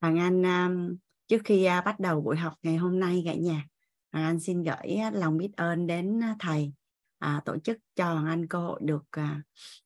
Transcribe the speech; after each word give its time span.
Hoàng 0.00 0.18
Anh 0.18 0.42
um, 0.42 0.96
trước 1.28 1.42
khi 1.44 1.68
uh, 1.78 1.84
bắt 1.84 2.00
đầu 2.00 2.20
buổi 2.20 2.36
học 2.36 2.54
ngày 2.62 2.76
hôm 2.76 3.00
nay 3.00 3.22
cả 3.24 3.34
nhà 3.34 3.64
Hoàng 4.12 4.24
Anh 4.24 4.40
xin 4.40 4.62
gửi 4.62 4.96
uh, 5.08 5.14
lòng 5.14 5.36
biết 5.36 5.50
ơn 5.56 5.86
đến 5.86 6.18
uh, 6.18 6.36
thầy 6.38 6.72
à, 7.18 7.42
tổ 7.44 7.58
chức 7.58 7.78
cho 7.94 8.12
Hoàng 8.12 8.26
Anh 8.26 8.48
cơ 8.48 8.58
hội 8.58 8.80
được 8.82 9.04
à, 9.10 9.42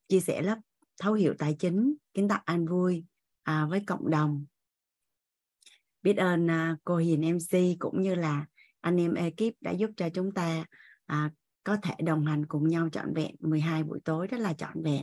chia 0.09 0.21
sẻ 0.21 0.43
lớp 0.43 0.59
thấu 1.01 1.15
hiểu 1.15 1.35
tài 1.39 1.57
chính 1.59 1.95
kiến 2.15 2.29
tạo 2.29 2.41
an 2.45 2.67
vui 2.67 3.05
à, 3.43 3.67
với 3.67 3.83
cộng 3.87 4.11
đồng. 4.11 4.47
Biết 6.03 6.17
ơn 6.17 6.51
à, 6.51 6.77
cô 6.85 6.97
Hiền 6.97 7.37
MC 7.37 7.59
cũng 7.79 8.03
như 8.03 8.15
là 8.15 8.47
anh 8.81 9.01
em 9.01 9.15
ekip 9.15 9.55
đã 9.61 9.71
giúp 9.71 9.91
cho 9.97 10.09
chúng 10.09 10.33
ta 10.33 10.65
à, 11.07 11.31
có 11.65 11.77
thể 11.83 11.95
đồng 12.05 12.27
hành 12.27 12.47
cùng 12.47 12.69
nhau 12.69 12.89
trọn 12.89 13.15
vẹn 13.15 13.35
12 13.41 13.83
buổi 13.83 14.01
tối 14.05 14.27
rất 14.27 14.41
là 14.41 14.53
trọn 14.53 14.83
vẹn 14.83 15.03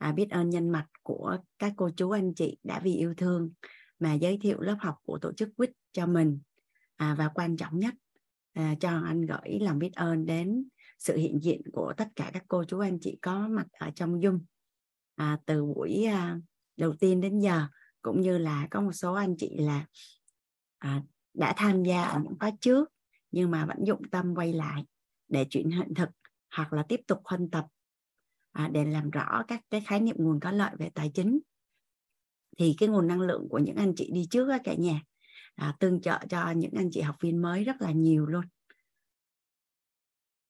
à, 0.00 0.12
biết 0.12 0.30
ơn 0.30 0.50
nhân 0.50 0.68
mặt 0.68 0.86
của 1.02 1.38
các 1.58 1.72
cô 1.76 1.90
chú 1.96 2.10
anh 2.10 2.34
chị 2.34 2.58
đã 2.62 2.80
vì 2.80 2.94
yêu 2.94 3.14
thương 3.16 3.50
mà 3.98 4.14
giới 4.14 4.38
thiệu 4.42 4.60
lớp 4.60 4.76
học 4.80 4.94
của 5.02 5.18
tổ 5.18 5.32
chức 5.32 5.48
quýt 5.56 5.70
cho 5.92 6.06
mình. 6.06 6.40
À, 6.96 7.14
và 7.18 7.28
quan 7.28 7.56
trọng 7.56 7.78
nhất 7.78 7.94
à, 8.52 8.74
cho 8.80 8.90
anh 8.90 9.26
gửi 9.26 9.58
lòng 9.60 9.78
biết 9.78 9.92
ơn 9.94 10.26
đến 10.26 10.68
sự 10.98 11.16
hiện 11.16 11.42
diện 11.42 11.60
của 11.72 11.92
tất 11.96 12.08
cả 12.16 12.30
các 12.32 12.44
cô 12.48 12.64
chú 12.64 12.78
anh 12.78 12.98
chị 13.00 13.18
có 13.22 13.48
mặt 13.48 13.66
ở 13.72 13.90
trong 13.94 14.20
Zoom. 14.20 14.40
À, 15.14 15.38
từ 15.46 15.64
buổi 15.64 16.04
à, 16.04 16.40
đầu 16.76 16.92
tiên 17.00 17.20
đến 17.20 17.40
giờ 17.40 17.66
cũng 18.02 18.20
như 18.20 18.38
là 18.38 18.68
có 18.70 18.80
một 18.80 18.92
số 18.92 19.12
anh 19.12 19.34
chị 19.38 19.56
là 19.58 19.86
à, 20.78 21.02
đã 21.34 21.54
tham 21.56 21.82
gia 21.82 22.02
ở 22.02 22.20
những 22.24 22.38
khóa 22.38 22.50
trước 22.60 22.92
nhưng 23.30 23.50
mà 23.50 23.66
vẫn 23.66 23.78
dụng 23.86 24.02
tâm 24.10 24.34
quay 24.34 24.52
lại 24.52 24.84
để 25.28 25.46
chuyển 25.50 25.70
hiện 25.70 25.94
thực 25.94 26.08
hoặc 26.56 26.72
là 26.72 26.82
tiếp 26.88 27.00
tục 27.06 27.18
huân 27.24 27.50
tập 27.50 27.66
à, 28.52 28.68
để 28.72 28.84
làm 28.84 29.10
rõ 29.10 29.44
các 29.48 29.60
cái 29.70 29.80
khái 29.80 30.00
niệm 30.00 30.16
nguồn 30.18 30.40
có 30.40 30.50
lợi 30.50 30.72
về 30.78 30.90
tài 30.94 31.10
chính. 31.14 31.40
Thì 32.58 32.74
cái 32.78 32.88
nguồn 32.88 33.06
năng 33.06 33.20
lượng 33.20 33.48
của 33.50 33.58
những 33.58 33.76
anh 33.76 33.92
chị 33.96 34.10
đi 34.12 34.26
trước 34.30 34.48
á, 34.48 34.58
cả 34.64 34.74
nhà 34.74 35.02
à, 35.54 35.74
tương 35.80 36.00
trợ 36.00 36.18
cho 36.28 36.50
những 36.50 36.72
anh 36.76 36.90
chị 36.92 37.00
học 37.00 37.16
viên 37.20 37.42
mới 37.42 37.64
rất 37.64 37.80
là 37.80 37.90
nhiều 37.90 38.26
luôn. 38.26 38.44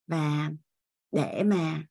Và 0.07 0.51
để 1.13 1.43
mà 1.43 1.85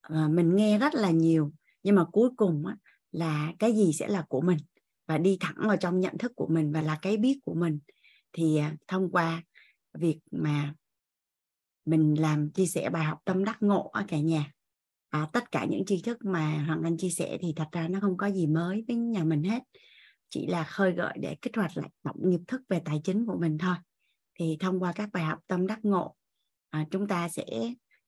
à, 0.00 0.28
mình 0.28 0.56
nghe 0.56 0.78
rất 0.78 0.94
là 0.94 1.10
nhiều 1.10 1.52
nhưng 1.82 1.94
mà 1.94 2.04
cuối 2.12 2.30
cùng 2.36 2.66
á, 2.66 2.76
là 3.12 3.52
cái 3.58 3.72
gì 3.72 3.92
sẽ 3.92 4.08
là 4.08 4.24
của 4.28 4.40
mình? 4.40 4.58
Và 5.06 5.18
đi 5.18 5.36
thẳng 5.40 5.56
vào 5.58 5.76
trong 5.76 6.00
nhận 6.00 6.18
thức 6.18 6.32
của 6.36 6.46
mình 6.46 6.72
và 6.72 6.82
là 6.82 6.98
cái 7.02 7.16
biết 7.16 7.40
của 7.44 7.54
mình. 7.54 7.78
Thì 8.32 8.56
à, 8.56 8.76
thông 8.88 9.10
qua 9.10 9.42
việc 9.98 10.20
mà 10.30 10.74
mình 11.84 12.14
làm 12.20 12.50
chia 12.50 12.66
sẻ 12.66 12.90
bài 12.90 13.04
học 13.04 13.18
tâm 13.24 13.44
đắc 13.44 13.56
ngộ 13.60 13.90
ở 13.92 14.04
cả 14.08 14.18
nhà 14.18 14.52
à, 15.08 15.28
tất 15.32 15.52
cả 15.52 15.64
những 15.64 15.84
tri 15.86 16.02
thức 16.02 16.18
mà 16.24 16.64
hoàng 16.66 16.82
anh 16.82 16.96
chia 16.96 17.10
sẻ 17.10 17.38
thì 17.40 17.52
thật 17.56 17.68
ra 17.72 17.88
nó 17.88 18.00
không 18.00 18.16
có 18.16 18.26
gì 18.26 18.46
mới 18.46 18.84
với 18.88 18.96
nhà 18.96 19.24
mình 19.24 19.42
hết. 19.42 19.62
Chỉ 20.28 20.46
là 20.46 20.64
khơi 20.64 20.92
gợi 20.92 21.14
để 21.20 21.36
kích 21.42 21.56
hoạt 21.56 21.76
lại 21.76 21.90
tổng 22.02 22.16
nghiệp 22.30 22.40
thức 22.48 22.60
về 22.68 22.82
tài 22.84 23.00
chính 23.04 23.26
của 23.26 23.38
mình 23.40 23.58
thôi. 23.58 23.76
Thì 24.38 24.56
thông 24.60 24.80
qua 24.80 24.92
các 24.92 25.08
bài 25.12 25.24
học 25.24 25.38
tâm 25.46 25.66
đắc 25.66 25.78
ngộ 25.82 26.16
à, 26.70 26.86
chúng 26.90 27.08
ta 27.08 27.28
sẽ 27.28 27.44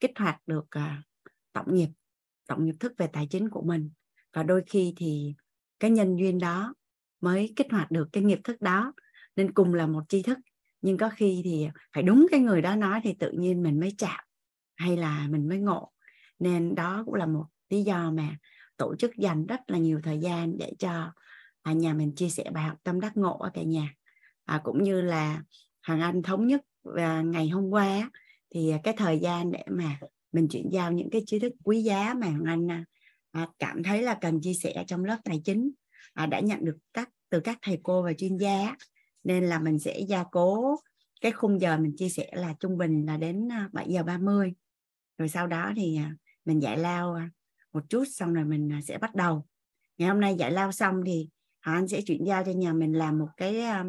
kích 0.01 0.13
hoạt 0.19 0.41
được 0.47 0.67
à, 0.71 1.03
tổng 1.53 1.75
nghiệp 1.75 1.89
tổng 2.49 2.65
nghiệp 2.65 2.75
thức 2.81 2.93
về 2.99 3.07
tài 3.13 3.27
chính 3.31 3.51
của 3.51 3.63
mình. 3.63 3.91
Và 4.33 4.43
đôi 4.43 4.63
khi 4.67 4.95
thì 4.97 5.35
cái 5.81 5.91
nhân 5.91 6.17
duyên 6.17 6.39
đó 6.39 6.75
mới 7.21 7.53
kích 7.57 7.67
hoạt 7.71 7.91
được 7.91 8.09
cái 8.13 8.23
nghiệp 8.23 8.41
thức 8.45 8.61
đó. 8.61 8.93
Nên 9.37 9.53
cùng 9.53 9.75
là 9.75 9.87
một 9.87 10.03
tri 10.09 10.23
thức 10.23 10.39
nhưng 10.81 10.99
có 10.99 11.09
khi 11.09 11.41
thì 11.45 11.69
phải 11.95 12.03
đúng 12.03 12.27
cái 12.31 12.41
người 12.41 12.63
đó 12.63 12.77
nói 12.77 13.01
thì 13.05 13.15
tự 13.19 13.31
nhiên 13.31 13.63
mình 13.63 13.81
mới 13.81 13.95
chạm 13.99 14.25
hay 14.77 14.97
là 14.97 15.27
mình 15.31 15.49
mới 15.49 15.59
ngộ 15.59 15.93
nên 16.39 16.75
đó 16.75 17.03
cũng 17.07 17.15
là 17.15 17.27
một 17.27 17.45
lý 17.71 17.83
do 17.83 18.11
mà 18.11 18.37
tổ 18.77 18.97
chức 18.97 19.17
dành 19.17 19.47
rất 19.47 19.61
là 19.67 19.79
nhiều 19.79 20.01
thời 20.05 20.19
gian 20.19 20.59
để 20.59 20.73
cho 20.79 21.13
à, 21.63 21.73
nhà 21.73 21.95
mình 21.95 22.15
chia 22.15 22.29
sẻ 22.29 22.45
bài 22.53 22.65
học 22.65 22.79
tâm 22.83 23.01
đắc 23.01 23.17
ngộ 23.17 23.39
ở 23.39 23.51
cả 23.55 23.63
nhà. 23.63 23.95
À, 24.45 24.61
cũng 24.65 24.83
như 24.83 25.01
là 25.01 25.43
hàng 25.81 26.01
anh 26.01 26.23
thống 26.23 26.47
nhất 26.47 26.61
và 26.83 27.23
ngày 27.23 27.49
hôm 27.49 27.71
qua 27.71 28.11
thì 28.55 28.73
cái 28.83 28.95
thời 28.97 29.19
gian 29.19 29.53
để 29.53 29.65
mà 29.71 29.99
mình 30.33 30.49
chuyển 30.49 30.69
giao 30.73 30.93
những 30.93 31.11
cái 31.11 31.23
tri 31.27 31.39
thức 31.39 31.53
quý 31.65 31.83
giá 31.83 32.15
mà 32.15 32.27
hàng 32.27 32.45
anh 32.45 32.71
à, 32.71 32.85
à, 33.33 33.49
cảm 33.59 33.83
thấy 33.83 34.03
là 34.03 34.19
cần 34.21 34.41
chia 34.41 34.55
sẻ 34.55 34.85
trong 34.87 35.05
lớp 35.05 35.17
tài 35.25 35.41
chính 35.45 35.71
à, 36.15 36.27
đã 36.27 36.41
nhận 36.41 36.65
được 36.65 36.77
các 36.93 37.11
từ 37.31 37.41
các 37.41 37.59
thầy 37.63 37.81
cô 37.83 38.03
và 38.03 38.13
chuyên 38.13 38.37
gia 38.37 38.77
nên 39.25 39.45
là 39.45 39.59
mình 39.59 39.79
sẽ 39.79 40.01
gia 40.01 40.25
cố 40.33 40.77
cái 41.21 41.33
khung 41.33 41.61
giờ 41.61 41.79
mình 41.79 41.97
chia 41.97 42.09
sẻ 42.09 42.31
là 42.33 42.55
trung 42.61 42.79
bình 42.79 43.07
là 43.07 43.17
đến 43.17 43.53
à, 43.53 43.69
7 43.73 43.87
giờ 43.89 44.03
30 44.03 44.55
rồi 45.19 45.29
sau 45.29 45.47
đó 45.47 45.73
thì 45.77 45.97
à, 45.97 46.15
mình 46.49 46.63
giải 46.63 46.79
lao 46.79 47.15
à, 47.15 47.31
một 47.73 47.85
chút 47.89 48.05
xong 48.11 48.35
rồi 48.35 48.45
mình 48.45 48.73
à, 48.73 48.81
sẽ 48.83 48.99
bắt 48.99 49.15
đầu. 49.15 49.47
Ngày 49.99 50.09
hôm 50.09 50.21
nay 50.21 50.35
giải 50.39 50.51
lao 50.51 50.73
xong 50.73 51.03
thì 51.07 51.29
anh 51.61 51.89
sẽ 51.89 52.01
chuyển 52.01 52.25
giao 52.27 52.45
cho 52.45 52.53
nhà 52.53 52.73
mình 52.73 52.93
làm 52.93 53.19
một 53.19 53.29
cái 53.37 53.61
à, 53.61 53.85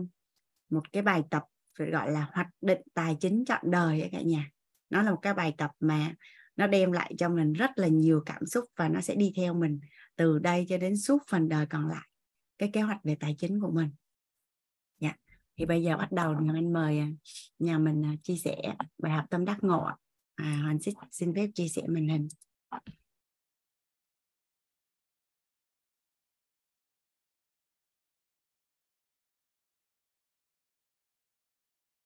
một 0.69 0.91
cái 0.91 1.03
bài 1.03 1.23
tập 1.29 1.43
gọi 1.77 2.11
là 2.11 2.29
hoạch 2.33 2.47
định 2.61 2.81
tài 2.93 3.17
chính 3.19 3.45
trọn 3.45 3.71
đời 3.71 4.09
cả 4.11 4.21
nhà. 4.21 4.49
Nó 4.89 5.01
là 5.01 5.11
một 5.11 5.19
cái 5.21 5.33
bài 5.33 5.53
tập 5.57 5.71
mà 5.79 6.13
nó 6.55 6.67
đem 6.67 6.91
lại 6.91 7.13
cho 7.17 7.29
mình 7.29 7.53
rất 7.53 7.71
là 7.75 7.87
nhiều 7.87 8.23
cảm 8.25 8.45
xúc 8.45 8.65
và 8.75 8.89
nó 8.89 9.01
sẽ 9.01 9.15
đi 9.15 9.33
theo 9.35 9.53
mình 9.53 9.79
từ 10.15 10.39
đây 10.39 10.65
cho 10.69 10.77
đến 10.77 10.97
suốt 10.97 11.17
phần 11.29 11.49
đời 11.49 11.65
còn 11.65 11.87
lại 11.87 12.07
cái 12.57 12.69
kế 12.73 12.81
hoạch 12.81 13.03
về 13.03 13.15
tài 13.19 13.35
chính 13.37 13.59
của 13.59 13.71
mình. 13.71 13.89
Dạ 14.99 15.13
thì 15.57 15.65
bây 15.65 15.83
giờ 15.83 15.97
bắt 15.97 16.11
đầu 16.11 16.41
nhà 16.41 16.51
anh 16.55 16.73
mời 16.73 17.03
nhà 17.59 17.77
mình 17.77 18.17
chia 18.23 18.35
sẻ 18.35 18.75
bài 18.97 19.11
học 19.11 19.25
tâm 19.29 19.45
đắc 19.45 19.57
ngộ 19.61 19.89
à, 20.35 20.59
Hoàng 20.63 20.79
xin, 20.79 20.95
xin 21.11 21.33
phép 21.35 21.49
chia 21.55 21.67
sẻ 21.67 21.81
màn 21.87 22.07
hình 22.07 22.27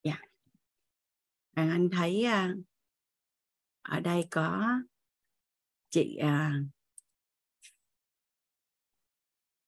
dạ. 0.04 0.18
À, 1.54 1.70
anh 1.72 1.90
thấy 1.92 2.24
à, 2.24 2.56
ở 3.82 4.00
đây 4.00 4.28
có 4.32 4.80
chị 5.90 6.20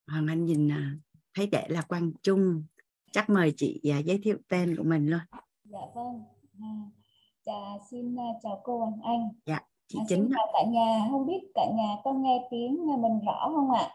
Hoàng 0.08 0.28
Anh 0.28 0.46
nhìn 0.46 0.70
thấy 1.34 1.48
để 1.52 1.68
là 1.70 1.82
Quang 1.82 2.12
Trung. 2.24 2.66
Chắc 3.12 3.30
mời 3.30 3.54
chị 3.58 3.82
à, 3.92 4.00
giới 4.00 4.20
thiệu 4.24 4.38
tên 4.48 4.76
của 4.78 4.84
mình 4.84 5.10
luôn. 5.10 5.20
Dạ 5.64 5.80
vâng. 5.96 6.24
À, 6.62 6.92
chào 7.46 7.88
xin 7.92 8.16
à, 8.20 8.30
chào 8.44 8.62
cô 8.64 8.78
Hoàng 8.78 9.02
Anh. 9.02 9.30
Dạ 9.46 9.60
chị 9.88 10.00
à, 10.02 10.06
chính. 10.08 10.30
cả 10.54 10.64
nhà 10.68 11.08
không 11.12 11.26
biết 11.26 11.52
cả 11.56 11.66
nhà 11.76 11.98
có 12.04 12.14
nghe 12.14 12.48
tiếng 12.52 13.02
mình 13.02 13.20
rõ 13.26 13.52
không 13.56 13.72
ạ? 13.72 13.90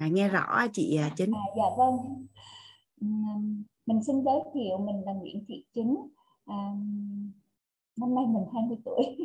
À, 0.00 0.08
nghe 0.12 0.28
rõ 0.28 0.66
chị 0.72 1.00
chính. 1.16 1.32
À, 1.34 1.44
dạ 1.56 1.64
vâng. 1.76 2.26
Mình 3.86 4.02
xin 4.02 4.24
giới 4.24 4.40
thiệu 4.54 4.78
mình 4.78 5.02
là 5.06 5.12
Nguyễn 5.12 5.44
Thị 5.48 5.64
Chính. 5.74 5.96
À, 6.46 6.72
năm 7.96 8.14
nay 8.14 8.24
mình 8.26 8.44
20 8.52 8.76
tuổi. 8.84 9.16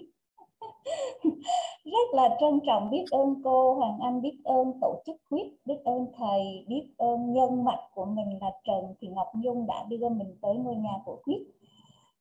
Rất 1.85 2.13
là 2.13 2.37
trân 2.39 2.59
trọng 2.67 2.89
biết 2.89 3.05
ơn 3.11 3.41
cô 3.43 3.73
Hoàng 3.75 3.99
Anh 3.99 4.21
biết 4.21 4.37
ơn 4.43 4.79
tổ 4.81 5.01
chức 5.05 5.15
quyết 5.29 5.65
biết 5.65 5.77
ơn 5.85 6.05
thầy 6.17 6.65
biết 6.67 6.87
ơn 6.97 7.33
nhân 7.33 7.63
mạch 7.63 7.89
của 7.93 8.05
mình 8.05 8.39
là 8.41 8.51
Trần 8.63 8.95
Thị 9.01 9.07
Ngọc 9.07 9.27
Nhung 9.35 9.67
đã 9.67 9.85
đưa 9.89 10.09
mình 10.09 10.37
tới 10.41 10.55
ngôi 10.55 10.75
nhà 10.75 10.93
của 11.05 11.21
quyết 11.23 11.47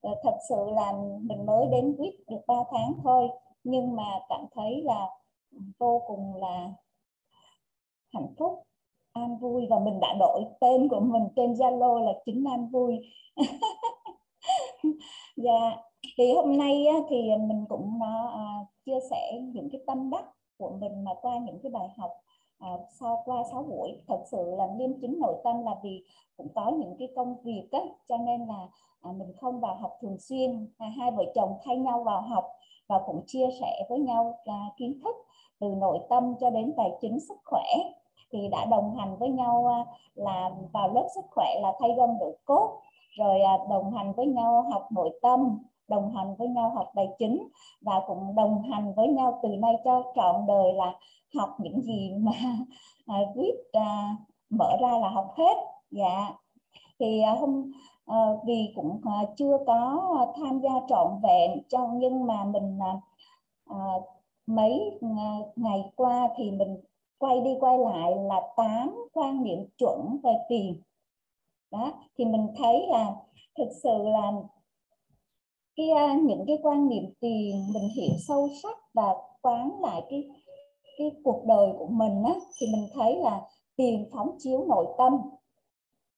ờ, 0.00 0.14
thật 0.22 0.36
sự 0.48 0.70
là 0.74 0.92
mình 1.22 1.46
mới 1.46 1.66
đến 1.70 1.96
quyết 1.98 2.28
được 2.28 2.40
3 2.46 2.54
tháng 2.70 2.94
thôi 3.02 3.28
nhưng 3.66 3.96
mà 3.96 4.20
cảm 4.28 4.46
thấy 4.54 4.82
là 4.82 5.06
vô 5.78 6.02
cùng 6.06 6.34
là 6.34 6.72
hạnh 8.12 8.34
phúc 8.38 8.62
an 9.12 9.38
vui 9.38 9.66
và 9.70 9.78
mình 9.78 10.00
đã 10.00 10.14
đổi 10.18 10.44
tên 10.60 10.88
của 10.88 11.00
mình 11.00 11.22
trên 11.36 11.52
Zalo 11.52 12.04
là 12.04 12.12
chính 12.26 12.44
an 12.44 12.68
vui. 12.68 12.98
Dạ 15.36 15.76
thì 16.18 16.32
hôm 16.32 16.58
nay 16.58 16.86
thì 17.08 17.16
mình 17.40 17.64
cũng 17.68 18.02
à, 18.02 18.28
à, 18.32 18.44
chia 18.86 18.98
sẻ 19.10 19.40
những 19.52 19.68
cái 19.72 19.80
tâm 19.86 20.10
đắc 20.10 20.24
của 20.58 20.70
mình 20.80 21.04
mà 21.04 21.10
qua 21.22 21.38
những 21.38 21.58
cái 21.62 21.72
bài 21.72 21.88
học 21.98 22.10
à, 22.58 22.68
sau 23.00 23.22
qua 23.24 23.42
6 23.50 23.62
buổi. 23.62 24.00
Thật 24.08 24.22
sự 24.30 24.54
là 24.58 24.68
liêm 24.78 25.00
chính 25.00 25.18
nội 25.20 25.34
tâm 25.44 25.62
là 25.64 25.74
vì 25.82 26.04
cũng 26.36 26.48
có 26.54 26.72
những 26.78 26.96
cái 26.98 27.08
công 27.16 27.36
việc 27.42 27.68
á, 27.72 27.80
cho 28.08 28.16
nên 28.16 28.46
là 28.46 28.68
à, 29.00 29.12
mình 29.12 29.32
không 29.40 29.60
vào 29.60 29.74
học 29.74 29.98
thường 30.00 30.18
xuyên 30.18 30.68
à, 30.78 30.92
hai 30.98 31.10
vợ 31.10 31.24
chồng 31.34 31.58
thay 31.64 31.76
nhau 31.76 32.02
vào 32.02 32.20
học 32.20 32.44
và 32.88 33.00
cũng 33.06 33.22
chia 33.26 33.46
sẻ 33.60 33.86
với 33.88 33.98
nhau 33.98 34.38
là 34.44 34.70
kiến 34.76 35.00
thức 35.04 35.16
từ 35.60 35.66
nội 35.66 35.98
tâm 36.10 36.34
cho 36.40 36.50
đến 36.50 36.74
tài 36.76 36.90
chính 37.00 37.20
sức 37.20 37.38
khỏe. 37.44 37.64
Thì 38.32 38.48
đã 38.48 38.64
đồng 38.64 38.96
hành 38.96 39.16
với 39.18 39.28
nhau 39.28 39.66
à, 39.66 39.84
là 40.14 40.50
vào 40.72 40.94
lớp 40.94 41.08
sức 41.14 41.24
khỏe 41.30 41.46
là 41.62 41.72
thay 41.80 41.90
gân 41.96 42.10
đổi 42.20 42.36
cốt 42.44 42.80
rồi 43.18 43.40
à, 43.40 43.58
đồng 43.70 43.94
hành 43.94 44.12
với 44.12 44.26
nhau 44.26 44.66
học 44.70 44.88
nội 44.92 45.18
tâm 45.22 45.58
đồng 45.88 46.16
hành 46.16 46.34
với 46.38 46.48
nhau 46.48 46.72
học 46.74 46.92
tài 46.94 47.08
chính 47.18 47.48
và 47.80 48.00
cũng 48.06 48.34
đồng 48.34 48.62
hành 48.62 48.94
với 48.94 49.08
nhau 49.08 49.40
từ 49.42 49.48
nay 49.48 49.74
cho 49.84 50.02
trọn 50.16 50.46
đời 50.46 50.72
là 50.72 50.92
học 51.34 51.56
những 51.58 51.80
gì 51.80 52.12
mà 52.18 52.32
à, 53.06 53.18
quyết 53.34 53.54
à, 53.72 54.16
mở 54.50 54.76
ra 54.80 54.98
là 54.98 55.08
học 55.08 55.34
hết. 55.36 55.54
Dạ. 55.90 56.32
Thì 56.98 57.20
à, 57.20 57.34
hôm 57.40 57.72
Ờ, 58.06 58.40
vì 58.46 58.72
cũng 58.76 59.00
à, 59.04 59.24
chưa 59.36 59.58
có 59.66 60.32
tham 60.36 60.60
gia 60.60 60.70
trọn 60.88 61.20
vẹn 61.22 61.62
cho 61.68 61.88
nhưng 61.94 62.26
mà 62.26 62.44
mình 62.44 62.78
à, 62.82 63.00
à, 63.64 63.78
mấy 64.46 64.98
ngày 65.56 65.92
qua 65.96 66.28
thì 66.36 66.50
mình 66.50 66.76
quay 67.18 67.40
đi 67.40 67.50
quay 67.60 67.78
lại 67.78 68.12
là 68.16 68.40
tám 68.56 69.08
quan 69.12 69.42
niệm 69.42 69.58
chuẩn 69.78 70.18
về 70.22 70.32
tiền. 70.48 70.82
Đó, 71.70 71.92
thì 72.18 72.24
mình 72.24 72.46
thấy 72.58 72.86
là 72.88 73.14
thực 73.58 73.68
sự 73.82 73.98
là 74.02 74.32
cái 75.76 75.88
những 76.22 76.44
cái 76.46 76.58
quan 76.62 76.88
niệm 76.88 77.04
tiền 77.20 77.72
mình 77.74 77.88
hiểu 77.96 78.14
sâu 78.28 78.48
sắc 78.62 78.76
và 78.94 79.14
quán 79.42 79.80
lại 79.80 80.02
cái 80.10 80.28
cái 80.98 81.10
cuộc 81.24 81.44
đời 81.46 81.72
của 81.78 81.86
mình 81.86 82.22
á, 82.24 82.34
thì 82.60 82.66
mình 82.72 82.88
thấy 82.94 83.16
là 83.16 83.40
tiền 83.76 84.08
phóng 84.12 84.36
chiếu 84.38 84.64
nội 84.68 84.86
tâm. 84.98 85.20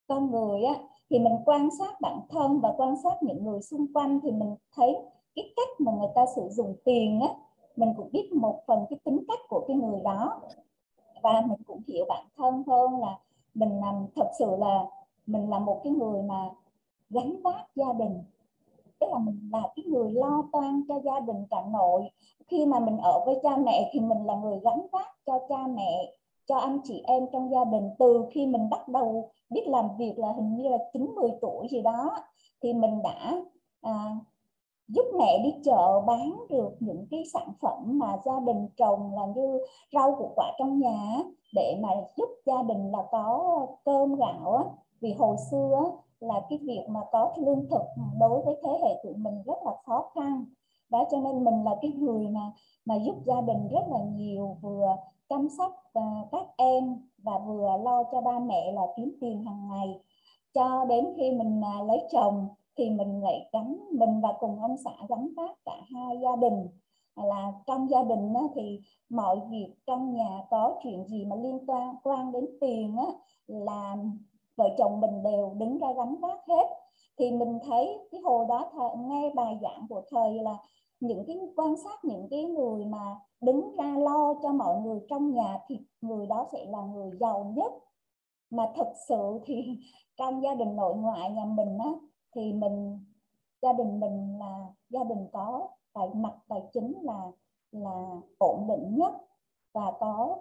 Con 0.09 0.31
người 0.31 0.63
á 0.63 0.75
thì 1.11 1.19
mình 1.19 1.37
quan 1.45 1.69
sát 1.79 2.01
bản 2.01 2.21
thân 2.29 2.61
và 2.61 2.75
quan 2.77 2.95
sát 3.03 3.23
những 3.23 3.45
người 3.45 3.63
xung 3.63 3.87
quanh 3.95 4.21
thì 4.23 4.31
mình 4.31 4.55
thấy 4.75 4.97
cái 5.35 5.53
cách 5.57 5.69
mà 5.79 5.93
người 5.93 6.09
ta 6.15 6.27
sử 6.37 6.49
dụng 6.49 6.75
tiền 6.85 7.21
á, 7.21 7.29
mình 7.77 7.95
cũng 7.97 8.09
biết 8.13 8.33
một 8.33 8.61
phần 8.67 8.87
cái 8.91 8.99
tính 9.05 9.25
cách 9.29 9.39
của 9.49 9.65
cái 9.69 9.77
người 9.77 10.01
đó. 10.01 10.41
Và 11.23 11.43
mình 11.47 11.59
cũng 11.67 11.83
hiểu 11.87 12.05
bản 12.09 12.25
thân 12.37 12.63
hơn 12.67 13.01
là 13.01 13.19
mình 13.55 13.81
làm, 13.81 14.07
thật 14.17 14.31
sự 14.39 14.57
là 14.59 14.85
mình 15.27 15.51
là 15.51 15.59
một 15.59 15.81
cái 15.85 15.93
người 15.93 16.23
mà 16.23 16.51
gánh 17.11 17.43
vác 17.43 17.77
gia 17.77 17.93
đình. 17.93 18.23
Tức 19.01 19.07
là 19.13 19.19
mình 19.19 19.51
là 19.53 19.63
cái 19.77 19.85
người 19.85 20.13
lo 20.13 20.45
toan 20.53 20.83
cho 20.89 21.01
gia 21.05 21.21
đình 21.21 21.47
cả 21.51 21.65
nội. 21.73 22.11
Khi 22.47 22.67
mà 22.67 22.81
mình 22.81 22.99
ở 22.99 23.23
với 23.27 23.41
cha 23.43 23.57
mẹ 23.57 23.91
thì 23.93 24.01
mình 24.01 24.27
là 24.27 24.35
người 24.37 24.61
gánh 24.65 24.87
vác 24.93 25.07
cho 25.27 25.39
cha 25.49 25.67
mẹ 25.67 26.18
cho 26.49 26.57
anh 26.57 26.81
chị 26.85 27.03
em 27.07 27.27
trong 27.33 27.51
gia 27.51 27.65
đình 27.65 27.91
từ 27.99 28.25
khi 28.31 28.47
mình 28.47 28.71
bắt 28.71 28.89
đầu 28.89 29.31
biết 29.51 29.69
làm 29.69 29.85
việc 29.99 30.19
là 30.19 30.33
hình 30.33 30.57
như 30.57 30.69
là 30.69 30.79
9 30.93 31.15
10 31.21 31.31
tuổi 31.41 31.69
gì 31.71 31.83
đó 31.83 32.17
thì 32.63 32.73
mình 32.73 33.03
đã 33.03 33.43
à, 33.81 34.17
giúp 34.89 35.05
mẹ 35.19 35.39
đi 35.45 35.55
chợ 35.65 36.01
bán 36.07 36.47
được 36.51 36.77
những 36.81 37.07
cái 37.11 37.25
sản 37.33 37.53
phẩm 37.61 37.99
mà 37.99 38.19
gia 38.25 38.41
đình 38.41 38.69
trồng 38.77 39.15
là 39.15 39.27
như 39.37 39.61
rau 39.93 40.15
củ 40.19 40.33
quả 40.37 40.53
trong 40.59 40.79
nhà 40.79 41.17
để 41.55 41.77
mà 41.83 41.89
giúp 42.17 42.29
gia 42.47 42.63
đình 42.63 42.91
là 42.91 42.99
có 43.11 43.67
cơm 43.85 44.15
gạo 44.15 44.79
vì 45.01 45.13
hồi 45.13 45.37
xưa 45.51 45.93
là 46.21 46.35
cái 46.51 46.59
việc 46.63 46.85
mà 46.89 47.01
có 47.13 47.33
lương 47.37 47.69
thực 47.71 47.83
đối 48.21 48.43
với 48.43 48.57
thế 48.63 48.71
hệ 48.83 49.01
tụi 49.05 49.15
mình 49.17 49.43
rất 49.47 49.59
là 49.65 49.73
khó 49.87 50.11
khăn. 50.15 50.45
Đó 50.91 51.05
cho 51.11 51.21
nên 51.21 51.45
mình 51.45 51.65
là 51.65 51.77
cái 51.83 51.91
người 51.91 52.29
mà 52.29 52.53
mà 52.85 52.95
giúp 52.95 53.17
gia 53.25 53.41
đình 53.41 53.69
rất 53.69 53.83
là 53.91 53.99
nhiều 54.05 54.57
vừa 54.61 54.97
chăm 55.29 55.49
sóc 55.59 55.73
uh, 55.99 56.29
các 56.33 56.47
em 56.57 56.97
và 57.19 57.39
vừa 57.39 57.77
lo 57.85 58.03
cho 58.13 58.21
ba 58.21 58.39
mẹ 58.39 58.73
là 58.73 58.83
kiếm 58.97 59.17
tiền 59.21 59.45
hàng 59.45 59.69
ngày. 59.69 60.01
Cho 60.55 60.85
đến 60.85 61.07
khi 61.17 61.31
mình 61.31 61.61
uh, 61.61 61.89
lấy 61.89 62.03
chồng 62.13 62.49
thì 62.77 62.91
mình 62.91 63.23
lại 63.23 63.49
gắn 63.53 63.77
mình 63.91 64.21
và 64.21 64.33
cùng 64.41 64.63
ông 64.63 64.77
xã 64.85 64.91
gắn 65.09 65.29
vác 65.37 65.65
cả 65.65 65.77
hai 65.95 66.21
gia 66.21 66.37
đình. 66.37 66.69
Là 67.17 67.53
trong 67.67 67.91
gia 67.91 68.03
đình 68.03 68.35
á, 68.35 68.43
thì 68.55 68.81
mọi 69.09 69.41
việc 69.51 69.75
trong 69.87 70.15
nhà 70.15 70.45
có 70.51 70.81
chuyện 70.83 71.07
gì 71.07 71.25
mà 71.25 71.37
liên 71.37 71.59
quan 71.67 71.95
quan 72.03 72.33
đến 72.33 72.47
tiền 72.61 72.97
á, 72.97 73.07
là 73.47 73.97
vợ 74.57 74.69
chồng 74.79 75.01
mình 75.01 75.23
đều 75.23 75.55
đứng 75.55 75.79
ra 75.79 75.93
gánh 75.93 76.17
vác 76.17 76.39
hết. 76.49 76.67
Thì 77.19 77.31
mình 77.31 77.59
thấy 77.67 77.99
cái 78.11 78.21
hồi 78.21 78.47
đó 78.49 78.71
nghe 78.99 79.31
bài 79.35 79.59
giảng 79.63 79.87
của 79.89 80.03
thầy 80.11 80.35
là 80.35 80.57
những 81.01 81.25
cái 81.27 81.37
quan 81.57 81.77
sát, 81.85 82.05
những 82.05 82.29
cái 82.31 82.45
người 82.45 82.85
mà 82.85 83.17
đứng 83.41 83.77
ra 83.77 83.95
lo 83.99 84.35
cho 84.43 84.53
mọi 84.53 84.81
người 84.81 85.01
trong 85.09 85.35
nhà 85.35 85.59
thì 85.69 85.79
người 86.01 86.27
đó 86.27 86.49
sẽ 86.53 86.67
là 86.69 86.83
người 86.83 87.11
giàu 87.21 87.53
nhất 87.57 87.73
mà 88.51 88.73
thật 88.77 88.93
sự 89.09 89.41
thì 89.45 89.79
trong 90.17 90.43
gia 90.43 90.55
đình 90.55 90.77
nội 90.77 90.95
ngoại 90.97 91.31
nhà 91.31 91.45
mình 91.45 91.79
á, 91.79 91.91
thì 92.35 92.53
mình, 92.53 93.05
gia 93.63 93.73
đình 93.73 94.01
mình 94.01 94.39
là, 94.39 94.67
gia 94.91 95.05
đình 95.05 95.29
có 95.33 95.69
tài, 95.93 96.09
mặt 96.15 96.35
tài 96.49 96.63
chính 96.73 96.95
là 97.03 97.33
là 97.73 98.21
ổn 98.39 98.67
định 98.69 98.97
nhất 98.97 99.13
và 99.73 99.93
có, 100.01 100.39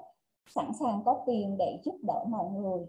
sẵn 0.50 0.74
sàng 0.80 1.02
có 1.06 1.24
tiền 1.26 1.56
để 1.60 1.80
giúp 1.84 1.96
đỡ 2.02 2.26
mọi 2.28 2.52
người 2.52 2.86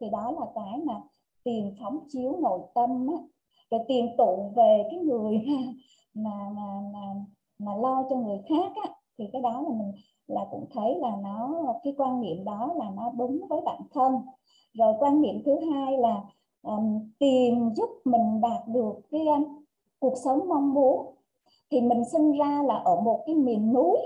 thì 0.00 0.10
đó 0.10 0.30
là 0.30 0.46
cái 0.54 0.80
mà 0.84 1.02
tiền 1.44 1.76
phóng 1.80 1.98
chiếu 2.08 2.36
nội 2.42 2.60
tâm 2.74 3.06
á. 3.08 3.22
rồi 3.70 3.80
tiền 3.88 4.14
tụ 4.18 4.52
về 4.56 4.88
cái 4.90 5.00
người 5.00 5.46
mà 6.14 6.50
mà 6.56 6.62
mà 6.92 7.00
mà 7.58 7.76
lo 7.76 8.02
cho 8.10 8.16
người 8.16 8.38
khác 8.48 8.72
á, 8.84 8.90
thì 9.18 9.24
cái 9.32 9.42
đó 9.42 9.60
là 9.62 9.68
mình 9.68 9.92
là 10.26 10.46
cũng 10.50 10.66
thấy 10.72 10.94
là 10.98 11.16
nó 11.22 11.64
cái 11.84 11.94
quan 11.96 12.20
niệm 12.20 12.44
đó 12.44 12.74
là 12.76 12.90
nó 12.90 13.12
đúng 13.18 13.46
với 13.48 13.60
bản 13.64 13.80
thân. 13.92 14.12
Rồi 14.74 14.94
quan 14.98 15.22
niệm 15.22 15.42
thứ 15.44 15.56
hai 15.72 15.98
là 15.98 16.22
um, 16.62 17.10
tiền 17.18 17.74
giúp 17.76 17.90
mình 18.04 18.40
đạt 18.40 18.68
được 18.68 18.94
cái 19.10 19.26
um, 19.26 19.44
cuộc 19.98 20.14
sống 20.24 20.48
mong 20.48 20.74
muốn. 20.74 21.14
Thì 21.70 21.80
mình 21.80 22.04
sinh 22.12 22.32
ra 22.32 22.62
là 22.66 22.74
ở 22.74 23.00
một 23.00 23.22
cái 23.26 23.34
miền 23.34 23.72
núi 23.72 23.98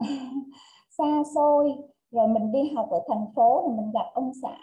xa 0.98 1.22
xôi 1.34 1.74
rồi 2.10 2.28
mình 2.28 2.52
đi 2.52 2.72
học 2.76 2.90
ở 2.90 3.04
thành 3.08 3.26
phố 3.34 3.64
thì 3.66 3.76
mình 3.76 3.90
gặp 3.92 4.06
ông 4.14 4.32
xã 4.42 4.56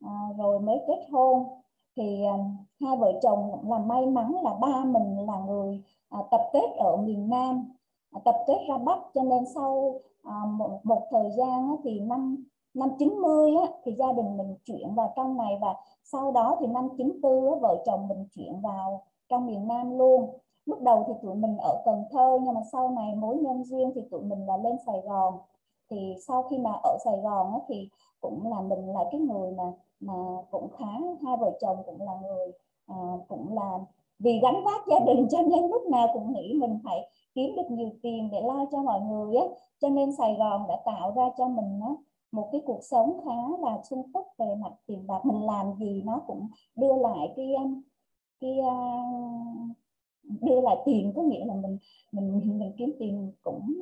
à, 0.00 0.12
rồi 0.38 0.60
mới 0.60 0.78
kết 0.88 1.06
hôn. 1.12 1.46
Thì 1.96 2.24
um, 2.24 2.56
hai 2.80 2.96
vợ 2.96 3.12
chồng 3.22 3.50
cũng 3.52 3.72
là 3.72 3.78
may 3.78 4.06
mắn 4.06 4.34
là 4.42 4.54
ba 4.60 4.84
mình 4.84 5.26
là 5.26 5.38
người 5.46 5.82
à, 6.10 6.18
tập 6.30 6.40
kết 6.52 6.74
ở 6.78 6.96
miền 6.96 7.30
Nam 7.30 7.72
à, 8.10 8.20
tập 8.24 8.34
kết 8.46 8.58
ra 8.68 8.78
Bắc. 8.78 8.98
Cho 9.14 9.22
nên 9.22 9.44
sau 9.54 10.00
à, 10.22 10.34
một, 10.52 10.80
một 10.82 11.06
thời 11.10 11.30
gian 11.36 11.68
á, 11.68 11.74
thì 11.84 12.00
năm 12.00 12.44
năm 12.74 12.88
90 12.98 13.54
á, 13.56 13.66
thì 13.84 13.92
gia 13.92 14.12
đình 14.12 14.36
mình 14.36 14.54
chuyển 14.64 14.94
vào 14.94 15.12
trong 15.16 15.36
này. 15.36 15.58
Và 15.60 15.74
sau 16.04 16.32
đó 16.32 16.56
thì 16.60 16.66
năm 16.66 16.88
94 16.98 17.52
á, 17.52 17.58
vợ 17.60 17.82
chồng 17.86 18.08
mình 18.08 18.26
chuyển 18.32 18.60
vào 18.60 19.02
trong 19.28 19.46
miền 19.46 19.68
Nam 19.68 19.98
luôn. 19.98 20.38
Lúc 20.66 20.82
đầu 20.82 21.04
thì 21.08 21.12
tụi 21.22 21.34
mình 21.34 21.56
ở 21.56 21.82
Cần 21.84 22.04
Thơ 22.10 22.38
nhưng 22.42 22.54
mà 22.54 22.60
sau 22.72 22.90
này 22.90 23.14
mối 23.14 23.36
nhân 23.36 23.64
duyên 23.64 23.92
thì 23.94 24.00
tụi 24.10 24.22
mình 24.22 24.46
là 24.46 24.56
lên 24.56 24.76
Sài 24.86 25.00
Gòn. 25.00 25.38
Thì 25.90 26.14
sau 26.28 26.42
khi 26.42 26.58
mà 26.58 26.72
ở 26.82 26.96
Sài 27.04 27.16
Gòn 27.22 27.52
á, 27.52 27.58
thì 27.68 27.88
cũng 28.20 28.50
là 28.50 28.60
mình 28.60 28.92
là 28.92 29.04
cái 29.12 29.20
người 29.20 29.52
mà 29.52 29.72
mà 30.00 30.14
cũng 30.50 30.68
khá 30.78 30.86
hai 31.22 31.36
vợ 31.36 31.58
chồng 31.60 31.76
cũng 31.86 32.02
là 32.02 32.12
người 32.22 32.52
à, 32.86 32.96
cũng 33.28 33.54
là 33.54 33.78
vì 34.20 34.40
gánh 34.42 34.64
vác 34.64 34.86
gia 34.86 34.98
đình 35.06 35.26
cho 35.30 35.42
nên 35.42 35.70
lúc 35.70 35.82
nào 35.90 36.08
cũng 36.12 36.32
nghĩ 36.32 36.54
mình 36.54 36.78
phải 36.84 37.10
kiếm 37.34 37.56
được 37.56 37.70
nhiều 37.70 37.90
tiền 38.02 38.28
để 38.32 38.42
lo 38.42 38.66
cho 38.72 38.82
mọi 38.82 39.00
người 39.00 39.36
á. 39.36 39.44
Cho 39.80 39.88
nên 39.88 40.12
Sài 40.12 40.34
Gòn 40.34 40.62
đã 40.68 40.76
tạo 40.84 41.12
ra 41.16 41.30
cho 41.38 41.48
mình 41.48 41.80
á, 41.82 41.90
một 42.32 42.48
cái 42.52 42.60
cuộc 42.66 42.80
sống 42.82 43.20
khá 43.24 43.58
là 43.60 43.82
sung 43.90 44.12
túc 44.12 44.26
về 44.38 44.54
mặt 44.54 44.72
tiền 44.86 45.06
bạc. 45.06 45.26
Mình 45.26 45.46
làm 45.46 45.74
gì 45.78 46.02
nó 46.04 46.22
cũng 46.26 46.48
đưa 46.76 46.96
lại 46.96 47.32
cái 47.36 47.54
um, 47.54 47.82
cái 48.40 48.58
um, 48.58 49.72
đưa 50.40 50.60
lại 50.60 50.76
tiền 50.84 51.12
có 51.16 51.22
nghĩa 51.22 51.44
là 51.44 51.54
mình 51.54 51.78
mình 52.12 52.58
mình 52.58 52.72
kiếm 52.78 52.92
tiền 52.98 53.32
cũng 53.42 53.74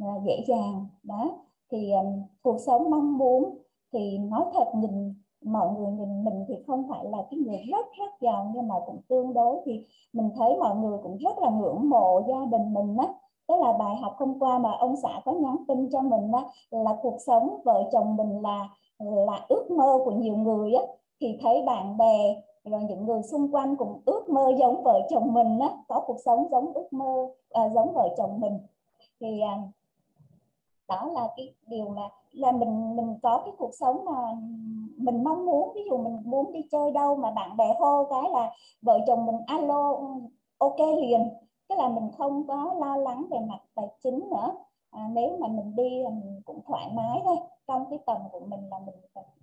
à, 0.00 0.14
dễ 0.26 0.44
dàng. 0.46 0.86
Đó. 1.02 1.38
Thì 1.70 1.92
um, 1.92 2.22
cuộc 2.42 2.58
sống 2.66 2.90
mong 2.90 3.18
muốn 3.18 3.58
thì 3.92 4.18
nói 4.18 4.44
thật 4.54 4.72
nhìn 4.74 5.14
mọi 5.46 5.68
người 5.78 5.92
nhìn 5.92 6.24
mình 6.24 6.44
thì 6.48 6.54
không 6.66 6.88
phải 6.90 7.04
là 7.04 7.18
cái 7.30 7.40
người 7.40 7.58
rất 7.70 7.86
rất 7.98 8.20
giàu 8.20 8.52
nhưng 8.54 8.68
mà 8.68 8.74
cũng 8.86 9.00
tương 9.08 9.34
đối. 9.34 9.56
Thì 9.64 9.84
mình 10.12 10.30
thấy 10.36 10.56
mọi 10.56 10.76
người 10.76 10.98
cũng 11.02 11.16
rất 11.16 11.38
là 11.38 11.50
ngưỡng 11.50 11.88
mộ 11.88 12.22
gia 12.28 12.44
đình 12.58 12.74
mình 12.74 12.96
á. 12.96 13.08
Tức 13.48 13.54
là 13.60 13.72
bài 13.72 13.96
học 13.96 14.14
hôm 14.18 14.38
qua 14.38 14.58
mà 14.58 14.72
ông 14.72 14.96
xã 15.02 15.20
có 15.24 15.32
nhắn 15.32 15.56
tin 15.68 15.88
cho 15.92 16.00
mình 16.00 16.32
á 16.32 16.44
là 16.70 16.96
cuộc 17.02 17.16
sống 17.26 17.60
vợ 17.64 17.88
chồng 17.92 18.16
mình 18.16 18.42
là 18.42 18.68
là 18.98 19.46
ước 19.48 19.70
mơ 19.70 19.98
của 20.04 20.10
nhiều 20.10 20.36
người 20.36 20.72
á. 20.72 20.82
Thì 21.20 21.38
thấy 21.42 21.62
bạn 21.62 21.96
bè 21.96 22.42
rồi 22.64 22.82
những 22.82 23.06
người 23.06 23.22
xung 23.22 23.54
quanh 23.54 23.76
cũng 23.76 24.00
ước 24.04 24.28
mơ 24.28 24.52
giống 24.58 24.82
vợ 24.82 25.00
chồng 25.10 25.34
mình 25.34 25.58
á 25.58 25.68
có 25.88 26.02
cuộc 26.06 26.16
sống 26.24 26.48
giống 26.50 26.72
ước 26.74 26.92
mơ 26.92 27.28
à, 27.50 27.68
giống 27.68 27.92
vợ 27.92 28.14
chồng 28.16 28.40
mình. 28.40 28.58
Thì 29.20 29.40
à, 29.40 29.62
đó 30.88 31.10
là 31.14 31.28
cái 31.36 31.54
điều 31.66 31.88
mà 31.88 32.08
là 32.36 32.52
mình 32.52 32.96
mình 32.96 33.18
có 33.22 33.42
cái 33.44 33.54
cuộc 33.58 33.74
sống 33.74 34.04
mà 34.04 34.32
mình 34.96 35.24
mong 35.24 35.46
muốn 35.46 35.72
ví 35.74 35.84
dụ 35.90 35.98
mình 35.98 36.16
muốn 36.24 36.52
đi 36.52 36.60
chơi 36.70 36.90
đâu 36.90 37.16
mà 37.16 37.30
bạn 37.30 37.56
bè 37.56 37.74
hô 37.78 38.04
cái 38.04 38.30
là 38.30 38.52
vợ 38.82 39.00
chồng 39.06 39.26
mình 39.26 39.36
alo 39.46 40.00
ok 40.58 40.78
liền. 40.78 41.28
Tức 41.68 41.78
là 41.78 41.88
mình 41.88 42.10
không 42.18 42.46
có 42.46 42.74
lo 42.78 42.96
lắng 42.96 43.26
về 43.30 43.38
mặt 43.38 43.58
tài 43.74 43.88
chính 44.02 44.30
nữa. 44.30 44.52
À, 44.90 45.08
nếu 45.12 45.36
mà 45.40 45.48
mình 45.48 45.76
đi 45.76 46.04
mình 46.04 46.40
cũng 46.44 46.60
thoải 46.66 46.90
mái 46.94 47.20
thôi. 47.24 47.36
Trong 47.68 47.84
cái 47.90 47.98
tầm 48.06 48.16
của 48.32 48.40
mình 48.40 48.68
là 48.70 48.78
mình 48.78 48.94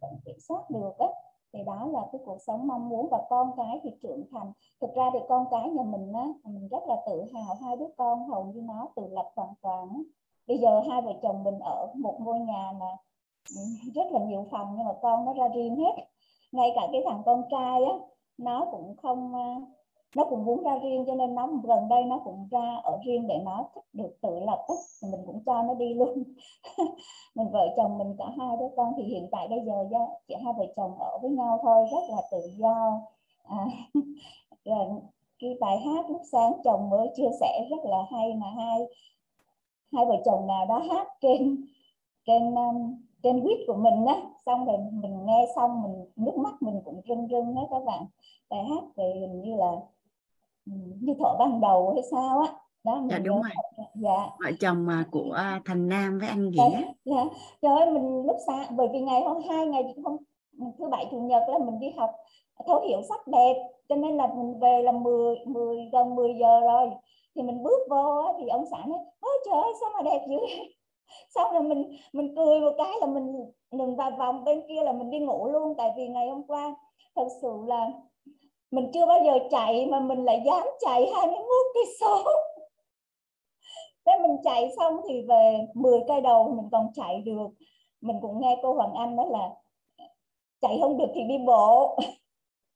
vẫn 0.01 0.12
kiểm 0.25 0.35
soát 0.39 0.69
được 0.69 0.97
á. 1.00 1.07
Thì 1.53 1.63
đó 1.63 1.88
là 1.91 2.07
cái 2.12 2.21
cuộc 2.25 2.38
sống 2.47 2.67
mong 2.67 2.89
muốn. 2.89 3.07
Và 3.12 3.25
con 3.29 3.51
cái 3.57 3.79
thì 3.83 3.91
trưởng 4.01 4.23
thành. 4.31 4.51
Thực 4.81 4.95
ra 4.95 5.09
thì 5.13 5.19
con 5.29 5.45
cái 5.51 5.69
nhà 5.69 5.83
mình 5.83 6.13
á 6.13 6.27
mình 6.43 6.67
rất 6.67 6.83
là 6.88 6.95
tự 7.05 7.23
hào. 7.33 7.55
Hai 7.62 7.77
đứa 7.77 7.88
con 7.97 8.29
hầu 8.29 8.43
như 8.45 8.62
nó 8.62 8.88
tự 8.95 9.07
lập 9.07 9.31
hoàn 9.35 9.53
toàn 9.62 10.03
bây 10.47 10.57
giờ 10.57 10.81
hai 10.89 11.01
vợ 11.01 11.13
chồng 11.21 11.43
mình 11.43 11.59
ở 11.59 11.88
một 11.95 12.17
ngôi 12.19 12.39
nhà 12.39 12.71
mà 12.79 12.85
ừ, 13.55 13.62
rất 13.95 14.12
là 14.12 14.19
nhiều 14.19 14.47
phòng 14.51 14.73
nhưng 14.77 14.85
mà 14.85 14.93
con 15.01 15.25
nó 15.25 15.33
ra 15.33 15.47
riêng 15.55 15.75
hết. 15.75 16.03
Ngay 16.51 16.71
cả 16.75 16.81
cái 16.91 17.01
thằng 17.05 17.21
con 17.25 17.43
trai 17.51 17.83
á 17.83 17.93
nó 18.38 18.67
cũng 18.71 18.95
không 19.01 19.33
ờ, 19.35 19.62
nó 20.15 20.25
cũng 20.29 20.45
muốn 20.45 20.63
ra 20.63 20.77
riêng 20.83 21.03
cho 21.07 21.15
nên 21.15 21.35
nó 21.35 21.47
gần 21.63 21.89
đây 21.89 22.03
nó 22.03 22.21
cũng 22.23 22.47
ra 22.51 22.75
ở 22.83 23.00
riêng 23.05 23.27
để 23.27 23.38
nó 23.45 23.69
thích 23.75 23.83
được 23.93 24.17
tự 24.21 24.39
lập 24.39 24.65
á 24.67 24.75
thì 25.01 25.07
mình 25.12 25.21
cũng 25.25 25.43
cho 25.45 25.63
nó 25.63 25.73
đi 25.73 25.93
luôn. 25.93 26.23
Mình 27.35 27.47
vợ 27.51 27.73
chồng 27.77 27.97
mình 27.97 28.15
cả 28.17 28.25
hai 28.38 28.57
đứa 28.59 28.67
con 28.77 28.93
thì 28.97 29.03
hiện 29.03 29.29
tại 29.31 29.47
bây 29.47 29.59
giờ 29.65 29.73
chị 30.27 30.35
hai 30.43 30.53
vợ 30.57 30.65
chồng 30.75 31.00
ở 31.00 31.17
với 31.21 31.31
nhau 31.31 31.59
thôi 31.62 31.88
rất 31.91 32.15
là 32.15 32.21
tự 32.31 32.38
do. 32.57 33.01
À, 33.43 33.65
rồi 34.65 34.88
cái 35.39 35.57
bài 35.62 35.77
hát 35.79 36.09
lúc 36.09 36.21
sáng 36.31 36.53
chồng 36.63 36.89
mới 36.89 37.07
chia 37.15 37.29
sẻ 37.39 37.67
rất 37.69 37.85
là 37.85 37.97
hay 38.12 38.33
mà 38.33 38.47
hai 38.57 38.79
hai 39.93 40.05
vợ 40.05 40.15
chồng 40.25 40.47
nào 40.47 40.65
đó 40.65 40.81
hát 40.89 41.07
trên 41.21 41.65
trên 42.25 42.55
um, 42.55 42.95
trên 43.23 43.43
quýt 43.43 43.57
của 43.67 43.73
mình 43.73 44.05
á 44.05 44.15
xong 44.45 44.65
rồi 44.65 44.77
mình 44.91 45.25
nghe 45.25 45.45
xong 45.55 45.83
mình 45.83 46.05
nước 46.15 46.38
mắt 46.38 46.62
mình 46.62 46.81
cũng 46.85 47.01
rưng 47.07 47.27
rưng 47.27 47.55
hết 47.55 47.67
các 47.71 47.83
bạn. 47.85 48.05
Bài 48.50 48.63
hát 48.63 48.83
về 48.95 49.13
hình 49.19 49.41
như 49.41 49.55
là 49.55 49.71
như 51.00 51.13
thở 51.19 51.35
ban 51.39 51.62
đầu 51.62 51.93
hay 51.93 52.03
sao 52.12 52.39
á. 52.39 52.53
Đó 52.83 53.01
dạ 53.09 53.19
đúng 53.19 53.41
rồi. 53.41 53.51
dạ. 53.95 54.29
Vợ 54.39 54.51
chồng 54.59 54.85
mà 54.85 55.05
của 55.12 55.38
thành 55.65 55.89
nam 55.89 56.19
với 56.19 56.29
anh 56.29 56.50
nghĩa 56.50 56.69
dạ, 56.71 56.81
dạ. 57.05 57.23
trời 57.62 57.77
ơi 57.77 57.91
mình 57.91 58.23
lúc 58.25 58.38
xa 58.47 58.67
bởi 58.69 58.88
vì 58.93 59.00
ngày 59.00 59.21
hôm 59.21 59.38
hai 59.50 59.67
ngày 59.67 59.83
hôm 60.03 60.17
thứ 60.77 60.89
bảy 60.89 61.07
chủ 61.12 61.19
nhật 61.19 61.43
là 61.47 61.57
mình 61.57 61.79
đi 61.79 61.89
học 61.97 62.12
thấu 62.67 62.81
hiểu 62.81 63.01
sắc 63.09 63.27
đẹp. 63.27 63.53
Cho 63.89 63.95
nên 63.95 64.17
là 64.17 64.27
mình 64.27 64.59
về 64.59 64.81
là 64.83 64.91
10, 64.91 65.35
10 65.45 65.89
gần 65.91 66.15
10 66.15 66.35
giờ 66.39 66.59
rồi 66.59 66.89
thì 67.35 67.41
mình 67.41 67.63
bước 67.63 67.79
vô 67.89 68.23
thì 68.39 68.47
ông 68.47 68.65
xã 68.71 68.77
nói, 68.87 68.99
ôi 69.19 69.37
trời 69.45 69.61
ơi, 69.61 69.73
sao 69.81 69.89
mà 69.93 70.01
đẹp 70.11 70.25
dữ 70.29 70.37
xong 71.35 71.53
rồi 71.53 71.63
mình 71.63 71.91
mình 72.13 72.35
cười 72.35 72.59
một 72.59 72.73
cái 72.77 72.91
là 72.99 73.07
mình 73.07 73.51
mình 73.71 73.95
vào 73.95 74.11
vòng 74.11 74.43
bên 74.43 74.61
kia 74.67 74.83
là 74.83 74.91
mình 74.91 75.09
đi 75.09 75.19
ngủ 75.19 75.49
luôn. 75.49 75.73
Tại 75.77 75.91
vì 75.97 76.07
ngày 76.07 76.29
hôm 76.29 76.43
qua, 76.47 76.75
thật 77.15 77.27
sự 77.41 77.49
là 77.67 77.91
mình 78.71 78.91
chưa 78.93 79.05
bao 79.05 79.19
giờ 79.25 79.33
chạy 79.51 79.85
mà 79.85 79.99
mình 79.99 80.25
lại 80.25 80.41
dám 80.45 80.67
chạy 80.79 81.11
21 81.15 81.47
cây 81.73 81.83
số. 81.99 82.23
Thế 84.05 84.11
mình 84.21 84.37
chạy 84.43 84.69
xong 84.77 85.01
thì 85.07 85.21
về 85.27 85.67
10 85.73 85.99
cây 86.07 86.21
đầu 86.21 86.53
mình 86.57 86.69
còn 86.71 86.87
chạy 86.93 87.21
được. 87.25 87.47
Mình 88.01 88.15
cũng 88.21 88.41
nghe 88.41 88.57
cô 88.61 88.73
Hoàng 88.73 88.93
Anh 88.93 89.15
nói 89.15 89.25
là, 89.29 89.49
chạy 90.61 90.77
không 90.81 90.97
được 90.97 91.07
thì 91.15 91.21
đi 91.23 91.37
bộ. 91.47 91.97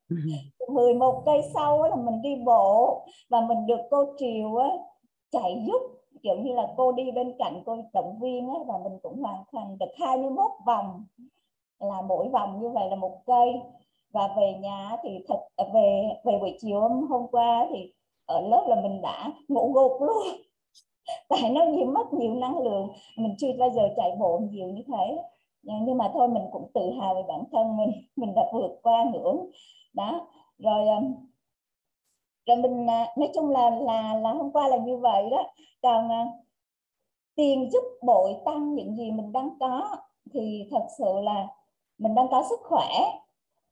11 0.73 1.23
cây 1.25 1.41
sau 1.53 1.83
là 1.83 1.95
mình 1.95 2.21
đi 2.21 2.35
bộ 2.45 3.05
và 3.29 3.41
mình 3.41 3.67
được 3.67 3.79
cô 3.91 4.05
Triều 4.17 4.59
chạy 5.31 5.63
giúp 5.67 5.81
kiểu 6.23 6.35
như 6.39 6.53
là 6.53 6.67
cô 6.77 6.91
đi 6.91 7.11
bên 7.11 7.35
cạnh 7.39 7.61
cô 7.65 7.77
động 7.93 8.19
viên 8.21 8.47
và 8.67 8.77
mình 8.83 8.99
cũng 9.03 9.21
hoàn 9.21 9.43
thành 9.51 9.77
được 9.77 9.91
21 9.99 10.51
vòng 10.65 11.05
là 11.79 12.01
mỗi 12.01 12.29
vòng 12.29 12.59
như 12.61 12.69
vậy 12.69 12.89
là 12.89 12.95
một 12.95 13.21
cây 13.25 13.53
và 14.11 14.33
về 14.37 14.53
nhà 14.61 14.97
thì 15.03 15.09
thật 15.27 15.39
à, 15.55 15.65
về 15.73 16.09
về 16.23 16.37
buổi 16.39 16.57
chiều 16.59 16.79
hôm, 16.81 17.07
hôm 17.09 17.27
qua 17.31 17.67
thì 17.69 17.93
ở 18.25 18.41
lớp 18.41 18.65
là 18.67 18.81
mình 18.81 19.01
đã 19.01 19.31
ngủ 19.47 19.71
gục 19.73 20.01
luôn. 20.01 20.23
Tại 21.29 21.49
nó 21.49 21.65
nhiều 21.65 21.85
mất 21.85 22.13
nhiều 22.13 22.33
năng 22.33 22.57
lượng 22.57 22.87
mình 23.17 23.35
chưa 23.37 23.47
bao 23.59 23.69
giờ 23.69 23.89
chạy 23.97 24.11
bộ 24.19 24.41
nhiều 24.51 24.67
như 24.67 24.81
thế. 24.87 25.17
Nhưng 25.63 25.97
mà 25.97 26.11
thôi 26.13 26.27
mình 26.27 26.43
cũng 26.51 26.71
tự 26.73 26.91
hào 26.91 27.15
về 27.15 27.21
bản 27.27 27.43
thân 27.51 27.77
mình 27.77 27.91
mình 28.15 28.33
đã 28.35 28.41
vượt 28.53 28.79
qua 28.83 29.03
ngưỡng 29.13 29.49
đó. 29.97 30.27
Rồi 30.59 30.87
ờ, 30.87 30.95
rồi 32.47 32.57
mình 32.57 32.87
ờ, 32.87 33.05
nói 33.17 33.29
chung 33.35 33.49
là 33.49 33.69
là 33.69 34.13
là 34.23 34.31
hôm 34.33 34.51
qua 34.51 34.67
là 34.67 34.77
như 34.77 34.97
vậy 34.97 35.23
đó. 35.31 35.43
Còn 35.81 36.09
ờ, 36.09 36.17
tiền 37.35 37.69
giúp 37.71 37.83
bội 38.01 38.35
tăng 38.45 38.75
những 38.75 38.95
gì 38.97 39.11
mình 39.11 39.31
đang 39.31 39.49
có 39.59 39.95
thì 40.33 40.67
thật 40.71 40.85
sự 40.97 41.05
là 41.23 41.47
mình 41.97 42.15
đang 42.15 42.27
có 42.31 42.43
sức 42.49 42.59
khỏe 42.63 42.87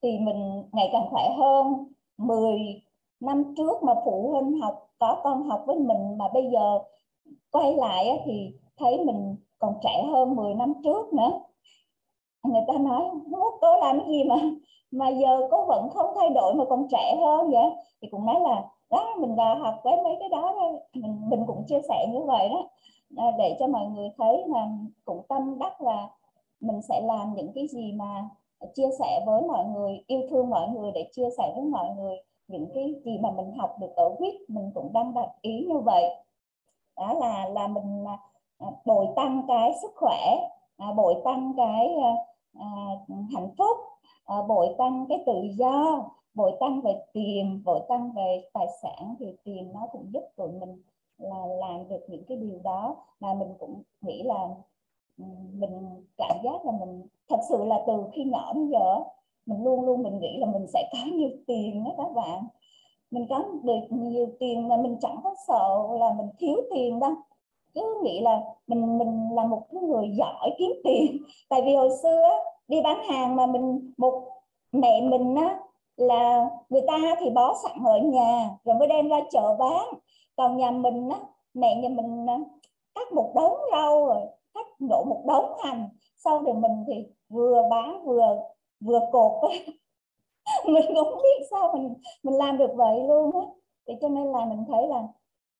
thì 0.02 0.20
mình 0.20 0.64
ngày 0.74 0.90
càng 0.94 1.08
khỏe 1.12 1.30
hơn. 1.38 1.86
10 2.18 2.82
năm 3.20 3.54
trước 3.58 3.84
mà 3.84 3.94
phụ 4.06 4.30
huynh 4.32 4.62
học, 4.62 4.90
có 5.00 5.22
con 5.24 5.44
học 5.44 5.64
với 5.68 5.76
mình 5.80 6.18
mà 6.18 6.26
bây 6.34 6.44
giờ 6.54 6.80
quay 7.52 7.74
lại 7.76 8.24
thì 8.26 8.52
thấy 8.78 9.06
mình 9.06 9.36
còn 9.60 9.74
trẻ 9.84 10.04
hơn 10.12 10.36
10 10.36 10.56
năm 10.56 10.74
trước 10.84 11.14
nữa 11.14 11.32
người 12.48 12.62
ta 12.68 12.74
nói 12.74 13.04
mốt 13.28 13.54
tôi 13.62 13.78
làm 13.82 14.00
cái 14.00 14.08
gì 14.10 14.24
mà 14.24 14.36
mà 14.92 15.10
giờ 15.10 15.48
cô 15.52 15.66
vẫn 15.66 15.90
không 15.94 16.14
thay 16.16 16.30
đổi 16.30 16.54
mà 16.54 16.64
còn 16.70 16.88
trẻ 16.92 17.18
hơn 17.22 17.52
vậy? 17.52 17.70
Thì 18.02 18.08
cũng 18.12 18.26
nói 18.26 18.40
là 18.40 18.64
đó 18.90 19.16
mình 19.20 19.36
đã 19.36 19.56
học 19.56 19.76
với 19.84 19.94
mấy 20.04 20.16
cái 20.20 20.30
đó 20.30 20.54
thôi. 20.60 20.80
Mình, 20.94 21.30
mình 21.30 21.44
cũng 21.48 21.64
chia 21.68 21.80
sẻ 21.90 22.08
như 22.14 22.20
vậy 22.26 22.50
đó. 22.50 22.70
À, 23.18 23.32
để 23.38 23.56
cho 23.60 23.68
mọi 23.68 23.86
người 23.86 24.10
thấy 24.18 24.44
là 24.48 24.68
cũng 25.06 25.22
tâm 25.30 25.60
đắc 25.60 25.82
là 25.82 26.10
mình 26.60 26.82
sẽ 26.82 27.02
làm 27.02 27.34
những 27.36 27.52
cái 27.56 27.68
gì 27.68 27.92
mà 27.92 28.30
chia 28.74 28.90
sẻ 29.00 29.22
với 29.26 29.42
mọi 29.42 29.66
người 29.66 30.04
yêu 30.08 30.22
thương 30.30 30.50
mọi 30.50 30.70
người 30.70 30.92
để 30.92 31.10
chia 31.12 31.30
sẻ 31.38 31.54
với 31.56 31.66
mọi 31.66 31.90
người 31.98 32.18
những 32.48 32.68
cái 32.74 32.96
gì 33.06 33.18
mà 33.22 33.32
mình 33.32 33.52
học 33.58 33.76
được 33.80 33.96
ở 33.96 34.16
quyết 34.18 34.50
mình 34.50 34.72
cũng 34.76 34.94
đang 34.94 35.14
đặt 35.14 35.30
ý 35.42 35.66
như 35.70 35.80
vậy. 35.80 36.04
Đó 36.98 37.14
là 37.14 37.50
là 37.50 37.68
mình 37.68 38.06
à, 38.08 38.18
à, 38.60 38.68
bồi 38.86 39.08
tăng 39.16 39.42
cái 39.48 39.74
sức 39.82 39.92
khỏe 39.96 40.38
bồi 40.96 41.16
tăng 41.24 41.54
cái 41.58 41.96
À, 42.60 42.70
hạnh 43.34 43.50
phúc 43.58 43.78
à, 44.26 44.36
bội 44.48 44.76
tăng 44.78 45.06
cái 45.10 45.24
tự 45.26 45.42
do 45.58 46.06
bội 46.34 46.52
tăng 46.60 46.82
về 46.82 47.02
tiền 47.14 47.62
bội 47.66 47.80
tăng 47.90 48.12
về 48.12 48.50
tài 48.54 48.68
sản 48.82 49.16
thì 49.20 49.36
tiền 49.44 49.72
nó 49.74 49.88
cũng 49.92 50.14
giúp 50.14 50.24
tụi 50.36 50.52
mình 50.52 50.82
là 51.18 51.46
làm 51.46 51.90
được 51.90 52.06
những 52.08 52.24
cái 52.28 52.38
điều 52.38 52.60
đó. 52.64 52.96
Mà 53.20 53.34
mình 53.34 53.54
cũng 53.60 53.82
nghĩ 54.02 54.24
là 54.24 54.50
ừ, 55.18 55.26
mình 55.54 56.04
cảm 56.18 56.38
giác 56.44 56.66
là 56.66 56.72
mình 56.72 57.08
thật 57.30 57.40
sự 57.50 57.66
là 57.66 57.84
từ 57.88 58.04
khi 58.14 58.24
nhỏ 58.24 58.54
đến 58.54 58.68
giờ 58.68 59.04
mình 59.46 59.64
luôn 59.64 59.86
luôn 59.86 60.04
mình 60.04 60.20
nghĩ 60.20 60.38
là 60.38 60.48
mình 60.48 60.68
sẽ 60.68 60.90
có 60.92 61.12
nhiều 61.14 61.30
tiền 61.48 61.84
đó 61.84 61.92
các 61.98 62.14
bạn. 62.16 62.44
Mình 63.12 63.26
có 63.30 63.44
được 63.64 63.82
nhiều 63.90 64.28
tiền 64.40 64.68
mà 64.68 64.78
mình 64.78 64.98
chẳng 65.02 65.18
có 65.24 65.36
sợ 65.48 65.98
là 66.00 66.14
mình 66.18 66.30
thiếu 66.40 66.58
tiền 66.74 67.00
đâu 67.00 67.12
cứ 67.76 68.02
nghĩ 68.04 68.22
là 68.22 68.42
mình 68.68 68.98
mình 68.98 69.30
là 69.36 69.46
một 69.46 69.62
cái 69.72 69.82
người 69.82 70.10
giỏi 70.18 70.50
kiếm 70.58 70.72
tiền. 70.84 71.18
Tại 71.50 71.62
vì 71.66 71.76
hồi 71.76 71.90
xưa 72.04 72.30
đi 72.68 72.82
bán 72.82 73.04
hàng 73.10 73.36
mà 73.36 73.46
mình, 73.46 73.94
một 73.98 74.24
mẹ 74.72 75.02
mình 75.02 75.36
á, 75.36 75.60
là 75.98 76.50
người 76.70 76.82
ta 76.88 76.98
thì 77.20 77.30
bó 77.30 77.56
sẵn 77.64 77.78
ở 77.86 78.00
nhà, 78.00 78.50
rồi 78.64 78.76
mới 78.76 78.88
đem 78.88 79.10
ra 79.10 79.20
chợ 79.32 79.56
bán. 79.60 79.86
Còn 80.36 80.58
nhà 80.58 80.72
mình 80.72 81.10
á, 81.10 81.20
mẹ 81.54 81.76
nhà 81.76 81.90
mình 81.90 82.30
à, 82.30 82.38
cắt 82.96 83.12
một 83.14 83.32
đống 83.36 83.58
rau 83.72 84.06
rồi 84.06 84.22
cắt 84.54 84.68
nổ 84.80 85.04
một 85.04 85.24
đống 85.28 85.54
hành. 85.64 85.90
Sau 86.18 86.44
rồi 86.44 86.56
mình 86.56 86.84
thì 86.88 86.94
vừa 87.30 87.64
bán 87.72 88.06
vừa 88.06 88.38
vừa 88.82 89.00
cột 89.12 89.52
mình 90.66 90.86
cũng 90.96 91.18
biết 91.24 91.46
sao 91.52 91.72
mình 91.74 91.94
mình 92.24 92.36
làm 92.36 92.58
được 92.58 92.72
vậy 92.76 93.04
luôn 93.08 93.32
á. 93.36 93.48
Thì 93.88 93.94
cho 94.02 94.10
nên 94.10 94.32
là 94.32 94.46
mình 94.46 94.66
thấy 94.68 94.88
là 94.88 95.04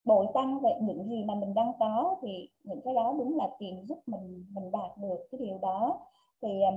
bội 0.06 0.28
tăng 0.34 0.60
về 0.60 0.72
những 0.82 1.10
gì 1.10 1.24
mà 1.24 1.36
mình 1.36 1.54
đang 1.54 1.72
có 1.80 2.16
thì 2.22 2.50
những 2.64 2.82
cái 2.86 2.94
đó 2.94 3.16
đúng 3.18 3.38
là 3.38 3.50
tiền 3.60 3.86
giúp 3.90 4.00
mình 4.06 4.46
mình 4.52 4.72
đạt 4.72 4.98
được 4.98 5.28
cái 5.32 5.40
điều 5.44 5.58
đó. 5.62 6.00
Thì 6.42 6.50
um, 6.62 6.76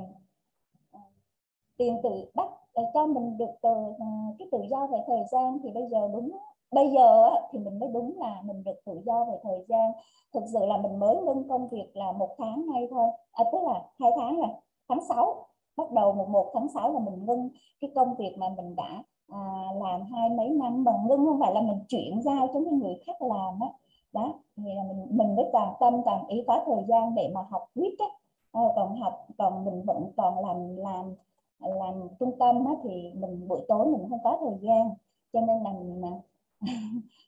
tiền 1.77 2.01
tự 2.03 2.31
bắt 2.35 2.49
ờ, 2.73 2.83
cho 2.95 3.07
mình 3.07 3.39
được 3.39 3.51
từ 3.63 3.71
uh, 3.71 4.37
cái 4.39 4.49
tự 4.53 4.59
do 4.71 4.87
về 4.87 4.99
thời 5.07 5.21
gian 5.33 5.59
thì 5.63 5.71
bây 5.71 5.89
giờ 5.91 6.09
đúng 6.13 6.39
bây 6.73 6.91
giờ 6.91 7.31
thì 7.53 7.59
mình 7.59 7.79
mới 7.79 7.89
đúng 7.93 8.19
là 8.19 8.43
mình 8.45 8.65
được 8.65 8.85
tự 8.87 9.01
do 9.07 9.25
về 9.25 9.39
thời 9.43 9.65
gian. 9.69 9.93
Thực 10.35 10.45
sự 10.53 10.67
là 10.67 10.77
mình 10.77 10.99
mới 10.99 11.17
ngưng 11.17 11.49
công 11.49 11.69
việc 11.69 11.91
là 11.95 12.13
một 12.13 12.35
tháng 12.39 12.67
nay 12.67 12.89
thôi 12.91 13.09
à, 13.33 13.45
tức 13.53 13.59
là 13.63 13.83
hai 14.01 14.11
tháng 14.17 14.37
rồi 14.37 14.49
tháng 14.89 15.01
6 15.09 15.47
bắt 15.77 15.93
đầu 15.93 16.13
một 16.13 16.29
một 16.29 16.51
tháng 16.55 16.69
6 16.75 16.93
là 16.93 17.01
mình 17.01 17.27
ngưng 17.27 17.49
cái 17.81 17.91
công 17.95 18.15
việc 18.15 18.35
mà 18.39 18.47
mình 18.57 18.77
đã 18.77 19.03
à, 19.29 19.39
làm 19.81 20.03
hai 20.13 20.31
mấy 20.31 20.49
năm 20.49 20.85
bằng 20.85 21.07
lưng 21.09 21.27
không 21.27 21.41
phải 21.41 21.55
là 21.55 21.61
mình 21.61 21.79
chuyển 21.89 22.23
giao 22.23 22.49
cho 22.55 22.61
người 22.61 22.99
khác 23.07 23.23
làm 23.23 23.61
á. 23.61 23.69
Đó 24.13 24.35
thì 24.57 24.75
là 24.75 24.83
mình 24.83 25.07
mình 25.11 25.37
mới 25.37 25.47
toàn 25.53 25.75
tâm 25.81 25.95
toàn 26.05 26.27
ý 26.29 26.45
có 26.47 26.65
thời 26.67 26.85
gian 26.89 27.15
để 27.15 27.31
mà 27.35 27.41
học 27.51 27.65
viết 27.75 27.97
á. 27.99 28.07
À, 28.53 28.63
còn 28.77 28.97
học 29.01 29.27
còn 29.39 29.65
mình 29.65 29.83
vẫn 29.87 30.13
còn 30.17 30.47
làm 30.47 30.77
làm 30.77 31.15
làm 31.61 32.09
trung 32.21 32.39
tâm 32.39 32.65
á, 32.67 32.73
thì 32.83 33.13
mình 33.15 33.49
buổi 33.49 33.61
tối 33.69 33.87
mình 33.87 34.07
không 34.11 34.19
có 34.25 34.39
thời 34.41 34.59
gian. 34.61 34.91
Cho 35.33 35.41
nên 35.41 35.63
là 35.63 35.73
mình, 35.73 36.03
à, 36.05 36.13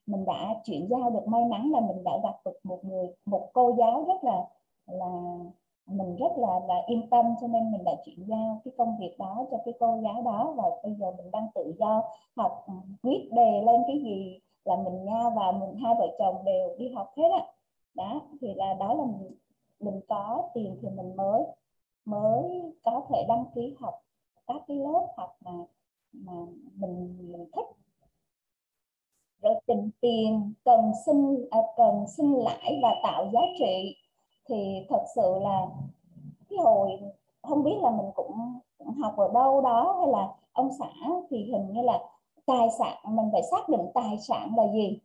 mình 0.06 0.24
đã 0.24 0.54
chuyển 0.64 0.88
giao 0.90 1.10
được 1.10 1.26
may 1.28 1.44
mắn 1.44 1.70
là 1.72 1.80
mình 1.80 2.04
đã 2.04 2.12
gặp 2.22 2.34
được 2.44 2.58
một 2.64 2.84
người 2.84 3.06
một 3.26 3.50
cô 3.52 3.74
giáo 3.78 4.04
rất 4.08 4.24
là 4.24 4.44
là 4.86 5.06
mình 5.90 6.16
rất 6.16 6.32
là 6.36 6.60
là 6.68 6.82
yên 6.86 7.10
tâm 7.10 7.24
cho 7.40 7.46
nên 7.46 7.72
mình 7.72 7.84
đã 7.84 7.92
chuyển 8.04 8.24
giao 8.28 8.60
cái 8.64 8.74
công 8.78 8.96
việc 9.00 9.16
đó 9.18 9.46
cho 9.50 9.58
cái 9.64 9.74
cô 9.80 10.00
giáo 10.02 10.22
đó 10.22 10.54
và 10.56 10.64
bây 10.82 10.94
giờ 10.94 11.12
mình 11.16 11.30
đang 11.30 11.46
tự 11.54 11.74
do 11.78 12.02
học 12.36 12.64
ừ, 12.66 12.72
viết 13.02 13.30
đề 13.32 13.62
lên 13.66 13.82
cái 13.86 14.00
gì 14.04 14.40
là 14.64 14.76
mình 14.76 15.04
nha 15.04 15.22
và 15.36 15.52
mình 15.52 15.76
hai 15.82 15.94
vợ 15.98 16.16
chồng 16.18 16.44
đều 16.44 16.76
đi 16.78 16.88
học 16.88 17.12
hết 17.16 17.28
á. 17.32 17.46
Đó 17.94 18.20
thì 18.40 18.54
là 18.54 18.74
đó 18.74 18.94
là 18.94 19.04
mình 19.04 19.30
mình 19.80 20.00
có 20.08 20.50
tiền 20.54 20.78
thì 20.82 20.88
mình 20.88 21.16
mới 21.16 21.42
mới 22.04 22.62
có 22.82 23.06
thể 23.08 23.24
đăng 23.28 23.44
ký 23.54 23.76
học 23.80 23.94
các 24.46 24.62
cái 24.68 24.76
lớp 24.76 25.06
học 25.16 25.36
mà 25.40 25.52
mà 26.12 26.32
mình 26.76 27.16
mình 27.32 27.46
thích. 27.52 27.66
Rồi 29.42 29.54
tình 29.66 29.90
tiền 30.00 30.52
cần 30.64 30.92
sinh 31.06 31.48
à, 31.50 31.58
cần 31.76 32.04
sinh 32.16 32.34
lãi 32.34 32.80
và 32.82 32.94
tạo 33.02 33.30
giá 33.32 33.40
trị 33.58 33.96
thì 34.50 34.86
thật 34.88 35.02
sự 35.14 35.38
là 35.42 35.66
cái 36.50 36.58
hồi 36.58 36.90
không 37.42 37.64
biết 37.64 37.76
là 37.82 37.90
mình 37.90 38.10
cũng, 38.14 38.60
học 39.02 39.16
ở 39.16 39.28
đâu 39.34 39.60
đó 39.60 39.96
hay 39.98 40.08
là 40.08 40.28
ông 40.52 40.70
xã 40.78 40.90
thì 41.30 41.50
hình 41.52 41.72
như 41.72 41.82
là 41.82 42.00
tài 42.46 42.68
sản 42.78 42.96
mình 43.04 43.28
phải 43.32 43.42
xác 43.50 43.68
định 43.68 43.86
tài 43.94 44.18
sản 44.18 44.52
là 44.56 44.72
gì 44.72 45.00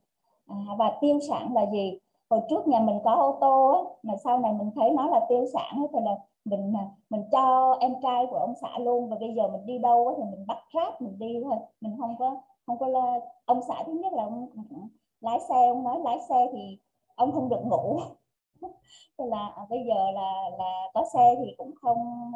à, 0.48 0.56
và 0.78 0.98
tiêu 1.02 1.20
sản 1.30 1.54
là 1.54 1.66
gì. 1.72 2.00
Hồi 2.30 2.42
trước 2.50 2.68
nhà 2.68 2.80
mình 2.80 3.00
có 3.04 3.14
ô 3.14 3.38
tô 3.42 3.68
á, 3.68 3.80
mà 4.04 4.14
sau 4.24 4.40
này 4.40 4.54
mình 4.54 4.72
thấy 4.76 4.92
nó 4.92 5.08
là 5.08 5.26
tiêu 5.30 5.46
sản 5.54 5.86
thì 5.94 6.00
là 6.04 6.12
mình 6.46 6.74
à, 6.78 6.86
mình 7.10 7.24
cho 7.32 7.78
em 7.80 7.94
trai 8.02 8.26
của 8.30 8.38
ông 8.38 8.54
xã 8.62 8.80
luôn. 8.80 9.10
Và 9.10 9.18
bây 9.20 9.34
giờ 9.36 9.48
mình 9.48 9.66
đi 9.66 9.78
đâu 9.78 10.14
thì 10.18 10.24
mình 10.24 10.48
bắt 10.48 10.58
ráp 10.74 11.02
mình 11.02 11.20
đi 11.20 11.42
thôi. 11.44 11.56
Mình 11.82 11.98
không 12.00 12.16
có 12.20 12.42
không 12.66 12.78
có 12.78 12.88
là 12.88 13.20
ông 13.46 13.62
xã 13.68 13.84
thứ 13.86 13.94
nhất 13.94 14.14
là 14.14 14.24
ông 14.24 14.48
lái 15.22 15.40
xe 15.40 15.68
ông 15.68 15.84
nói 15.84 16.00
lái 16.00 16.20
xe 16.30 16.48
thì 16.52 16.78
ông 17.16 17.32
không 17.32 17.50
được 17.50 17.62
ngủ. 17.66 18.00
Thế 19.18 19.26
là 19.26 19.52
à, 19.56 19.66
bây 19.70 19.80
giờ 19.88 20.12
là 20.12 20.34
là 20.58 20.90
có 20.94 21.06
xe 21.14 21.36
thì 21.46 21.56
cũng 21.58 21.72
không 21.82 22.32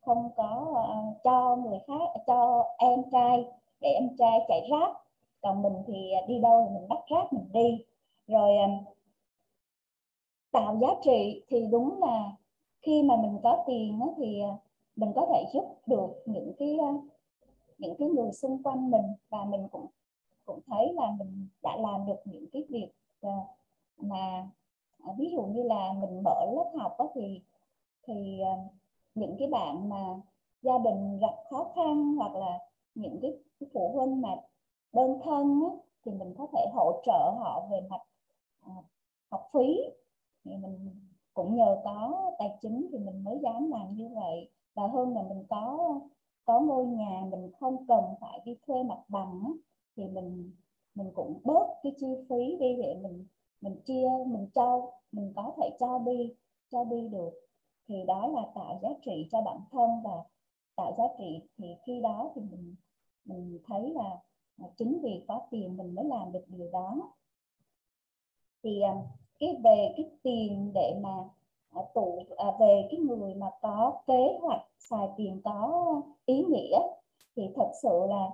không 0.00 0.30
có 0.36 0.66
uh, 0.70 1.22
cho 1.24 1.56
người 1.56 1.78
khác 1.86 2.20
cho 2.26 2.64
em 2.78 3.02
trai 3.12 3.44
để 3.80 3.88
em 3.88 4.08
trai 4.18 4.40
chạy 4.48 4.68
ráp 4.70 5.06
còn 5.46 5.62
mình 5.62 5.82
thì 5.86 6.12
đi 6.28 6.38
đâu 6.40 6.66
thì 6.68 6.74
mình 6.74 6.88
bắt 6.88 6.98
ráp 7.10 7.32
mình 7.32 7.52
đi. 7.52 7.84
Rồi 8.26 8.56
ờ, 8.56 8.68
tạo 10.52 10.78
giá 10.80 10.88
trị 11.04 11.42
thì 11.48 11.66
đúng 11.70 12.02
là 12.02 12.32
khi 12.82 13.02
mà 13.02 13.16
mình 13.16 13.38
có 13.42 13.64
tiền 13.66 14.00
thì 14.16 14.40
ờ, 14.40 14.56
mình 14.96 15.12
có 15.14 15.26
thể 15.32 15.44
giúp 15.54 15.64
được 15.86 16.22
những 16.26 16.52
cái 16.58 16.78
những 17.78 17.94
cái 17.98 18.08
người 18.08 18.32
xung 18.32 18.62
quanh 18.62 18.90
mình. 18.90 19.14
Và 19.28 19.44
mình 19.44 19.68
cũng 19.68 19.86
cũng 20.44 20.60
thấy 20.66 20.92
là 20.94 21.10
mình 21.18 21.48
đã 21.62 21.76
làm 21.76 22.06
được 22.06 22.20
những 22.24 22.46
cái 22.52 22.64
việc 22.68 22.88
mà 23.96 24.48
Ờ, 25.06 25.12
ví 25.18 25.30
dụ 25.32 25.42
như 25.42 25.62
là 25.62 25.92
mình 26.00 26.22
mở 26.24 26.52
lớp 26.56 26.70
học 26.74 26.96
đó 26.98 27.08
thì 27.14 27.40
thì 28.06 28.40
ờ, 28.40 28.50
những 29.14 29.36
cái 29.38 29.48
bạn 29.48 29.88
mà 29.88 30.20
gia 30.62 30.78
đình 30.78 31.18
gặp 31.18 31.34
khó 31.50 31.72
khăn 31.76 32.16
hoặc 32.16 32.34
là 32.36 32.58
những 32.94 33.18
cái, 33.22 33.38
cái 33.60 33.68
phụ 33.74 33.92
huynh 33.94 34.20
mà 34.22 34.28
đơn 34.92 35.20
thân 35.24 35.60
á, 35.64 35.70
thì 36.04 36.12
mình 36.12 36.34
có 36.38 36.46
thể 36.52 36.66
hỗ 36.74 37.02
trợ 37.06 37.32
họ 37.38 37.68
về 37.70 37.80
mặt 37.90 38.00
à, 38.60 38.72
học 39.30 39.48
phí. 39.52 39.80
Thì 40.44 40.56
mình 40.56 40.90
cũng 41.34 41.56
nhờ 41.56 41.80
có 41.84 42.32
tài 42.38 42.58
chính 42.62 42.88
thì 42.92 42.98
mình 42.98 43.24
mới 43.24 43.38
dám 43.42 43.70
làm 43.70 43.94
như 43.94 44.08
vậy. 44.14 44.50
Và 44.74 44.86
hơn 44.86 45.14
là 45.14 45.22
mình 45.22 45.44
có 45.50 45.94
có 46.44 46.60
ngôi 46.60 46.86
nhà 46.86 47.24
mình 47.30 47.50
không 47.60 47.86
cần 47.88 48.04
phải 48.20 48.40
đi 48.44 48.56
thuê 48.66 48.82
mặt 48.82 48.98
bằng 49.08 49.42
á, 49.44 49.50
thì 49.96 50.08
mình 50.08 50.52
mình 50.94 51.10
cũng 51.14 51.40
bớt 51.44 51.66
cái 51.82 51.92
chi 52.00 52.06
phí 52.28 52.56
đi 52.60 52.76
để 52.82 53.00
mình 53.02 53.26
mình 53.60 53.80
chia, 53.84 54.08
mình 54.26 54.46
cho, 54.54 54.90
mình 55.12 55.32
có 55.36 55.52
thể 55.56 55.76
cho 55.80 55.98
đi 55.98 56.34
cho 56.70 56.84
đi 56.84 57.08
được. 57.08 57.30
Thì 57.88 58.04
đó 58.06 58.26
là 58.26 58.42
tạo 58.54 58.78
giá 58.82 58.88
trị 59.04 59.28
cho 59.32 59.42
bản 59.42 59.60
thân 59.70 59.90
và 60.04 60.24
tạo 60.76 60.94
giá 60.98 61.04
trị 61.18 61.40
thì 61.58 61.66
khi 61.86 62.00
đó 62.00 62.32
thì 62.34 62.42
mình 62.42 62.74
mình 63.24 63.58
thấy 63.66 63.90
là 63.90 64.20
à, 64.58 64.66
chính 64.76 65.00
vì 65.02 65.24
có 65.28 65.40
tiền 65.50 65.76
mình 65.76 65.94
mới 65.94 66.04
làm 66.04 66.32
được 66.32 66.44
điều 66.48 66.70
đó. 66.72 67.12
Thì 68.62 68.80
à, 68.80 68.94
cái 69.38 69.56
về 69.64 69.94
cái 69.96 70.10
tiền 70.22 70.70
để 70.74 70.98
mà 71.02 71.28
à, 71.70 71.82
tụ 71.94 72.22
về 72.60 72.88
cái 72.90 73.00
người 73.00 73.34
mà 73.34 73.50
có 73.62 74.02
kế 74.06 74.38
hoạch, 74.40 74.62
xài 74.78 75.08
tiền 75.16 75.40
có 75.44 75.84
ý 76.26 76.44
nghĩa 76.44 76.78
thì 77.36 77.48
thật 77.56 77.70
sự 77.82 78.06
là 78.08 78.30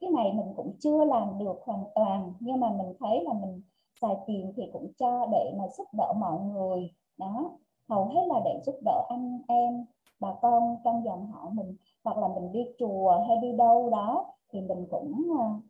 cái 0.00 0.10
này 0.10 0.32
mình 0.32 0.52
cũng 0.56 0.72
chưa 0.80 1.04
làm 1.04 1.38
được 1.38 1.58
hoàn 1.64 1.84
toàn, 1.94 2.32
nhưng 2.40 2.60
mà 2.60 2.70
mình 2.70 2.94
thấy 3.00 3.24
là 3.24 3.32
mình 3.32 3.62
xài 4.00 4.16
tiền 4.26 4.52
thì 4.56 4.62
cũng 4.72 4.92
cho 4.98 5.26
để 5.32 5.54
mà 5.58 5.64
giúp 5.68 5.86
đỡ 5.92 6.12
mọi 6.16 6.40
người. 6.40 6.90
Đó 7.18 7.50
hầu 7.88 8.04
hết 8.04 8.26
là 8.26 8.40
để 8.44 8.60
giúp 8.66 8.74
đỡ 8.84 9.06
anh 9.08 9.40
em 9.48 9.84
bà 10.20 10.34
con 10.42 10.76
trong 10.84 11.04
dòng 11.04 11.26
họ 11.26 11.50
mình 11.52 11.76
hoặc 12.04 12.18
là 12.18 12.28
mình 12.28 12.52
đi 12.52 12.60
chùa 12.78 13.24
hay 13.28 13.36
đi 13.42 13.52
đâu 13.52 13.90
đó 13.90 14.26
thì 14.52 14.60
mình 14.60 14.86
cũng 14.90 15.30
à, 15.40 15.60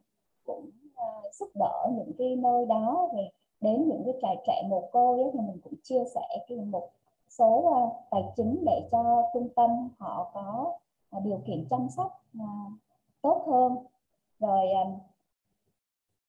cũng 0.44 0.70
à, 0.94 1.06
giúp 1.32 1.48
đỡ 1.54 1.90
những 1.96 2.12
cái 2.18 2.36
nơi 2.36 2.66
đó. 2.66 3.08
Rồi 3.12 3.28
đến 3.60 3.88
những 3.88 4.02
cái 4.04 4.14
trại 4.22 4.36
trẻ 4.46 4.62
mồ 4.68 4.88
côi 4.92 5.22
ấy, 5.22 5.30
thì 5.32 5.40
mình 5.40 5.60
cũng 5.64 5.74
chia 5.82 6.04
sẻ 6.14 6.44
cái 6.48 6.58
một 6.58 6.88
số 7.28 7.72
à, 7.74 7.80
tài 8.10 8.22
chính 8.36 8.64
để 8.66 8.88
cho 8.92 9.22
trung 9.34 9.48
tâm 9.56 9.88
họ 9.98 10.30
có 10.34 10.72
điều 11.24 11.40
kiện 11.46 11.66
chăm 11.70 11.88
sóc 11.90 12.24
tốt 13.22 13.44
hơn. 13.46 13.76
Rồi 14.38 14.66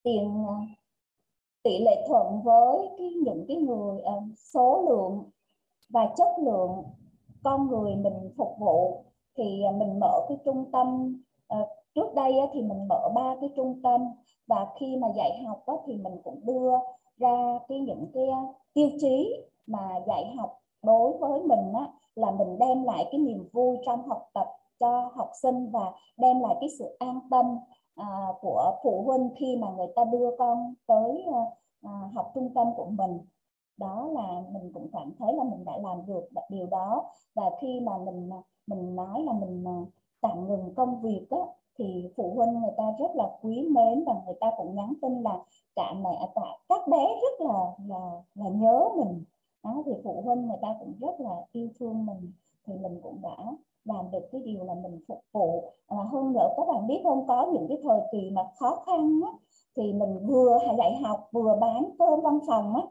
tiền 0.04 0.46
tỷ 1.64 1.80
lệ 1.80 2.06
thuận 2.08 2.42
với 2.44 2.90
cái, 2.98 3.14
những 3.24 3.46
cái 3.48 3.58
người 3.58 3.98
uh, 3.98 4.24
số 4.54 4.86
lượng 4.90 5.24
và 5.90 6.14
chất 6.18 6.28
lượng 6.40 6.84
con 7.44 7.68
người 7.68 7.96
mình 7.96 8.34
phục 8.38 8.56
vụ 8.60 9.04
thì 9.38 9.64
à, 9.64 9.72
mình 9.72 10.00
mở 10.00 10.26
cái 10.30 10.38
trung 10.46 10.72
tâm 10.72 11.18
uh, 11.62 11.68
trước 11.96 12.14
đây 12.16 12.34
uh, 12.44 12.50
thì 12.54 12.62
mình 12.62 12.88
mở 12.88 13.10
ba 13.16 13.36
cái 13.42 13.50
trung 13.56 13.82
tâm 13.84 14.02
và 14.48 14.68
khi 14.80 14.98
mà 14.98 15.08
dạy 15.16 15.44
học 15.44 15.64
uh, 15.72 15.82
thì 15.88 15.98
mình 15.98 16.14
cũng 16.24 16.46
đưa 16.46 16.72
ra 17.18 17.60
cái 17.68 17.80
những 17.80 18.08
cái 18.14 18.24
uh, 18.24 18.56
tiêu 18.74 18.90
chí 19.00 19.34
mà 19.68 20.00
dạy 20.08 20.36
học 20.38 20.60
đối 20.84 21.18
với 21.18 21.42
mình 21.42 21.72
uh, 21.72 21.90
là 22.16 22.32
mình 22.32 22.60
đem 22.60 22.84
lại 22.84 23.06
cái 23.12 23.20
niềm 23.20 23.50
vui 23.52 23.78
trong 23.86 24.08
học 24.08 24.30
tập 24.34 24.48
cho 24.80 25.12
học 25.16 25.30
sinh 25.42 25.72
và 25.72 25.92
đem 26.18 26.40
lại 26.40 26.56
cái 26.62 26.70
sự 26.80 26.96
an 27.00 27.20
tâm 27.32 27.46
à, 28.00 28.28
của 28.42 28.80
phụ 28.84 29.04
huynh 29.06 29.30
khi 29.36 29.58
mà 29.58 29.68
người 29.78 29.88
ta 29.96 30.04
đưa 30.12 30.36
con 30.38 30.74
tới 30.88 31.26
à, 31.34 31.40
à, 31.84 32.10
học 32.14 32.32
trung 32.36 32.54
tâm 32.56 32.68
của 32.76 32.86
mình. 32.86 33.20
Đó 33.78 34.10
là 34.14 34.44
mình 34.52 34.72
cũng 34.74 34.90
cảm 34.94 35.12
thấy 35.20 35.34
là 35.34 35.44
mình 35.44 35.66
đã 35.66 35.78
làm 35.78 36.06
được 36.06 36.30
điều 36.50 36.68
đó. 36.68 37.12
Và 37.36 37.44
khi 37.62 37.80
mà 37.80 37.98
mình 37.98 38.30
à, 38.34 38.42
mình 38.68 38.96
nói 38.96 39.24
là 39.24 39.34
mình 39.34 39.64
à, 39.68 39.78
tạm 40.22 40.48
ngừng 40.48 40.74
công 40.76 41.02
việc 41.02 41.28
đó, 41.30 41.48
thì 41.78 42.10
phụ 42.16 42.34
huynh 42.36 42.62
người 42.62 42.72
ta 42.78 42.84
rất 43.00 43.16
là 43.16 43.38
quý 43.42 43.70
mến 43.72 44.04
và 44.06 44.14
người 44.26 44.36
ta 44.40 44.52
cũng 44.58 44.76
nhắn 44.76 44.94
tin 45.02 45.22
là 45.22 45.40
cả 45.76 45.94
mẹ 46.04 46.32
cả 46.36 46.58
các 46.70 46.88
bé 46.88 47.08
rất 47.22 47.46
là 47.48 47.76
là 47.88 48.22
là 48.36 48.50
nhớ 48.50 48.90
mình. 48.98 49.24
Đó 49.64 49.84
thì 49.86 49.92
phụ 50.04 50.22
huynh 50.26 50.48
người 50.48 50.58
ta 50.62 50.76
cũng 50.80 50.94
rất 51.00 51.20
là 51.20 51.46
yêu 51.52 51.70
thương 51.80 52.06
mình. 52.06 52.32
Thì 52.68 52.74
mình 52.78 53.00
cũng 53.02 53.22
đã 53.22 53.38
làm 53.90 54.12
được 54.12 54.30
cái 54.32 54.42
điều 54.46 54.64
là 54.64 54.74
mình 54.84 55.00
phục 55.08 55.22
vụ. 55.32 55.64
À, 55.88 55.98
hơn 56.12 56.34
nữa 56.34 56.50
các 56.58 56.68
bạn 56.68 56.88
biết 56.88 57.00
không 57.04 57.28
có 57.28 57.48
những 57.54 57.68
cái 57.70 57.78
thời 57.84 58.00
kỳ 58.12 58.30
mà 58.36 58.42
khó 58.56 58.84
khăn 58.86 59.22
á, 59.26 59.32
thì 59.76 59.94
mình 59.94 60.28
vừa 60.28 60.58
dạy 60.78 60.96
học 61.04 61.30
vừa 61.32 61.58
bán 61.62 61.90
cơm 62.00 62.22
văn 62.22 62.40
phòng 62.48 62.76
á, 62.76 62.82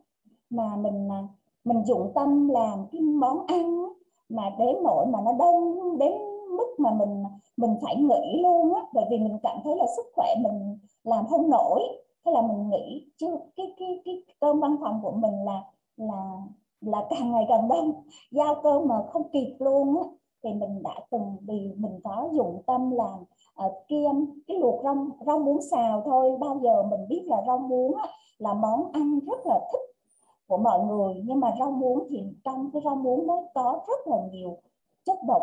mà 0.50 0.76
mình 0.76 1.08
à, 1.12 1.28
mình 1.64 1.84
dụng 1.84 2.12
tâm 2.14 2.48
làm 2.48 2.86
cái 2.92 3.00
món 3.00 3.46
ăn 3.46 3.64
á, 3.84 3.90
mà 4.28 4.42
đến 4.58 4.76
nỗi 4.84 5.06
mà 5.06 5.18
nó 5.24 5.32
đông 5.32 5.98
đến 5.98 6.12
mức 6.56 6.74
mà 6.78 6.90
mình 6.90 7.24
mình 7.56 7.76
phải 7.82 7.96
nghỉ 7.96 8.42
luôn 8.42 8.74
á 8.74 8.82
bởi 8.94 9.04
vì 9.10 9.18
mình 9.18 9.38
cảm 9.42 9.56
thấy 9.64 9.76
là 9.76 9.86
sức 9.96 10.06
khỏe 10.16 10.26
mình 10.42 10.78
làm 11.04 11.26
không 11.30 11.50
nổi. 11.50 11.80
Thế 12.24 12.32
là 12.32 12.42
mình 12.42 12.70
nghĩ 12.70 13.10
chứ 13.18 13.36
cái 13.56 13.74
cái 13.78 14.02
cái 14.04 14.22
cơm 14.40 14.60
văn 14.60 14.76
phòng 14.80 15.00
của 15.02 15.10
mình 15.12 15.44
là 15.44 15.62
là 15.96 16.42
là 16.80 17.06
càng 17.10 17.32
ngày 17.32 17.46
càng 17.48 17.68
đông 17.68 17.92
giao 18.30 18.54
cơm 18.62 18.88
mà 18.88 18.94
không 19.12 19.30
kịp 19.32 19.56
luôn 19.58 19.96
á 19.98 20.04
thì 20.42 20.54
mình 20.54 20.82
đã 20.82 20.94
từng 21.10 21.36
vì 21.40 21.72
mình 21.76 22.00
có 22.04 22.28
dụng 22.32 22.62
tâm 22.66 22.90
làm 22.90 23.22
uh, 23.22 23.28
ờ, 23.54 23.72
kiêm 23.88 24.14
cái 24.46 24.56
luộc 24.60 24.84
rau 24.84 25.06
rau 25.26 25.38
muống 25.38 25.62
xào 25.70 26.02
thôi. 26.04 26.36
Bao 26.40 26.60
giờ 26.62 26.82
mình 26.82 27.08
biết 27.08 27.22
là 27.26 27.42
rau 27.46 27.58
muống 27.58 27.96
á, 27.96 28.08
là 28.38 28.54
món 28.54 28.92
ăn 28.92 29.20
rất 29.26 29.46
là 29.46 29.60
thích 29.72 29.94
của 30.46 30.56
mọi 30.56 30.80
người. 30.84 31.14
Nhưng 31.24 31.40
mà 31.40 31.54
rau 31.58 31.70
muống 31.70 32.06
thì 32.10 32.24
trong 32.44 32.70
cái 32.72 32.82
rau 32.84 32.96
muống 32.96 33.26
đó 33.26 33.42
có 33.54 33.80
rất 33.88 34.06
là 34.06 34.16
nhiều 34.32 34.56
chất 35.04 35.18
độc 35.28 35.42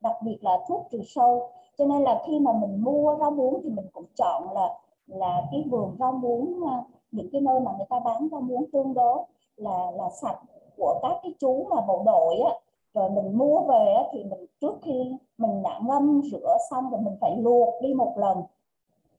đặc 0.00 0.16
biệt 0.24 0.38
là 0.40 0.58
thuốc 0.68 0.86
trừ 0.90 1.00
sâu. 1.06 1.50
Cho 1.78 1.84
nên 1.84 2.02
là 2.02 2.22
khi 2.26 2.38
mà 2.38 2.52
mình 2.52 2.84
mua 2.84 3.16
rau 3.20 3.30
muống 3.30 3.60
thì 3.64 3.70
mình 3.70 3.86
cũng 3.92 4.06
chọn 4.16 4.52
là 4.52 4.74
là 5.06 5.42
cái 5.50 5.64
vườn 5.70 5.96
rau 5.98 6.12
muống 6.12 6.60
ờ, 6.66 6.82
những 7.10 7.28
cái 7.32 7.40
nơi 7.40 7.60
mà 7.60 7.72
người 7.76 7.86
ta 7.90 8.00
bán 8.04 8.28
rau 8.32 8.40
muống 8.40 8.70
tương 8.72 8.94
đối 8.94 9.22
là 9.56 9.90
là 9.96 10.10
sạch 10.22 10.38
của 10.76 10.98
các 11.02 11.12
cái 11.22 11.34
chú 11.40 11.66
mà 11.70 11.80
bộ 11.88 12.02
đội 12.06 12.36
á 12.38 12.54
rồi 12.98 13.10
mình 13.10 13.38
mua 13.38 13.60
về 13.60 13.96
thì 14.12 14.24
mình 14.24 14.46
trước 14.60 14.78
khi 14.82 15.12
mình 15.38 15.62
đã 15.62 15.80
ngâm 15.86 16.22
rửa 16.32 16.56
xong 16.70 16.90
rồi 16.90 17.00
mình 17.00 17.16
phải 17.20 17.36
luộc 17.36 17.82
đi 17.82 17.94
một 17.94 18.12
lần. 18.16 18.42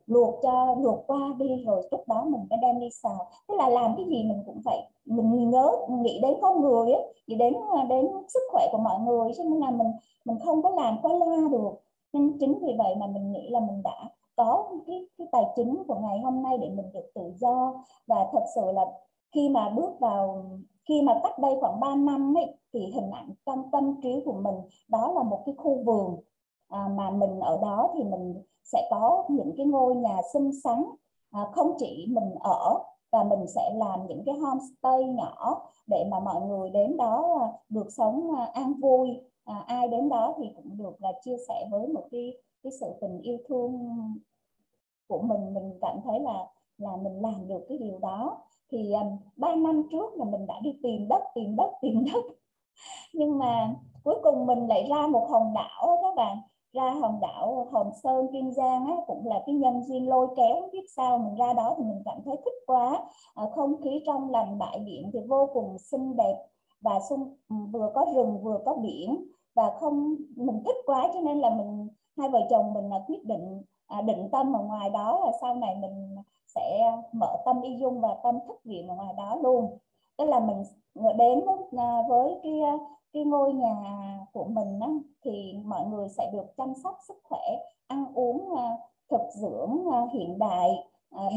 Luộc 0.08 0.40
cho 0.44 0.76
luộc 0.80 1.08
qua 1.08 1.36
đi 1.38 1.64
rồi 1.66 1.88
lúc 1.92 2.04
đó 2.08 2.24
mình 2.24 2.42
mới 2.50 2.60
đem 2.62 2.80
đi 2.80 2.90
xào. 3.04 3.28
Tức 3.48 3.56
là 3.58 3.70
làm 3.70 3.94
cái 3.98 4.06
gì 4.06 4.24
mình 4.24 4.44
cũng 4.46 4.62
phải 4.66 4.92
mình 5.06 5.50
nhớ 5.50 5.72
nghĩ 5.90 6.20
đến 6.22 6.34
con 6.42 6.62
người 6.62 6.92
ấy, 6.92 7.14
nghĩ 7.28 7.36
đến 7.36 7.54
à, 7.78 7.84
đến 7.90 8.08
sức 8.28 8.40
khỏe 8.52 8.68
của 8.72 8.78
mọi 8.78 9.00
người 9.00 9.32
cho 9.38 9.44
nên 9.44 9.60
là 9.60 9.72
mình 9.72 9.92
mình 10.26 10.38
không 10.46 10.64
có 10.64 10.70
làm 10.70 10.98
quá 11.02 11.14
la 11.14 11.50
được. 11.52 11.72
Nên 12.14 12.38
chính 12.40 12.60
vì 12.62 12.76
vậy 12.78 12.96
mà 12.96 13.08
mình 13.08 13.32
nghĩ 13.32 13.50
là 13.50 13.60
mình 13.60 13.82
đã 13.84 14.10
có 14.36 14.68
cái, 14.88 15.08
cái 15.18 15.28
tài 15.32 15.44
chính 15.56 15.84
của 15.88 15.96
ngày 15.96 16.20
hôm 16.20 16.44
nay 16.44 16.58
để 16.58 16.70
mình 16.70 16.92
được 16.94 17.12
tự 17.16 17.32
do. 17.36 17.84
Và 18.08 18.28
thật 18.32 18.44
sự 18.56 18.72
là 18.72 18.86
khi 19.32 19.50
mà 19.50 19.70
bước 19.70 20.00
vào 20.00 20.46
khi 20.90 21.02
mà 21.02 21.20
cách 21.24 21.40
đây 21.40 21.52
khoảng 21.62 21.80
3 21.80 21.96
năm 21.96 22.38
ấy, 22.38 22.58
thì 22.74 22.80
hình 22.80 23.12
ảnh 23.12 23.34
trong 23.46 23.72
tâm 23.72 23.96
trí 24.02 24.22
của 24.26 24.34
mình 24.34 24.56
đó 24.88 25.12
là 25.16 25.24
một 25.24 25.44
cái 25.46 25.56
khu 25.58 25.84
vườn. 25.84 26.20
À, 26.68 26.88
mà 26.98 27.10
mình 27.10 27.40
ở 27.40 27.60
đó 27.62 27.92
thì 27.94 28.04
mình 28.04 28.44
sẽ 28.64 28.88
có 28.92 29.26
những 29.30 29.54
cái 29.58 29.66
ngôi 29.66 29.96
nhà 29.96 30.18
xinh 30.34 30.62
xắn. 30.64 30.84
À, 31.32 31.48
không 31.54 31.74
chỉ 31.78 32.06
mình 32.10 32.36
ở 32.40 32.80
và 33.12 33.24
mình 33.24 33.48
sẽ 33.48 33.72
làm 33.76 34.08
những 34.08 34.24
cái 34.26 34.36
homestay 34.36 35.04
nhỏ 35.04 35.70
để 35.88 36.08
mà 36.12 36.20
mọi 36.20 36.42
người 36.42 36.70
đến 36.70 36.98
đó 36.98 37.38
à, 37.42 37.48
được 37.70 37.88
sống 37.92 38.36
à, 38.36 38.52
an 38.54 38.74
vui. 38.82 39.10
À, 39.44 39.64
ai 39.68 39.88
đến 39.88 40.10
đó 40.10 40.36
thì 40.38 40.52
cũng 40.56 40.78
được 40.78 41.02
là 41.02 41.12
chia 41.22 41.38
sẻ 41.48 41.68
với 41.72 41.88
một 41.88 42.08
cái 42.12 42.38
cái 42.64 42.72
sự 42.80 42.88
tình 43.02 43.22
yêu 43.22 43.38
thương 43.48 43.90
của 45.08 45.22
mình. 45.22 45.54
Mình 45.54 45.78
cảm 45.82 46.00
thấy 46.04 46.20
là 46.20 46.48
là 46.78 46.96
mình 46.96 47.22
làm 47.22 47.48
được 47.48 47.66
cái 47.70 47.78
điều 47.78 48.00
đó 48.00 48.38
thì 48.72 48.92
à, 48.92 49.02
um, 49.02 49.18
3 49.36 49.56
năm 49.56 49.84
trước 49.92 50.14
là 50.16 50.26
mình 50.26 50.48
đã 50.48 50.56
đi 50.64 50.80
tìm 50.84 51.08
đất 51.08 51.22
tìm 51.36 51.56
đất 51.56 51.72
tìm 51.82 52.06
đất. 52.14 52.22
Nhưng 53.14 53.40
mà 53.40 53.76
cuối 54.04 54.16
cùng 54.24 54.46
mình 54.46 54.68
lại 54.68 54.88
ra 54.90 55.08
một 55.08 55.28
hòn 55.30 55.54
đảo 55.54 56.00
các 56.02 56.16
bạn. 56.16 56.38
Ra 56.74 56.92
hòn 56.92 57.20
đảo 57.22 57.68
Hòn 57.72 57.92
Sơn 58.04 58.28
Kiên 58.32 58.54
Giang 58.54 58.86
á, 58.86 58.96
cũng 59.08 59.28
là 59.28 59.44
cái 59.46 59.56
nhân 59.56 59.84
duyên 59.84 60.10
lôi 60.10 60.28
kéo. 60.38 60.70
Biết 60.72 60.86
sao 60.96 61.18
mình 61.18 61.36
ra 61.36 61.54
đó 61.54 61.76
thì 61.78 61.84
mình 61.84 62.02
cảm 62.06 62.18
thấy 62.26 62.36
thích 62.46 62.54
quá. 62.68 63.04
À, 63.36 63.44
không 63.56 63.82
khí 63.82 64.04
trong 64.06 64.32
lành 64.32 64.60
bãi 64.60 64.80
biển 64.80 65.10
thì 65.14 65.20
vô 65.28 65.50
cùng 65.54 65.78
xinh 65.78 66.16
đẹp. 66.16 66.36
Và 66.82 67.00
xung 67.10 67.36
ừ, 67.50 67.56
vừa 67.72 67.92
có 67.96 68.06
rừng 68.16 68.42
vừa 68.44 68.60
có 68.66 68.76
biển. 68.76 69.26
Và 69.56 69.72
không 69.80 70.16
mình 70.36 70.64
thích 70.66 70.76
quá 70.86 71.10
cho 71.14 71.22
nên 71.22 71.40
là 71.40 71.50
mình 71.50 71.88
hai 72.18 72.30
vợ 72.30 72.40
chồng 72.50 72.74
mình 72.74 72.90
là 72.90 73.04
quyết 73.08 73.26
định 73.26 73.62
à, 73.88 74.02
định 74.02 74.30
tâm 74.32 74.54
ở 74.54 74.64
ngoài 74.64 74.90
đó. 74.90 75.22
Là 75.26 75.32
sau 75.42 75.56
này 75.56 75.76
mình 75.76 76.16
sẽ 76.56 76.92
mở 77.12 77.38
tâm 77.46 77.62
y 77.62 77.78
dung 77.78 78.02
và 78.02 78.16
tâm 78.24 78.40
thức 78.48 78.62
viện 78.64 78.88
ở 78.88 78.96
ngoài 78.96 79.14
đó 79.18 79.40
luôn. 79.44 79.78
Tức 80.18 80.26
là 80.26 80.40
mình 80.40 80.64
đến 81.18 81.46
với, 81.46 81.58
à, 81.78 82.04
với 82.10 82.40
cái 82.44 82.62
à, 82.62 82.78
cái 83.14 83.24
ngôi 83.24 83.54
nhà 83.54 83.76
của 84.34 84.44
mình 84.44 84.80
á, 84.80 84.90
thì 85.24 85.54
mọi 85.66 85.86
người 85.86 86.10
sẽ 86.10 86.30
được 86.34 86.46
chăm 86.58 86.74
sóc 86.84 86.98
sức 87.08 87.18
khỏe 87.24 87.42
ăn 87.88 88.06
uống 88.16 88.56
à, 88.56 88.78
thực 89.10 89.22
dưỡng 89.34 89.78
hiện 90.14 90.40
đại 90.40 90.70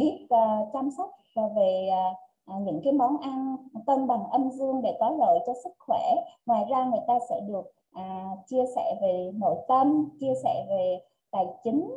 biết 0.00 0.26
chăm 0.72 0.90
sóc 0.90 1.10
về 1.56 1.88
những 2.60 2.80
cái 2.84 2.92
món 2.92 3.18
ăn 3.18 3.56
cân 3.86 4.06
bằng 4.06 4.24
âm 4.30 4.50
dương 4.50 4.82
để 4.82 4.96
có 5.00 5.10
lợi 5.10 5.38
cho 5.46 5.52
sức 5.64 5.72
khỏe. 5.78 6.14
Ngoài 6.46 6.64
ra 6.70 6.84
người 6.84 7.00
ta 7.06 7.18
sẽ 7.28 7.40
được 7.40 7.72
chia 8.46 8.64
sẻ 8.76 8.96
về 9.02 9.30
nội 9.34 9.56
tâm 9.68 10.08
chia 10.20 10.32
sẻ 10.44 10.66
về 10.68 11.00
tài 11.32 11.46
chính 11.64 11.90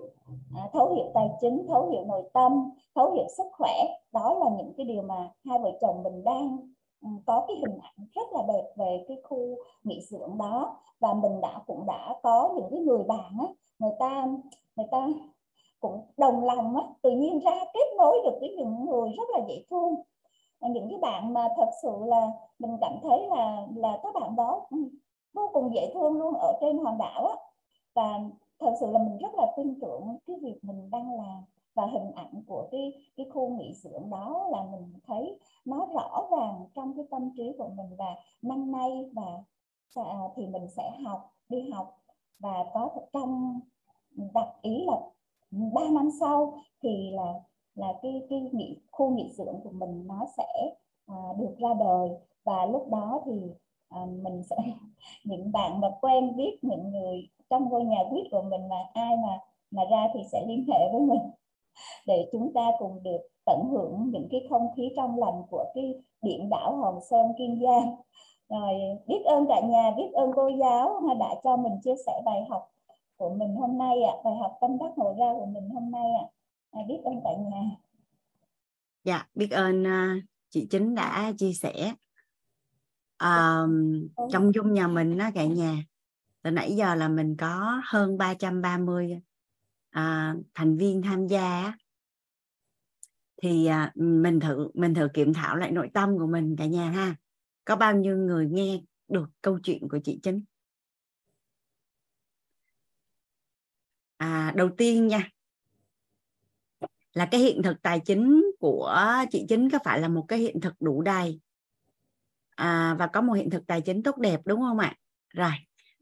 à, 0.55 0.69
thấu 0.73 0.93
hiểu 0.93 1.05
tài 1.13 1.29
chính 1.41 1.65
thấu 1.67 1.89
hiểu 1.89 2.05
nội 2.05 2.23
tâm 2.33 2.71
thấu 2.95 3.11
hiểu 3.11 3.25
sức 3.37 3.47
khỏe. 3.51 3.73
Đó 4.13 4.37
là 4.39 4.49
những 4.57 4.73
cái 4.77 4.85
điều 4.85 5.01
mà 5.01 5.31
hai 5.45 5.59
vợ 5.59 5.71
chồng 5.81 6.03
mình 6.03 6.23
đang 6.23 6.57
ừ, 7.01 7.07
có 7.25 7.45
cái 7.47 7.57
hình 7.57 7.79
ảnh 7.81 8.07
rất 8.13 8.33
là 8.33 8.41
đẹp 8.47 8.63
về 8.75 9.05
cái 9.07 9.17
khu 9.23 9.55
nghỉ 9.83 10.01
dưỡng 10.01 10.37
đó. 10.37 10.77
Và 10.99 11.13
mình 11.13 11.41
đã 11.41 11.61
cũng 11.67 11.85
đã 11.85 12.15
có 12.23 12.53
những 12.55 12.67
cái 12.71 12.79
người 12.79 13.03
bạn 13.03 13.37
á 13.39 13.47
người 13.79 13.93
ta 13.99 14.27
người 14.75 14.87
ta 14.91 15.07
cũng 15.79 16.01
đồng 16.17 16.43
lòng 16.43 16.75
á 16.75 16.83
tự 17.01 17.11
nhiên 17.11 17.39
ra 17.39 17.59
kết 17.73 17.95
nối 17.97 18.19
được 18.23 18.37
với 18.39 18.55
những 18.57 18.85
người 18.85 19.09
rất 19.17 19.29
là 19.29 19.39
dễ 19.47 19.63
thương. 19.69 19.95
Những 20.61 20.89
cái 20.89 20.99
bạn 21.01 21.33
mà 21.33 21.47
thật 21.57 21.69
sự 21.83 21.91
là 22.05 22.31
mình 22.59 22.77
cảm 22.81 22.93
thấy 23.03 23.27
là 23.29 23.67
là 23.75 23.99
các 24.03 24.13
bạn 24.13 24.35
đó 24.35 24.65
ừ, 24.69 24.77
vô 25.33 25.49
cùng 25.53 25.73
dễ 25.73 25.91
thương 25.93 26.13
luôn 26.13 26.33
ở 26.33 26.57
trên 26.61 26.77
hòn 26.77 26.97
đảo 26.97 27.25
á. 27.25 27.35
Và 27.93 28.19
thật 28.59 28.73
sự 28.79 28.91
là 28.91 28.99
mình 28.99 29.17
rất 29.17 29.33
là 29.37 29.53
tin 29.57 29.79
tưởng 29.81 30.17
cái 30.27 30.35
việc 30.41 30.59
mình 30.61 30.89
đang 30.91 31.17
làm 31.17 31.43
và 31.73 31.85
hình 31.85 32.11
ảnh 32.15 32.43
của 32.47 32.67
cái 32.71 32.93
cái 33.17 33.25
khu 33.33 33.49
nghỉ 33.49 33.73
dưỡng 33.73 34.09
đó 34.09 34.47
là 34.51 34.63
mình 34.71 34.93
thấy 35.07 35.39
nó 35.65 35.87
rõ 35.93 36.27
ràng 36.31 36.65
trong 36.75 36.93
cái 36.97 37.05
tâm 37.11 37.29
trí 37.37 37.55
của 37.57 37.69
mình 37.69 37.95
và 37.97 38.15
năm 38.41 38.71
nay 38.71 39.09
và 39.13 39.43
thì 40.35 40.47
mình 40.47 40.67
sẽ 40.67 40.91
học 41.05 41.33
đi 41.49 41.69
học 41.69 42.01
và 42.39 42.65
có 42.73 42.89
trong 43.13 43.59
đặt 44.33 44.47
ý 44.61 44.85
là 44.85 45.01
ba 45.51 45.81
năm 45.91 46.09
sau 46.19 46.53
thì 46.83 47.11
là 47.11 47.33
là 47.75 47.87
cái 48.01 48.21
cái 48.29 48.49
nghỉ 48.51 48.79
khu 48.91 49.09
nghỉ 49.15 49.31
dưỡng 49.31 49.59
của 49.63 49.71
mình 49.71 50.07
nó 50.07 50.25
sẽ 50.37 50.75
à, 51.05 51.15
được 51.39 51.55
ra 51.59 51.69
đời. 51.79 52.09
Và 52.43 52.65
lúc 52.65 52.87
đó 52.91 53.21
thì 53.25 53.41
à, 53.89 54.05
mình 54.05 54.43
sẽ 54.43 54.55
những 55.23 55.51
bạn 55.51 55.81
mà 55.81 55.87
quen 56.01 56.35
biết 56.35 56.57
những 56.61 56.91
người 56.91 57.27
trong 57.49 57.69
ngôi 57.69 57.83
nhà 57.83 57.97
quyết 58.11 58.23
của 58.31 58.41
mình 58.41 58.61
là 58.69 58.79
ai 58.93 59.17
mà 59.17 59.39
mà 59.71 59.81
ra 59.91 60.07
thì 60.13 60.19
sẽ 60.31 60.45
liên 60.47 60.65
hệ 60.67 60.79
với 60.91 61.01
mình 61.01 61.31
để 62.07 62.29
chúng 62.31 62.53
ta 62.53 62.71
cùng 62.79 63.03
được 63.03 63.21
tận 63.45 63.59
hưởng 63.71 64.09
những 64.11 64.27
cái 64.31 64.47
không 64.49 64.67
khí 64.75 64.89
trong 64.95 65.19
lành 65.19 65.41
của 65.49 65.65
cái 65.75 65.95
biển 66.21 66.49
đảo 66.49 66.75
Hòn 66.75 66.99
Sơn 67.09 67.25
Kiên 67.37 67.61
Giang. 67.63 67.95
Rồi 68.49 68.73
biết 69.07 69.23
ơn 69.25 69.45
cả 69.49 69.61
nhà 69.61 69.91
biết 69.97 70.11
ơn 70.13 70.31
cô 70.35 70.49
giáo 70.59 71.01
đã 71.19 71.35
cho 71.43 71.57
mình 71.57 71.73
chia 71.83 71.95
sẻ 72.05 72.21
bài 72.25 72.45
học 72.49 72.71
của 73.17 73.33
mình 73.33 73.55
hôm 73.55 73.77
nay 73.77 74.01
ạ 74.01 74.13
à, 74.13 74.21
bài 74.23 74.33
học 74.41 74.57
tâm 74.61 74.77
đắc 74.77 74.97
ngộ 74.97 75.15
ra 75.19 75.33
của 75.39 75.45
mình 75.45 75.69
hôm 75.69 75.91
nay 75.91 76.11
ạ. 76.21 76.25
À. 76.71 76.81
à, 76.81 76.85
biết 76.87 76.99
ơn 77.03 77.21
cả 77.23 77.29
nhà. 77.51 77.63
Dạ 79.03 79.27
biết 79.35 79.51
ơn 79.51 79.83
uh, 79.83 80.23
chị 80.49 80.67
chính 80.69 80.95
đã 80.95 81.31
chia 81.37 81.53
sẻ. 81.53 81.93
Um, 83.19 84.07
trong 84.31 84.53
dung 84.53 84.73
nhà 84.73 84.87
mình 84.87 85.17
đó 85.17 85.29
cả 85.35 85.45
nhà 85.45 85.83
từ 86.45 86.51
nãy 86.51 86.75
giờ 86.75 86.95
là 86.95 87.07
mình 87.07 87.35
có 87.37 87.81
hơn 87.85 88.17
330 88.17 89.21
à, 89.89 90.35
thành 90.53 90.77
viên 90.77 91.01
tham 91.01 91.27
gia 91.27 91.73
thì 93.41 93.65
à, 93.65 93.91
mình 93.95 94.39
thử 94.39 94.69
mình 94.73 94.93
thử 94.93 95.07
kiểm 95.13 95.33
thảo 95.33 95.55
lại 95.55 95.71
nội 95.71 95.89
tâm 95.93 96.17
của 96.17 96.27
mình 96.27 96.55
cả 96.57 96.65
nhà 96.65 96.91
ha. 96.91 97.15
Có 97.65 97.75
bao 97.75 97.95
nhiêu 97.95 98.17
người 98.17 98.47
nghe 98.51 98.81
được 99.07 99.29
câu 99.41 99.59
chuyện 99.63 99.89
của 99.89 99.99
chị 100.03 100.19
chính? 100.23 100.43
À, 104.17 104.53
đầu 104.55 104.69
tiên 104.77 105.07
nha 105.07 105.29
là 107.13 107.27
cái 107.31 107.41
hiện 107.41 107.63
thực 107.63 107.81
tài 107.81 107.99
chính 107.99 108.51
của 108.59 109.05
chị 109.31 109.45
chính 109.49 109.69
có 109.69 109.79
phải 109.83 109.99
là 109.99 110.07
một 110.07 110.25
cái 110.27 110.39
hiện 110.39 110.61
thực 110.61 110.73
đủ 110.79 111.01
đầy? 111.01 111.39
À, 112.55 112.95
và 112.99 113.07
có 113.07 113.21
một 113.21 113.33
hiện 113.33 113.49
thực 113.49 113.67
tài 113.67 113.81
chính 113.81 114.03
tốt 114.03 114.17
đẹp 114.17 114.39
đúng 114.45 114.61
không 114.61 114.79
ạ? 114.79 114.95
Rồi 115.33 115.51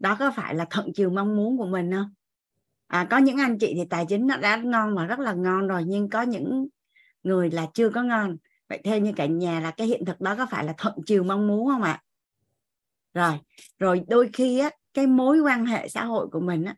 đó 0.03 0.15
có 0.19 0.31
phải 0.31 0.55
là 0.55 0.65
thuận 0.69 0.93
chiều 0.93 1.09
mong 1.09 1.35
muốn 1.35 1.57
của 1.57 1.65
mình 1.65 1.91
không? 1.91 2.13
À, 2.87 3.07
có 3.09 3.17
những 3.17 3.37
anh 3.37 3.57
chị 3.59 3.73
thì 3.75 3.85
tài 3.89 4.05
chính 4.09 4.27
nó 4.27 4.37
đã 4.37 4.57
ngon 4.57 4.95
mà 4.95 5.05
rất 5.05 5.19
là 5.19 5.33
ngon 5.33 5.67
rồi 5.67 5.83
nhưng 5.87 6.09
có 6.09 6.21
những 6.21 6.67
người 7.23 7.51
là 7.51 7.67
chưa 7.73 7.89
có 7.89 8.03
ngon. 8.03 8.37
Vậy 8.69 8.81
theo 8.83 8.99
như 8.99 9.13
cả 9.15 9.25
nhà 9.25 9.59
là 9.59 9.71
cái 9.71 9.87
hiện 9.87 10.05
thực 10.05 10.21
đó 10.21 10.35
có 10.35 10.45
phải 10.45 10.65
là 10.65 10.73
thuận 10.77 10.95
chiều 11.05 11.23
mong 11.23 11.47
muốn 11.47 11.67
không 11.67 11.81
ạ? 11.81 12.01
Rồi 13.13 13.33
rồi 13.79 14.03
đôi 14.07 14.29
khi 14.33 14.59
á 14.59 14.69
cái 14.93 15.07
mối 15.07 15.39
quan 15.39 15.65
hệ 15.65 15.87
xã 15.87 16.05
hội 16.05 16.27
của 16.31 16.39
mình 16.39 16.63
á 16.63 16.75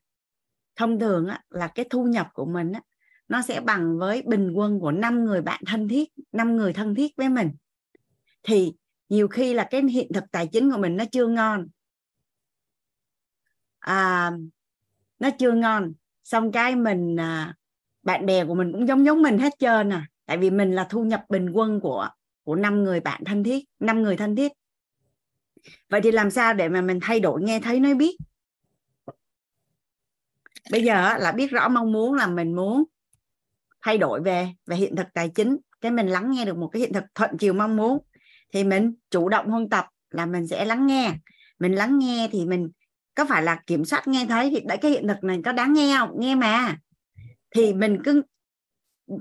thông 0.76 1.00
thường 1.00 1.28
á 1.28 1.42
là 1.50 1.68
cái 1.68 1.86
thu 1.90 2.04
nhập 2.04 2.28
của 2.34 2.46
mình 2.46 2.72
á 2.72 2.82
nó 3.28 3.42
sẽ 3.42 3.60
bằng 3.60 3.98
với 4.00 4.22
bình 4.22 4.52
quân 4.56 4.80
của 4.80 4.92
năm 4.92 5.26
người 5.26 5.42
bạn 5.42 5.62
thân 5.66 5.88
thiết 5.88 6.10
năm 6.32 6.56
người 6.56 6.74
thân 6.74 6.96
thiết 6.96 7.12
với 7.18 7.30
mình. 7.30 7.52
Thì 8.44 8.74
nhiều 9.10 9.28
khi 9.28 9.54
là 9.54 9.68
cái 9.72 9.82
hiện 9.84 10.12
thực 10.14 10.24
tài 10.32 10.48
chính 10.48 10.72
của 10.72 10.78
mình 10.78 10.98
nó 10.98 11.06
chưa 11.12 11.28
ngon 11.28 11.68
à, 13.86 14.32
nó 15.20 15.30
chưa 15.40 15.52
ngon. 15.52 15.94
Xong 16.24 16.52
cái 16.52 16.76
mình 16.76 17.16
à, 17.20 17.54
bạn 18.04 18.26
bè 18.26 18.46
của 18.46 18.56
mình 18.56 18.72
cũng 18.72 18.88
giống 18.88 19.06
giống 19.06 19.22
mình 19.22 19.38
hết 19.38 19.54
trơn 19.60 19.90
à. 19.90 20.08
Tại 20.26 20.38
vì 20.38 20.50
mình 20.50 20.72
là 20.72 20.88
thu 20.90 21.04
nhập 21.04 21.24
bình 21.30 21.50
quân 21.50 21.80
của 21.80 22.10
của 22.44 22.56
năm 22.56 22.84
người 22.84 23.00
bạn 23.00 23.24
thân 23.26 23.44
thiết 23.44 23.66
năm 23.80 24.04
người 24.04 24.18
thân 24.18 24.36
thiết. 24.36 24.52
Vậy 25.90 26.02
thì 26.02 26.12
làm 26.12 26.32
sao 26.32 26.54
để 26.54 26.70
mà 26.70 26.82
mình 26.82 27.00
thay 27.02 27.20
đổi 27.20 27.42
nghe 27.42 27.60
thấy 27.60 27.80
nói 27.80 27.96
biết? 27.96 28.18
Bây 30.72 30.84
giờ 30.84 31.18
là 31.18 31.32
biết 31.32 31.52
rõ 31.52 31.70
mong 31.70 31.92
muốn 31.92 32.14
là 32.14 32.28
mình 32.28 32.56
muốn 32.56 32.84
thay 33.82 33.98
đổi 33.98 34.22
về 34.22 34.48
về 34.66 34.76
hiện 34.76 34.96
thực 34.96 35.08
tài 35.14 35.30
chính. 35.30 35.58
Cái 35.82 35.92
mình 35.92 36.08
lắng 36.08 36.32
nghe 36.32 36.46
được 36.46 36.58
một 36.58 36.68
cái 36.68 36.80
hiện 36.80 36.94
thực 36.94 37.04
thuận 37.16 37.38
chiều 37.40 37.54
mong 37.54 37.76
muốn. 37.78 37.98
Thì 38.54 38.64
mình 38.64 38.94
chủ 39.10 39.30
động 39.30 39.50
huân 39.50 39.70
tập 39.70 39.86
là 40.10 40.26
mình 40.26 40.48
sẽ 40.48 40.66
lắng 40.66 40.88
nghe. 40.88 41.16
Mình 41.60 41.76
lắng 41.76 42.00
nghe 42.00 42.30
thì 42.32 42.46
mình 42.46 42.70
có 43.16 43.26
phải 43.26 43.44
là 43.44 43.62
kiểm 43.68 43.86
soát 43.86 44.08
nghe 44.08 44.26
thấy 44.30 44.50
thì 44.50 44.62
đấy 44.66 44.78
cái 44.82 44.92
hiện 44.92 45.08
thực 45.08 45.24
này 45.24 45.40
có 45.46 45.52
đáng 45.52 45.74
nghe 45.74 45.98
không? 45.98 46.20
Nghe 46.20 46.36
mà. 46.36 46.78
Thì 47.52 47.74
mình 47.74 48.04
cứ 48.04 48.22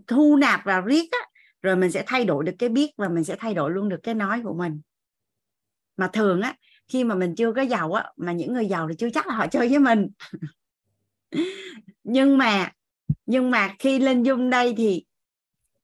thu 0.06 0.36
nạp 0.36 0.64
vào 0.64 0.82
riết 0.82 1.08
á 1.12 1.18
rồi 1.62 1.76
mình 1.76 1.90
sẽ 1.90 2.04
thay 2.06 2.24
đổi 2.24 2.44
được 2.44 2.52
cái 2.58 2.68
biết 2.68 2.90
và 2.96 3.08
mình 3.08 3.24
sẽ 3.24 3.36
thay 3.38 3.54
đổi 3.54 3.70
luôn 3.70 3.88
được 3.88 4.00
cái 4.02 4.14
nói 4.14 4.40
của 4.44 4.54
mình. 4.54 4.80
Mà 5.96 6.08
thường 6.12 6.40
á 6.40 6.54
khi 6.88 7.04
mà 7.04 7.14
mình 7.14 7.34
chưa 7.34 7.52
có 7.52 7.62
giàu 7.62 7.92
á 7.92 8.04
mà 8.16 8.32
những 8.32 8.52
người 8.52 8.66
giàu 8.66 8.88
thì 8.88 8.94
chưa 8.98 9.10
chắc 9.10 9.26
là 9.26 9.34
họ 9.34 9.46
chơi 9.46 9.68
với 9.68 9.78
mình. 9.78 10.08
Nhưng 12.04 12.38
mà 12.38 12.72
nhưng 13.26 13.50
mà 13.50 13.74
khi 13.78 13.98
lên 13.98 14.22
dung 14.22 14.50
đây 14.50 14.74
thì 14.76 15.04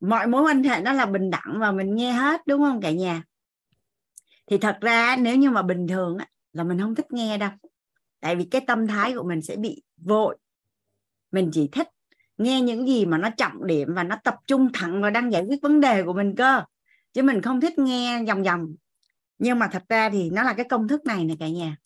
mọi 0.01 0.27
mối 0.27 0.43
quan 0.43 0.63
hệ 0.63 0.81
nó 0.81 0.93
là 0.93 1.07
bình 1.07 1.31
đẳng 1.31 1.57
và 1.59 1.73
mình 1.73 1.95
nghe 1.95 2.13
hết 2.13 2.41
đúng 2.47 2.63
không 2.63 2.81
cả 2.81 2.91
nhà? 2.91 3.23
Thì 4.47 4.59
thật 4.59 4.79
ra 4.81 5.17
nếu 5.17 5.37
như 5.37 5.51
mà 5.51 5.63
bình 5.63 5.89
thường 5.89 6.19
á, 6.19 6.27
là 6.53 6.65
mình 6.65 6.81
không 6.81 6.95
thích 6.95 7.13
nghe 7.13 7.39
đâu 7.39 7.51
tại 8.21 8.37
vì 8.37 8.45
cái 8.45 8.61
tâm 8.67 8.87
thái 8.87 9.15
của 9.15 9.23
mình 9.23 9.43
sẽ 9.43 9.57
bị 9.57 9.83
vội. 9.97 10.37
Mình 11.33 11.51
chỉ 11.53 11.69
thích 11.73 11.89
nghe 12.39 12.61
những 12.61 12.89
gì 12.89 13.07
mà 13.07 13.19
nó 13.19 13.31
trọng 13.31 13.67
điểm 13.67 13.95
và 13.95 14.05
nó 14.05 14.17
tập 14.25 14.37
trung 14.47 14.69
thẳng 14.73 15.03
vào 15.03 15.11
đang 15.11 15.33
giải 15.33 15.45
quyết 15.49 15.63
vấn 15.63 15.81
đề 15.81 16.03
của 16.03 16.13
mình 16.13 16.37
cơ. 16.37 16.63
Chứ 17.13 17.23
mình 17.23 17.43
không 17.43 17.61
thích 17.61 17.79
nghe 17.79 18.25
vòng 18.25 18.43
vòng. 18.43 18.75
Nhưng 19.39 19.59
mà 19.59 19.69
thật 19.73 19.85
ra 19.89 20.11
thì 20.11 20.31
nó 20.31 20.43
là 20.43 20.53
cái 20.53 20.67
công 20.69 20.89
thức 20.89 21.05
này 21.05 21.25
này 21.25 21.37
cả 21.41 21.49
nhà. 21.49 21.77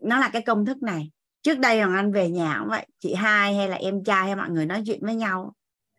Nó 0.00 0.18
là 0.18 0.30
cái 0.32 0.42
công 0.42 0.66
thức 0.66 0.82
này. 0.82 1.10
Trước 1.42 1.58
đây 1.58 1.80
hoàng 1.80 1.94
anh 1.94 2.12
về 2.12 2.30
nhà 2.30 2.56
cũng 2.60 2.68
vậy. 2.68 2.86
Chị 2.98 3.14
hai 3.14 3.56
hay 3.56 3.68
là 3.68 3.76
em 3.76 4.04
trai 4.04 4.26
hay 4.26 4.36
mọi 4.36 4.50
người 4.50 4.66
nói 4.66 4.82
chuyện 4.86 5.00
với 5.02 5.14
nhau. 5.14 5.54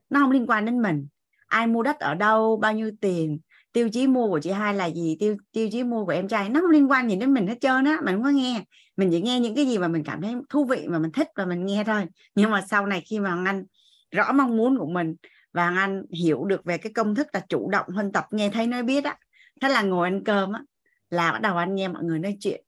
Nó 0.09 0.19
không 0.19 0.31
liên 0.31 0.45
quan 0.49 0.65
đến 0.65 0.81
mình. 0.81 1.07
Ai 1.47 1.67
mua 1.67 1.83
đất 1.83 1.99
ở 1.99 2.15
đâu, 2.15 2.57
bao 2.57 2.73
nhiêu 2.73 2.91
tiền 3.01 3.39
tiêu 3.75 3.89
chí 3.89 4.07
mua 4.07 4.27
của 4.27 4.39
chị 4.39 4.51
hai 4.51 4.73
là 4.73 4.85
gì? 4.85 5.17
Tiêu 5.19 5.37
tiêu 5.51 5.69
chí 5.71 5.83
mua 5.83 6.05
của 6.05 6.11
em 6.11 6.27
trai, 6.27 6.49
nó 6.49 6.61
không 6.61 6.69
liên 6.69 6.91
quan 6.91 7.09
gì 7.09 7.15
đến 7.15 7.33
mình 7.33 7.47
hết 7.47 7.55
trơn 7.61 7.85
á 7.85 7.97
mình 8.03 8.15
không 8.15 8.23
có 8.23 8.29
nghe. 8.29 8.63
Mình 8.97 9.09
chỉ 9.11 9.21
nghe 9.21 9.39
những 9.39 9.55
cái 9.55 9.65
gì 9.65 9.77
mà 9.77 9.87
mình 9.87 10.03
cảm 10.03 10.21
thấy 10.21 10.35
thú 10.49 10.65
vị 10.65 10.85
mà 10.87 10.99
mình 10.99 11.11
thích 11.11 11.27
và 11.35 11.45
mình 11.45 11.65
nghe 11.65 11.83
thôi. 11.83 12.05
Nhưng 12.35 12.51
mà 12.51 12.61
sau 12.61 12.85
này 12.85 13.01
khi 13.01 13.19
mà 13.19 13.43
anh 13.45 13.65
rõ 14.11 14.31
mong 14.31 14.57
muốn 14.57 14.77
của 14.77 14.85
mình 14.85 15.15
và 15.53 15.69
anh 15.77 16.03
hiểu 16.09 16.45
được 16.45 16.65
về 16.65 16.77
cái 16.77 16.93
công 16.93 17.15
thức 17.15 17.27
là 17.33 17.39
chủ 17.49 17.69
động 17.69 17.89
hơn 17.89 18.11
tập, 18.11 18.25
nghe 18.31 18.49
thấy 18.49 18.67
nói 18.67 18.83
biết 18.83 19.03
á, 19.03 19.17
thế 19.61 19.69
là 19.69 19.81
ngồi 19.81 20.07
ăn 20.07 20.23
cơm 20.23 20.53
á, 20.53 20.61
là 21.09 21.31
bắt 21.31 21.41
đầu 21.41 21.57
anh 21.57 21.75
nghe 21.75 21.87
mọi 21.87 22.03
người 22.03 22.19
nói 22.19 22.37
chuyện. 22.39 22.63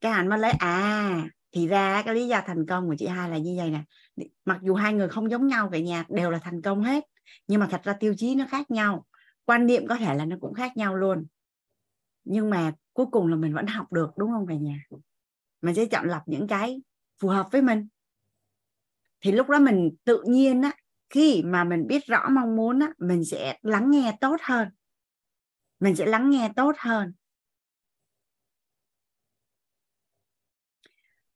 Cái 0.00 0.12
anh 0.12 0.28
mới 0.28 0.38
lấy 0.38 0.50
à 0.50 1.22
thì 1.52 1.68
ra 1.68 2.02
cái 2.02 2.14
lý 2.14 2.28
do 2.28 2.40
thành 2.46 2.66
công 2.66 2.88
của 2.88 2.94
chị 2.98 3.06
hai 3.06 3.30
là 3.30 3.38
như 3.38 3.54
vậy 3.58 3.70
nè. 3.70 3.80
Mặc 4.44 4.58
dù 4.62 4.74
hai 4.74 4.92
người 4.92 5.08
không 5.08 5.30
giống 5.30 5.46
nhau 5.46 5.68
cả 5.72 5.78
nhà, 5.78 6.04
đều 6.08 6.30
là 6.30 6.38
thành 6.38 6.62
công 6.62 6.82
hết, 6.82 7.04
nhưng 7.46 7.60
mà 7.60 7.68
thật 7.70 7.80
ra 7.84 7.92
tiêu 7.92 8.14
chí 8.16 8.34
nó 8.34 8.44
khác 8.50 8.70
nhau 8.70 9.04
quan 9.44 9.66
niệm 9.66 9.86
có 9.88 9.96
thể 9.96 10.14
là 10.14 10.24
nó 10.24 10.36
cũng 10.40 10.54
khác 10.54 10.76
nhau 10.76 10.94
luôn. 10.96 11.26
Nhưng 12.24 12.50
mà 12.50 12.72
cuối 12.92 13.06
cùng 13.12 13.26
là 13.28 13.36
mình 13.36 13.54
vẫn 13.54 13.66
học 13.66 13.92
được, 13.92 14.10
đúng 14.16 14.30
không 14.30 14.46
cả 14.46 14.54
nhà? 14.54 14.76
Mình 15.62 15.74
sẽ 15.74 15.86
chọn 15.86 16.08
lọc 16.08 16.22
những 16.26 16.48
cái 16.48 16.82
phù 17.22 17.28
hợp 17.28 17.48
với 17.52 17.62
mình. 17.62 17.88
Thì 19.20 19.32
lúc 19.32 19.48
đó 19.48 19.58
mình 19.58 19.90
tự 20.04 20.22
nhiên 20.26 20.62
á, 20.62 20.72
khi 21.10 21.42
mà 21.42 21.64
mình 21.64 21.86
biết 21.86 22.06
rõ 22.06 22.28
mong 22.30 22.56
muốn 22.56 22.78
á, 22.80 22.92
mình 22.98 23.24
sẽ 23.24 23.58
lắng 23.62 23.90
nghe 23.90 24.16
tốt 24.20 24.36
hơn. 24.42 24.68
Mình 25.80 25.96
sẽ 25.96 26.06
lắng 26.06 26.30
nghe 26.30 26.52
tốt 26.56 26.72
hơn. 26.78 27.12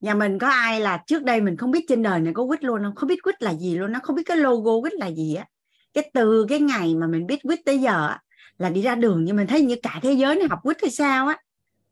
Nhà 0.00 0.14
mình 0.14 0.38
có 0.38 0.48
ai 0.48 0.80
là 0.80 1.02
trước 1.06 1.22
đây 1.24 1.40
mình 1.40 1.56
không 1.56 1.70
biết 1.70 1.84
trên 1.88 2.02
đời 2.02 2.20
này 2.20 2.32
có 2.34 2.46
quýt 2.46 2.64
luôn 2.64 2.82
không? 2.84 2.94
Không 2.94 3.08
biết 3.08 3.22
quýt 3.22 3.42
là 3.42 3.54
gì 3.54 3.76
luôn 3.76 3.92
nó 3.92 4.00
không 4.02 4.16
biết 4.16 4.22
cái 4.26 4.36
logo 4.36 4.80
quýt 4.80 4.92
là 4.94 5.06
gì 5.10 5.34
á 5.34 5.46
cái 5.96 6.10
từ, 6.14 6.46
cái 6.48 6.60
ngày 6.60 6.94
mà 6.94 7.06
mình 7.06 7.26
biết 7.26 7.42
quýt 7.42 7.60
tới 7.64 7.78
giờ 7.78 8.16
là 8.58 8.70
đi 8.70 8.82
ra 8.82 8.94
đường 8.94 9.24
nhưng 9.24 9.36
mình 9.36 9.46
thấy 9.46 9.62
như 9.62 9.76
cả 9.82 10.00
thế 10.02 10.12
giới 10.12 10.36
này 10.36 10.46
học 10.50 10.58
quýt 10.62 10.76
hay 10.82 10.90
sao 10.90 11.26
á, 11.26 11.38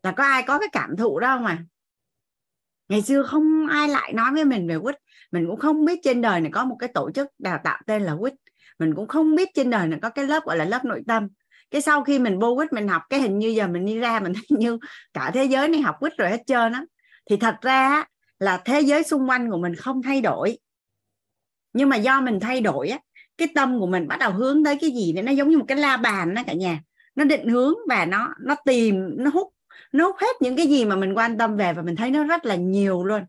là 0.03 0.13
có 0.13 0.25
ai 0.25 0.43
có 0.43 0.59
cái 0.59 0.69
cảm 0.73 0.97
thụ 0.97 1.21
đó 1.21 1.37
không 1.37 1.47
à? 1.47 1.65
Ngày 2.89 3.03
xưa 3.03 3.23
không 3.23 3.67
ai 3.67 3.89
lại 3.89 4.13
nói 4.13 4.33
với 4.33 4.45
mình 4.45 4.69
về 4.69 4.79
quýt. 4.79 4.97
Mình 5.33 5.47
cũng 5.47 5.61
không 5.61 5.85
biết 5.85 6.01
trên 6.03 6.21
đời 6.21 6.41
này 6.41 6.51
có 6.53 6.65
một 6.65 6.77
cái 6.79 6.89
tổ 6.95 7.11
chức 7.11 7.27
đào 7.39 7.61
tạo 7.65 7.83
tên 7.87 8.03
là 8.03 8.17
quýt. 8.21 8.35
Mình 8.79 8.95
cũng 8.95 9.09
không 9.09 9.35
biết 9.35 9.49
trên 9.55 9.71
đời 9.71 9.87
này 9.87 9.99
có 10.03 10.11
cái 10.11 10.27
lớp 10.27 10.45
gọi 10.45 10.57
là 10.57 10.65
lớp 10.65 10.85
nội 10.85 11.03
tâm. 11.07 11.29
Cái 11.71 11.81
sau 11.81 12.05
khi 12.05 12.19
mình 12.19 12.39
vô 12.39 12.55
quýt 12.55 12.73
mình 12.73 12.89
học, 12.89 13.03
cái 13.11 13.21
hình 13.21 13.39
như 13.39 13.49
giờ 13.49 13.69
mình 13.69 13.87
đi 13.87 13.99
ra 13.99 14.21
mình 14.21 14.33
thấy 14.35 14.59
như 14.59 14.79
cả 15.13 15.31
thế 15.35 15.45
giới 15.45 15.69
này 15.69 15.81
học 15.81 15.97
quýt 16.01 16.13
rồi 16.17 16.31
hết 16.31 16.43
trơn 16.47 16.73
á. 16.73 16.85
Thì 17.31 17.37
thật 17.37 17.57
ra 17.63 18.05
là 18.39 18.63
thế 18.65 18.81
giới 18.81 19.03
xung 19.03 19.29
quanh 19.29 19.51
của 19.51 19.59
mình 19.59 19.75
không 19.75 20.03
thay 20.03 20.21
đổi. 20.21 20.59
Nhưng 21.73 21.89
mà 21.89 21.97
do 21.97 22.21
mình 22.21 22.41
thay 22.41 22.61
đổi 22.61 22.89
á 22.89 22.99
cái 23.39 23.49
tâm 23.55 23.81
của 23.81 23.87
mình 23.87 24.09
bắt 24.09 24.19
đầu 24.19 24.33
hướng 24.33 24.65
tới 24.65 24.79
cái 24.81 24.91
gì 24.91 25.13
để 25.13 25.23
nó 25.23 25.33
giống 25.33 25.49
như 25.49 25.59
một 25.59 25.65
cái 25.69 25.79
la 25.79 25.97
bàn 25.97 26.35
đó 26.35 26.43
cả 26.47 26.53
nhà. 26.53 26.83
Nó 27.15 27.25
định 27.25 27.49
hướng 27.49 27.75
và 27.89 28.07
nó 28.07 28.29
nó 28.41 28.55
tìm, 28.65 29.11
nó 29.17 29.31
hút 29.31 29.55
nó 29.93 30.07
hút 30.07 30.17
hết 30.21 30.37
những 30.41 30.57
cái 30.57 30.67
gì 30.67 30.85
mà 30.85 30.97
mình 30.97 31.15
quan 31.15 31.39
tâm 31.39 31.57
về 31.57 31.73
và 31.73 31.83
mình 31.83 31.97
thấy 31.97 32.11
nó 32.11 32.25
rất 32.25 32.47
là 32.47 32.55
nhiều 32.55 33.05
luôn. 33.05 33.25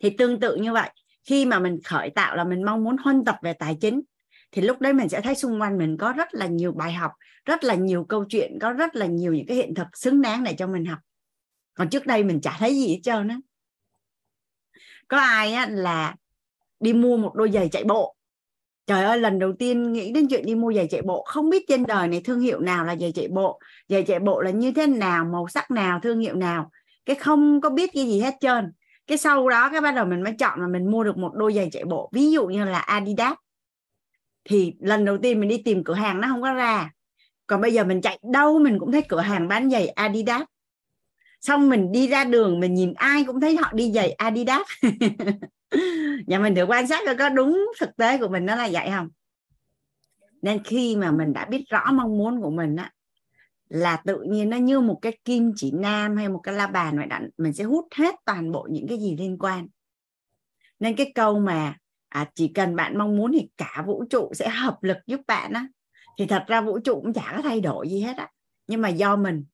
Thì 0.00 0.10
tương 0.10 0.40
tự 0.40 0.56
như 0.56 0.72
vậy, 0.72 0.90
khi 1.24 1.46
mà 1.46 1.58
mình 1.58 1.78
khởi 1.84 2.10
tạo 2.10 2.36
là 2.36 2.44
mình 2.44 2.64
mong 2.64 2.84
muốn 2.84 2.96
huân 2.96 3.24
tập 3.24 3.36
về 3.42 3.52
tài 3.52 3.76
chính, 3.80 4.02
thì 4.52 4.62
lúc 4.62 4.80
đấy 4.80 4.92
mình 4.92 5.08
sẽ 5.08 5.20
thấy 5.20 5.34
xung 5.34 5.60
quanh 5.60 5.78
mình 5.78 5.96
có 5.96 6.12
rất 6.12 6.34
là 6.34 6.46
nhiều 6.46 6.72
bài 6.72 6.92
học, 6.92 7.12
rất 7.44 7.64
là 7.64 7.74
nhiều 7.74 8.04
câu 8.04 8.24
chuyện, 8.28 8.58
có 8.60 8.72
rất 8.72 8.96
là 8.96 9.06
nhiều 9.06 9.34
những 9.34 9.46
cái 9.46 9.56
hiện 9.56 9.74
thực 9.74 9.86
xứng 9.96 10.22
đáng 10.22 10.44
để 10.44 10.52
cho 10.52 10.66
mình 10.66 10.84
học. 10.84 10.98
Còn 11.74 11.88
trước 11.88 12.06
đây 12.06 12.24
mình 12.24 12.40
chả 12.40 12.56
thấy 12.58 12.74
gì 12.74 12.88
hết 12.88 13.00
trơn 13.02 13.28
á. 13.28 13.38
Có 15.08 15.18
ai 15.18 15.52
á 15.52 15.66
là 15.70 16.14
đi 16.80 16.92
mua 16.92 17.16
một 17.16 17.34
đôi 17.34 17.50
giày 17.50 17.68
chạy 17.68 17.84
bộ 17.84 18.16
trời 18.90 19.04
ơi, 19.04 19.18
lần 19.18 19.38
đầu 19.38 19.52
tiên 19.52 19.92
nghĩ 19.92 20.12
đến 20.12 20.26
chuyện 20.28 20.46
đi 20.46 20.54
mua 20.54 20.72
giày 20.72 20.86
chạy 20.86 21.02
bộ. 21.02 21.24
Không 21.26 21.50
biết 21.50 21.64
trên 21.68 21.86
đời 21.86 22.08
này 22.08 22.20
thương 22.24 22.40
hiệu 22.40 22.60
nào 22.60 22.84
là 22.84 22.96
giày 22.96 23.12
chạy 23.12 23.28
bộ. 23.28 23.60
Giày 23.88 24.02
chạy 24.02 24.18
bộ 24.18 24.40
là 24.40 24.50
như 24.50 24.72
thế 24.72 24.86
nào, 24.86 25.24
màu 25.24 25.48
sắc 25.48 25.70
nào, 25.70 26.00
thương 26.02 26.20
hiệu 26.20 26.34
nào. 26.34 26.70
Cái 27.06 27.16
không 27.16 27.60
có 27.60 27.70
biết 27.70 27.90
cái 27.94 28.04
gì 28.06 28.20
hết 28.20 28.34
trơn. 28.40 28.72
Cái 29.06 29.18
sau 29.18 29.48
đó 29.48 29.68
cái 29.72 29.80
bắt 29.80 29.94
đầu 29.94 30.06
mình 30.06 30.22
mới 30.22 30.32
chọn 30.38 30.60
mà 30.60 30.66
mình 30.66 30.90
mua 30.90 31.04
được 31.04 31.16
một 31.18 31.34
đôi 31.34 31.52
giày 31.52 31.68
chạy 31.72 31.84
bộ. 31.84 32.10
Ví 32.12 32.30
dụ 32.30 32.46
như 32.46 32.64
là 32.64 32.78
Adidas. 32.78 33.34
Thì 34.44 34.74
lần 34.80 35.04
đầu 35.04 35.18
tiên 35.18 35.40
mình 35.40 35.48
đi 35.48 35.62
tìm 35.64 35.84
cửa 35.84 35.94
hàng 35.94 36.20
nó 36.20 36.28
không 36.28 36.42
có 36.42 36.52
ra. 36.52 36.90
Còn 37.46 37.60
bây 37.60 37.72
giờ 37.72 37.84
mình 37.84 38.00
chạy 38.00 38.18
đâu 38.32 38.58
mình 38.58 38.78
cũng 38.78 38.92
thấy 38.92 39.02
cửa 39.08 39.20
hàng 39.20 39.48
bán 39.48 39.70
giày 39.70 39.88
Adidas. 39.88 40.42
Xong 41.40 41.68
mình 41.68 41.92
đi 41.92 42.08
ra 42.08 42.24
đường 42.24 42.60
mình 42.60 42.74
nhìn 42.74 42.92
ai 42.94 43.24
cũng 43.24 43.40
thấy 43.40 43.56
họ 43.56 43.72
đi 43.72 43.92
giày 43.92 44.12
Adidas. 44.12 44.62
nhà 45.70 45.78
dạ, 46.26 46.38
mình 46.38 46.54
thử 46.54 46.64
quan 46.64 46.86
sát 46.86 47.02
coi 47.06 47.16
có 47.16 47.28
đúng 47.28 47.66
thực 47.80 47.96
tế 47.96 48.18
của 48.18 48.28
mình 48.28 48.46
nó 48.46 48.54
là 48.54 48.68
vậy 48.72 48.90
không? 48.90 49.08
Nên 50.42 50.62
khi 50.64 50.96
mà 50.96 51.10
mình 51.10 51.32
đã 51.32 51.44
biết 51.44 51.64
rõ 51.68 51.92
mong 51.92 52.18
muốn 52.18 52.40
của 52.40 52.50
mình 52.50 52.76
á 52.76 52.92
là 53.68 53.96
tự 53.96 54.22
nhiên 54.22 54.50
nó 54.50 54.56
như 54.56 54.80
một 54.80 54.98
cái 55.02 55.18
kim 55.24 55.52
chỉ 55.56 55.70
nam 55.70 56.16
hay 56.16 56.28
một 56.28 56.40
cái 56.42 56.54
la 56.54 56.66
bàn 56.66 56.96
vậy 56.96 57.06
đó 57.06 57.18
mình 57.38 57.52
sẽ 57.52 57.64
hút 57.64 57.88
hết 57.94 58.14
toàn 58.24 58.52
bộ 58.52 58.68
những 58.70 58.88
cái 58.88 58.98
gì 58.98 59.16
liên 59.16 59.38
quan. 59.38 59.68
Nên 60.80 60.96
cái 60.96 61.12
câu 61.14 61.40
mà 61.40 61.74
à, 62.08 62.30
chỉ 62.34 62.48
cần 62.48 62.76
bạn 62.76 62.98
mong 62.98 63.16
muốn 63.16 63.32
thì 63.32 63.48
cả 63.56 63.84
vũ 63.86 64.04
trụ 64.10 64.30
sẽ 64.34 64.48
hợp 64.48 64.78
lực 64.82 64.96
giúp 65.06 65.20
bạn 65.26 65.52
á 65.52 65.66
thì 66.18 66.26
thật 66.26 66.44
ra 66.46 66.60
vũ 66.60 66.78
trụ 66.78 66.94
cũng 66.94 67.12
chả 67.12 67.32
có 67.36 67.42
thay 67.42 67.60
đổi 67.60 67.88
gì 67.88 68.00
hết 68.00 68.16
á. 68.16 68.28
Nhưng 68.66 68.80
mà 68.80 68.88
do 68.88 69.16
mình 69.16 69.44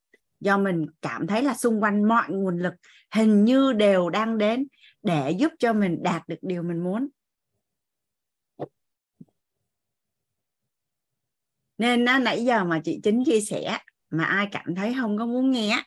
do 0.41 0.59
mình 0.59 0.87
cảm 1.03 1.27
thấy 1.27 1.43
là 1.43 1.55
xung 1.55 1.83
quanh 1.83 2.09
mọi 2.09 2.25
nguồn 2.29 2.59
lực 2.59 2.75
hình 3.15 3.45
như 3.45 3.73
đều 3.73 4.11
đang 4.11 4.39
đến 4.39 4.67
để 5.07 5.31
giúp 5.31 5.53
cho 5.59 5.73
mình 5.73 6.03
đạt 6.03 6.29
được 6.29 6.39
điều 6.43 6.63
mình 6.63 6.85
muốn. 6.85 7.09
Nên 11.79 12.05
nó 12.05 12.19
nãy 12.19 12.45
giờ 12.45 12.65
mà 12.65 12.81
chị 12.85 13.01
chính 13.03 13.25
chia 13.27 13.41
sẻ 13.41 13.79
mà 14.11 14.25
ai 14.25 14.49
cảm 14.53 14.75
thấy 14.75 14.95
không 15.01 15.19
có 15.19 15.27
muốn 15.27 15.51
nghe 15.51 15.83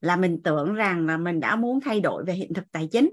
là 0.00 0.16
mình 0.16 0.40
tưởng 0.44 0.74
rằng 0.74 1.06
là 1.06 1.16
mình 1.16 1.40
đã 1.40 1.56
muốn 1.56 1.80
thay 1.80 2.00
đổi 2.00 2.24
về 2.24 2.34
hiện 2.34 2.54
thực 2.54 2.64
tài 2.72 2.88
chính. 2.92 3.10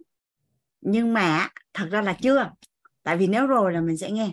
Nhưng 0.81 1.13
mà 1.13 1.49
thật 1.73 1.87
ra 1.91 2.01
là 2.01 2.13
chưa, 2.21 2.51
tại 3.03 3.17
vì 3.17 3.27
nếu 3.27 3.47
rồi 3.47 3.73
là 3.73 3.81
mình 3.81 3.97
sẽ 3.97 4.11
nghe. 4.11 4.31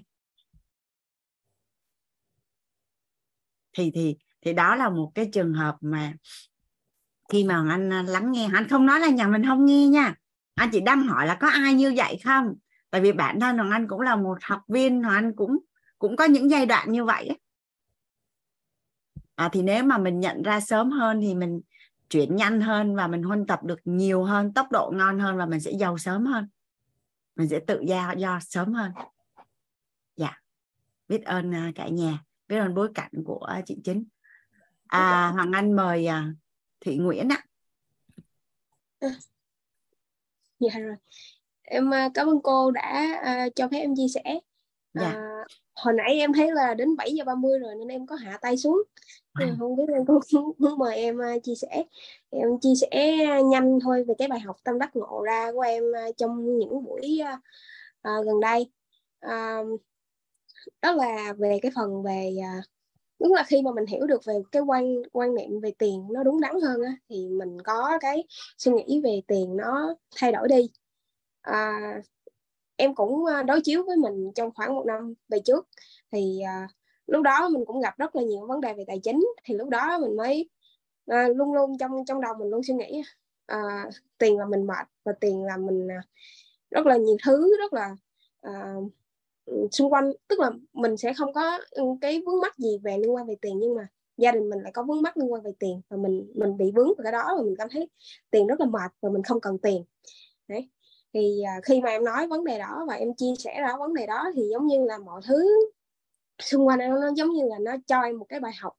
Thì 3.72 3.90
thì 3.94 4.16
thì 4.40 4.52
đó 4.52 4.76
là 4.76 4.90
một 4.90 5.12
cái 5.14 5.28
trường 5.32 5.52
hợp 5.52 5.76
mà 5.80 6.14
khi 7.28 7.44
mà 7.44 7.66
anh 7.70 7.92
à, 7.92 8.02
lắng 8.02 8.32
nghe. 8.32 8.48
Anh 8.54 8.68
không 8.68 8.86
nói 8.86 9.00
là 9.00 9.08
nhà 9.08 9.28
mình 9.28 9.46
không 9.46 9.66
nghe 9.66 9.86
nha 9.86 10.14
anh 10.60 10.70
chị 10.72 10.80
đang 10.80 11.02
hỏi 11.02 11.26
là 11.26 11.34
có 11.34 11.48
ai 11.48 11.74
như 11.74 11.94
vậy 11.96 12.18
không? 12.24 12.54
Tại 12.90 13.00
vì 13.00 13.12
bản 13.12 13.40
thân 13.40 13.58
hoàng 13.58 13.70
anh 13.70 13.88
cũng 13.88 14.00
là 14.00 14.16
một 14.16 14.38
học 14.42 14.62
viên 14.68 15.02
hoàng 15.02 15.14
anh 15.14 15.36
cũng 15.36 15.58
cũng 15.98 16.16
có 16.16 16.24
những 16.24 16.50
giai 16.50 16.66
đoạn 16.66 16.92
như 16.92 17.04
vậy 17.04 17.38
à, 19.34 19.48
thì 19.52 19.62
nếu 19.62 19.84
mà 19.84 19.98
mình 19.98 20.20
nhận 20.20 20.42
ra 20.42 20.60
sớm 20.60 20.90
hơn 20.90 21.20
thì 21.20 21.34
mình 21.34 21.60
chuyển 22.10 22.36
nhanh 22.36 22.60
hơn 22.60 22.96
và 22.96 23.06
mình 23.06 23.22
huân 23.22 23.46
tập 23.46 23.64
được 23.64 23.80
nhiều 23.84 24.24
hơn 24.24 24.54
tốc 24.54 24.66
độ 24.72 24.92
ngon 24.94 25.18
hơn 25.18 25.36
và 25.36 25.46
mình 25.46 25.60
sẽ 25.60 25.72
giàu 25.72 25.98
sớm 25.98 26.26
hơn. 26.26 26.48
Mình 27.36 27.48
sẽ 27.48 27.60
tự 27.66 27.80
do 27.86 28.12
do 28.16 28.38
sớm 28.40 28.72
hơn. 28.72 28.92
Dạ. 30.16 30.40
Biết 31.08 31.24
ơn 31.24 31.54
à, 31.54 31.72
cả 31.74 31.88
nhà. 31.88 32.18
Biết 32.48 32.56
ơn 32.56 32.74
bối 32.74 32.88
cảnh 32.94 33.12
của 33.24 33.48
chị 33.66 33.76
chính. 33.84 34.04
À, 34.86 35.30
hoàng 35.34 35.52
anh 35.52 35.76
mời 35.76 36.06
à, 36.06 36.32
thị 36.80 36.96
nguyễn 36.96 37.28
ạ 37.28 37.36
à. 37.38 37.46
Ừ 39.00 39.08
dạ 40.60 40.78
rồi. 40.78 40.96
Em 41.62 41.90
uh, 41.90 42.12
cảm 42.14 42.28
ơn 42.28 42.42
cô 42.42 42.70
đã 42.70 43.20
uh, 43.46 43.52
cho 43.56 43.68
phép 43.68 43.78
em 43.78 43.94
chia 43.96 44.08
sẻ. 44.14 44.40
Dạ. 44.94 45.10
uh, 45.10 45.46
hồi 45.74 45.94
nãy 45.94 46.14
em 46.14 46.32
thấy 46.32 46.52
là 46.52 46.74
đến 46.74 46.96
7 46.96 47.12
giờ 47.12 47.24
30 47.24 47.58
rồi 47.58 47.74
nên 47.78 47.88
em 47.88 48.06
có 48.06 48.16
hạ 48.16 48.38
tay 48.42 48.56
xuống. 48.56 48.82
À. 49.32 49.46
không 49.58 49.76
biết 49.76 49.84
em 49.94 50.06
có 50.06 50.20
muốn 50.58 50.78
mời 50.78 50.96
em 50.96 51.18
uh, 51.18 51.42
chia 51.42 51.54
sẻ. 51.54 51.84
Em 52.30 52.48
chia 52.60 52.74
sẻ 52.80 53.16
nhanh 53.50 53.78
thôi 53.82 54.04
về 54.08 54.14
cái 54.18 54.28
bài 54.28 54.40
học 54.40 54.56
tâm 54.64 54.78
đắc 54.78 54.96
ngộ 54.96 55.22
ra 55.22 55.52
của 55.52 55.60
em 55.60 55.84
uh, 55.84 56.16
trong 56.16 56.58
những 56.58 56.84
buổi 56.84 57.20
uh, 57.22 57.38
uh, 58.08 58.26
gần 58.26 58.40
đây. 58.40 58.70
Uh, 59.26 59.80
đó 60.82 60.92
là 60.92 61.34
về 61.38 61.58
cái 61.62 61.72
phần 61.74 62.02
về 62.02 62.36
uh, 62.58 62.64
đúng 63.20 63.32
là 63.34 63.44
khi 63.48 63.62
mà 63.62 63.70
mình 63.74 63.86
hiểu 63.86 64.06
được 64.06 64.24
về 64.24 64.34
cái 64.52 64.62
quan 64.62 65.02
quan 65.12 65.34
niệm 65.34 65.60
về 65.60 65.72
tiền 65.78 66.08
nó 66.10 66.22
đúng 66.24 66.40
đắn 66.40 66.60
hơn 66.62 66.82
á, 66.82 66.96
thì 67.08 67.28
mình 67.28 67.62
có 67.62 67.98
cái 68.00 68.24
suy 68.58 68.72
nghĩ 68.72 69.00
về 69.04 69.20
tiền 69.26 69.56
nó 69.56 69.94
thay 70.16 70.32
đổi 70.32 70.48
đi. 70.48 70.70
À, 71.42 71.80
em 72.76 72.94
cũng 72.94 73.24
à, 73.24 73.42
đối 73.42 73.60
chiếu 73.60 73.82
với 73.86 73.96
mình 73.96 74.32
trong 74.34 74.50
khoảng 74.54 74.74
một 74.74 74.86
năm 74.86 75.14
về 75.28 75.38
trước 75.44 75.68
thì 76.12 76.40
à, 76.40 76.68
lúc 77.06 77.22
đó 77.22 77.48
mình 77.48 77.64
cũng 77.66 77.80
gặp 77.80 77.98
rất 77.98 78.16
là 78.16 78.22
nhiều 78.22 78.46
vấn 78.46 78.60
đề 78.60 78.74
về 78.74 78.84
tài 78.86 79.00
chính 79.02 79.26
thì 79.44 79.54
lúc 79.54 79.68
đó 79.68 79.98
mình 79.98 80.16
mới 80.16 80.50
à, 81.06 81.28
luôn 81.28 81.52
luôn 81.54 81.78
trong 81.78 82.04
trong 82.06 82.20
đầu 82.20 82.34
mình 82.38 82.48
luôn 82.48 82.62
suy 82.62 82.74
nghĩ 82.74 83.02
à, 83.46 83.90
tiền 84.18 84.38
là 84.38 84.46
mình 84.46 84.66
mệt 84.66 84.86
và 85.04 85.12
tiền 85.20 85.44
là 85.44 85.56
mình 85.56 85.88
à, 85.90 86.02
rất 86.70 86.86
là 86.86 86.96
nhiều 86.96 87.16
thứ 87.24 87.56
rất 87.58 87.72
là 87.72 87.96
à, 88.40 88.74
xung 89.72 89.92
quanh 89.92 90.12
tức 90.28 90.40
là 90.40 90.50
mình 90.72 90.96
sẽ 90.96 91.12
không 91.14 91.32
có 91.32 91.58
ừ, 91.70 91.82
cái 92.00 92.22
vướng 92.26 92.40
mắc 92.40 92.58
gì 92.58 92.78
về 92.82 92.98
liên 92.98 93.14
quan 93.14 93.26
về 93.26 93.34
tiền 93.40 93.58
nhưng 93.58 93.74
mà 93.74 93.86
gia 94.16 94.32
đình 94.32 94.50
mình 94.50 94.60
lại 94.62 94.72
có 94.72 94.82
vướng 94.82 95.02
mắc 95.02 95.16
liên 95.16 95.32
quan 95.32 95.42
về 95.42 95.52
tiền 95.58 95.80
và 95.88 95.96
mình 95.96 96.32
mình 96.34 96.56
bị 96.56 96.70
vướng 96.74 96.86
vào 96.86 97.02
cái 97.02 97.12
đó 97.12 97.34
và 97.36 97.42
mình 97.42 97.54
cảm 97.58 97.68
thấy 97.70 97.88
tiền 98.30 98.46
rất 98.46 98.60
là 98.60 98.66
mệt 98.66 98.92
và 99.00 99.10
mình 99.10 99.22
không 99.22 99.40
cần 99.40 99.58
tiền. 99.58 99.84
Đấy. 100.48 100.70
Thì 101.14 101.42
à, 101.42 101.60
khi 101.64 101.80
mà 101.80 101.90
em 101.90 102.04
nói 102.04 102.26
vấn 102.26 102.44
đề 102.44 102.58
đó 102.58 102.84
và 102.88 102.94
em 102.94 103.14
chia 103.14 103.34
sẻ 103.38 103.60
ra 103.60 103.76
vấn 103.78 103.94
đề 103.94 104.06
đó 104.06 104.30
thì 104.34 104.42
giống 104.52 104.66
như 104.66 104.84
là 104.84 104.98
mọi 104.98 105.20
thứ 105.28 105.70
xung 106.42 106.66
quanh 106.66 106.78
em 106.78 106.90
nó 106.90 107.10
giống 107.16 107.30
như 107.30 107.44
là 107.48 107.58
nó 107.60 107.76
cho 107.86 108.00
em 108.02 108.18
một 108.18 108.26
cái 108.28 108.40
bài 108.40 108.52
học. 108.60 108.76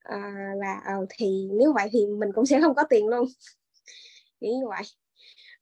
À, 0.00 0.52
là 0.56 0.80
à, 0.84 0.96
thì 1.08 1.48
nếu 1.52 1.72
vậy 1.72 1.88
thì 1.92 2.06
mình 2.06 2.32
cũng 2.34 2.46
sẽ 2.46 2.60
không 2.60 2.74
có 2.74 2.84
tiền 2.90 3.08
luôn. 3.08 3.28
Nghĩ 4.40 4.50
như 4.50 4.68
vậy. 4.68 4.82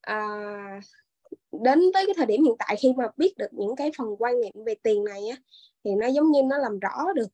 À, 0.00 0.80
đến 1.52 1.80
tới 1.94 2.06
cái 2.06 2.14
thời 2.16 2.26
điểm 2.26 2.44
hiện 2.44 2.54
tại 2.58 2.76
khi 2.80 2.92
mà 2.96 3.04
biết 3.16 3.34
được 3.38 3.48
những 3.52 3.76
cái 3.76 3.90
phần 3.98 4.06
quan 4.18 4.40
niệm 4.40 4.64
về 4.66 4.74
tiền 4.82 5.04
này 5.04 5.28
á 5.28 5.36
thì 5.84 5.90
nó 5.94 6.06
giống 6.06 6.30
như 6.30 6.42
nó 6.42 6.58
làm 6.58 6.78
rõ 6.78 7.12
được 7.14 7.28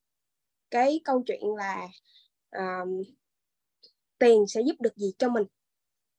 cái 0.70 1.00
câu 1.04 1.22
chuyện 1.26 1.54
là 1.56 1.88
um, 2.56 3.02
tiền 4.18 4.46
sẽ 4.46 4.60
giúp 4.60 4.76
được 4.80 4.96
gì 4.96 5.12
cho 5.18 5.28
mình. 5.28 5.44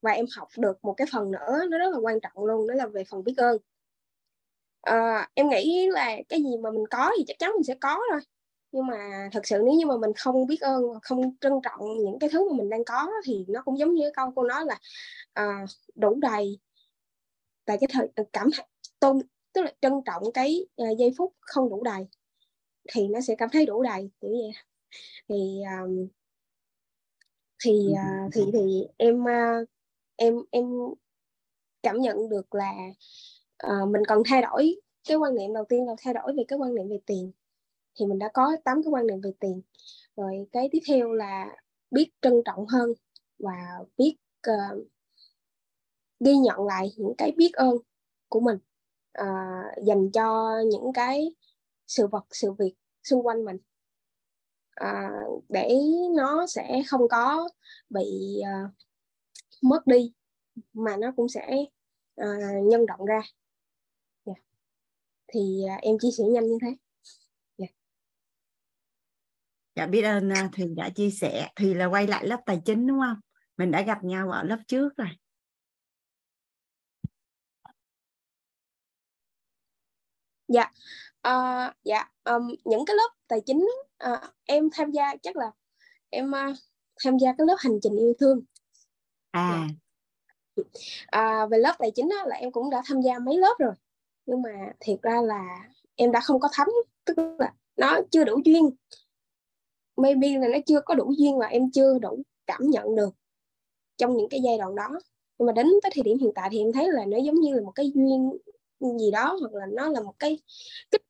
Và 0.01 0.11
em 0.11 0.25
học 0.37 0.47
được 0.57 0.85
một 0.85 0.93
cái 0.97 1.07
phần 1.13 1.31
nữa 1.31 1.65
nó 1.69 1.77
rất 1.77 1.89
là 1.93 1.97
quan 1.97 2.19
trọng 2.19 2.45
luôn 2.45 2.67
đó 2.67 2.73
là 2.73 2.87
về 2.87 3.03
phần 3.09 3.23
biết 3.23 3.33
ơn. 3.37 3.57
À, 4.81 5.29
em 5.33 5.49
nghĩ 5.49 5.87
là 5.89 6.17
cái 6.29 6.39
gì 6.43 6.57
mà 6.63 6.71
mình 6.71 6.83
có 6.89 7.11
thì 7.17 7.23
chắc 7.27 7.39
chắn 7.39 7.51
mình 7.53 7.63
sẽ 7.63 7.75
có 7.81 7.99
rồi. 8.11 8.21
Nhưng 8.71 8.87
mà 8.87 9.29
thật 9.31 9.47
sự 9.47 9.61
nếu 9.65 9.75
như 9.75 9.85
mà 9.85 9.97
mình 9.97 10.11
không 10.17 10.47
biết 10.47 10.61
ơn 10.61 10.83
không 11.01 11.35
trân 11.41 11.53
trọng 11.63 11.79
những 12.03 12.19
cái 12.19 12.29
thứ 12.33 12.49
mà 12.49 12.57
mình 12.57 12.69
đang 12.69 12.85
có 12.85 13.11
thì 13.25 13.45
nó 13.47 13.61
cũng 13.65 13.79
giống 13.79 13.93
như 13.93 14.11
câu 14.13 14.31
cô 14.35 14.43
nói 14.43 14.65
là 14.65 14.79
à, 15.33 15.65
đủ 15.95 16.15
đầy 16.21 16.59
tại 17.65 17.77
cái 17.79 17.87
thời 17.93 18.25
cảm 18.33 18.49
tôn 18.99 19.19
tức 19.53 19.61
là 19.61 19.73
trân 19.81 19.93
trọng 20.05 20.23
cái 20.33 20.65
uh, 20.81 20.97
giây 20.97 21.11
phút 21.17 21.33
không 21.39 21.69
đủ 21.69 21.83
đầy 21.83 22.07
thì 22.91 23.07
nó 23.07 23.21
sẽ 23.21 23.35
cảm 23.37 23.49
thấy 23.51 23.65
đủ 23.65 23.83
đầy 23.83 24.09
kiểu 24.21 24.31
vậy. 24.31 24.51
Thì 25.29 25.61
um, 25.79 26.07
thì 27.63 27.87
uh, 27.91 28.33
thì 28.33 28.41
thì 28.53 28.87
em 28.97 29.23
uh, 29.23 29.69
em 30.15 30.35
em 30.51 30.65
cảm 31.83 31.97
nhận 31.97 32.29
được 32.29 32.55
là 32.55 32.73
uh, 33.67 33.89
mình 33.89 34.01
cần 34.07 34.21
thay 34.25 34.41
đổi 34.41 34.81
cái 35.07 35.17
quan 35.17 35.35
niệm 35.35 35.53
đầu 35.53 35.65
tiên 35.69 35.87
là 35.87 35.93
thay 36.01 36.13
đổi 36.13 36.33
về 36.37 36.43
cái 36.47 36.59
quan 36.59 36.75
niệm 36.75 36.89
về 36.89 36.99
tiền. 37.05 37.31
Thì 37.99 38.05
mình 38.05 38.19
đã 38.19 38.29
có 38.33 38.57
tám 38.63 38.83
cái 38.83 38.91
quan 38.91 39.07
niệm 39.07 39.21
về 39.21 39.31
tiền. 39.39 39.61
Rồi 40.15 40.47
cái 40.51 40.69
tiếp 40.71 40.79
theo 40.87 41.13
là 41.13 41.55
biết 41.91 42.09
trân 42.21 42.41
trọng 42.45 42.67
hơn 42.67 42.93
và 43.39 43.79
biết 43.97 44.15
uh, 44.49 44.87
ghi 46.19 46.35
nhận 46.35 46.65
lại 46.65 46.91
những 46.97 47.13
cái 47.17 47.31
biết 47.31 47.53
ơn 47.53 47.77
của 48.29 48.39
mình 48.39 48.57
à, 49.13 49.61
dành 49.85 50.11
cho 50.11 50.59
những 50.71 50.93
cái 50.93 51.35
sự 51.87 52.07
vật 52.07 52.25
sự 52.31 52.51
việc 52.51 52.73
xung 53.03 53.25
quanh 53.25 53.45
mình. 53.45 53.57
À, 54.75 55.09
để 55.49 55.75
nó 56.15 56.47
sẽ 56.47 56.83
không 56.87 57.07
có 57.09 57.49
bị 57.89 58.39
à, 58.45 58.69
mất 59.61 59.87
đi 59.87 60.13
mà 60.73 60.97
nó 60.97 61.11
cũng 61.15 61.29
sẽ 61.29 61.65
à, 62.15 62.27
nhân 62.63 62.85
rộng 62.85 63.05
ra. 63.05 63.21
Yeah. 64.25 64.37
Thì 65.27 65.63
à, 65.69 65.77
em 65.81 65.99
chia 65.99 66.11
sẻ 66.17 66.23
nhanh 66.23 66.47
như 66.47 66.57
thế. 66.61 66.75
Yeah. 67.57 67.71
dạ 69.75 69.87
biết 69.87 70.01
ơn 70.01 70.29
thì 70.29 70.63
thùy 70.63 70.75
đã 70.75 70.89
chia 70.89 71.09
sẻ. 71.09 71.49
Thùy 71.55 71.75
là 71.75 71.85
quay 71.85 72.07
lại 72.07 72.27
lớp 72.27 72.39
tài 72.45 72.61
chính 72.65 72.87
đúng 72.87 72.99
không? 72.99 73.19
Mình 73.57 73.71
đã 73.71 73.81
gặp 73.81 74.03
nhau 74.03 74.31
ở 74.31 74.43
lớp 74.43 74.59
trước 74.67 74.97
rồi. 74.97 75.09
Dạ. 80.53 80.71
Uh, 81.27 81.73
dạ 81.83 82.11
um, 82.23 82.47
những 82.65 82.85
cái 82.85 82.95
lớp 82.95 83.09
tài 83.27 83.41
chính 83.45 83.69
uh, 84.13 84.19
em 84.45 84.69
tham 84.73 84.91
gia 84.91 85.15
chắc 85.15 85.35
là 85.35 85.51
em 86.09 86.31
uh, 86.31 86.57
tham 87.03 87.17
gia 87.17 87.33
cái 87.37 87.47
lớp 87.47 87.55
hành 87.59 87.79
trình 87.81 87.95
yêu 87.95 88.13
thương. 88.19 88.41
À. 89.31 89.67
À, 91.05 91.45
về 91.45 91.57
lớp 91.57 91.75
tài 91.79 91.91
chính 91.91 92.09
á, 92.09 92.25
là 92.27 92.35
em 92.35 92.51
cũng 92.51 92.69
đã 92.69 92.81
tham 92.85 93.01
gia 93.01 93.19
mấy 93.19 93.37
lớp 93.37 93.55
rồi 93.59 93.73
nhưng 94.25 94.41
mà 94.41 94.49
thiệt 94.79 95.01
ra 95.01 95.21
là 95.21 95.69
em 95.95 96.11
đã 96.11 96.19
không 96.19 96.39
có 96.39 96.49
thấm 96.53 96.67
tức 97.05 97.17
là 97.39 97.53
nó 97.77 97.99
chưa 98.11 98.23
đủ 98.23 98.39
duyên. 98.45 98.69
Maybe 99.97 100.37
là 100.37 100.47
nó 100.47 100.57
chưa 100.65 100.81
có 100.85 100.95
đủ 100.95 101.13
duyên 101.17 101.37
và 101.37 101.47
em 101.47 101.71
chưa 101.71 101.99
đủ 101.99 102.23
cảm 102.45 102.69
nhận 102.69 102.95
được 102.95 103.15
trong 103.97 104.17
những 104.17 104.29
cái 104.29 104.39
giai 104.43 104.57
đoạn 104.57 104.75
đó. 104.75 104.99
Nhưng 105.37 105.45
mà 105.45 105.53
đến 105.53 105.67
tới 105.83 105.91
thời 105.95 106.03
điểm 106.03 106.17
hiện 106.17 106.31
tại 106.35 106.49
thì 106.51 106.59
em 106.59 106.71
thấy 106.73 106.91
là 106.91 107.05
nó 107.05 107.17
giống 107.17 107.35
như 107.35 107.53
là 107.53 107.61
một 107.61 107.71
cái 107.75 107.91
duyên 107.95 108.31
gì 108.99 109.11
đó 109.11 109.37
hoặc 109.39 109.53
là 109.53 109.65
nó 109.65 109.89
là 109.89 110.01
một 110.01 110.13
cái 110.19 110.39
kích 110.91 111.01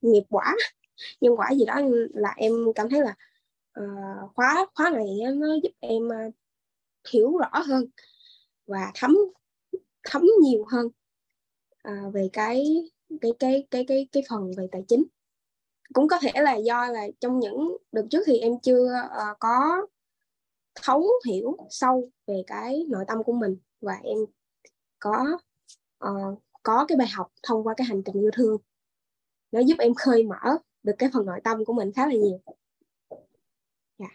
nghiệp 0.00 0.22
quả. 0.28 0.54
Nhân 1.20 1.36
quả 1.36 1.54
gì 1.54 1.64
đó 1.64 1.80
là 2.14 2.34
em 2.36 2.52
cảm 2.74 2.88
thấy 2.90 3.00
là 3.00 3.14
uh, 3.80 4.34
khóa 4.34 4.66
khóa 4.74 4.90
này 4.90 5.06
nó 5.34 5.46
giúp 5.62 5.72
em 5.80 6.02
uh, 6.06 6.34
hiểu 7.12 7.38
rõ 7.38 7.60
hơn 7.66 7.86
và 8.66 8.92
thấm 8.94 9.16
thấm 10.04 10.22
nhiều 10.42 10.64
hơn 10.68 10.86
uh, 11.88 12.14
về 12.14 12.28
cái 12.32 12.64
cái 13.20 13.32
cái 13.38 13.66
cái 13.70 13.84
cái 13.88 14.08
cái 14.12 14.22
phần 14.28 14.50
về 14.56 14.68
tài 14.72 14.84
chính. 14.88 15.04
Cũng 15.92 16.08
có 16.08 16.18
thể 16.22 16.32
là 16.34 16.54
do 16.54 16.86
là 16.86 17.06
trong 17.20 17.38
những 17.38 17.76
đợt 17.92 18.06
trước 18.10 18.22
thì 18.26 18.38
em 18.38 18.52
chưa 18.62 18.92
uh, 19.06 19.36
có 19.40 19.86
thấu 20.82 21.06
hiểu 21.26 21.56
sâu 21.70 22.10
về 22.26 22.42
cái 22.46 22.84
nội 22.88 23.04
tâm 23.08 23.22
của 23.22 23.32
mình 23.32 23.56
và 23.80 23.94
em 24.04 24.18
có 24.98 25.38
uh, 26.04 26.42
có 26.66 26.84
cái 26.88 26.96
bài 26.96 27.08
học 27.08 27.32
thông 27.42 27.66
qua 27.66 27.74
cái 27.76 27.86
hành 27.86 28.02
trình 28.04 28.20
yêu 28.22 28.30
thương 28.32 28.56
nó 29.52 29.60
giúp 29.60 29.74
em 29.78 29.94
khơi 29.94 30.22
mở 30.22 30.58
được 30.82 30.92
cái 30.98 31.10
phần 31.12 31.26
nội 31.26 31.40
tâm 31.44 31.64
của 31.64 31.72
mình 31.72 31.92
khá 31.92 32.06
là 32.06 32.12
nhiều 32.12 32.40
yeah. 33.98 34.12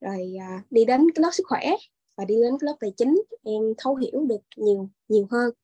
Rồi 0.00 0.36
à, 0.40 0.62
đi 0.70 0.84
đến 0.84 1.06
cái 1.14 1.22
lớp 1.22 1.30
sức 1.32 1.44
khỏe 1.46 1.70
và 2.16 2.24
đi 2.24 2.34
đến 2.42 2.54
cái 2.60 2.66
lớp 2.66 2.76
tài 2.80 2.92
chính 2.96 3.22
em 3.44 3.62
thấu 3.78 3.96
hiểu 3.96 4.26
được 4.28 4.40
nhiều 4.56 4.88
nhiều 5.08 5.26
hơn 5.30 5.54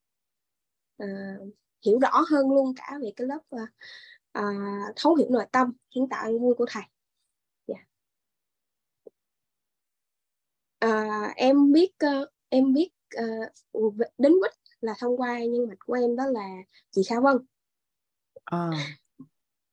à, 0.98 1.36
hiểu 1.86 1.98
rõ 1.98 2.24
hơn 2.30 2.50
luôn 2.50 2.74
cả 2.76 2.98
về 3.02 3.12
cái 3.16 3.26
lớp 3.26 3.40
à, 3.50 3.66
à, 4.32 4.42
thấu 4.96 5.14
hiểu 5.14 5.28
nội 5.30 5.46
tâm 5.52 5.72
hiện 5.94 6.08
tạo 6.08 6.38
vui 6.38 6.54
của 6.54 6.66
thầy 6.68 6.82
yeah. 7.66 7.80
À, 10.78 11.32
em 11.36 11.72
biết 11.72 11.90
uh, 12.06 12.28
em 12.48 12.72
biết 12.72 12.90
uh, 13.72 13.94
đến 14.18 14.32
quýt 14.40 14.65
là 14.80 14.94
thông 14.98 15.16
qua 15.16 15.44
nhân 15.44 15.68
mạch 15.68 15.78
của 15.86 15.94
em 15.94 16.16
đó 16.16 16.26
là 16.26 16.48
chị 16.90 17.02
Khả 17.08 17.20
Vân. 17.20 17.36
À. 18.44 18.70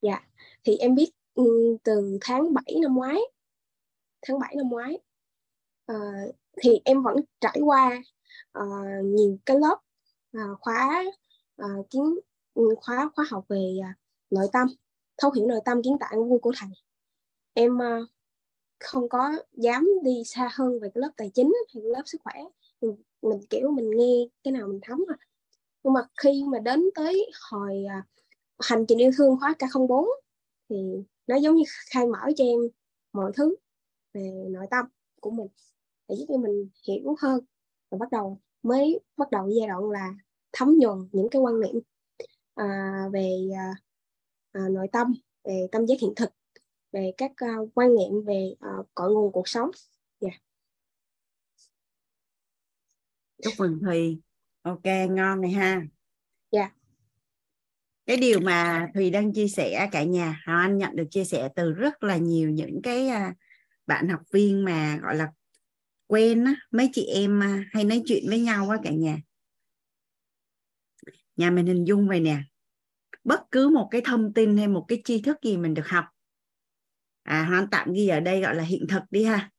dạ. 0.02 0.28
Thì 0.64 0.78
em 0.78 0.96
biết 0.96 1.12
um, 1.34 1.78
từ 1.84 2.18
tháng 2.22 2.54
7 2.54 2.64
năm 2.82 2.96
ngoái 2.96 3.20
tháng 4.28 4.40
7 4.40 4.56
năm 4.56 4.70
ngoái 4.70 4.98
uh, 5.92 6.36
thì 6.62 6.82
em 6.86 7.04
vẫn 7.04 7.16
trải 7.42 7.60
qua 7.64 8.02
uh, 8.60 9.06
nhiều 9.06 9.38
cái 9.46 9.60
lớp 9.60 9.78
uh, 10.38 10.60
khóa 10.60 11.04
uh, 11.62 11.90
kiến 11.90 12.20
khóa 12.82 13.10
khóa 13.16 13.26
học 13.30 13.46
về 13.50 13.76
uh, 13.80 13.96
nội 14.30 14.48
tâm 14.54 14.68
thấu 15.18 15.32
hiểu 15.32 15.48
nội 15.48 15.60
tâm 15.66 15.84
kiến 15.84 15.98
tạo 16.00 16.24
vui 16.24 16.40
của 16.40 16.54
thầy. 16.58 16.70
Em 17.54 17.78
uh, 17.78 18.10
không 18.80 19.10
có 19.10 19.32
dám 19.52 19.90
đi 20.04 20.24
xa 20.26 20.50
hơn 20.54 20.80
về 20.80 20.90
cái 20.94 21.02
lớp 21.02 21.10
tài 21.18 21.32
chính 21.34 21.54
hay 21.74 21.84
lớp 21.84 22.02
sức 22.06 22.22
khỏe 22.24 22.34
mình 23.22 23.40
kiểu 23.50 23.72
mình 23.72 23.92
nghe 23.96 24.28
cái 24.44 24.52
nào 24.52 24.68
mình 24.68 24.80
thấm 24.84 25.00
à. 25.08 25.18
Nhưng 25.84 25.94
mà 25.94 26.02
khi 26.22 26.44
mà 26.52 26.60
đến 26.60 26.82
tới 26.96 27.32
hồi 27.52 27.84
à, 27.90 28.06
hành 28.60 28.86
trình 28.88 28.98
yêu 28.98 29.12
thương 29.18 29.40
khóa 29.40 29.56
K04 29.60 30.08
thì 30.70 30.76
nó 31.28 31.36
giống 31.36 31.56
như 31.56 31.64
khai 31.90 32.08
mở 32.08 32.20
cho 32.38 32.44
em 32.44 32.60
mọi 33.14 33.32
thứ 33.36 33.56
về 34.14 34.32
nội 34.50 34.66
tâm 34.72 34.86
của 35.22 35.32
mình 35.32 35.48
để 36.10 36.16
giúp 36.20 36.26
cho 36.30 36.38
mình 36.38 36.70
hiểu 36.88 37.16
hơn. 37.20 37.40
Và 37.90 37.98
bắt 37.98 38.12
đầu 38.12 38.40
mới 38.64 39.00
bắt 39.18 39.32
đầu 39.32 39.50
giai 39.50 39.68
đoạn 39.68 39.90
là 39.90 40.14
thấm 40.52 40.76
nhuần 40.80 41.10
những 41.12 41.28
cái 41.32 41.42
quan 41.42 41.60
niệm 41.60 41.80
à, 42.56 43.10
về 43.14 43.50
à, 43.58 43.74
à, 44.52 44.70
nội 44.70 44.88
tâm 44.92 45.14
về 45.44 45.68
tâm 45.72 45.86
giác 45.86 45.96
hiện 46.02 46.14
thực 46.16 46.30
về 46.92 47.12
các 47.18 47.32
uh, 47.32 47.70
quan 47.76 47.96
niệm 47.96 48.26
về 48.26 48.56
uh, 48.80 48.88
cội 48.96 49.12
nguồn 49.12 49.32
cuộc 49.32 49.48
sống 49.48 49.70
yeah. 50.20 50.34
Dạ 50.34 50.40
chúc 53.44 53.54
mừng 53.58 53.80
thùy. 53.86 54.20
Ok 54.62 54.86
ngon 55.10 55.42
này 55.42 55.52
ha. 55.52 55.82
Dạ. 56.52 56.60
Yeah. 56.60 56.74
cái 58.06 58.18
điều 58.18 58.40
mà 58.40 58.88
thùy 58.94 59.10
đang 59.10 59.34
chia 59.34 59.48
sẻ 59.48 59.90
cả 59.92 60.04
nhà 60.04 60.42
hào 60.44 60.58
anh 60.58 60.78
nhận 60.78 60.96
được 60.96 61.08
chia 61.12 61.24
sẻ 61.24 61.50
từ 61.56 61.72
rất 61.72 62.04
là 62.04 62.18
nhiều 62.18 62.50
những 62.50 62.82
cái 62.84 63.08
à, 63.08 63.34
bạn 63.88 64.10
học 64.10 64.22
viên 64.32 64.66
mà 64.66 65.00
gọi 65.02 65.16
là 65.16 65.32
quen 66.08 66.46
á 66.46 66.56
mấy 66.72 66.90
chị 66.94 67.06
em 67.06 67.44
à, 67.44 67.64
hay 67.72 67.84
nói 67.84 68.04
chuyện 68.06 68.24
với 68.30 68.40
nhau 68.40 68.70
á 68.70 68.78
cả 68.84 68.92
nhà. 68.92 69.18
Nhà 71.36 71.52
mình 71.52 71.66
hình 71.66 71.86
dung 71.86 72.08
vậy 72.08 72.20
nè. 72.20 72.38
Bất 73.24 73.42
cứ 73.52 73.70
một 73.70 73.88
cái 73.92 74.02
thông 74.06 74.34
tin 74.34 74.58
hay 74.58 74.68
một 74.68 74.86
cái 74.88 75.02
tri 75.06 75.22
thức 75.22 75.38
gì 75.44 75.58
mình 75.58 75.74
được 75.74 75.88
học. 75.88 76.06
À 77.24 77.46
hoan 77.46 77.68
tạm 77.72 77.94
ghi 77.94 78.08
ở 78.08 78.20
đây 78.20 78.42
gọi 78.42 78.56
là 78.56 78.64
hiện 78.64 78.86
thực 78.90 79.04
đi 79.10 79.24
ha. 79.24 79.52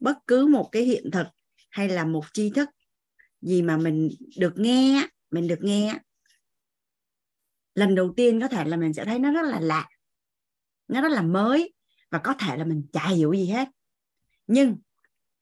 Bất 0.00 0.16
cứ 0.26 0.46
một 0.46 0.68
cái 0.72 0.82
hiện 0.82 1.10
thực 1.12 1.26
hay 1.72 1.88
là 1.88 2.04
một 2.04 2.24
tri 2.32 2.50
thức 2.50 2.68
gì 3.40 3.62
mà 3.62 3.76
mình 3.76 4.10
được 4.38 4.52
nghe 4.56 5.08
mình 5.30 5.48
được 5.48 5.58
nghe 5.60 5.98
lần 7.74 7.94
đầu 7.94 8.12
tiên 8.16 8.40
có 8.40 8.48
thể 8.48 8.64
là 8.64 8.76
mình 8.76 8.92
sẽ 8.92 9.04
thấy 9.04 9.18
nó 9.18 9.32
rất 9.32 9.42
là 9.42 9.60
lạ, 9.60 9.88
nó 10.88 11.02
rất 11.02 11.08
là 11.08 11.22
mới 11.22 11.74
và 12.10 12.18
có 12.18 12.34
thể 12.34 12.56
là 12.56 12.64
mình 12.64 12.86
chả 12.92 13.08
hiểu 13.08 13.32
gì 13.32 13.46
hết. 13.46 13.68
Nhưng 14.46 14.76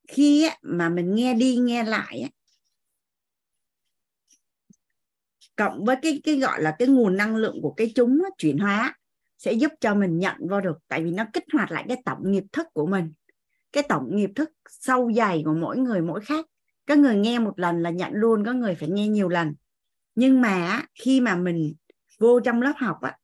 khi 0.07 0.49
mà 0.61 0.89
mình 0.89 1.15
nghe 1.15 1.33
đi 1.33 1.55
nghe 1.55 1.83
lại 1.83 2.29
cộng 5.55 5.85
với 5.85 5.95
cái 6.01 6.21
cái 6.23 6.39
gọi 6.39 6.61
là 6.61 6.75
cái 6.79 6.87
nguồn 6.87 7.17
năng 7.17 7.35
lượng 7.35 7.59
của 7.61 7.73
cái 7.73 7.91
chúng 7.95 8.19
chuyển 8.37 8.57
hóa 8.57 8.95
sẽ 9.37 9.53
giúp 9.53 9.71
cho 9.79 9.95
mình 9.95 10.19
nhận 10.19 10.35
vô 10.49 10.61
được, 10.61 10.77
tại 10.87 11.03
vì 11.03 11.11
nó 11.11 11.25
kích 11.33 11.43
hoạt 11.53 11.71
lại 11.71 11.85
cái 11.87 11.97
tổng 12.05 12.31
nghiệp 12.31 12.43
thức 12.51 12.67
của 12.73 12.87
mình 12.87 13.13
cái 13.73 13.83
tổng 13.83 14.15
nghiệp 14.15 14.29
thức 14.35 14.51
sâu 14.69 15.11
dày 15.13 15.41
của 15.45 15.53
mỗi 15.53 15.77
người 15.77 16.01
mỗi 16.01 16.21
khác. 16.21 16.45
Có 16.87 16.95
người 16.95 17.15
nghe 17.15 17.39
một 17.39 17.59
lần 17.59 17.81
là 17.83 17.89
nhận 17.89 18.13
luôn, 18.13 18.45
có 18.45 18.53
người 18.53 18.75
phải 18.75 18.89
nghe 18.89 19.07
nhiều 19.07 19.29
lần. 19.29 19.53
Nhưng 20.15 20.41
mà 20.41 20.81
khi 20.95 21.21
mà 21.21 21.35
mình 21.35 21.73
vô 22.19 22.39
trong 22.39 22.61
lớp 22.61 22.73
học 22.77 22.97
á, 23.01 23.17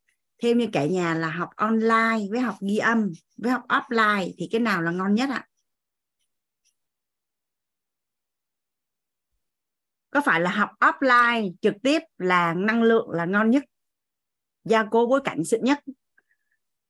theo 0.43 0.55
như 0.55 0.67
cả 0.73 0.85
nhà 0.85 1.15
là 1.15 1.29
học 1.29 1.49
online 1.55 2.19
với 2.31 2.39
học 2.39 2.55
ghi 2.61 2.77
âm, 2.77 3.11
với 3.37 3.51
học 3.51 3.63
offline 3.69 4.33
thì 4.37 4.49
cái 4.51 4.61
nào 4.61 4.81
là 4.81 4.91
ngon 4.91 5.15
nhất 5.15 5.29
ạ? 5.29 5.47
Có 10.09 10.21
phải 10.25 10.41
là 10.41 10.49
học 10.49 10.69
offline 10.79 11.53
trực 11.61 11.73
tiếp 11.83 12.01
là 12.17 12.53
năng 12.53 12.83
lượng 12.83 13.09
là 13.09 13.25
ngon 13.25 13.49
nhất? 13.49 13.63
Gia 14.63 14.83
cố 14.83 15.05
bối 15.07 15.21
cảnh 15.23 15.43
sự 15.43 15.59
nhất. 15.61 15.79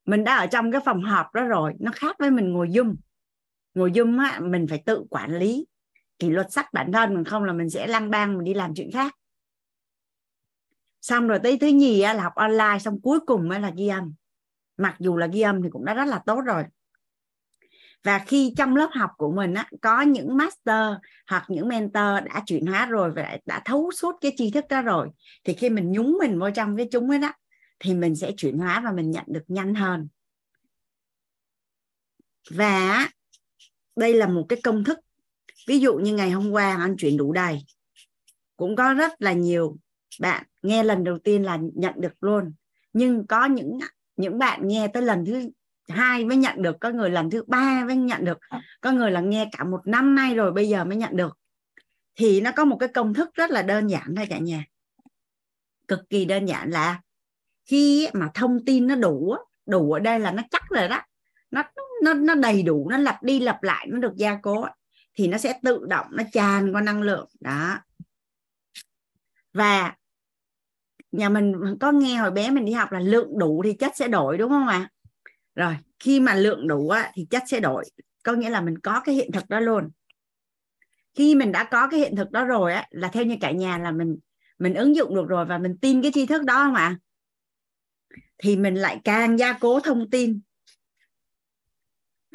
Mình 0.06 0.24
đã 0.24 0.36
ở 0.36 0.48
trong 0.48 0.72
cái 0.72 0.82
phòng 0.86 1.02
họp 1.02 1.34
đó 1.34 1.44
rồi, 1.44 1.74
nó 1.80 1.92
khác 1.96 2.16
với 2.20 2.32
mình 2.32 2.54
ngồi 2.54 2.68
zoom 2.68 2.96
ngồi 3.78 3.92
zoom 3.92 4.20
á 4.20 4.40
mình 4.40 4.68
phải 4.70 4.84
tự 4.86 5.04
quản 5.10 5.38
lý. 5.38 5.66
Kỷ 6.20 6.30
luật 6.30 6.52
sắc 6.52 6.74
bản 6.74 6.92
thân 6.92 7.16
mình 7.16 7.24
không 7.24 7.44
là 7.44 7.54
mình 7.54 7.70
sẽ 7.70 7.88
lang 7.88 8.10
bang 8.10 8.38
mình 8.38 8.44
đi 8.44 8.54
làm 8.54 8.74
chuyện 8.76 8.92
khác. 8.92 9.16
Xong 11.02 11.28
rồi 11.28 11.40
tới 11.44 11.58
thứ 11.58 11.68
nhì 11.68 12.02
á, 12.02 12.14
là 12.14 12.24
học 12.24 12.34
online 12.36 12.80
xong 12.80 13.02
cuối 13.02 13.20
cùng 13.20 13.50
mới 13.50 13.60
là 13.60 13.72
ghi 13.78 13.88
âm. 13.88 14.14
Mặc 14.78 14.96
dù 15.00 15.18
là 15.18 15.28
ghi 15.28 15.42
âm 15.42 15.64
thì 15.64 15.70
cũng 15.72 15.86
đã 15.86 15.94
rất 15.94 16.06
là 16.06 16.22
tốt 16.26 16.42
rồi. 16.42 16.64
Và 18.04 18.20
khi 18.20 18.54
trong 18.58 18.76
lớp 18.76 18.90
học 18.94 19.12
của 19.18 19.32
mình 19.32 19.54
á, 19.54 19.70
có 19.82 20.02
những 20.02 20.38
master 20.38 20.94
hoặc 21.30 21.46
những 21.48 21.68
mentor 21.68 22.26
đã 22.26 22.44
chuyển 22.46 22.66
hóa 22.66 22.86
rồi 22.86 23.12
và 23.12 23.38
đã 23.46 23.62
thấu 23.66 23.92
suốt 23.92 24.16
cái 24.22 24.34
tri 24.38 24.52
thức 24.52 24.66
đó 24.70 24.82
rồi 24.82 25.10
thì 25.44 25.54
khi 25.54 25.70
mình 25.70 25.92
nhúng 25.92 26.18
mình 26.20 26.40
vào 26.40 26.52
trong 26.52 26.78
cái 26.78 26.88
chúng 26.92 27.10
ấy 27.10 27.20
đó 27.20 27.34
thì 27.80 27.94
mình 27.94 28.16
sẽ 28.16 28.32
chuyển 28.38 28.58
hóa 28.58 28.82
và 28.86 28.92
mình 28.92 29.12
nhận 29.12 29.26
được 29.28 29.44
nhanh 29.48 29.76
hơn. 29.76 30.08
Và 32.52 33.08
đây 33.98 34.14
là 34.14 34.28
một 34.28 34.46
cái 34.50 34.62
công 34.62 34.84
thức. 34.84 35.00
Ví 35.68 35.80
dụ 35.80 35.94
như 35.96 36.16
ngày 36.16 36.32
hôm 36.32 36.52
qua 36.52 36.78
anh 36.82 36.96
chuyển 36.98 37.18
đủ 37.18 37.34
đầy 37.34 37.66
cũng 38.58 38.76
có 38.76 38.94
rất 38.94 39.22
là 39.22 39.34
nhiều 39.34 39.78
bạn 40.20 40.44
nghe 40.62 40.84
lần 40.84 41.04
đầu 41.04 41.20
tiên 41.20 41.44
là 41.44 41.60
nhận 41.74 41.94
được 41.98 42.14
luôn. 42.22 42.54
Nhưng 42.94 43.28
có 43.28 43.46
những 43.46 43.80
những 44.16 44.38
bạn 44.38 44.68
nghe 44.68 44.88
tới 44.88 45.04
lần 45.04 45.26
thứ 45.26 45.50
hai 45.90 46.26
mới 46.26 46.38
nhận 46.38 46.62
được 46.62 46.76
có 46.80 46.90
người 46.90 47.10
lần 47.10 47.30
thứ 47.30 47.44
ba 47.48 47.86
mới 47.86 47.96
nhận 47.96 48.26
được 48.26 48.38
có 48.82 48.92
người 48.92 49.12
là 49.12 49.22
nghe 49.22 49.50
cả 49.52 49.64
một 49.64 49.88
năm 49.88 50.16
nay 50.16 50.36
rồi 50.36 50.52
bây 50.52 50.70
giờ 50.70 50.86
mới 50.86 50.98
nhận 50.98 51.16
được. 51.16 51.38
Thì 52.16 52.42
nó 52.42 52.52
có 52.56 52.66
một 52.66 52.78
cái 52.80 52.90
công 52.90 53.14
thức 53.14 53.30
rất 53.34 53.52
là 53.52 53.62
đơn 53.62 53.88
giản 53.88 54.16
thôi 54.16 54.26
cả 54.30 54.38
nhà. 54.38 54.66
Cực 55.88 56.10
kỳ 56.10 56.26
đơn 56.26 56.46
giản 56.46 56.70
là 56.70 57.02
khi 57.66 58.08
mà 58.14 58.30
thông 58.34 58.66
tin 58.66 58.88
nó 58.88 58.96
đủ 58.96 59.36
đủ 59.66 59.92
ở 59.92 60.00
đây 60.00 60.20
là 60.20 60.32
nó 60.32 60.44
chắc 60.52 60.64
rồi 60.70 60.88
đó. 60.88 61.02
Nó 61.52 61.64
nó 61.76 61.84
nó 62.14 62.36
đầy 62.36 62.64
đủ 62.64 62.90
nó 62.90 62.98
lặp 62.98 63.24
đi 63.24 63.40
lặp 63.40 63.64
lại 63.64 63.88
nó 63.90 64.00
được 64.00 64.16
gia 64.16 64.36
cố 64.42 64.66
thì 65.14 65.28
nó 65.28 65.38
sẽ 65.38 65.60
tự 65.64 65.86
động 65.90 66.06
nó 66.12 66.24
tràn 66.34 66.74
qua 66.74 66.82
năng 66.82 67.02
lượng 67.02 67.30
đó. 67.40 67.78
Và 69.54 69.96
nhà 71.12 71.30
mình 71.30 71.54
có 71.80 71.92
nghe 71.92 72.16
hồi 72.16 72.32
bé 72.32 72.50
mình 72.52 72.66
đi 72.66 72.72
học 72.72 72.92
là 72.92 73.00
lượng 73.00 73.40
đủ 73.40 73.62
thì 73.66 73.74
chất 73.74 73.92
sẽ 73.96 74.08
đổi 74.08 74.38
đúng 74.38 74.50
không 74.50 74.68
ạ? 74.68 74.90
Rồi 75.56 75.78
khi 76.00 76.20
mà 76.20 76.36
lượng 76.36 76.68
đủ 76.68 76.90
á, 76.90 77.12
thì 77.14 77.28
chất 77.30 77.44
sẽ 77.48 77.60
đổi 77.60 77.86
có 78.24 78.34
nghĩa 78.34 78.50
là 78.50 78.62
mình 78.62 78.78
có 78.78 79.00
cái 79.00 79.16
hiện 79.16 79.32
thực 79.32 79.50
đó 79.50 79.60
luôn. 79.60 79.90
Khi 81.16 81.36
mình 81.36 81.52
đã 81.52 81.64
có 81.64 81.88
cái 81.88 82.00
hiện 82.00 82.16
thực 82.16 82.32
đó 82.32 82.46
rồi 82.46 82.74
á 82.74 82.88
là 82.90 83.08
theo 83.08 83.24
như 83.24 83.36
cả 83.42 83.52
nhà 83.52 83.78
là 83.78 83.92
mình 83.92 84.18
mình 84.60 84.74
ứng 84.74 84.96
dụng 84.96 85.16
được 85.16 85.28
rồi 85.28 85.46
và 85.46 85.58
mình 85.58 85.78
tin 85.82 86.02
cái 86.02 86.12
tri 86.14 86.26
thức 86.26 86.44
đó 86.44 86.54
không 86.54 86.76
ạ? 86.76 86.98
Thì 88.38 88.58
mình 88.58 88.76
lại 88.76 89.02
càng 89.04 89.40
gia 89.40 89.54
cố 89.54 89.80
thông 89.80 90.10
tin 90.10 90.40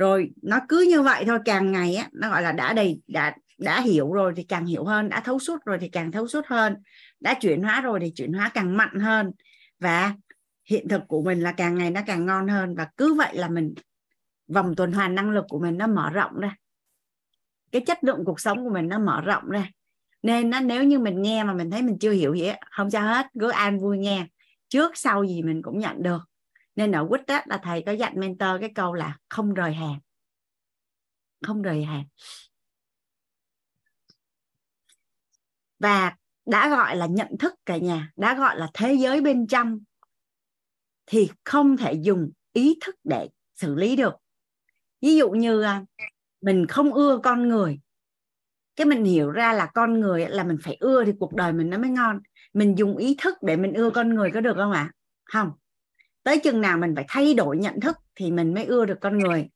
rồi, 0.02 0.30
nó 0.42 0.58
cứ 0.68 0.86
như 0.90 1.02
vậy 1.02 1.24
thôi, 1.26 1.38
càng 1.44 1.72
ngày 1.72 1.94
á, 1.94 2.08
nó 2.12 2.30
gọi 2.30 2.42
là 2.42 2.52
đã 2.52 2.72
đầy, 2.72 3.00
đã 3.06 3.36
đã 3.58 3.80
hiểu 3.80 4.12
rồi 4.12 4.32
thì 4.36 4.42
càng 4.42 4.66
hiểu 4.66 4.84
hơn, 4.84 5.08
đã 5.08 5.20
thấu 5.20 5.38
suốt 5.38 5.64
rồi 5.64 5.78
thì 5.80 5.88
càng 5.88 6.12
thấu 6.12 6.28
suốt 6.28 6.46
hơn, 6.46 6.76
đã 7.20 7.34
chuyển 7.34 7.62
hóa 7.62 7.80
rồi 7.80 8.00
thì 8.00 8.12
chuyển 8.14 8.32
hóa 8.32 8.50
càng 8.54 8.76
mạnh 8.76 8.98
hơn. 9.00 9.32
Và 9.80 10.14
hiện 10.70 10.88
thực 10.88 11.02
của 11.08 11.22
mình 11.22 11.40
là 11.40 11.52
càng 11.52 11.74
ngày 11.78 11.90
nó 11.90 12.00
càng 12.06 12.26
ngon 12.26 12.48
hơn 12.48 12.74
và 12.74 12.88
cứ 12.96 13.14
vậy 13.14 13.36
là 13.36 13.48
mình, 13.48 13.74
vòng 14.48 14.74
tuần 14.76 14.92
hoàn 14.92 15.14
năng 15.14 15.30
lực 15.30 15.44
của 15.48 15.58
mình 15.58 15.78
nó 15.78 15.86
mở 15.86 16.10
rộng 16.10 16.40
ra. 16.40 16.56
Cái 17.72 17.82
chất 17.86 18.04
lượng 18.04 18.24
cuộc 18.24 18.40
sống 18.40 18.64
của 18.64 18.70
mình 18.70 18.88
nó 18.88 18.98
mở 18.98 19.20
rộng 19.20 19.48
ra. 19.48 19.70
Nên 20.22 20.50
nó 20.50 20.60
nếu 20.60 20.84
như 20.84 20.98
mình 20.98 21.22
nghe 21.22 21.44
mà 21.44 21.54
mình 21.54 21.70
thấy 21.70 21.82
mình 21.82 21.98
chưa 21.98 22.12
hiểu 22.12 22.34
gì 22.34 22.50
không 22.70 22.90
sao 22.90 23.14
hết, 23.14 23.26
cứ 23.40 23.50
an 23.50 23.78
vui 23.78 23.98
nghe. 23.98 24.26
Trước 24.68 24.92
sau 24.94 25.24
gì 25.24 25.42
mình 25.42 25.62
cũng 25.62 25.78
nhận 25.78 26.02
được 26.02 26.31
nên 26.76 26.92
ở 26.92 27.06
quýt 27.08 27.26
á, 27.26 27.44
là 27.46 27.60
thầy 27.62 27.82
có 27.86 27.92
dạy 27.92 28.12
mentor 28.16 28.50
cái 28.60 28.72
câu 28.74 28.94
là 28.94 29.18
không 29.28 29.54
rời 29.54 29.72
hàng 29.72 30.00
không 31.46 31.62
rời 31.62 31.84
hàng 31.84 32.04
và 35.78 36.16
đã 36.46 36.68
gọi 36.68 36.96
là 36.96 37.06
nhận 37.06 37.38
thức 37.38 37.54
cả 37.66 37.76
nhà, 37.76 38.12
đã 38.16 38.34
gọi 38.34 38.56
là 38.58 38.70
thế 38.74 38.94
giới 38.94 39.20
bên 39.20 39.46
trong, 39.46 39.78
thì 41.06 41.30
không 41.44 41.76
thể 41.76 41.92
dùng 41.92 42.30
ý 42.52 42.78
thức 42.80 42.94
để 43.04 43.28
xử 43.54 43.74
lý 43.74 43.96
được. 43.96 44.14
Ví 45.00 45.16
dụ 45.16 45.30
như 45.30 45.62
à, 45.62 45.84
mình 46.40 46.66
không 46.66 46.94
ưa 46.94 47.20
con 47.22 47.48
người, 47.48 47.80
cái 48.76 48.86
mình 48.86 49.04
hiểu 49.04 49.30
ra 49.30 49.52
là 49.52 49.66
con 49.74 50.00
người 50.00 50.28
là 50.28 50.44
mình 50.44 50.58
phải 50.62 50.76
ưa 50.80 51.04
thì 51.04 51.12
cuộc 51.20 51.34
đời 51.34 51.52
mình 51.52 51.70
nó 51.70 51.78
mới 51.78 51.90
ngon. 51.90 52.20
Mình 52.52 52.78
dùng 52.78 52.96
ý 52.96 53.16
thức 53.18 53.34
để 53.42 53.56
mình 53.56 53.72
ưa 53.72 53.90
con 53.90 54.14
người 54.14 54.30
có 54.34 54.40
được 54.40 54.54
không 54.56 54.72
ạ? 54.72 54.92
Không 55.24 55.50
tới 56.24 56.38
chừng 56.38 56.60
nào 56.60 56.78
mình 56.78 56.94
phải 56.94 57.04
thay 57.08 57.34
đổi 57.34 57.56
nhận 57.56 57.80
thức 57.80 57.96
thì 58.14 58.30
mình 58.30 58.54
mới 58.54 58.64
ưa 58.64 58.84
được 58.84 58.98
con 59.00 59.18
người. 59.18 59.48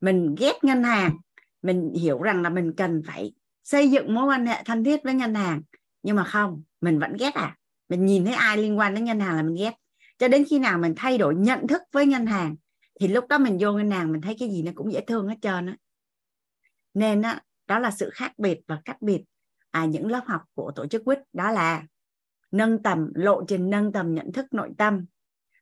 Mình 0.00 0.34
ghét 0.38 0.64
ngân 0.64 0.82
hàng, 0.82 1.16
mình 1.62 1.92
hiểu 1.94 2.22
rằng 2.22 2.42
là 2.42 2.50
mình 2.50 2.72
cần 2.76 3.02
phải 3.06 3.32
xây 3.64 3.90
dựng 3.90 4.14
mối 4.14 4.24
quan 4.24 4.46
hệ 4.46 4.62
thân 4.64 4.84
thiết 4.84 5.00
với 5.04 5.14
ngân 5.14 5.34
hàng. 5.34 5.62
Nhưng 6.02 6.16
mà 6.16 6.24
không, 6.24 6.62
mình 6.80 6.98
vẫn 6.98 7.16
ghét 7.18 7.34
à. 7.34 7.56
Mình 7.88 8.06
nhìn 8.06 8.24
thấy 8.24 8.34
ai 8.34 8.56
liên 8.56 8.78
quan 8.78 8.94
đến 8.94 9.04
ngân 9.04 9.20
hàng 9.20 9.36
là 9.36 9.42
mình 9.42 9.54
ghét. 9.54 9.72
Cho 10.18 10.28
đến 10.28 10.44
khi 10.50 10.58
nào 10.58 10.78
mình 10.78 10.94
thay 10.96 11.18
đổi 11.18 11.34
nhận 11.34 11.66
thức 11.66 11.82
với 11.92 12.06
ngân 12.06 12.26
hàng, 12.26 12.56
thì 13.00 13.08
lúc 13.08 13.28
đó 13.28 13.38
mình 13.38 13.58
vô 13.60 13.72
ngân 13.72 13.90
hàng 13.90 14.12
mình 14.12 14.20
thấy 14.20 14.36
cái 14.38 14.50
gì 14.50 14.62
nó 14.62 14.72
cũng 14.74 14.92
dễ 14.92 15.00
thương 15.00 15.28
hết 15.28 15.36
trơn 15.42 15.66
á. 15.66 15.76
Nên 16.94 17.22
á, 17.22 17.40
đó 17.66 17.78
là 17.78 17.90
sự 17.90 18.10
khác 18.12 18.32
biệt 18.38 18.60
và 18.66 18.80
cách 18.84 19.02
biệt. 19.02 19.24
À 19.70 19.84
những 19.84 20.06
lớp 20.06 20.22
học 20.26 20.42
của 20.54 20.72
tổ 20.74 20.86
chức 20.86 21.04
quýt 21.04 21.18
đó 21.32 21.50
là 21.50 21.82
nâng 22.50 22.82
tầm, 22.82 23.12
lộ 23.14 23.44
trình 23.48 23.70
nâng 23.70 23.92
tầm 23.92 24.14
nhận 24.14 24.32
thức 24.32 24.46
nội 24.52 24.70
tâm 24.78 25.04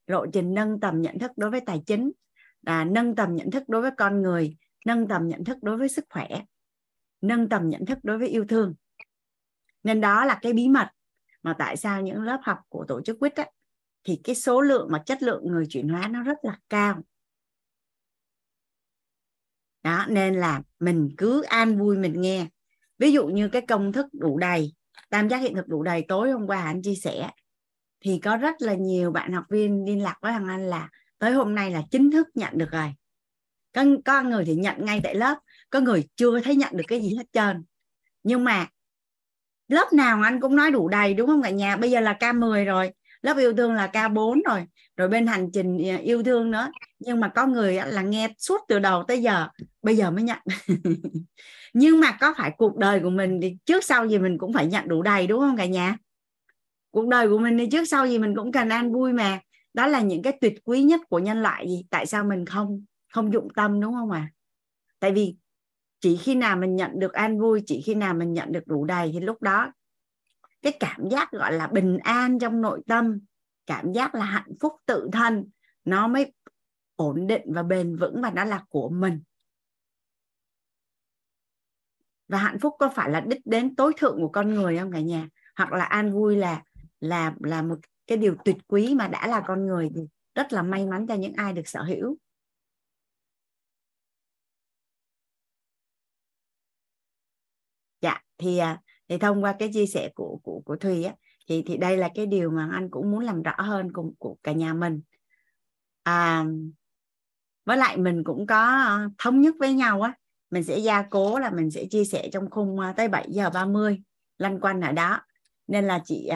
lộ 0.09 0.27
trình 0.27 0.55
nâng 0.55 0.81
tầm 0.81 1.03
nhận 1.03 1.19
thức 1.19 1.31
đối 1.37 1.51
với 1.51 1.61
tài 1.61 1.83
chính 1.87 2.13
là 2.63 2.85
nâng 2.85 3.15
tầm 3.15 3.37
nhận 3.37 3.51
thức 3.51 3.63
đối 3.69 3.83
với 3.83 3.91
con 3.97 4.23
người 4.23 4.57
nâng 4.87 5.09
tầm 5.09 5.29
nhận 5.29 5.45
thức 5.45 5.59
đối 5.63 5.77
với 5.77 5.89
sức 5.89 6.05
khỏe 6.11 6.29
nâng 7.21 7.49
tầm 7.49 7.69
nhận 7.69 7.87
thức 7.87 7.99
đối 8.03 8.19
với 8.19 8.29
yêu 8.29 8.45
thương. 8.49 8.75
Nên 9.83 10.01
đó 10.01 10.25
là 10.25 10.39
cái 10.43 10.53
bí 10.53 10.69
mật 10.69 10.89
mà 11.43 11.55
tại 11.59 11.77
sao 11.77 12.03
những 12.03 12.23
lớp 12.23 12.41
học 12.43 12.59
của 12.69 12.85
tổ 12.89 13.01
chức 13.03 13.19
quýt 13.19 13.35
á, 13.35 13.47
thì 14.05 14.21
cái 14.25 14.35
số 14.35 14.61
lượng 14.61 14.89
mà 14.91 15.03
chất 15.07 15.23
lượng 15.23 15.47
người 15.47 15.67
chuyển 15.69 15.89
hóa 15.89 16.09
nó 16.09 16.23
rất 16.23 16.39
là 16.43 16.59
cao. 16.69 17.03
Đó 19.83 20.07
nên 20.09 20.35
là 20.35 20.63
mình 20.79 21.09
cứ 21.17 21.43
an 21.43 21.79
vui 21.79 21.99
mình 21.99 22.21
nghe. 22.21 22.47
Ví 22.99 23.13
dụ 23.13 23.27
như 23.27 23.49
cái 23.49 23.63
công 23.63 23.93
thức 23.93 24.07
đủ 24.13 24.39
đầy 24.39 24.75
tam 25.11 25.29
giác 25.29 25.39
hiện 25.39 25.55
thực 25.55 25.69
đủ 25.69 25.83
đầy 25.83 26.05
tối 26.09 26.31
hôm 26.31 26.47
qua 26.47 26.63
anh 26.63 26.83
chia 26.83 26.95
sẻ 26.95 27.31
thì 28.01 28.21
có 28.25 28.37
rất 28.37 28.55
là 28.59 28.75
nhiều 28.75 29.11
bạn 29.11 29.33
học 29.33 29.45
viên 29.51 29.85
liên 29.85 30.03
lạc 30.03 30.19
với 30.21 30.33
thằng 30.33 30.49
anh 30.49 30.67
là 30.67 30.89
tới 31.19 31.33
hôm 31.33 31.55
nay 31.55 31.71
là 31.71 31.83
chính 31.91 32.11
thức 32.11 32.29
nhận 32.35 32.59
được 32.59 32.71
rồi. 32.71 32.95
Có, 33.73 33.85
có 34.05 34.23
người 34.23 34.45
thì 34.45 34.55
nhận 34.55 34.85
ngay 34.85 35.01
tại 35.03 35.15
lớp 35.15 35.39
có 35.71 35.81
người 35.81 36.09
chưa 36.17 36.41
thấy 36.41 36.57
nhận 36.57 36.77
được 36.77 36.85
cái 36.89 37.01
gì 37.01 37.15
hết 37.17 37.27
trơn. 37.33 37.65
Nhưng 38.23 38.45
mà 38.45 38.67
lớp 39.69 39.93
nào 39.93 40.23
anh 40.23 40.41
cũng 40.41 40.57
nói 40.57 40.71
đủ 40.71 40.89
đầy 40.89 41.15
đúng 41.15 41.27
không 41.27 41.43
cả 41.43 41.51
nhà? 41.51 41.77
Bây 41.77 41.91
giờ 41.91 42.01
là 42.01 42.17
K10 42.21 42.65
rồi 42.65 42.93
lớp 43.23 43.37
yêu 43.37 43.53
thương 43.53 43.75
là 43.75 43.91
K4 43.93 44.41
rồi 44.49 44.65
rồi 44.97 45.09
bên 45.09 45.27
hành 45.27 45.51
trình 45.53 45.79
ờ, 45.89 45.97
yêu 45.97 46.23
thương 46.23 46.51
nữa. 46.51 46.73
Nhưng 46.99 47.21
mà 47.21 47.29
có 47.29 47.47
người 47.47 47.75
là 47.87 48.03
nghe 48.03 48.29
suốt 48.39 48.61
từ 48.69 48.79
đầu 48.79 49.05
tới 49.09 49.23
giờ 49.23 49.49
bây 49.83 49.97
giờ 49.97 50.11
mới 50.11 50.23
nhận. 50.23 50.39
Nhưng 51.73 52.01
mà 52.01 52.17
có 52.21 52.35
phải 52.39 52.53
cuộc 52.59 52.77
đời 52.77 53.01
của 53.01 53.11
mình 53.11 53.41
thì 53.43 53.57
trước 53.65 53.85
sau 53.85 54.07
gì 54.07 54.19
mình 54.19 54.39
cũng 54.39 54.53
phải 54.53 54.67
nhận 54.67 54.89
đủ 54.89 55.03
đầy 55.03 55.27
đúng 55.27 55.41
không 55.41 55.57
cả 55.57 55.67
nhà? 55.67 55.97
Cuộc 56.91 57.09
đời 57.09 57.29
của 57.29 57.39
mình 57.39 57.59
thì 57.59 57.69
trước 57.73 57.85
sau 57.85 58.07
gì 58.07 58.19
mình 58.19 58.35
cũng 58.37 58.53
cần 58.53 58.69
an 58.69 58.93
vui 58.93 59.13
mà. 59.13 59.41
Đó 59.75 59.87
là 59.87 60.01
những 60.01 60.23
cái 60.23 60.39
tuyệt 60.41 60.55
quý 60.65 60.83
nhất 60.83 61.01
của 61.09 61.19
nhân 61.19 61.43
loại 61.43 61.69
gì? 61.69 61.85
Tại 61.91 62.07
sao 62.07 62.25
mình 62.25 62.47
không 62.47 62.85
không 63.13 63.33
dụng 63.33 63.49
tâm, 63.55 63.81
đúng 63.81 63.95
không 63.95 64.11
à 64.11 64.31
tại 65.01 65.13
vì 65.13 65.37
chỉ 66.01 66.17
khi 66.17 66.35
nào 66.35 66.57
mình 66.57 66.77
nhận 66.77 66.99
được 66.99 67.13
an 67.13 67.41
vui, 67.41 67.63
chỉ 67.67 67.83
khi 67.83 67.95
nào 67.95 68.15
mình 68.15 68.33
nhận 68.33 68.53
được 68.53 68.67
đủ 68.67 68.85
đầy 68.85 69.11
thì 69.13 69.21
lúc 69.21 69.43
đó 69.43 69.73
cái 70.63 70.73
cảm 70.81 71.09
giác 71.11 71.31
gọi 71.31 71.53
là 71.53 71.67
bình 71.67 71.99
an 71.99 72.39
trong 72.39 72.61
nội 72.61 72.83
tâm, 72.87 73.21
cảm 73.67 73.93
giác 73.93 74.15
là 74.15 74.25
hạnh 74.25 74.53
phúc 74.61 74.73
tự 74.87 75.09
thân, 75.13 75.51
nó 75.85 76.09
mới 76.09 76.33
ổn 76.97 77.27
định 77.27 77.43
và 77.47 77.63
bền 77.63 77.97
vững 77.97 78.23
và 78.23 78.31
nó 78.31 78.45
là 78.45 78.65
của 78.69 78.89
mình. 78.89 79.21
Và 82.29 82.39
hạnh 82.39 82.59
phúc 82.59 82.75
có 82.79 82.89
phải 82.95 83.11
là 83.11 83.21
đích 83.21 83.47
đến 83.47 83.77
tối 83.77 83.93
thượng 83.97 84.17
của 84.21 84.29
con 84.29 84.55
người 84.55 84.79
không 84.79 84.93
cả 84.93 85.01
nhà? 85.01 85.29
Hoặc 85.57 85.73
là 85.73 85.85
an 85.85 86.13
vui 86.13 86.37
là 86.37 86.63
là 87.01 87.35
là 87.41 87.63
một 87.63 87.77
cái 88.07 88.19
điều 88.19 88.37
tuyệt 88.45 88.57
quý 88.69 88.95
mà 88.95 89.09
đã 89.09 89.27
là 89.27 89.43
con 89.47 89.67
người 89.67 89.91
thì 89.95 90.01
rất 90.35 90.53
là 90.53 90.63
may 90.63 90.87
mắn 90.87 91.07
cho 91.07 91.15
những 91.15 91.33
ai 91.37 91.53
được 91.53 91.69
sở 91.69 91.83
hữu. 91.83 92.17
Dạ 98.01 98.21
thì 98.39 98.59
à, 98.59 98.81
thì 99.09 99.19
thông 99.19 99.45
qua 99.45 99.57
cái 99.59 99.71
chia 99.73 99.87
sẻ 99.87 100.11
của 100.15 100.41
của 100.43 100.61
của 100.65 100.77
thùy 100.77 101.05
á 101.05 101.15
thì 101.49 101.63
thì 101.67 101.77
đây 101.77 101.97
là 101.97 102.09
cái 102.15 102.27
điều 102.27 102.51
mà 102.51 102.71
anh 102.73 102.91
cũng 102.91 103.11
muốn 103.11 103.21
làm 103.21 103.43
rõ 103.43 103.55
hơn 103.59 103.93
cùng 103.93 104.15
của 104.19 104.37
cả 104.43 104.53
nhà 104.53 104.75
mình. 104.75 105.01
À, 106.03 106.45
với 107.65 107.77
lại 107.77 107.97
mình 107.97 108.25
cũng 108.25 108.47
có 108.47 108.57
à, 108.57 109.09
thống 109.19 109.41
nhất 109.41 109.55
với 109.59 109.73
nhau 109.75 110.03
á 110.03 110.13
mình 110.51 110.65
sẽ 110.65 110.79
gia 110.79 111.03
cố 111.03 111.39
là 111.39 111.51
mình 111.51 111.71
sẽ 111.71 111.85
chia 111.91 112.05
sẻ 112.05 112.29
trong 112.33 112.51
khung 112.51 112.81
à, 112.81 112.93
tới 112.97 113.09
7 113.09 113.27
giờ 113.31 113.51
30 113.51 114.03
lăn 114.39 114.61
quanh 114.61 114.81
ở 114.81 114.93
đó. 114.93 115.21
Nên 115.67 115.85
là 115.85 116.01
chị 116.05 116.31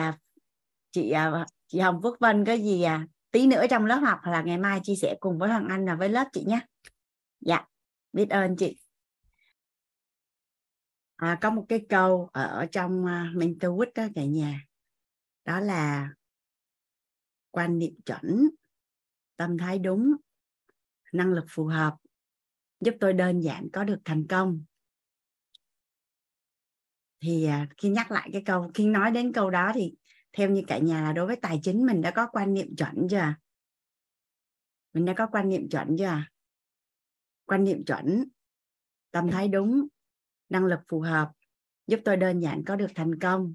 chị 0.93 1.11
à, 1.11 1.45
chị 1.67 1.79
Hồng 1.79 2.01
Phước 2.03 2.19
Vân 2.19 2.45
có 2.45 2.53
gì 2.53 2.83
à 2.83 3.07
tí 3.31 3.47
nữa 3.47 3.65
trong 3.69 3.85
lớp 3.85 3.95
học 3.95 4.19
là 4.23 4.41
ngày 4.41 4.57
mai 4.57 4.79
chia 4.83 4.95
sẻ 4.95 5.17
cùng 5.19 5.39
với 5.39 5.49
Hoàng 5.49 5.67
Anh 5.69 5.85
và 5.85 5.95
với 5.95 6.09
lớp 6.09 6.27
chị 6.33 6.43
nhé. 6.47 6.59
Dạ 7.39 7.65
biết 8.13 8.29
ơn 8.29 8.55
chị. 8.55 8.77
À, 11.15 11.37
có 11.41 11.49
một 11.49 11.65
cái 11.69 11.85
câu 11.89 12.29
ở 12.33 12.67
trong 12.71 13.05
uh, 13.05 13.35
mentor 13.35 13.71
week 13.71 13.91
đó 13.95 14.03
cả 14.15 14.23
nhà. 14.23 14.65
Đó 15.45 15.59
là 15.59 16.09
quan 17.51 17.79
niệm 17.79 17.93
chuẩn 18.05 18.49
tâm 19.35 19.57
thái 19.57 19.79
đúng 19.79 20.15
năng 21.11 21.33
lực 21.33 21.45
phù 21.49 21.65
hợp 21.65 21.95
giúp 22.79 22.95
tôi 22.99 23.13
đơn 23.13 23.39
giản 23.39 23.67
có 23.73 23.83
được 23.83 23.99
thành 24.05 24.27
công. 24.27 24.63
Thì 27.21 27.45
à, 27.45 27.67
khi 27.77 27.89
nhắc 27.89 28.11
lại 28.11 28.29
cái 28.33 28.43
câu 28.45 28.71
khi 28.73 28.87
nói 28.87 29.11
đến 29.11 29.33
câu 29.33 29.49
đó 29.49 29.71
thì 29.75 29.95
theo 30.33 30.49
như 30.49 30.63
cả 30.67 30.77
nhà 30.77 31.01
là 31.01 31.13
đối 31.13 31.27
với 31.27 31.35
tài 31.35 31.59
chính 31.63 31.85
mình 31.85 32.01
đã 32.01 32.11
có 32.11 32.27
quan 32.27 32.53
niệm 32.53 32.75
chuẩn 32.75 33.07
chưa? 33.09 33.33
Mình 34.93 35.05
đã 35.05 35.13
có 35.17 35.27
quan 35.31 35.49
niệm 35.49 35.69
chuẩn 35.69 35.95
chưa? 35.97 36.17
Quan 37.45 37.63
niệm 37.63 37.85
chuẩn 37.85 38.25
tâm 39.11 39.31
thái 39.31 39.47
đúng 39.47 39.87
năng 40.49 40.65
lực 40.65 40.79
phù 40.87 40.99
hợp 40.99 41.31
giúp 41.87 41.99
tôi 42.05 42.17
đơn 42.17 42.39
giản 42.39 42.63
có 42.63 42.75
được 42.75 42.91
thành 42.95 43.19
công. 43.19 43.53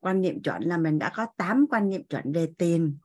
Quan 0.00 0.20
niệm 0.20 0.42
chuẩn 0.42 0.62
là 0.62 0.78
mình 0.78 0.98
đã 0.98 1.12
có 1.14 1.26
8 1.36 1.66
quan 1.70 1.88
niệm 1.88 2.04
chuẩn 2.04 2.32
về 2.32 2.52
tiền. 2.58 2.98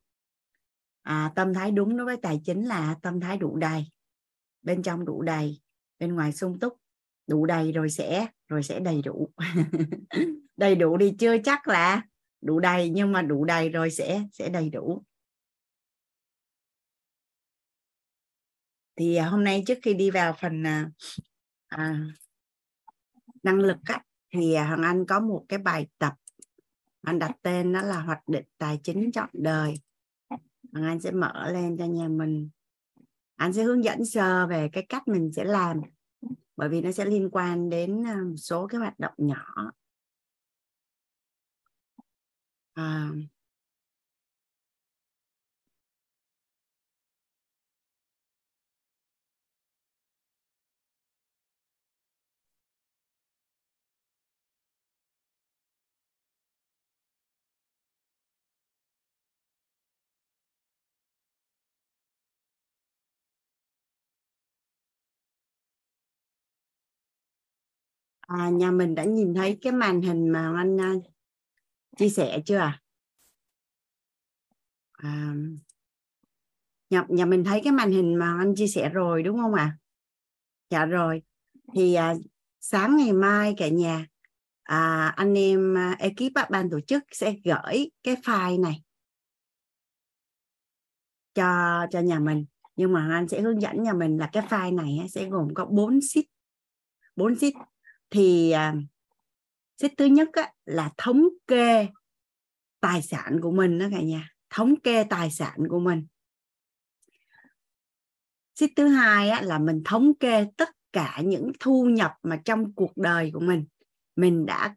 À, 1.01 1.32
tâm 1.36 1.53
thái 1.53 1.71
đúng 1.71 1.97
đối 1.97 2.05
với 2.05 2.17
tài 2.17 2.41
chính 2.43 2.65
là 2.65 2.95
tâm 3.01 3.19
thái 3.19 3.38
đủ 3.38 3.57
đầy. 3.57 3.91
Bên 4.61 4.84
trong 4.84 5.05
đủ 5.05 5.21
đầy 5.21 5.61
bên 5.99 6.15
ngoài 6.15 6.34
sung 6.34 6.59
túc 6.59 6.73
đủ 7.28 7.45
đầy 7.45 7.71
rồi 7.71 7.89
sẽ 7.89 8.28
rồi 8.47 8.63
sẽ 8.63 8.80
đầy 8.80 9.01
đủ. 9.01 9.30
Đầy 10.57 10.76
đủ 10.76 10.97
đi 10.97 11.15
chưa 11.19 11.38
chắc 11.43 11.67
là 11.67 12.01
đủ 12.45 12.59
đầy 12.59 12.89
nhưng 12.89 13.11
mà 13.11 13.21
đủ 13.21 13.45
đầy 13.45 13.69
rồi 13.69 13.91
sẽ 13.91 14.23
sẽ 14.31 14.49
đầy 14.49 14.69
đủ. 14.69 15.03
Thì 18.95 19.15
à, 19.15 19.25
hôm 19.25 19.43
nay 19.43 19.63
trước 19.67 19.77
khi 19.81 19.93
đi 19.93 20.11
vào 20.11 20.35
phần 20.41 20.63
à, 20.67 20.89
à 21.67 21.99
năng 23.43 23.59
lực 23.59 23.77
á, 23.83 24.03
thì 24.33 24.53
à, 24.53 24.67
Hoàng 24.67 24.83
Anh 24.83 25.05
có 25.05 25.19
một 25.19 25.45
cái 25.49 25.59
bài 25.59 25.87
tập. 25.97 26.13
Anh 27.01 27.19
đặt 27.19 27.31
tên 27.41 27.73
đó 27.73 27.81
là 27.81 27.99
hoạch 27.99 28.27
định 28.27 28.45
tài 28.57 28.79
chính 28.83 29.11
trọn 29.11 29.29
đời. 29.33 29.73
Hoàng 30.73 30.85
Anh 30.85 30.99
sẽ 30.99 31.11
mở 31.11 31.51
lên 31.51 31.77
cho 31.77 31.85
nhà 31.85 32.07
mình. 32.07 32.49
Anh 33.35 33.53
sẽ 33.53 33.63
hướng 33.63 33.83
dẫn 33.83 34.05
sơ 34.05 34.47
về 34.47 34.69
cái 34.73 34.85
cách 34.89 35.07
mình 35.07 35.31
sẽ 35.35 35.43
làm 35.43 35.81
bởi 36.55 36.69
vì 36.69 36.81
nó 36.81 36.91
sẽ 36.91 37.05
liên 37.05 37.29
quan 37.31 37.69
đến 37.69 38.03
một 38.03 38.35
số 38.37 38.67
cái 38.67 38.79
hoạt 38.79 38.99
động 38.99 39.13
nhỏ 39.17 39.71
à, 42.76 43.11
à, 68.28 68.49
nhà 68.49 68.71
mình 68.71 68.95
đã 68.95 69.03
nhìn 69.03 69.34
thấy 69.34 69.57
cái 69.61 69.73
màn 69.73 70.01
hình 70.01 70.30
mà 70.30 70.53
anh 70.57 70.82
à, 70.82 70.93
chia 71.97 72.09
sẻ 72.09 72.41
chưa 72.45 72.57
à? 72.57 72.81
à 74.91 75.33
nhà, 76.89 77.05
nhà 77.09 77.25
mình 77.25 77.43
thấy 77.43 77.61
cái 77.63 77.73
màn 77.73 77.91
hình 77.91 78.15
mà 78.15 78.37
anh 78.39 78.55
chia 78.55 78.67
sẻ 78.67 78.89
rồi 78.89 79.23
đúng 79.23 79.37
không 79.37 79.53
ạ 79.53 79.63
à? 79.63 79.77
dạ 80.69 80.85
rồi 80.85 81.21
thì 81.75 81.93
à, 81.93 82.13
sáng 82.59 82.97
ngày 82.97 83.13
mai 83.13 83.53
cả 83.57 83.67
nhà 83.67 84.05
à, 84.63 85.07
anh 85.15 85.37
em 85.37 85.77
à, 85.77 85.95
ekip 85.99 86.33
à, 86.35 86.47
ban 86.51 86.69
tổ 86.69 86.79
chức 86.79 87.03
sẽ 87.11 87.35
gửi 87.43 87.91
cái 88.03 88.15
file 88.15 88.61
này 88.61 88.81
cho 91.33 91.87
cho 91.91 91.99
nhà 91.99 92.19
mình 92.19 92.45
nhưng 92.75 92.93
mà 92.93 93.09
anh 93.13 93.27
sẽ 93.27 93.41
hướng 93.41 93.61
dẫn 93.61 93.83
nhà 93.83 93.93
mình 93.93 94.17
là 94.17 94.29
cái 94.33 94.43
file 94.49 94.75
này 94.75 95.07
sẽ 95.09 95.29
gồm 95.29 95.47
có 95.53 95.65
4 95.65 96.01
sheet 96.01 96.25
4 97.15 97.35
sheet 97.35 97.53
thì 98.09 98.51
à, 98.51 98.75
xếp 99.78 99.91
thứ 99.97 100.05
nhất 100.05 100.30
á, 100.34 100.53
là 100.65 100.91
thống 100.97 101.23
kê 101.47 101.88
tài 102.80 103.01
sản 103.01 103.39
của 103.41 103.51
mình 103.51 103.80
đó 103.80 103.86
cả 103.91 104.01
nhà. 104.01 104.30
Thống 104.49 104.76
kê 104.80 105.03
tài 105.03 105.32
sản 105.32 105.57
của 105.69 105.80
mình. 105.80 106.07
Xếp 108.55 108.67
thứ 108.76 108.88
hai 108.88 109.30
á, 109.30 109.41
là 109.41 109.59
mình 109.59 109.82
thống 109.86 110.13
kê 110.19 110.47
tất 110.57 110.69
cả 110.91 111.21
những 111.26 111.51
thu 111.59 111.86
nhập 111.86 112.13
mà 112.23 112.41
trong 112.45 112.73
cuộc 112.73 112.97
đời 112.97 113.32
của 113.34 113.39
mình 113.39 113.65
mình 114.15 114.45
đã 114.45 114.76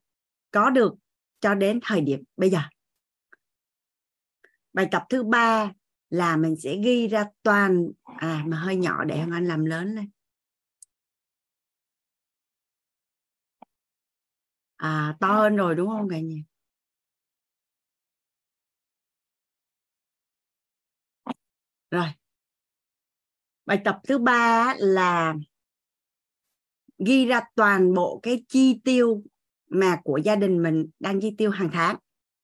có 0.51 0.70
được 0.70 0.94
cho 1.40 1.55
đến 1.55 1.80
thời 1.82 2.01
điểm 2.01 2.22
bây 2.36 2.51
giờ. 2.51 2.61
Bài 4.72 4.88
tập 4.90 5.03
thứ 5.11 5.22
ba 5.22 5.72
là 6.11 6.36
mình 6.36 6.57
sẽ 6.57 6.76
ghi 6.84 7.09
ra 7.09 7.24
toàn 7.42 7.88
à 8.05 8.44
mà 8.46 8.57
hơi 8.57 8.76
nhỏ 8.76 9.05
để 9.05 9.24
anh 9.32 9.49
làm 9.49 9.64
lớn 9.64 9.94
lên. 9.94 10.11
À 14.79 15.16
to 15.20 15.33
hơn 15.33 15.57
rồi, 15.57 15.74
đúng 15.74 15.89
không 15.89 16.09
cả 16.09 16.20
nhà? 16.20 16.37
Rồi. 21.91 22.07
Bài 23.66 23.81
tập 23.85 24.01
thứ 24.09 24.18
ba 24.18 24.74
là 24.79 25.35
ghi 26.99 27.26
ra 27.26 27.41
toàn 27.55 27.95
bộ 27.95 28.20
cái 28.22 28.45
chi 28.49 28.81
tiêu 28.85 29.22
mà 29.70 30.01
của 30.05 30.16
gia 30.16 30.37
đình 30.37 30.62
mình 30.62 30.91
đang 31.01 31.20
chi 31.20 31.35
tiêu 31.39 31.51
hàng 31.51 31.70
tháng, 31.72 31.97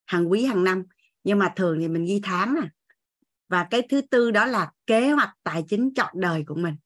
hàng 0.07 0.31
quý, 0.31 0.45
hàng 0.45 0.65
năm. 0.65 0.83
Nhưng 1.25 1.39
mà 1.39 1.53
thường 1.57 1.79
thì 1.81 1.89
mình 1.89 2.05
ghi 2.05 2.21
tháng 2.23 2.55
à. 2.63 2.71
Và 3.49 3.67
cái 3.71 3.83
thứ 3.91 4.01
tư 4.01 4.31
đó 4.31 4.45
là 4.47 4.73
kế 4.87 5.11
hoạch 5.11 5.31
tài 5.43 5.65
chính 5.69 5.95
trọn 5.95 6.13
đời 6.15 6.45
của 6.47 6.55
mình. 6.55 6.77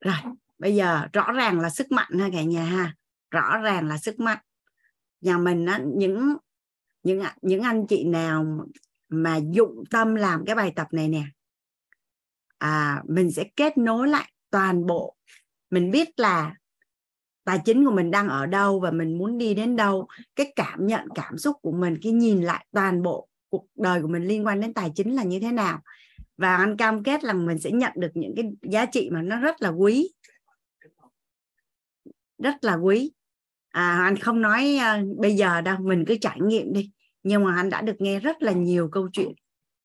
Rồi 0.00 0.14
bây 0.60 0.74
giờ 0.74 1.06
rõ 1.12 1.32
ràng 1.32 1.60
là 1.60 1.70
sức 1.70 1.92
mạnh 1.92 2.18
ha 2.18 2.28
cả 2.32 2.42
nhà 2.42 2.64
ha. 2.64 2.94
Rõ 3.30 3.58
ràng 3.58 3.88
là 3.88 3.98
sức 3.98 4.20
mạnh. 4.20 4.38
Nhà 5.20 5.38
mình 5.38 5.66
á, 5.66 5.80
những 5.96 6.36
những 7.02 7.22
những 7.42 7.62
anh 7.62 7.86
chị 7.86 8.04
nào 8.04 8.66
mà 9.08 9.36
dụng 9.50 9.84
tâm 9.90 10.14
làm 10.14 10.44
cái 10.44 10.54
bài 10.54 10.72
tập 10.76 10.86
này 10.92 11.08
nè 11.08 11.22
à, 12.58 13.02
mình 13.08 13.30
sẽ 13.30 13.44
kết 13.56 13.78
nối 13.78 14.08
lại 14.08 14.32
toàn 14.50 14.86
bộ. 14.86 15.16
Mình 15.70 15.90
biết 15.90 16.08
là 16.16 16.54
tài 17.44 17.58
chính 17.64 17.84
của 17.84 17.92
mình 17.92 18.10
đang 18.10 18.28
ở 18.28 18.46
đâu 18.46 18.80
và 18.80 18.90
mình 18.90 19.18
muốn 19.18 19.38
đi 19.38 19.54
đến 19.54 19.76
đâu. 19.76 20.08
Cái 20.36 20.52
cảm 20.56 20.86
nhận 20.86 21.08
cảm 21.14 21.38
xúc 21.38 21.56
của 21.62 21.72
mình 21.72 21.98
cái 22.02 22.12
nhìn 22.12 22.42
lại 22.42 22.66
toàn 22.72 23.02
bộ 23.02 23.28
cuộc 23.48 23.66
đời 23.76 24.02
của 24.02 24.08
mình 24.08 24.24
liên 24.24 24.46
quan 24.46 24.60
đến 24.60 24.74
tài 24.74 24.92
chính 24.94 25.14
là 25.14 25.22
như 25.22 25.40
thế 25.40 25.52
nào. 25.52 25.82
Và 26.36 26.56
anh 26.56 26.76
cam 26.76 27.02
kết 27.02 27.24
là 27.24 27.32
mình 27.32 27.58
sẽ 27.58 27.70
nhận 27.70 27.92
được 27.96 28.10
những 28.14 28.34
cái 28.36 28.44
giá 28.62 28.86
trị 28.86 29.10
mà 29.12 29.22
nó 29.22 29.40
rất 29.40 29.62
là 29.62 29.68
quý 29.68 30.10
rất 32.42 32.64
là 32.64 32.74
quý. 32.74 33.12
À, 33.70 34.02
anh 34.04 34.16
không 34.16 34.40
nói 34.40 34.78
uh, 34.78 35.18
bây 35.18 35.36
giờ 35.36 35.60
đâu 35.60 35.76
mình 35.80 36.04
cứ 36.06 36.16
trải 36.20 36.38
nghiệm 36.40 36.72
đi. 36.72 36.90
Nhưng 37.22 37.44
mà 37.44 37.56
anh 37.56 37.70
đã 37.70 37.82
được 37.82 37.96
nghe 37.98 38.20
rất 38.20 38.42
là 38.42 38.52
nhiều 38.52 38.88
câu 38.92 39.08
chuyện 39.12 39.32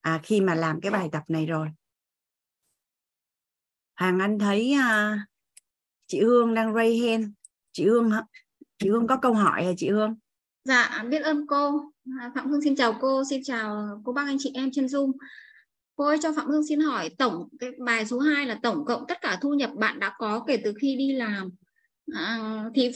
à, 0.02 0.20
khi 0.24 0.42
mà 0.42 0.56
làm 0.56 0.82
cái 0.82 0.92
bài 0.92 1.10
tập 1.12 1.24
này 1.28 1.46
rồi. 1.46 1.68
Hoàng 3.96 4.20
Anh 4.20 4.40
thấy 4.40 4.76
uh, 4.80 5.20
chị 6.08 6.22
Hương 6.22 6.54
đang 6.54 6.74
ray 6.74 6.98
hand 6.98 7.28
chị 7.72 7.86
Hương 7.86 8.12
chị 8.78 8.90
Hương 8.90 9.08
có 9.08 9.18
câu 9.18 9.34
hỏi 9.34 9.66
hả 9.66 9.72
chị 9.78 9.90
Hương? 9.90 10.16
Dạ 10.64 11.04
biết 11.10 11.20
ơn 11.20 11.48
cô. 11.48 11.82
À, 12.20 12.32
Phạm 12.36 12.52
Hương 12.52 12.62
xin 12.62 12.76
chào 12.76 12.98
cô. 13.02 13.24
Xin 13.30 13.44
chào 13.44 14.02
cô 14.06 14.14
bác 14.14 14.26
anh 14.26 14.38
chị 14.40 14.52
em 14.54 14.70
trên 14.74 14.86
Zoom. 14.86 15.12
Cô 15.96 16.06
ơi 16.06 16.18
cho 16.22 16.34
Phạm 16.34 16.48
Hương 16.48 16.68
xin 16.68 16.80
hỏi 16.80 17.10
tổng 17.18 17.50
cái 17.60 17.70
bài 17.86 18.06
số 18.06 18.20
2 18.20 18.46
là 18.46 18.60
tổng 18.64 18.86
cộng 18.86 19.04
tất 19.08 19.22
cả 19.22 19.38
thu 19.42 19.54
nhập 19.54 19.70
bạn 19.76 20.00
đã 20.00 20.16
có 20.18 20.44
kể 20.48 20.58
từ 20.64 20.74
khi 20.82 20.96
đi 20.96 21.14
làm 21.14 21.50
à, 22.14 22.64
thì 22.76 22.92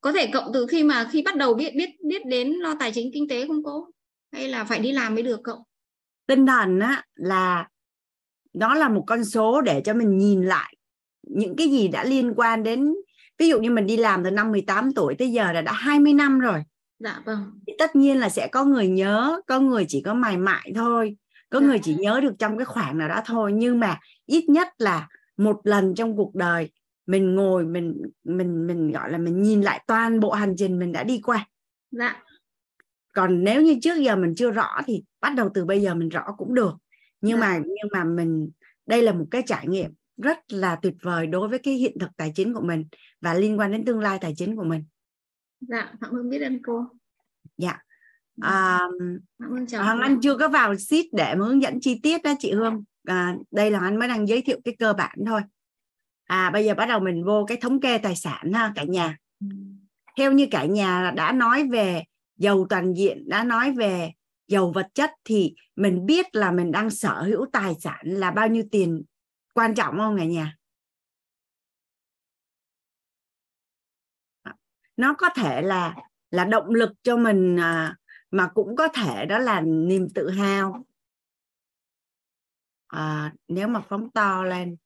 có 0.00 0.12
thể 0.12 0.30
cộng 0.32 0.50
từ 0.54 0.66
khi 0.66 0.84
mà 0.84 1.08
khi 1.12 1.22
bắt 1.22 1.36
đầu 1.36 1.54
biết 1.54 1.72
biết 1.76 1.90
biết 2.04 2.26
đến 2.26 2.52
lo 2.52 2.74
tài 2.80 2.92
chính 2.92 3.10
kinh 3.14 3.28
tế 3.28 3.46
không 3.46 3.64
cô? 3.64 3.86
Hay 4.32 4.48
là 4.48 4.64
phải 4.64 4.78
đi 4.78 4.92
làm 4.92 5.14
mới 5.14 5.22
được 5.22 5.40
cộng 5.44 5.62
tinh 6.26 6.46
thần 6.46 6.80
á 6.80 7.04
là 7.14 7.68
nó 8.52 8.74
là 8.74 8.88
một 8.88 9.04
con 9.06 9.24
số 9.24 9.60
để 9.60 9.82
cho 9.84 9.94
mình 9.94 10.18
nhìn 10.18 10.44
lại 10.44 10.76
những 11.22 11.56
cái 11.56 11.68
gì 11.68 11.88
đã 11.88 12.04
liên 12.04 12.32
quan 12.36 12.62
đến 12.62 12.94
ví 13.38 13.48
dụ 13.48 13.60
như 13.60 13.70
mình 13.70 13.86
đi 13.86 13.96
làm 13.96 14.24
từ 14.24 14.30
năm 14.30 14.52
18 14.52 14.92
tuổi 14.94 15.14
tới 15.18 15.32
giờ 15.32 15.52
là 15.52 15.62
đã 15.62 15.72
20 15.72 16.14
năm 16.14 16.38
rồi. 16.38 16.62
Dạ 16.98 17.22
vâng. 17.24 17.60
Thì 17.66 17.72
tất 17.78 17.96
nhiên 17.96 18.18
là 18.18 18.28
sẽ 18.28 18.48
có 18.48 18.64
người 18.64 18.88
nhớ 18.88 19.40
có 19.46 19.60
người 19.60 19.84
chỉ 19.88 20.02
có 20.04 20.14
mài 20.14 20.36
mại 20.36 20.72
thôi 20.74 21.16
có 21.50 21.60
dạ. 21.60 21.66
người 21.66 21.78
chỉ 21.82 21.94
nhớ 21.94 22.20
được 22.22 22.32
trong 22.38 22.58
cái 22.58 22.64
khoảng 22.64 22.98
nào 22.98 23.08
đó 23.08 23.20
thôi. 23.26 23.52
Nhưng 23.54 23.80
mà 23.80 23.98
ít 24.26 24.48
nhất 24.48 24.68
là 24.78 25.08
một 25.36 25.60
lần 25.64 25.94
trong 25.94 26.16
cuộc 26.16 26.34
đời 26.34 26.70
mình 27.06 27.34
ngồi 27.34 27.64
mình 27.64 28.02
mình 28.24 28.66
mình 28.66 28.92
gọi 28.92 29.12
là 29.12 29.18
mình 29.18 29.42
nhìn 29.42 29.62
lại 29.62 29.84
toàn 29.86 30.20
bộ 30.20 30.32
hành 30.32 30.54
trình 30.58 30.78
mình 30.78 30.92
đã 30.92 31.04
đi 31.04 31.20
qua. 31.24 31.48
Dạ. 31.90 32.22
Còn 33.14 33.44
nếu 33.44 33.62
như 33.62 33.78
trước 33.82 33.98
giờ 33.98 34.16
mình 34.16 34.34
chưa 34.36 34.50
rõ 34.50 34.80
thì 34.86 35.02
bắt 35.20 35.34
đầu 35.36 35.50
từ 35.54 35.64
bây 35.64 35.82
giờ 35.82 35.94
mình 35.94 36.08
rõ 36.08 36.34
cũng 36.38 36.54
được. 36.54 36.74
Nhưng 37.20 37.40
dạ. 37.40 37.46
mà 37.46 37.58
nhưng 37.58 37.88
mà 37.92 38.04
mình 38.04 38.50
đây 38.86 39.02
là 39.02 39.12
một 39.12 39.26
cái 39.30 39.42
trải 39.46 39.68
nghiệm 39.68 39.90
rất 40.16 40.38
là 40.48 40.76
tuyệt 40.76 40.94
vời 41.02 41.26
đối 41.26 41.48
với 41.48 41.58
cái 41.58 41.74
hiện 41.74 41.98
thực 42.00 42.10
tài 42.16 42.32
chính 42.34 42.54
của 42.54 42.60
mình 42.60 42.84
và 43.20 43.34
liên 43.34 43.58
quan 43.58 43.72
đến 43.72 43.84
tương 43.84 44.00
lai 44.00 44.18
tài 44.20 44.32
chính 44.36 44.56
của 44.56 44.64
mình. 44.64 44.84
Dạ 45.60 45.92
phạm 46.00 46.12
hương 46.12 46.30
biết 46.30 46.42
ơn 46.42 46.62
cô. 46.62 46.86
Dạ. 47.58 47.78
À, 48.40 48.80
Hoàng 49.72 50.00
Anh 50.00 50.20
chưa 50.20 50.36
có 50.36 50.48
vào 50.48 50.76
sheet 50.76 51.04
để 51.12 51.34
mà 51.34 51.46
hướng 51.46 51.62
dẫn 51.62 51.80
chi 51.80 52.00
tiết 52.02 52.22
đó 52.22 52.34
chị 52.38 52.52
Hương. 52.52 52.84
À, 53.04 53.36
đây 53.50 53.70
là 53.70 53.80
anh 53.80 53.98
mới 53.98 54.08
đang 54.08 54.28
giới 54.28 54.42
thiệu 54.42 54.60
cái 54.64 54.76
cơ 54.78 54.92
bản 54.92 55.18
thôi 55.26 55.40
à 56.26 56.50
bây 56.50 56.64
giờ 56.64 56.74
bắt 56.74 56.86
đầu 56.86 57.00
mình 57.00 57.24
vô 57.24 57.44
cái 57.48 57.58
thống 57.60 57.80
kê 57.80 57.98
tài 57.98 58.16
sản 58.16 58.52
ha 58.52 58.72
cả 58.74 58.84
nhà. 58.84 59.16
Theo 60.16 60.32
như 60.32 60.48
cả 60.50 60.64
nhà 60.64 61.12
đã 61.16 61.32
nói 61.32 61.68
về 61.68 62.02
giàu 62.36 62.66
toàn 62.70 62.94
diện 62.94 63.28
đã 63.28 63.44
nói 63.44 63.72
về 63.72 64.12
giàu 64.48 64.72
vật 64.74 64.86
chất 64.94 65.10
thì 65.24 65.54
mình 65.76 66.06
biết 66.06 66.26
là 66.34 66.52
mình 66.52 66.72
đang 66.72 66.90
sở 66.90 67.22
hữu 67.22 67.46
tài 67.52 67.74
sản 67.80 68.00
là 68.04 68.30
bao 68.30 68.48
nhiêu 68.48 68.64
tiền 68.70 69.02
quan 69.54 69.74
trọng 69.74 69.98
không 69.98 70.18
cả 70.18 70.24
nhà? 70.24 70.56
Nó 74.96 75.14
có 75.18 75.28
thể 75.34 75.62
là 75.62 75.94
là 76.30 76.44
động 76.44 76.68
lực 76.68 76.92
cho 77.02 77.16
mình 77.16 77.56
à, 77.60 77.96
mà 78.30 78.48
cũng 78.54 78.76
có 78.76 78.88
thể 78.88 79.26
đó 79.26 79.38
là 79.38 79.60
niềm 79.60 80.08
tự 80.14 80.30
hào. 80.30 80.84
À, 82.86 83.32
nếu 83.48 83.68
mà 83.68 83.80
phóng 83.80 84.10
to 84.10 84.44
lên 84.44 84.76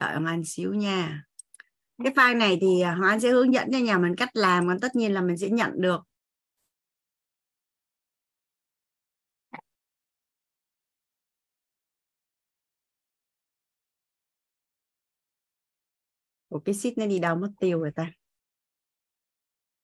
đợi 0.00 0.12
Hoàng 0.12 0.26
Anh 0.26 0.42
xíu 0.44 0.74
nha. 0.74 1.22
Cái 2.04 2.12
file 2.12 2.38
này 2.38 2.58
thì 2.60 2.80
à, 2.80 2.94
Hoàng 2.94 3.10
Anh 3.10 3.20
sẽ 3.20 3.30
hướng 3.30 3.54
dẫn 3.54 3.68
cho 3.72 3.78
nhà 3.78 3.98
mình 3.98 4.16
cách 4.16 4.30
làm, 4.34 4.68
còn 4.68 4.80
tất 4.80 4.96
nhiên 4.96 5.12
là 5.14 5.20
mình 5.22 5.36
sẽ 5.38 5.48
nhận 5.50 5.70
được. 5.80 6.00
Ủa, 16.48 16.58
cái 16.58 16.74
sheet 16.74 16.98
nó 16.98 17.06
đi 17.06 17.18
đâu 17.18 17.36
mất 17.36 17.50
tiêu 17.60 17.80
rồi 17.80 17.90
ta? 17.96 18.10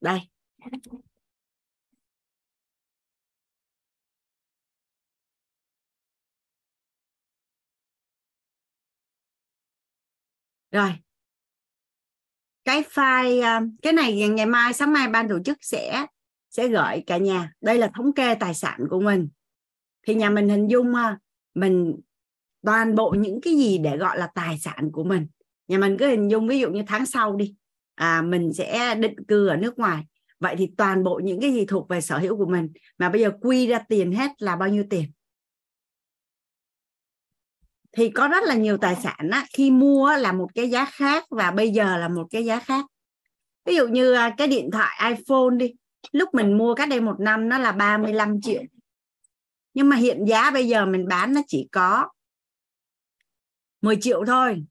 Đây. 0.01 0.21
Rồi. 10.75 10.91
Cái 12.65 12.83
file 12.83 13.43
à, 13.43 13.61
cái 13.83 13.93
này 13.93 14.29
ngày 14.29 14.47
mai, 14.47 14.73
sáng 14.73 14.93
mai 14.93 15.09
ban 15.09 15.29
tổ 15.29 15.39
chức 15.45 15.59
sẽ 15.61 16.07
sẽ 16.51 16.69
gửi 16.69 17.03
cả 17.07 17.17
nhà. 17.17 17.53
Đây 17.61 17.79
là 17.79 17.91
thống 17.95 18.13
kê 18.13 18.35
tài 18.35 18.55
sản 18.55 18.81
của 18.91 19.01
mình. 19.01 19.29
Thì 20.07 20.15
nhà 20.15 20.31
mình 20.31 20.49
hình 20.49 20.67
dung 20.67 20.95
à, 20.95 21.19
mình 21.55 22.01
toàn 22.63 22.95
bộ 22.95 23.11
những 23.19 23.41
cái 23.41 23.57
gì 23.57 23.79
để 23.79 23.97
gọi 23.97 24.19
là 24.19 24.29
tài 24.35 24.59
sản 24.59 24.91
của 24.93 25.05
mình. 25.05 25.27
Nhà 25.69 25.79
mình 25.79 25.97
cứ 25.99 26.09
hình 26.09 26.31
dung, 26.31 26.49
ví 26.49 26.59
dụ 26.59 26.71
như 26.71 26.83
tháng 26.87 27.07
sau 27.07 27.37
đi 27.37 27.55
à 27.95 28.23
mình 28.23 28.53
sẽ 28.53 28.95
định 28.95 29.25
cư 29.29 29.47
ở 29.47 29.57
nước 29.57 29.79
ngoài. 29.79 30.05
Vậy 30.41 30.55
thì 30.59 30.71
toàn 30.77 31.05
bộ 31.05 31.21
những 31.25 31.41
cái 31.41 31.53
gì 31.53 31.65
thuộc 31.67 31.89
về 31.89 32.01
sở 32.01 32.19
hữu 32.19 32.37
của 32.37 32.47
mình, 32.47 32.73
mà 32.99 33.09
bây 33.09 33.21
giờ 33.21 33.31
quy 33.41 33.67
ra 33.67 33.79
tiền 33.79 34.13
hết 34.13 34.31
là 34.39 34.57
bao 34.57 34.69
nhiêu 34.69 34.85
tiền? 34.91 35.05
Thì 37.97 38.11
có 38.11 38.29
rất 38.29 38.45
là 38.45 38.55
nhiều 38.55 38.77
tài 38.77 38.97
sản 39.03 39.31
á, 39.31 39.45
khi 39.53 39.71
mua 39.71 40.17
là 40.17 40.33
một 40.33 40.49
cái 40.55 40.71
giá 40.71 40.85
khác 40.85 41.25
và 41.31 41.51
bây 41.51 41.71
giờ 41.71 41.97
là 41.97 42.09
một 42.09 42.27
cái 42.31 42.45
giá 42.45 42.61
khác. 42.61 42.85
Ví 43.65 43.77
dụ 43.77 43.89
như 43.89 44.13
à, 44.13 44.35
cái 44.37 44.49
điện 44.49 44.71
thoại 44.73 45.11
iPhone 45.11 45.57
đi 45.57 45.73
lúc 46.13 46.35
mình 46.35 46.59
mua 46.59 46.75
cách 46.75 46.89
đây 46.89 47.01
một 47.01 47.21
năm 47.21 47.49
nó 47.49 47.59
là 47.59 47.73
35 47.73 48.41
triệu. 48.41 48.63
Nhưng 49.75 49.89
mà 49.89 49.97
hiện 49.97 50.25
giá 50.25 50.51
bây 50.51 50.69
giờ 50.69 50.87
mình 50.87 51.09
bán 51.09 51.35
nó 51.35 51.41
chỉ 51.47 51.69
có 51.73 52.09
10 53.83 53.97
triệu 54.01 54.25
thôi. 54.27 54.65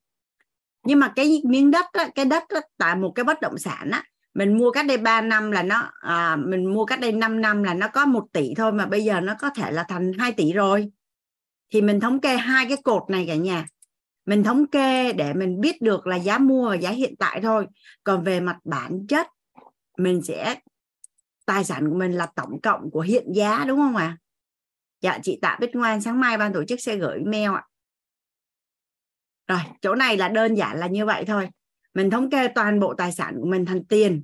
Nhưng 0.83 0.99
mà 0.99 1.13
cái 1.15 1.41
miếng 1.45 1.71
đất 1.71 1.85
á, 1.91 2.09
cái 2.15 2.25
đất 2.25 2.43
á, 2.49 2.61
tại 2.77 2.95
một 2.95 3.11
cái 3.15 3.23
bất 3.23 3.41
động 3.41 3.57
sản 3.57 3.89
á 3.91 4.03
mình 4.33 4.57
mua 4.57 4.71
cách 4.71 4.85
đây 4.85 4.97
3 4.97 5.21
năm 5.21 5.51
là 5.51 5.63
nó 5.63 5.91
à, 5.99 6.35
mình 6.35 6.73
mua 6.73 6.85
cách 6.85 6.99
đây 6.99 7.11
5 7.11 7.41
năm 7.41 7.63
là 7.63 7.73
nó 7.73 7.87
có 7.87 8.05
một 8.05 8.25
tỷ 8.33 8.53
thôi 8.57 8.71
mà 8.71 8.85
bây 8.85 9.03
giờ 9.03 9.19
nó 9.19 9.33
có 9.39 9.49
thể 9.49 9.71
là 9.71 9.83
thành 9.83 10.11
2 10.19 10.31
tỷ 10.31 10.53
rồi 10.53 10.91
thì 11.73 11.81
mình 11.81 11.99
thống 11.99 12.21
kê 12.21 12.37
hai 12.37 12.65
cái 12.67 12.77
cột 12.83 13.09
này 13.09 13.25
cả 13.27 13.35
nhà. 13.35 13.65
Mình 14.25 14.43
thống 14.43 14.67
kê 14.67 15.13
để 15.13 15.33
mình 15.33 15.59
biết 15.61 15.81
được 15.81 16.07
là 16.07 16.15
giá 16.15 16.37
mua 16.37 16.69
và 16.69 16.75
giá 16.75 16.89
hiện 16.89 17.15
tại 17.19 17.39
thôi. 17.41 17.67
Còn 18.03 18.23
về 18.23 18.39
mặt 18.39 18.57
bản 18.63 19.07
chất 19.07 19.27
mình 19.97 20.21
sẽ 20.21 20.59
tài 21.45 21.63
sản 21.63 21.89
của 21.89 21.95
mình 21.95 22.11
là 22.11 22.25
tổng 22.35 22.61
cộng 22.61 22.91
của 22.91 23.01
hiện 23.01 23.25
giá 23.33 23.65
đúng 23.67 23.79
không 23.79 23.95
ạ? 23.95 24.05
À? 24.05 24.17
dạ 25.01 25.19
chị 25.23 25.39
tạ 25.41 25.57
bích 25.61 25.75
ngoan 25.75 26.01
sáng 26.01 26.19
mai 26.19 26.37
ban 26.37 26.53
tổ 26.53 26.63
chức 26.65 26.81
sẽ 26.81 26.95
gửi 26.97 27.19
mail 27.19 27.51
ạ. 27.51 27.63
Rồi 29.47 29.59
chỗ 29.81 29.95
này 29.95 30.17
là 30.17 30.29
đơn 30.29 30.55
giản 30.55 30.79
là 30.79 30.87
như 30.87 31.05
vậy 31.05 31.25
thôi. 31.27 31.49
Mình 31.93 32.09
thống 32.09 32.29
kê 32.29 32.47
toàn 32.47 32.79
bộ 32.79 32.93
tài 32.93 33.11
sản 33.11 33.35
của 33.39 33.47
mình 33.47 33.65
thành 33.65 33.85
tiền. 33.85 34.23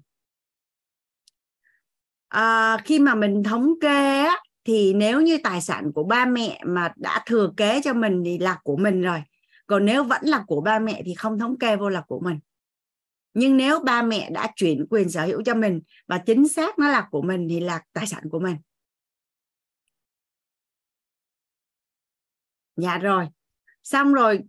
À, 2.28 2.78
khi 2.86 3.00
mà 3.00 3.16
mình 3.16 3.44
thống 3.44 3.74
kê 3.82 4.20
á, 4.24 4.38
thì 4.70 4.94
nếu 4.94 5.22
như 5.22 5.38
tài 5.44 5.62
sản 5.62 5.92
của 5.94 6.04
ba 6.04 6.26
mẹ 6.26 6.62
mà 6.66 6.94
đã 6.96 7.24
thừa 7.26 7.52
kế 7.58 7.82
cho 7.84 7.94
mình 7.94 8.22
thì 8.26 8.38
là 8.38 8.60
của 8.64 8.78
mình 8.78 9.02
rồi. 9.02 9.24
Còn 9.68 9.86
nếu 9.86 10.04
vẫn 10.04 10.22
là 10.26 10.44
của 10.48 10.62
ba 10.62 10.80
mẹ 10.80 11.02
thì 11.06 11.14
không 11.14 11.40
thống 11.40 11.60
kê, 11.60 11.76
vô 11.76 11.90
là 11.90 12.02
của 12.02 12.20
mình. 12.20 12.40
Nhưng 13.34 13.58
nếu 13.58 13.80
ba 13.80 14.02
mẹ 14.02 14.30
đã 14.30 14.52
chuyển 14.56 14.86
quyền 14.90 15.10
sở 15.10 15.26
hữu 15.26 15.44
cho 15.44 15.56
mình 15.56 15.82
và 16.08 16.18
chính 16.18 16.48
xác 16.48 16.80
nó 16.80 16.90
là 16.90 17.08
của 17.12 17.22
mình 17.22 17.48
thì 17.50 17.60
là 17.60 17.82
tài 17.94 18.08
sản 18.08 18.24
của 18.30 18.40
mình. 18.40 18.56
Dạ 22.76 22.98
rồi. 22.98 23.28
Xong 23.84 24.14
rồi, 24.14 24.40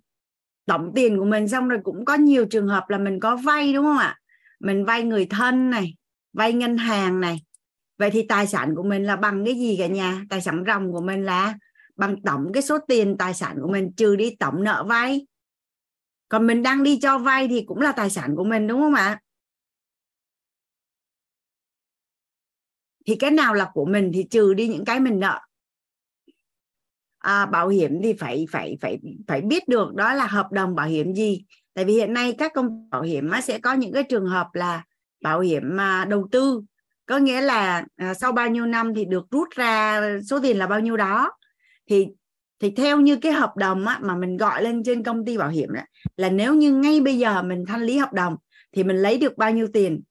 tổng 0.67 0.93
tiền 0.95 1.19
của 1.19 1.25
mình 1.25 1.49
xong 1.49 1.69
rồi 1.69 1.81
cũng 1.85 2.05
có 2.05 2.15
nhiều 2.15 2.47
trường 2.51 2.69
hợp 2.69 2.85
là 2.89 2.99
mình 2.99 3.21
có 3.21 3.37
vay, 3.37 3.73
đúng 3.73 3.85
không 3.85 3.99
ạ? 3.99 4.19
Mình 4.61 4.85
vay 4.85 5.03
người 5.03 5.27
thân 5.27 5.71
này, 5.71 5.97
vay 6.33 6.53
ngân 6.53 6.77
hàng 6.77 7.21
này 7.21 7.41
vậy 8.01 8.11
thì 8.11 8.27
tài 8.29 8.47
sản 8.47 8.75
của 8.77 8.83
mình 8.83 9.05
là 9.05 9.17
bằng 9.17 9.45
cái 9.45 9.55
gì 9.55 9.77
cả 9.79 9.87
nhà? 9.87 10.25
Tài 10.31 10.41
sản 10.41 10.65
ròng 10.67 10.93
của 10.93 11.01
mình 11.01 11.25
là 11.25 11.55
bằng 11.97 12.23
tổng 12.23 12.51
cái 12.55 12.63
số 12.63 12.79
tiền 12.89 13.17
tài 13.19 13.35
sản 13.35 13.59
của 13.63 13.69
mình 13.69 13.93
trừ 13.97 14.17
đi 14.17 14.37
tổng 14.39 14.65
nợ 14.65 14.85
vay. 14.89 15.27
Còn 16.29 16.47
mình 16.47 16.63
đang 16.63 16.83
đi 16.83 16.99
cho 17.03 17.19
vay 17.19 17.49
thì 17.49 17.65
cũng 17.67 17.79
là 17.79 17.93
tài 17.93 18.11
sản 18.11 18.37
của 18.37 18.45
mình 18.45 18.67
đúng 18.67 18.81
không 18.81 18.95
ạ? 18.95 19.21
Thì 23.07 23.17
cái 23.17 23.31
nào 23.31 23.55
là 23.55 23.71
của 23.75 23.85
mình 23.85 24.11
thì 24.15 24.27
trừ 24.31 24.55
đi 24.55 24.69
những 24.69 24.85
cái 24.85 25.01
mình 25.01 25.21
nợ. 25.21 25.41
À, 27.19 27.47
bảo 27.47 27.69
hiểm 27.69 28.01
thì 28.03 28.13
phải 28.13 28.47
phải 28.51 28.79
phải 28.81 28.99
phải 29.29 29.41
biết 29.41 29.69
được 29.69 29.95
đó 29.95 30.15
là 30.15 30.27
hợp 30.27 30.53
đồng 30.53 30.75
bảo 30.75 30.87
hiểm 30.87 31.15
gì. 31.15 31.45
Tại 31.75 31.85
vì 31.85 31.93
hiện 31.93 32.13
nay 32.13 32.35
các 32.39 32.53
công 32.55 32.91
bảo 32.91 33.03
hiểm 33.03 33.31
sẽ 33.45 33.59
có 33.59 33.73
những 33.73 33.93
cái 33.93 34.03
trường 34.03 34.27
hợp 34.27 34.47
là 34.53 34.85
bảo 35.23 35.41
hiểm 35.41 35.63
mà 35.65 36.05
đầu 36.05 36.29
tư 36.33 36.63
có 37.11 37.19
nghĩa 37.19 37.41
là 37.41 37.85
à, 37.97 38.15
sau 38.15 38.33
bao 38.33 38.49
nhiêu 38.49 38.67
năm 38.67 38.95
thì 38.95 39.05
được 39.05 39.31
rút 39.31 39.49
ra 39.51 40.03
số 40.27 40.41
tiền 40.41 40.59
là 40.59 40.67
bao 40.67 40.81
nhiêu 40.81 40.97
đó. 40.97 41.33
Thì 41.87 42.09
thì 42.59 42.71
theo 42.71 43.01
như 43.01 43.17
cái 43.17 43.33
hợp 43.33 43.57
đồng 43.57 43.87
á, 43.87 43.99
mà 44.03 44.17
mình 44.17 44.37
gọi 44.37 44.63
lên 44.63 44.83
trên 44.85 45.03
công 45.03 45.25
ty 45.25 45.39
bảo 45.39 45.49
hiểm 45.49 45.73
đó, 45.73 45.81
là 46.17 46.31
nếu 46.31 46.55
như 46.55 46.75
ngay 46.75 47.01
bây 47.01 47.19
giờ 47.19 47.43
mình 47.43 47.65
thanh 47.69 47.83
lý 47.83 47.99
hợp 47.99 48.13
đồng 48.13 48.37
thì 48.73 48.85
mình 48.85 48.97
lấy 48.97 49.19
được 49.19 49.37
bao 49.37 49.51
nhiêu 49.53 49.69
tiền 49.73 50.03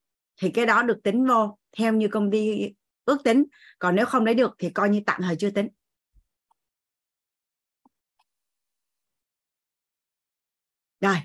thì 0.41 0.49
cái 0.49 0.65
đó 0.65 0.83
được 0.83 1.03
tính 1.03 1.25
vô 1.25 1.57
theo 1.77 1.93
như 1.93 2.07
công 2.07 2.31
ty 2.31 2.71
ước 3.05 3.23
tính. 3.23 3.45
Còn 3.79 3.95
nếu 3.95 4.05
không 4.05 4.25
lấy 4.25 4.35
được 4.35 4.55
thì 4.59 4.69
coi 4.69 4.89
như 4.89 5.01
tạm 5.05 5.21
thời 5.21 5.35
chưa 5.35 5.49
tính. 5.49 5.67
Rồi 11.01 11.15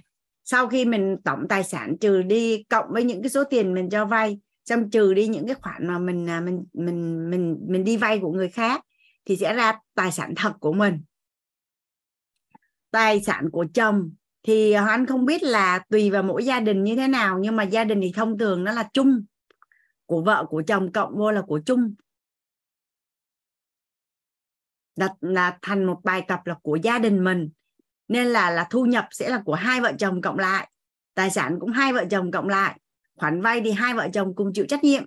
sau 0.45 0.69
khi 0.69 0.85
mình 0.85 1.17
tổng 1.25 1.47
tài 1.49 1.65
sản 1.65 1.97
trừ 2.01 2.23
đi 2.23 2.65
cộng 2.69 2.87
với 2.91 3.05
những 3.05 3.23
cái 3.23 3.31
số 3.31 3.45
tiền 3.45 3.75
mình 3.75 3.91
cho 3.91 4.05
vay 4.05 4.39
xong 4.65 4.91
trừ 4.91 5.15
đi 5.15 5.27
những 5.27 5.47
cái 5.47 5.55
khoản 5.55 5.87
mà 5.87 5.99
mình 5.99 6.29
à, 6.29 6.41
mình 6.41 6.65
mình 6.73 7.31
mình 7.31 7.59
mình 7.69 7.85
đi 7.85 7.97
vay 7.97 8.19
của 8.19 8.33
người 8.33 8.49
khác 8.49 8.85
thì 9.25 9.37
sẽ 9.37 9.55
ra 9.55 9.79
tài 9.95 10.13
sản 10.13 10.35
thật 10.37 10.53
của 10.61 10.73
mình. 10.73 11.03
Tài 12.91 13.23
sản 13.23 13.51
của 13.53 13.67
chồng 13.75 14.13
thì 14.43 14.73
anh 14.73 15.07
không 15.07 15.25
biết 15.25 15.43
là 15.43 15.79
tùy 15.91 16.11
vào 16.11 16.23
mỗi 16.23 16.45
gia 16.45 16.61
đình 16.61 16.85
như 16.85 16.97
thế 16.97 17.09
nào, 17.09 17.39
nhưng 17.39 17.57
mà 17.57 17.63
gia 17.63 17.85
đình 17.85 18.01
thì 18.03 18.13
thông 18.15 18.39
thường 18.39 18.65
nó 18.65 18.73
là 18.73 18.89
chung. 18.93 19.25
Của 20.07 20.23
vợ, 20.23 20.47
của 20.49 20.63
chồng 20.67 20.93
cộng 20.93 21.17
vô 21.17 21.31
là 21.31 21.43
của 21.43 21.61
chung. 21.67 21.95
Đặt 24.97 25.13
là 25.21 25.59
thành 25.63 25.85
một 25.85 26.01
bài 26.05 26.25
tập 26.29 26.41
là 26.45 26.55
của 26.63 26.77
gia 26.77 26.99
đình 26.99 27.25
mình. 27.25 27.51
Nên 28.09 28.27
là 28.27 28.51
là 28.51 28.67
thu 28.71 28.87
nhập 28.87 29.09
sẽ 29.11 29.29
là 29.29 29.43
của 29.45 29.55
hai 29.55 29.81
vợ 29.81 29.93
chồng 29.99 30.21
cộng 30.21 30.39
lại, 30.39 30.71
tài 31.15 31.31
sản 31.31 31.57
cũng 31.61 31.71
hai 31.71 31.93
vợ 31.93 32.05
chồng 32.11 32.31
cộng 32.31 32.49
lại 32.49 32.81
khoản 33.17 33.41
vay 33.41 33.61
thì 33.65 33.71
hai 33.71 33.95
vợ 33.95 34.09
chồng 34.13 34.35
cùng 34.35 34.53
chịu 34.53 34.67
trách 34.69 34.85
nhiệm. 34.85 35.05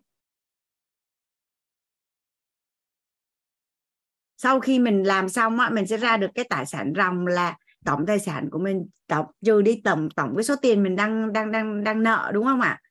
Sau 4.37 4.59
khi 4.59 4.79
mình 4.79 5.03
làm 5.03 5.29
xong 5.29 5.59
á, 5.59 5.69
mình 5.69 5.87
sẽ 5.87 5.97
ra 5.97 6.17
được 6.17 6.27
cái 6.35 6.45
tài 6.49 6.65
sản 6.65 6.93
ròng 6.97 7.27
là 7.27 7.57
tổng 7.85 8.05
tài 8.05 8.19
sản 8.19 8.49
của 8.51 8.59
mình 8.59 8.87
tổng 9.07 9.25
trừ 9.45 9.61
đi 9.61 9.81
tổng 9.83 10.09
tổng 10.15 10.33
cái 10.35 10.43
số 10.43 10.55
tiền 10.55 10.83
mình 10.83 10.95
đang 10.95 11.33
đang 11.33 11.51
đang 11.51 11.83
đang 11.83 12.03
nợ 12.03 12.31
đúng 12.33 12.45
không 12.45 12.61
ạ? 12.61 12.81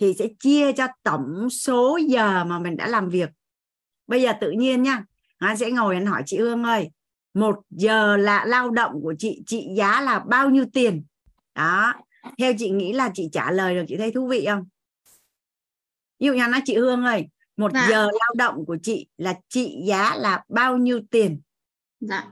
Thì 0.00 0.14
sẽ 0.18 0.26
chia 0.38 0.72
cho 0.72 0.86
tổng 1.02 1.50
số 1.50 1.98
giờ 2.08 2.44
mà 2.44 2.58
mình 2.58 2.76
đã 2.76 2.86
làm 2.86 3.08
việc. 3.08 3.30
Bây 4.06 4.22
giờ 4.22 4.32
tự 4.40 4.50
nhiên 4.50 4.82
nha 4.82 5.04
anh 5.38 5.56
sẽ 5.56 5.70
ngồi 5.70 5.94
anh 5.94 6.06
hỏi 6.06 6.22
chị 6.26 6.38
Hương 6.38 6.62
ơi 6.62 6.90
một 7.34 7.60
giờ 7.70 8.16
là 8.16 8.44
lao 8.44 8.70
động 8.70 8.92
của 9.02 9.14
chị 9.18 9.42
chị 9.46 9.68
giá 9.76 10.00
là 10.00 10.18
bao 10.18 10.50
nhiêu 10.50 10.64
tiền? 10.72 11.04
Đó 11.54 11.94
theo 12.38 12.52
chị 12.58 12.70
nghĩ 12.70 12.92
là 12.92 13.10
chị 13.14 13.28
trả 13.32 13.50
lời 13.50 13.74
được 13.74 13.84
chị 13.88 13.96
thấy 13.96 14.12
thú 14.12 14.26
vị 14.26 14.46
không? 14.48 14.64
Ví 16.18 16.26
dụ 16.26 16.32
như 16.32 16.46
nói 16.46 16.60
chị 16.64 16.76
Hương 16.76 17.04
ơi 17.04 17.26
một 17.56 17.72
dạ. 17.74 17.86
giờ 17.90 18.02
lao 18.02 18.34
động 18.36 18.64
của 18.66 18.76
chị 18.82 19.06
là 19.16 19.34
trị 19.48 19.76
giá 19.86 20.16
là 20.16 20.44
bao 20.48 20.76
nhiêu 20.76 21.00
tiền? 21.10 21.40
Dạ. 22.00 22.24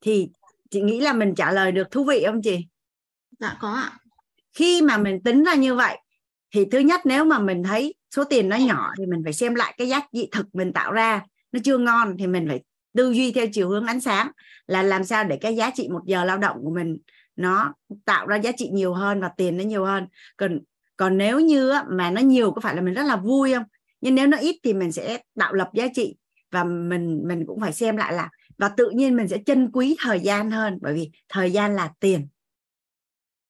Thì 0.00 0.28
chị 0.70 0.80
nghĩ 0.80 1.00
là 1.00 1.12
mình 1.12 1.34
trả 1.34 1.52
lời 1.52 1.72
được 1.72 1.90
thú 1.90 2.04
vị 2.04 2.22
không 2.26 2.42
chị? 2.42 2.66
Dạ 3.38 3.56
có 3.60 3.72
ạ. 3.72 3.98
Khi 4.52 4.82
mà 4.82 4.98
mình 4.98 5.22
tính 5.22 5.44
ra 5.44 5.54
như 5.54 5.74
vậy 5.74 5.98
thì 6.54 6.64
thứ 6.72 6.78
nhất 6.78 7.00
nếu 7.04 7.24
mà 7.24 7.38
mình 7.38 7.62
thấy 7.62 7.94
số 8.10 8.24
tiền 8.24 8.48
nó 8.48 8.56
nhỏ 8.56 8.92
thì 8.98 9.06
mình 9.06 9.20
phải 9.24 9.32
xem 9.32 9.54
lại 9.54 9.74
cái 9.78 9.88
giá 9.88 10.00
trị 10.12 10.28
thực 10.32 10.54
mình 10.54 10.72
tạo 10.72 10.92
ra. 10.92 11.22
Nó 11.52 11.60
chưa 11.64 11.78
ngon 11.78 12.16
thì 12.18 12.26
mình 12.26 12.44
phải 12.48 12.60
tư 12.96 13.12
duy 13.12 13.32
theo 13.32 13.46
chiều 13.52 13.68
hướng 13.68 13.86
ánh 13.86 14.00
sáng 14.00 14.30
là 14.66 14.82
làm 14.82 15.04
sao 15.04 15.24
để 15.24 15.38
cái 15.40 15.56
giá 15.56 15.70
trị 15.74 15.88
một 15.88 16.02
giờ 16.06 16.24
lao 16.24 16.38
động 16.38 16.56
của 16.62 16.70
mình 16.70 16.98
nó 17.38 17.74
tạo 18.04 18.26
ra 18.26 18.36
giá 18.36 18.52
trị 18.56 18.68
nhiều 18.72 18.94
hơn 18.94 19.20
và 19.20 19.30
tiền 19.36 19.56
nó 19.56 19.64
nhiều 19.64 19.84
hơn. 19.84 20.06
Còn 20.36 20.60
còn 20.96 21.18
nếu 21.18 21.40
như 21.40 21.72
mà 21.90 22.10
nó 22.10 22.20
nhiều 22.20 22.52
có 22.52 22.60
phải 22.60 22.76
là 22.76 22.82
mình 22.82 22.94
rất 22.94 23.02
là 23.02 23.16
vui 23.16 23.54
không? 23.54 23.64
Nhưng 24.00 24.14
nếu 24.14 24.26
nó 24.26 24.36
ít 24.36 24.56
thì 24.64 24.74
mình 24.74 24.92
sẽ 24.92 25.22
tạo 25.38 25.52
lập 25.52 25.70
giá 25.74 25.86
trị 25.94 26.16
và 26.50 26.64
mình 26.64 27.22
mình 27.24 27.44
cũng 27.46 27.60
phải 27.60 27.72
xem 27.72 27.96
lại 27.96 28.12
là 28.12 28.30
và 28.58 28.68
tự 28.68 28.90
nhiên 28.90 29.16
mình 29.16 29.28
sẽ 29.28 29.38
trân 29.46 29.70
quý 29.72 29.96
thời 30.02 30.20
gian 30.20 30.50
hơn 30.50 30.78
bởi 30.82 30.94
vì 30.94 31.10
thời 31.28 31.52
gian 31.52 31.76
là 31.76 31.90
tiền. 32.00 32.28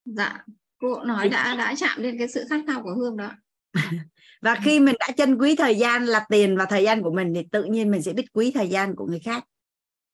Dạ 0.05 0.45
cô 0.79 1.05
nói 1.05 1.29
đã 1.29 1.55
đã 1.55 1.75
chạm 1.79 2.03
đến 2.03 2.19
cái 2.19 2.29
sự 2.29 2.45
khác 2.49 2.65
nhau 2.65 2.83
của 2.83 2.95
hương 2.95 3.17
đó. 3.17 3.31
Và 4.43 4.57
khi 4.65 4.81
mình 4.81 4.95
đã 4.99 5.09
trân 5.17 5.39
quý 5.39 5.57
thời 5.57 5.77
gian 5.77 6.07
là 6.07 6.27
tiền 6.29 6.57
và 6.57 6.65
thời 6.65 6.85
gian 6.85 7.03
của 7.03 7.11
mình 7.11 7.33
thì 7.35 7.47
tự 7.53 7.65
nhiên 7.65 7.91
mình 7.91 8.03
sẽ 8.03 8.13
biết 8.13 8.27
quý 8.33 8.53
thời 8.55 8.69
gian 8.69 8.97
của 8.97 9.07
người 9.07 9.21
khác. 9.21 9.45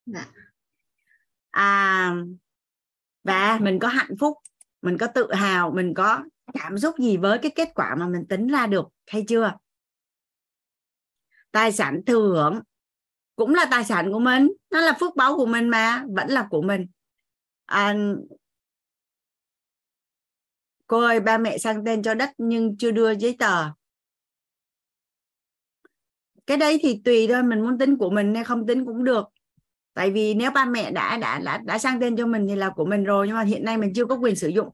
Dạ. 0.07 0.27
à 1.51 2.15
và 3.25 3.59
mình 3.63 3.79
có 3.79 3.89
hạnh 3.89 4.17
phúc 4.21 4.39
mình 4.83 4.99
có 4.99 5.07
tự 5.07 5.33
hào 5.33 5.71
mình 5.71 5.95
có 5.95 6.23
cảm 6.55 6.79
xúc 6.79 6.95
gì 6.99 7.17
với 7.17 7.39
cái 7.39 7.53
kết 7.55 7.69
quả 7.75 7.95
mà 7.95 8.09
mình 8.09 8.27
tính 8.29 8.47
ra 8.47 8.67
được 8.67 8.89
hay 9.07 9.25
chưa? 9.29 9.53
Tài 11.53 11.73
sản 11.73 12.01
thừa 12.07 12.29
hưởng 12.35 12.61
cũng 13.37 13.55
là 13.55 13.69
tài 13.71 13.85
sản 13.85 14.13
của 14.13 14.19
mình 14.19 14.49
nó 14.71 14.81
là 14.81 14.97
phước 15.01 15.17
báu 15.17 15.37
của 15.37 15.47
mình 15.47 15.69
mà 15.69 16.05
vẫn 16.17 16.29
là 16.29 16.47
của 16.51 16.63
mình. 16.63 16.87
À, 17.67 17.95
cô 20.87 21.01
ơi 21.01 21.21
ba 21.21 21.39
mẹ 21.39 21.59
sang 21.59 21.85
tên 21.85 22.03
cho 22.03 22.15
đất 22.15 22.31
nhưng 22.39 22.77
chưa 22.77 22.91
đưa 22.91 23.15
giấy 23.15 23.37
tờ. 23.39 23.71
Cái 26.47 26.57
đấy 26.57 26.79
thì 26.83 27.01
tùy 27.05 27.27
thôi 27.29 27.43
mình 27.43 27.61
muốn 27.61 27.79
tính 27.79 27.97
của 27.99 28.11
mình 28.11 28.35
hay 28.35 28.45
không 28.45 28.67
tính 28.67 28.87
cũng 28.87 29.05
được 29.05 29.34
tại 29.95 30.11
vì 30.11 30.35
nếu 30.35 30.51
ba 30.51 30.65
mẹ 30.65 30.91
đã 30.91 31.17
đã 31.17 31.39
đã 31.39 31.59
đã 31.59 31.79
sang 31.79 32.01
tên 32.01 32.17
cho 32.17 32.27
mình 32.27 32.47
thì 32.49 32.55
là 32.57 32.71
của 32.71 32.85
mình 32.85 33.05
rồi 33.05 33.27
nhưng 33.27 33.37
mà 33.37 33.43
hiện 33.43 33.65
nay 33.65 33.79
mình 33.79 33.93
chưa 33.95 34.05
có 34.05 34.15
quyền 34.15 34.37
sử 34.37 34.49
dụng. 34.49 34.69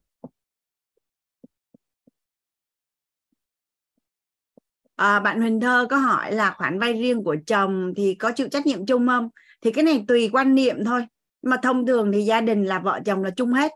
À, 4.96 5.20
bạn 5.20 5.40
Huỳnh 5.40 5.60
Thơ 5.60 5.86
có 5.90 5.96
hỏi 5.96 6.32
là 6.32 6.54
khoản 6.58 6.78
vay 6.78 6.92
riêng 6.92 7.24
của 7.24 7.36
chồng 7.46 7.92
thì 7.96 8.14
có 8.14 8.32
chịu 8.36 8.48
trách 8.48 8.66
nhiệm 8.66 8.86
chung 8.86 9.06
không? 9.06 9.28
Thì 9.60 9.72
cái 9.72 9.84
này 9.84 10.04
tùy 10.08 10.30
quan 10.32 10.54
niệm 10.54 10.84
thôi. 10.84 11.06
Mà 11.42 11.56
thông 11.62 11.86
thường 11.86 12.12
thì 12.12 12.22
gia 12.22 12.40
đình 12.40 12.64
là 12.64 12.78
vợ 12.78 13.00
chồng 13.06 13.22
là 13.22 13.30
chung 13.30 13.52
hết. 13.52 13.72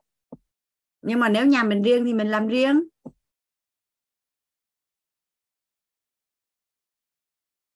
Nhưng 1.02 1.20
mà 1.20 1.28
nếu 1.28 1.46
nhà 1.46 1.62
mình 1.62 1.82
riêng 1.82 2.04
thì 2.04 2.14
mình 2.14 2.30
làm 2.30 2.48
riêng. 2.48 2.88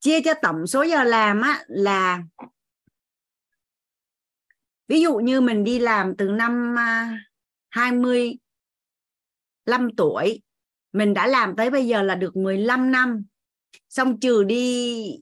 Chia 0.01 0.21
cho 0.21 0.35
tổng 0.43 0.66
số 0.66 0.83
giờ 0.83 1.05
làm 1.05 1.41
á 1.41 1.64
là 1.69 2.23
ví 4.89 5.01
dụ 5.01 5.16
như 5.16 5.41
mình 5.41 5.64
đi 5.64 5.78
làm 5.78 6.16
từ 6.16 6.28
năm 6.28 6.76
25 7.70 8.39
à, 9.64 9.93
tuổi 9.97 10.43
mình 10.93 11.14
đã 11.14 11.26
làm 11.26 11.57
tới 11.57 11.70
bây 11.70 11.86
giờ 11.86 12.03
là 12.03 12.14
được 12.14 12.36
15 12.36 12.93
năm. 12.93 13.24
Xong 13.89 14.20
trừ 14.20 14.45
đi 14.45 15.18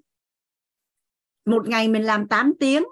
một 1.44 1.68
ngày 1.68 1.88
mình 1.88 2.02
làm 2.02 2.28
8 2.28 2.52
tiếng 2.60 2.84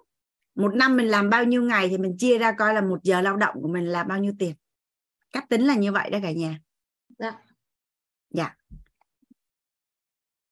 một 0.55 0.75
năm 0.75 0.97
mình 0.97 1.07
làm 1.07 1.31
bao 1.31 1.45
nhiêu 1.45 1.63
ngày 1.63 1.89
thì 1.89 1.99
mình 1.99 2.17
chia 2.19 2.39
ra 2.39 2.53
coi 2.59 2.75
là 2.75 2.81
một 2.81 3.03
giờ 3.03 3.21
lao 3.21 3.37
động 3.37 3.55
của 3.63 3.69
mình 3.69 3.87
là 3.87 4.05
bao 4.05 4.19
nhiêu 4.19 4.33
tiền. 4.39 4.55
Cách 5.33 5.45
tính 5.49 5.67
là 5.67 5.75
như 5.75 5.93
vậy 5.93 6.11
đó 6.11 6.19
cả 6.23 6.33
nhà. 6.33 6.61
Dạ. 7.19 7.33
Dạ. 8.31 8.55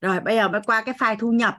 Rồi 0.00 0.20
bây 0.20 0.36
giờ 0.36 0.48
mới 0.48 0.60
qua 0.66 0.82
cái 0.82 0.94
file 0.94 1.16
thu 1.18 1.32
nhập 1.32 1.58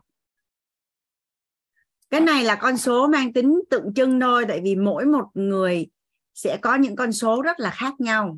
cái 2.13 2.21
này 2.21 2.43
là 2.43 2.55
con 2.55 2.77
số 2.77 3.07
mang 3.07 3.33
tính 3.33 3.59
tượng 3.69 3.93
trưng 3.93 4.19
thôi, 4.19 4.45
tại 4.47 4.61
vì 4.63 4.75
mỗi 4.75 5.05
một 5.05 5.25
người 5.33 5.87
sẽ 6.33 6.57
có 6.61 6.75
những 6.75 6.95
con 6.95 7.11
số 7.11 7.41
rất 7.41 7.59
là 7.59 7.69
khác 7.69 7.93
nhau. 7.99 8.37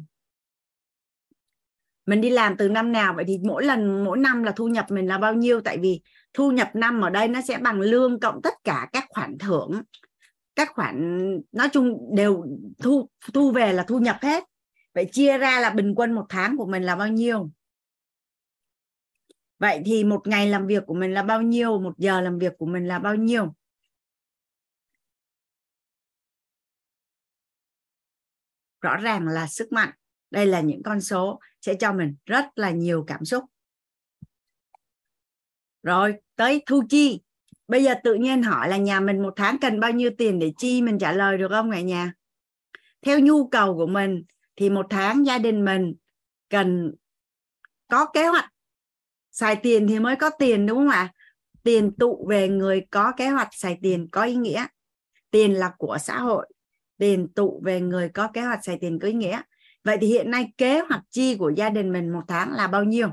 Mình 2.06 2.22
đi 2.22 2.30
làm 2.30 2.58
từ 2.58 2.70
năm 2.70 2.92
nào, 2.92 3.14
vậy 3.16 3.26
thì 3.28 3.40
mỗi 3.44 3.66
lần, 3.66 4.04
mỗi 4.04 4.18
năm 4.18 4.44
là 4.44 4.52
thu 4.52 4.68
nhập 4.68 4.86
mình 4.90 5.08
là 5.08 5.18
bao 5.18 5.34
nhiêu? 5.34 5.62
Tại 5.62 5.78
vì 5.78 6.02
thu 6.34 6.52
nhập 6.52 6.70
năm 6.74 7.02
ở 7.02 7.10
đây 7.10 7.28
nó 7.28 7.42
sẽ 7.42 7.58
bằng 7.58 7.80
lương 7.80 8.20
cộng 8.20 8.42
tất 8.42 8.54
cả 8.64 8.90
các 8.94 9.06
khoản 9.10 9.38
thưởng. 9.38 9.82
Các 10.56 10.72
khoản, 10.74 11.20
nói 11.52 11.70
chung 11.70 12.16
đều 12.16 12.46
thu 12.78 13.10
thu 13.34 13.52
về 13.52 13.74
là 13.74 13.84
thu 13.84 14.00
nhập 14.00 14.18
hết. 14.22 14.44
Vậy 14.94 15.10
chia 15.12 15.38
ra 15.38 15.60
là 15.60 15.70
bình 15.70 15.94
quân 15.96 16.14
một 16.14 16.26
tháng 16.30 16.58
của 16.58 16.66
mình 16.66 16.84
là 16.84 16.96
bao 16.96 17.08
nhiêu? 17.08 17.50
Vậy 19.60 19.82
thì 19.86 20.04
một 20.04 20.28
ngày 20.28 20.48
làm 20.48 20.68
việc 20.68 20.84
của 20.86 20.94
mình 20.94 21.14
là 21.14 21.24
bao 21.24 21.42
nhiêu? 21.42 21.80
Một 21.80 21.94
giờ 21.98 22.22
làm 22.22 22.40
việc 22.40 22.54
của 22.58 22.66
mình 22.66 22.88
là 22.88 23.00
bao 23.00 23.16
nhiêu? 23.16 23.54
Rõ 28.86 28.98
ràng 28.98 29.28
là 29.28 29.48
sức 29.48 29.72
mạnh. 29.72 29.90
Đây 30.32 30.46
là 30.46 30.62
những 30.62 30.84
con 30.84 31.02
số 31.02 31.40
sẽ 31.62 31.74
cho 31.74 31.94
mình 31.94 32.16
rất 32.26 32.46
là 32.56 32.70
nhiều 32.70 33.04
cảm 33.08 33.26
xúc. 33.26 33.44
Rồi, 35.84 36.14
tới 36.36 36.64
thu 36.66 36.84
chi. 36.90 37.22
Bây 37.68 37.84
giờ 37.84 37.94
tự 38.04 38.14
nhiên 38.14 38.44
hỏi 38.44 38.70
là 38.70 38.78
nhà 38.78 39.00
mình 39.00 39.22
một 39.22 39.34
tháng 39.36 39.58
cần 39.62 39.80
bao 39.80 39.92
nhiêu 39.92 40.12
tiền 40.18 40.40
để 40.40 40.54
chi 40.58 40.82
mình 40.82 41.00
trả 41.00 41.12
lời 41.12 41.38
được 41.38 41.48
không 41.50 41.72
cả 41.72 41.82
nhà? 41.82 42.14
Theo 43.02 43.20
nhu 43.20 43.48
cầu 43.48 43.76
của 43.76 43.88
mình 43.88 44.24
thì 44.56 44.70
một 44.70 44.86
tháng 44.90 45.26
gia 45.26 45.38
đình 45.38 45.66
mình 45.66 45.96
cần 46.50 46.96
có 47.88 48.06
kế 48.14 48.28
hoạch. 48.28 48.50
Xài 49.32 49.56
tiền 49.56 49.88
thì 49.88 50.00
mới 50.00 50.16
có 50.16 50.30
tiền, 50.30 50.66
đúng 50.66 50.78
không 50.78 50.90
ạ? 50.90 51.14
Tiền 51.64 51.92
tụ 52.00 52.28
về 52.30 52.48
người 52.50 52.86
có 52.92 53.12
kế 53.18 53.30
hoạch, 53.30 53.50
xài 53.52 53.80
tiền 53.82 54.08
có 54.12 54.24
ý 54.24 54.36
nghĩa. 54.36 54.66
Tiền 55.32 55.54
là 55.54 55.72
của 55.78 55.98
xã 55.98 56.20
hội 56.20 56.48
tiền 56.98 57.28
tụ 57.36 57.62
về 57.66 57.82
người 57.82 58.10
có 58.10 58.28
kế 58.34 58.42
hoạch 58.42 58.66
xài 58.66 58.78
tiền 58.82 59.00
có 59.00 59.08
ý 59.08 59.14
nghĩa. 59.14 59.42
Vậy 59.84 59.98
thì 60.02 60.08
hiện 60.08 60.32
nay 60.32 60.54
kế 60.58 60.80
hoạch 60.80 61.04
chi 61.10 61.38
của 61.38 61.50
gia 61.50 61.70
đình 61.70 61.92
mình 61.92 62.10
một 62.10 62.24
tháng 62.28 62.52
là 62.52 62.68
bao 62.68 62.84
nhiêu? 62.84 63.10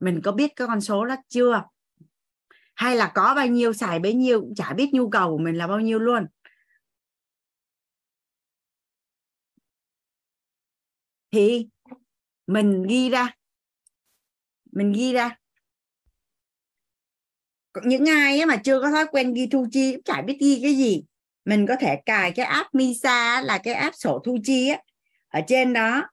Mình 0.00 0.20
có 0.24 0.32
biết 0.32 0.56
cái 0.56 0.66
con 0.66 0.80
số 0.80 1.04
đó 1.04 1.16
chưa? 1.28 1.62
Hay 2.74 2.96
là 2.96 3.12
có 3.14 3.34
bao 3.34 3.46
nhiêu, 3.46 3.72
xài 3.72 3.98
bấy 3.98 4.14
nhiêu, 4.14 4.40
cũng 4.40 4.54
chả 4.54 4.72
biết 4.72 4.90
nhu 4.92 5.10
cầu 5.10 5.30
của 5.30 5.38
mình 5.38 5.56
là 5.56 5.66
bao 5.66 5.80
nhiêu 5.80 5.98
luôn. 5.98 6.26
Thì 11.30 11.68
mình 12.46 12.82
ghi 12.88 13.10
ra, 13.10 13.30
mình 14.72 14.92
ghi 14.92 15.12
ra. 15.12 15.38
Những 17.84 18.08
ai 18.08 18.46
mà 18.46 18.56
chưa 18.56 18.80
có 18.80 18.90
thói 18.90 19.06
quen 19.12 19.34
ghi 19.34 19.46
thu 19.46 19.66
chi 19.72 19.92
cũng 19.92 20.02
chả 20.02 20.22
biết 20.22 20.36
ghi 20.40 20.60
cái 20.62 20.74
gì 20.74 21.04
mình 21.44 21.66
có 21.66 21.76
thể 21.80 21.96
cài 22.06 22.32
cái 22.32 22.46
app 22.46 22.74
Misa 22.74 23.40
là 23.40 23.58
cái 23.58 23.74
app 23.74 23.96
sổ 23.96 24.18
thu 24.24 24.38
chi 24.44 24.68
á. 24.68 24.78
Ở 25.28 25.40
trên 25.46 25.72
đó 25.72 26.08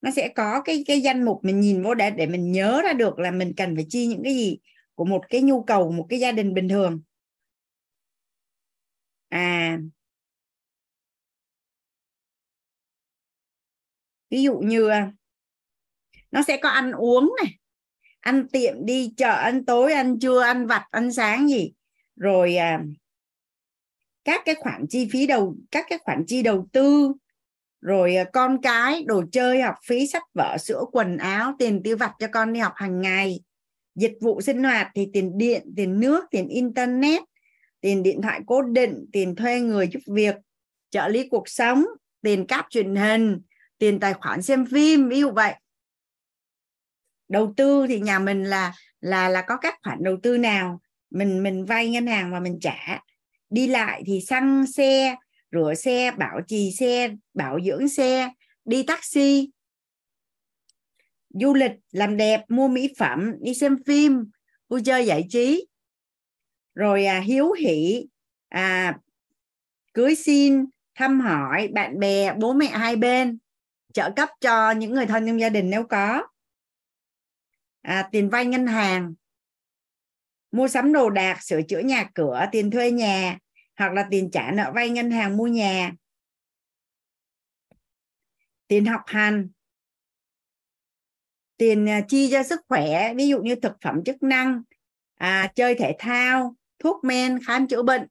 nó 0.00 0.10
sẽ 0.10 0.28
có 0.28 0.62
cái 0.64 0.84
cái 0.86 1.00
danh 1.00 1.24
mục 1.24 1.40
mình 1.42 1.60
nhìn 1.60 1.82
vô 1.82 1.94
để 1.94 2.10
để 2.10 2.26
mình 2.26 2.52
nhớ 2.52 2.80
ra 2.84 2.92
được 2.92 3.18
là 3.18 3.30
mình 3.30 3.52
cần 3.56 3.76
phải 3.76 3.86
chi 3.88 4.06
những 4.06 4.22
cái 4.24 4.34
gì 4.34 4.58
của 4.94 5.04
một 5.04 5.24
cái 5.28 5.42
nhu 5.42 5.62
cầu 5.62 5.90
một 5.90 6.06
cái 6.08 6.20
gia 6.20 6.32
đình 6.32 6.54
bình 6.54 6.68
thường. 6.68 7.00
À. 9.30 9.78
Ví 14.30 14.42
dụ 14.42 14.58
như 14.58 14.88
à, 14.88 15.12
nó 16.30 16.42
sẽ 16.42 16.56
có 16.56 16.68
ăn 16.68 16.92
uống 16.92 17.34
này 17.42 17.58
ăn 18.20 18.48
tiệm 18.48 18.74
đi 18.84 19.12
chợ 19.16 19.30
ăn 19.30 19.64
tối 19.64 19.92
ăn 19.92 20.18
trưa 20.20 20.42
ăn 20.42 20.66
vặt 20.66 20.86
ăn 20.90 21.12
sáng 21.12 21.48
gì. 21.48 21.72
Rồi 22.16 22.56
à, 22.56 22.84
các 24.24 24.42
cái 24.44 24.54
khoản 24.54 24.86
chi 24.88 25.08
phí 25.12 25.26
đầu, 25.26 25.56
các 25.70 25.86
cái 25.88 25.98
khoản 25.98 26.24
chi 26.26 26.42
đầu 26.42 26.68
tư, 26.72 27.12
rồi 27.80 28.16
ờ, 28.16 28.24
con 28.32 28.62
cái, 28.62 29.04
đồ 29.06 29.24
chơi, 29.32 29.62
học 29.62 29.74
phí, 29.86 30.06
sách 30.06 30.22
vở, 30.34 30.56
sữa, 30.60 30.84
quần 30.92 31.16
áo, 31.16 31.54
tiền 31.58 31.82
tiêu 31.82 31.96
vặt 31.96 32.12
cho 32.18 32.26
con 32.32 32.52
đi 32.52 32.60
học 32.60 32.72
hàng 32.76 33.00
ngày. 33.00 33.40
Dịch 33.94 34.14
vụ 34.20 34.40
sinh 34.40 34.62
hoạt 34.62 34.88
thì 34.94 35.08
tiền 35.12 35.38
điện, 35.38 35.72
tiền 35.76 36.00
nước, 36.00 36.24
tiền 36.30 36.48
internet, 36.48 37.22
tiền 37.80 38.02
điện 38.02 38.22
thoại 38.22 38.40
cố 38.46 38.62
định, 38.62 39.06
tiền 39.12 39.36
thuê 39.36 39.60
người 39.60 39.88
giúp 39.92 40.00
việc, 40.06 40.34
trợ 40.90 41.08
lý 41.08 41.28
cuộc 41.28 41.48
sống, 41.48 41.84
tiền 42.22 42.46
cáp 42.46 42.66
truyền 42.70 42.96
hình, 42.96 43.40
tiền 43.78 44.00
tài 44.00 44.14
khoản 44.14 44.42
xem 44.42 44.66
phim, 44.66 45.08
ví 45.08 45.20
dụ 45.20 45.30
vậy. 45.30 45.54
Đầu 47.28 47.54
tư 47.56 47.86
thì 47.88 48.00
nhà 48.00 48.18
mình 48.18 48.44
là 48.44 48.72
là 49.00 49.28
là 49.28 49.42
có 49.42 49.56
các 49.56 49.74
khoản 49.82 49.98
đầu 50.02 50.16
tư 50.22 50.38
nào? 50.38 50.80
Mình 51.10 51.42
mình 51.42 51.64
vay 51.64 51.90
ngân 51.90 52.06
hàng 52.06 52.32
và 52.32 52.40
mình 52.40 52.58
trả 52.60 53.00
đi 53.54 53.66
lại 53.66 54.02
thì 54.06 54.20
xăng 54.20 54.66
xe 54.66 55.16
rửa 55.52 55.74
xe 55.74 56.10
bảo 56.18 56.40
trì 56.46 56.72
xe 56.78 57.14
bảo 57.34 57.58
dưỡng 57.64 57.88
xe 57.88 58.30
đi 58.64 58.82
taxi. 58.82 59.50
Du 61.28 61.54
lịch 61.54 61.72
làm 61.90 62.16
đẹp 62.16 62.40
mua 62.48 62.68
mỹ 62.68 62.94
phẩm 62.98 63.32
đi 63.40 63.54
xem 63.54 63.76
phim 63.86 64.30
vui 64.68 64.82
chơi 64.84 65.06
giải 65.06 65.26
trí. 65.30 65.66
Rồi 66.74 67.04
à, 67.04 67.20
hiếu 67.20 67.52
hỷ 67.52 68.06
à, 68.48 68.98
cưới 69.94 70.14
xin 70.14 70.64
thăm 70.94 71.20
hỏi 71.20 71.68
bạn 71.68 71.98
bè 71.98 72.34
bố 72.34 72.52
mẹ 72.52 72.66
hai 72.66 72.96
bên 72.96 73.38
trợ 73.92 74.10
cấp 74.16 74.28
cho 74.40 74.70
những 74.70 74.94
người 74.94 75.06
thân 75.06 75.26
trong 75.26 75.40
gia 75.40 75.48
đình 75.48 75.70
nếu 75.70 75.84
có. 75.84 76.22
À, 77.82 78.08
tiền 78.12 78.30
vay 78.30 78.46
ngân 78.46 78.66
hàng. 78.66 79.14
Mua 80.52 80.68
sắm 80.68 80.92
đồ 80.92 81.10
đạc 81.10 81.42
sửa 81.42 81.62
chữa 81.62 81.78
nhà 81.78 82.10
cửa 82.14 82.46
tiền 82.52 82.70
thuê 82.70 82.90
nhà 82.90 83.38
hoặc 83.76 83.92
là 83.92 84.06
tiền 84.10 84.30
trả 84.30 84.50
nợ 84.50 84.72
vay 84.74 84.90
ngân 84.90 85.10
hàng 85.10 85.36
mua 85.36 85.46
nhà 85.46 85.92
tiền 88.68 88.86
học 88.86 89.00
hành 89.06 89.48
tiền 91.56 91.88
à, 91.88 92.00
chi 92.08 92.28
cho 92.30 92.42
sức 92.42 92.60
khỏe 92.68 93.14
ví 93.14 93.28
dụ 93.28 93.42
như 93.42 93.54
thực 93.54 93.72
phẩm 93.80 94.04
chức 94.04 94.22
năng 94.22 94.62
à, 95.14 95.52
chơi 95.54 95.74
thể 95.74 95.96
thao 95.98 96.54
thuốc 96.78 97.04
men 97.04 97.38
khám 97.46 97.68
chữa 97.68 97.82
bệnh 97.82 98.06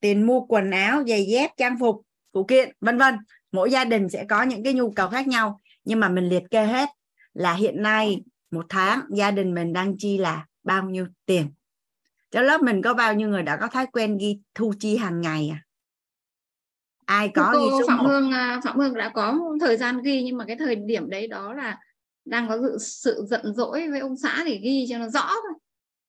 tiền 0.00 0.26
mua 0.26 0.40
quần 0.40 0.70
áo 0.70 1.04
giày 1.06 1.26
dép 1.26 1.50
trang 1.56 1.78
phục 1.80 2.02
phụ 2.32 2.44
kiện 2.44 2.72
vân 2.80 2.98
vân. 2.98 3.14
Mỗi 3.52 3.70
gia 3.70 3.84
đình 3.84 4.08
sẽ 4.08 4.24
có 4.28 4.42
những 4.42 4.64
cái 4.64 4.72
nhu 4.72 4.90
cầu 4.90 5.08
khác 5.08 5.26
nhau 5.26 5.60
nhưng 5.84 6.00
mà 6.00 6.08
mình 6.08 6.28
liệt 6.28 6.42
kê 6.50 6.64
hết 6.64 6.88
là 7.34 7.54
hiện 7.54 7.82
nay 7.82 8.22
một 8.50 8.66
tháng 8.68 9.00
gia 9.10 9.30
đình 9.30 9.54
mình 9.54 9.72
đang 9.72 9.94
chi 9.98 10.18
là 10.18 10.46
bao 10.62 10.82
nhiêu 10.90 11.06
tiền? 11.26 11.50
Cho 12.30 12.42
lớp 12.42 12.62
mình 12.62 12.82
có 12.82 12.94
bao 12.94 13.14
nhiêu 13.14 13.28
người 13.28 13.42
đã 13.42 13.56
có 13.56 13.68
thói 13.68 13.86
quen 13.86 14.18
ghi 14.18 14.38
thu 14.54 14.72
chi 14.80 14.96
hàng 14.96 15.20
ngày 15.20 15.52
à? 15.52 15.58
Ai 17.04 17.28
có 17.34 17.50
cô 17.52 17.58
ghi 17.58 17.70
số 17.70 17.88
phạm 17.88 17.98
1? 17.98 18.04
hương 18.08 18.30
à, 18.30 18.60
phạm 18.64 18.78
hương 18.78 18.94
đã 18.94 19.08
có 19.08 19.38
thời 19.60 19.76
gian 19.76 20.02
ghi 20.02 20.22
nhưng 20.22 20.36
mà 20.36 20.44
cái 20.44 20.56
thời 20.56 20.76
điểm 20.76 21.10
đấy 21.10 21.26
đó 21.26 21.54
là 21.54 21.78
đang 22.24 22.48
có 22.48 22.58
sự, 22.62 22.78
sự 22.78 23.24
giận 23.26 23.54
dỗi 23.54 23.88
với 23.90 24.00
ông 24.00 24.16
xã 24.16 24.42
thì 24.44 24.58
ghi 24.58 24.86
cho 24.90 24.98
nó 24.98 25.08
rõ 25.08 25.26
thôi. 25.28 25.58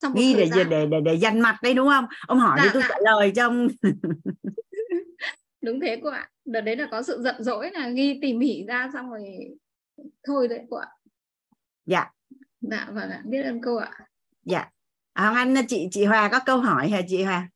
Trong 0.01 0.13
ghi 0.13 0.33
để, 0.33 0.49
để 0.55 0.63
để 0.63 0.85
để 0.85 0.97
để 1.05 1.17
dằn 1.17 1.39
mặt 1.39 1.57
đấy 1.63 1.73
đúng 1.73 1.87
không? 1.87 2.05
Ông 2.27 2.39
hỏi 2.39 2.59
dạ, 2.59 2.63
thì 2.63 2.69
tôi 2.73 2.81
dạ. 2.81 2.87
trả 2.89 2.95
lời 3.11 3.31
trong 3.35 3.67
đúng 5.61 5.79
thế 5.79 5.99
cô 6.03 6.09
ạ. 6.09 6.29
Đợt 6.45 6.61
đấy 6.61 6.75
là 6.75 6.87
có 6.91 7.01
sự 7.01 7.21
giận 7.21 7.43
dỗi 7.43 7.71
là 7.71 7.89
ghi 7.89 8.19
tỉ 8.21 8.33
mỉ 8.33 8.65
ra 8.67 8.89
xong 8.93 9.09
rồi 9.09 9.23
thôi 10.27 10.47
đấy 10.47 10.61
cô 10.69 10.77
ạ. 10.77 10.87
Dạ. 11.85 12.11
Dạ 12.61 12.87
vâng 12.91 13.09
ạ. 13.09 13.21
Biết 13.25 13.43
ơn 13.43 13.61
cô 13.61 13.75
ạ. 13.75 13.91
Dạ 14.43 14.69
à, 15.17 15.33
anh 15.35 15.55
chị 15.67 15.87
chị 15.91 16.05
Hòa 16.05 16.29
có 16.31 16.39
câu 16.45 16.57
hỏi 16.57 16.89
hả 16.89 17.01
chị 17.07 17.23
Hòa 17.23 17.49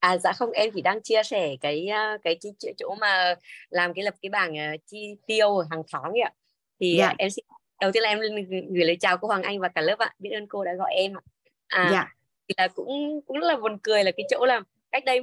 À 0.00 0.18
dạ 0.18 0.32
không 0.32 0.50
em 0.50 0.70
chỉ 0.74 0.82
đang 0.82 1.02
chia 1.02 1.22
sẻ 1.22 1.56
cái 1.60 1.88
cái 2.22 2.38
cái 2.42 2.72
chỗ 2.78 2.94
mà 3.00 3.34
làm 3.70 3.94
cái 3.94 4.04
lập 4.04 4.14
cái 4.22 4.30
bảng 4.30 4.52
uh, 4.52 4.80
chi 4.86 5.16
tiêu 5.26 5.58
hàng 5.70 5.82
tháng 5.92 6.02
ấy 6.02 6.20
ạ. 6.20 6.32
Thì 6.80 6.96
dạ. 6.98 7.14
em 7.18 7.30
xin 7.30 7.44
đầu 7.80 7.92
tiên 7.92 8.02
là 8.02 8.08
em 8.08 8.18
gửi 8.48 8.84
lời 8.84 8.96
chào 9.00 9.18
cô 9.18 9.28
Hoàng 9.28 9.42
Anh 9.42 9.60
và 9.60 9.68
cả 9.68 9.80
lớp 9.80 9.98
ạ. 9.98 10.14
Biết 10.18 10.30
ơn 10.30 10.46
cô 10.46 10.64
đã 10.64 10.74
gọi 10.74 10.94
em 10.94 11.16
ạ. 11.16 11.22
À 11.66 11.88
dạ. 11.92 12.14
thì 12.48 12.54
là 12.56 12.68
cũng 12.68 13.20
cũng 13.26 13.38
rất 13.38 13.46
là 13.46 13.56
buồn 13.56 13.78
cười 13.82 14.04
là 14.04 14.10
cái 14.16 14.26
chỗ 14.30 14.44
là 14.44 14.60
cách 14.92 15.04
đây 15.04 15.20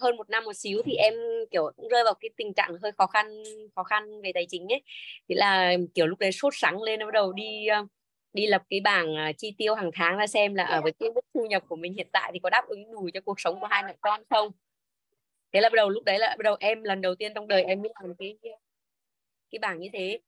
hơn 0.00 0.16
một 0.16 0.30
năm 0.30 0.44
một 0.44 0.56
xíu 0.56 0.82
thì 0.84 0.94
em 0.94 1.14
kiểu 1.50 1.70
cũng 1.76 1.88
rơi 1.88 2.04
vào 2.04 2.14
cái 2.14 2.30
tình 2.36 2.54
trạng 2.54 2.76
hơi 2.82 2.92
khó 2.98 3.06
khăn 3.06 3.42
khó 3.74 3.82
khăn 3.82 4.22
về 4.22 4.32
tài 4.34 4.46
chính 4.48 4.72
ấy 4.72 4.82
thì 5.28 5.34
là 5.34 5.72
kiểu 5.94 6.06
lúc 6.06 6.18
đấy 6.18 6.32
sốt 6.32 6.52
sắng 6.56 6.82
lên 6.82 7.00
bắt 7.00 7.14
đầu 7.14 7.32
đi 7.32 7.66
đi 8.34 8.46
lập 8.46 8.62
cái 8.70 8.80
bảng 8.80 9.12
uh, 9.12 9.36
chi 9.38 9.54
tiêu 9.58 9.74
hàng 9.74 9.90
tháng 9.94 10.16
ra 10.16 10.26
xem 10.26 10.54
là 10.54 10.64
ở 10.64 10.80
với 10.82 10.92
cái 10.92 11.10
mức 11.10 11.20
thu 11.34 11.46
nhập 11.46 11.62
của 11.68 11.76
mình 11.76 11.94
hiện 11.94 12.08
tại 12.12 12.30
thì 12.32 12.38
có 12.38 12.50
đáp 12.50 12.64
ứng 12.66 12.92
đủ 12.92 13.08
cho 13.14 13.20
cuộc 13.20 13.40
sống 13.40 13.60
của 13.60 13.66
hai 13.66 13.82
mẹ 13.82 13.94
con 14.00 14.22
không? 14.30 14.50
Thế 15.52 15.60
là 15.60 15.68
bắt 15.68 15.76
đầu 15.76 15.88
lúc 15.88 16.04
đấy 16.04 16.18
là 16.18 16.28
bắt 16.38 16.42
đầu 16.42 16.56
em 16.60 16.82
lần 16.82 17.00
đầu 17.00 17.14
tiên 17.14 17.34
trong 17.34 17.48
đời 17.48 17.62
em 17.62 17.82
mới 17.82 17.92
làm 18.02 18.14
cái 18.14 18.36
cái 19.50 19.58
bảng 19.58 19.80
như 19.80 19.88
thế. 19.92 20.18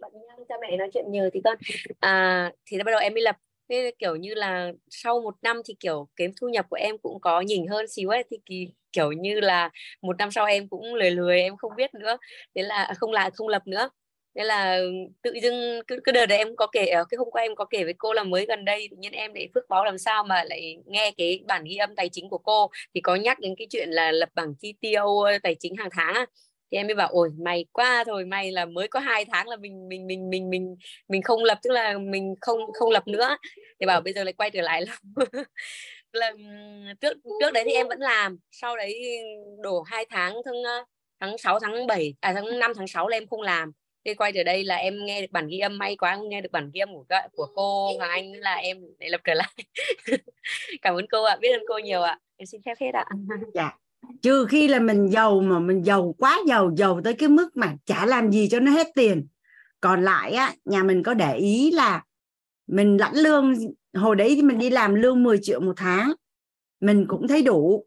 Bạn 0.00 0.12
cha 0.48 0.54
mẹ 0.60 0.76
nói 0.76 0.88
chuyện 0.94 1.04
nhờ 1.08 1.30
thì 1.32 1.40
con 1.44 1.58
à, 2.00 2.52
thì 2.66 2.78
bắt 2.78 2.90
đầu 2.90 3.00
em 3.00 3.14
mới 3.14 3.22
lập. 3.22 3.36
Thế 3.68 3.92
kiểu 3.98 4.16
như 4.16 4.34
là 4.34 4.72
sau 4.90 5.20
một 5.20 5.34
năm 5.42 5.60
thì 5.64 5.74
kiểu 5.80 6.08
kiếm 6.16 6.32
thu 6.40 6.48
nhập 6.48 6.66
của 6.70 6.76
em 6.76 6.98
cũng 6.98 7.20
có 7.20 7.40
nhỉnh 7.40 7.66
hơn 7.68 7.88
xíu 7.88 8.08
ấy 8.10 8.24
thì 8.30 8.36
kỳ, 8.46 8.68
kiểu 8.92 9.12
như 9.12 9.40
là 9.40 9.70
một 10.02 10.16
năm 10.18 10.30
sau 10.30 10.46
em 10.46 10.68
cũng 10.68 10.94
lười 10.94 11.10
lười 11.10 11.40
em 11.40 11.56
không 11.56 11.76
biết 11.76 11.94
nữa. 11.94 12.16
Thế 12.54 12.62
là 12.62 12.82
à, 12.82 12.94
không 12.94 13.12
là 13.12 13.30
không 13.34 13.48
lập 13.48 13.66
nữa 13.66 13.88
nên 14.34 14.46
là 14.46 14.80
tự 15.22 15.32
dưng 15.42 15.80
cứ, 15.86 16.00
cứ 16.04 16.12
đợt 16.12 16.26
đấy 16.26 16.38
em 16.38 16.56
có 16.56 16.66
kể 16.66 16.86
ờ, 16.86 17.04
cái 17.10 17.18
hôm 17.18 17.30
qua 17.30 17.42
em 17.42 17.54
có 17.54 17.64
kể 17.64 17.84
với 17.84 17.94
cô 17.98 18.12
là 18.12 18.22
mới 18.22 18.46
gần 18.46 18.64
đây 18.64 18.88
tự 18.90 18.96
nhiên 18.96 19.12
em 19.12 19.32
để 19.34 19.48
phước 19.54 19.68
báo 19.68 19.84
làm 19.84 19.98
sao 19.98 20.24
mà 20.24 20.44
lại 20.44 20.76
nghe 20.86 21.12
cái 21.16 21.40
bản 21.46 21.64
ghi 21.64 21.76
âm 21.76 21.96
tài 21.96 22.08
chính 22.08 22.28
của 22.28 22.38
cô. 22.38 22.70
Thì 22.94 23.00
có 23.00 23.14
nhắc 23.14 23.40
đến 23.40 23.54
cái 23.58 23.66
chuyện 23.70 23.90
là 23.90 24.12
lập 24.12 24.28
bảng 24.34 24.54
chi 24.54 24.74
tiêu 24.80 25.18
ờ, 25.18 25.38
tài 25.42 25.54
chính 25.60 25.76
hàng 25.76 25.88
tháng 25.92 26.14
á. 26.14 26.26
Thì 26.70 26.78
em 26.78 26.86
mới 26.86 26.94
bảo 26.94 27.08
ôi 27.08 27.30
may 27.38 27.64
quá 27.72 28.04
thôi 28.06 28.24
may 28.24 28.52
là 28.52 28.64
mới 28.64 28.88
có 28.88 29.00
hai 29.00 29.24
tháng 29.24 29.48
là 29.48 29.56
mình 29.56 29.88
mình 29.88 30.06
mình 30.06 30.30
mình 30.30 30.50
mình 30.50 30.76
mình 31.08 31.22
không 31.22 31.44
lập 31.44 31.58
tức 31.62 31.70
là 31.72 31.98
mình 31.98 32.34
không 32.40 32.72
không 32.72 32.90
lập 32.90 33.08
nữa. 33.08 33.36
Thì 33.80 33.86
bảo 33.86 34.00
bây 34.00 34.12
giờ 34.12 34.24
lại 34.24 34.32
quay 34.32 34.50
trở 34.50 34.62
lại 34.62 34.82
làm 34.86 34.98
là 36.12 36.32
trước 37.00 37.12
trước 37.40 37.52
đấy 37.52 37.64
thì 37.66 37.72
em 37.72 37.88
vẫn 37.88 38.00
làm. 38.00 38.38
Sau 38.50 38.76
đấy 38.76 39.18
đổ 39.62 39.82
hai 39.82 40.06
tháng 40.10 40.36
tháng 40.44 40.62
ờ, 40.64 40.84
tháng 41.20 41.38
6 41.38 41.60
tháng 41.60 41.86
7 41.86 42.14
à 42.20 42.32
tháng 42.34 42.58
5 42.58 42.72
tháng 42.76 42.86
6 42.86 43.08
là 43.08 43.16
em 43.16 43.26
không 43.26 43.42
làm 43.42 43.72
khi 44.04 44.14
quay 44.14 44.32
trở 44.32 44.44
đây 44.44 44.64
là 44.64 44.76
em 44.76 45.04
nghe 45.04 45.20
được 45.20 45.30
bản 45.30 45.48
ghi 45.48 45.58
âm 45.58 45.78
may 45.78 45.96
quá 45.96 46.18
nghe 46.28 46.40
được 46.40 46.52
bản 46.52 46.70
ghi 46.74 46.80
âm 46.80 46.88
của 46.92 47.04
của 47.32 47.46
cô 47.54 47.96
Hoàng 47.98 48.10
Anh 48.10 48.32
là 48.32 48.54
em 48.54 48.78
để 48.98 49.08
lập 49.08 49.20
trở 49.24 49.34
lại. 49.34 49.54
Cảm 50.82 50.94
ơn 50.94 51.06
cô 51.10 51.24
ạ, 51.24 51.36
biết 51.40 51.52
ơn 51.52 51.62
cô 51.68 51.78
nhiều 51.78 52.02
ạ. 52.02 52.18
Em 52.36 52.46
xin 52.46 52.60
phép 52.62 52.74
hết 52.80 52.90
ạ. 52.94 53.04
Dạ. 53.54 53.78
Trừ 54.22 54.46
khi 54.46 54.68
là 54.68 54.78
mình 54.78 55.08
giàu 55.08 55.40
mà 55.40 55.58
mình 55.58 55.84
giàu 55.84 56.14
quá 56.18 56.40
giàu 56.46 56.70
giàu 56.76 57.00
tới 57.04 57.14
cái 57.14 57.28
mức 57.28 57.56
mà 57.56 57.76
chả 57.86 58.06
làm 58.06 58.32
gì 58.32 58.48
cho 58.48 58.60
nó 58.60 58.70
hết 58.70 58.86
tiền. 58.94 59.26
Còn 59.80 60.04
lại 60.04 60.32
á, 60.32 60.54
nhà 60.64 60.82
mình 60.82 61.02
có 61.02 61.14
để 61.14 61.36
ý 61.36 61.70
là 61.70 62.04
mình 62.66 62.96
lãnh 63.00 63.16
lương, 63.16 63.54
hồi 63.94 64.16
đấy 64.16 64.32
thì 64.36 64.42
mình 64.42 64.58
đi 64.58 64.70
làm 64.70 64.94
lương 64.94 65.22
10 65.22 65.38
triệu 65.42 65.60
một 65.60 65.72
tháng, 65.76 66.12
mình 66.80 67.06
cũng 67.08 67.28
thấy 67.28 67.42
đủ. 67.42 67.86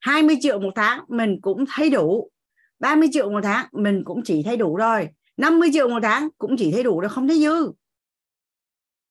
20 0.00 0.36
triệu 0.40 0.60
một 0.60 0.72
tháng, 0.74 1.04
mình 1.08 1.40
cũng 1.40 1.64
thấy 1.74 1.90
đủ. 1.90 2.30
30 2.78 3.08
triệu 3.12 3.30
một 3.30 3.40
tháng, 3.42 3.66
mình 3.72 4.02
cũng 4.04 4.22
chỉ 4.24 4.42
thấy 4.42 4.56
đủ 4.56 4.76
rồi. 4.76 5.08
50 5.36 5.70
triệu 5.72 5.88
một 5.88 6.00
tháng 6.02 6.28
cũng 6.38 6.56
chỉ 6.56 6.72
thấy 6.72 6.82
đủ 6.82 7.00
rồi, 7.00 7.08
không 7.08 7.28
thấy 7.28 7.38
dư. 7.38 7.72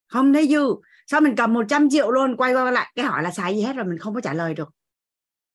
Không 0.08 0.34
thấy 0.34 0.48
dư. 0.48 0.66
Sao 1.08 1.22
mình 1.22 1.36
cầm 1.36 1.54
100 1.54 1.90
triệu 1.90 2.12
luôn, 2.12 2.38
quay 2.38 2.54
qua 2.54 2.72
lại? 2.72 2.92
Cái 2.96 3.06
hỏi 3.06 3.24
là 3.24 3.32
xài 3.32 3.56
gì 3.56 3.62
hết 3.62 3.76
rồi, 3.76 3.86
mình 3.86 3.98
không 3.98 4.14
có 4.14 4.22
trả 4.22 4.34
lời 4.34 4.54
được. 4.54 4.70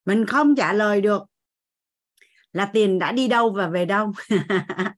Mình 0.04 0.26
không 0.26 0.54
trả 0.54 0.72
lời 0.72 1.00
được 1.00 1.22
là 2.52 2.66
tiền 2.72 2.98
đã 2.98 3.12
đi 3.12 3.28
đâu 3.28 3.50
và 3.50 3.68
về 3.68 3.84
đâu. 3.84 4.12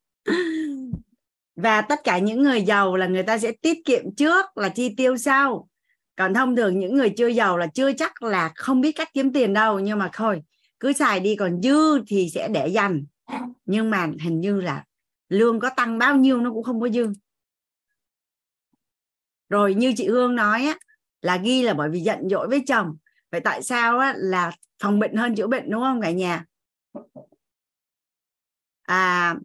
Và 1.57 1.81
tất 1.81 2.01
cả 2.05 2.19
những 2.19 2.43
người 2.43 2.63
giàu 2.63 2.97
là 2.97 3.07
người 3.07 3.23
ta 3.23 3.39
sẽ 3.39 3.53
tiết 3.53 3.79
kiệm 3.85 4.15
trước 4.15 4.59
là 4.59 4.69
chi 4.69 4.95
tiêu 4.97 5.17
sau. 5.17 5.69
Còn 6.17 6.35
thông 6.35 6.57
thường 6.57 6.79
những 6.79 6.95
người 6.95 7.11
chưa 7.17 7.27
giàu 7.27 7.57
là 7.59 7.67
chưa 7.67 7.93
chắc 7.93 8.23
là 8.23 8.53
không 8.57 8.81
biết 8.81 8.93
cách 8.93 9.09
kiếm 9.13 9.33
tiền 9.33 9.53
đâu, 9.53 9.81
nhưng 9.81 9.99
mà 9.99 10.11
thôi 10.13 10.43
cứ 10.85 10.93
xài 10.93 11.21
đi, 11.21 11.37
còn 11.37 11.63
dư 11.63 12.05
thì 12.07 12.31
sẽ 12.31 12.49
để 12.49 12.69
dành. 12.69 13.05
Nhưng 13.65 13.91
mà 13.91 14.09
hình 14.21 14.41
như 14.41 14.61
là 14.61 14.85
lương 15.29 15.61
có 15.61 15.71
tăng 15.77 15.99
bao 15.99 16.17
nhiêu 16.17 16.41
nó 16.41 16.53
cũng 16.53 16.63
không 16.63 16.81
có 16.81 16.89
dư. 16.89 17.13
Rồi 19.49 19.75
như 19.75 19.93
chị 19.97 20.09
Hương 20.09 20.35
nói 20.35 20.65
á, 20.65 20.79
là 21.23 21.37
ghi 21.37 21.63
là 21.63 21.75
bởi 21.75 21.91
vì 21.91 22.01
giận 22.01 22.29
dỗi 22.29 22.49
với 22.49 22.63
chồng. 22.67 22.97
Vậy 23.31 23.41
tại 23.41 23.63
sao 23.63 23.99
á 23.99 24.15
là 24.17 24.53
phòng 24.83 24.99
bệnh 24.99 25.17
hơn 25.17 25.35
chữa 25.35 25.47
bệnh 25.47 25.71
đúng 25.71 25.81
không 25.81 26.01
cả 26.01 26.11
nhà? 26.11 26.45
À 28.83 29.37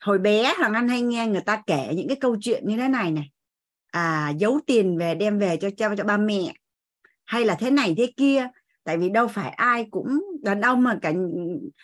hồi 0.00 0.18
bé 0.18 0.54
hoàng 0.58 0.74
anh 0.74 0.88
hay 0.88 1.02
nghe 1.02 1.26
người 1.26 1.42
ta 1.46 1.62
kể 1.66 1.92
những 1.96 2.08
cái 2.08 2.16
câu 2.20 2.36
chuyện 2.40 2.62
như 2.66 2.76
thế 2.76 2.88
này 2.88 3.12
này. 3.12 3.30
À 3.92 4.30
giấu 4.38 4.60
tiền 4.66 4.98
về 4.98 5.14
đem 5.14 5.38
về 5.38 5.56
cho 5.56 5.70
cho 5.76 5.96
cho 5.96 6.04
ba 6.04 6.16
mẹ. 6.16 6.54
Hay 7.24 7.44
là 7.44 7.54
thế 7.54 7.70
này 7.70 7.94
thế 7.98 8.12
kia, 8.16 8.48
tại 8.84 8.98
vì 8.98 9.08
đâu 9.08 9.28
phải 9.28 9.50
ai 9.50 9.86
cũng 9.90 10.22
đàn 10.42 10.60
ông 10.60 10.82
mà 10.82 10.98
cả 11.02 11.12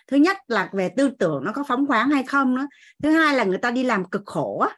thứ 0.06 0.16
nhất 0.16 0.36
là 0.48 0.70
về 0.72 0.88
tư 0.88 1.10
tưởng 1.18 1.44
nó 1.44 1.52
có 1.52 1.64
phóng 1.68 1.86
khoáng 1.86 2.10
hay 2.10 2.22
không 2.24 2.54
nữa. 2.54 2.66
Thứ 3.02 3.10
hai 3.10 3.34
là 3.34 3.44
người 3.44 3.58
ta 3.58 3.70
đi 3.70 3.84
làm 3.84 4.04
cực 4.04 4.22
khổ 4.26 4.58
á. 4.58 4.76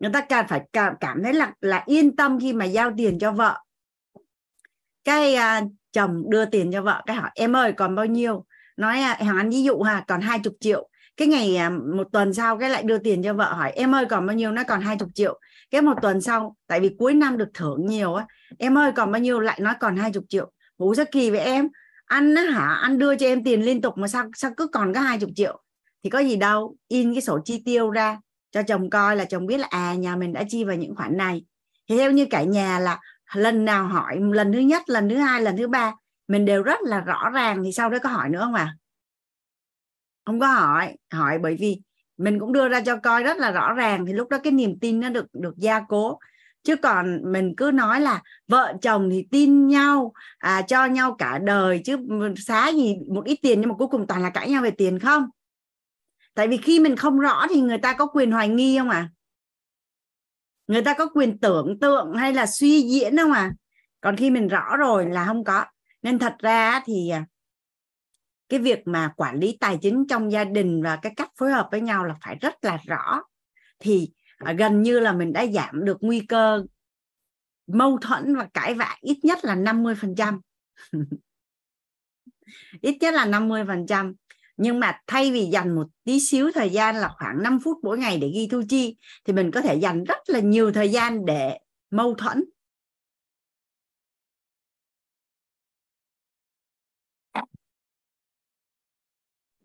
Người 0.00 0.10
ta 0.12 0.20
càng 0.20 0.46
phải 0.48 0.62
cảm, 0.72 0.94
cảm 1.00 1.22
thấy 1.22 1.34
là 1.34 1.52
là 1.60 1.82
yên 1.86 2.16
tâm 2.16 2.40
khi 2.40 2.52
mà 2.52 2.64
giao 2.64 2.92
tiền 2.96 3.18
cho 3.18 3.32
vợ. 3.32 3.58
Cái 5.04 5.34
à, 5.34 5.62
chồng 5.92 6.30
đưa 6.30 6.44
tiền 6.44 6.72
cho 6.72 6.82
vợ 6.82 7.02
cái 7.06 7.16
hỏi 7.16 7.30
em 7.34 7.56
ơi 7.56 7.72
còn 7.72 7.94
bao 7.94 8.06
nhiêu? 8.06 8.44
Nói 8.76 9.00
à, 9.00 9.16
hàng 9.20 9.28
ăn 9.28 9.36
anh 9.36 9.50
ví 9.50 9.62
dụ 9.62 9.82
ha 9.82 10.04
còn 10.08 10.20
hai 10.20 10.38
chục 10.38 10.54
triệu. 10.60 10.88
Cái 11.16 11.28
ngày 11.28 11.56
à, 11.56 11.70
một 11.70 12.08
tuần 12.12 12.34
sau 12.34 12.58
cái 12.58 12.70
lại 12.70 12.82
đưa 12.82 12.98
tiền 12.98 13.22
cho 13.22 13.34
vợ 13.34 13.52
hỏi 13.52 13.72
em 13.72 13.94
ơi 13.94 14.04
còn 14.10 14.26
bao 14.26 14.36
nhiêu? 14.36 14.52
Nó 14.52 14.62
còn 14.64 14.80
hai 14.80 14.96
chục 14.96 15.08
triệu. 15.14 15.40
Cái 15.70 15.82
một 15.82 15.94
tuần 16.02 16.20
sau 16.20 16.56
tại 16.66 16.80
vì 16.80 16.96
cuối 16.98 17.14
năm 17.14 17.36
được 17.36 17.48
thưởng 17.54 17.86
nhiều 17.86 18.14
á 18.14 18.26
em 18.58 18.78
ơi 18.78 18.92
còn 18.96 19.12
bao 19.12 19.20
nhiêu? 19.20 19.40
Lại 19.40 19.60
nói 19.60 19.74
còn 19.80 19.96
hai 19.96 20.12
chục 20.12 20.24
triệu. 20.28 20.52
Hú 20.78 20.94
rất 20.94 21.10
kỳ 21.12 21.30
với 21.30 21.40
em? 21.40 21.68
Anh 22.10 22.34
á 22.34 22.42
hả? 22.42 22.74
Anh 22.82 22.98
đưa 22.98 23.16
cho 23.16 23.26
em 23.26 23.44
tiền 23.44 23.62
liên 23.64 23.80
tục 23.80 23.98
mà 23.98 24.08
sao 24.08 24.30
sao 24.34 24.50
cứ 24.56 24.66
còn 24.66 24.94
có 24.94 25.00
hai 25.00 25.18
chục 25.18 25.30
triệu? 25.34 25.62
Thì 26.04 26.10
có 26.10 26.18
gì 26.18 26.36
đâu, 26.36 26.76
in 26.88 27.14
cái 27.14 27.22
sổ 27.22 27.38
chi 27.44 27.62
tiêu 27.64 27.90
ra, 27.90 28.18
cho 28.50 28.62
chồng 28.62 28.90
coi 28.90 29.16
là 29.16 29.24
chồng 29.24 29.46
biết 29.46 29.58
là 29.58 29.66
à 29.70 29.94
nhà 29.94 30.16
mình 30.16 30.32
đã 30.32 30.44
chi 30.48 30.64
vào 30.64 30.76
những 30.76 30.94
khoản 30.96 31.16
này. 31.16 31.44
Thì 31.88 31.96
theo 31.98 32.10
như 32.10 32.26
cả 32.30 32.42
nhà 32.42 32.78
là 32.78 33.00
lần 33.34 33.64
nào 33.64 33.88
hỏi, 33.88 34.18
lần 34.32 34.52
thứ 34.52 34.58
nhất, 34.58 34.82
lần 34.86 35.08
thứ 35.08 35.16
hai, 35.16 35.42
lần 35.42 35.56
thứ 35.56 35.68
ba, 35.68 35.92
mình 36.28 36.44
đều 36.44 36.62
rất 36.62 36.78
là 36.82 37.00
rõ 37.00 37.30
ràng 37.34 37.62
thì 37.64 37.72
sau 37.72 37.90
đó 37.90 37.98
có 38.02 38.08
hỏi 38.08 38.28
nữa 38.28 38.40
không 38.40 38.54
à? 38.54 38.76
Không 40.24 40.40
có 40.40 40.46
hỏi 40.46 40.96
hỏi 41.12 41.38
bởi 41.38 41.56
vì 41.60 41.80
mình 42.16 42.40
cũng 42.40 42.52
đưa 42.52 42.68
ra 42.68 42.80
cho 42.80 42.96
coi 42.96 43.22
rất 43.22 43.38
là 43.38 43.50
rõ 43.50 43.72
ràng 43.72 44.06
thì 44.06 44.12
lúc 44.12 44.28
đó 44.28 44.38
cái 44.42 44.52
niềm 44.52 44.78
tin 44.80 45.00
nó 45.00 45.08
được 45.08 45.26
được 45.32 45.54
gia 45.56 45.80
cố 45.88 46.18
chứ 46.62 46.76
còn 46.76 47.32
mình 47.32 47.54
cứ 47.56 47.70
nói 47.74 48.00
là 48.00 48.22
vợ 48.48 48.74
chồng 48.82 49.10
thì 49.10 49.26
tin 49.30 49.66
nhau 49.66 50.12
à, 50.38 50.62
cho 50.62 50.86
nhau 50.86 51.14
cả 51.18 51.38
đời 51.38 51.80
chứ 51.84 51.96
xá 52.36 52.68
gì 52.68 52.96
một 53.14 53.24
ít 53.24 53.38
tiền 53.42 53.60
nhưng 53.60 53.68
mà 53.68 53.74
cuối 53.78 53.88
cùng 53.88 54.06
toàn 54.06 54.22
là 54.22 54.30
cãi 54.30 54.50
nhau 54.50 54.62
về 54.62 54.70
tiền 54.70 54.98
không? 54.98 55.24
Tại 56.34 56.48
vì 56.48 56.56
khi 56.56 56.80
mình 56.80 56.96
không 56.96 57.18
rõ 57.18 57.46
thì 57.50 57.60
người 57.60 57.78
ta 57.78 57.92
có 57.92 58.06
quyền 58.06 58.30
hoài 58.30 58.48
nghi 58.48 58.78
không 58.78 58.90
à 58.90 59.08
người 60.66 60.82
ta 60.82 60.94
có 60.94 61.06
quyền 61.14 61.38
tưởng 61.38 61.78
tượng 61.80 62.14
hay 62.16 62.32
là 62.32 62.46
suy 62.46 62.82
diễn 62.82 63.16
không 63.16 63.32
à 63.32 63.52
còn 64.00 64.16
khi 64.16 64.30
mình 64.30 64.48
rõ 64.48 64.76
rồi 64.76 65.10
là 65.10 65.26
không 65.26 65.44
có. 65.44 65.64
Nên 66.02 66.18
thật 66.18 66.34
ra 66.38 66.80
thì 66.84 67.08
à, 67.08 67.26
cái 68.48 68.60
việc 68.60 68.78
mà 68.84 69.12
quản 69.16 69.36
lý 69.36 69.56
tài 69.60 69.78
chính 69.82 70.04
trong 70.08 70.32
gia 70.32 70.44
đình 70.44 70.82
và 70.82 70.96
cái 70.96 71.12
cách 71.16 71.30
phối 71.38 71.52
hợp 71.52 71.68
với 71.70 71.80
nhau 71.80 72.04
là 72.04 72.14
phải 72.22 72.34
rất 72.34 72.64
là 72.64 72.78
rõ. 72.86 73.22
Thì 73.78 74.10
gần 74.58 74.82
như 74.82 75.00
là 75.00 75.12
mình 75.12 75.32
đã 75.32 75.46
giảm 75.46 75.84
được 75.84 75.96
nguy 76.00 76.20
cơ 76.20 76.62
mâu 77.66 77.98
thuẫn 77.98 78.36
và 78.36 78.48
cãi 78.54 78.74
vã 78.74 78.96
ít 79.00 79.18
nhất 79.22 79.44
là 79.44 79.54
50 79.54 79.94
phần 80.00 80.14
trăm. 80.16 80.40
Ít 82.80 82.96
nhất 83.00 83.14
là 83.14 83.24
50 83.26 83.64
phần 83.66 83.86
trăm. 83.86 84.14
Nhưng 84.56 84.80
mà 84.80 85.00
thay 85.06 85.32
vì 85.32 85.44
dành 85.52 85.74
một 85.74 85.86
tí 86.04 86.20
xíu 86.20 86.50
thời 86.54 86.70
gian 86.70 86.96
là 86.96 87.08
khoảng 87.18 87.42
5 87.42 87.58
phút 87.64 87.78
mỗi 87.82 87.98
ngày 87.98 88.18
để 88.18 88.30
ghi 88.34 88.48
thu 88.50 88.62
chi 88.68 88.96
thì 89.24 89.32
mình 89.32 89.50
có 89.50 89.60
thể 89.60 89.74
dành 89.74 90.04
rất 90.04 90.18
là 90.26 90.40
nhiều 90.40 90.72
thời 90.72 90.88
gian 90.88 91.24
để 91.26 91.58
mâu 91.90 92.14
thuẫn. 92.14 92.44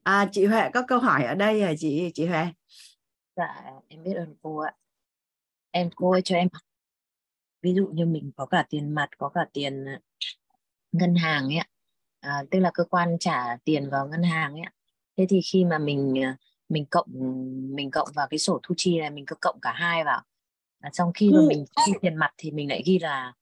À, 0.03 0.29
chị 0.31 0.45
Huệ 0.45 0.69
có 0.73 0.81
câu 0.87 0.99
hỏi 0.99 1.23
ở 1.23 1.35
đây 1.35 1.61
hả 1.61 1.73
chị? 1.79 2.11
Chị 2.13 2.25
Huệ 2.25 2.45
dạ 3.35 3.63
em 3.87 4.03
biết 4.03 4.13
ơn 4.13 4.35
cô 4.41 4.57
ạ. 4.57 4.73
Em 5.71 5.89
cô 5.95 6.11
ơi 6.11 6.21
cho 6.21 6.35
em 6.35 6.47
ví 7.61 7.73
dụ 7.73 7.87
như 7.87 8.05
mình 8.05 8.31
có 8.35 8.45
cả 8.45 8.65
tiền 8.69 8.95
mặt 8.95 9.09
có 9.17 9.29
cả 9.29 9.45
tiền 9.53 9.85
ờ, 9.85 9.99
ngân 10.91 11.15
hàng 11.15 11.43
ấy 11.43 11.57
ạ. 11.57 11.67
À, 12.19 12.43
tức 12.51 12.59
là 12.59 12.71
cơ 12.73 12.83
quan 12.83 13.17
trả 13.19 13.57
tiền 13.63 13.89
vào 13.89 14.07
ngân 14.07 14.23
hàng 14.23 14.53
ấy 14.53 14.61
ạ. 14.61 14.71
Thế 15.17 15.25
thì 15.29 15.41
khi 15.41 15.65
mà 15.65 15.77
mình 15.77 16.13
ờ, 16.23 16.33
mình 16.69 16.85
cộng 16.85 17.07
mình 17.75 17.91
cộng 17.91 18.07
vào 18.15 18.27
cái 18.29 18.39
sổ 18.39 18.59
thu 18.63 18.75
chi 18.77 18.99
này 18.99 19.09
mình 19.09 19.25
cứ 19.25 19.35
cộng 19.41 19.59
cả 19.61 19.73
hai 19.75 20.03
vào. 20.03 20.21
À, 20.79 20.89
trong 20.93 21.11
khi 21.13 21.31
mà 21.31 21.39
ừ. 21.39 21.45
mình 21.47 21.65
chi 21.85 21.91
tiền 22.01 22.15
mặt 22.15 22.33
thì 22.37 22.51
mình 22.51 22.69
lại 22.69 22.81
ghi 22.85 22.99
là 22.99 23.33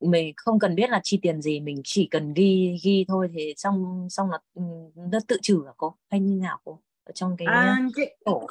mình 0.00 0.32
không 0.36 0.58
cần 0.58 0.74
biết 0.74 0.90
là 0.90 1.00
chi 1.02 1.18
tiền 1.22 1.42
gì 1.42 1.60
mình 1.60 1.80
chỉ 1.84 2.08
cần 2.10 2.34
ghi 2.34 2.78
ghi 2.82 3.04
thôi 3.08 3.30
thì 3.34 3.54
xong 3.56 4.06
xong 4.10 4.28
nó 4.30 4.38
ừ, 4.54 4.62
nó 4.96 5.18
tự 5.28 5.36
trừ 5.42 5.62
hả 5.66 5.72
cô? 5.76 5.96
Hay 6.10 6.20
như 6.20 6.34
nào 6.34 6.58
cô? 6.64 6.80
Ở 7.04 7.12
trong 7.12 7.36
cái 7.36 7.46
à, 7.46 7.78
cái, 7.96 8.16
tổ 8.24 8.46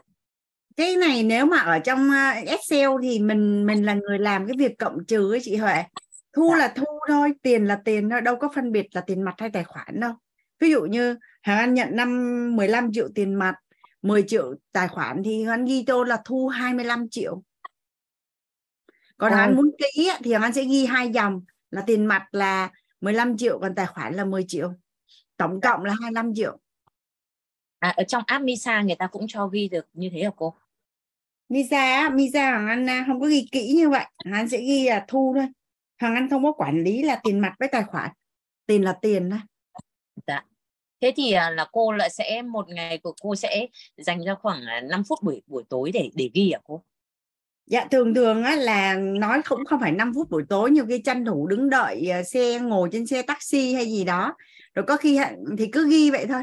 cái 0.80 0.96
này 0.96 1.24
nếu 1.24 1.46
mà 1.46 1.58
ở 1.58 1.80
trong 1.80 2.12
Excel 2.46 2.90
thì 3.02 3.20
mình 3.20 3.66
mình 3.66 3.86
là 3.86 3.94
người 3.94 4.20
làm 4.20 4.48
cái 4.48 4.56
việc 4.58 4.78
cộng 4.80 5.06
trừ 5.06 5.34
ấy 5.34 5.40
chị 5.44 5.56
Huệ. 5.56 5.84
Thu 6.34 6.50
dạ. 6.52 6.58
là 6.58 6.74
thu 6.76 6.86
thôi 7.08 7.34
tiền 7.42 7.66
là 7.66 7.82
tiền 7.86 8.10
thôi 8.10 8.22
đâu 8.22 8.36
có 8.36 8.50
phân 8.56 8.72
biệt 8.72 8.88
là 8.92 9.02
tiền 9.02 9.22
mặt 9.22 9.36
hay 9.38 9.50
tài 9.50 9.64
khoản 9.64 10.00
đâu. 10.00 10.12
Ví 10.60 10.72
dụ 10.72 10.82
như 10.82 11.18
hàng 11.42 11.58
anh 11.58 11.74
nhận 11.74 11.96
năm 11.96 12.56
15 12.56 12.94
triệu 12.94 13.08
tiền 13.16 13.36
mặt 13.36 13.56
10 14.02 14.24
triệu 14.28 14.56
tài 14.72 14.88
khoản 14.88 15.22
thì 15.26 15.46
anh 15.50 15.66
ghi 15.66 15.84
tô 15.88 16.04
là 16.04 16.22
thu 16.26 16.48
25 16.48 17.10
triệu. 17.10 17.44
Còn 19.18 19.34
à. 19.34 19.38
anh 19.38 19.56
muốn 19.56 19.72
kỹ 19.78 20.12
thì 20.24 20.32
anh 20.32 20.54
sẽ 20.54 20.64
ghi 20.64 20.86
hai 20.86 21.10
dòng 21.10 21.42
là 21.72 21.82
tiền 21.82 22.06
mặt 22.06 22.28
là 22.32 22.70
15 23.02 23.38
triệu 23.38 23.60
còn 23.60 23.76
tài 23.76 23.86
khoản 23.86 24.14
là 24.14 24.26
10 24.26 24.46
triệu. 24.48 24.74
Tổng 25.38 25.62
cộng 25.62 25.84
là 25.84 25.96
25 26.02 26.36
triệu. 26.36 26.58
À, 27.80 27.94
ở 27.98 28.04
trong 28.04 28.24
app 28.28 28.44
Misa 28.44 28.82
người 28.82 28.96
ta 28.96 29.08
cũng 29.08 29.26
cho 29.28 29.48
ghi 29.48 29.68
được 29.68 29.86
như 29.94 30.10
thế 30.14 30.24
hả 30.24 30.32
cô 30.36 30.56
Misa 31.50 32.10
Misa 32.10 32.52
Hoàng 32.52 32.68
Anh 32.68 32.90
à, 32.90 33.04
không 33.08 33.20
có 33.20 33.28
ghi 33.28 33.48
kỹ 33.52 33.74
như 33.78 33.90
vậy. 33.90 34.06
Hoàng 34.26 34.36
Anh 34.36 34.50
sẽ 34.50 34.58
ghi 34.58 34.90
là 34.90 35.06
thu 35.08 35.34
thôi. 35.38 35.48
Hoàng 36.02 36.16
Anh 36.16 36.30
không 36.30 36.44
có 36.44 36.52
quản 36.52 36.84
lý 36.84 37.04
là 37.04 37.20
tiền 37.24 37.40
mặt 37.40 37.54
với 37.60 37.70
tài 37.72 37.84
khoản. 37.84 38.10
Tiền 38.66 38.84
là 38.84 38.94
tiền 39.02 39.30
thôi. 39.30 39.40
Dạ. 40.28 40.46
Thế 41.02 41.14
thì 41.16 41.32
à, 41.32 41.50
là 41.50 41.66
cô 41.72 41.92
lại 41.92 42.10
sẽ 42.10 42.42
một 42.42 42.70
ngày 42.70 42.98
của 42.98 43.14
cô 43.22 43.36
sẽ 43.36 43.68
dành 43.98 44.26
ra 44.26 44.36
khoảng 44.36 44.66
5 44.66 45.00
à, 45.00 45.04
phút 45.08 45.20
buổi 45.24 45.42
buổi 45.48 45.64
tối 45.70 45.92
để 45.94 46.10
để 46.16 46.30
ghi 46.34 46.52
à 46.52 46.60
cô? 46.64 46.84
Dạ 47.66 47.88
thường 47.92 48.14
thường 48.14 48.44
á 48.44 48.56
là 48.56 48.96
nói 48.96 49.42
cũng 49.50 49.66
không 49.66 49.80
phải 49.80 49.92
5 49.92 50.12
phút 50.16 50.30
buổi 50.30 50.44
tối 50.50 50.72
nhiều 50.72 50.86
khi 50.86 51.02
tranh 51.02 51.26
thủ 51.26 51.48
đứng 51.48 51.70
đợi 51.70 52.12
xe 52.26 52.60
ngồi 52.60 52.90
trên 52.92 53.08
xe 53.08 53.22
taxi 53.22 53.74
hay 53.74 53.86
gì 53.86 54.04
đó. 54.04 54.36
Rồi 54.74 54.86
có 54.88 54.98
khi 54.98 55.20
thì 55.58 55.70
cứ 55.72 55.90
ghi 55.90 56.12
vậy 56.12 56.26
thôi 56.28 56.42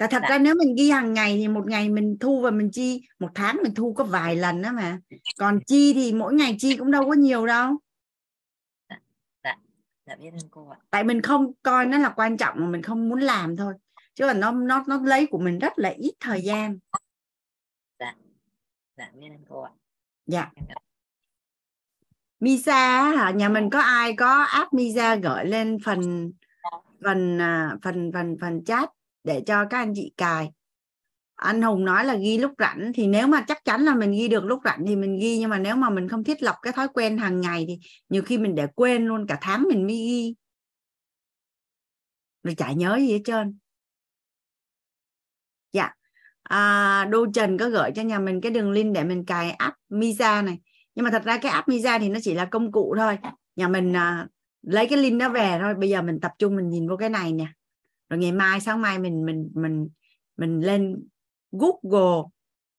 tại 0.00 0.08
thật 0.08 0.22
dạ. 0.22 0.28
ra 0.28 0.38
nếu 0.38 0.54
mình 0.54 0.74
ghi 0.74 0.90
hàng 0.90 1.12
ngày 1.12 1.36
thì 1.36 1.48
một 1.48 1.66
ngày 1.66 1.88
mình 1.88 2.16
thu 2.20 2.40
và 2.40 2.50
mình 2.50 2.70
chi 2.72 3.02
một 3.18 3.28
tháng 3.34 3.58
mình 3.62 3.74
thu 3.74 3.94
có 3.94 4.04
vài 4.04 4.36
lần 4.36 4.62
đó 4.62 4.72
mà. 4.72 4.98
Còn 5.38 5.60
chi 5.66 5.94
thì 5.94 6.12
mỗi 6.12 6.34
ngày 6.34 6.56
chi 6.58 6.76
cũng 6.76 6.90
đâu 6.90 7.08
có 7.08 7.12
nhiều 7.12 7.46
đâu. 7.46 7.76
Dạ, 8.88 8.96
dạ. 9.44 9.56
dạ 10.06 10.16
biết 10.16 10.30
ơn 10.32 10.48
cô 10.50 10.68
ạ. 10.68 10.78
Tại 10.90 11.04
mình 11.04 11.22
không 11.22 11.52
coi 11.62 11.86
nó 11.86 11.98
là 11.98 12.12
quan 12.16 12.36
trọng 12.36 12.60
mà 12.60 12.66
mình 12.66 12.82
không 12.82 13.08
muốn 13.08 13.20
làm 13.20 13.56
thôi. 13.56 13.74
Chứ 14.14 14.26
là 14.26 14.32
nó 14.32 14.52
nó 14.52 14.84
nó 14.88 15.00
lấy 15.04 15.26
của 15.26 15.38
mình 15.38 15.58
rất 15.58 15.72
là 15.76 15.88
ít 15.88 16.12
thời 16.20 16.42
gian. 16.42 16.78
Dạ 17.98 18.14
dạ 18.96 19.10
biết 19.14 19.28
ơn 19.28 19.44
cô 19.48 19.60
ạ. 19.60 19.70
Dạ. 20.26 20.50
Misa 22.40 23.10
hả? 23.10 23.30
Nhà 23.30 23.48
mình 23.48 23.70
có 23.70 23.80
ai 23.80 24.16
có 24.16 24.42
app 24.42 24.72
Misa 24.72 25.14
gửi 25.14 25.44
lên 25.44 25.78
phần 25.84 26.32
phần 27.04 27.38
à, 27.40 27.76
phần 27.82 28.10
phần 28.12 28.36
phần 28.40 28.64
chat 28.64 28.90
để 29.24 29.42
cho 29.46 29.64
các 29.70 29.78
anh 29.78 29.92
chị 29.94 30.12
cài. 30.16 30.50
Anh 31.34 31.62
Hùng 31.62 31.84
nói 31.84 32.04
là 32.04 32.14
ghi 32.14 32.38
lúc 32.38 32.52
rảnh 32.58 32.92
thì 32.94 33.06
nếu 33.06 33.26
mà 33.26 33.44
chắc 33.48 33.64
chắn 33.64 33.82
là 33.82 33.94
mình 33.94 34.12
ghi 34.12 34.28
được 34.28 34.44
lúc 34.44 34.60
rảnh 34.64 34.84
thì 34.86 34.96
mình 34.96 35.18
ghi 35.18 35.38
nhưng 35.38 35.50
mà 35.50 35.58
nếu 35.58 35.76
mà 35.76 35.90
mình 35.90 36.08
không 36.08 36.24
thiết 36.24 36.42
lập 36.42 36.56
cái 36.62 36.72
thói 36.72 36.88
quen 36.88 37.18
hàng 37.18 37.40
ngày 37.40 37.64
thì 37.68 37.78
nhiều 38.08 38.22
khi 38.22 38.38
mình 38.38 38.54
để 38.54 38.66
quên 38.74 39.06
luôn 39.06 39.26
cả 39.26 39.38
tháng 39.40 39.62
mình 39.68 39.86
mới 39.86 39.96
ghi. 39.96 40.34
Rồi 42.42 42.54
chả 42.54 42.72
nhớ 42.72 42.98
gì 43.00 43.12
hết 43.12 43.20
trơn. 43.24 43.58
Dạ. 45.72 45.90
À, 46.42 47.04
Đô 47.04 47.26
Trần 47.34 47.58
có 47.58 47.68
gửi 47.68 47.90
cho 47.94 48.02
nhà 48.02 48.18
mình 48.18 48.40
cái 48.40 48.52
đường 48.52 48.70
link 48.70 48.94
để 48.94 49.04
mình 49.04 49.24
cài 49.24 49.50
app 49.50 49.76
Misa 49.88 50.42
này. 50.42 50.58
Nhưng 50.94 51.04
mà 51.04 51.10
thật 51.10 51.22
ra 51.24 51.38
cái 51.38 51.52
app 51.52 51.68
Misa 51.68 51.98
thì 51.98 52.08
nó 52.08 52.18
chỉ 52.22 52.34
là 52.34 52.44
công 52.44 52.72
cụ 52.72 52.94
thôi. 52.98 53.18
Nhà 53.56 53.68
mình 53.68 53.96
à, 53.96 54.28
lấy 54.62 54.86
cái 54.86 54.98
link 54.98 55.20
đó 55.20 55.28
về 55.28 55.58
thôi. 55.60 55.74
Bây 55.74 55.88
giờ 55.88 56.02
mình 56.02 56.20
tập 56.20 56.32
trung 56.38 56.56
mình 56.56 56.68
nhìn 56.68 56.88
vô 56.88 56.96
cái 56.96 57.08
này 57.08 57.32
nè 57.32 57.46
rồi 58.10 58.18
ngày 58.18 58.32
mai 58.32 58.60
sáng 58.60 58.80
mai 58.82 58.98
mình 58.98 59.26
mình 59.26 59.50
mình 59.54 59.88
mình 60.36 60.60
lên 60.60 61.08
Google 61.52 62.28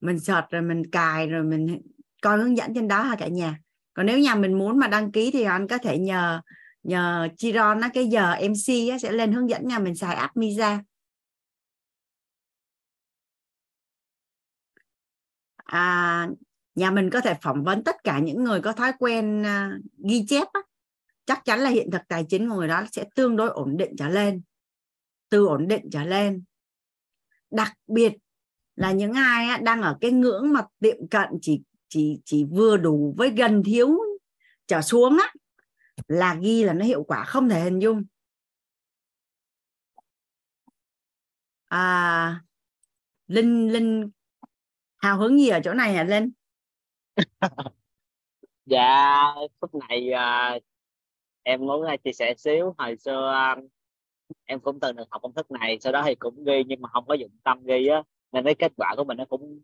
mình 0.01 0.19
search 0.19 0.49
rồi 0.49 0.61
mình 0.61 0.91
cài 0.91 1.27
rồi 1.27 1.43
mình 1.43 1.81
coi 2.21 2.37
hướng 2.37 2.57
dẫn 2.57 2.73
trên 2.75 2.87
đó 2.87 3.01
ha 3.01 3.15
cả 3.15 3.27
nhà. 3.27 3.59
Còn 3.93 4.05
nếu 4.05 4.19
nhà 4.19 4.35
mình 4.35 4.57
muốn 4.57 4.79
mà 4.79 4.87
đăng 4.87 5.11
ký 5.11 5.31
thì 5.31 5.43
anh 5.43 5.67
có 5.67 5.77
thể 5.77 5.97
nhờ 5.97 6.41
nhờ 6.83 7.27
Chiron 7.37 7.79
nó 7.79 7.87
cái 7.93 8.07
giờ 8.07 8.31
MC 8.31 8.91
á, 8.91 8.99
sẽ 8.99 9.11
lên 9.11 9.31
hướng 9.31 9.49
dẫn 9.49 9.67
nhà 9.67 9.79
mình 9.79 9.95
xài 9.95 10.15
app 10.15 10.37
Misa. 10.37 10.81
À, 15.65 16.27
nhà 16.75 16.91
mình 16.91 17.09
có 17.09 17.21
thể 17.21 17.33
phỏng 17.41 17.63
vấn 17.63 17.83
tất 17.83 17.95
cả 18.03 18.19
những 18.19 18.43
người 18.43 18.61
có 18.61 18.73
thói 18.73 18.91
quen 18.99 19.41
uh, 19.41 19.81
ghi 20.09 20.25
chép 20.27 20.47
á, 20.53 20.61
chắc 21.25 21.45
chắn 21.45 21.59
là 21.59 21.69
hiện 21.69 21.91
thực 21.91 22.01
tài 22.07 22.25
chính 22.29 22.49
của 22.49 22.55
người 22.55 22.67
đó 22.67 22.83
sẽ 22.91 23.03
tương 23.15 23.35
đối 23.35 23.49
ổn 23.49 23.77
định 23.77 23.95
trở 23.97 24.07
lên 24.09 24.41
từ 25.31 25.45
ổn 25.45 25.67
định 25.67 25.89
trở 25.91 26.03
lên. 26.03 26.43
Đặc 27.51 27.73
biệt 27.87 28.13
là 28.75 28.91
những 28.91 29.13
ai 29.13 29.61
đang 29.61 29.81
ở 29.81 29.97
cái 30.01 30.11
ngưỡng 30.11 30.53
mà 30.53 30.65
tiệm 30.79 31.07
cận 31.07 31.29
chỉ 31.41 31.61
chỉ 31.87 32.21
chỉ 32.25 32.45
vừa 32.51 32.77
đủ 32.77 33.13
với 33.17 33.29
gần 33.29 33.63
thiếu 33.65 33.97
trở 34.67 34.81
xuống 34.81 35.17
á 35.17 35.33
là 36.07 36.35
ghi 36.41 36.63
là 36.63 36.73
nó 36.73 36.85
hiệu 36.85 37.03
quả 37.03 37.23
không 37.23 37.49
thể 37.49 37.61
hình 37.61 37.79
dung. 37.79 38.03
À 41.67 42.41
linh 43.27 43.73
linh 43.73 44.09
hào 44.97 45.17
hứng 45.17 45.39
gì 45.39 45.49
ở 45.49 45.59
chỗ 45.63 45.73
này 45.73 45.93
hả 45.93 46.03
linh? 46.03 46.31
Dạ 48.65 49.33
phút 49.61 49.71
này 49.89 50.09
uh, 50.11 50.63
em 51.43 51.59
muốn 51.61 51.85
à, 51.85 51.97
chia 52.03 52.13
sẻ 52.13 52.33
xíu. 52.37 52.75
Hồi 52.77 52.97
xưa 52.97 53.53
uh, 53.57 53.71
em 54.45 54.59
cũng 54.59 54.79
từng 54.79 54.95
được 54.95 55.07
học 55.11 55.21
công 55.21 55.33
thức 55.33 55.51
này 55.51 55.77
sau 55.81 55.93
đó 55.93 56.03
thì 56.05 56.15
cũng 56.15 56.43
ghi 56.43 56.63
nhưng 56.67 56.81
mà 56.81 56.89
không 56.89 57.05
có 57.07 57.13
dụng 57.13 57.31
tâm 57.43 57.63
ghi 57.63 57.87
á 57.87 58.03
nên 58.31 58.45
cái 58.45 58.55
kết 58.55 58.71
quả 58.77 58.93
của 58.97 59.03
mình 59.03 59.17
nó 59.17 59.25
cũng 59.25 59.61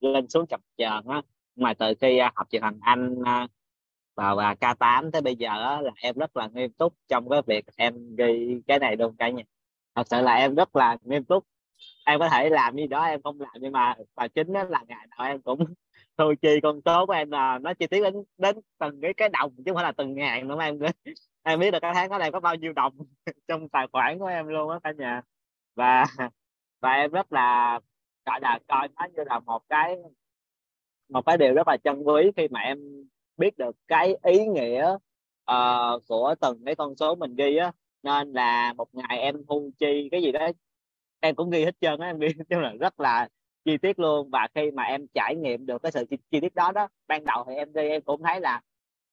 lên 0.00 0.28
xuống 0.28 0.46
chập 0.46 0.60
chờn 0.76 1.06
á. 1.08 1.22
Mà 1.56 1.74
từ 1.74 1.94
khi 2.00 2.18
à, 2.18 2.32
học 2.34 2.46
trường 2.50 2.62
hành 2.62 2.78
anh 2.80 3.16
à, 3.24 3.48
vào 4.14 4.36
và 4.36 4.54
K8 4.54 5.10
tới 5.10 5.22
bây 5.22 5.36
giờ 5.36 5.48
á, 5.48 5.80
là 5.80 5.92
em 6.02 6.16
rất 6.18 6.36
là 6.36 6.48
nghiêm 6.54 6.72
túc 6.72 6.94
trong 7.08 7.28
cái 7.28 7.42
việc 7.46 7.64
em 7.76 8.16
ghi 8.16 8.60
cái 8.66 8.78
này 8.78 8.96
luôn 8.96 9.16
cả 9.18 9.30
nhà. 9.30 9.42
Thật 9.94 10.06
sự 10.10 10.22
là 10.22 10.34
em 10.34 10.54
rất 10.54 10.76
là 10.76 10.96
nghiêm 11.02 11.24
túc. 11.24 11.44
Em 12.06 12.20
có 12.20 12.28
thể 12.28 12.50
làm 12.50 12.76
gì 12.76 12.86
đó 12.86 13.04
em 13.04 13.22
không 13.22 13.40
làm 13.40 13.52
nhưng 13.60 13.72
mà 13.72 13.94
và 14.14 14.28
chính 14.28 14.52
đó 14.52 14.64
là 14.64 14.84
ngày 14.88 15.06
nào 15.10 15.28
em 15.28 15.42
cũng 15.42 15.58
thu 16.18 16.34
chi 16.42 16.48
con 16.62 16.80
số 16.84 17.06
của 17.06 17.12
em 17.12 17.30
là 17.30 17.58
nó 17.58 17.74
chi 17.74 17.86
tiết 17.86 18.00
đến 18.02 18.14
đến 18.38 18.56
từng 18.78 19.00
cái 19.02 19.14
cái 19.14 19.28
đồng 19.28 19.52
chứ 19.56 19.62
không 19.66 19.74
phải 19.74 19.84
là 19.84 19.92
từng 19.92 20.14
ngàn 20.14 20.48
nữa 20.48 20.56
mà 20.56 20.64
em 20.64 20.78
em 21.42 21.60
biết 21.60 21.70
được 21.70 21.78
cái 21.82 21.92
tháng 21.94 22.10
đó 22.10 22.18
em 22.18 22.32
có 22.32 22.40
bao 22.40 22.54
nhiêu 22.54 22.72
đồng 22.72 22.92
trong 23.48 23.68
tài 23.68 23.86
khoản 23.92 24.18
của 24.18 24.26
em 24.26 24.46
luôn 24.46 24.70
á 24.70 24.78
cả 24.84 24.92
nhà. 24.92 25.22
Và 25.74 26.04
và 26.80 26.92
em 26.92 27.10
rất 27.10 27.32
là 27.32 27.80
gọi 28.26 28.40
là 28.40 28.58
coi 28.68 28.88
nó 28.88 29.06
như 29.16 29.24
là 29.26 29.38
một 29.38 29.62
cái 29.68 29.96
một 31.08 31.22
cái 31.26 31.36
điều 31.36 31.54
rất 31.54 31.68
là 31.68 31.76
chân 31.84 32.02
quý 32.08 32.30
khi 32.36 32.48
mà 32.50 32.60
em 32.60 32.78
biết 33.36 33.58
được 33.58 33.76
cái 33.88 34.16
ý 34.22 34.46
nghĩa 34.46 34.96
uh, 35.52 36.02
của 36.08 36.34
từng 36.40 36.64
cái 36.66 36.74
con 36.74 36.96
số 36.96 37.14
mình 37.14 37.36
ghi 37.36 37.56
á. 37.56 37.72
Nên 38.02 38.32
là 38.32 38.72
một 38.72 38.88
ngày 38.94 39.18
em 39.18 39.44
thu 39.48 39.70
chi 39.78 40.08
cái 40.10 40.22
gì 40.22 40.32
đó 40.32 40.48
em 41.20 41.34
cũng 41.34 41.50
ghi 41.50 41.64
hết 41.64 41.76
trơn 41.80 42.00
á 42.00 42.06
em 42.06 42.18
ghi 42.18 42.28
chung 42.50 42.60
là 42.60 42.72
rất 42.80 43.00
là 43.00 43.28
chi 43.64 43.78
tiết 43.78 43.98
luôn. 43.98 44.30
Và 44.30 44.48
khi 44.54 44.70
mà 44.70 44.82
em 44.82 45.06
trải 45.14 45.34
nghiệm 45.36 45.66
được 45.66 45.82
cái 45.82 45.92
sự 45.92 46.04
chi, 46.10 46.16
chi 46.30 46.40
tiết 46.40 46.54
đó 46.54 46.72
đó 46.72 46.88
ban 47.06 47.24
đầu 47.24 47.44
thì 47.48 47.54
em 47.54 47.72
ghi 47.72 47.88
em 47.88 48.02
cũng 48.02 48.22
thấy 48.22 48.40
là 48.40 48.60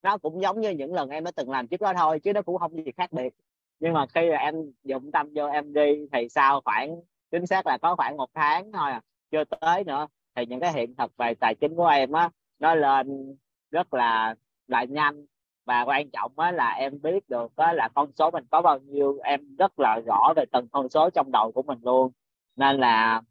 nó 0.06 0.18
cũng 0.18 0.41
giống 0.41 0.62
như 0.62 0.70
những 0.70 0.93
lần 0.93 1.10
em 1.10 1.24
đã 1.24 1.32
từng 1.36 1.49
làm 1.49 1.68
trước 1.68 1.82
đó 1.82 1.93
thôi 1.97 2.20
chứ 2.20 2.34
nó 2.34 2.41
cũng 2.41 2.58
không 2.60 2.76
gì 2.76 2.91
khác 2.97 3.14
biệt. 3.14 3.34
Nhưng 3.80 3.93
mà 3.93 4.06
khi 4.14 4.26
là 4.26 4.38
em 4.38 4.56
dụng 4.84 5.12
tâm 5.12 5.30
vô 5.36 5.47
em 5.47 5.74
đi, 5.74 6.08
thì 6.14 6.30
sau 6.30 6.62
khoảng 6.66 6.95
chính 7.32 7.45
xác 7.45 7.68
là 7.68 7.78
có 7.78 7.95
khoảng 7.95 8.18
một 8.18 8.30
tháng 8.34 8.72
thôi 8.72 8.91
à 8.91 9.01
chưa 9.32 9.43
tới 9.43 9.84
nữa 9.84 10.08
thì 10.36 10.45
những 10.45 10.60
cái 10.60 10.74
hiện 10.74 10.95
thực 10.95 11.18
về 11.18 11.34
tài 11.39 11.56
chính 11.56 11.76
của 11.76 11.88
em 11.88 12.12
á 12.12 12.30
nó 12.60 12.76
lên 12.76 13.36
rất 13.72 13.93
là 13.93 14.36
là 14.68 14.84
nhanh. 14.84 15.26
Và 15.66 15.82
quan 15.82 16.10
trọng 16.12 16.39
á 16.39 16.51
là 16.51 16.70
em 16.72 17.01
biết 17.01 17.30
được 17.30 17.56
á 17.56 17.74
là 17.74 17.89
con 17.95 18.12
số 18.16 18.32
mình 18.32 18.45
có 18.51 18.62
bao 18.62 18.80
nhiêu 18.80 19.20
em 19.24 19.56
rất 19.56 19.80
là 19.80 19.99
rõ 20.06 20.34
về 20.36 20.45
từng 20.51 20.68
con 20.72 20.89
số 20.89 21.10
trong 21.10 21.32
đầu 21.32 21.51
của 21.56 21.64
mình 21.64 21.80
luôn. 21.84 22.12
Nên 22.56 22.78
là 22.78 23.22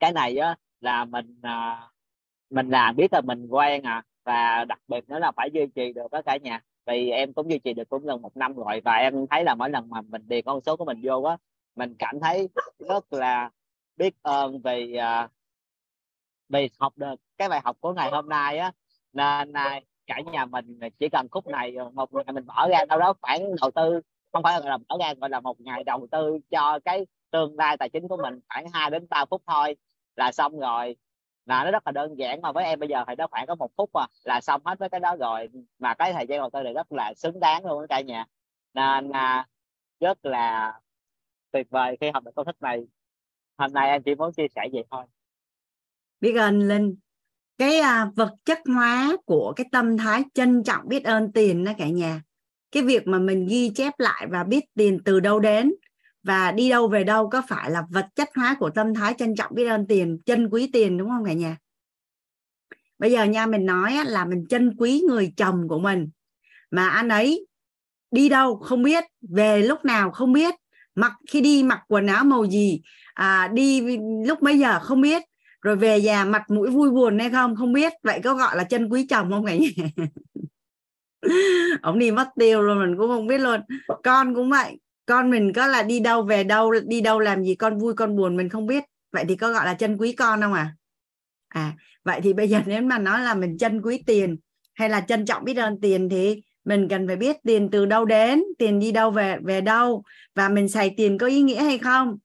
cái 0.00 0.12
này 0.12 0.36
á 0.36 0.56
là 0.80 1.04
mình 1.04 1.38
à, 1.42 1.88
mình 2.50 2.68
làm 2.70 2.96
biết 2.96 3.12
là 3.12 3.20
mình 3.20 3.46
quen 3.46 3.82
à 3.82 4.02
và 4.24 4.64
đặc 4.64 4.80
biệt 4.88 5.08
nữa 5.08 5.18
là 5.18 5.32
phải 5.36 5.50
duy 5.52 5.66
trì 5.74 5.92
được 5.92 6.10
đó 6.10 6.22
cả 6.26 6.36
nhà. 6.42 6.60
Vì 6.86 7.10
em 7.10 7.32
cũng 7.32 7.50
duy 7.50 7.58
trì 7.58 7.72
được 7.74 7.88
cũng 7.88 8.06
gần 8.06 8.22
một 8.22 8.36
năm 8.36 8.54
rồi 8.54 8.80
và 8.84 8.92
em 8.92 9.26
thấy 9.30 9.44
là 9.44 9.54
mỗi 9.54 9.70
lần 9.70 9.90
mà 9.90 10.00
mình 10.00 10.22
điền 10.28 10.44
con 10.44 10.60
số 10.60 10.76
của 10.76 10.84
mình 10.84 11.00
vô 11.02 11.22
á 11.22 11.36
mình 11.76 11.94
cảm 11.98 12.20
thấy 12.20 12.48
rất 12.78 13.12
là 13.12 13.50
biết 13.96 14.14
ơn 14.22 14.62
vì 14.62 14.96
uh, 15.24 15.30
vì 16.48 16.70
học 16.78 16.92
được 16.96 17.14
cái 17.38 17.48
bài 17.48 17.60
học 17.64 17.76
của 17.80 17.92
ngày 17.92 18.10
hôm 18.10 18.28
nay 18.28 18.58
á. 18.58 18.72
Nên 19.12 19.50
uh, 19.50 19.82
cả 20.06 20.20
nhà 20.32 20.46
mình 20.46 20.78
chỉ 20.98 21.08
cần 21.08 21.28
khúc 21.30 21.46
này 21.46 21.74
ờ, 21.76 21.90
một 21.90 22.14
ngày 22.14 22.32
mình 22.32 22.46
bỏ 22.46 22.68
ra 22.68 22.84
đâu 22.88 22.98
đó 22.98 23.14
khoảng 23.22 23.56
đầu 23.60 23.70
tư 23.70 24.00
không 24.32 24.42
phải 24.42 24.60
là 24.64 24.78
bỏ 24.88 24.98
ra 25.00 25.14
gọi 25.20 25.30
là 25.30 25.40
một 25.40 25.60
ngày 25.60 25.84
đầu 25.84 26.06
tư 26.10 26.38
cho 26.50 26.78
cái 26.84 27.06
tương 27.30 27.56
lai 27.56 27.76
tài 27.76 27.88
chính 27.88 28.08
của 28.08 28.16
mình 28.16 28.40
khoảng 28.48 28.66
2 28.72 28.90
đến 28.90 29.06
3 29.10 29.24
phút 29.24 29.42
thôi 29.46 29.76
là 30.16 30.32
xong 30.32 30.58
rồi 30.60 30.96
là 31.46 31.64
nó 31.64 31.70
rất 31.70 31.86
là 31.86 31.92
đơn 31.92 32.18
giản 32.18 32.40
mà 32.42 32.52
với 32.52 32.64
em 32.64 32.80
bây 32.80 32.88
giờ 32.88 33.04
thì 33.08 33.14
nó 33.18 33.26
khoảng 33.30 33.46
có 33.46 33.54
một 33.54 33.70
phút 33.76 33.90
mà 33.94 34.06
là 34.24 34.40
xong 34.40 34.60
hết 34.64 34.78
với 34.78 34.88
cái 34.88 35.00
đó 35.00 35.16
rồi. 35.20 35.48
Mà 35.78 35.94
cái 35.94 36.12
thời 36.12 36.26
gian 36.26 36.38
đầu 36.38 36.50
tư 36.52 36.62
này 36.62 36.72
rất 36.74 36.92
là 36.92 37.14
xứng 37.16 37.40
đáng 37.40 37.66
luôn 37.66 37.86
cả 37.88 38.00
nhà. 38.00 38.26
Nên 38.74 39.12
à, 39.12 39.46
rất 40.00 40.26
là 40.26 40.72
tuyệt 41.52 41.66
vời 41.70 41.96
khi 42.00 42.10
học 42.14 42.24
được 42.24 42.30
công 42.36 42.46
thức 42.46 42.62
này. 42.62 42.86
Hôm 43.58 43.72
nay 43.72 43.88
em 43.88 44.02
chỉ 44.02 44.14
muốn 44.14 44.32
chia 44.32 44.46
sẻ 44.54 44.62
vậy 44.72 44.84
thôi. 44.90 45.04
Biết 46.20 46.34
ơn 46.36 46.68
linh. 46.68 46.96
Cái 47.58 47.78
à, 47.78 48.10
vật 48.16 48.34
chất 48.44 48.58
hóa 48.74 49.16
của 49.26 49.52
cái 49.56 49.66
tâm 49.72 49.98
thái 49.98 50.22
trân 50.34 50.64
trọng 50.64 50.88
biết 50.88 51.04
ơn 51.04 51.32
tiền 51.32 51.64
đó 51.64 51.72
cả 51.78 51.88
nhà. 51.88 52.22
Cái 52.70 52.82
việc 52.82 53.06
mà 53.06 53.18
mình 53.18 53.46
ghi 53.46 53.70
chép 53.74 53.92
lại 53.98 54.26
và 54.30 54.44
biết 54.44 54.64
tiền 54.74 54.98
từ 55.04 55.20
đâu 55.20 55.40
đến 55.40 55.74
và 56.24 56.52
đi 56.52 56.68
đâu 56.68 56.88
về 56.88 57.04
đâu 57.04 57.28
có 57.28 57.42
phải 57.48 57.70
là 57.70 57.82
vật 57.90 58.06
chất 58.14 58.28
hóa 58.36 58.56
của 58.58 58.70
tâm 58.70 58.94
thái 58.94 59.14
trân 59.18 59.34
trọng 59.34 59.54
biết 59.54 59.66
ơn 59.66 59.86
tiền 59.86 60.18
chân 60.26 60.48
quý 60.50 60.70
tiền 60.72 60.98
đúng 60.98 61.08
không 61.08 61.24
cả 61.24 61.32
nhà? 61.32 61.56
Bây 62.98 63.12
giờ 63.12 63.24
nha 63.24 63.46
mình 63.46 63.66
nói 63.66 63.98
là 64.04 64.24
mình 64.24 64.46
trân 64.48 64.76
quý 64.78 65.02
người 65.08 65.32
chồng 65.36 65.68
của 65.68 65.78
mình. 65.78 66.08
Mà 66.70 66.88
anh 66.88 67.08
ấy 67.08 67.46
đi 68.10 68.28
đâu 68.28 68.56
không 68.56 68.82
biết 68.82 69.04
về 69.30 69.62
lúc 69.62 69.84
nào 69.84 70.10
không 70.10 70.32
biết. 70.32 70.54
Mặc 70.94 71.12
khi 71.30 71.40
đi 71.40 71.62
mặc 71.62 71.80
quần 71.88 72.06
áo 72.06 72.24
màu 72.24 72.44
gì 72.44 72.80
à, 73.14 73.48
đi 73.48 73.98
lúc 74.26 74.42
mấy 74.42 74.58
giờ 74.58 74.80
không 74.80 75.00
biết. 75.00 75.22
Rồi 75.62 75.76
về 75.76 76.00
nhà 76.00 76.24
mặt 76.24 76.42
mũi 76.50 76.70
vui 76.70 76.90
buồn 76.90 77.18
hay 77.18 77.30
không 77.30 77.56
không 77.56 77.72
biết. 77.72 77.92
Vậy 78.02 78.20
có 78.24 78.34
gọi 78.34 78.56
là 78.56 78.64
chân 78.64 78.88
quý 78.88 79.06
chồng 79.06 79.30
không 79.30 79.46
cả 79.46 79.54
nhà? 79.54 79.68
Ông 81.82 81.98
đi 81.98 82.10
mất 82.10 82.28
tiêu 82.36 82.62
rồi 82.62 82.86
mình 82.86 82.98
cũng 82.98 83.08
không 83.08 83.26
biết 83.26 83.38
luôn. 83.38 83.60
Con 84.02 84.34
cũng 84.34 84.50
vậy 84.50 84.78
con 85.06 85.30
mình 85.30 85.52
có 85.52 85.66
là 85.66 85.82
đi 85.82 86.00
đâu 86.00 86.22
về 86.22 86.44
đâu, 86.44 86.72
đi 86.86 87.00
đâu 87.00 87.20
làm 87.20 87.44
gì 87.44 87.54
con 87.54 87.78
vui, 87.78 87.94
con 87.94 88.16
buồn 88.16 88.36
mình 88.36 88.48
không 88.48 88.66
biết. 88.66 88.84
Vậy 89.12 89.24
thì 89.28 89.36
có 89.36 89.52
gọi 89.52 89.66
là 89.66 89.74
chân 89.74 89.96
quý 89.96 90.12
con 90.12 90.40
không 90.40 90.52
à 90.52 90.74
à 91.48 91.72
vậy 92.04 92.20
thì 92.22 92.32
bây 92.32 92.48
giờ 92.48 92.60
nếu 92.66 92.82
mà 92.82 92.98
nói 92.98 93.20
là 93.20 93.34
mình 93.34 93.58
chân 93.58 93.82
quý 93.82 94.02
tiền 94.06 94.36
hay 94.74 94.88
là 94.88 95.00
trân 95.00 95.26
trọng 95.26 95.44
biết 95.44 95.56
ơn 95.56 95.80
tiền 95.80 96.08
thì 96.08 96.42
mình 96.64 96.88
cần 96.88 97.06
phải 97.06 97.16
biết 97.16 97.36
tiền 97.42 97.68
từ 97.72 97.86
đâu 97.86 98.04
đến, 98.04 98.42
tiền 98.58 98.78
đi 98.78 98.92
đâu 98.92 99.10
về 99.10 99.36
về 99.44 99.60
đâu 99.60 100.02
và 100.34 100.48
mình 100.48 100.68
xài 100.68 100.94
tiền 100.96 101.18
có 101.18 101.26
ý 101.26 101.42
nghĩa 101.42 101.62
hay 101.62 101.78
không. 101.78 102.18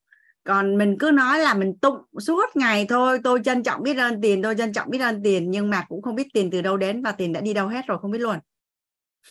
Còn 0.44 0.78
mình 0.78 0.96
cứ 1.00 1.12
nói 1.12 1.40
là 1.40 1.54
mình 1.54 1.78
tụng 1.78 1.98
suốt 2.20 2.56
ngày 2.56 2.86
thôi, 2.90 3.20
tôi 3.24 3.40
trân 3.46 3.64
trọng 3.64 3.84
biết 3.84 3.98
ơn 3.98 4.22
tiền, 4.22 4.42
tôi 4.42 4.56
trân 4.56 4.74
trọng 4.74 4.90
biết 4.90 5.00
ơn 5.00 5.24
tiền. 5.24 5.52
Nhưng 5.52 5.70
mà 5.70 5.86
cũng 5.90 6.02
không 6.02 6.16
biết 6.16 6.28
tiền 6.34 6.52
từ 6.52 6.62
đâu 6.62 6.78
đến 6.78 7.02
và 7.02 7.12
tiền 7.12 7.34
đã 7.34 7.42
đi 7.42 7.54
đâu 7.54 7.68
hết 7.68 7.88
rồi, 7.88 7.98
không 8.02 8.12
biết 8.12 8.20
luôn. 8.20 8.38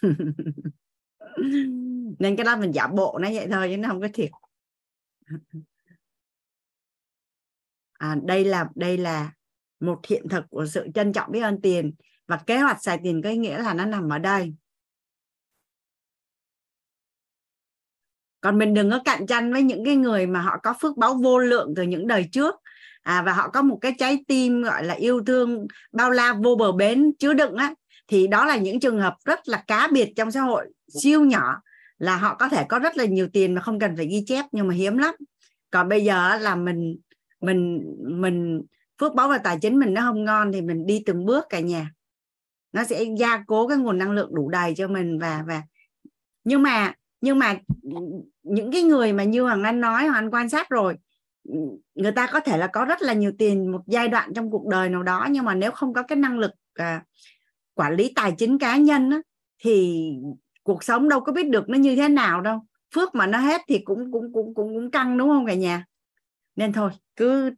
nên 2.19 2.37
cái 2.37 2.45
đó 2.45 2.57
mình 2.57 2.73
giả 2.73 2.87
bộ 2.87 3.19
nó 3.23 3.29
vậy 3.35 3.49
thôi 3.51 3.69
chứ 3.71 3.77
nó 3.77 3.89
không 3.89 4.01
có 4.01 4.09
thiệt. 4.15 4.31
À, 7.93 8.17
đây 8.25 8.45
là 8.45 8.69
đây 8.75 8.99
là 8.99 9.33
một 9.81 10.01
hiện 10.09 10.29
thực 10.29 10.45
của 10.51 10.67
sự 10.67 10.87
trân 10.95 11.13
trọng 11.13 11.33
biết 11.33 11.41
ơn 11.41 11.61
tiền 11.61 11.93
và 12.27 12.37
kế 12.37 12.59
hoạch 12.59 12.83
xài 12.83 12.99
tiền 13.03 13.23
có 13.23 13.31
ý 13.31 13.37
nghĩa 13.37 13.59
là 13.59 13.75
nó 13.75 13.85
nằm 13.85 14.09
ở 14.09 14.19
đây. 14.19 14.55
Còn 18.41 18.59
mình 18.59 18.75
đừng 18.75 18.91
có 18.91 19.01
cạnh 19.05 19.27
tranh 19.27 19.53
với 19.53 19.63
những 19.63 19.85
cái 19.85 19.97
người 19.97 20.27
mà 20.27 20.41
họ 20.41 20.59
có 20.63 20.75
phước 20.81 20.97
báo 20.97 21.15
vô 21.15 21.39
lượng 21.39 21.73
từ 21.77 21.83
những 21.83 22.07
đời 22.07 22.29
trước. 22.33 22.55
À, 23.03 23.23
và 23.27 23.33
họ 23.33 23.49
có 23.49 23.63
một 23.63 23.79
cái 23.81 23.95
trái 23.99 24.25
tim 24.29 24.63
gọi 24.63 24.85
là 24.85 24.95
yêu 24.95 25.25
thương 25.27 25.67
bao 25.93 26.11
la 26.11 26.35
vô 26.45 26.57
bờ 26.57 26.73
bến 26.73 27.13
chứa 27.19 27.35
đựng 27.35 27.57
á 27.57 27.75
thì 28.09 28.27
đó 28.27 28.45
là 28.45 28.57
những 28.57 28.81
trường 28.81 29.01
hợp 29.01 29.17
rất 29.25 29.41
là 29.49 29.65
cá 29.67 29.89
biệt 29.93 30.13
trong 30.17 30.31
xã 30.31 30.41
hội 30.41 30.67
siêu 31.03 31.25
nhỏ 31.25 31.63
là 31.99 32.17
họ 32.17 32.35
có 32.35 32.49
thể 32.49 32.65
có 32.69 32.79
rất 32.79 32.97
là 32.97 33.05
nhiều 33.05 33.29
tiền 33.33 33.55
mà 33.55 33.61
không 33.61 33.79
cần 33.79 33.97
phải 33.97 34.07
ghi 34.07 34.25
chép 34.27 34.45
nhưng 34.53 34.69
mà 34.69 34.75
hiếm 34.75 34.99
lắm. 34.99 35.15
Còn 35.71 35.89
bây 35.89 36.05
giờ 36.05 36.39
là 36.39 36.55
mình 36.55 36.99
mình 37.41 37.83
mình 38.21 38.63
phước 39.01 39.15
báo 39.15 39.29
và 39.29 39.39
tài 39.39 39.59
chính 39.61 39.79
mình 39.79 39.95
nó 39.95 40.03
không 40.03 40.25
ngon 40.25 40.53
thì 40.53 40.61
mình 40.63 40.87
đi 40.87 41.03
từng 41.07 41.25
bước 41.25 41.45
cả 41.49 41.61
nhà. 41.61 41.93
Nó 42.73 42.85
sẽ 42.85 43.05
gia 43.19 43.45
cố 43.47 43.69
cái 43.69 43.79
nguồn 43.79 43.99
năng 43.99 44.11
lượng 44.11 44.35
đủ 44.35 44.49
đầy 44.49 44.75
cho 44.75 44.89
mình 44.89 45.19
và 45.19 45.45
và 45.47 45.63
nhưng 46.45 46.63
mà 46.63 46.95
nhưng 47.21 47.39
mà 47.39 47.59
những 48.43 48.73
cái 48.73 48.83
người 48.83 49.13
mà 49.13 49.25
như 49.25 49.43
hoàng 49.43 49.63
anh 49.63 49.81
nói 49.81 50.07
hoàng 50.07 50.25
anh 50.25 50.31
quan 50.31 50.49
sát 50.49 50.69
rồi 50.69 50.97
người 51.95 52.13
ta 52.13 52.27
có 52.33 52.41
thể 52.41 52.59
là 52.59 52.67
có 52.67 52.85
rất 52.85 53.03
là 53.03 53.13
nhiều 53.13 53.33
tiền 53.39 53.73
một 53.73 53.81
giai 53.87 54.09
đoạn 54.09 54.35
trong 54.35 54.51
cuộc 54.51 54.67
đời 54.67 54.89
nào 54.89 55.03
đó 55.03 55.27
nhưng 55.31 55.45
mà 55.45 55.55
nếu 55.55 55.71
không 55.71 55.95
có 55.95 56.03
cái 56.03 56.17
năng 56.17 56.39
lực 56.39 56.51
à, 56.75 57.03
quản 57.75 57.97
lý 57.97 58.13
tài 58.17 58.33
chính 58.39 58.59
cá 58.59 58.77
nhân 58.77 59.11
á, 59.11 59.19
thì 59.59 60.09
cuộc 60.69 60.85
sống 60.85 61.09
đâu 61.09 61.21
có 61.21 61.33
biết 61.33 61.49
được 61.49 61.69
nó 61.69 61.79
như 61.79 61.97
thế 61.97 62.09
nào 62.09 62.41
đâu. 62.41 62.61
Phước 62.95 63.15
mà 63.15 63.27
nó 63.27 63.39
hết 63.39 63.61
thì 63.69 63.79
cũng 63.79 64.13
cũng 64.13 64.33
cũng 64.33 64.55
cũng 64.55 64.75
cũng 64.75 64.91
căng 64.91 65.19
đúng 65.19 65.29
không 65.29 65.47
cả 65.47 65.55
nhà? 65.55 65.85
Nên 66.57 66.73
thôi 66.73 66.91
cứ 67.17 67.51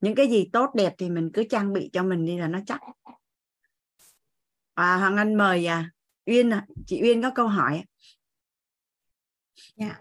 những 0.00 0.14
cái 0.14 0.26
gì 0.26 0.48
tốt 0.52 0.70
đẹp 0.74 0.94
thì 0.98 1.10
mình 1.10 1.30
cứ 1.34 1.44
trang 1.50 1.72
bị 1.72 1.90
cho 1.92 2.02
mình 2.02 2.24
đi 2.24 2.38
là 2.38 2.48
nó 2.48 2.58
chắc. 2.66 2.80
À, 4.74 4.96
hoàng 4.96 5.16
anh 5.16 5.34
mời 5.34 5.66
à, 5.66 5.90
uyên 6.26 6.50
à, 6.50 6.66
chị 6.86 7.00
uyên 7.02 7.22
có 7.22 7.30
câu 7.30 7.48
hỏi 7.48 7.84
dạ. 9.76 9.98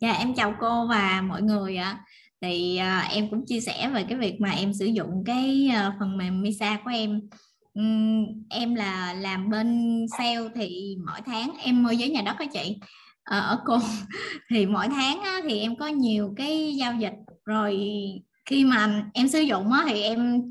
Dạ 0.00 0.12
em 0.12 0.34
chào 0.34 0.54
cô 0.60 0.86
và 0.86 1.20
mọi 1.20 1.42
người 1.42 1.76
ạ. 1.76 2.04
Thì 2.40 2.76
à, 2.76 3.08
em 3.12 3.30
cũng 3.30 3.46
chia 3.46 3.60
sẻ 3.60 3.90
về 3.94 4.04
cái 4.08 4.18
việc 4.18 4.36
mà 4.40 4.50
em 4.50 4.74
sử 4.74 4.86
dụng 4.86 5.22
cái 5.26 5.68
à, 5.74 5.96
phần 6.00 6.16
mềm 6.16 6.42
Misa 6.42 6.80
của 6.84 6.90
em 6.90 7.20
um, 7.74 8.26
em 8.50 8.74
là 8.74 9.14
làm 9.14 9.50
bên 9.50 9.98
sale 10.18 10.48
thì 10.54 10.96
mỗi 11.06 11.20
tháng 11.26 11.52
em 11.58 11.82
môi 11.82 11.96
giới 11.96 12.10
nhà 12.10 12.22
đất 12.22 12.36
đó 12.38 12.46
chị. 12.52 12.76
Uh, 12.80 13.42
ở 13.42 13.58
cô 13.64 13.78
thì 14.50 14.66
mỗi 14.66 14.88
tháng 14.88 15.22
á, 15.22 15.40
thì 15.44 15.60
em 15.60 15.76
có 15.76 15.86
nhiều 15.86 16.34
cái 16.36 16.74
giao 16.76 16.94
dịch. 16.94 17.14
Rồi 17.44 17.80
khi 18.46 18.64
mà 18.64 19.10
em 19.14 19.28
sử 19.28 19.40
dụng 19.40 19.72
á, 19.72 19.84
thì 19.88 20.02
em 20.02 20.42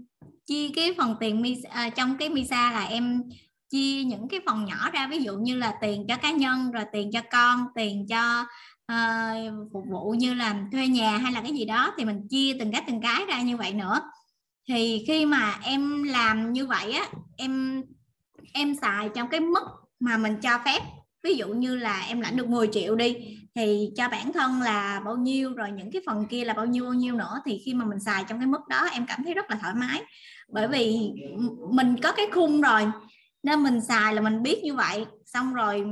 chia 0.48 0.70
cái 0.76 0.94
phần 0.98 1.16
tiền 1.20 1.42
Misa, 1.42 1.70
uh, 1.70 1.76
à, 1.76 1.90
trong 1.90 2.18
cái 2.18 2.30
Misa 2.30 2.72
là 2.72 2.86
em 2.86 3.24
chia 3.70 4.04
những 4.04 4.28
cái 4.28 4.40
phần 4.46 4.66
nhỏ 4.66 4.90
ra 4.94 5.08
ví 5.08 5.24
dụ 5.24 5.38
như 5.38 5.56
là 5.56 5.74
tiền 5.82 6.06
cho 6.08 6.16
cá 6.16 6.32
nhân 6.32 6.72
rồi 6.72 6.84
tiền 6.94 7.12
cho 7.12 7.22
con 7.32 7.60
tiền 7.76 8.08
cho 8.08 8.46
uh, 8.92 9.54
phục 9.74 9.84
vụ 9.92 10.16
như 10.18 10.34
là 10.34 10.56
thuê 10.72 10.88
nhà 10.88 11.18
hay 11.18 11.34
là 11.34 11.42
cái 11.42 11.52
gì 11.52 11.66
đó 11.66 11.94
thì 11.98 12.06
mình 12.06 12.28
chia 12.30 12.56
từng 12.60 12.72
cái 12.72 12.84
từng 12.88 13.02
cái 13.02 13.26
ra 13.28 13.42
như 13.42 13.58
vậy 13.58 13.74
nữa 13.74 14.00
thì 14.68 15.04
khi 15.08 15.26
mà 15.26 15.56
em 15.64 16.04
làm 16.04 16.54
như 16.54 16.68
vậy 16.68 16.92
á, 16.92 17.08
em 17.38 17.84
em 18.54 18.76
xài 18.76 19.10
trong 19.16 19.30
cái 19.30 19.40
mức 19.40 19.64
mà 20.00 20.18
mình 20.18 20.36
cho 20.42 20.60
phép. 20.66 20.82
Ví 21.24 21.36
dụ 21.36 21.48
như 21.48 21.76
là 21.76 22.06
em 22.08 22.22
lãnh 22.22 22.38
được 22.38 22.48
10 22.48 22.68
triệu 22.72 22.96
đi, 22.96 23.16
thì 23.56 23.90
cho 23.98 24.10
bản 24.10 24.34
thân 24.34 24.62
là 24.62 25.02
bao 25.06 25.18
nhiêu, 25.18 25.54
rồi 25.54 25.72
những 25.72 25.92
cái 25.92 26.02
phần 26.06 26.26
kia 26.26 26.46
là 26.46 26.54
bao 26.54 26.66
nhiêu 26.66 26.84
bao 26.84 26.94
nhiêu 26.94 27.16
nữa. 27.16 27.42
Thì 27.46 27.62
khi 27.66 27.74
mà 27.74 27.86
mình 27.86 28.00
xài 28.00 28.26
trong 28.28 28.40
cái 28.40 28.48
mức 28.48 28.68
đó, 28.70 28.88
em 28.92 29.06
cảm 29.08 29.24
thấy 29.24 29.34
rất 29.34 29.50
là 29.50 29.58
thoải 29.62 29.74
mái. 29.76 30.02
Bởi 30.50 30.68
vì 30.68 31.12
mình 31.72 31.96
có 32.04 32.12
cái 32.12 32.28
khung 32.34 32.62
rồi, 32.62 32.92
nên 33.44 33.64
mình 33.64 33.82
xài 33.82 34.16
là 34.16 34.22
mình 34.22 34.44
biết 34.44 34.62
như 34.64 34.76
vậy. 34.76 35.06
Xong 35.26 35.54
rồi 35.54 35.86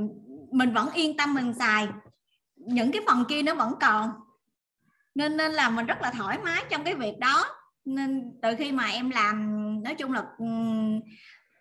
mình 0.52 0.72
vẫn 0.74 0.88
yên 0.94 1.16
tâm 1.16 1.34
mình 1.34 1.54
xài. 1.58 1.88
Những 2.56 2.92
cái 2.92 3.02
phần 3.06 3.24
kia 3.28 3.42
nó 3.42 3.54
vẫn 3.54 3.74
còn. 3.80 4.10
Nên 5.14 5.36
nên 5.36 5.52
là 5.52 5.70
mình 5.70 5.86
rất 5.86 6.02
là 6.02 6.10
thoải 6.10 6.38
mái 6.44 6.64
trong 6.70 6.84
cái 6.84 6.94
việc 6.94 7.18
đó 7.18 7.44
nên 7.84 8.38
từ 8.42 8.48
khi 8.58 8.72
mà 8.72 8.84
em 8.84 9.10
làm 9.10 9.56
nói 9.82 9.94
chung 9.94 10.12
là 10.12 10.24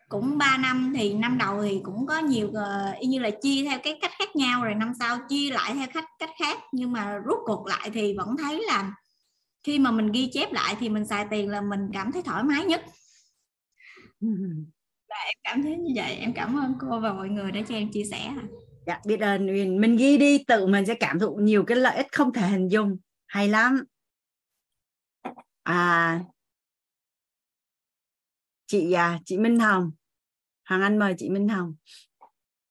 cũng 0.10 0.38
3 0.38 0.58
năm 0.58 0.94
thì 0.96 1.14
năm 1.14 1.38
đầu 1.38 1.64
thì 1.64 1.80
cũng 1.84 2.06
có 2.08 2.20
nhiều 2.20 2.48
uh, 2.48 3.00
y 3.00 3.08
như 3.08 3.20
là 3.20 3.30
chia 3.30 3.64
theo 3.70 3.80
cái 3.84 4.00
cách 4.02 4.12
khác 4.20 4.36
nhau 4.36 4.64
rồi 4.64 4.76
năm 4.76 4.94
sau 5.00 5.18
chia 5.30 5.52
lại 5.52 5.74
theo 5.74 5.88
cách 5.94 6.06
cách 6.20 6.30
khác. 6.40 6.60
Nhưng 6.72 6.92
mà 6.92 7.18
rút 7.26 7.40
cuộc 7.46 7.68
lại 7.68 7.90
thì 7.94 8.14
vẫn 8.18 8.36
thấy 8.38 8.64
là 8.68 8.94
khi 9.64 9.80
mà 9.80 9.92
mình 9.92 10.12
ghi 10.12 10.30
chép 10.34 10.54
lại 10.54 10.76
thì 10.80 10.90
mình 10.90 11.06
xài 11.06 11.26
tiền 11.32 11.50
là 11.50 11.62
mình 11.62 11.80
cảm 11.94 12.12
thấy 12.12 12.22
thoải 12.22 12.44
mái 12.44 12.66
nhất. 12.66 12.86
Và 15.10 15.18
em 15.26 15.36
cảm 15.44 15.64
thấy 15.64 15.78
như 15.78 15.94
vậy 15.96 16.16
em 16.16 16.34
cảm 16.34 16.60
ơn 16.60 16.74
cô 16.80 17.00
và 17.00 17.14
mọi 17.14 17.30
người 17.30 17.52
đã 17.52 17.62
cho 17.70 17.76
em 17.76 17.92
chia 17.92 18.04
sẻ 18.12 18.32
dạ 18.88 19.00
biết 19.06 19.20
ơn 19.20 19.48
Uyên. 19.48 19.82
Mình 19.82 19.98
ghi 19.98 20.18
đi 20.18 20.44
tự 20.48 20.68
mình 20.68 20.86
sẽ 20.86 20.94
cảm 20.94 21.20
thụ 21.20 21.36
nhiều 21.36 21.64
cái 21.64 21.78
lợi 21.78 21.98
ích 21.98 22.08
không 22.12 22.34
thể 22.34 22.48
hình 22.48 22.68
dung. 22.68 22.98
Hay 23.28 23.48
lắm 23.48 23.84
à 25.64 26.22
chị 28.72 28.92
à, 28.92 29.20
chị 29.26 29.38
Minh 29.38 29.60
Hồng. 29.60 29.92
Hoàng 30.70 30.82
Anh 30.82 31.00
mời 31.00 31.16
chị 31.18 31.30
Minh 31.30 31.48
Hồng. 31.48 31.76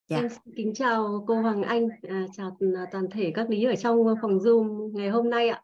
Dạ. 0.07 0.17
Em 0.17 0.27
kính 0.55 0.73
chào 0.73 1.23
cô 1.27 1.41
Hoàng 1.41 1.63
Anh. 1.63 1.87
À, 2.09 2.25
chào 2.37 2.57
toàn 2.91 3.09
thể 3.11 3.31
các 3.35 3.49
lý 3.49 3.63
ở 3.63 3.75
trong 3.75 3.97
phòng 4.21 4.37
Zoom 4.37 4.91
ngày 4.93 5.09
hôm 5.09 5.29
nay 5.29 5.49
ạ. 5.49 5.61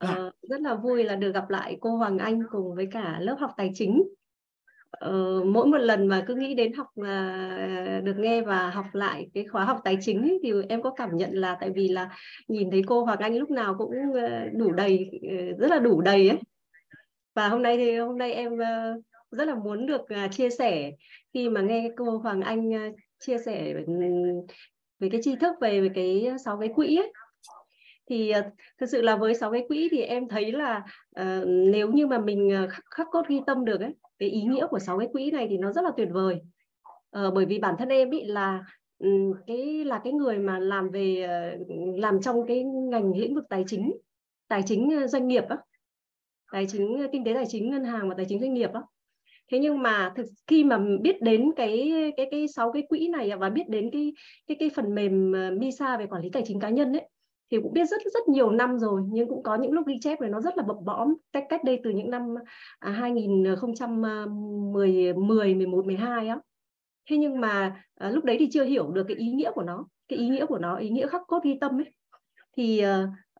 Dạ. 0.00 0.08
à, 0.08 0.30
rất 0.42 0.60
là 0.60 0.74
vui 0.74 1.04
là 1.04 1.16
được 1.16 1.32
gặp 1.34 1.50
lại 1.50 1.78
cô 1.80 1.96
Hoàng 1.96 2.18
Anh 2.18 2.42
cùng 2.50 2.74
với 2.74 2.88
cả 2.90 3.18
lớp 3.20 3.36
học 3.40 3.50
tài 3.56 3.70
chính 3.74 4.02
uh, 5.04 5.46
mỗi 5.46 5.66
một 5.66 5.78
lần 5.78 6.06
mà 6.06 6.24
cứ 6.26 6.34
nghĩ 6.34 6.54
đến 6.54 6.72
học 6.72 6.86
uh, 7.00 8.04
được 8.04 8.16
nghe 8.16 8.40
và 8.40 8.70
học 8.70 8.86
lại 8.92 9.28
cái 9.34 9.44
khóa 9.44 9.64
học 9.64 9.80
tài 9.84 9.98
chính 10.00 10.22
ấy, 10.22 10.38
thì 10.42 10.52
em 10.68 10.82
có 10.82 10.90
cảm 10.90 11.16
nhận 11.16 11.30
là 11.32 11.56
tại 11.60 11.70
vì 11.74 11.88
là 11.88 12.10
nhìn 12.48 12.70
thấy 12.70 12.82
cô 12.86 13.04
Hoàng 13.04 13.18
Anh 13.18 13.36
lúc 13.36 13.50
nào 13.50 13.74
cũng 13.78 13.90
uh, 14.10 14.52
đủ 14.52 14.72
đầy 14.72 15.10
uh, 15.16 15.58
rất 15.58 15.70
là 15.70 15.78
đủ 15.78 16.00
đầy 16.00 16.28
ấy. 16.28 16.38
Và 17.34 17.48
hôm 17.48 17.62
nay 17.62 17.76
thì 17.76 17.96
hôm 17.96 18.18
nay 18.18 18.32
em 18.32 18.52
uh, 18.52 19.04
rất 19.30 19.48
là 19.48 19.54
muốn 19.54 19.86
được 19.86 20.00
uh, 20.00 20.30
chia 20.30 20.50
sẻ 20.50 20.92
khi 21.34 21.48
mà 21.48 21.60
nghe 21.60 21.90
cô 21.96 22.18
Hoàng 22.18 22.40
Anh 22.40 22.68
uh, 22.68 22.96
chia 23.18 23.38
sẻ 23.38 23.74
ừ, 23.86 23.92
về 24.98 25.08
cái 25.12 25.20
tri 25.24 25.36
thức 25.36 25.54
về, 25.60 25.80
về 25.80 25.88
cái 25.94 26.28
sáu 26.44 26.58
cái 26.58 26.68
quỹ 26.74 26.96
ấy. 26.96 27.12
Thì 28.10 28.32
uh, 28.38 28.44
thực 28.80 28.86
sự 28.86 29.02
là 29.02 29.16
với 29.16 29.34
sáu 29.34 29.52
cái 29.52 29.64
quỹ 29.68 29.88
thì 29.90 30.02
em 30.02 30.28
thấy 30.28 30.52
là 30.52 30.82
uh, 31.20 31.46
nếu 31.46 31.92
như 31.92 32.06
mà 32.06 32.18
mình 32.18 32.66
khắc, 32.70 32.84
khắc 32.90 33.06
cốt 33.10 33.28
ghi 33.28 33.40
tâm 33.46 33.64
được 33.64 33.80
ấy 33.80 33.94
cái 34.18 34.28
ý 34.28 34.42
nghĩa 34.42 34.66
của 34.70 34.78
sáu 34.78 34.98
cái 34.98 35.08
quỹ 35.12 35.30
này 35.30 35.46
thì 35.50 35.58
nó 35.58 35.72
rất 35.72 35.84
là 35.84 35.90
tuyệt 35.96 36.08
vời. 36.12 36.40
Ờ, 37.10 37.30
bởi 37.30 37.46
vì 37.46 37.58
bản 37.58 37.74
thân 37.78 37.88
em 37.88 38.10
ý 38.10 38.24
là 38.24 38.64
ừ, 38.98 39.08
cái 39.46 39.84
là 39.84 40.00
cái 40.04 40.12
người 40.12 40.38
mà 40.38 40.58
làm 40.58 40.90
về 40.90 41.22
ờ, 41.22 41.64
làm 41.96 42.20
trong 42.22 42.46
cái 42.46 42.64
ngành 42.64 43.12
lĩnh 43.16 43.34
vực 43.34 43.44
tài 43.50 43.64
chính 43.66 43.92
tài 44.48 44.62
chính 44.66 44.90
ờ, 45.00 45.06
doanh 45.06 45.28
nghiệp 45.28 45.44
á 45.48 45.56
tài 46.52 46.66
chính 46.66 46.98
ờ, 46.98 47.08
kinh 47.12 47.24
tế 47.24 47.34
tài 47.34 47.46
chính 47.48 47.70
ngân 47.70 47.84
hàng 47.84 48.08
và 48.08 48.14
tài 48.16 48.26
chính 48.28 48.40
doanh 48.40 48.54
nghiệp 48.54 48.70
á. 48.72 48.82
Thế 49.52 49.58
nhưng 49.58 49.82
mà 49.82 50.12
thực 50.16 50.26
khi 50.46 50.64
mà 50.64 50.78
biết 51.00 51.22
đến 51.22 51.50
cái 51.56 51.92
cái 52.16 52.28
cái 52.30 52.48
sáu 52.48 52.72
cái 52.72 52.82
quỹ 52.88 53.08
này 53.08 53.30
và 53.38 53.48
biết 53.50 53.68
đến 53.68 53.90
cái 53.92 54.12
cái 54.46 54.56
cái 54.60 54.70
phần 54.74 54.94
mềm 54.94 55.32
MISA 55.58 55.96
về 55.96 56.06
quản 56.06 56.22
lý 56.22 56.28
tài 56.32 56.42
chính 56.46 56.60
cá 56.60 56.68
nhân 56.68 56.92
ấy 56.92 57.08
thì 57.50 57.58
cũng 57.62 57.72
biết 57.72 57.88
rất 57.88 58.02
rất 58.14 58.28
nhiều 58.28 58.50
năm 58.50 58.78
rồi 58.78 59.02
nhưng 59.08 59.28
cũng 59.28 59.42
có 59.42 59.54
những 59.54 59.72
lúc 59.72 59.86
ghi 59.86 59.98
chép 60.00 60.20
này 60.20 60.30
nó 60.30 60.40
rất 60.40 60.56
là 60.56 60.62
bập 60.62 60.76
bõm. 60.84 61.14
Cách 61.32 61.44
cách 61.48 61.64
đây 61.64 61.80
từ 61.84 61.90
những 61.90 62.10
năm 62.10 62.22
2010 62.80 65.14
10 65.14 65.54
11 65.54 65.86
12 65.86 66.28
á. 66.28 66.38
Thế 67.10 67.16
nhưng 67.16 67.40
mà 67.40 67.82
à, 67.94 68.10
lúc 68.10 68.24
đấy 68.24 68.36
thì 68.38 68.48
chưa 68.52 68.64
hiểu 68.64 68.90
được 68.90 69.04
cái 69.08 69.16
ý 69.16 69.30
nghĩa 69.30 69.50
của 69.54 69.62
nó 69.62 69.86
cái 70.08 70.18
ý 70.18 70.28
nghĩa 70.28 70.46
của 70.46 70.58
nó 70.58 70.76
ý 70.76 70.90
nghĩa 70.90 71.06
khắc 71.06 71.22
cốt 71.26 71.40
ghi 71.44 71.58
tâm 71.60 71.78
ấy. 71.78 71.92
Thì 72.56 72.82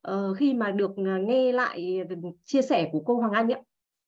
uh, 0.09 0.37
khi 0.37 0.55
mà 0.55 0.71
được 0.71 0.91
à, 0.97 1.19
nghe 1.27 1.53
lại 1.53 2.01
ờ, 2.09 2.17
chia 2.45 2.63
sẻ 2.63 2.89
của 2.93 3.03
cô 3.07 3.17
Hoàng 3.17 3.33
Anh 3.33 3.49
ấy, 3.49 3.63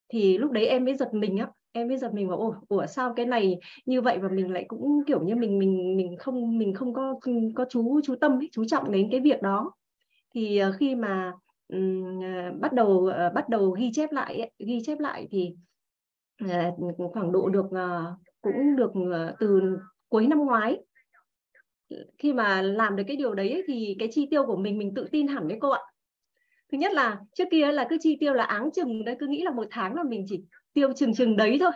thì 0.09 0.39
lúc 0.39 0.51
đấy 0.51 0.67
em 0.67 0.85
mới 0.85 0.95
giật 0.95 1.15
mình 1.15 1.37
á. 1.37 1.49
Em 1.73 1.89
mới 1.89 1.99
giật 1.99 2.15
mình 2.15 2.29
bảo 2.29 2.39
ồ 2.39 2.55
ủa 2.69 2.87
sao 2.87 3.13
cái 3.17 3.27
này 3.27 3.59
như 3.87 4.01
vậy 4.01 4.19
và 4.23 4.29
mình 4.29 4.53
lại 4.53 4.65
cũng 4.69 5.03
kiểu 5.07 5.23
như 5.23 5.37
mình 5.37 5.59
mình 5.59 5.97
mình 5.97 6.17
không 6.17 6.59
mình 6.59 6.75
không 6.75 6.95
có 6.95 7.15
có 7.55 7.65
chú 7.71 8.01
chú 8.05 8.15
tâm 8.21 8.33
ấy, 8.33 8.49
chú 8.53 8.65
trọng 8.65 8.93
đến 8.93 9.09
cái 9.11 9.21
việc 9.21 9.43
đó? 9.43 9.73
Thì 10.35 10.59
ờ, 10.59 10.73
khi 10.81 10.95
mà 10.95 11.33
um, 11.69 12.21
bắt 12.61 12.73
đầu 12.73 12.89
uh, 12.89 13.35
bắt 13.35 13.49
đầu 13.49 13.71
ghi 13.71 13.91
chép 13.93 14.13
lại 14.13 14.39
ấy, 14.39 14.51
ghi 14.59 14.79
chép 14.87 14.99
lại 15.01 15.29
thì 15.31 15.55
uh, 16.45 17.13
khoảng 17.13 17.33
độ 17.33 17.49
được 17.49 17.65
uh, 17.67 18.19
cũng 18.41 18.77
được 18.77 18.91
uh, 18.91 19.39
từ 19.41 19.79
cuối 20.09 20.27
năm 20.27 20.39
ngoái. 20.39 20.79
Khi 22.19 22.33
mà 22.33 22.63
làm 22.63 22.97
được 22.97 23.05
cái 23.07 23.17
điều 23.17 23.35
đấy 23.35 23.51
ấy, 23.51 23.63
thì 23.67 23.97
cái 23.99 24.09
chi 24.13 24.29
tiêu 24.31 24.47
của 24.47 24.57
mình 24.57 24.79
mình 24.79 24.95
tự 24.95 25.09
tin 25.13 25.29
hẳn 25.29 25.49
đấy 25.49 25.59
cô 25.61 25.71
ạ. 25.71 25.81
Thứ 26.73 26.79
nhất 26.79 26.93
là 26.93 27.21
trước 27.35 27.45
kia 27.51 27.73
là 27.73 27.87
cứ 27.91 27.97
chi 28.01 28.17
tiêu 28.21 28.35
là 28.35 28.45
áng 28.45 28.71
chừng 28.75 29.05
đấy 29.05 29.17
cứ 29.19 29.27
nghĩ 29.27 29.43
là 29.43 29.51
một 29.51 29.67
tháng 29.71 29.95
là 29.95 30.03
mình 30.03 30.25
chỉ 30.29 30.43
tiêu 30.73 30.93
chừng 30.93 31.15
chừng 31.15 31.37
đấy 31.37 31.57
thôi 31.61 31.73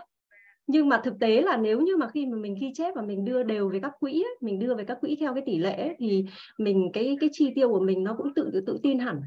nhưng 0.66 0.88
mà 0.88 1.00
thực 1.04 1.14
tế 1.20 1.42
là 1.42 1.56
nếu 1.56 1.80
như 1.80 1.96
mà 1.96 2.08
khi 2.08 2.26
mà 2.26 2.36
mình 2.36 2.56
ghi 2.60 2.72
chép 2.74 2.94
và 2.96 3.02
mình 3.02 3.24
đưa 3.24 3.42
đều 3.42 3.68
về 3.68 3.80
các 3.80 3.92
quỹ 4.00 4.12
ấy, 4.12 4.36
mình 4.40 4.58
đưa 4.58 4.74
về 4.74 4.84
các 4.84 4.98
quỹ 5.00 5.16
theo 5.20 5.34
cái 5.34 5.42
tỷ 5.46 5.58
lệ 5.58 5.74
ấy, 5.74 5.96
thì 5.98 6.24
mình 6.58 6.90
cái 6.92 7.16
cái 7.20 7.30
chi 7.32 7.52
tiêu 7.54 7.68
của 7.68 7.80
mình 7.80 8.04
nó 8.04 8.14
cũng 8.18 8.34
tự 8.34 8.50
tự, 8.52 8.60
tự 8.66 8.78
tin 8.82 8.98
hẳn. 8.98 9.20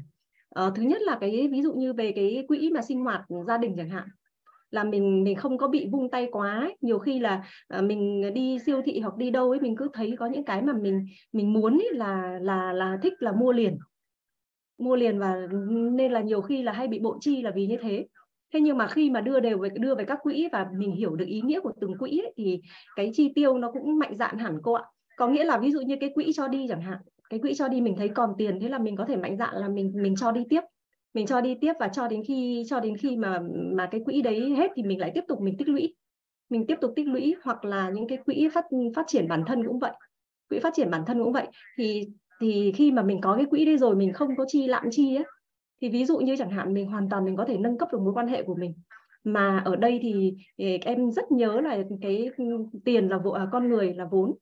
À, 0.50 0.70
thứ 0.74 0.82
nhất 0.82 1.02
là 1.02 1.18
cái 1.20 1.48
ví 1.52 1.62
dụ 1.62 1.72
như 1.72 1.92
về 1.92 2.12
cái 2.12 2.44
quỹ 2.48 2.70
mà 2.74 2.82
sinh 2.82 3.04
hoạt 3.04 3.22
gia 3.46 3.58
đình 3.58 3.74
chẳng 3.76 3.88
hạn 3.88 4.08
là 4.70 4.84
mình 4.84 5.24
mình 5.24 5.36
không 5.36 5.58
có 5.58 5.68
bị 5.68 5.86
vung 5.92 6.10
tay 6.10 6.28
quá 6.32 6.58
ấy. 6.60 6.76
nhiều 6.80 6.98
khi 6.98 7.18
là 7.18 7.44
à, 7.68 7.80
mình 7.80 8.30
đi 8.34 8.58
siêu 8.66 8.82
thị 8.84 9.00
hoặc 9.00 9.16
đi 9.16 9.30
đâu 9.30 9.50
ấy 9.50 9.60
mình 9.60 9.76
cứ 9.76 9.88
thấy 9.92 10.14
có 10.18 10.26
những 10.26 10.44
cái 10.44 10.62
mà 10.62 10.72
mình 10.72 11.06
mình 11.32 11.52
muốn 11.52 11.78
ấy 11.78 11.88
là 11.92 12.38
là 12.42 12.72
là 12.72 12.98
thích 13.02 13.12
là 13.18 13.32
mua 13.32 13.52
liền. 13.52 13.78
Mua 14.78 14.96
liền 14.96 15.18
và 15.18 15.34
ừ, 15.50 15.56
nên 15.92 16.12
là 16.12 16.20
nhiều 16.20 16.42
khi 16.42 16.62
là 16.62 16.72
hay 16.72 16.88
bị 16.88 16.98
bộ 16.98 17.18
chi 17.20 17.42
là 17.42 17.50
vì 17.50 17.66
như 17.66 17.76
thế 17.80 18.06
thế 18.52 18.60
nhưng 18.60 18.78
mà 18.78 18.86
khi 18.86 19.10
mà 19.10 19.20
đưa 19.20 19.40
đều 19.40 19.58
về 19.58 19.68
đưa 19.80 19.94
về 19.94 20.04
các 20.04 20.18
quỹ 20.22 20.48
và 20.52 20.66
mình 20.76 20.92
hiểu 20.92 21.16
được 21.16 21.26
ý 21.26 21.40
nghĩa 21.40 21.60
của 21.60 21.72
từng 21.80 21.98
quỹ 21.98 22.18
ấy, 22.18 22.34
thì 22.36 22.60
cái 22.96 23.10
chi 23.14 23.32
tiêu 23.34 23.58
nó 23.58 23.72
cũng 23.72 23.98
mạnh 23.98 24.16
dạn 24.18 24.38
hẳn 24.38 24.58
cô 24.62 24.72
ạ. 24.72 24.84
Có 25.16 25.28
nghĩa 25.28 25.44
là 25.44 25.58
ví 25.58 25.70
dụ 25.70 25.80
như 25.80 25.96
cái 26.00 26.10
quỹ 26.14 26.32
cho 26.32 26.48
đi 26.48 26.66
chẳng 26.68 26.80
hạn 26.80 26.98
cái 27.30 27.40
quỹ 27.40 27.54
cho 27.54 27.68
đi 27.68 27.80
mình 27.80 27.94
thấy 27.96 28.08
còn 28.08 28.30
tiền 28.38 28.60
thế 28.60 28.68
là 28.68 28.78
mình 28.78 28.96
có 28.96 29.04
thể 29.04 29.16
mạnh 29.16 29.36
dạn 29.36 29.54
là 29.56 29.68
mình 29.68 29.92
mình 30.02 30.14
cho 30.16 30.32
đi 30.32 30.44
tiếp. 30.48 30.60
Mình 31.14 31.26
cho 31.26 31.40
đi 31.40 31.54
tiếp 31.60 31.72
và 31.80 31.88
cho 31.88 32.08
đến 32.08 32.22
khi 32.28 32.64
cho 32.68 32.80
đến 32.80 32.96
khi 32.96 33.16
mà 33.16 33.40
mà 33.76 33.88
cái 33.90 34.00
quỹ 34.04 34.22
đấy 34.22 34.54
hết 34.56 34.70
thì 34.74 34.82
mình 34.82 35.00
lại 35.00 35.10
tiếp 35.14 35.24
tục 35.28 35.40
mình 35.40 35.56
tích 35.56 35.68
lũy. 35.68 35.94
Mình 36.50 36.66
tiếp 36.66 36.76
tục 36.80 36.92
tích 36.96 37.06
lũy 37.06 37.34
hoặc 37.42 37.64
là 37.64 37.90
những 37.90 38.08
cái 38.08 38.18
quỹ 38.18 38.48
phát 38.54 38.64
phát 38.96 39.06
triển 39.06 39.28
bản 39.28 39.44
thân 39.46 39.66
cũng 39.66 39.78
vậy. 39.78 39.92
Quỹ 40.48 40.58
phát 40.58 40.74
triển 40.74 40.90
bản 40.90 41.04
thân 41.06 41.24
cũng 41.24 41.32
vậy. 41.32 41.46
Thì 41.78 42.08
thì 42.40 42.72
khi 42.76 42.92
mà 42.92 43.02
mình 43.02 43.20
có 43.20 43.36
cái 43.36 43.44
quỹ 43.44 43.64
đấy 43.64 43.78
rồi 43.78 43.96
mình 43.96 44.12
không 44.12 44.36
có 44.36 44.44
chi 44.48 44.66
lạm 44.66 44.84
chi 44.90 45.16
ấy 45.16 45.24
thì 45.80 45.88
ví 45.88 46.04
dụ 46.04 46.18
như 46.18 46.36
chẳng 46.36 46.50
hạn 46.50 46.74
mình 46.74 46.86
hoàn 46.86 47.08
toàn 47.08 47.24
mình 47.24 47.36
có 47.36 47.44
thể 47.44 47.56
nâng 47.58 47.78
cấp 47.78 47.88
được 47.92 48.00
mối 48.00 48.12
quan 48.12 48.28
hệ 48.28 48.42
của 48.42 48.54
mình. 48.54 48.74
Mà 49.24 49.62
ở 49.64 49.76
đây 49.76 49.98
thì 50.02 50.34
em 50.82 51.10
rất 51.10 51.32
nhớ 51.32 51.60
là 51.60 51.78
cái 52.02 52.30
tiền 52.84 53.08
là 53.08 53.18
vụ 53.18 53.30
à, 53.30 53.46
con 53.52 53.68
người 53.68 53.94
là 53.94 54.04
vốn. 54.10 54.34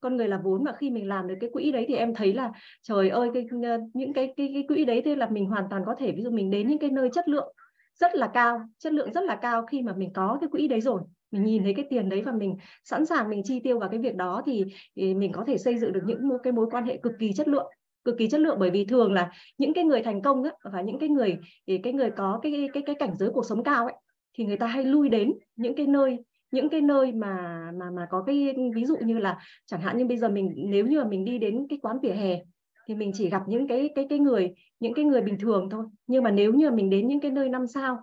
Con 0.00 0.16
người 0.16 0.28
là 0.28 0.40
vốn 0.44 0.64
và 0.64 0.72
khi 0.78 0.90
mình 0.90 1.08
làm 1.08 1.28
được 1.28 1.34
cái 1.40 1.50
quỹ 1.52 1.72
đấy 1.72 1.84
thì 1.88 1.94
em 1.94 2.14
thấy 2.14 2.34
là 2.34 2.52
trời 2.82 3.08
ơi 3.08 3.30
cái 3.34 3.46
những 3.94 4.12
cái 4.12 4.34
cái, 4.36 4.50
cái 4.54 4.64
quỹ 4.68 4.84
đấy 4.84 5.02
thế 5.04 5.16
là 5.16 5.28
mình 5.28 5.46
hoàn 5.46 5.64
toàn 5.70 5.82
có 5.86 5.94
thể 5.98 6.12
ví 6.12 6.22
dụ 6.22 6.30
mình 6.30 6.50
đến 6.50 6.68
những 6.68 6.78
cái 6.78 6.90
nơi 6.90 7.08
chất 7.12 7.28
lượng 7.28 7.54
rất 8.00 8.14
là 8.14 8.30
cao 8.34 8.60
chất 8.78 8.92
lượng 8.92 9.12
rất 9.12 9.24
là 9.24 9.36
cao 9.36 9.66
khi 9.66 9.82
mà 9.82 9.92
mình 9.96 10.12
có 10.12 10.38
cái 10.40 10.48
quỹ 10.48 10.68
đấy 10.68 10.80
rồi. 10.80 11.02
Mình 11.30 11.44
nhìn 11.44 11.62
thấy 11.62 11.74
cái 11.74 11.86
tiền 11.90 12.08
đấy 12.08 12.22
và 12.22 12.32
mình 12.32 12.56
sẵn 12.84 13.06
sàng 13.06 13.30
mình 13.30 13.42
chi 13.44 13.60
tiêu 13.60 13.78
vào 13.78 13.88
cái 13.88 13.98
việc 13.98 14.14
đó 14.14 14.42
thì, 14.46 14.64
thì 14.96 15.14
mình 15.14 15.32
có 15.32 15.44
thể 15.46 15.58
xây 15.58 15.78
dựng 15.78 15.92
được 15.92 16.02
những 16.06 16.28
cái 16.42 16.52
mối 16.52 16.66
quan 16.70 16.84
hệ 16.84 16.96
cực 16.96 17.12
kỳ 17.18 17.32
chất 17.32 17.48
lượng 17.48 17.70
cực 18.04 18.18
kỳ 18.18 18.28
chất 18.28 18.40
lượng. 18.40 18.58
Bởi 18.58 18.70
vì 18.70 18.84
thường 18.84 19.12
là 19.12 19.32
những 19.58 19.74
cái 19.74 19.84
người 19.84 20.02
thành 20.02 20.22
công 20.22 20.42
ấy, 20.42 20.52
và 20.72 20.80
những 20.80 20.98
cái 20.98 21.08
người 21.08 21.38
cái 21.82 21.92
người 21.92 22.10
có 22.10 22.40
cái 22.42 22.68
cái 22.72 22.82
cái 22.86 22.94
cảnh 22.94 23.14
giới 23.16 23.30
cuộc 23.30 23.46
sống 23.46 23.64
cao 23.64 23.84
ấy 23.84 23.94
thì 24.38 24.44
người 24.44 24.56
ta 24.56 24.66
hay 24.66 24.84
lui 24.84 25.08
đến 25.08 25.32
những 25.56 25.74
cái 25.74 25.86
nơi 25.86 26.18
những 26.50 26.68
cái 26.68 26.80
nơi 26.80 27.12
mà 27.12 27.64
mà 27.74 27.90
mà 27.90 28.06
có 28.10 28.22
cái 28.26 28.54
ví 28.74 28.84
dụ 28.84 28.96
như 28.96 29.18
là 29.18 29.38
chẳng 29.66 29.80
hạn 29.80 29.98
như 29.98 30.06
bây 30.06 30.16
giờ 30.16 30.28
mình 30.28 30.52
nếu 30.56 30.86
như 30.86 30.98
mà 30.98 31.08
mình 31.08 31.24
đi 31.24 31.38
đến 31.38 31.66
cái 31.68 31.78
quán 31.82 31.98
vỉa 32.02 32.12
hè 32.12 32.40
thì 32.88 32.94
mình 32.94 33.10
chỉ 33.14 33.30
gặp 33.30 33.42
những 33.46 33.68
cái 33.68 33.90
cái 33.94 34.06
cái 34.10 34.18
người 34.18 34.54
những 34.80 34.94
cái 34.94 35.04
người 35.04 35.20
bình 35.20 35.38
thường 35.38 35.68
thôi. 35.70 35.84
Nhưng 36.06 36.22
mà 36.22 36.30
nếu 36.30 36.52
như 36.52 36.70
mình 36.70 36.90
đến 36.90 37.08
những 37.08 37.20
cái 37.20 37.30
nơi 37.30 37.48
năm 37.48 37.66
sao 37.66 37.98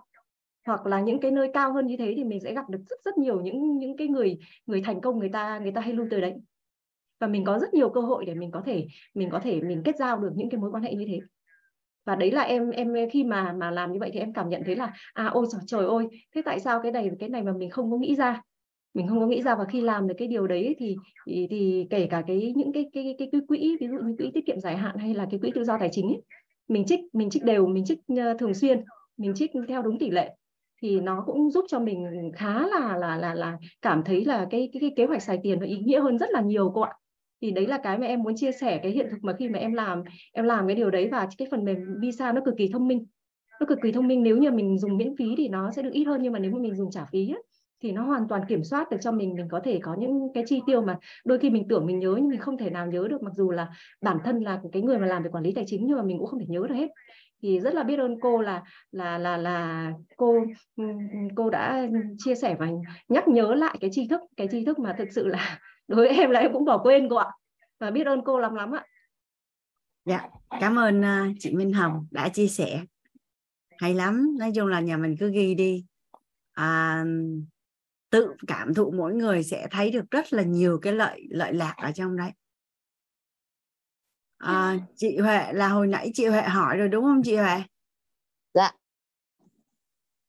hoặc 0.66 0.86
là 0.86 1.00
những 1.00 1.20
cái 1.20 1.30
nơi 1.30 1.50
cao 1.54 1.72
hơn 1.72 1.86
như 1.86 1.96
thế 1.96 2.14
thì 2.16 2.24
mình 2.24 2.40
sẽ 2.40 2.54
gặp 2.54 2.68
được 2.70 2.80
rất 2.90 2.96
rất 3.04 3.18
nhiều 3.18 3.40
những 3.40 3.78
những 3.78 3.96
cái 3.96 4.08
người 4.08 4.38
người 4.66 4.82
thành 4.82 5.00
công 5.00 5.18
người 5.18 5.28
ta 5.28 5.58
người 5.58 5.72
ta 5.72 5.80
hay 5.80 5.92
lui 5.92 6.06
tới 6.10 6.20
đấy 6.20 6.34
và 7.20 7.26
mình 7.26 7.44
có 7.44 7.58
rất 7.58 7.74
nhiều 7.74 7.88
cơ 7.90 8.00
hội 8.00 8.24
để 8.24 8.34
mình 8.34 8.50
có 8.50 8.62
thể 8.66 8.86
mình 9.14 9.30
có 9.30 9.40
thể 9.40 9.60
mình 9.60 9.82
kết 9.84 9.96
giao 9.96 10.18
được 10.18 10.30
những 10.34 10.50
cái 10.50 10.60
mối 10.60 10.70
quan 10.70 10.82
hệ 10.82 10.94
như 10.94 11.04
thế. 11.08 11.20
Và 12.06 12.16
đấy 12.16 12.30
là 12.30 12.42
em 12.42 12.70
em 12.70 12.94
khi 13.12 13.24
mà 13.24 13.52
mà 13.52 13.70
làm 13.70 13.92
như 13.92 13.98
vậy 14.00 14.10
thì 14.12 14.20
em 14.20 14.32
cảm 14.32 14.48
nhận 14.48 14.62
thấy 14.66 14.76
là 14.76 14.92
à 15.12 15.26
ôi 15.26 15.46
trời, 15.52 15.60
trời 15.66 15.86
ơi 15.86 16.06
thế 16.34 16.42
tại 16.44 16.60
sao 16.60 16.80
cái 16.82 16.92
này 16.92 17.10
cái 17.18 17.28
này 17.28 17.42
mà 17.42 17.52
mình 17.52 17.70
không 17.70 17.90
có 17.90 17.96
nghĩ 17.96 18.14
ra? 18.16 18.42
Mình 18.94 19.08
không 19.08 19.20
có 19.20 19.26
nghĩ 19.26 19.42
ra 19.42 19.54
và 19.54 19.64
khi 19.64 19.80
làm 19.80 20.08
được 20.08 20.14
cái 20.18 20.28
điều 20.28 20.46
đấy 20.46 20.74
thì 20.78 20.96
thì, 21.26 21.46
thì 21.50 21.86
kể 21.90 22.06
cả 22.10 22.22
cái 22.26 22.52
những 22.56 22.72
cái 22.72 22.86
cái 22.92 23.14
cái, 23.18 23.28
cái 23.32 23.40
quỹ 23.48 23.76
ví 23.80 23.88
dụ 23.88 23.98
như 23.98 24.14
quỹ 24.18 24.30
tiết 24.34 24.46
kiệm 24.46 24.60
dài 24.60 24.76
hạn 24.76 24.96
hay 24.98 25.14
là 25.14 25.26
cái 25.30 25.40
quỹ 25.40 25.50
tự 25.54 25.64
do 25.64 25.78
tài 25.78 25.88
chính 25.92 26.06
ấy, 26.08 26.22
mình 26.68 26.84
trích 26.86 27.00
mình 27.12 27.30
trích 27.30 27.44
đều 27.44 27.66
mình 27.66 27.84
trích 27.84 27.98
ờ, 28.16 28.34
thường 28.38 28.54
xuyên 28.54 28.84
mình 29.16 29.32
trích 29.34 29.50
theo 29.68 29.82
đúng 29.82 29.98
tỷ 29.98 30.10
lệ 30.10 30.36
thì 30.82 31.00
nó 31.00 31.22
cũng 31.26 31.50
giúp 31.50 31.64
cho 31.68 31.80
mình 31.80 32.30
khá 32.36 32.66
là 32.66 32.96
là 32.96 33.16
là 33.16 33.34
là 33.34 33.58
cảm 33.82 34.02
thấy 34.04 34.24
là 34.24 34.46
cái 34.50 34.70
cái, 34.72 34.80
cái 34.80 34.92
kế 34.96 35.06
hoạch 35.06 35.22
xài 35.22 35.38
tiền 35.42 35.60
nó 35.60 35.66
ý 35.66 35.78
nghĩa 35.78 36.00
hơn 36.00 36.18
rất 36.18 36.30
là 36.30 36.40
nhiều 36.40 36.72
cô 36.74 36.80
ạ 36.80 36.92
thì 37.42 37.50
đấy 37.50 37.66
là 37.66 37.78
cái 37.78 37.98
mà 37.98 38.06
em 38.06 38.22
muốn 38.22 38.36
chia 38.36 38.52
sẻ 38.52 38.80
cái 38.82 38.92
hiện 38.92 39.06
thực 39.10 39.24
mà 39.24 39.32
khi 39.38 39.48
mà 39.48 39.58
em 39.58 39.72
làm 39.72 40.02
em 40.32 40.44
làm 40.44 40.66
cái 40.66 40.76
điều 40.76 40.90
đấy 40.90 41.08
và 41.12 41.28
cái 41.38 41.48
phần 41.50 41.64
mềm 41.64 41.78
visa 42.00 42.32
nó 42.32 42.40
cực 42.44 42.54
kỳ 42.58 42.68
thông 42.72 42.88
minh. 42.88 43.06
Nó 43.60 43.66
cực 43.66 43.78
kỳ 43.82 43.92
thông 43.92 44.06
minh 44.06 44.22
nếu 44.22 44.36
như 44.36 44.50
mình 44.50 44.78
dùng 44.78 44.96
miễn 44.96 45.16
phí 45.16 45.34
thì 45.36 45.48
nó 45.48 45.70
sẽ 45.70 45.82
được 45.82 45.92
ít 45.92 46.04
hơn 46.04 46.22
nhưng 46.22 46.32
mà 46.32 46.38
nếu 46.38 46.50
mà 46.50 46.58
mình 46.58 46.74
dùng 46.74 46.90
trả 46.90 47.04
phí 47.04 47.30
ấy, 47.30 47.42
thì 47.82 47.92
nó 47.92 48.02
hoàn 48.02 48.28
toàn 48.28 48.42
kiểm 48.48 48.64
soát 48.64 48.90
được 48.90 48.96
cho 49.00 49.12
mình. 49.12 49.34
Mình 49.34 49.48
có 49.50 49.60
thể 49.64 49.78
có 49.82 49.96
những 49.98 50.28
cái 50.34 50.44
chi 50.46 50.60
tiêu 50.66 50.82
mà 50.82 50.98
đôi 51.24 51.38
khi 51.38 51.50
mình 51.50 51.68
tưởng 51.68 51.86
mình 51.86 51.98
nhớ 51.98 52.14
nhưng 52.16 52.28
mình 52.28 52.40
không 52.40 52.58
thể 52.58 52.70
nào 52.70 52.86
nhớ 52.86 53.06
được 53.10 53.22
mặc 53.22 53.32
dù 53.34 53.50
là 53.50 53.68
bản 54.00 54.18
thân 54.24 54.40
là 54.40 54.60
cái 54.72 54.82
người 54.82 54.98
mà 54.98 55.06
làm 55.06 55.22
về 55.22 55.30
quản 55.30 55.44
lý 55.44 55.52
tài 55.52 55.64
chính 55.66 55.86
nhưng 55.86 55.96
mà 55.96 56.02
mình 56.02 56.18
cũng 56.18 56.26
không 56.26 56.40
thể 56.40 56.46
nhớ 56.48 56.60
được 56.68 56.74
hết. 56.74 56.88
Thì 57.42 57.60
rất 57.60 57.74
là 57.74 57.82
biết 57.82 57.98
ơn 57.98 58.20
cô 58.20 58.40
là 58.40 58.62
là 58.92 59.18
là 59.18 59.36
là 59.36 59.92
cô 60.16 60.32
ừ, 60.76 60.84
ừ, 61.12 61.18
cô 61.34 61.50
đã 61.50 61.88
chia 62.18 62.34
sẻ 62.34 62.56
và 62.58 62.68
nhắc 63.08 63.28
nhớ 63.28 63.54
lại 63.54 63.76
cái 63.80 63.90
tri 63.92 64.08
thức 64.08 64.20
cái 64.36 64.48
tri 64.50 64.64
thức 64.64 64.78
mà 64.78 64.94
thực 64.98 65.08
sự 65.12 65.26
là 65.26 65.58
đối 65.90 65.96
với 65.96 66.08
em 66.08 66.30
là 66.30 66.40
em 66.40 66.52
cũng 66.52 66.64
bỏ 66.64 66.78
quên 66.78 67.08
cô 67.10 67.16
ạ. 67.16 67.30
Và 67.78 67.90
biết 67.90 68.06
ơn 68.06 68.20
cô 68.24 68.38
lắm 68.38 68.54
lắm 68.54 68.72
ạ. 68.72 68.84
Dạ 70.04 70.28
cảm 70.60 70.78
ơn 70.78 71.00
uh, 71.00 71.36
chị 71.38 71.54
Minh 71.54 71.72
Hồng 71.72 72.06
đã 72.10 72.28
chia 72.28 72.48
sẻ. 72.48 72.84
Hay 73.78 73.94
lắm 73.94 74.36
nói 74.38 74.52
chung 74.54 74.66
là 74.66 74.80
nhà 74.80 74.96
mình 74.96 75.16
cứ 75.20 75.30
ghi 75.32 75.54
đi. 75.54 75.84
À, 76.52 77.04
tự 78.10 78.34
cảm 78.46 78.74
thụ 78.74 78.90
mỗi 78.90 79.14
người 79.14 79.42
sẽ 79.42 79.68
thấy 79.70 79.90
được 79.90 80.10
rất 80.10 80.32
là 80.32 80.42
nhiều 80.42 80.78
cái 80.82 80.92
lợi 80.92 81.26
lợi 81.30 81.52
lạc 81.52 81.74
ở 81.76 81.92
trong 81.92 82.16
đấy. 82.16 82.30
À, 84.38 84.78
chị 84.96 85.18
Huệ 85.18 85.52
là 85.52 85.68
hồi 85.68 85.86
nãy 85.86 86.10
chị 86.14 86.26
Huệ 86.26 86.42
hỏi 86.42 86.76
rồi 86.76 86.88
đúng 86.88 87.04
không 87.04 87.22
chị 87.24 87.36
Huệ? 87.36 87.62
Dạ. 88.54 88.72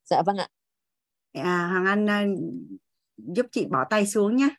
Dạ 0.03 0.21
vâng 0.25 0.37
ạ. 0.37 0.47
À, 1.33 1.67
Hoàng 1.67 2.07
Anh 2.07 2.33
uh, 2.33 2.39
giúp 3.17 3.45
chị 3.51 3.65
bỏ 3.71 3.85
tay 3.89 4.07
xuống 4.07 4.35
nhé 4.35 4.49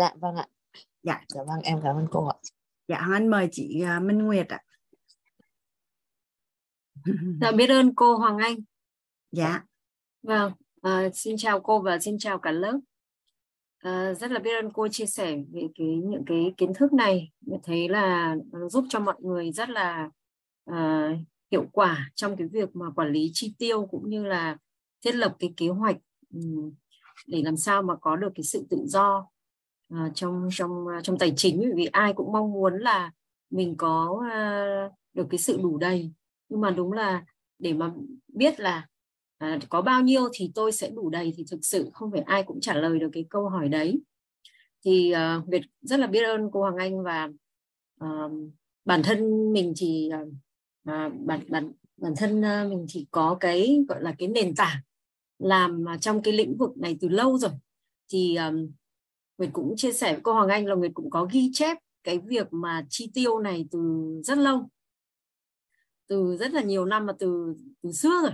dạ 0.00 0.14
vâng 0.20 0.36
ạ. 0.36 0.46
Dạ. 1.02 1.20
Dạ 1.28 1.40
vâng 1.46 1.60
em 1.62 1.80
cảm 1.82 1.96
ơn 1.96 2.06
cô 2.10 2.26
ạ. 2.26 2.36
Dạ 2.88 3.00
Hoàng 3.00 3.12
Anh 3.12 3.30
mời 3.30 3.48
chị 3.52 3.82
uh, 3.96 4.02
Minh 4.02 4.18
Nguyệt 4.18 4.48
ạ. 4.48 4.60
Dạ 7.40 7.52
biết 7.52 7.70
ơn 7.70 7.94
cô 7.94 8.16
Hoàng 8.16 8.38
Anh. 8.38 8.56
Dạ. 9.32 9.62
Vâng 10.22 10.52
à, 10.82 11.08
xin 11.14 11.36
chào 11.36 11.60
cô 11.60 11.80
và 11.82 11.98
xin 11.98 12.18
chào 12.18 12.38
cả 12.38 12.50
lớp. 12.50 12.80
À, 13.78 14.14
rất 14.14 14.30
là 14.30 14.38
biết 14.38 14.50
ơn 14.62 14.72
cô 14.72 14.88
chia 14.88 15.06
sẻ 15.06 15.36
về 15.52 15.62
cái 15.74 15.86
những 15.86 16.24
cái 16.26 16.54
kiến 16.56 16.72
thức 16.74 16.92
này. 16.92 17.32
Mình 17.40 17.60
thấy 17.62 17.88
là 17.88 18.36
giúp 18.70 18.84
cho 18.88 19.00
mọi 19.00 19.16
người 19.18 19.52
rất 19.52 19.68
là 19.68 20.10
à, 20.64 21.10
hiệu 21.50 21.64
quả 21.72 22.10
trong 22.14 22.36
cái 22.36 22.46
việc 22.46 22.76
mà 22.76 22.90
quản 22.90 23.12
lý 23.12 23.30
chi 23.32 23.54
tiêu 23.58 23.86
cũng 23.86 24.10
như 24.10 24.24
là 24.24 24.56
thiết 25.00 25.14
lập 25.14 25.36
cái 25.38 25.54
kế 25.56 25.68
hoạch 25.68 25.96
để 27.26 27.42
làm 27.42 27.56
sao 27.56 27.82
mà 27.82 27.96
có 28.00 28.16
được 28.16 28.32
cái 28.34 28.44
sự 28.44 28.66
tự 28.70 28.78
do 28.86 29.28
uh, 29.94 30.12
trong 30.14 30.48
trong 30.52 30.86
ờ, 30.86 31.00
trong 31.02 31.18
tài 31.18 31.32
chính 31.36 31.72
vì 31.76 31.86
ai 31.86 32.12
cũng 32.12 32.32
mong 32.32 32.52
muốn 32.52 32.78
là 32.78 33.12
mình 33.50 33.74
có 33.76 34.10
uh, 34.10 34.92
được 35.14 35.26
cái 35.30 35.38
sự 35.38 35.58
đủ 35.62 35.78
đầy. 35.78 36.12
Nhưng 36.48 36.60
mà 36.60 36.70
đúng 36.70 36.92
là 36.92 37.24
để 37.58 37.72
mà 37.72 37.90
biết 38.28 38.60
là 38.60 38.86
à, 39.38 39.58
có 39.68 39.82
bao 39.82 40.02
nhiêu 40.02 40.28
thì 40.32 40.50
tôi 40.54 40.72
sẽ 40.72 40.90
đủ 40.90 41.10
đầy 41.10 41.32
thì 41.36 41.44
thực 41.50 41.58
sự 41.62 41.90
không 41.92 42.10
phải 42.10 42.20
ai 42.20 42.42
cũng 42.42 42.60
trả 42.60 42.74
lời 42.74 42.98
được 42.98 43.10
cái 43.12 43.26
câu 43.30 43.48
hỏi 43.48 43.68
đấy. 43.68 44.00
Thì 44.84 45.14
uh, 45.14 45.48
Việt 45.48 45.62
rất 45.80 46.00
là 46.00 46.06
biết 46.06 46.22
ơn 46.24 46.50
cô 46.52 46.60
Hoàng 46.60 46.76
Anh 46.76 47.02
và 47.02 47.28
uh, 48.04 48.32
bản 48.84 49.02
thân 49.02 49.52
mình 49.52 49.72
thì 49.76 50.10
uh, 50.14 51.12
bản 51.26 51.40
bản 51.48 51.72
bản 51.96 52.12
thân 52.16 52.38
uh, 52.38 52.70
mình 52.70 52.86
thì 52.90 53.06
có 53.10 53.36
cái 53.40 53.84
gọi 53.88 54.02
là 54.02 54.14
cái 54.18 54.28
nền 54.28 54.54
tảng 54.54 54.76
làm 55.38 55.84
trong 56.00 56.22
cái 56.22 56.34
lĩnh 56.34 56.56
vực 56.56 56.78
này 56.78 56.98
từ 57.00 57.08
lâu 57.08 57.38
rồi. 57.38 57.50
Thì 58.12 58.36
um, 58.36 58.70
Nguyệt 59.40 59.50
cũng 59.52 59.74
chia 59.76 59.92
sẻ 59.92 60.12
với 60.12 60.20
cô 60.22 60.32
Hoàng 60.32 60.48
Anh 60.48 60.66
là 60.66 60.74
Nguyệt 60.74 60.90
cũng 60.94 61.10
có 61.10 61.28
ghi 61.32 61.50
chép 61.52 61.78
cái 62.04 62.18
việc 62.18 62.52
mà 62.52 62.86
chi 62.88 63.10
tiêu 63.14 63.38
này 63.38 63.66
từ 63.70 63.80
rất 64.24 64.38
lâu. 64.38 64.68
Từ 66.06 66.36
rất 66.36 66.52
là 66.52 66.62
nhiều 66.62 66.84
năm 66.84 67.06
mà 67.06 67.12
từ 67.18 67.54
từ 67.82 67.92
xưa 67.92 68.20
rồi. 68.22 68.32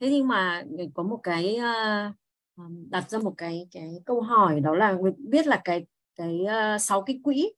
Thế 0.00 0.10
nhưng 0.10 0.28
mà 0.28 0.64
Nguyệt 0.68 0.88
có 0.94 1.02
một 1.02 1.20
cái 1.22 1.58
uh, 1.58 2.66
đặt 2.90 3.10
ra 3.10 3.18
một 3.18 3.34
cái 3.38 3.68
cái 3.70 4.00
câu 4.06 4.20
hỏi 4.20 4.60
đó 4.60 4.74
là 4.74 4.92
Nguyệt 4.92 5.14
biết 5.18 5.46
là 5.46 5.60
cái 5.64 5.86
cái 6.16 6.40
uh, 6.42 6.80
sáu 6.80 7.02
cái 7.02 7.20
quỹ 7.22 7.52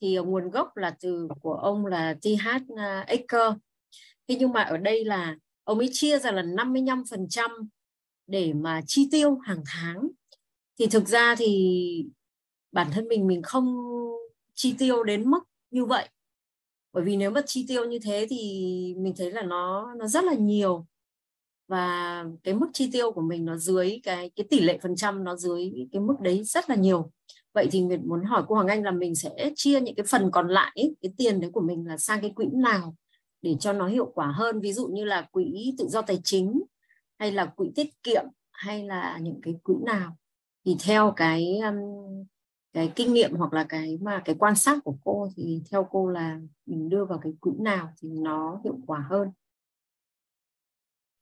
thì 0.00 0.16
nguồn 0.16 0.50
gốc 0.50 0.76
là 0.76 0.96
từ 1.00 1.28
của 1.40 1.54
ông 1.54 1.86
là 1.86 2.14
TH 2.22 2.46
ờ, 2.76 3.00
Aker 3.06 3.52
thế 4.28 4.36
nhưng 4.38 4.52
mà 4.52 4.62
ở 4.62 4.76
đây 4.76 5.04
là 5.04 5.36
ông 5.64 5.78
ấy 5.78 5.88
chia 5.92 6.18
ra 6.18 6.30
là 6.30 6.42
55% 6.42 7.50
để 8.26 8.52
mà 8.52 8.80
chi 8.86 9.08
tiêu 9.12 9.38
hàng 9.38 9.62
tháng 9.66 10.08
thì 10.78 10.86
thực 10.86 11.08
ra 11.08 11.34
thì 11.38 12.06
bản 12.72 12.90
thân 12.92 13.08
mình 13.08 13.26
mình 13.26 13.42
không 13.42 13.76
chi 14.54 14.74
tiêu 14.78 15.02
đến 15.02 15.30
mức 15.30 15.40
như 15.70 15.84
vậy. 15.84 16.08
Bởi 16.92 17.04
vì 17.04 17.16
nếu 17.16 17.30
mà 17.30 17.40
chi 17.46 17.64
tiêu 17.68 17.84
như 17.84 17.98
thế 17.98 18.26
thì 18.30 18.94
mình 18.98 19.14
thấy 19.16 19.30
là 19.30 19.42
nó 19.42 19.94
nó 19.94 20.06
rất 20.06 20.24
là 20.24 20.34
nhiều. 20.34 20.86
Và 21.68 22.24
cái 22.42 22.54
mức 22.54 22.66
chi 22.72 22.90
tiêu 22.92 23.12
của 23.12 23.20
mình 23.20 23.44
nó 23.44 23.56
dưới 23.56 24.00
cái 24.02 24.30
cái 24.36 24.46
tỷ 24.50 24.60
lệ 24.60 24.78
phần 24.82 24.96
trăm, 24.96 25.24
nó 25.24 25.36
dưới 25.36 25.72
cái 25.92 26.00
mức 26.00 26.14
đấy 26.20 26.42
rất 26.44 26.70
là 26.70 26.76
nhiều. 26.76 27.10
Vậy 27.54 27.68
thì 27.70 27.82
mình 27.82 28.02
muốn 28.08 28.24
hỏi 28.24 28.42
cô 28.48 28.54
Hoàng 28.54 28.68
Anh 28.68 28.82
là 28.82 28.90
mình 28.90 29.14
sẽ 29.14 29.52
chia 29.56 29.80
những 29.80 29.94
cái 29.94 30.06
phần 30.08 30.30
còn 30.32 30.48
lại 30.48 30.76
cái 30.76 31.12
tiền 31.16 31.40
đấy 31.40 31.50
của 31.54 31.60
mình 31.60 31.86
là 31.86 31.98
sang 31.98 32.20
cái 32.20 32.30
quỹ 32.30 32.46
nào 32.52 32.94
để 33.42 33.56
cho 33.60 33.72
nó 33.72 33.88
hiệu 33.88 34.12
quả 34.14 34.26
hơn? 34.26 34.60
Ví 34.60 34.72
dụ 34.72 34.86
như 34.86 35.04
là 35.04 35.28
quỹ 35.32 35.74
tự 35.78 35.86
do 35.88 36.02
tài 36.02 36.20
chính, 36.24 36.62
hay 37.18 37.32
là 37.32 37.46
quỹ 37.46 37.68
tiết 37.74 38.02
kiệm, 38.02 38.24
hay 38.50 38.84
là 38.84 39.18
những 39.22 39.40
cái 39.42 39.54
quỹ 39.62 39.74
nào? 39.86 40.16
Thì 40.64 40.76
theo 40.84 41.12
cái 41.16 41.58
um, 41.64 41.76
cái 42.72 42.92
kinh 42.96 43.12
nghiệm 43.12 43.34
hoặc 43.34 43.52
là 43.52 43.66
cái 43.68 43.98
mà 44.02 44.22
cái 44.24 44.36
quan 44.38 44.56
sát 44.56 44.78
của 44.84 44.96
cô 45.04 45.28
thì 45.36 45.62
theo 45.70 45.88
cô 45.90 46.08
là 46.08 46.38
mình 46.66 46.88
đưa 46.88 47.04
vào 47.04 47.18
cái 47.22 47.32
quỹ 47.40 47.52
nào 47.58 47.92
thì 48.02 48.08
nó 48.08 48.60
hiệu 48.64 48.78
quả 48.86 49.06
hơn? 49.10 49.28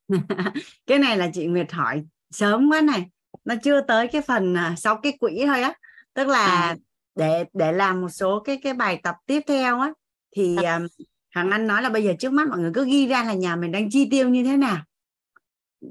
Cái 0.86 0.98
này 0.98 1.16
là 1.16 1.30
chị 1.32 1.46
Nguyệt 1.46 1.72
hỏi 1.72 2.04
sớm 2.30 2.70
quá 2.70 2.80
này. 2.80 3.10
Nó 3.44 3.54
chưa 3.62 3.80
tới 3.80 4.08
cái 4.08 4.22
phần 4.22 4.54
à, 4.54 4.74
sau 4.78 4.96
cái 5.02 5.16
quỹ 5.20 5.42
thôi 5.46 5.62
á. 5.62 5.74
Tức 6.14 6.28
là 6.28 6.46
à. 6.46 6.76
để 7.14 7.44
để 7.52 7.72
làm 7.72 8.00
một 8.00 8.08
số 8.08 8.40
cái 8.40 8.58
cái 8.62 8.74
bài 8.74 9.00
tập 9.02 9.14
tiếp 9.26 9.40
theo 9.46 9.80
á 9.80 9.92
thì 10.36 10.56
um, 10.56 10.86
Hằng 11.30 11.50
Anh 11.50 11.66
nói 11.66 11.82
là 11.82 11.88
bây 11.88 12.04
giờ 12.04 12.12
trước 12.18 12.32
mắt 12.32 12.48
mọi 12.48 12.58
người 12.58 12.70
cứ 12.74 12.84
ghi 12.84 13.06
ra 13.06 13.24
là 13.24 13.34
nhà 13.34 13.56
mình 13.56 13.72
đang 13.72 13.90
chi 13.90 14.08
tiêu 14.10 14.28
như 14.28 14.44
thế 14.44 14.56
nào. 14.56 14.84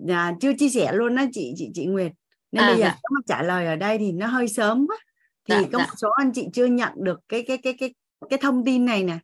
À, 0.07 0.35
chưa 0.41 0.53
chia 0.53 0.69
sẻ 0.69 0.93
luôn 0.93 1.15
đó 1.15 1.23
chị 1.31 1.53
chị 1.57 1.71
chị 1.73 1.85
Nguyệt 1.85 2.11
nên 2.51 2.63
à, 2.63 2.67
bây 2.67 2.77
giờ 2.77 2.85
dạ. 2.85 2.97
mà 3.11 3.21
trả 3.27 3.43
lời 3.43 3.65
ở 3.65 3.75
đây 3.75 3.97
thì 3.97 4.11
nó 4.11 4.27
hơi 4.27 4.47
sớm 4.47 4.87
quá 4.87 4.97
thì 5.49 5.55
dạ, 5.55 5.61
có 5.71 5.79
dạ. 5.79 5.85
một 5.85 5.93
số 5.97 6.09
anh 6.09 6.31
chị 6.33 6.47
chưa 6.53 6.65
nhận 6.65 6.93
được 6.95 7.19
cái 7.29 7.43
cái 7.47 7.57
cái 7.57 7.75
cái 7.79 7.93
cái 8.29 8.39
thông 8.41 8.65
tin 8.65 8.85
này 8.85 9.03
nè 9.03 9.19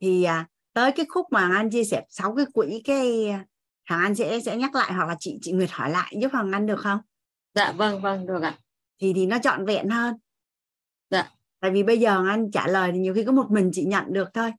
thì 0.00 0.24
à, 0.24 0.46
tới 0.72 0.92
cái 0.92 1.06
khúc 1.08 1.26
mà 1.30 1.56
anh 1.56 1.70
chia 1.70 1.84
sẻ 1.84 2.04
sáu 2.08 2.34
cái 2.34 2.46
quỹ 2.54 2.82
cái 2.84 3.34
Hằng 3.84 4.00
Anh 4.00 4.14
sẽ 4.14 4.40
sẽ 4.40 4.56
nhắc 4.56 4.74
lại 4.74 4.92
hoặc 4.92 5.08
là 5.08 5.16
chị 5.20 5.38
chị 5.42 5.52
Nguyệt 5.52 5.70
hỏi 5.70 5.90
lại 5.90 6.14
giúp 6.20 6.32
Hằng 6.32 6.52
Anh 6.52 6.66
được 6.66 6.80
không? 6.80 6.98
Dạ 7.54 7.72
vâng 7.72 8.00
vâng 8.00 8.26
được 8.26 8.42
ạ. 8.42 8.58
Thì 8.98 9.12
thì 9.12 9.26
nó 9.26 9.38
trọn 9.42 9.66
vẹn 9.66 9.88
hơn. 9.88 10.14
Dạ. 11.10 11.30
Tại 11.60 11.70
vì 11.70 11.82
bây 11.82 12.00
giờ 12.00 12.24
Anh 12.28 12.50
trả 12.50 12.66
lời 12.66 12.92
thì 12.92 12.98
nhiều 12.98 13.14
khi 13.14 13.24
có 13.24 13.32
một 13.32 13.50
mình 13.50 13.70
chị 13.72 13.84
nhận 13.84 14.04
được 14.12 14.28
thôi. 14.34 14.52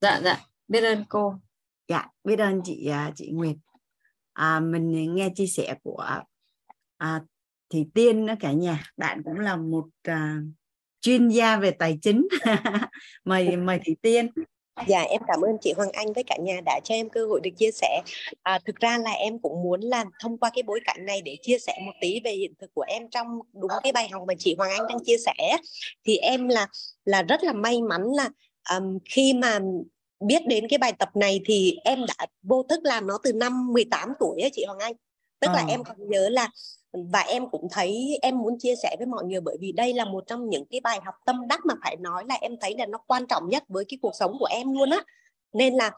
Dạ 0.00 0.20
dạ 0.24 0.40
biết 0.68 0.84
ơn 0.84 1.04
cô. 1.08 1.34
Dạ 1.88 2.08
biết 2.24 2.38
ơn 2.38 2.60
chị 2.64 2.86
à, 2.86 3.12
chị 3.14 3.30
Nguyệt. 3.30 3.56
À, 4.32 4.60
mình 4.60 5.14
nghe 5.14 5.28
chia 5.34 5.46
sẻ 5.46 5.74
của 5.82 6.20
à, 6.98 7.20
thì 7.70 7.86
Tiên 7.94 8.26
đó 8.26 8.34
cả 8.40 8.52
nhà 8.52 8.84
bạn 8.96 9.22
cũng 9.24 9.40
là 9.40 9.56
một 9.56 9.84
uh, 10.08 10.14
chuyên 11.00 11.28
gia 11.28 11.56
về 11.56 11.70
tài 11.70 11.98
chính 12.02 12.28
mời 13.24 13.56
mời 13.56 13.80
thị 13.84 13.96
Tiên 14.02 14.30
Dạ 14.86 15.02
em 15.02 15.22
cảm 15.26 15.40
ơn 15.40 15.56
chị 15.60 15.72
Hoàng 15.76 15.92
Anh 15.92 16.12
với 16.12 16.24
cả 16.24 16.36
nhà 16.40 16.60
đã 16.64 16.80
cho 16.84 16.94
em 16.94 17.08
cơ 17.08 17.26
hội 17.26 17.40
được 17.40 17.50
chia 17.56 17.70
sẻ. 17.70 18.02
À, 18.42 18.58
thực 18.64 18.76
ra 18.76 18.98
là 18.98 19.10
em 19.10 19.38
cũng 19.38 19.62
muốn 19.62 19.80
là 19.80 20.04
thông 20.20 20.38
qua 20.38 20.50
cái 20.54 20.62
bối 20.62 20.80
cảnh 20.84 21.06
này 21.06 21.22
để 21.22 21.36
chia 21.42 21.58
sẻ 21.58 21.78
một 21.86 21.92
tí 22.00 22.20
về 22.24 22.32
hiện 22.32 22.52
thực 22.60 22.74
của 22.74 22.84
em 22.88 23.10
trong 23.10 23.26
đúng 23.52 23.70
cái 23.82 23.92
bài 23.92 24.08
học 24.08 24.22
mà 24.28 24.34
chị 24.38 24.54
Hoàng 24.58 24.70
Anh 24.70 24.86
đang 24.88 25.04
chia 25.04 25.16
sẻ. 25.18 25.56
Thì 26.06 26.16
em 26.16 26.48
là 26.48 26.66
là 27.04 27.22
rất 27.22 27.44
là 27.44 27.52
may 27.52 27.82
mắn 27.82 28.02
là 28.02 28.28
um, 28.76 28.98
khi 29.04 29.32
mà 29.32 29.58
biết 30.26 30.46
đến 30.46 30.68
cái 30.68 30.78
bài 30.78 30.92
tập 30.92 31.08
này 31.14 31.40
thì 31.44 31.76
em 31.84 31.98
đã 32.06 32.26
vô 32.42 32.62
thức 32.62 32.80
làm 32.82 33.06
nó 33.06 33.18
từ 33.22 33.32
năm 33.32 33.72
18 33.72 34.12
tuổi 34.20 34.40
á 34.40 34.48
chị 34.52 34.64
Hoàng 34.64 34.78
Anh. 34.78 34.92
Tức 35.40 35.48
à. 35.48 35.54
là 35.54 35.64
em 35.68 35.84
còn 35.84 35.96
nhớ 36.08 36.28
là 36.28 36.48
và 36.92 37.20
em 37.20 37.50
cũng 37.50 37.68
thấy 37.72 38.18
em 38.22 38.38
muốn 38.38 38.58
chia 38.58 38.74
sẻ 38.82 38.96
với 38.98 39.06
mọi 39.06 39.24
người 39.24 39.40
bởi 39.40 39.56
vì 39.60 39.72
đây 39.72 39.94
là 39.94 40.04
một 40.04 40.24
trong 40.26 40.48
những 40.48 40.64
cái 40.70 40.80
bài 40.80 41.00
học 41.04 41.14
tâm 41.26 41.48
đắc 41.48 41.60
mà 41.66 41.74
phải 41.82 41.96
nói 41.96 42.24
là 42.28 42.34
em 42.40 42.52
thấy 42.60 42.74
là 42.78 42.86
nó 42.86 42.98
quan 43.06 43.26
trọng 43.26 43.48
nhất 43.48 43.64
với 43.68 43.84
cái 43.88 43.98
cuộc 44.02 44.14
sống 44.14 44.36
của 44.38 44.48
em 44.50 44.72
luôn 44.72 44.90
á. 44.90 45.02
Nên 45.52 45.74
là 45.74 45.90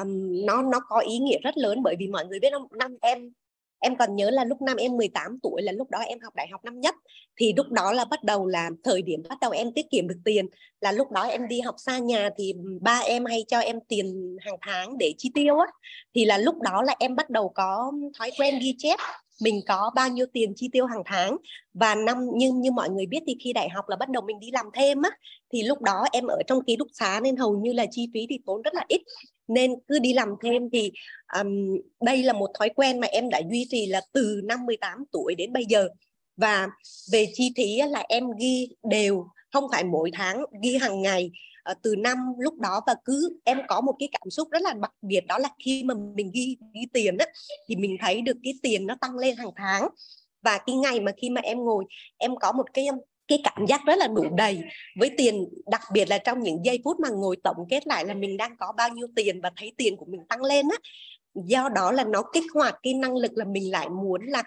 um, 0.00 0.32
nó 0.46 0.62
nó 0.62 0.80
có 0.88 0.98
ý 0.98 1.18
nghĩa 1.18 1.38
rất 1.42 1.56
lớn 1.56 1.82
bởi 1.82 1.96
vì 1.98 2.08
mọi 2.08 2.26
người 2.26 2.40
biết 2.40 2.48
không? 2.52 2.66
Năm 2.78 2.96
em 3.00 3.32
em 3.80 3.96
còn 3.96 4.16
nhớ 4.16 4.30
là 4.30 4.44
lúc 4.44 4.62
năm 4.62 4.76
em 4.76 4.96
18 4.96 5.38
tuổi 5.42 5.62
là 5.62 5.72
lúc 5.72 5.90
đó 5.90 5.98
em 5.98 6.20
học 6.20 6.34
đại 6.34 6.48
học 6.52 6.64
năm 6.64 6.80
nhất. 6.80 6.94
Thì 7.36 7.52
lúc 7.56 7.66
đó 7.70 7.92
là 7.92 8.04
bắt 8.04 8.24
đầu 8.24 8.46
là 8.46 8.70
thời 8.84 9.02
điểm 9.02 9.22
bắt 9.28 9.38
đầu 9.40 9.50
em 9.50 9.72
tiết 9.72 9.90
kiệm 9.90 10.08
được 10.08 10.18
tiền. 10.24 10.46
Là 10.80 10.92
lúc 10.92 11.10
đó 11.10 11.22
em 11.22 11.48
đi 11.48 11.60
học 11.60 11.74
xa 11.78 11.98
nhà 11.98 12.30
thì 12.36 12.54
ba 12.80 12.98
em 12.98 13.24
hay 13.24 13.44
cho 13.48 13.58
em 13.58 13.80
tiền 13.88 14.36
hàng 14.40 14.56
tháng 14.60 14.98
để 14.98 15.14
chi 15.18 15.30
tiêu 15.34 15.58
á. 15.58 15.66
Thì 16.14 16.24
là 16.24 16.38
lúc 16.38 16.60
đó 16.60 16.82
là 16.82 16.94
em 16.98 17.16
bắt 17.16 17.30
đầu 17.30 17.48
có 17.48 17.92
thói 18.18 18.30
quen 18.38 18.58
ghi 18.62 18.74
chép 18.78 18.98
mình 19.40 19.60
có 19.68 19.90
bao 19.94 20.08
nhiêu 20.08 20.26
tiền 20.32 20.52
chi 20.56 20.68
tiêu 20.72 20.86
hàng 20.86 21.02
tháng? 21.04 21.36
Và 21.74 21.94
năm 21.94 22.16
nhưng 22.34 22.60
như 22.60 22.70
mọi 22.70 22.90
người 22.90 23.06
biết 23.06 23.22
thì 23.26 23.36
khi 23.44 23.52
đại 23.52 23.68
học 23.68 23.88
là 23.88 23.96
bắt 23.96 24.08
đầu 24.08 24.22
mình 24.26 24.40
đi 24.40 24.50
làm 24.50 24.66
thêm 24.74 25.02
á 25.02 25.10
thì 25.52 25.62
lúc 25.62 25.82
đó 25.82 26.04
em 26.12 26.26
ở 26.26 26.38
trong 26.46 26.64
ký 26.64 26.76
túc 26.76 26.88
xá 26.92 27.20
nên 27.22 27.36
hầu 27.36 27.58
như 27.58 27.72
là 27.72 27.86
chi 27.90 28.08
phí 28.14 28.26
thì 28.30 28.38
tốn 28.46 28.62
rất 28.62 28.74
là 28.74 28.84
ít. 28.88 29.00
Nên 29.48 29.74
cứ 29.88 29.98
đi 29.98 30.12
làm 30.12 30.28
thêm 30.42 30.70
thì 30.72 30.92
um, 31.40 31.76
đây 32.00 32.22
là 32.22 32.32
một 32.32 32.50
thói 32.58 32.68
quen 32.68 33.00
mà 33.00 33.06
em 33.06 33.30
đã 33.30 33.40
duy 33.50 33.66
trì 33.70 33.86
là 33.86 34.00
từ 34.12 34.40
năm 34.44 34.66
18 34.66 35.04
tuổi 35.12 35.34
đến 35.34 35.52
bây 35.52 35.64
giờ. 35.68 35.88
Và 36.36 36.68
về 37.12 37.26
chi 37.34 37.52
phí 37.56 37.82
là 37.90 38.04
em 38.08 38.24
ghi 38.40 38.68
đều 38.90 39.26
không 39.52 39.64
phải 39.72 39.84
mỗi 39.84 40.10
tháng 40.14 40.44
ghi 40.62 40.76
hàng 40.76 41.02
ngày 41.02 41.30
uh, 41.70 41.76
từ 41.82 41.94
năm 41.96 42.18
lúc 42.38 42.58
đó 42.58 42.80
và 42.86 42.94
cứ 43.04 43.38
em 43.44 43.58
có 43.68 43.80
một 43.80 43.94
cái 43.98 44.08
cảm 44.12 44.30
xúc 44.30 44.48
rất 44.50 44.62
là 44.62 44.72
đặc 44.72 44.92
biệt 45.02 45.26
đó 45.26 45.38
là 45.38 45.48
khi 45.64 45.84
mà 45.84 45.94
mình 45.94 46.30
ghi 46.34 46.56
ghi 46.74 46.86
tiền 46.92 47.18
á 47.18 47.26
thì 47.68 47.76
mình 47.76 47.96
thấy 48.00 48.20
được 48.20 48.36
cái 48.42 48.52
tiền 48.62 48.86
nó 48.86 48.94
tăng 49.00 49.18
lên 49.18 49.36
hàng 49.36 49.52
tháng. 49.56 49.88
Và 50.42 50.58
cái 50.66 50.76
ngày 50.76 51.00
mà 51.00 51.12
khi 51.16 51.30
mà 51.30 51.40
em 51.40 51.58
ngồi 51.58 51.84
em 52.18 52.36
có 52.36 52.52
một 52.52 52.66
cái 52.74 52.88
cái 53.28 53.40
cảm 53.44 53.66
giác 53.66 53.80
rất 53.86 53.98
là 53.98 54.06
đủ 54.06 54.24
đầy 54.36 54.62
với 54.98 55.10
tiền 55.16 55.48
đặc 55.70 55.80
biệt 55.92 56.08
là 56.08 56.18
trong 56.18 56.40
những 56.40 56.64
giây 56.64 56.80
phút 56.84 57.00
mà 57.00 57.08
ngồi 57.08 57.36
tổng 57.44 57.56
kết 57.68 57.86
lại 57.86 58.04
là 58.04 58.14
mình 58.14 58.36
đang 58.36 58.56
có 58.56 58.72
bao 58.76 58.88
nhiêu 58.88 59.06
tiền 59.16 59.40
và 59.40 59.50
thấy 59.56 59.72
tiền 59.76 59.96
của 59.96 60.06
mình 60.08 60.20
tăng 60.28 60.42
lên 60.42 60.68
á. 60.68 60.76
Do 61.34 61.68
đó 61.68 61.92
là 61.92 62.04
nó 62.04 62.22
kích 62.32 62.44
hoạt 62.54 62.74
cái 62.82 62.94
năng 62.94 63.16
lực 63.16 63.32
là 63.34 63.44
mình 63.44 63.70
lại 63.70 63.88
muốn 63.88 64.26
là 64.26 64.42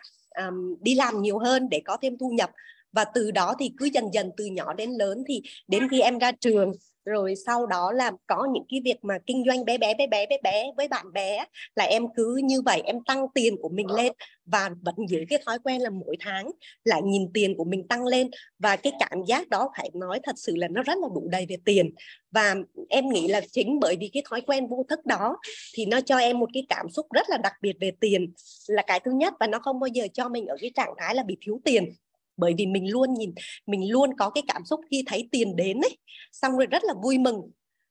um, 0.47 0.75
đi 0.81 0.95
làm 0.95 1.21
nhiều 1.21 1.39
hơn 1.39 1.69
để 1.69 1.81
có 1.85 1.97
thêm 2.01 2.17
thu 2.17 2.29
nhập. 2.29 2.49
Và 2.91 3.05
từ 3.05 3.31
đó 3.31 3.55
thì 3.59 3.71
cứ 3.77 3.85
dần 3.85 4.05
dần 4.13 4.31
từ 4.37 4.45
nhỏ 4.45 4.73
đến 4.73 4.91
lớn 4.91 5.23
thì 5.27 5.41
đến 5.67 5.87
khi 5.91 6.01
em 6.01 6.19
ra 6.19 6.31
trường 6.31 6.71
rồi 7.05 7.33
sau 7.45 7.65
đó 7.65 7.91
là 7.91 8.11
có 8.27 8.47
những 8.53 8.63
cái 8.69 8.81
việc 8.85 8.97
mà 9.01 9.17
kinh 9.25 9.43
doanh 9.47 9.65
bé 9.65 9.77
bé 9.77 9.93
bé 9.93 10.07
bé 10.07 10.25
bé 10.25 10.37
bé 10.43 10.71
với 10.77 10.87
bạn 10.87 11.13
bè 11.13 11.45
là 11.75 11.83
em 11.83 12.03
cứ 12.15 12.39
như 12.43 12.61
vậy 12.61 12.81
em 12.85 13.03
tăng 13.03 13.25
tiền 13.33 13.55
của 13.61 13.69
mình 13.69 13.91
lên. 13.91 14.13
Và 14.45 14.69
vẫn 14.81 14.95
giữ 15.09 15.23
cái 15.29 15.39
thói 15.45 15.59
quen 15.63 15.81
là 15.81 15.89
mỗi 15.89 16.17
tháng 16.19 16.51
lại 16.83 17.01
nhìn 17.01 17.33
tiền 17.33 17.57
của 17.57 17.63
mình 17.63 17.87
tăng 17.87 18.05
lên. 18.05 18.29
Và 18.59 18.75
cái 18.75 18.93
cảm 18.99 19.23
giác 19.27 19.49
đó 19.49 19.69
phải 19.77 19.89
nói 19.93 20.19
thật 20.23 20.35
sự 20.35 20.55
là 20.55 20.67
nó 20.67 20.83
rất 20.83 20.97
là 20.97 21.07
đủ 21.15 21.27
đầy 21.31 21.45
về 21.49 21.57
tiền. 21.65 21.93
Và 22.31 22.55
em 22.89 23.09
nghĩ 23.09 23.27
là 23.27 23.41
chính 23.51 23.79
bởi 23.79 23.95
vì 23.99 24.09
cái 24.13 24.23
thói 24.29 24.41
quen 24.41 24.67
vô 24.67 24.85
thức 24.89 25.05
đó 25.05 25.37
thì 25.75 25.85
nó 25.85 26.01
cho 26.01 26.17
em 26.17 26.39
một 26.39 26.49
cái 26.53 26.65
cảm 26.69 26.89
xúc 26.89 27.07
rất 27.13 27.29
là 27.29 27.37
đặc 27.37 27.53
biệt 27.61 27.73
về 27.79 27.91
tiền. 27.99 28.33
Là 28.67 28.83
cái 28.87 28.99
thứ 28.99 29.11
nhất 29.11 29.33
và 29.39 29.47
nó 29.47 29.59
không 29.59 29.79
bao 29.79 29.87
giờ 29.87 30.07
cho 30.13 30.29
mình 30.29 30.47
ở 30.47 30.55
cái 30.61 30.71
trạng 30.75 30.93
thái 30.97 31.15
là 31.15 31.23
bị 31.23 31.37
thiếu 31.41 31.61
tiền 31.65 31.93
bởi 32.37 32.53
vì 32.57 32.65
mình 32.65 32.91
luôn 32.91 33.13
nhìn 33.13 33.33
mình 33.65 33.91
luôn 33.91 34.17
có 34.17 34.29
cái 34.29 34.43
cảm 34.47 34.65
xúc 34.65 34.79
khi 34.91 35.03
thấy 35.07 35.27
tiền 35.31 35.55
đến 35.55 35.81
ấy. 35.81 35.97
Xong 36.31 36.57
rồi 36.57 36.65
rất 36.65 36.83
là 36.83 36.93
vui 37.03 37.17
mừng 37.17 37.41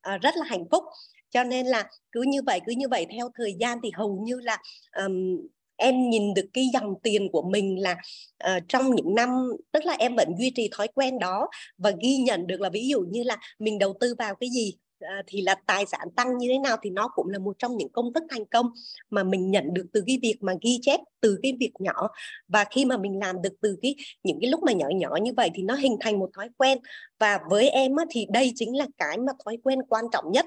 à, 0.00 0.18
rất 0.18 0.36
là 0.36 0.44
hạnh 0.44 0.64
phúc. 0.70 0.84
Cho 1.30 1.44
nên 1.44 1.66
là 1.66 1.88
cứ 2.12 2.22
như 2.22 2.42
vậy 2.42 2.60
cứ 2.66 2.72
như 2.72 2.88
vậy 2.88 3.06
theo 3.12 3.30
thời 3.34 3.54
gian 3.60 3.78
thì 3.82 3.90
hầu 3.94 4.20
như 4.26 4.40
là 4.40 4.58
um, 4.96 5.36
em 5.76 6.10
nhìn 6.10 6.34
được 6.34 6.46
cái 6.52 6.68
dòng 6.72 6.94
tiền 7.02 7.28
của 7.32 7.42
mình 7.42 7.82
là 7.82 7.96
uh, 8.44 8.62
trong 8.68 8.94
những 8.94 9.14
năm 9.14 9.28
tức 9.72 9.84
là 9.84 9.92
em 9.92 10.16
vẫn 10.16 10.28
duy 10.38 10.50
trì 10.50 10.68
thói 10.72 10.88
quen 10.88 11.18
đó 11.18 11.48
và 11.78 11.92
ghi 12.02 12.16
nhận 12.16 12.46
được 12.46 12.60
là 12.60 12.70
ví 12.70 12.88
dụ 12.88 13.00
như 13.00 13.22
là 13.22 13.36
mình 13.58 13.78
đầu 13.78 13.94
tư 14.00 14.14
vào 14.18 14.34
cái 14.34 14.50
gì 14.50 14.74
Ờ, 15.02 15.22
thì 15.26 15.42
là 15.42 15.54
tài 15.66 15.86
sản 15.86 16.08
tăng 16.16 16.38
như 16.38 16.48
thế 16.50 16.58
nào 16.58 16.76
thì 16.82 16.90
nó 16.90 17.08
cũng 17.08 17.28
là 17.28 17.38
một 17.38 17.56
trong 17.58 17.76
những 17.76 17.88
công 17.88 18.12
thức 18.12 18.24
thành 18.30 18.44
công 18.46 18.66
mà 19.10 19.22
mình 19.22 19.50
nhận 19.50 19.74
được 19.74 19.86
từ 19.92 20.02
cái 20.06 20.18
việc 20.22 20.36
mà 20.40 20.52
ghi 20.62 20.78
chép 20.82 21.00
từ 21.20 21.38
cái 21.42 21.52
việc 21.60 21.72
nhỏ. 21.78 22.08
Và 22.48 22.64
khi 22.70 22.84
mà 22.84 22.96
mình 22.96 23.18
làm 23.18 23.42
được 23.42 23.52
từ 23.60 23.76
cái 23.82 23.94
những 24.22 24.38
cái 24.40 24.50
lúc 24.50 24.60
mà 24.62 24.72
nhỏ 24.72 24.86
nhỏ 24.94 25.16
như 25.22 25.32
vậy 25.36 25.50
thì 25.54 25.62
nó 25.62 25.74
hình 25.74 25.96
thành 26.00 26.18
một 26.18 26.30
thói 26.36 26.48
quen. 26.58 26.78
Và 27.18 27.38
với 27.50 27.68
em 27.68 27.96
á, 27.96 28.04
thì 28.10 28.26
đây 28.30 28.52
chính 28.54 28.76
là 28.76 28.86
cái 28.98 29.18
mà 29.18 29.32
thói 29.44 29.58
quen 29.64 29.78
quan 29.88 30.04
trọng 30.12 30.32
nhất 30.32 30.46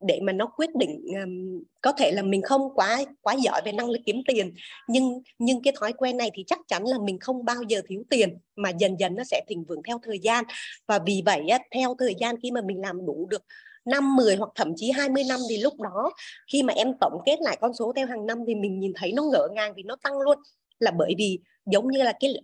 để 0.00 0.20
mà 0.22 0.32
nó 0.32 0.46
quyết 0.46 0.74
định 0.74 1.00
um, 1.22 1.62
có 1.82 1.92
thể 1.92 2.10
là 2.10 2.22
mình 2.22 2.42
không 2.42 2.74
quá 2.74 3.04
quá 3.22 3.34
giỏi 3.34 3.62
về 3.64 3.72
năng 3.72 3.90
lực 3.90 4.00
kiếm 4.06 4.22
tiền 4.28 4.54
nhưng 4.88 5.22
nhưng 5.38 5.62
cái 5.62 5.74
thói 5.80 5.92
quen 5.92 6.16
này 6.16 6.30
thì 6.34 6.44
chắc 6.46 6.58
chắn 6.68 6.84
là 6.84 6.98
mình 6.98 7.18
không 7.18 7.44
bao 7.44 7.62
giờ 7.68 7.80
thiếu 7.88 8.02
tiền 8.10 8.38
mà 8.56 8.70
dần 8.70 8.96
dần 9.00 9.14
nó 9.14 9.24
sẽ 9.24 9.44
thịnh 9.48 9.64
vượng 9.64 9.82
theo 9.82 10.00
thời 10.02 10.18
gian. 10.18 10.44
Và 10.86 10.98
vì 11.06 11.22
vậy 11.26 11.48
á, 11.48 11.58
theo 11.74 11.96
thời 11.98 12.14
gian 12.20 12.34
khi 12.42 12.50
mà 12.50 12.60
mình 12.60 12.80
làm 12.80 13.06
đủ 13.06 13.26
được 13.30 13.42
năm 13.84 14.16
10 14.16 14.36
hoặc 14.36 14.50
thậm 14.54 14.72
chí 14.76 14.90
20 14.90 15.24
năm 15.28 15.40
thì 15.50 15.58
lúc 15.58 15.80
đó 15.80 16.12
khi 16.52 16.62
mà 16.62 16.72
em 16.72 16.92
tổng 17.00 17.22
kết 17.26 17.40
lại 17.40 17.58
con 17.60 17.74
số 17.74 17.92
theo 17.96 18.06
hàng 18.06 18.26
năm 18.26 18.38
thì 18.46 18.54
mình 18.54 18.80
nhìn 18.80 18.92
thấy 18.94 19.12
nó 19.12 19.22
ngỡ 19.22 19.48
ngàng 19.54 19.72
vì 19.76 19.82
nó 19.82 19.96
tăng 20.02 20.18
luôn. 20.18 20.38
Là 20.78 20.90
bởi 20.90 21.14
vì 21.18 21.38
giống 21.66 21.88
như 21.88 22.02
là 22.02 22.12
cái 22.20 22.34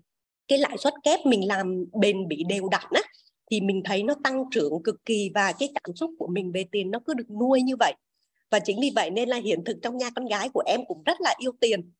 cái 0.49 0.59
lãi 0.59 0.77
suất 0.79 0.95
kép 1.05 1.21
mình 1.27 1.49
làm 1.49 1.85
bền 2.01 2.29
bị 2.29 2.45
đều 2.49 2.69
đặn 2.69 2.85
á 2.91 3.03
thì 3.53 3.61
mình 3.61 3.83
thấy 3.85 4.03
nó 4.03 4.15
tăng 4.25 4.45
trưởng 4.51 4.83
cực 4.85 5.05
kỳ 5.05 5.31
và 5.35 5.53
cái 5.53 5.69
cảm 5.75 5.97
xúc 5.97 6.11
của 6.19 6.27
mình 6.27 6.53
về 6.53 6.65
tiền 6.73 6.91
nó 6.91 6.99
cứ 7.07 7.15
được 7.15 7.31
nuôi 7.31 7.63
như 7.63 7.77
vậy. 7.77 7.95
Và 8.51 8.59
chính 8.59 8.81
vì 8.81 8.91
vậy 8.95 9.11
nên 9.11 9.29
là 9.29 9.37
hiện 9.37 9.65
thực 9.65 9.77
trong 9.83 9.97
nhà 9.97 10.11
con 10.11 10.27
gái 10.27 10.49
của 10.49 10.63
em 10.67 10.81
cũng 10.89 11.03
rất 11.03 11.21
là 11.21 11.35
yêu 11.39 11.53
tiền. 11.61 11.91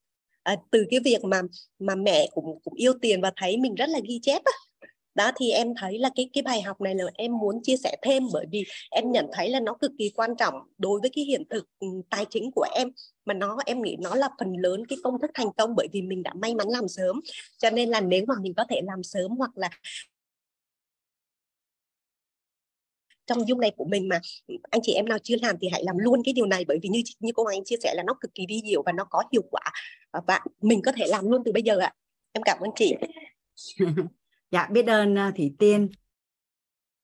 À, 0.43 0.57
từ 0.71 0.85
cái 0.91 1.01
việc 1.01 1.25
mà 1.25 1.43
mà 1.79 1.95
mẹ 1.95 2.29
cũng 2.35 2.59
cũng 2.65 2.75
yêu 2.75 2.93
tiền 3.01 3.21
và 3.21 3.33
thấy 3.37 3.57
mình 3.57 3.75
rất 3.75 3.89
là 3.89 3.99
ghi 4.09 4.21
chép 4.23 4.43
á. 4.45 4.53
Đó 5.15 5.31
thì 5.37 5.51
em 5.51 5.75
thấy 5.81 5.99
là 5.99 6.11
cái 6.17 6.31
cái 6.33 6.43
bài 6.43 6.63
học 6.63 6.81
này 6.81 6.95
là 6.95 7.05
em 7.15 7.39
muốn 7.39 7.63
chia 7.63 7.77
sẻ 7.77 7.97
thêm 8.03 8.23
bởi 8.33 8.47
vì 8.51 8.65
em 8.91 9.13
nhận 9.13 9.27
thấy 9.33 9.49
là 9.49 9.61
nó 9.61 9.75
cực 9.75 9.91
kỳ 9.99 10.11
quan 10.11 10.31
trọng 10.39 10.55
đối 10.79 11.01
với 11.01 11.11
cái 11.15 11.25
hiện 11.25 11.43
thực 11.51 11.67
ừ, 11.79 11.87
tài 12.11 12.27
chính 12.31 12.51
của 12.55 12.67
em. 12.75 12.89
Mà 13.25 13.35
nó 13.35 13.59
em 13.67 13.83
nghĩ 13.83 13.97
nó 14.01 14.15
là 14.15 14.29
phần 14.39 14.57
lớn 14.57 14.87
cái 14.89 14.99
công 15.03 15.21
thức 15.21 15.31
thành 15.35 15.53
công 15.57 15.75
bởi 15.77 15.89
vì 15.93 16.03
mình 16.03 16.23
đã 16.23 16.35
may 16.35 16.55
mắn 16.55 16.69
làm 16.69 16.89
sớm. 16.89 17.21
Cho 17.59 17.71
nên 17.71 17.89
là 17.89 18.01
nếu 18.01 18.25
mà 18.29 18.35
mình 18.43 18.55
có 18.55 18.65
thể 18.69 18.81
làm 18.85 19.03
sớm 19.03 19.31
hoặc 19.31 19.51
là 19.55 19.71
trong 23.35 23.49
dung 23.49 23.61
này 23.61 23.73
của 23.77 23.85
mình 23.85 24.09
mà 24.09 24.21
anh 24.71 24.81
chị 24.83 24.93
em 24.93 25.09
nào 25.09 25.19
chưa 25.23 25.37
làm 25.43 25.57
thì 25.61 25.69
hãy 25.73 25.85
làm 25.85 25.99
luôn 25.99 26.23
cái 26.25 26.35
điều 26.35 26.47
này. 26.47 26.65
Bởi 26.69 26.79
vì 26.83 26.89
như 26.89 27.03
như 27.21 27.33
cô 27.35 27.45
Anh 27.45 27.65
chia 27.65 27.77
sẻ 27.83 27.95
là 27.95 28.03
nó 28.03 28.15
cực 28.21 28.35
kỳ 28.35 28.47
vi 28.49 28.61
diệu 28.65 28.83
và 28.87 28.93
nó 28.93 29.05
có 29.05 29.23
hiệu 29.33 29.43
quả. 29.51 29.63
Và 30.27 30.41
mình 30.63 30.83
có 30.85 30.93
thể 30.93 31.07
làm 31.07 31.31
luôn 31.31 31.43
từ 31.45 31.53
bây 31.53 31.63
giờ 31.63 31.79
ạ. 31.79 31.93
Em 32.33 32.43
cảm 32.43 32.59
ơn 32.61 32.71
chị. 32.77 32.95
Dạ 34.51 34.67
biết 34.67 34.87
ơn 34.87 35.19
à, 35.19 35.33
thủy 35.37 35.55
tiên. 35.59 35.89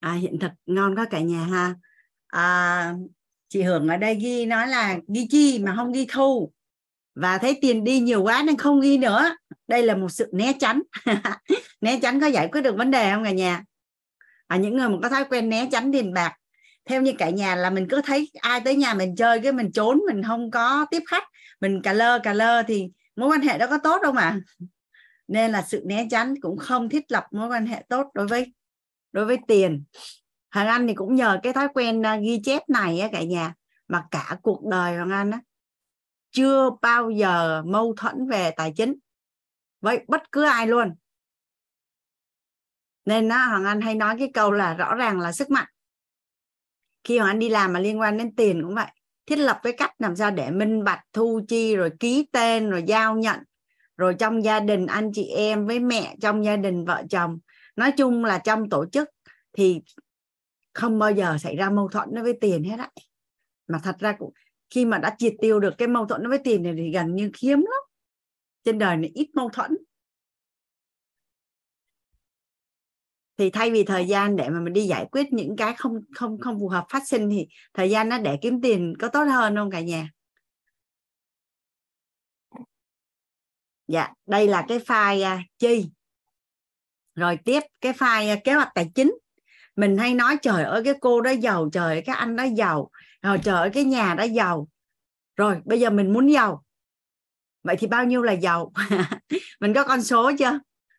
À, 0.00 0.12
hiện 0.12 0.38
thực 0.38 0.50
ngon 0.66 0.96
quá 0.96 1.06
cả 1.10 1.20
nhà 1.20 1.44
ha. 1.44 1.74
À, 2.26 2.94
chị 3.48 3.62
hưởng 3.62 3.88
ở 3.88 3.96
đây 3.96 4.14
ghi 4.14 4.46
nói 4.46 4.68
là 4.68 4.98
ghi 5.14 5.26
chi 5.30 5.58
mà 5.58 5.74
không 5.76 5.92
ghi 5.92 6.06
thu. 6.12 6.52
Và 7.14 7.38
thấy 7.38 7.58
tiền 7.60 7.84
đi 7.84 8.00
nhiều 8.00 8.22
quá 8.22 8.42
nên 8.46 8.56
không 8.56 8.80
ghi 8.80 8.98
nữa. 8.98 9.36
Đây 9.68 9.82
là 9.82 9.96
một 9.96 10.08
sự 10.08 10.30
né 10.32 10.52
tránh. 10.60 10.82
Né 11.80 11.98
tránh 12.02 12.20
có 12.20 12.26
giải 12.26 12.48
quyết 12.52 12.60
được 12.60 12.76
vấn 12.76 12.90
đề 12.90 13.12
không 13.12 13.24
cả 13.24 13.30
nhà? 13.30 13.64
À, 14.48 14.56
những 14.56 14.76
người 14.76 14.88
mà 14.88 14.96
có 15.02 15.08
thói 15.08 15.24
quen 15.24 15.48
né 15.48 15.68
tránh 15.72 15.92
tiền 15.92 16.12
bạc 16.14 16.34
theo 16.84 17.02
như 17.02 17.12
cả 17.18 17.30
nhà 17.30 17.54
là 17.54 17.70
mình 17.70 17.86
cứ 17.90 18.00
thấy 18.04 18.30
ai 18.40 18.60
tới 18.60 18.76
nhà 18.76 18.94
mình 18.94 19.16
chơi 19.16 19.40
cái 19.40 19.52
mình 19.52 19.72
trốn 19.72 20.00
mình 20.06 20.22
không 20.22 20.50
có 20.50 20.86
tiếp 20.90 21.02
khách 21.06 21.24
mình 21.60 21.82
cà 21.82 21.92
lơ 21.92 22.18
cà 22.18 22.32
lơ 22.32 22.62
thì 22.62 22.88
mối 23.16 23.28
quan 23.28 23.40
hệ 23.40 23.58
đó 23.58 23.66
có 23.66 23.78
tốt 23.78 24.02
đâu 24.02 24.12
mà 24.12 24.40
nên 25.28 25.52
là 25.52 25.62
sự 25.62 25.82
né 25.86 26.06
tránh 26.10 26.40
cũng 26.40 26.58
không 26.58 26.88
thiết 26.88 27.12
lập 27.12 27.24
mối 27.32 27.48
quan 27.48 27.66
hệ 27.66 27.84
tốt 27.88 28.06
đối 28.14 28.26
với 28.26 28.52
đối 29.12 29.24
với 29.24 29.38
tiền. 29.48 29.84
Hoàng 30.50 30.66
Anh 30.66 30.86
thì 30.86 30.94
cũng 30.94 31.14
nhờ 31.14 31.38
cái 31.42 31.52
thói 31.52 31.68
quen 31.74 32.06
à, 32.06 32.16
ghi 32.16 32.40
chép 32.44 32.68
này 32.68 33.00
á 33.00 33.08
cả 33.12 33.22
nhà 33.22 33.54
mà 33.88 34.04
cả 34.10 34.36
cuộc 34.42 34.64
đời 34.64 34.96
Hoàng 34.96 35.10
Anh 35.10 35.30
á 35.30 35.40
chưa 36.30 36.70
bao 36.82 37.10
giờ 37.10 37.62
mâu 37.66 37.94
thuẫn 37.96 38.28
về 38.28 38.50
tài 38.56 38.72
chính 38.76 38.94
với 39.80 40.04
bất 40.08 40.32
cứ 40.32 40.44
ai 40.44 40.66
luôn 40.66 40.94
nên 43.08 43.28
nó 43.28 43.46
Hoàng 43.46 43.64
Anh 43.64 43.80
hay 43.80 43.94
nói 43.94 44.16
cái 44.18 44.30
câu 44.34 44.52
là 44.52 44.74
rõ 44.74 44.94
ràng 44.94 45.20
là 45.20 45.32
sức 45.32 45.50
mạnh. 45.50 45.68
Khi 47.04 47.18
Hoàng 47.18 47.30
Anh 47.30 47.38
đi 47.38 47.48
làm 47.48 47.72
mà 47.72 47.80
liên 47.80 48.00
quan 48.00 48.18
đến 48.18 48.34
tiền 48.36 48.62
cũng 48.62 48.74
vậy. 48.74 48.86
Thiết 49.26 49.36
lập 49.36 49.60
cái 49.62 49.72
cách 49.72 49.90
làm 49.98 50.16
sao 50.16 50.30
để 50.30 50.50
minh 50.50 50.84
bạch, 50.84 51.00
thu 51.12 51.40
chi, 51.48 51.76
rồi 51.76 51.90
ký 52.00 52.28
tên, 52.32 52.70
rồi 52.70 52.82
giao 52.86 53.16
nhận. 53.16 53.40
Rồi 53.96 54.14
trong 54.18 54.44
gia 54.44 54.60
đình 54.60 54.86
anh 54.86 55.10
chị 55.14 55.28
em 55.28 55.66
với 55.66 55.80
mẹ, 55.80 56.16
trong 56.20 56.44
gia 56.44 56.56
đình 56.56 56.84
vợ 56.84 57.02
chồng. 57.10 57.38
Nói 57.76 57.92
chung 57.92 58.24
là 58.24 58.38
trong 58.38 58.70
tổ 58.70 58.86
chức 58.92 59.08
thì 59.52 59.80
không 60.74 60.98
bao 60.98 61.12
giờ 61.12 61.38
xảy 61.38 61.56
ra 61.56 61.70
mâu 61.70 61.88
thuẫn 61.88 62.22
với 62.22 62.38
tiền 62.40 62.64
hết 62.64 62.78
á. 62.78 62.90
Mà 63.68 63.80
thật 63.84 63.96
ra 63.98 64.12
cũng, 64.12 64.32
khi 64.70 64.84
mà 64.84 64.98
đã 64.98 65.14
triệt 65.18 65.34
tiêu 65.40 65.60
được 65.60 65.74
cái 65.78 65.88
mâu 65.88 66.06
thuẫn 66.06 66.28
với 66.28 66.38
tiền 66.38 66.62
này 66.62 66.74
thì 66.76 66.90
gần 66.92 67.14
như 67.14 67.30
hiếm 67.42 67.58
lắm. 67.58 67.82
Trên 68.64 68.78
đời 68.78 68.96
này 68.96 69.10
ít 69.14 69.28
mâu 69.34 69.48
thuẫn. 69.48 69.76
Thì 73.38 73.50
thay 73.50 73.70
vì 73.70 73.84
thời 73.84 74.06
gian 74.06 74.36
để 74.36 74.48
mà 74.48 74.60
mình 74.60 74.72
đi 74.72 74.86
giải 74.86 75.06
quyết 75.12 75.32
những 75.32 75.56
cái 75.56 75.74
không 75.78 75.92
không 76.14 76.38
không 76.40 76.58
phù 76.60 76.68
hợp 76.68 76.86
phát 76.90 77.02
sinh 77.08 77.30
thì 77.30 77.48
thời 77.74 77.90
gian 77.90 78.08
nó 78.08 78.18
để 78.18 78.38
kiếm 78.42 78.60
tiền 78.62 78.94
có 78.98 79.08
tốt 79.08 79.24
hơn 79.24 79.56
không 79.56 79.70
cả 79.70 79.80
nhà? 79.80 80.10
Dạ 83.88 84.08
đây 84.26 84.48
là 84.48 84.64
cái 84.68 84.78
file 84.78 85.36
uh, 85.36 85.40
chi. 85.58 85.90
Rồi 87.14 87.38
tiếp 87.44 87.60
cái 87.80 87.92
file 87.92 88.36
uh, 88.36 88.44
kế 88.44 88.54
hoạch 88.54 88.70
tài 88.74 88.90
chính. 88.94 89.18
Mình 89.76 89.98
hay 89.98 90.14
nói 90.14 90.36
trời 90.42 90.64
ơi 90.64 90.82
cái 90.84 90.94
cô 91.00 91.20
đó 91.20 91.30
giàu 91.30 91.68
trời 91.72 91.94
ơi 91.94 92.02
cái 92.06 92.16
anh 92.16 92.36
đó 92.36 92.44
giàu 92.44 92.90
rồi 93.22 93.38
trời 93.44 93.56
ơi 93.56 93.70
cái 93.74 93.84
nhà 93.84 94.14
đó 94.14 94.24
giàu. 94.24 94.68
Rồi 95.36 95.60
bây 95.64 95.80
giờ 95.80 95.90
mình 95.90 96.12
muốn 96.12 96.32
giàu. 96.32 96.64
Vậy 97.62 97.76
thì 97.78 97.86
bao 97.86 98.04
nhiêu 98.04 98.22
là 98.22 98.32
giàu? 98.32 98.72
Mình 99.60 99.74
có 99.74 99.84
con 99.84 100.02
số 100.02 100.32
chưa 100.38 100.58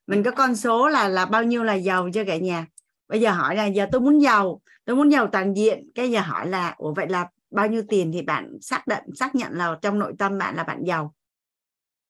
mình 0.09 0.23
có 0.23 0.31
con 0.31 0.55
số 0.55 0.89
là 0.89 1.07
là 1.07 1.25
bao 1.25 1.43
nhiêu 1.43 1.63
là 1.63 1.73
giàu 1.73 2.09
cho 2.13 2.23
cả 2.27 2.37
nhà? 2.37 2.67
Bây 3.07 3.21
giờ 3.21 3.31
hỏi 3.31 3.55
là 3.55 3.65
giờ 3.65 3.87
tôi 3.91 4.01
muốn 4.01 4.19
giàu 4.19 4.61
tôi 4.85 4.95
muốn 4.95 5.11
giàu 5.11 5.27
toàn 5.31 5.53
diện. 5.53 5.89
Cái 5.95 6.11
giờ 6.11 6.21
hỏi 6.21 6.47
là 6.49 6.73
ủa 6.77 6.93
vậy 6.93 7.07
là 7.09 7.29
bao 7.51 7.67
nhiêu 7.67 7.83
tiền 7.89 8.11
thì 8.13 8.21
bạn 8.21 8.57
xác 8.61 8.87
định 8.87 9.03
xác 9.15 9.35
nhận 9.35 9.53
là 9.53 9.79
trong 9.81 9.99
nội 9.99 10.13
tâm 10.19 10.37
bạn 10.37 10.55
là 10.55 10.63
bạn 10.63 10.83
giàu? 10.83 11.13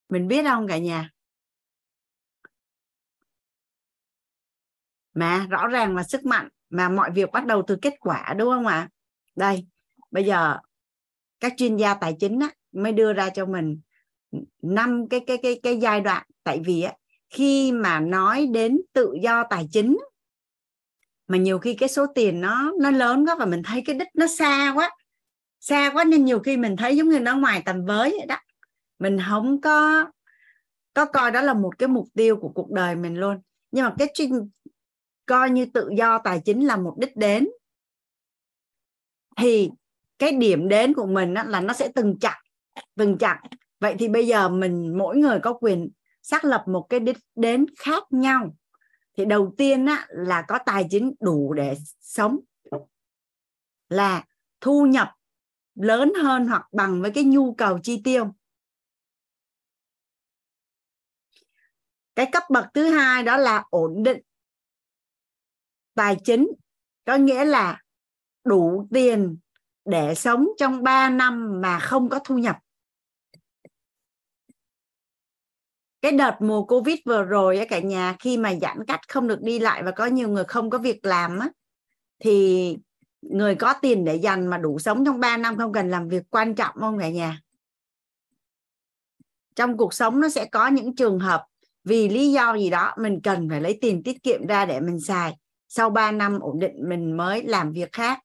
Mình 0.09 0.27
biết 0.27 0.45
không 0.45 0.67
cả 0.67 0.77
nhà? 0.77 1.09
Mà 5.13 5.47
rõ 5.49 5.67
ràng 5.67 5.95
là 5.95 6.03
sức 6.03 6.25
mạnh 6.25 6.49
mà 6.69 6.89
mọi 6.89 7.11
việc 7.11 7.31
bắt 7.31 7.45
đầu 7.45 7.63
từ 7.67 7.75
kết 7.81 7.93
quả 7.99 8.33
đúng 8.37 8.49
không 8.49 8.67
ạ? 8.67 8.89
Đây 9.35 9.67
bây 10.11 10.23
giờ 10.23 10.57
các 11.39 11.53
chuyên 11.57 11.77
gia 11.77 11.93
tài 11.93 12.15
chính 12.19 12.39
á, 12.39 12.49
mới 12.71 12.91
đưa 12.91 13.13
ra 13.13 13.29
cho 13.29 13.45
mình 13.45 13.79
năm 14.61 15.07
cái 15.09 15.19
cái 15.27 15.37
cái 15.43 15.59
cái 15.63 15.77
giai 15.77 16.01
đoạn. 16.01 16.27
Tại 16.43 16.61
vì 16.65 16.81
á, 16.81 16.93
khi 17.29 17.71
mà 17.71 17.99
nói 17.99 18.47
đến 18.47 18.81
tự 18.93 19.13
do 19.21 19.43
tài 19.49 19.67
chính, 19.71 19.97
mà 21.27 21.37
nhiều 21.37 21.59
khi 21.59 21.73
cái 21.73 21.89
số 21.89 22.05
tiền 22.15 22.41
nó 22.41 22.73
nó 22.79 22.91
lớn 22.91 23.25
quá 23.27 23.35
và 23.39 23.45
mình 23.45 23.63
thấy 23.63 23.83
cái 23.85 23.95
đích 23.95 24.07
nó 24.13 24.27
xa 24.27 24.73
quá 24.75 24.91
xa 25.59 25.91
quá 25.93 26.03
nên 26.03 26.25
nhiều 26.25 26.39
khi 26.39 26.57
mình 26.57 26.77
thấy 26.77 26.97
giống 26.97 27.09
như 27.09 27.19
nó 27.19 27.37
ngoài 27.37 27.61
tầm 27.65 27.85
với 27.85 28.09
vậy 28.17 28.25
đó. 28.27 28.37
Mình 28.99 29.17
không 29.29 29.61
có 29.61 30.05
có 30.93 31.05
coi 31.05 31.31
đó 31.31 31.41
là 31.41 31.53
một 31.53 31.79
cái 31.79 31.87
mục 31.87 32.07
tiêu 32.13 32.35
của 32.35 32.49
cuộc 32.49 32.71
đời 32.71 32.95
mình 32.95 33.19
luôn. 33.19 33.41
Nhưng 33.71 33.85
mà 33.85 33.93
cái 33.97 34.11
chuyên 34.13 34.31
coi 35.25 35.49
như 35.49 35.65
tự 35.73 35.89
do 35.97 36.17
tài 36.17 36.41
chính 36.45 36.65
là 36.65 36.77
một 36.77 36.95
đích 36.99 37.15
đến, 37.15 37.49
thì 39.37 39.69
cái 40.19 40.31
điểm 40.31 40.69
đến 40.69 40.93
của 40.93 41.05
mình 41.05 41.33
là 41.33 41.61
nó 41.61 41.73
sẽ 41.73 41.91
từng 41.95 42.19
chặt 42.19 42.41
từng 42.95 43.17
chặt 43.17 43.41
vậy 43.79 43.95
thì 43.99 44.07
bây 44.07 44.27
giờ 44.27 44.49
mình, 44.49 44.97
mỗi 44.97 45.17
người 45.17 45.39
có 45.39 45.53
quyền 45.53 45.89
xác 46.21 46.45
lập 46.45 46.63
một 46.67 46.87
cái 46.89 46.99
đích 46.99 47.17
đến 47.35 47.65
khác 47.79 48.03
nhau 48.09 48.55
thì 49.17 49.25
đầu 49.25 49.53
tiên 49.57 49.85
á, 49.85 50.07
là 50.09 50.45
có 50.47 50.59
tài 50.65 50.87
chính 50.89 51.13
đủ 51.19 51.53
để 51.53 51.77
sống 51.99 52.39
là 53.89 54.25
thu 54.61 54.85
nhập 54.85 55.15
lớn 55.75 56.13
hơn 56.21 56.47
hoặc 56.47 56.67
bằng 56.71 57.01
với 57.01 57.11
cái 57.11 57.23
nhu 57.23 57.53
cầu 57.53 57.79
chi 57.83 58.01
tiêu. 58.03 58.33
Cái 62.15 62.29
cấp 62.31 62.43
bậc 62.49 62.65
thứ 62.73 62.89
hai 62.89 63.23
đó 63.23 63.37
là 63.37 63.63
ổn 63.69 64.03
định 64.03 64.21
tài 65.99 66.17
chính 66.23 66.47
có 67.05 67.15
nghĩa 67.15 67.45
là 67.45 67.81
đủ 68.43 68.87
tiền 68.91 69.37
để 69.85 70.15
sống 70.15 70.47
trong 70.57 70.83
3 70.83 71.09
năm 71.09 71.61
mà 71.61 71.79
không 71.79 72.09
có 72.09 72.19
thu 72.23 72.37
nhập. 72.37 72.57
Cái 76.01 76.11
đợt 76.11 76.35
mùa 76.41 76.65
covid 76.65 76.95
vừa 77.05 77.23
rồi 77.23 77.57
á 77.57 77.65
cả 77.69 77.79
nhà, 77.79 78.15
khi 78.19 78.37
mà 78.37 78.55
giãn 78.61 78.85
cách 78.87 78.99
không 79.07 79.27
được 79.27 79.41
đi 79.41 79.59
lại 79.59 79.83
và 79.83 79.91
có 79.91 80.05
nhiều 80.05 80.29
người 80.29 80.43
không 80.43 80.69
có 80.69 80.77
việc 80.77 81.05
làm 81.05 81.39
á, 81.39 81.49
thì 82.19 82.77
người 83.21 83.55
có 83.55 83.73
tiền 83.81 84.05
để 84.05 84.15
dành 84.15 84.47
mà 84.47 84.57
đủ 84.57 84.79
sống 84.79 85.05
trong 85.05 85.19
3 85.19 85.37
năm 85.37 85.57
không 85.57 85.73
cần 85.73 85.89
làm 85.89 86.07
việc 86.07 86.23
quan 86.29 86.55
trọng 86.55 86.75
không 86.79 86.99
cả 86.99 87.09
nhà? 87.09 87.41
Trong 89.55 89.77
cuộc 89.77 89.93
sống 89.93 90.19
nó 90.21 90.29
sẽ 90.29 90.45
có 90.45 90.67
những 90.67 90.95
trường 90.95 91.19
hợp 91.19 91.45
vì 91.83 92.09
lý 92.09 92.31
do 92.31 92.53
gì 92.53 92.69
đó 92.69 92.93
mình 92.97 93.21
cần 93.21 93.49
phải 93.49 93.61
lấy 93.61 93.77
tiền 93.81 94.03
tiết 94.03 94.23
kiệm 94.23 94.47
ra 94.47 94.65
để 94.65 94.79
mình 94.79 94.99
xài, 94.99 95.37
sau 95.67 95.89
3 95.89 96.11
năm 96.11 96.39
ổn 96.39 96.59
định 96.59 96.89
mình 96.89 97.17
mới 97.17 97.43
làm 97.43 97.71
việc 97.71 97.91
khác. 97.91 98.19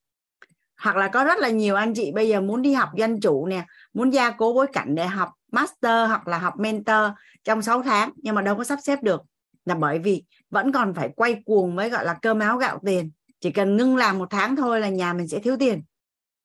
Hoặc 0.76 0.96
là 0.96 1.08
có 1.08 1.24
rất 1.24 1.38
là 1.38 1.48
nhiều 1.48 1.74
anh 1.74 1.94
chị 1.94 2.12
bây 2.12 2.28
giờ 2.28 2.40
muốn 2.40 2.62
đi 2.62 2.72
học 2.72 2.88
dân 2.96 3.20
chủ 3.20 3.46
nè, 3.46 3.66
muốn 3.94 4.10
gia 4.10 4.30
cố 4.30 4.52
bối 4.52 4.66
cảnh 4.72 4.94
để 4.94 5.06
học 5.06 5.28
master 5.54 6.08
hoặc 6.08 6.28
là 6.28 6.38
học 6.38 6.54
mentor 6.58 7.04
trong 7.44 7.62
6 7.62 7.82
tháng, 7.82 8.12
nhưng 8.16 8.34
mà 8.34 8.42
đâu 8.42 8.56
có 8.56 8.64
sắp 8.64 8.78
xếp 8.82 9.02
được. 9.02 9.22
Là 9.64 9.74
bởi 9.74 9.98
vì 9.98 10.24
vẫn 10.50 10.72
còn 10.72 10.94
phải 10.94 11.10
quay 11.16 11.42
cuồng 11.46 11.76
với, 11.76 11.90
gọi 11.90 12.04
là, 12.04 12.18
cơm 12.22 12.38
áo 12.38 12.56
gạo 12.56 12.80
tiền. 12.86 13.10
Chỉ 13.40 13.50
cần 13.50 13.76
ngưng 13.76 13.96
làm 13.96 14.18
một 14.18 14.30
tháng 14.30 14.56
thôi 14.56 14.80
là 14.80 14.88
nhà 14.88 15.12
mình 15.12 15.28
sẽ 15.28 15.38
thiếu 15.38 15.56
tiền. 15.56 15.82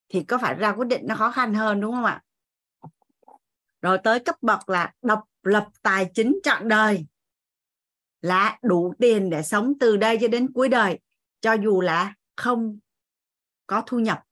Thì 0.08 0.22
có 0.22 0.38
phải 0.38 0.54
ra 0.54 0.72
quyết 0.72 0.88
định 0.88 1.02
nó 1.06 1.14
khó 1.14 1.30
khăn 1.30 1.54
hơn, 1.54 1.80
đúng 1.80 1.94
không 1.94 2.04
ạ? 2.04 2.22
Rồi 3.82 3.98
tới 4.04 4.20
cấp 4.20 4.36
bậc 4.40 4.68
là 4.68 4.92
độc 5.02 5.24
lập 5.42 5.68
tài 5.82 6.10
chính 6.14 6.38
trọn 6.42 6.68
đời. 6.68 7.06
Là 8.22 8.58
đủ 8.62 8.94
tiền 8.98 9.30
để 9.30 9.42
sống 9.42 9.72
từ 9.80 9.96
đây 9.96 10.18
cho 10.20 10.28
đến 10.28 10.52
cuối 10.52 10.68
đời. 10.68 10.98
Cho 11.40 11.52
dù 11.52 11.80
là 11.80 12.14
không 12.36 12.78
có 13.66 13.82
thu 13.86 13.98
nhập 13.98 14.22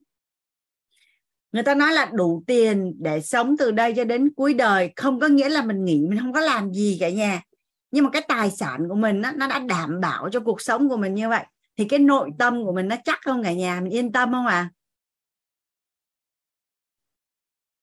người 1.52 1.62
ta 1.62 1.74
nói 1.74 1.92
là 1.92 2.10
đủ 2.12 2.42
tiền 2.46 2.94
để 2.98 3.20
sống 3.20 3.56
từ 3.58 3.70
đây 3.70 3.94
cho 3.96 4.04
đến 4.04 4.30
cuối 4.36 4.54
đời 4.54 4.92
không 4.96 5.20
có 5.20 5.26
nghĩa 5.28 5.48
là 5.48 5.62
mình 5.62 5.84
nghỉ 5.84 6.06
mình 6.08 6.18
không 6.20 6.32
có 6.32 6.40
làm 6.40 6.72
gì 6.72 6.96
cả 7.00 7.08
nhà 7.10 7.42
nhưng 7.90 8.04
mà 8.04 8.10
cái 8.10 8.22
tài 8.28 8.50
sản 8.50 8.88
của 8.88 8.94
mình 8.94 9.20
nó, 9.20 9.32
nó 9.32 9.48
đã 9.48 9.58
đảm 9.58 10.00
bảo 10.00 10.28
cho 10.32 10.40
cuộc 10.40 10.60
sống 10.60 10.88
của 10.88 10.96
mình 10.96 11.14
như 11.14 11.28
vậy 11.28 11.44
thì 11.76 11.84
cái 11.84 11.98
nội 11.98 12.30
tâm 12.38 12.64
của 12.64 12.72
mình 12.72 12.88
nó 12.88 12.96
chắc 13.04 13.18
không 13.24 13.42
cả 13.42 13.52
nhà 13.52 13.80
mình 13.80 13.92
yên 13.92 14.12
tâm 14.12 14.32
không 14.32 14.46
à? 14.46 14.70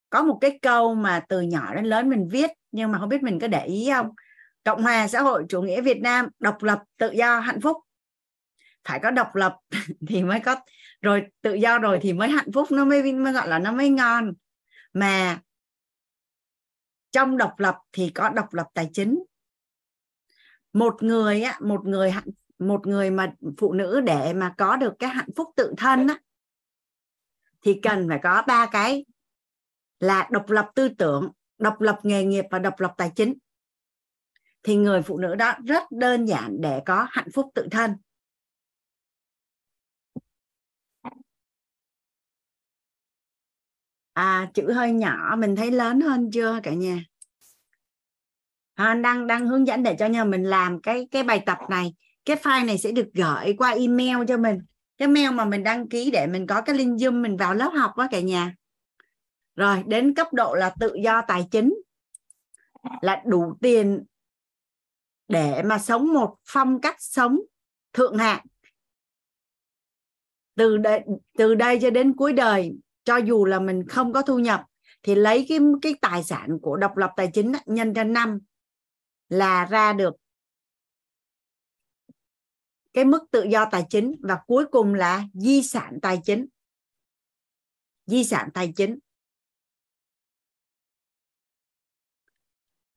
Có 0.10 0.24
một 0.24 0.38
cái 0.42 0.60
câu 0.62 0.96
mà 0.96 1.26
từ 1.30 1.42
nhỏ 1.42 1.76
đến 1.76 1.86
lớn 1.86 2.10
mình 2.10 2.28
viết 2.32 2.50
nhưng 2.72 2.92
mà 2.92 3.00
không 3.00 3.10
biết 3.10 3.24
mình 3.24 3.40
có 3.40 3.48
để 3.48 3.66
ý 3.66 3.90
không? 3.94 4.10
Cộng 4.64 4.84
hòa 4.84 5.08
xã 5.08 5.22
hội 5.22 5.46
chủ 5.50 5.62
nghĩa 5.62 5.82
việt 5.82 6.02
nam 6.02 6.28
độc 6.40 6.64
lập 6.64 6.80
tự 6.98 7.12
do 7.12 7.40
hạnh 7.40 7.62
phúc. 7.62 7.78
Phải 8.88 9.00
có 9.04 9.12
độc 9.12 9.36
lập 9.36 9.56
thì 10.08 10.24
mới 10.24 10.40
có 10.40 10.56
rồi 11.06 11.26
tự 11.42 11.54
do 11.54 11.80
rồi 11.80 12.00
thì 12.02 12.14
mới 12.14 12.30
hạnh 12.30 12.52
phúc 12.54 12.72
nó 12.72 12.86
mới, 12.86 13.14
mới 13.14 13.34
gọi 13.34 13.48
là 13.48 13.60
nó 13.60 13.72
mới 13.72 13.90
ngon. 13.90 14.34
Mà 14.94 15.42
trong 17.12 17.38
độc 17.38 17.60
lập 17.60 17.78
thì 17.92 18.10
có 18.10 18.30
độc 18.30 18.54
lập 18.54 18.68
tài 18.74 18.90
chính. 18.94 19.24
Một 20.74 21.04
người 21.04 21.42
á 21.42 21.60
một 21.62 21.86
người 21.86 22.12
hạnh 22.12 22.30
một 22.60 22.88
người 22.88 23.12
mà 23.12 23.34
phụ 23.58 23.74
nữ 23.74 24.02
để 24.02 24.34
mà 24.34 24.54
có 24.58 24.76
được 24.76 24.94
cái 25.00 25.10
hạnh 25.10 25.30
phúc 25.36 25.50
tự 25.56 25.74
thân 25.78 26.08
á 26.08 26.20
thì 27.62 27.80
cần 27.84 28.10
phải 28.10 28.20
có 28.24 28.44
ba 28.48 28.66
cái 28.72 29.06
là 30.00 30.28
độc 30.32 30.50
lập 30.50 30.70
tư 30.76 30.90
tưởng 30.90 31.32
độc 31.58 31.82
lập 31.82 32.00
nghề 32.04 32.24
nghiệp 32.24 32.46
và 32.52 32.60
độc 32.60 32.80
lập 32.80 32.94
tài 32.98 33.12
chính. 33.16 33.34
Thì 34.64 34.76
người 34.76 35.02
phụ 35.02 35.18
nữ 35.18 35.36
đó 35.36 35.54
rất 35.66 35.84
đơn 35.92 36.26
giản 36.26 36.62
để 36.62 36.82
có 36.86 37.08
hạnh 37.10 37.28
phúc 37.34 37.52
tự 37.56 37.68
thân. 37.72 37.96
À 44.16 44.50
chữ 44.54 44.72
hơi 44.72 44.92
nhỏ 44.92 45.36
mình 45.38 45.56
thấy 45.56 45.72
lớn 45.72 46.02
hơn 46.02 46.30
chưa 46.32 46.60
cả 46.64 46.74
nhà? 46.74 47.04
À, 48.74 48.94
đang 48.94 49.28
đang 49.28 49.48
hướng 49.48 49.68
dẫn 49.68 49.84
để 49.84 49.96
cho 50.00 50.06
nhà 50.06 50.24
mình 50.24 50.44
làm 50.44 50.82
cái 50.82 51.08
cái 51.12 51.24
bài 51.24 51.44
tập 51.46 51.58
này. 51.70 51.94
Cái 52.26 52.36
file 52.38 52.66
này 52.66 52.78
sẽ 52.78 52.92
được 52.92 53.08
gửi 53.14 53.54
qua 53.58 53.72
email 53.72 54.18
cho 54.28 54.38
mình. 54.38 54.60
Cái 54.98 55.08
mail 55.08 55.32
mà 55.32 55.46
mình 55.46 55.64
đăng 55.64 55.90
ký 55.90 56.12
để 56.12 56.28
mình 56.28 56.48
có 56.48 56.62
cái 56.62 56.76
link 56.76 56.98
zoom 56.98 57.22
mình 57.22 57.38
vào 57.38 57.54
lớp 57.54 57.70
học 57.76 57.92
đó 57.98 58.08
cả 58.12 58.20
nhà. 58.20 58.56
Rồi 59.56 59.84
đến 59.88 60.14
cấp 60.14 60.34
độ 60.34 60.56
là 60.56 60.74
tự 60.80 60.96
do 61.04 61.22
tài 61.28 61.48
chính. 61.52 61.74
Là 63.02 63.24
đủ 63.26 63.58
tiền 63.62 64.04
để 65.28 65.64
mà 65.64 65.78
sống 65.78 66.14
một 66.14 66.36
phong 66.46 66.82
cách 66.82 66.96
sống 67.00 67.40
thượng 67.94 68.18
hạng. 68.18 68.46
Từ 70.56 70.78
đây 70.78 71.02
từ 71.38 71.56
đây 71.56 71.80
cho 71.82 71.90
đến 71.90 72.14
cuối 72.14 72.34
đời 72.34 72.76
cho 73.06 73.18
dù 73.18 73.46
là 73.46 73.60
mình 73.60 73.88
không 73.88 74.14
có 74.14 74.22
thu 74.22 74.40
nhập, 74.40 74.66
thì 75.04 75.16
lấy 75.16 75.46
cái 75.50 75.60
cái 75.82 75.96
tài 76.02 76.24
sản 76.24 76.58
của 76.62 76.78
độc 76.78 76.98
lập 76.98 77.12
tài 77.16 77.30
chính 77.34 77.52
nhân 77.66 77.94
cho 77.94 78.04
năm 78.04 78.40
là 79.30 79.66
ra 79.66 79.94
được 79.94 80.16
cái 82.94 83.06
mức 83.06 83.24
tự 83.32 83.44
do 83.44 83.66
tài 83.72 83.86
chính 83.90 84.16
và 84.22 84.40
cuối 84.48 84.66
cùng 84.72 84.94
là 84.94 85.24
di 85.34 85.64
sản 85.64 86.00
tài 86.02 86.20
chính. 86.24 86.46
Di 88.06 88.24
sản 88.24 88.50
tài 88.54 88.74
chính. 88.76 89.00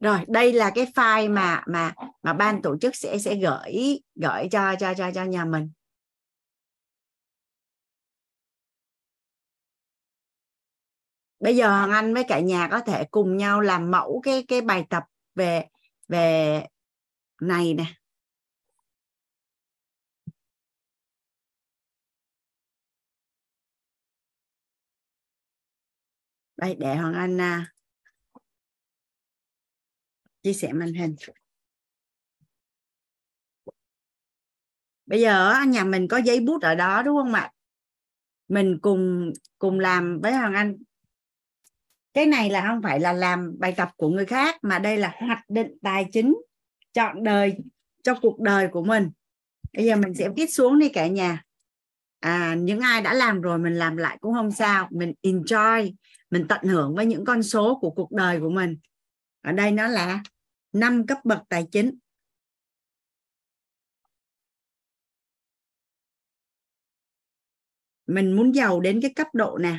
Rồi, 0.01 0.19
đây 0.29 0.53
là 0.53 0.73
cái 0.75 0.87
file 0.95 1.33
mà 1.33 1.63
mà 1.67 1.95
mà 2.23 2.33
ban 2.33 2.63
tổ 2.63 2.79
chức 2.79 2.97
sẽ 2.97 3.19
sẽ 3.19 3.35
gửi 3.35 4.01
gửi 4.15 4.49
cho 4.51 4.75
cho 4.81 4.95
cho 4.95 5.11
cho 5.15 5.25
nhà 5.25 5.45
mình. 5.45 5.71
Bây 11.41 11.57
giờ 11.57 11.69
hoàng 11.71 11.91
anh 11.91 12.15
với 12.15 12.25
cả 12.29 12.41
nhà 12.41 12.69
có 12.71 12.81
thể 12.81 13.05
cùng 13.11 13.37
nhau 13.37 13.61
làm 13.61 13.91
mẫu 13.91 14.21
cái 14.25 14.45
cái 14.49 14.61
bài 14.61 14.87
tập 14.91 15.03
về 15.35 15.65
về 16.09 16.63
này 17.41 17.75
nè. 17.75 17.85
Đây 26.57 26.77
để 26.81 26.97
hoàng 26.97 27.15
anh 27.15 27.41
à, 27.41 27.73
chia 30.43 30.53
sẻ 30.53 30.73
màn 30.73 30.93
hình. 30.93 31.17
Bây 35.07 35.21
giờ 35.21 35.55
nhà 35.69 35.85
mình 35.85 36.09
có 36.09 36.17
giấy 36.17 36.41
bút 36.41 36.63
ở 36.63 36.75
đó 36.75 37.03
đúng 37.03 37.17
không 37.17 37.35
ạ? 37.35 37.53
Mình 38.49 38.79
cùng 38.83 39.33
cùng 39.59 39.81
làm 39.81 40.21
với 40.23 40.33
hoàng 40.33 40.55
anh 40.55 40.77
cái 42.19 42.27
này 42.27 42.51
là 42.51 42.67
không 42.67 42.83
phải 42.83 43.01
là 43.01 43.13
làm 43.13 43.59
bài 43.59 43.75
tập 43.77 43.91
của 43.97 44.09
người 44.09 44.27
khác, 44.27 44.57
mà 44.63 44.79
đây 44.79 44.97
là 44.97 45.15
hoạch 45.19 45.45
định 45.49 45.79
tài 45.83 46.07
chính 46.13 46.37
chọn 46.93 47.25
đời 47.25 47.57
cho 48.03 48.15
cuộc 48.23 48.41
đời 48.41 48.69
của 48.69 48.85
mình. 48.85 49.11
Bây 49.73 49.85
giờ 49.87 49.97
mình 49.97 50.15
sẽ 50.15 50.29
viết 50.37 50.47
xuống 50.47 50.79
đi 50.79 50.89
cả 50.89 51.07
nhà. 51.07 51.43
À 52.21 52.55
những 52.55 52.81
ai 52.81 53.03
đã 53.03 53.15
làm 53.15 53.41
rồi 53.41 53.59
mình 53.59 53.75
làm 53.75 53.97
lại 53.97 54.19
cũng 54.21 54.35
không 54.35 54.51
sao. 54.51 54.89
Mình 54.91 55.15
enjoy, 55.23 55.93
mình 56.31 56.47
tận 56.49 56.65
hưởng 56.65 56.95
với 56.95 57.07
những 57.07 57.25
con 57.25 57.43
số 57.43 57.79
của 57.81 57.91
cuộc 57.91 58.13
đời 58.13 58.41
của 58.41 58.51
mình. 58.51 58.79
Ở 59.43 59.53
đây 59.53 59.71
nó 59.71 59.89
là 59.89 60.23
năm 60.73 61.07
cấp 61.07 61.19
bậc 61.25 61.39
tài 61.49 61.67
chính. 61.73 61.99
Mình 68.07 68.37
muốn 68.37 68.55
giàu 68.55 68.81
đến 68.81 69.01
cái 69.03 69.13
cấp 69.17 69.27
độ 69.33 69.59
nào? 69.59 69.79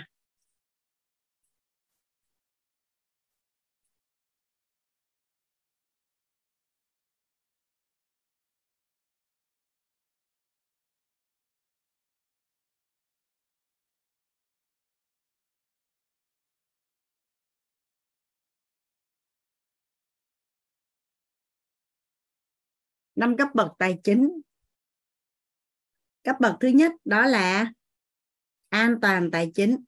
Năm 23.19 23.37
cấp 23.37 23.47
bậc 23.53 23.71
tài 23.77 23.99
chính. 24.03 24.41
Cấp 26.23 26.35
bậc 26.39 26.55
thứ 26.59 26.67
nhất 26.67 26.91
đó 27.05 27.25
là 27.25 27.71
an 28.69 28.95
toàn 29.01 29.31
tài 29.31 29.51
chính. 29.55 29.83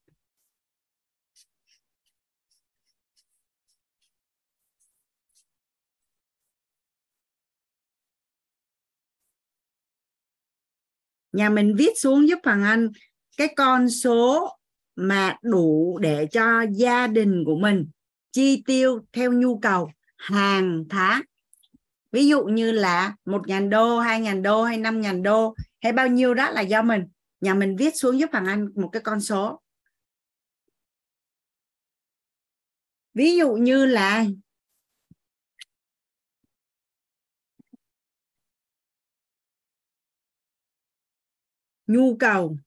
Nhà 11.31 11.49
mình 11.49 11.75
viết 11.77 11.91
xuống 11.95 12.27
giúp 12.27 12.39
Hoàng 12.43 12.63
Anh 12.63 12.89
cái 13.37 13.53
con 13.55 13.89
số 13.89 14.49
mà 14.95 15.37
đủ 15.41 15.99
để 16.01 16.27
cho 16.31 16.61
gia 16.71 17.07
đình 17.07 17.43
của 17.45 17.55
mình 17.55 17.89
chi 18.31 18.63
tiêu 18.65 19.05
theo 19.11 19.33
nhu 19.33 19.59
cầu 19.59 19.91
hàng 20.17 20.83
tháng 20.89 21.21
ví 22.11 22.27
dụ 22.27 22.43
như 22.43 22.71
là 22.71 23.15
một 23.25 23.47
ngàn 23.47 23.69
đô, 23.69 23.99
hai 23.99 24.21
ngàn 24.21 24.41
đô 24.43 24.63
hay 24.63 24.77
năm 24.77 25.01
ngàn 25.01 25.23
đô 25.23 25.55
hay 25.81 25.91
bao 25.91 26.07
nhiêu 26.07 26.33
đó 26.33 26.49
là 26.49 26.61
do 26.61 26.81
mình. 26.81 27.03
Nhà 27.41 27.53
mình 27.53 27.75
viết 27.77 27.95
xuống 27.95 28.19
giúp 28.19 28.29
Hoàng 28.31 28.45
Anh 28.45 28.69
một 28.75 28.89
cái 28.91 29.01
con 29.01 29.21
số. 29.21 29.61
Ví 33.13 33.37
dụ 33.37 33.53
như 33.53 33.85
là 33.85 34.25
nhu 41.87 42.17
cầu, 42.19 42.57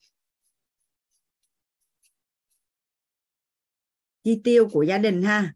chi 4.25 4.41
tiêu 4.45 4.69
của 4.73 4.83
gia 4.83 4.99
đình 4.99 5.23
ha. 5.23 5.55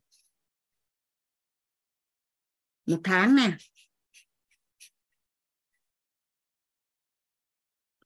Một 2.86 3.01
tháng 3.05 3.36
nè. 3.36 3.56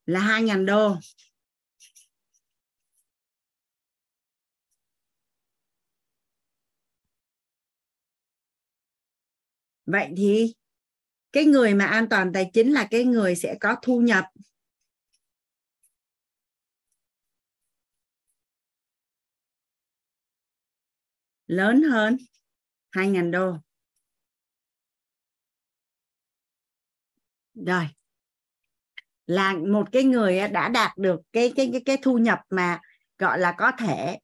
Là 0.06 0.20
2.000 0.20 0.66
đô. 0.66 0.96
Vậy 9.86 10.08
thì 10.16 10.54
cái 11.32 11.44
người 11.44 11.74
mà 11.74 11.84
an 11.86 12.08
toàn 12.08 12.32
tài 12.32 12.50
chính 12.52 12.72
là 12.72 12.88
cái 12.90 13.04
người 13.04 13.36
sẽ 13.36 13.56
có 13.60 13.76
thu 13.82 14.00
nhập. 14.00 14.24
Lớn 21.46 21.82
hơn 21.82 22.16
2.000 22.90 23.30
đô. 23.30 23.56
Rồi 27.54 27.88
là 29.32 29.54
một 29.54 29.92
cái 29.92 30.04
người 30.04 30.48
đã 30.48 30.68
đạt 30.68 30.98
được 30.98 31.20
cái 31.32 31.52
cái 31.56 31.68
cái 31.72 31.80
cái 31.84 31.96
thu 32.02 32.18
nhập 32.18 32.40
mà, 32.50 32.80
gọi 33.18 33.38
là, 33.38 33.52
có 33.58 33.72
thể 33.78 34.18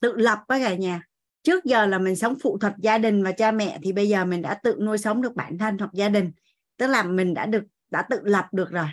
tự 0.00 0.16
lập 0.16 0.38
với 0.48 0.60
cả 0.60 0.74
nhà. 0.74 1.02
Trước 1.42 1.64
giờ 1.64 1.86
là 1.86 1.98
mình 1.98 2.16
sống 2.16 2.34
phụ 2.42 2.58
thuộc 2.58 2.72
gia 2.78 2.98
đình 2.98 3.24
và 3.24 3.32
cha 3.32 3.50
mẹ 3.50 3.78
thì 3.82 3.92
bây 3.92 4.08
giờ 4.08 4.24
mình 4.24 4.42
đã 4.42 4.54
tự 4.54 4.76
nuôi 4.80 4.98
sống 4.98 5.22
được 5.22 5.34
bản 5.34 5.58
thân 5.58 5.78
hoặc 5.78 5.90
gia 5.92 6.08
đình. 6.08 6.32
Tức 6.76 6.86
là 6.86 7.02
mình 7.02 7.34
đã 7.34 7.46
được, 7.46 7.64
đã 7.90 8.02
tự 8.10 8.20
lập 8.24 8.46
được 8.52 8.70
rồi. 8.70 8.88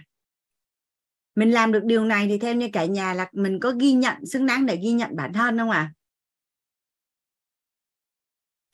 Mình 1.36 1.52
làm 1.52 1.72
được 1.72 1.84
điều 1.84 2.06
này 2.06 2.28
thì 2.28 2.38
theo 2.38 2.54
như 2.54 2.70
cả 2.74 2.86
nhà 2.86 3.14
là 3.14 3.30
mình 3.32 3.60
có 3.60 3.72
ghi 3.80 3.94
nhận, 3.94 4.26
xứng 4.26 4.46
đáng 4.46 4.66
để 4.66 4.76
ghi 4.76 4.92
nhận 4.92 5.16
bản 5.16 5.34
thân 5.34 5.58
không 5.58 5.70
ạ? 5.70 5.80
À? 5.80 5.94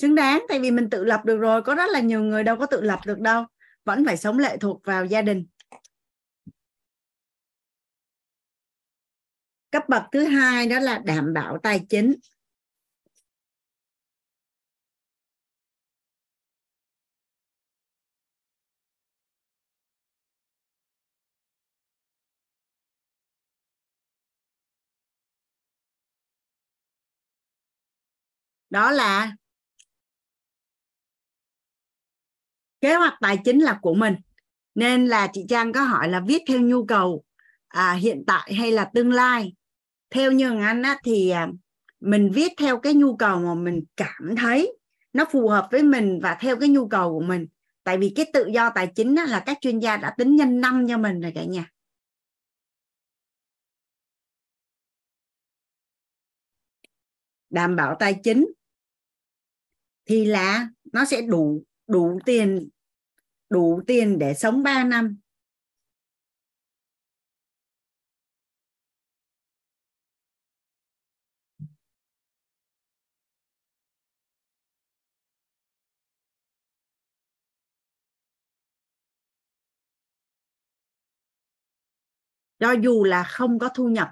xứng 0.01 0.15
đáng, 0.15 0.45
tại 0.49 0.59
vì 0.59 0.71
mình 0.71 0.89
tự 0.89 1.03
lập 1.03 1.25
được 1.25 1.37
rồi, 1.37 1.61
có 1.61 1.75
rất 1.75 1.89
là 1.91 1.99
nhiều 1.99 2.21
người 2.21 2.43
đâu 2.43 2.55
có 2.55 2.65
tự 2.65 2.81
lập 2.81 2.99
được 3.05 3.19
đâu. 3.19 3.45
Vẫn 3.85 4.05
phải 4.05 4.17
sống 4.17 4.39
lệ 4.39 4.57
thuộc 4.57 4.81
vào 4.85 5.05
gia 5.05 5.21
đình. 5.21 5.45
Cấp 9.71 9.83
bậc 9.89 10.03
thứ 10.11 10.23
hai 10.23 10.67
đó 10.67 10.79
là 10.79 11.01
đảm 11.05 11.33
bảo 11.33 11.57
tài 11.63 11.85
chính. 11.89 12.15
Đó 28.69 28.91
là 28.91 29.35
kế 32.81 32.95
hoạch 32.95 33.13
tài 33.21 33.37
chính 33.45 33.59
là 33.59 33.79
của 33.81 33.93
mình. 33.93 34.15
Nên 34.75 35.07
là 35.07 35.29
chị 35.33 35.45
Trang 35.49 35.73
có 35.73 35.83
hỏi 35.83 36.09
là 36.09 36.21
viết 36.27 36.41
theo 36.47 36.59
nhu 36.59 36.85
cầu 36.85 37.23
à, 37.67 37.93
hiện 37.93 38.23
tại 38.27 38.53
hay 38.53 38.71
là 38.71 38.89
tương 38.93 39.11
lai? 39.11 39.53
Theo 40.11 40.31
như 40.31 40.61
anh 40.61 40.81
á, 40.81 40.97
thì 41.03 41.29
à, 41.29 41.47
mình 41.99 42.31
viết 42.33 42.51
theo 42.57 42.79
cái 42.79 42.93
nhu 42.93 43.15
cầu 43.15 43.39
mà 43.39 43.53
mình 43.53 43.83
cảm 43.97 44.35
thấy 44.37 44.77
nó 45.13 45.25
phù 45.31 45.47
hợp 45.47 45.67
với 45.71 45.83
mình 45.83 46.19
và 46.23 46.37
theo 46.41 46.55
cái 46.59 46.69
nhu 46.69 46.87
cầu 46.87 47.09
của 47.19 47.25
mình. 47.25 47.47
Tại 47.83 47.97
vì 47.97 48.13
cái 48.15 48.25
tự 48.33 48.47
do 48.53 48.69
tài 48.75 48.87
chính 48.95 49.15
á, 49.15 49.25
là 49.25 49.43
các 49.45 49.57
chuyên 49.61 49.79
gia 49.79 49.97
đã 49.97 50.13
tính 50.17 50.35
nhân 50.35 50.61
năm 50.61 50.87
cho 50.87 50.97
mình 50.97 51.21
rồi 51.21 51.31
cả 51.35 51.43
nhà. 51.43 51.71
Đảm 57.49 57.75
bảo 57.75 57.95
tài 57.99 58.19
chính 58.23 58.51
thì 60.05 60.25
là 60.25 60.69
nó 60.93 61.05
sẽ 61.05 61.21
đủ 61.21 61.63
đủ 61.87 62.19
tiền 62.25 62.69
đủ 63.49 63.81
tiền 63.87 64.19
để 64.19 64.33
sống 64.33 64.63
3 64.63 64.83
năm. 64.83 65.20
Cho 82.61 82.71
dù 82.71 83.03
là 83.03 83.23
không 83.23 83.59
có 83.59 83.69
thu 83.69 83.87
nhập, 83.87 84.09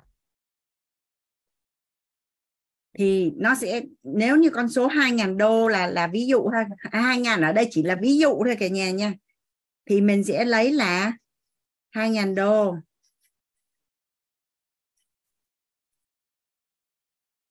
thì 2.93 3.31
nó 3.35 3.55
sẽ, 3.55 3.81
nếu 4.03 4.35
như 4.35 4.49
con 4.49 4.69
số 4.69 4.87
2.000 4.87 5.37
đô 5.37 5.67
là 5.67 5.87
là 5.87 6.07
ví 6.07 6.27
dụ 6.27 6.49
thôi 6.53 6.63
2.000 6.91 7.43
ở 7.43 7.53
đây 7.53 7.67
chỉ 7.71 7.83
là 7.83 7.95
ví 8.01 8.17
dụ 8.17 8.43
thôi 8.45 8.55
cả 8.59 8.67
nhà 8.67 8.91
nha, 8.91 9.13
thì 9.85 10.01
mình 10.01 10.23
sẽ 10.23 10.45
lấy 10.45 10.71
là 10.71 11.13
2.000 11.91 12.35
đô. 12.35 12.75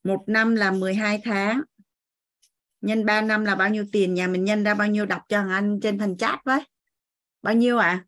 Một 0.05 0.25
năm 0.27 0.55
là 0.55 0.71
12 0.71 1.21
tháng, 1.25 1.61
nhân 2.81 3.07
3 3.07 3.21
năm 3.21 3.45
là 3.45 3.55
bao 3.55 3.71
nhiêu 3.71 3.87
tiền, 3.93 4.15
nhà 4.15 4.29
mình 4.29 4.45
nhân 4.45 4.65
ra 4.65 4.75
bao 4.75 4.89
nhiêu, 4.89 5.07
đọc 5.07 5.23
cho 5.29 5.39
anh 5.51 5.81
trên 5.83 5.99
thành 5.99 6.17
chat 6.17 6.39
với. 6.45 6.61
Bao 7.43 7.55
nhiêu 7.55 7.79
ạ? 7.79 7.89
À? 7.89 8.05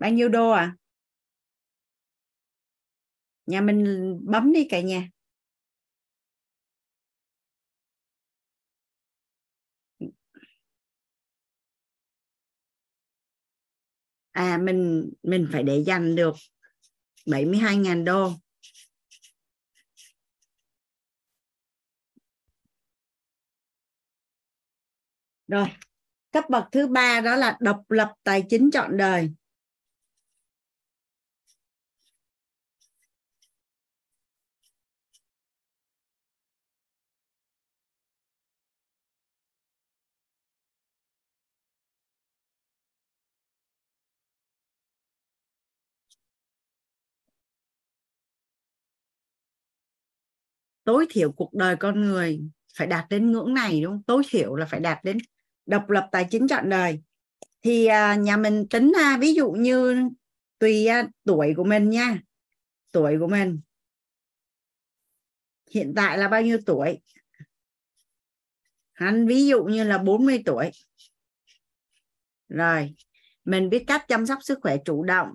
bao 0.00 0.10
nhiêu 0.10 0.28
đô 0.28 0.50
à 0.50 0.76
nhà 3.46 3.60
mình 3.60 4.20
bấm 4.24 4.52
đi 4.52 4.66
cả 4.70 4.80
nhà. 4.80 5.08
À 14.32 14.58
mình 14.58 15.10
mình 15.22 15.48
phải 15.52 15.62
để 15.62 15.82
dành 15.86 16.16
được 16.16 16.34
72.000 17.26 18.04
đô. 18.04 18.32
Rồi, 25.48 25.66
cấp 26.32 26.44
bậc 26.50 26.64
thứ 26.72 26.86
ba 26.86 27.20
đó 27.20 27.36
là 27.36 27.56
độc 27.60 27.90
lập 27.90 28.12
tài 28.22 28.44
chính 28.48 28.70
trọn 28.70 28.96
đời. 28.96 29.30
Tối 50.86 51.06
thiểu 51.10 51.32
cuộc 51.32 51.54
đời 51.54 51.76
con 51.76 52.00
người 52.00 52.40
phải 52.78 52.86
đạt 52.86 53.06
đến 53.10 53.32
ngưỡng 53.32 53.54
này, 53.54 53.80
đúng 53.80 53.92
không? 53.92 54.02
Tối 54.02 54.22
thiểu 54.28 54.54
là 54.54 54.66
phải 54.66 54.80
đạt 54.80 55.04
đến 55.04 55.18
độc 55.66 55.90
lập 55.90 56.08
tài 56.12 56.26
chính 56.30 56.48
trọn 56.48 56.70
đời. 56.70 57.02
Thì 57.62 57.86
à, 57.86 58.14
nhà 58.14 58.36
mình 58.36 58.68
tính 58.68 58.92
ha 58.98 59.18
ví 59.18 59.34
dụ 59.34 59.50
như 59.50 60.08
tùy 60.58 60.86
à, 60.86 61.08
tuổi 61.24 61.54
của 61.56 61.64
mình 61.64 61.90
nha. 61.90 62.18
Tuổi 62.92 63.18
của 63.18 63.26
mình 63.26 63.60
hiện 65.70 65.92
tại 65.96 66.18
là 66.18 66.28
bao 66.28 66.42
nhiêu 66.42 66.58
tuổi? 66.66 66.98
Hắn 68.92 69.26
ví 69.26 69.46
dụ 69.46 69.64
như 69.64 69.84
là 69.84 69.98
40 69.98 70.42
tuổi. 70.44 70.70
Rồi, 72.48 72.94
mình 73.44 73.70
biết 73.70 73.84
cách 73.86 74.04
chăm 74.08 74.26
sóc 74.26 74.38
sức 74.42 74.58
khỏe 74.62 74.76
chủ 74.84 75.04
động, 75.04 75.28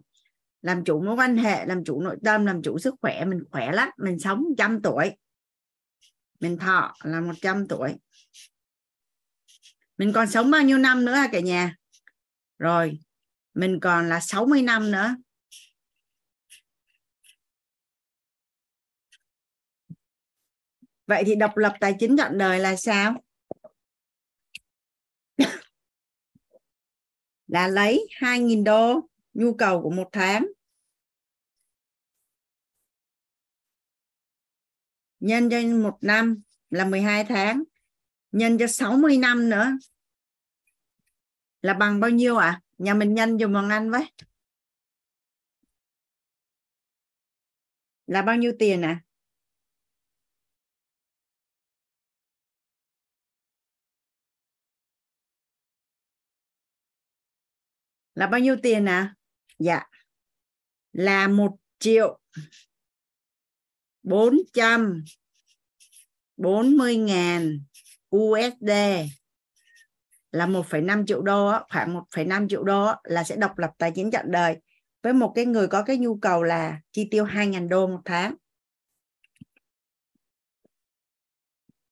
làm 0.61 0.83
chủ 0.83 1.01
mối 1.01 1.15
quan 1.15 1.37
hệ, 1.37 1.65
làm 1.65 1.83
chủ 1.83 2.01
nội 2.01 2.17
tâm, 2.23 2.45
làm 2.45 2.61
chủ 2.61 2.79
sức 2.79 2.95
khỏe, 3.01 3.25
mình 3.25 3.43
khỏe 3.51 3.71
lắm, 3.71 3.89
mình 3.97 4.19
sống 4.19 4.45
trăm 4.57 4.81
tuổi 4.81 5.11
mình 6.41 6.57
thọ 6.57 6.95
là 7.03 7.21
100 7.21 7.67
tuổi. 7.67 7.95
Mình 9.97 10.13
còn 10.13 10.29
sống 10.29 10.51
bao 10.51 10.61
nhiêu 10.61 10.77
năm 10.77 11.05
nữa 11.05 11.17
cả 11.31 11.39
nhà? 11.39 11.75
Rồi, 12.59 12.99
mình 13.53 13.79
còn 13.81 14.09
là 14.09 14.19
60 14.19 14.61
năm 14.61 14.91
nữa. 14.91 15.15
Vậy 21.07 21.23
thì 21.25 21.35
độc 21.35 21.57
lập 21.57 21.73
tài 21.79 21.95
chính 21.99 22.17
trọn 22.17 22.37
đời 22.37 22.59
là 22.59 22.75
sao? 22.75 23.23
Là 27.47 27.67
lấy 27.67 28.07
2.000 28.19 28.63
đô, 28.63 29.09
nhu 29.33 29.53
cầu 29.53 29.81
của 29.81 29.89
một 29.89 30.09
tháng. 30.11 30.47
Nhân 35.21 35.49
cho 35.49 35.57
một 35.61 35.97
năm 36.01 36.41
là 36.69 36.85
12 36.85 37.25
tháng 37.25 37.63
nhân 38.31 38.57
cho 38.57 38.67
60 38.67 39.17
năm 39.17 39.49
nữa 39.49 39.71
là 41.61 41.73
bằng 41.73 41.99
bao 41.99 42.09
nhiêu 42.09 42.37
ạ? 42.37 42.47
À? 42.47 42.61
Nhà 42.77 42.93
mình 42.93 43.13
nhân 43.13 43.37
dùng 43.37 43.53
bằng 43.53 43.69
Anh 43.69 43.91
với. 43.91 44.11
Là 48.07 48.21
bao 48.21 48.35
nhiêu 48.35 48.51
tiền 48.59 48.81
à? 48.81 49.01
Là 58.15 58.27
bao 58.27 58.39
nhiêu 58.39 58.55
tiền 58.63 58.85
à? 58.85 59.15
Dạ. 59.59 59.83
Là 60.93 61.27
một 61.27 61.57
triệu 61.79 62.19
bốn 64.03 64.37
trăm 64.53 65.03
bốn 66.37 66.77
mươi 66.77 66.95
ngàn 66.97 67.59
USD 68.15 68.71
là 70.31 70.47
1,5 70.47 71.05
triệu 71.05 71.21
đô 71.21 71.51
khoảng 71.69 71.95
1,5 71.95 72.47
triệu 72.47 72.63
đô 72.63 72.91
là 73.03 73.23
sẽ 73.23 73.35
độc 73.35 73.57
lập 73.57 73.71
tài 73.77 73.91
chính 73.95 74.11
trọn 74.11 74.31
đời 74.31 74.57
với 75.03 75.13
một 75.13 75.31
cái 75.35 75.45
người 75.45 75.67
có 75.67 75.83
cái 75.83 75.97
nhu 75.97 76.17
cầu 76.17 76.43
là 76.43 76.81
chi 76.91 77.07
tiêu 77.11 77.25
2.000 77.25 77.67
đô 77.67 77.87
một 77.87 78.01
tháng. 78.05 78.35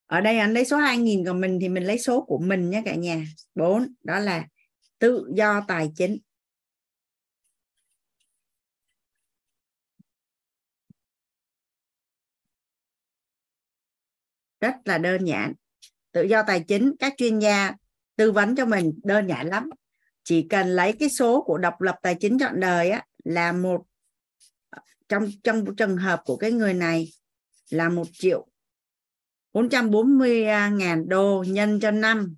Ở 0.06 0.20
đây 0.20 0.38
anh 0.38 0.52
lấy 0.52 0.64
số 0.64 0.76
2.000 0.76 1.26
của 1.26 1.32
mình 1.32 1.58
thì 1.60 1.68
mình 1.68 1.84
lấy 1.84 1.98
số 1.98 2.24
của 2.24 2.38
mình 2.38 2.70
nhé 2.70 2.82
cả 2.84 2.94
nhà. 2.94 3.24
4 3.54 3.94
đó 4.04 4.18
là 4.18 4.46
tự 4.98 5.30
do 5.34 5.64
tài 5.68 5.92
chính. 5.96 6.18
Rất 14.60 14.74
là 14.84 14.98
đơn 14.98 15.24
giản. 15.24 15.52
Tự 16.12 16.22
do 16.22 16.42
tài 16.46 16.64
chính, 16.68 16.92
các 16.98 17.14
chuyên 17.16 17.38
gia 17.38 17.72
tư 18.16 18.32
vấn 18.32 18.56
cho 18.56 18.66
mình 18.66 18.92
đơn 19.04 19.26
giản 19.26 19.46
lắm. 19.46 19.70
Chỉ 20.22 20.46
cần 20.50 20.68
lấy 20.68 20.92
cái 20.92 21.08
số 21.08 21.42
của 21.42 21.58
độc 21.58 21.80
lập 21.80 21.96
tài 22.02 22.14
chính 22.14 22.38
trọn 22.38 22.60
đời 22.60 22.90
á, 22.90 23.04
là 23.24 23.52
một, 23.52 23.86
trong 25.08 25.28
trong 25.44 25.76
trường 25.76 25.96
hợp 25.96 26.22
của 26.24 26.36
cái 26.36 26.52
người 26.52 26.74
này 26.74 27.08
là 27.70 27.88
một 27.88 28.06
triệu 28.12 28.46
440 29.52 30.44
ngàn 30.72 31.08
đô 31.08 31.44
nhân 31.48 31.80
cho 31.80 31.90
năm, 31.90 32.36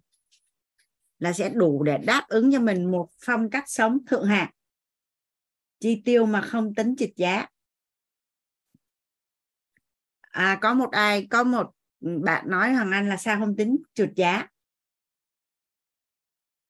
là 1.19 1.33
sẽ 1.33 1.49
đủ 1.49 1.83
để 1.83 1.99
đáp 1.99 2.25
ứng 2.29 2.53
cho 2.53 2.61
mình 2.61 2.91
một 2.91 3.09
phong 3.19 3.51
cách 3.51 3.65
sống 3.67 3.99
thượng 4.07 4.27
hạng. 4.27 4.51
Chi 5.81 6.03
tiêu 6.05 6.27
mà 6.27 6.41
không 6.41 6.75
tính 6.75 6.95
trịch 6.99 7.17
giá. 7.17 7.47
À 10.21 10.59
có 10.61 10.75
một 10.75 10.91
ai, 10.91 11.27
có 11.31 11.45
một 11.45 11.71
bạn 12.03 12.51
nói 12.51 12.73
Hoàng 12.73 12.91
Anh 12.91 13.09
là 13.09 13.17
sao 13.17 13.39
không 13.39 13.57
tính 13.57 13.77
trượt 13.95 14.11
giá? 14.17 14.47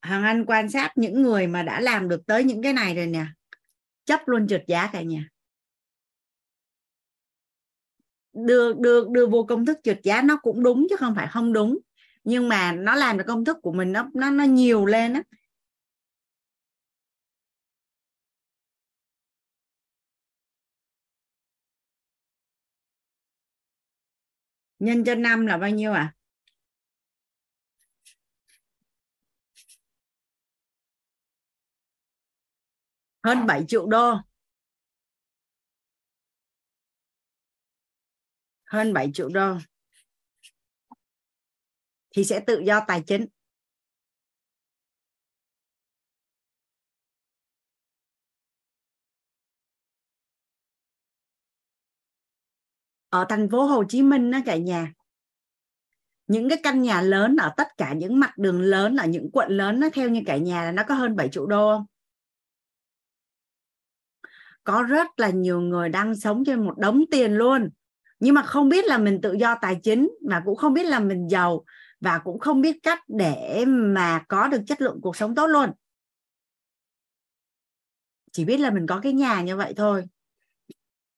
Hoàng 0.03 0.25
Anh 0.25 0.45
quan 0.47 0.71
sát 0.71 0.93
những 0.97 1.23
người 1.23 1.47
mà 1.47 1.63
đã 1.63 1.81
làm 1.81 2.09
được 2.09 2.27
tới 2.27 2.45
những 2.45 2.63
cái 2.63 2.73
này 2.73 2.95
rồi 2.95 3.07
nè. 3.07 3.27
Chấp 4.05 4.29
luôn 4.29 4.49
trượt 4.49 4.65
giá 4.67 4.91
cả 4.93 5.03
nhà. 5.03 5.29
Đưa 8.33 8.73
đưa 8.73 9.09
đưa 9.09 9.27
vô 9.27 9.45
công 9.49 9.67
thức 9.67 9.79
trượt 9.83 10.01
giá 10.03 10.23
nó 10.23 10.37
cũng 10.37 10.63
đúng 10.63 10.87
chứ 10.91 10.97
không 10.97 11.15
phải 11.15 11.29
không 11.31 11.53
đúng. 11.53 11.79
Nhưng 12.25 12.49
mà 12.49 12.73
nó 12.73 12.95
làm 12.95 13.19
được 13.19 13.25
công 13.27 13.45
thức 13.45 13.57
của 13.63 13.73
mình, 13.73 13.93
nó 13.93 14.11
nó 14.15 14.31
nó 14.31 14.45
nhiều 14.45 14.87
lên 14.87 15.13
á 15.13 15.23
nhân 24.83 25.05
cho 25.05 25.15
5 25.15 25.47
là 25.47 25.59
bao 25.59 25.71
nhiêu 25.71 25.93
ạ? 25.93 26.01
À? 26.01 26.15
Hơn 33.25 33.47
7 33.47 33.65
triệu 33.69 33.87
đô. 33.87 34.15
Hơn 38.65 38.93
7 38.93 39.11
triệu 39.15 39.29
đô. 39.29 39.57
Thì 42.11 42.25
sẽ 42.25 42.41
tự 42.47 42.63
do 42.67 42.81
tài 42.89 43.03
chính. 43.07 43.27
Ở 53.13 53.27
thành 53.29 53.49
phố 53.51 53.65
Hồ 53.65 53.85
Chí 53.89 54.03
Minh 54.03 54.31
đó 54.31 54.39
cả 54.47 54.57
nhà. 54.57 54.93
Những 56.27 56.49
cái 56.49 56.61
căn 56.63 56.83
nhà 56.83 57.01
lớn 57.01 57.37
ở 57.37 57.53
tất 57.57 57.69
cả 57.77 57.93
những 57.93 58.21
mặt 58.21 58.39
đường 58.39 58.61
lớn, 58.61 58.97
ở 58.97 59.07
những 59.07 59.31
quận 59.33 59.49
lớn 59.51 59.81
nó 59.81 59.89
theo 59.93 60.09
như 60.09 60.23
cả 60.27 60.37
nhà 60.37 60.65
là 60.65 60.73
nó 60.73 60.83
có 60.89 60.95
hơn 60.95 61.17
7 61.17 61.29
triệu 61.29 61.47
đô 61.47 61.77
không? 61.77 61.87
Có 64.65 64.83
rất 64.83 65.07
là 65.17 65.31
nhiều 65.31 65.61
người 65.61 65.89
đang 65.89 66.15
sống 66.15 66.45
trên 66.45 66.67
một 66.67 66.79
đống 66.79 67.05
tiền 67.11 67.33
luôn. 67.33 67.71
Nhưng 68.21 68.35
mà 68.35 68.43
không 68.43 68.69
biết 68.69 68.85
là 68.85 68.99
mình 68.99 69.21
tự 69.21 69.33
do 69.33 69.57
tài 69.63 69.81
chính, 69.83 70.11
mà 70.29 70.43
cũng 70.45 70.57
không 70.57 70.75
biết 70.75 70.87
là 70.87 71.01
mình 71.01 71.29
giàu, 71.29 71.65
và 72.01 72.19
cũng 72.19 72.39
không 72.39 72.61
biết 72.61 72.77
cách 72.83 73.01
để 73.09 73.65
mà 73.67 74.25
có 74.29 74.49
được 74.49 74.61
chất 74.67 74.81
lượng 74.81 75.01
cuộc 75.03 75.17
sống 75.17 75.35
tốt 75.35 75.47
luôn. 75.47 75.71
Chỉ 78.33 78.45
biết 78.45 78.61
là 78.61 78.71
mình 78.71 78.87
có 78.87 79.01
cái 79.03 79.13
nhà 79.13 79.43
như 79.43 79.57
vậy 79.57 79.75
thôi 79.77 80.05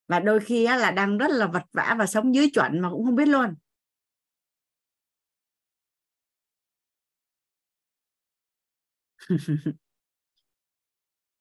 và 0.08 0.20
đôi 0.20 0.40
khi 0.40 0.66
là 0.66 0.90
đang 0.90 1.18
rất 1.18 1.30
là 1.30 1.46
vật 1.46 1.62
vã 1.72 1.96
và 1.98 2.06
sống 2.06 2.34
dưới 2.34 2.50
chuẩn 2.50 2.80
mà 2.80 2.90
cũng 2.90 3.04
không 3.04 3.16
biết 3.16 3.28
luôn. 3.28 3.54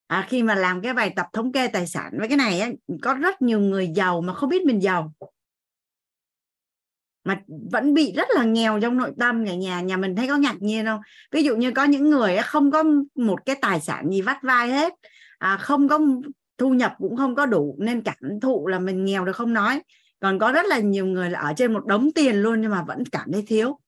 À, 0.07 0.25
khi 0.29 0.43
mà 0.43 0.55
làm 0.55 0.81
cái 0.81 0.93
bài 0.93 1.13
tập 1.15 1.27
thống 1.33 1.51
kê 1.51 1.67
tài 1.67 1.87
sản 1.87 2.11
với 2.19 2.27
cái 2.27 2.37
này 2.37 2.59
á, 2.59 2.69
có 3.01 3.13
rất 3.13 3.41
nhiều 3.41 3.59
người 3.59 3.91
giàu 3.95 4.21
mà 4.21 4.33
không 4.33 4.49
biết 4.49 4.65
mình 4.65 4.81
giàu. 4.81 5.13
Mà 7.23 7.41
vẫn 7.71 7.93
bị 7.93 8.13
rất 8.15 8.27
là 8.35 8.43
nghèo 8.43 8.79
trong 8.81 8.97
nội 8.97 9.13
tâm 9.19 9.43
nhà 9.43 9.55
nhà 9.55 9.81
nhà 9.81 9.97
mình 9.97 10.15
thấy 10.15 10.27
có 10.27 10.37
ngạc 10.37 10.55
nhiên 10.61 10.85
không? 10.85 11.01
Ví 11.31 11.43
dụ 11.43 11.55
như 11.55 11.71
có 11.71 11.83
những 11.83 12.09
người 12.09 12.37
không 12.43 12.71
có 12.71 12.83
một 13.15 13.45
cái 13.45 13.55
tài 13.61 13.81
sản 13.81 14.09
gì 14.09 14.21
vắt 14.21 14.37
vai 14.43 14.69
hết 14.69 14.93
à, 15.37 15.57
không 15.57 15.87
có 15.87 15.99
thu 16.57 16.73
nhập 16.73 16.95
cũng 16.97 17.17
không 17.17 17.35
có 17.35 17.45
đủ 17.45 17.75
nên 17.79 18.01
cảm 18.01 18.39
thụ 18.41 18.67
là 18.67 18.79
mình 18.79 19.05
nghèo 19.05 19.25
được 19.25 19.35
không 19.35 19.53
nói. 19.53 19.81
Còn 20.19 20.39
có 20.39 20.51
rất 20.51 20.65
là 20.65 20.79
nhiều 20.79 21.05
người 21.05 21.29
là 21.29 21.39
ở 21.39 21.53
trên 21.57 21.73
một 21.73 21.85
đống 21.85 22.09
tiền 22.15 22.35
luôn 22.35 22.61
nhưng 22.61 22.71
mà 22.71 22.83
vẫn 22.83 23.03
cảm 23.11 23.31
thấy 23.31 23.43
thiếu. 23.47 23.79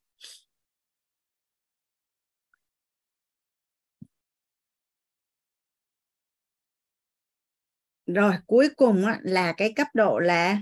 Rồi, 8.06 8.34
cuối 8.48 8.70
cùng 8.78 9.06
là 9.22 9.54
cái 9.58 9.74
cấp 9.76 9.88
độ 9.94 10.20
là 10.20 10.58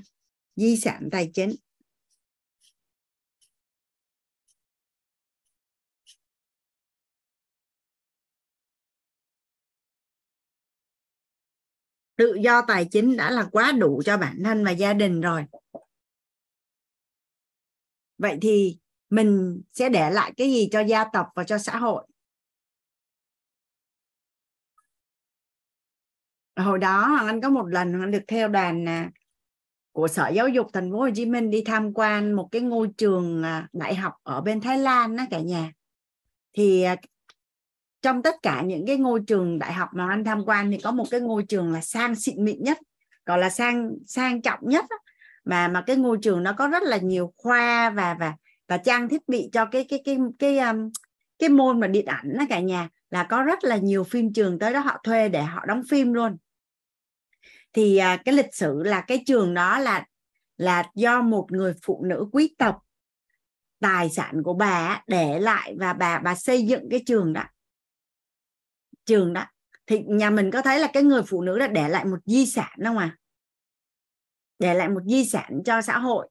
di 0.56 0.78
sản 0.78 1.10
tài 1.12 1.32
chính. 1.34 1.52
Tự 12.24 12.38
do 12.42 12.62
tài 12.68 12.86
chính 12.86 13.18
đã 13.18 13.32
là 13.32 13.50
quá 13.52 13.72
đủ 13.72 14.02
cho 14.06 14.18
bản 14.18 14.42
thân 14.44 14.66
và 14.66 14.72
gia 14.72 14.94
đình 14.94 15.22
rồi. 15.22 15.46
Vậy 18.18 18.38
thì 18.42 18.78
mình 19.10 19.62
sẽ 19.74 19.90
để 19.90 20.10
lại 20.10 20.34
cái 20.38 20.52
gì 20.52 20.70
cho 20.72 20.80
gia 20.80 21.06
tộc 21.14 21.28
và 21.36 21.44
cho 21.44 21.58
xã 21.58 21.78
hội? 21.78 22.08
Hồi 26.56 26.80
đó 26.80 27.08
hoàng 27.08 27.28
anh 27.28 27.42
có 27.42 27.50
một 27.50 27.68
lần 27.68 27.90
hoàng 27.90 28.04
anh 28.04 28.12
được 28.12 28.24
theo 28.28 28.48
đoàn 28.48 28.88
à, 28.88 29.12
của 29.92 30.08
sở 30.08 30.30
giáo 30.30 30.48
dục 30.48 30.68
thành 30.74 30.92
phố 30.92 30.98
hồ 30.98 31.10
chí 31.16 31.26
minh 31.26 31.50
đi 31.50 31.64
tham 31.66 31.94
quan 31.94 32.34
một 32.34 32.50
cái 32.52 32.62
ngôi 32.62 32.90
trường 32.98 33.44
à, 33.44 33.68
đại 33.74 33.96
học 33.96 34.14
ở 34.24 34.42
bên 34.42 34.62
thái 34.62 34.78
lan 34.78 35.18
đó 35.18 35.24
cả 35.32 35.40
nhà. 35.40 35.74
Thì 36.54 36.84
à, 36.84 36.96
trong 38.04 38.24
tất 38.24 38.36
cả 38.44 38.62
những 38.62 38.88
cái 38.88 38.98
ngôi 38.98 39.22
trường 39.28 39.60
đại 39.60 39.74
học 39.74 39.90
mà 39.94 40.10
anh 40.10 40.24
tham 40.24 40.44
quan 40.46 40.72
thì 40.72 40.78
có 40.78 40.92
một 40.92 41.06
cái 41.12 41.20
ngôi 41.20 41.44
trường 41.44 41.74
là 41.74 41.82
sang 41.82 42.16
xịn 42.16 42.46
mịn 42.46 42.64
nhất 42.64 42.78
gọi 43.26 43.40
là 43.40 43.50
sang 43.50 43.96
sang 44.08 44.42
trọng 44.42 44.60
nhất 44.62 44.86
mà 45.46 45.68
mà 45.68 45.84
cái 45.88 45.96
ngôi 45.96 46.18
trường 46.22 46.44
nó 46.44 46.54
có 46.54 46.68
rất 46.68 46.84
là 46.84 46.98
nhiều 46.98 47.34
khoa 47.38 47.90
và 47.90 48.16
và 48.20 48.34
và 48.68 48.78
trang 48.78 49.10
thiết 49.10 49.22
bị 49.28 49.50
cho 49.52 49.66
cái 49.66 49.86
cái 49.90 50.02
cái 50.06 50.18
cái 50.40 50.58
cái, 50.60 50.76
cái 51.40 51.50
môn 51.50 51.80
mà 51.80 51.88
điện 51.88 52.06
ảnh 52.06 52.38
đó 52.38 52.46
cả 52.50 52.60
nhà 52.60 52.90
là 53.10 53.24
có 53.24 53.44
rất 53.44 53.64
là 53.64 53.78
nhiều 53.78 54.04
phim 54.04 54.34
trường 54.34 54.60
tới 54.60 54.74
đó 54.74 54.80
họ 54.80 55.02
thuê 55.04 55.30
để 55.30 55.42
họ 55.44 55.66
đóng 55.66 55.82
phim 55.90 56.14
luôn. 56.14 56.38
Thì 57.74 57.98
à, 57.98 58.18
cái 58.26 58.36
lịch 58.36 58.56
sử 58.56 58.84
là 58.84 59.02
cái 59.02 59.24
trường 59.26 59.54
đó 59.54 59.80
là 59.80 60.06
là 60.58 60.84
do 60.96 61.22
một 61.22 61.52
người 61.52 61.74
phụ 61.86 62.04
nữ 62.06 62.28
quý 62.32 62.56
tộc 62.58 62.84
tài 63.80 64.10
sản 64.10 64.44
của 64.44 64.54
bà 64.54 65.02
để 65.08 65.40
lại 65.40 65.76
và 65.80 65.94
bà 65.94 66.20
bà 66.20 66.36
xây 66.36 66.64
dựng 66.64 66.90
cái 66.92 67.04
trường 67.06 67.34
đó 67.34 67.44
trường 69.06 69.34
đó 69.34 69.46
thì 69.88 70.00
nhà 70.08 70.30
mình 70.30 70.52
có 70.52 70.62
thấy 70.62 70.80
là 70.80 70.88
cái 70.94 71.04
người 71.04 71.22
phụ 71.28 71.42
nữ 71.42 71.60
đã 71.60 71.68
để 71.68 71.90
lại 71.90 72.06
một 72.06 72.20
di 72.26 72.46
sản 72.46 72.80
không 72.84 72.98
à? 72.98 73.18
Để 74.60 74.74
lại 74.74 74.90
một 74.90 75.02
di 75.06 75.26
sản 75.26 75.62
cho 75.66 75.82
xã 75.82 76.00
hội 76.00 76.30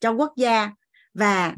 cho 0.00 0.12
quốc 0.12 0.32
gia 0.36 0.70
và 1.14 1.56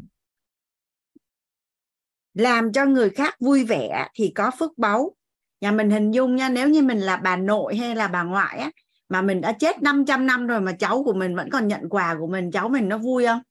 làm 2.33 2.71
cho 2.71 2.85
người 2.85 3.09
khác 3.09 3.35
vui 3.39 3.63
vẻ 3.63 4.07
thì 4.13 4.31
có 4.35 4.51
phước 4.59 4.77
báu. 4.77 5.15
Nhà 5.61 5.71
mình 5.71 5.89
hình 5.89 6.11
dung 6.11 6.35
nha 6.35 6.49
nếu 6.49 6.69
như 6.69 6.81
mình 6.81 6.99
là 6.99 7.17
bà 7.17 7.37
nội 7.37 7.75
hay 7.75 7.95
là 7.95 8.07
bà 8.07 8.23
ngoại 8.23 8.57
á 8.57 8.71
mà 9.09 9.21
mình 9.21 9.41
đã 9.41 9.51
chết 9.51 9.81
500 9.81 10.25
năm 10.25 10.47
rồi 10.47 10.61
mà 10.61 10.71
cháu 10.71 11.03
của 11.03 11.13
mình 11.13 11.35
vẫn 11.35 11.49
còn 11.49 11.67
nhận 11.67 11.89
quà 11.89 12.15
của 12.19 12.27
mình 12.27 12.51
cháu 12.51 12.69
mình 12.69 12.89
nó 12.89 12.97
vui 12.97 13.25
không? 13.25 13.41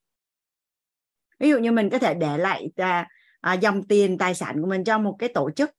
Ví 1.39 1.49
dụ 1.49 1.59
như 1.59 1.73
mình 1.73 1.91
có 1.91 1.99
thể 1.99 2.15
để 2.15 2.39
lại 2.39 2.71
à, 2.77 3.09
à, 3.41 3.53
dòng 3.53 3.83
tiền 3.83 4.19
tài 4.19 4.35
sản 4.35 4.63
của 4.63 4.67
mình 4.69 4.85
cho 4.85 4.99
một 4.99 5.17
cái 5.19 5.29
tổ 5.35 5.51
chức 5.51 5.71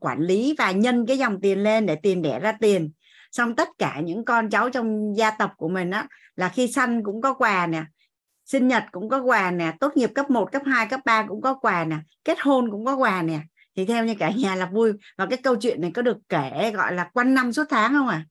quản 0.00 0.20
lý 0.20 0.54
và 0.58 0.70
nhân 0.70 1.06
cái 1.06 1.18
dòng 1.18 1.40
tiền 1.40 1.62
lên 1.62 1.86
để 1.86 1.96
tiền 1.96 2.22
đẻ 2.22 2.40
ra 2.40 2.52
tiền. 2.52 2.92
Xong 3.32 3.56
tất 3.56 3.68
cả 3.78 4.00
những 4.00 4.24
con 4.24 4.50
cháu 4.50 4.70
trong 4.70 5.16
gia 5.16 5.30
tộc 5.30 5.52
của 5.56 5.68
mình 5.68 5.90
á 5.90 6.06
là 6.36 6.48
khi 6.48 6.72
sanh 6.72 7.02
cũng 7.02 7.20
có 7.20 7.34
quà 7.34 7.66
nè 7.66 7.84
sinh 8.44 8.68
nhật 8.68 8.84
cũng 8.92 9.08
có 9.08 9.22
quà 9.22 9.50
nè 9.50 9.72
tốt 9.80 9.96
nghiệp 9.96 10.10
cấp 10.14 10.30
1, 10.30 10.52
cấp 10.52 10.62
2, 10.66 10.86
cấp 10.86 11.00
3 11.04 11.26
cũng 11.28 11.40
có 11.40 11.54
quà 11.54 11.84
nè 11.84 11.96
kết 12.24 12.40
hôn 12.40 12.70
cũng 12.70 12.84
có 12.84 12.96
quà 12.96 13.22
nè. 13.22 13.40
Thì 13.76 13.84
theo 13.84 14.04
như 14.04 14.14
cả 14.18 14.30
nhà 14.30 14.54
là 14.54 14.66
vui. 14.66 14.92
Và 15.18 15.26
cái 15.26 15.38
câu 15.42 15.56
chuyện 15.56 15.80
này 15.80 15.90
có 15.94 16.02
được 16.02 16.16
kể 16.28 16.72
gọi 16.74 16.94
là 16.94 17.10
quanh 17.14 17.34
năm 17.34 17.52
suốt 17.52 17.64
tháng 17.70 17.92
không 17.92 18.08
à 18.08 18.24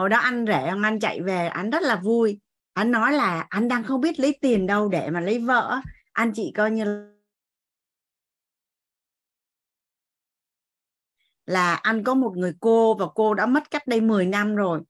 hồi 0.00 0.08
đó 0.08 0.18
anh 0.18 0.44
rể 0.46 0.66
ông 0.66 0.82
anh 0.82 1.00
chạy 1.00 1.20
về 1.20 1.46
anh 1.46 1.70
rất 1.70 1.82
là 1.82 1.96
vui. 1.96 2.40
Anh 2.72 2.90
nói 2.90 3.12
là 3.12 3.46
anh 3.48 3.68
đang 3.68 3.84
không 3.84 4.00
biết 4.00 4.20
lấy 4.20 4.38
tiền 4.40 4.66
đâu 4.66 4.88
để 4.88 5.10
mà 5.10 5.20
lấy 5.20 5.38
vợ. 5.38 5.80
Anh 6.12 6.32
chị 6.34 6.52
coi 6.56 6.70
như 6.70 7.12
là 11.46 11.74
anh 11.74 12.04
có 12.04 12.14
một 12.14 12.36
người 12.36 12.54
cô 12.60 12.94
và 12.94 13.06
cô 13.14 13.34
đã 13.34 13.46
mất 13.46 13.70
cách 13.70 13.86
đây 13.86 14.00
10 14.00 14.26
năm 14.26 14.56
rồi. 14.56 14.80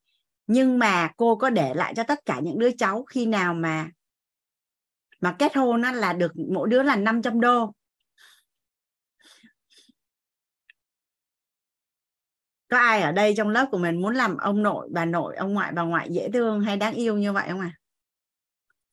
Nhưng 0.46 0.78
mà 0.78 1.10
cô 1.16 1.36
có 1.36 1.50
để 1.50 1.74
lại 1.74 1.94
cho 1.96 2.02
tất 2.02 2.18
cả 2.26 2.40
những 2.40 2.58
đứa 2.58 2.70
cháu 2.78 3.04
khi 3.04 3.26
nào 3.26 3.54
mà 3.54 3.88
mà 5.20 5.36
kết 5.38 5.56
hôn 5.56 5.82
á, 5.82 5.92
là 5.92 6.12
được 6.12 6.32
mỗi 6.52 6.68
đứa 6.68 6.82
là 6.82 6.96
500 6.96 7.40
đô. 7.40 7.72
Có 12.68 12.78
ai 12.78 13.02
ở 13.02 13.12
đây 13.12 13.34
trong 13.36 13.48
lớp 13.48 13.68
của 13.70 13.78
mình 13.78 14.02
muốn 14.02 14.14
làm 14.14 14.36
ông 14.36 14.62
nội 14.62 14.88
bà 14.92 15.04
nội 15.04 15.36
ông 15.36 15.54
ngoại 15.54 15.72
bà 15.72 15.82
ngoại 15.82 16.08
dễ 16.10 16.30
thương 16.32 16.60
hay 16.60 16.76
đáng 16.76 16.94
yêu 16.94 17.18
như 17.18 17.32
vậy 17.32 17.48
không 17.48 17.60
à 17.60 17.80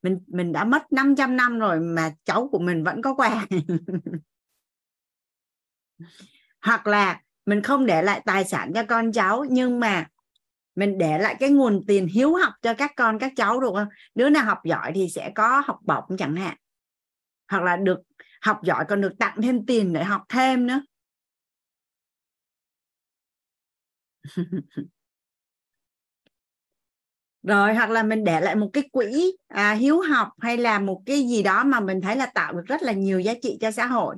mình 0.02 0.20
mình 0.28 0.52
đã 0.52 0.64
mất 0.64 0.92
500 0.94 1.36
năm 1.36 1.60
rồi 1.60 1.80
mà 1.80 2.14
cháu 2.24 2.50
của 2.52 2.60
mình 2.60 2.84
vẫn 2.84 3.02
có 3.02 3.14
quà. 3.14 3.48
Hoặc 6.62 6.88
là 6.88 7.22
mình 7.48 7.61
không 7.61 7.86
để 7.86 8.02
lại 8.02 8.22
tài 8.26 8.45
sản 8.45 8.72
cho 8.76 8.84
con 8.84 9.11
cháu 9.11 9.45
nhưng 9.49 9.80
mà 9.80 10.07
mình 10.76 10.98
để 10.98 11.18
lại 11.18 11.36
cái 11.40 11.49
nguồn 11.49 11.84
tiền 11.88 12.07
hiếu 12.07 12.36
học 12.36 12.53
cho 12.61 12.74
các 12.74 12.91
con 12.95 13.19
các 13.19 13.34
cháu 13.36 13.60
được 13.60 13.72
không? 13.76 13.88
Đứa 14.15 14.30
nào 14.30 14.45
học 14.45 14.57
giỏi 14.64 14.91
thì 14.95 15.10
sẽ 15.10 15.32
có 15.36 15.64
học 15.65 15.80
bổng 15.82 16.18
chẳng 16.18 16.36
hạn. 16.36 16.57
Hoặc 17.52 17.64
là 17.64 17.78
được 17.78 17.99
học 18.41 18.60
giỏi 18.64 18.86
còn 18.90 19.02
được 19.02 19.14
tặng 19.19 19.38
thêm 19.41 19.65
tiền 19.65 19.94
để 19.94 20.03
học 20.03 20.22
thêm 20.30 20.68
nữa. 20.68 20.82
Rồi 27.44 27.76
hoặc 27.76 27.90
là 27.90 28.03
mình 28.03 28.24
để 28.24 28.41
lại 28.41 28.56
một 28.56 28.69
cái 28.74 28.84
quỹ 28.91 29.38
à, 29.48 29.74
hiếu 29.74 30.02
học 30.02 30.30
hay 30.40 30.57
là 30.57 30.80
một 30.80 31.02
cái 31.06 31.28
gì 31.28 31.44
đó 31.44 31.64
mà 31.64 31.80
mình 31.80 32.02
thấy 32.02 32.15
là 32.15 32.26
tạo 32.26 32.53
được 32.53 32.64
rất 32.65 32.84
là 32.84 32.91
nhiều 32.91 33.19
giá 33.19 33.34
trị 33.41 33.57
cho 33.61 33.72
xã 33.72 33.86
hội. 33.86 34.15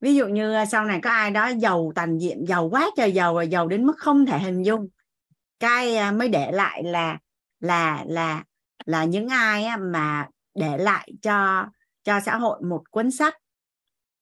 Ví 0.00 0.14
dụ 0.14 0.26
như 0.26 0.54
à, 0.54 0.66
sau 0.66 0.84
này 0.84 1.00
có 1.02 1.10
ai 1.10 1.30
đó 1.30 1.48
giàu 1.58 1.92
tành 1.94 2.20
diện 2.20 2.44
giàu 2.48 2.68
quá 2.68 2.90
trời 2.96 3.12
giàu 3.12 3.34
rồi 3.34 3.48
giàu 3.48 3.68
đến 3.68 3.86
mức 3.86 3.98
không 3.98 4.26
thể 4.26 4.38
hình 4.38 4.62
dung. 4.62 4.88
Cái 5.60 5.96
à, 5.96 6.12
mới 6.12 6.28
để 6.28 6.52
lại 6.52 6.82
là 6.82 7.18
là 7.60 8.04
là 8.06 8.44
là 8.86 9.04
những 9.04 9.28
ai 9.28 9.68
mà 9.78 10.28
để 10.54 10.78
lại 10.78 11.12
cho 11.22 11.66
cho 12.04 12.20
xã 12.20 12.36
hội 12.36 12.60
một 12.62 12.90
cuốn 12.90 13.10
sách 13.10 13.34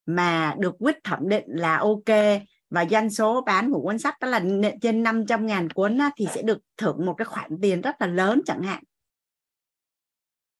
mà 0.07 0.55
được 0.59 0.75
quyết 0.79 0.97
thẩm 1.05 1.29
định 1.29 1.45
là 1.47 1.77
ok 1.77 2.41
và 2.71 2.85
doanh 2.91 3.11
số 3.11 3.41
bán 3.41 3.73
của 3.73 3.81
cuốn 3.81 3.99
sách 3.99 4.15
đó 4.21 4.29
là 4.29 4.43
trên 4.83 5.03
500 5.03 5.47
ngàn 5.47 5.71
cuốn 5.71 5.99
thì 6.17 6.27
sẽ 6.35 6.43
được 6.43 6.59
thưởng 6.77 7.07
một 7.07 7.15
cái 7.15 7.25
khoản 7.25 7.51
tiền 7.63 7.81
rất 7.81 7.97
là 8.01 8.07
lớn 8.07 8.41
chẳng 8.47 8.63
hạn. 8.63 8.85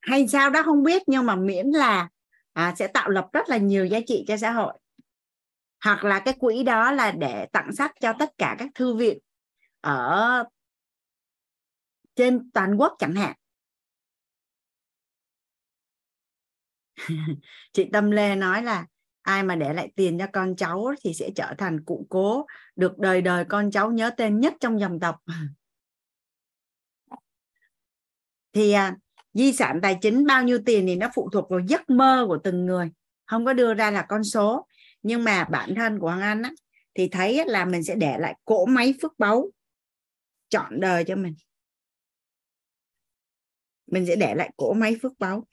Hay 0.01 0.29
sao 0.29 0.51
đó 0.51 0.63
không 0.63 0.83
biết 0.83 1.03
nhưng 1.07 1.27
mà 1.27 1.37
miễn 1.37 1.67
là 1.67 2.09
à, 2.53 2.75
sẽ 2.79 2.87
tạo 2.87 3.09
lập 3.11 3.27
rất 3.33 3.49
là 3.49 3.57
nhiều 3.57 3.87
giá 3.87 4.01
trị 4.07 4.25
cho 4.29 4.37
xã 4.37 4.51
hội 4.51 4.73
hoặc 5.85 6.05
là 6.05 6.21
cái 6.25 6.35
quỹ 6.39 6.63
đó 6.63 6.93
là 6.93 7.11
để 7.11 7.47
tặng 7.53 7.73
sách 7.73 7.93
cho 8.01 8.13
tất 8.19 8.31
cả 8.39 8.57
các 8.59 8.69
thư 8.75 8.95
viện 8.95 9.19
ở 9.81 10.45
trên 12.15 12.51
toàn 12.51 12.77
quốc 12.77 12.97
chẳng 12.99 13.15
hạn. 13.15 13.37
Chị 17.73 17.89
Tâm 17.93 18.11
Lê 18.11 18.37
nói 18.37 18.63
là 18.63 18.87
ai 19.23 19.43
mà 19.43 19.57
để 19.57 19.73
lại 19.73 19.93
tiền 19.97 20.19
cho 20.19 20.27
con 20.33 20.57
cháu 20.57 20.95
thì 21.05 21.15
sẽ 21.15 21.31
trở 21.37 21.55
thành 21.59 21.85
cụ 21.85 22.07
cố 22.09 22.47
được 22.77 22.99
đời 22.99 23.23
đời 23.23 23.45
con 23.49 23.71
cháu 23.71 23.91
nhớ 23.91 24.11
tên 24.17 24.41
nhất 24.41 24.55
trong 24.61 24.81
dòng 24.81 25.01
tộc. 25.01 25.17
Thì 28.53 28.73
à, 28.73 28.97
di 29.33 29.53
sản 29.53 29.79
tài 29.83 29.99
chính 30.01 30.27
bao 30.27 30.43
nhiêu 30.45 30.59
tiền 30.67 30.87
thì 30.87 30.97
nó 30.97 31.09
phụ 31.15 31.31
thuộc 31.33 31.51
vào 31.51 31.61
giấc 31.69 31.91
mơ 31.91 32.25
của 32.29 32.39
từng 32.45 32.67
người 32.67 32.91
không 33.27 33.45
có 33.45 33.53
đưa 33.53 33.75
ra 33.75 33.91
là 33.91 34.07
con 34.09 34.25
số 34.25 34.67
nhưng 35.03 35.25
mà 35.25 35.45
bản 35.45 35.75
thân 35.75 35.99
của 35.99 36.07
Hoàng 36.07 36.21
Anh 36.21 36.43
á, 36.43 36.51
thì 36.95 37.09
thấy 37.09 37.45
là 37.47 37.65
mình 37.65 37.85
sẽ 37.85 37.95
để 37.95 38.19
lại 38.19 38.35
cỗ 38.45 38.67
máy 38.67 38.95
phước 39.03 39.19
báu 39.19 39.51
chọn 40.49 40.81
đời 40.81 41.05
cho 41.05 41.17
mình. 41.17 41.35
Mình 43.87 44.07
sẽ 44.07 44.17
để 44.17 44.35
lại 44.35 44.51
cỗ 44.57 44.73
máy 44.73 44.97
phước 45.03 45.19
báu. 45.19 45.47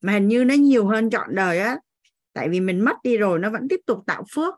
Mà 0.00 0.12
hình 0.12 0.28
như 0.28 0.44
nó 0.44 0.54
nhiều 0.54 0.86
hơn 0.86 1.10
chọn 1.10 1.34
đời 1.34 1.58
á 1.58 1.78
tại 2.32 2.48
vì 2.48 2.60
mình 2.60 2.84
mất 2.84 2.96
đi 3.02 3.16
rồi 3.16 3.38
nó 3.38 3.50
vẫn 3.50 3.68
tiếp 3.68 3.80
tục 3.86 3.98
tạo 4.06 4.24
phước. 4.32 4.54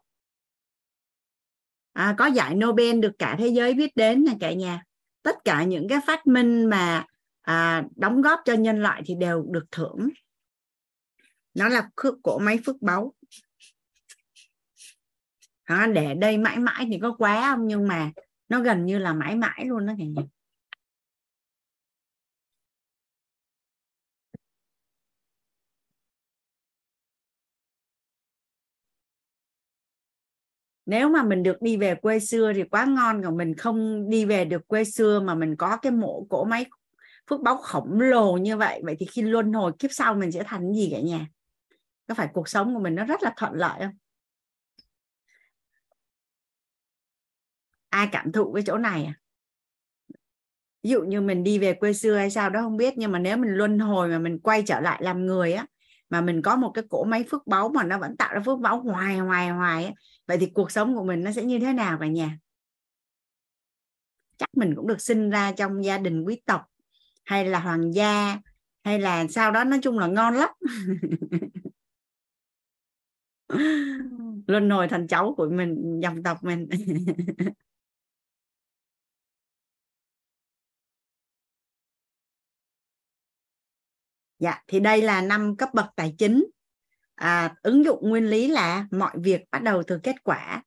À, 1.92 2.14
có 2.18 2.26
giải 2.26 2.54
Nobel 2.54 3.00
được 3.00 3.12
cả 3.18 3.36
thế 3.38 3.48
giới 3.48 3.74
biết 3.74 3.96
đến 3.96 4.22
là 4.22 4.32
cả 4.40 4.52
nhà. 4.52 4.82
Tất 5.22 5.36
cả 5.44 5.64
những 5.64 5.88
cái 5.88 5.98
phát 6.06 6.26
minh 6.26 6.66
mà 6.66 7.06
à, 7.40 7.84
đóng 7.96 8.22
góp 8.22 8.40
cho 8.44 8.54
nhân 8.54 8.82
loại 8.82 9.02
thì 9.06 9.14
đều 9.14 9.44
được 9.50 9.64
thưởng 9.70 10.08
nó 11.54 11.68
là 11.68 11.88
cỗ 12.22 12.38
máy 12.38 12.58
phước 12.66 12.82
báu. 12.82 13.14
Đó, 15.68 15.86
để 15.86 16.14
đây 16.14 16.38
mãi 16.38 16.58
mãi 16.58 16.86
thì 16.90 16.98
có 17.02 17.14
quá 17.18 17.54
không? 17.54 17.66
Nhưng 17.66 17.88
mà 17.88 18.10
nó 18.48 18.60
gần 18.60 18.86
như 18.86 18.98
là 18.98 19.12
mãi 19.12 19.36
mãi 19.36 19.64
luôn 19.64 19.86
đó 19.86 19.92
cả 19.98 20.04
nhà 20.04 20.22
nếu 30.86 31.08
mà 31.08 31.22
mình 31.22 31.42
được 31.42 31.62
đi 31.62 31.76
về 31.76 31.94
quê 31.94 32.18
xưa 32.18 32.52
thì 32.52 32.62
quá 32.62 32.84
ngon 32.84 33.22
còn 33.24 33.36
mình 33.36 33.54
không 33.56 34.10
đi 34.10 34.24
về 34.24 34.44
được 34.44 34.68
quê 34.68 34.84
xưa 34.84 35.20
mà 35.20 35.34
mình 35.34 35.56
có 35.56 35.76
cái 35.76 35.92
mộ 35.92 36.26
cỗ 36.30 36.44
máy 36.44 36.66
phước 37.30 37.40
báu 37.40 37.56
khổng 37.56 38.00
lồ 38.00 38.36
như 38.36 38.56
vậy 38.56 38.80
vậy 38.84 38.96
thì 38.98 39.06
khi 39.06 39.22
luân 39.22 39.52
hồi 39.52 39.72
kiếp 39.78 39.90
sau 39.92 40.14
mình 40.14 40.32
sẽ 40.32 40.42
thành 40.46 40.72
gì 40.72 40.88
cả 40.92 41.00
nhà? 41.00 41.26
Có 42.08 42.14
phải 42.14 42.28
cuộc 42.32 42.48
sống 42.48 42.74
của 42.74 42.80
mình 42.80 42.94
nó 42.94 43.04
rất 43.04 43.22
là 43.22 43.32
thuận 43.36 43.52
lợi 43.54 43.80
không? 43.80 43.94
Ai 47.88 48.08
cảm 48.12 48.32
thụ 48.32 48.52
cái 48.52 48.62
chỗ 48.66 48.78
này 48.78 49.04
à? 49.04 49.14
Ví 50.82 50.90
dụ 50.90 51.02
như 51.02 51.20
mình 51.20 51.44
đi 51.44 51.58
về 51.58 51.74
quê 51.74 51.92
xưa 51.92 52.16
hay 52.16 52.30
sao 52.30 52.50
đó 52.50 52.60
không 52.60 52.76
biết, 52.76 52.94
nhưng 52.98 53.12
mà 53.12 53.18
nếu 53.18 53.36
mình 53.36 53.50
luân 53.50 53.78
hồi 53.78 54.08
mà 54.08 54.18
mình 54.18 54.38
quay 54.38 54.62
trở 54.62 54.80
lại 54.80 55.00
làm 55.02 55.26
người 55.26 55.52
á, 55.52 55.66
mà 56.10 56.20
mình 56.20 56.42
có 56.42 56.56
một 56.56 56.70
cái 56.74 56.84
cỗ 56.90 57.04
máy 57.04 57.24
phước 57.30 57.46
báu 57.46 57.68
mà 57.68 57.84
nó 57.84 57.98
vẫn 57.98 58.16
tạo 58.16 58.34
ra 58.34 58.40
phước 58.46 58.58
báu 58.58 58.80
hoài 58.80 59.18
hoài 59.18 59.48
hoài 59.48 59.84
á, 59.84 59.92
vậy 60.26 60.38
thì 60.40 60.50
cuộc 60.54 60.70
sống 60.70 60.94
của 60.94 61.04
mình 61.04 61.24
nó 61.24 61.32
sẽ 61.32 61.44
như 61.44 61.58
thế 61.58 61.72
nào 61.72 61.98
cả 62.00 62.06
nhà? 62.06 62.38
Chắc 64.38 64.48
mình 64.56 64.74
cũng 64.76 64.86
được 64.86 65.00
sinh 65.00 65.30
ra 65.30 65.52
trong 65.52 65.84
gia 65.84 65.98
đình 65.98 66.24
quý 66.24 66.42
tộc, 66.46 66.62
hay 67.24 67.44
là 67.44 67.60
hoàng 67.60 67.94
gia, 67.94 68.38
hay 68.84 68.98
là 68.98 69.26
sau 69.30 69.50
đó, 69.50 69.64
nói 69.64 69.78
chung 69.82 69.98
là 69.98 70.06
ngon 70.06 70.34
lắm. 70.34 70.48
luân 74.46 74.70
hồi 74.70 74.88
thành 74.88 75.06
cháu 75.06 75.34
của 75.36 75.48
mình 75.52 76.00
dòng 76.02 76.22
tộc 76.22 76.44
mình. 76.44 76.68
Dạ 84.42 84.62
thì 84.68 84.80
đây 84.80 85.02
là 85.02 85.20
năm 85.20 85.56
cấp 85.56 85.68
bậc 85.74 85.86
tài 85.96 86.14
chính. 86.18 86.44
À, 87.14 87.54
ứng 87.62 87.84
dụng 87.84 88.10
nguyên 88.10 88.26
lý 88.30 88.48
là 88.48 88.86
mọi 88.90 89.12
việc 89.14 89.40
bắt 89.50 89.62
đầu 89.62 89.82
từ 89.86 89.98
kết 90.02 90.24
quả. 90.24 90.62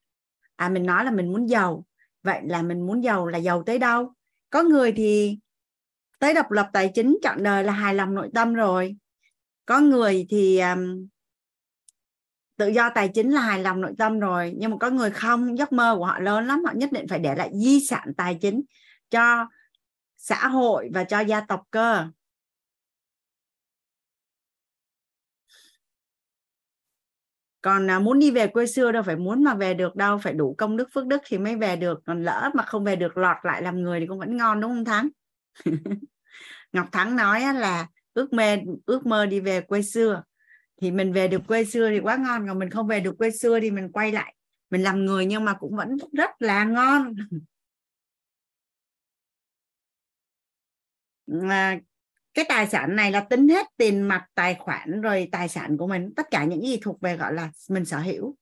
À 0.56 0.70
mình 0.70 0.86
nói 0.86 1.06
là 1.06 1.12
mình 1.12 1.34
muốn 1.34 1.49
giàu. 1.49 1.86
Vậy 2.24 2.41
là 2.44 2.62
mình 2.62 2.86
muốn 2.86 3.03
giàu 3.03 3.28
là 3.28 3.38
giàu 3.38 3.64
tới 3.64 3.80
đâu? 3.80 4.14
Có 4.49 4.64
người 4.64 4.91
thì 4.91 5.40
tới 6.20 6.34
độc 6.34 6.52
lập 6.52 6.70
tài 6.74 6.91
chính 6.94 7.18
chọn 7.24 7.44
đời 7.44 7.64
là 7.64 7.74
hài 7.74 7.94
lòng 7.94 8.16
nội 8.16 8.30
tâm 8.34 8.53
rồi. 8.53 8.95
Có 9.66 9.80
người 9.80 10.26
thì 10.30 10.60
um, 10.60 11.07
tự 12.57 12.68
do 12.68 12.90
tài 12.95 13.07
chính 13.14 13.32
là 13.32 13.41
hài 13.41 13.60
lòng 13.60 13.82
nội 13.82 13.94
tâm 13.98 14.19
rồi 14.19 14.53
nhưng 14.57 14.72
mà 14.72 14.77
có 14.77 14.90
người 14.90 15.11
không 15.11 15.57
giấc 15.57 15.73
mơ 15.73 15.95
của 15.98 16.06
họ 16.06 16.19
lớn 16.19 16.48
lắm 16.48 16.64
họ 16.65 16.72
nhất 16.76 16.91
định 16.91 17.07
phải 17.07 17.19
để 17.19 17.36
lại 17.36 17.49
di 17.53 17.86
sản 17.86 18.14
tài 18.18 18.38
chính 18.41 18.61
cho 19.10 19.48
xã 20.18 20.48
hội 20.48 20.90
và 20.94 21.03
cho 21.03 21.19
gia 21.19 21.41
tộc 21.41 21.61
cơ. 21.72 22.07
Còn 27.61 27.90
à, 27.91 27.99
muốn 27.99 28.19
đi 28.19 28.32
về 28.32 28.48
quê 28.48 28.65
xưa 28.65 28.91
đâu 28.91 29.03
phải 29.03 29.15
muốn 29.15 29.44
mà 29.44 29.53
về 29.56 29.73
được 29.73 29.95
đâu 29.95 30.18
phải 30.18 30.34
đủ 30.34 30.56
công 30.57 30.77
đức 30.77 30.90
phước 30.94 31.06
đức 31.07 31.22
thì 31.26 31.38
mới 31.38 31.56
về 31.56 31.76
được. 31.76 31.99
Còn 32.06 32.23
lỡ 32.23 32.49
mà 32.53 32.64
không 32.64 32.84
về 32.84 32.95
được 32.95 33.18
lọt 33.18 33.38
lại 33.44 33.61
làm 33.61 33.82
người 33.82 33.99
thì 33.99 34.07
cũng 34.07 34.19
vẫn 34.19 34.38
ngon 34.38 34.61
đúng 34.61 34.72
không 34.72 34.86
thắng? 34.86 35.10
Ngọc 36.73 36.88
thắng 36.91 37.15
nói 37.15 37.53
là 37.53 37.88
ước 38.14 38.34
mơ 38.34 38.56
ước 38.86 39.06
mơ 39.06 39.26
đi 39.26 39.40
về 39.40 39.61
quê 39.61 39.82
xưa 39.82 40.23
thì 40.81 40.91
mình 40.91 41.14
về 41.14 41.27
được 41.27 41.41
quê 41.47 41.65
xưa 41.65 41.89
thì 41.89 41.99
quá 41.99 42.15
ngon 42.18 42.47
còn 42.47 42.60
mình 42.60 42.69
không 42.69 42.88
về 42.88 42.99
được 42.99 43.18
quê 43.18 43.31
xưa 43.31 43.60
thì 43.60 43.72
mình 43.72 43.91
quay 43.91 44.11
lại. 44.11 44.35
Mình 44.69 44.84
làm 44.84 45.06
người 45.06 45.26
nhưng 45.26 45.45
mà 45.45 45.53
cũng 45.53 45.76
vẫn 45.76 45.97
rất 46.14 46.30
là 46.39 46.64
ngon. 46.64 47.15
À, 51.49 51.80
cái 52.34 52.45
tài 52.49 52.68
sản 52.68 52.95
này 52.95 53.11
là 53.11 53.19
tính 53.19 53.49
hết 53.49 53.68
tiền 53.77 54.02
mặt 54.02 54.26
tài 54.35 54.56
khoản 54.56 55.02
rồi 55.02 55.30
tài 55.31 55.47
sản 55.47 55.77
của 55.77 55.88
mình. 55.88 56.14
Tất 56.15 56.27
cả 56.31 56.43
những 56.43 56.61
gì 56.61 56.80
thuộc 56.81 57.02
về 57.02 57.18
gọi 57.18 57.34
là 57.34 57.52
mình 57.69 57.85
sở 57.85 57.99
hữu. 57.99 58.35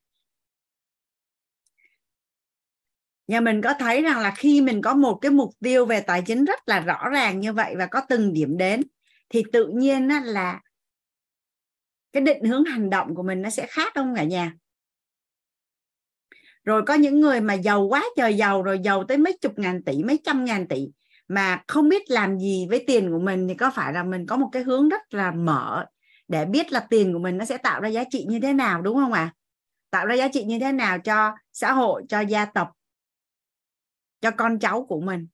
Nhà 3.27 3.39
mình 3.39 3.61
có 3.61 3.73
thấy 3.79 4.01
rằng 4.01 4.19
là 4.19 4.33
khi 4.37 4.61
mình 4.61 4.81
có 4.81 4.93
một 4.93 5.19
cái 5.21 5.31
mục 5.31 5.49
tiêu 5.59 5.85
về 5.85 6.01
tài 6.01 6.21
chính 6.25 6.45
rất 6.45 6.59
là 6.65 6.79
rõ 6.79 7.09
ràng 7.09 7.39
như 7.39 7.53
vậy 7.53 7.75
và 7.77 7.85
có 7.85 8.01
từng 8.09 8.33
điểm 8.33 8.57
đến 8.57 8.81
thì 9.29 9.43
tự 9.53 9.67
nhiên 9.67 10.07
là 10.23 10.61
cái 12.13 12.23
định 12.23 12.43
hướng 12.43 12.65
hành 12.65 12.89
động 12.89 13.15
của 13.15 13.23
mình 13.23 13.41
nó 13.41 13.49
sẽ 13.49 13.67
khác 13.69 13.91
không 13.95 14.15
cả 14.15 14.23
nhà 14.23 14.53
rồi 16.63 16.83
có 16.87 16.93
những 16.93 17.21
người 17.21 17.41
mà 17.41 17.53
giàu 17.53 17.81
quá 17.81 18.03
trời 18.15 18.33
giàu, 18.33 18.63
rồi 18.63 18.79
giàu 18.79 19.03
tới 19.03 19.17
mấy 19.17 19.37
chục 19.41 19.59
ngàn 19.59 19.83
tỷ, 19.83 20.03
mấy 20.03 20.19
trăm 20.23 20.45
ngàn 20.45 20.67
tỷ, 20.67 20.87
mà 21.27 21.63
không 21.67 21.89
biết 21.89 22.03
làm 22.09 22.39
gì 22.39 22.67
với 22.69 22.83
tiền 22.87 23.11
của 23.11 23.19
mình 23.19 23.47
thì 23.47 23.55
có 23.55 23.71
phải 23.75 23.93
là 23.93 24.03
mình 24.03 24.25
có 24.25 24.37
một 24.37 24.49
cái 24.51 24.63
hướng 24.63 24.89
rất 24.89 25.13
là 25.13 25.31
mở 25.31 25.85
để 26.27 26.45
biết 26.45 26.71
là 26.71 26.79
tiền 26.89 27.13
của 27.13 27.19
mình 27.19 27.37
nó 27.37 27.45
sẽ 27.45 27.57
tạo 27.57 27.81
ra 27.81 27.89
giá 27.89 28.03
trị 28.09 28.25
như 28.29 28.39
thế 28.39 28.53
nào, 28.53 28.81
đúng 28.81 28.95
không 28.95 29.13
ạ 29.13 29.21
à? 29.21 29.33
tạo 29.89 30.05
ra 30.05 30.15
giá 30.15 30.27
trị 30.27 30.43
như 30.43 30.59
thế 30.59 30.71
nào 30.71 30.99
cho 30.99 31.31
xã 31.53 31.73
hội, 31.73 32.03
cho 32.09 32.19
gia 32.19 32.45
tộc, 32.45 32.71
cho 34.21 34.31
con 34.31 34.59
cháu 34.59 34.85
của 34.85 35.01
mình 35.01 35.27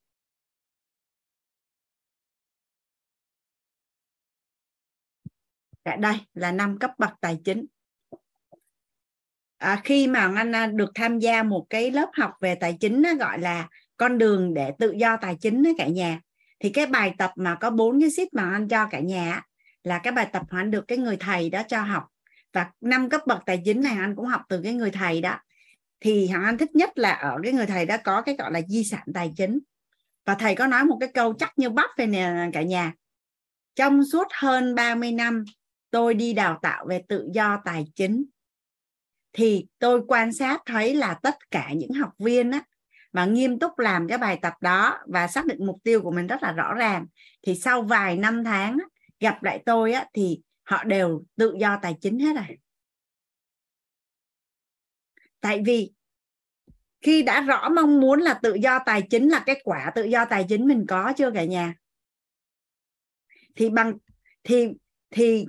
đây 5.96 6.16
là 6.34 6.52
năm 6.52 6.80
cấp 6.80 6.92
bậc 6.98 7.12
tài 7.22 7.38
chính. 7.46 7.66
À, 9.58 9.82
khi 9.84 10.08
mà 10.08 10.32
anh 10.36 10.56
à, 10.56 10.68
được 10.68 10.92
tham 10.96 11.20
gia 11.20 11.44
một 11.44 11.66
cái 11.70 11.92
lớp 11.92 12.10
học 12.14 12.34
về 12.42 12.56
tài 12.56 12.78
chính 12.80 13.02
đó, 13.02 13.14
gọi 13.20 13.40
là 13.40 13.68
con 13.98 14.18
đường 14.18 14.54
để 14.54 14.72
tự 14.80 14.92
do 14.92 15.18
tài 15.18 15.36
chính 15.42 15.64
đó 15.64 15.72
cả 15.78 15.88
nhà 15.88 16.20
thì 16.60 16.70
cái 16.70 16.86
bài 16.86 17.14
tập 17.18 17.32
mà 17.36 17.56
có 17.56 17.70
bốn 17.70 18.02
cái 18.02 18.12
sheet 18.12 18.34
mà 18.34 18.52
anh 18.52 18.68
cho 18.68 18.86
cả 18.86 19.00
nhà 19.00 19.42
là 19.84 20.00
cái 20.00 20.14
bài 20.14 20.28
tập 20.34 20.44
hoàn 20.50 20.66
anh 20.66 20.72
được 20.72 20.88
cái 20.88 20.98
người 20.98 21.18
thầy 21.20 21.50
đó 21.50 21.62
cho 21.68 21.82
học. 21.82 22.04
Và 22.54 22.72
năm 22.82 23.10
cấp 23.10 23.22
bậc 23.28 23.46
tài 23.46 23.62
chính 23.66 23.82
này 23.82 23.98
anh 24.00 24.16
cũng 24.16 24.26
học 24.26 24.42
từ 24.50 24.62
cái 24.64 24.74
người 24.74 24.92
thầy 24.92 25.22
đó. 25.22 25.38
Thì 26.00 26.28
hằng 26.28 26.44
anh 26.44 26.58
thích 26.58 26.76
nhất 26.76 26.90
là 26.96 27.12
ở 27.12 27.38
cái 27.44 27.54
người 27.54 27.66
thầy 27.66 27.86
đó 27.86 27.98
có 28.04 28.22
cái 28.22 28.36
gọi 28.36 28.52
là 28.52 28.62
di 28.68 28.84
sản 28.84 29.04
tài 29.14 29.34
chính. 29.38 29.60
Và 30.26 30.36
thầy 30.36 30.56
có 30.56 30.68
nói 30.68 30.84
một 30.84 30.98
cái 31.00 31.10
câu 31.14 31.34
chắc 31.34 31.54
như 31.58 31.70
bắp 31.70 31.90
về 31.98 32.06
nè 32.06 32.50
cả 32.54 32.62
nhà. 32.62 32.94
Trong 33.76 34.06
suốt 34.06 34.28
hơn 34.34 34.76
30 34.76 35.12
năm 35.12 35.46
tôi 35.92 36.14
đi 36.14 36.34
đào 36.34 36.60
tạo 36.62 36.86
về 36.90 37.04
tự 37.08 37.30
do 37.34 37.62
tài 37.66 37.86
chính. 37.96 38.26
Thì 39.34 39.66
tôi 39.80 40.02
quan 40.08 40.34
sát 40.34 40.62
thấy 40.66 40.96
là 40.96 41.14
tất 41.14 41.52
cả 41.52 41.74
những 41.74 41.94
học 41.94 42.12
viên 42.20 42.52
á, 42.52 42.64
mà 43.14 43.26
nghiêm 43.26 43.60
túc 43.60 43.80
làm 43.80 44.08
cái 44.08 44.18
bài 44.18 44.40
tập 44.42 44.54
đó 44.62 44.98
và 45.08 45.28
xác 45.28 45.46
định 45.46 45.66
mục 45.66 45.78
tiêu 45.84 46.02
của 46.02 46.12
mình 46.12 46.28
rất 46.28 46.44
là 46.44 46.52
rõ 46.52 46.74
ràng 46.74 47.06
thì 47.42 47.56
sau 47.56 47.82
vài 47.82 48.16
năm 48.16 48.44
tháng 48.44 48.78
á, 48.80 48.86
gặp 49.20 49.44
lại 49.44 49.64
tôi 49.66 49.94
á, 49.94 50.06
thì 50.14 50.42
họ 50.64 50.84
đều 50.84 51.24
tự 51.36 51.56
do 51.60 51.80
tài 51.82 51.96
chính 52.02 52.20
hết 52.20 52.36
rồi 52.36 52.58
tại 55.42 55.62
vì 55.66 55.92
khi 57.02 57.24
đã 57.24 57.42
rõ 57.42 57.70
mong 57.70 58.00
muốn 58.00 58.20
là 58.20 58.34
tự 58.34 58.54
do 58.54 58.80
tài 58.86 59.02
chính 59.10 59.30
là 59.30 59.44
cái 59.46 59.62
quả 59.64 59.92
tự 59.96 60.04
do 60.04 60.26
tài 60.26 60.46
chính 60.50 60.68
mình 60.68 60.86
có 60.88 61.14
chưa 61.18 61.32
cả 61.32 61.44
nhà? 61.44 61.74
Thì 63.56 63.70
bằng 63.70 63.98
thì 64.44 64.68
thì 65.10 65.46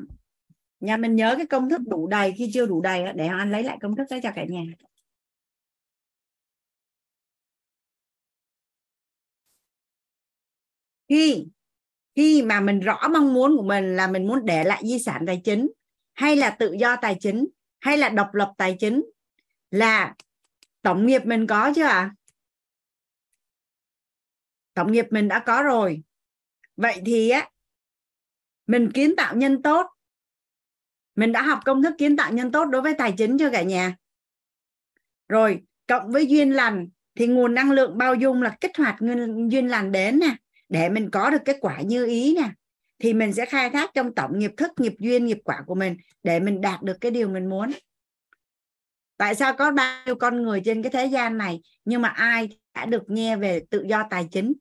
nhà 0.80 0.96
mình 0.96 1.16
nhớ 1.16 1.34
cái 1.36 1.46
công 1.46 1.70
thức 1.70 1.80
đủ 1.86 2.06
đầy, 2.08 2.34
khi 2.38 2.50
chưa 2.54 2.66
đủ 2.66 2.80
đầy 2.82 3.04
để 3.14 3.26
anh 3.26 3.50
lấy 3.50 3.62
lại 3.62 3.78
công 3.80 3.96
thức 3.96 4.04
đó 4.10 4.16
cho 4.22 4.30
cả 4.34 4.44
nhà 4.48 4.62
khi 11.08 11.46
khi 12.14 12.42
mà 12.42 12.60
mình 12.60 12.80
rõ 12.80 13.08
mong 13.12 13.34
muốn 13.34 13.56
của 13.56 13.62
mình 13.62 13.96
là 13.96 14.06
mình 14.06 14.26
muốn 14.26 14.44
để 14.44 14.64
lại 14.64 14.82
di 14.86 14.98
sản 14.98 15.24
tài 15.26 15.40
chính, 15.44 15.70
hay 16.14 16.36
là 16.36 16.50
tự 16.50 16.72
do 16.72 16.96
tài 17.02 17.16
chính, 17.20 17.46
hay 17.80 17.98
là 17.98 18.08
độc 18.08 18.34
lập 18.34 18.52
tài 18.56 18.76
chính, 18.78 19.02
là 19.70 20.14
tổng 20.82 21.06
nghiệp 21.06 21.22
mình 21.24 21.46
có 21.46 21.72
chưa 21.76 21.84
ạ 21.84 21.88
à? 21.88 22.14
tổng 24.74 24.92
nghiệp 24.92 25.06
mình 25.10 25.28
đã 25.28 25.42
có 25.46 25.62
rồi 25.62 26.02
vậy 26.76 27.02
thì 27.06 27.30
á, 27.30 27.50
mình 28.66 28.90
kiến 28.94 29.14
tạo 29.16 29.36
nhân 29.36 29.62
tốt 29.62 29.86
mình 31.20 31.32
đã 31.32 31.42
học 31.42 31.60
công 31.64 31.82
thức 31.82 31.94
kiến 31.98 32.16
tạo 32.16 32.32
nhân 32.32 32.52
tốt 32.52 32.64
đối 32.64 32.82
với 32.82 32.94
tài 32.94 33.12
chính 33.12 33.38
chưa 33.38 33.50
cả 33.50 33.62
nhà? 33.62 33.96
Rồi, 35.28 35.60
cộng 35.86 36.10
với 36.10 36.26
duyên 36.26 36.50
lành 36.50 36.88
thì 37.14 37.26
nguồn 37.26 37.54
năng 37.54 37.70
lượng 37.70 37.98
bao 37.98 38.14
dung 38.14 38.42
là 38.42 38.56
kích 38.60 38.76
hoạt 38.78 38.96
duyên 39.50 39.68
lành 39.68 39.92
đến 39.92 40.18
nè, 40.18 40.36
để 40.68 40.88
mình 40.88 41.10
có 41.10 41.30
được 41.30 41.42
kết 41.44 41.56
quả 41.60 41.80
như 41.80 42.06
ý 42.06 42.34
nè. 42.34 42.50
Thì 42.98 43.14
mình 43.14 43.32
sẽ 43.32 43.46
khai 43.46 43.70
thác 43.70 43.90
trong 43.94 44.14
tổng 44.14 44.38
nghiệp 44.38 44.50
thức, 44.56 44.70
nghiệp 44.78 44.94
duyên, 44.98 45.26
nghiệp 45.26 45.38
quả 45.44 45.62
của 45.66 45.74
mình 45.74 45.96
để 46.22 46.40
mình 46.40 46.60
đạt 46.60 46.82
được 46.82 46.96
cái 47.00 47.10
điều 47.10 47.28
mình 47.28 47.48
muốn. 47.48 47.70
Tại 49.16 49.34
sao 49.34 49.56
có 49.56 49.70
bao 49.72 50.02
nhiêu 50.06 50.14
con 50.14 50.42
người 50.42 50.62
trên 50.64 50.82
cái 50.82 50.90
thế 50.92 51.06
gian 51.06 51.38
này 51.38 51.60
nhưng 51.84 52.02
mà 52.02 52.08
ai 52.08 52.58
đã 52.74 52.86
được 52.86 53.02
nghe 53.10 53.36
về 53.36 53.62
tự 53.70 53.84
do 53.88 54.06
tài 54.10 54.28
chính? 54.32 54.52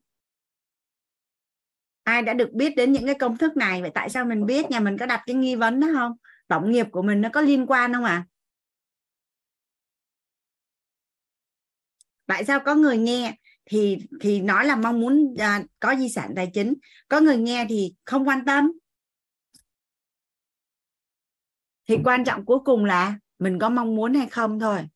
Ai 2.02 2.22
đã 2.22 2.34
được 2.34 2.52
biết 2.52 2.76
đến 2.76 2.92
những 2.92 3.06
cái 3.06 3.14
công 3.14 3.36
thức 3.36 3.56
này? 3.56 3.82
Vậy 3.82 3.90
tại 3.94 4.10
sao 4.10 4.24
mình 4.24 4.46
biết? 4.46 4.70
Nhà 4.70 4.80
mình 4.80 4.98
có 4.98 5.06
đặt 5.06 5.22
cái 5.26 5.36
nghi 5.36 5.54
vấn 5.54 5.80
đó 5.80 5.88
không? 5.94 6.12
Tổng 6.50 6.70
nghiệp 6.70 6.86
của 6.92 7.02
mình 7.02 7.20
nó 7.20 7.28
có 7.32 7.40
liên 7.40 7.66
quan 7.66 7.94
không 7.94 8.04
ạ? 8.04 8.24
À? 8.26 8.26
tại 12.30 12.44
sao 12.44 12.60
có 12.60 12.74
người 12.74 12.98
nghe? 12.98 13.36
Thì 13.64 13.98
thì 14.20 14.40
nói 14.40 14.66
là 14.66 14.76
mong 14.76 15.00
muốn 15.00 15.34
à, 15.38 15.62
có 15.80 15.94
di 15.98 16.08
sản 16.08 16.32
tài 16.36 16.50
chính. 16.54 16.74
Có 17.08 17.20
người 17.20 17.36
nghe 17.36 17.66
thì 17.68 17.94
không 18.04 18.28
quan 18.28 18.44
tâm. 18.44 18.72
Thì 21.88 21.96
quan 22.04 22.24
trọng 22.24 22.44
cuối 22.44 22.58
cùng 22.64 22.84
là 22.84 23.18
mình 23.38 23.58
có 23.58 23.68
mong 23.68 23.96
muốn 23.96 24.14
hay 24.14 24.26
không 24.28 24.60
thôi. 24.60 24.86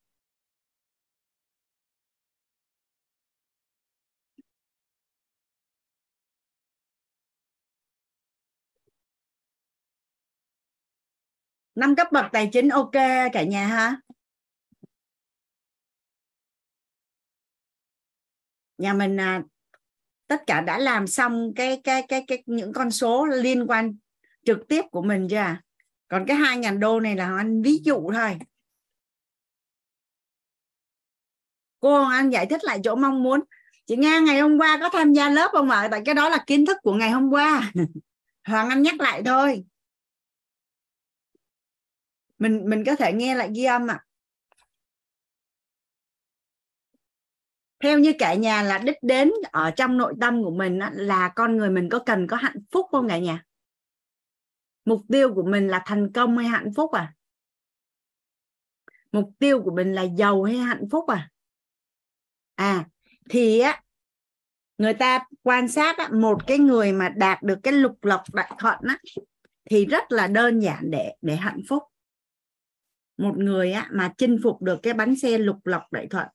Năm 11.75 11.95
cấp 11.95 12.07
bậc 12.11 12.25
tài 12.31 12.49
chính 12.53 12.69
ok 12.69 12.93
cả 13.33 13.43
nhà 13.43 13.67
ha? 13.67 14.01
Nhà 18.77 18.93
mình 18.93 19.17
à, 19.17 19.43
tất 20.27 20.43
cả 20.47 20.61
đã 20.61 20.79
làm 20.79 21.07
xong 21.07 21.53
cái 21.55 21.81
cái 21.83 22.05
cái 22.07 22.23
cái 22.27 22.43
những 22.45 22.73
con 22.73 22.91
số 22.91 23.25
liên 23.25 23.67
quan 23.67 23.95
trực 24.45 24.67
tiếp 24.67 24.81
của 24.91 25.01
mình 25.01 25.27
chưa? 25.29 25.37
À? 25.37 25.61
còn 26.07 26.25
cái 26.27 26.37
hai 26.37 26.57
ngàn 26.57 26.79
đô 26.79 26.99
này 26.99 27.15
là 27.15 27.37
anh 27.37 27.61
ví 27.61 27.79
dụ 27.83 28.11
thôi. 28.11 28.37
Cô 31.79 32.03
anh 32.03 32.29
giải 32.29 32.45
thích 32.45 32.63
lại 32.63 32.79
chỗ 32.83 32.95
mong 32.95 33.23
muốn. 33.23 33.39
Chị 33.85 33.95
nga 33.95 34.19
ngày 34.19 34.39
hôm 34.39 34.57
qua 34.57 34.77
có 34.81 34.89
tham 34.89 35.13
gia 35.13 35.29
lớp 35.29 35.49
không 35.51 35.69
ạ? 35.69 35.87
Tại 35.91 36.01
cái 36.05 36.15
đó 36.15 36.29
là 36.29 36.43
kiến 36.47 36.65
thức 36.65 36.77
của 36.83 36.93
ngày 36.93 37.11
hôm 37.11 37.29
qua. 37.29 37.71
Hoàng 38.47 38.69
anh 38.69 38.81
nhắc 38.81 38.99
lại 38.99 39.23
thôi 39.25 39.63
mình 42.37 42.69
mình 42.69 42.83
có 42.85 42.95
thể 42.95 43.13
nghe 43.13 43.35
lại 43.35 43.49
ghi 43.55 43.63
âm 43.63 43.87
ạ. 43.91 43.93
À. 43.93 44.05
theo 47.83 47.99
như 47.99 48.13
cả 48.19 48.33
nhà 48.33 48.63
là 48.63 48.77
đích 48.77 48.97
đến 49.01 49.31
ở 49.51 49.71
trong 49.71 49.97
nội 49.97 50.13
tâm 50.21 50.43
của 50.43 50.51
mình 50.51 50.79
là 50.91 51.31
con 51.35 51.57
người 51.57 51.69
mình 51.69 51.89
có 51.89 51.99
cần 51.99 52.27
có 52.27 52.37
hạnh 52.37 52.63
phúc 52.71 52.85
không 52.91 53.07
cả 53.07 53.17
nhà? 53.17 53.45
Mục 54.85 55.01
tiêu 55.07 55.33
của 55.33 55.43
mình 55.43 55.67
là 55.67 55.83
thành 55.85 56.11
công 56.13 56.37
hay 56.37 56.47
hạnh 56.47 56.73
phúc 56.75 56.91
à? 56.91 57.13
Mục 59.11 59.29
tiêu 59.39 59.61
của 59.63 59.71
mình 59.71 59.93
là 59.93 60.01
giàu 60.01 60.43
hay 60.43 60.57
hạnh 60.57 60.83
phúc 60.91 61.07
à? 61.07 61.29
À 62.55 62.85
thì 63.29 63.59
á 63.59 63.81
người 64.77 64.93
ta 64.93 65.25
quan 65.43 65.67
sát 65.67 65.97
á, 65.97 66.09
một 66.13 66.47
cái 66.47 66.57
người 66.57 66.91
mà 66.91 67.09
đạt 67.09 67.43
được 67.43 67.59
cái 67.63 67.73
lục 67.73 68.03
lộc 68.03 68.21
đại 68.33 68.51
thuận 68.59 68.79
á 68.87 68.97
thì 69.69 69.85
rất 69.85 70.03
là 70.09 70.27
đơn 70.27 70.59
giản 70.59 70.91
để 70.91 71.15
để 71.21 71.35
hạnh 71.35 71.61
phúc 71.69 71.83
một 73.17 73.37
người 73.37 73.71
á 73.71 73.89
mà 73.91 74.13
chinh 74.17 74.37
phục 74.43 74.61
được 74.61 74.79
cái 74.83 74.93
bánh 74.93 75.15
xe 75.15 75.37
lục 75.37 75.57
lộc 75.65 75.83
đại 75.91 76.07
thuận. 76.07 76.27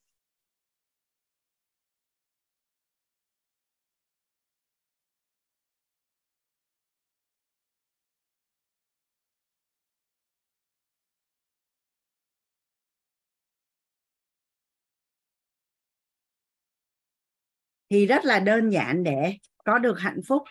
Thì 17.90 18.06
rất 18.06 18.24
là 18.24 18.40
đơn 18.40 18.70
giản 18.70 19.04
để 19.04 19.34
có 19.64 19.78
được 19.78 19.98
hạnh 19.98 20.20
phúc. 20.28 20.42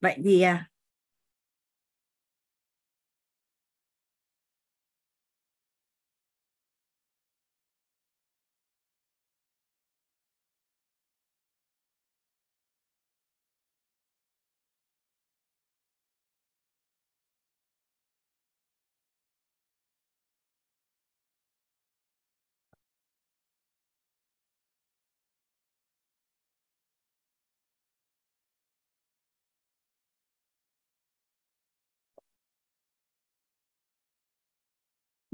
Vậy 0.00 0.18
thì 0.24 0.42
à, 0.42 0.68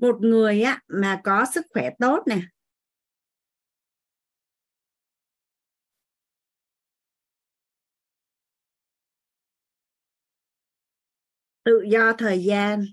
một 0.01 0.17
người 0.21 0.63
á, 0.63 0.81
mà 0.89 1.21
có 1.25 1.45
sức 1.55 1.67
khỏe 1.75 1.91
tốt 1.99 2.23
nè. 2.27 2.41
Tự 11.65 11.83
do 11.91 12.13
thời 12.19 12.45
gian. 12.45 12.85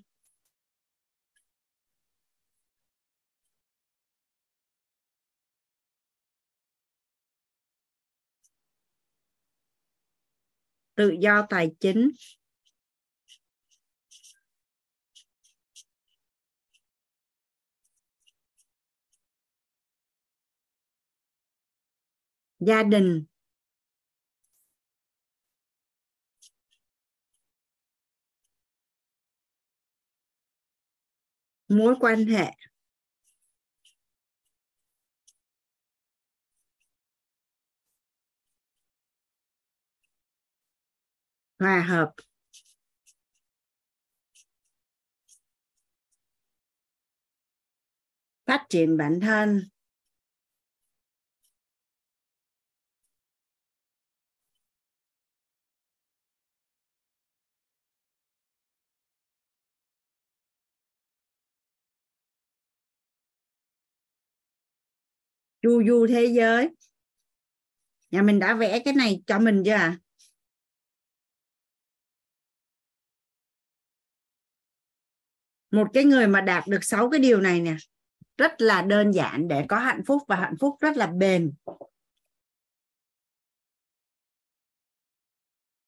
Tự 10.95 11.09
do 11.19 11.45
tài 11.49 11.71
chính. 11.79 12.09
Gia 22.59 22.83
đình. 22.83 23.25
Mối 31.67 31.95
quan 31.99 32.25
hệ. 32.25 32.51
Hòa 41.59 41.81
hợp. 41.81 42.11
Phát 48.45 48.65
triển 48.69 48.97
bản 48.97 49.19
thân. 49.21 49.69
Chu 65.67 65.83
du 65.83 66.07
thế 66.07 66.25
giới. 66.25 66.69
Nhà 68.11 68.21
mình 68.21 68.39
đã 68.39 68.53
vẽ 68.53 68.79
cái 68.79 68.93
này 68.93 69.21
cho 69.27 69.39
mình 69.39 69.63
chưa 69.65 69.71
à 69.71 69.97
một 75.71 75.87
cái 75.93 76.03
người 76.05 76.27
mà 76.27 76.41
đạt 76.41 76.67
được 76.67 76.83
sáu 76.83 77.09
cái 77.09 77.19
điều 77.19 77.41
này 77.41 77.61
nè, 77.61 77.75
rất 78.37 78.61
là 78.61 78.81
đơn 78.81 79.11
giản 79.11 79.47
để 79.47 79.65
có 79.69 79.79
hạnh 79.79 80.01
phúc 80.05 80.21
và 80.27 80.35
hạnh 80.35 80.55
phúc 80.59 80.75
rất 80.79 80.97
là 80.97 81.07
bền. 81.07 81.53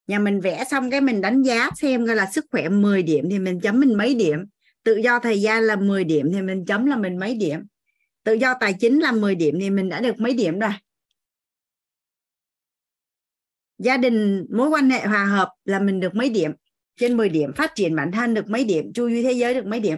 Nhà 0.07 0.19
mình 0.19 0.41
vẽ 0.41 0.63
xong 0.71 0.91
cái 0.91 1.01
mình 1.01 1.21
đánh 1.21 1.43
giá 1.43 1.69
xem 1.75 2.07
coi 2.07 2.15
là 2.15 2.31
sức 2.31 2.45
khỏe 2.51 2.69
10 2.69 3.03
điểm 3.03 3.29
thì 3.31 3.39
mình 3.39 3.59
chấm 3.59 3.79
mình 3.79 3.97
mấy 3.97 4.15
điểm. 4.15 4.45
Tự 4.83 4.95
do 4.95 5.19
thời 5.19 5.41
gian 5.41 5.63
là 5.63 5.75
10 5.75 6.03
điểm 6.03 6.31
thì 6.33 6.41
mình 6.41 6.65
chấm 6.65 6.85
là 6.85 6.95
mình 6.95 7.17
mấy 7.17 7.35
điểm 7.35 7.65
tự 8.23 8.33
do 8.33 8.53
tài 8.59 8.73
chính 8.79 8.99
là 8.99 9.11
10 9.11 9.35
điểm 9.35 9.55
thì 9.59 9.69
mình 9.69 9.89
đã 9.89 10.01
được 10.01 10.19
mấy 10.19 10.33
điểm 10.33 10.59
rồi? 10.59 10.71
Gia 13.77 13.97
đình, 13.97 14.45
mối 14.49 14.69
quan 14.69 14.89
hệ 14.89 15.05
hòa 15.05 15.25
hợp 15.25 15.49
là 15.65 15.79
mình 15.79 15.99
được 15.99 16.15
mấy 16.15 16.29
điểm? 16.29 16.51
Trên 16.95 17.17
10 17.17 17.29
điểm, 17.29 17.53
phát 17.53 17.71
triển 17.75 17.95
bản 17.95 18.11
thân 18.11 18.33
được 18.33 18.49
mấy 18.49 18.63
điểm? 18.63 18.93
Chu 18.93 19.09
du 19.09 19.15
thế 19.23 19.31
giới 19.31 19.53
được 19.53 19.65
mấy 19.65 19.79
điểm? 19.79 19.97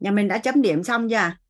Nhà 0.00 0.10
mình 0.10 0.28
đã 0.28 0.38
chấm 0.38 0.62
điểm 0.62 0.84
xong 0.84 1.08
chưa? 1.10 1.45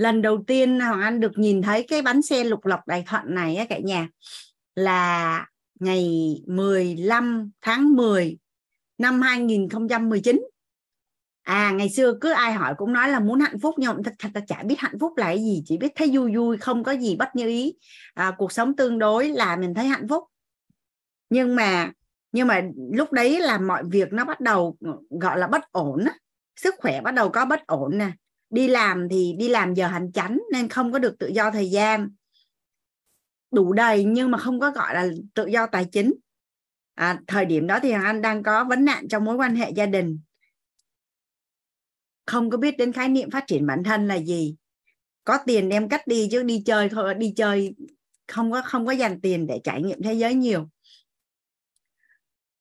Lần 0.00 0.22
đầu 0.22 0.44
tiên 0.46 0.80
Hoàng 0.80 1.00
Anh 1.00 1.20
được 1.20 1.38
nhìn 1.38 1.62
thấy 1.62 1.82
cái 1.88 2.02
bánh 2.02 2.22
xe 2.22 2.44
lục 2.44 2.66
lọc 2.66 2.86
đại 2.86 3.04
thuận 3.06 3.34
này 3.34 3.56
á 3.56 3.64
cả 3.68 3.78
nhà 3.78 4.08
là 4.74 5.46
ngày 5.80 6.34
15 6.46 7.50
tháng 7.60 7.96
10 7.96 8.38
năm 8.98 9.22
2019 9.22 10.42
à 11.42 11.70
ngày 11.70 11.88
xưa 11.88 12.14
cứ 12.20 12.32
ai 12.32 12.52
hỏi 12.52 12.74
cũng 12.78 12.92
nói 12.92 13.08
là 13.08 13.20
muốn 13.20 13.40
hạnh 13.40 13.58
phúc 13.60 13.74
nhưng 13.78 13.90
mà 13.90 13.96
thật, 14.04 14.14
thật 14.18 14.28
ta 14.34 14.40
chả 14.48 14.62
biết 14.62 14.78
hạnh 14.78 14.98
phúc 15.00 15.16
là 15.16 15.26
cái 15.26 15.38
gì 15.38 15.62
chỉ 15.66 15.76
biết 15.76 15.92
thấy 15.94 16.10
vui 16.12 16.36
vui 16.36 16.56
không 16.56 16.84
có 16.84 16.92
gì 16.92 17.16
bất 17.16 17.36
như 17.36 17.48
ý. 17.48 17.74
À, 18.14 18.34
cuộc 18.38 18.52
sống 18.52 18.76
tương 18.76 18.98
đối 18.98 19.28
là 19.28 19.56
mình 19.56 19.74
thấy 19.74 19.86
hạnh 19.86 20.08
phúc. 20.08 20.24
Nhưng 21.30 21.56
mà 21.56 21.92
nhưng 22.32 22.46
mà 22.46 22.62
lúc 22.92 23.12
đấy 23.12 23.40
là 23.40 23.58
mọi 23.58 23.82
việc 23.90 24.12
nó 24.12 24.24
bắt 24.24 24.40
đầu 24.40 24.76
gọi 25.10 25.38
là 25.38 25.46
bất 25.46 25.72
ổn 25.72 26.04
á. 26.04 26.14
Sức 26.56 26.74
khỏe 26.78 27.00
bắt 27.00 27.14
đầu 27.14 27.28
có 27.28 27.44
bất 27.44 27.66
ổn 27.66 27.98
nè 27.98 28.10
đi 28.50 28.68
làm 28.68 29.08
thì 29.10 29.34
đi 29.38 29.48
làm 29.48 29.74
giờ 29.74 29.86
hành 29.86 30.12
chánh 30.12 30.38
nên 30.52 30.68
không 30.68 30.92
có 30.92 30.98
được 30.98 31.18
tự 31.18 31.28
do 31.28 31.50
thời 31.50 31.70
gian. 31.70 32.10
Đủ 33.50 33.72
đầy 33.72 34.04
nhưng 34.04 34.30
mà 34.30 34.38
không 34.38 34.60
có 34.60 34.70
gọi 34.70 34.94
là 34.94 35.08
tự 35.34 35.46
do 35.46 35.66
tài 35.66 35.84
chính. 35.92 36.14
À, 36.94 37.20
thời 37.26 37.44
điểm 37.44 37.66
đó 37.66 37.78
thì 37.82 37.90
anh 37.90 38.22
đang 38.22 38.42
có 38.42 38.64
vấn 38.64 38.84
nạn 38.84 39.08
trong 39.08 39.24
mối 39.24 39.36
quan 39.36 39.56
hệ 39.56 39.70
gia 39.70 39.86
đình. 39.86 40.20
Không 42.26 42.50
có 42.50 42.56
biết 42.56 42.76
đến 42.78 42.92
khái 42.92 43.08
niệm 43.08 43.30
phát 43.30 43.44
triển 43.46 43.66
bản 43.66 43.84
thân 43.84 44.08
là 44.08 44.14
gì. 44.14 44.56
Có 45.24 45.38
tiền 45.46 45.68
đem 45.68 45.88
cắt 45.88 46.06
đi 46.06 46.28
chứ 46.30 46.42
đi 46.42 46.62
chơi 46.66 46.88
đi 47.18 47.32
chơi 47.36 47.74
không 48.30 48.52
có 48.52 48.62
không 48.64 48.86
có 48.86 48.92
dành 48.92 49.20
tiền 49.20 49.46
để 49.46 49.60
trải 49.64 49.82
nghiệm 49.82 50.02
thế 50.02 50.14
giới 50.14 50.34
nhiều. 50.34 50.68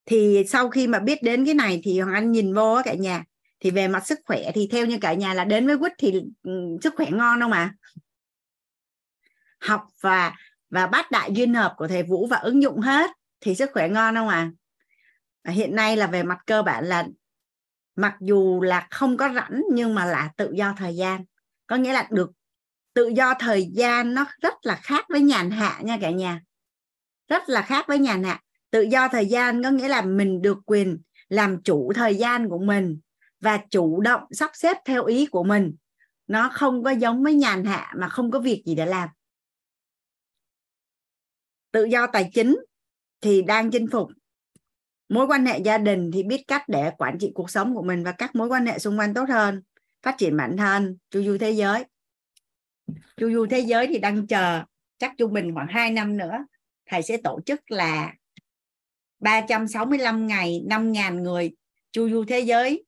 Thì 0.06 0.44
sau 0.48 0.70
khi 0.70 0.88
mà 0.88 1.00
biết 1.00 1.24
đến 1.24 1.46
cái 1.46 1.54
này 1.54 1.82
thì 1.84 2.00
hoàng 2.00 2.16
anh 2.16 2.32
nhìn 2.32 2.54
vô 2.54 2.82
cả 2.86 2.94
nhà 2.94 3.24
thì 3.60 3.72
về 3.72 3.88
mặt 3.88 4.08
sức 4.08 4.20
khỏe 4.26 4.52
thì 4.56 4.68
theo 4.72 4.86
như 4.86 4.98
cả 5.02 5.14
nhà 5.14 5.34
là 5.34 5.46
đến 5.46 5.68
với 5.68 5.78
quýt 5.78 5.94
thì 5.98 6.22
ừ, 6.44 6.78
sức 6.84 6.94
khỏe 6.98 7.08
ngon 7.12 7.40
đâu 7.40 7.50
mà. 7.50 7.74
Học 9.60 9.88
và 10.02 10.34
và 10.70 10.88
bát 10.88 11.12
đại 11.12 11.32
duyên 11.34 11.54
hợp 11.54 11.74
của 11.78 11.88
thầy 11.88 12.04
vũ 12.04 12.28
và 12.28 12.38
ứng 12.38 12.62
dụng 12.62 12.80
hết 12.80 13.12
thì 13.42 13.56
sức 13.56 13.70
khỏe 13.74 13.90
ngon 13.90 14.16
không 14.16 14.28
à 14.28 14.52
hiện 15.48 15.76
nay 15.76 15.98
là 15.98 16.08
về 16.08 16.24
mặt 16.24 16.38
cơ 16.46 16.64
bản 16.64 16.86
là 16.86 17.08
mặc 17.96 18.16
dù 18.20 18.62
là 18.62 18.88
không 18.92 19.18
có 19.18 19.30
rảnh 19.36 19.62
nhưng 19.72 19.96
mà 19.96 20.06
là 20.06 20.32
tự 20.38 20.52
do 20.52 20.74
thời 20.78 20.96
gian. 20.96 21.26
Có 21.68 21.76
nghĩa 21.76 21.94
là 21.94 22.08
được 22.12 22.32
tự 22.94 23.08
do 23.08 23.34
thời 23.40 23.70
gian 23.74 24.14
nó 24.14 24.26
rất 24.42 24.54
là 24.62 24.76
khác 24.76 25.06
với 25.10 25.22
nhàn 25.22 25.52
hạ 25.52 25.80
nha 25.84 25.98
cả 26.02 26.10
nhà. 26.10 26.42
Rất 27.28 27.50
là 27.50 27.62
khác 27.62 27.86
với 27.88 28.00
nhàn 28.00 28.24
hạ. 28.24 28.42
Tự 28.72 28.82
do 28.82 29.08
thời 29.08 29.26
gian 29.26 29.64
có 29.64 29.70
nghĩa 29.70 29.88
là 29.88 30.02
mình 30.02 30.42
được 30.42 30.58
quyền 30.66 31.02
làm 31.30 31.64
chủ 31.64 31.92
thời 31.96 32.16
gian 32.16 32.50
của 32.50 32.60
mình 32.60 33.00
và 33.40 33.60
chủ 33.70 34.02
động 34.02 34.22
sắp 34.32 34.52
xếp 34.54 34.78
theo 34.86 35.06
ý 35.06 35.26
của 35.26 35.44
mình. 35.44 35.76
Nó 36.28 36.50
không 36.54 36.84
có 36.84 36.92
giống 36.92 37.24
với 37.24 37.34
nhàn 37.34 37.66
hạ 37.66 37.94
mà 37.98 38.10
không 38.10 38.32
có 38.32 38.40
việc 38.40 38.64
gì 38.66 38.76
để 38.76 38.86
làm. 38.86 39.10
Tự 41.72 41.84
do 41.84 42.08
tài 42.08 42.30
chính 42.34 42.58
thì 43.22 43.42
đang 43.42 43.72
chinh 43.72 43.88
phục. 43.92 44.10
Mối 45.10 45.28
quan 45.28 45.46
hệ 45.46 45.60
gia 45.60 45.78
đình 45.78 46.12
thì 46.14 46.24
biết 46.24 46.44
cách 46.48 46.64
để 46.68 46.92
quản 46.98 47.18
trị 47.20 47.32
cuộc 47.34 47.50
sống 47.50 47.76
của 47.76 47.84
mình 47.84 48.04
và 48.04 48.12
các 48.12 48.36
mối 48.36 48.48
quan 48.48 48.66
hệ 48.66 48.80
xung 48.80 49.00
quanh 49.00 49.14
tốt 49.14 49.26
hơn, 49.30 49.62
phát 50.02 50.16
triển 50.18 50.38
bản 50.38 50.58
thân 50.58 50.98
chu 51.12 51.24
du 51.24 51.38
thế 51.38 51.52
giới. 51.52 51.86
Chu 53.18 53.32
du 53.32 53.46
thế 53.50 53.60
giới 53.60 53.88
thì 53.88 54.00
đang 54.00 54.28
chờ, 54.28 54.64
chắc 54.98 55.14
trung 55.18 55.34
bình 55.34 55.54
khoảng 55.54 55.68
2 55.68 55.92
năm 55.92 56.18
nữa, 56.18 56.46
thầy 56.86 57.02
sẽ 57.02 57.18
tổ 57.24 57.40
chức 57.46 57.72
là 57.72 58.14
365 59.20 60.28
ngày 60.28 60.62
5.000 60.70 61.22
người 61.22 61.56
chu 61.92 62.10
du 62.10 62.26
thế 62.28 62.40
giới 62.40 62.84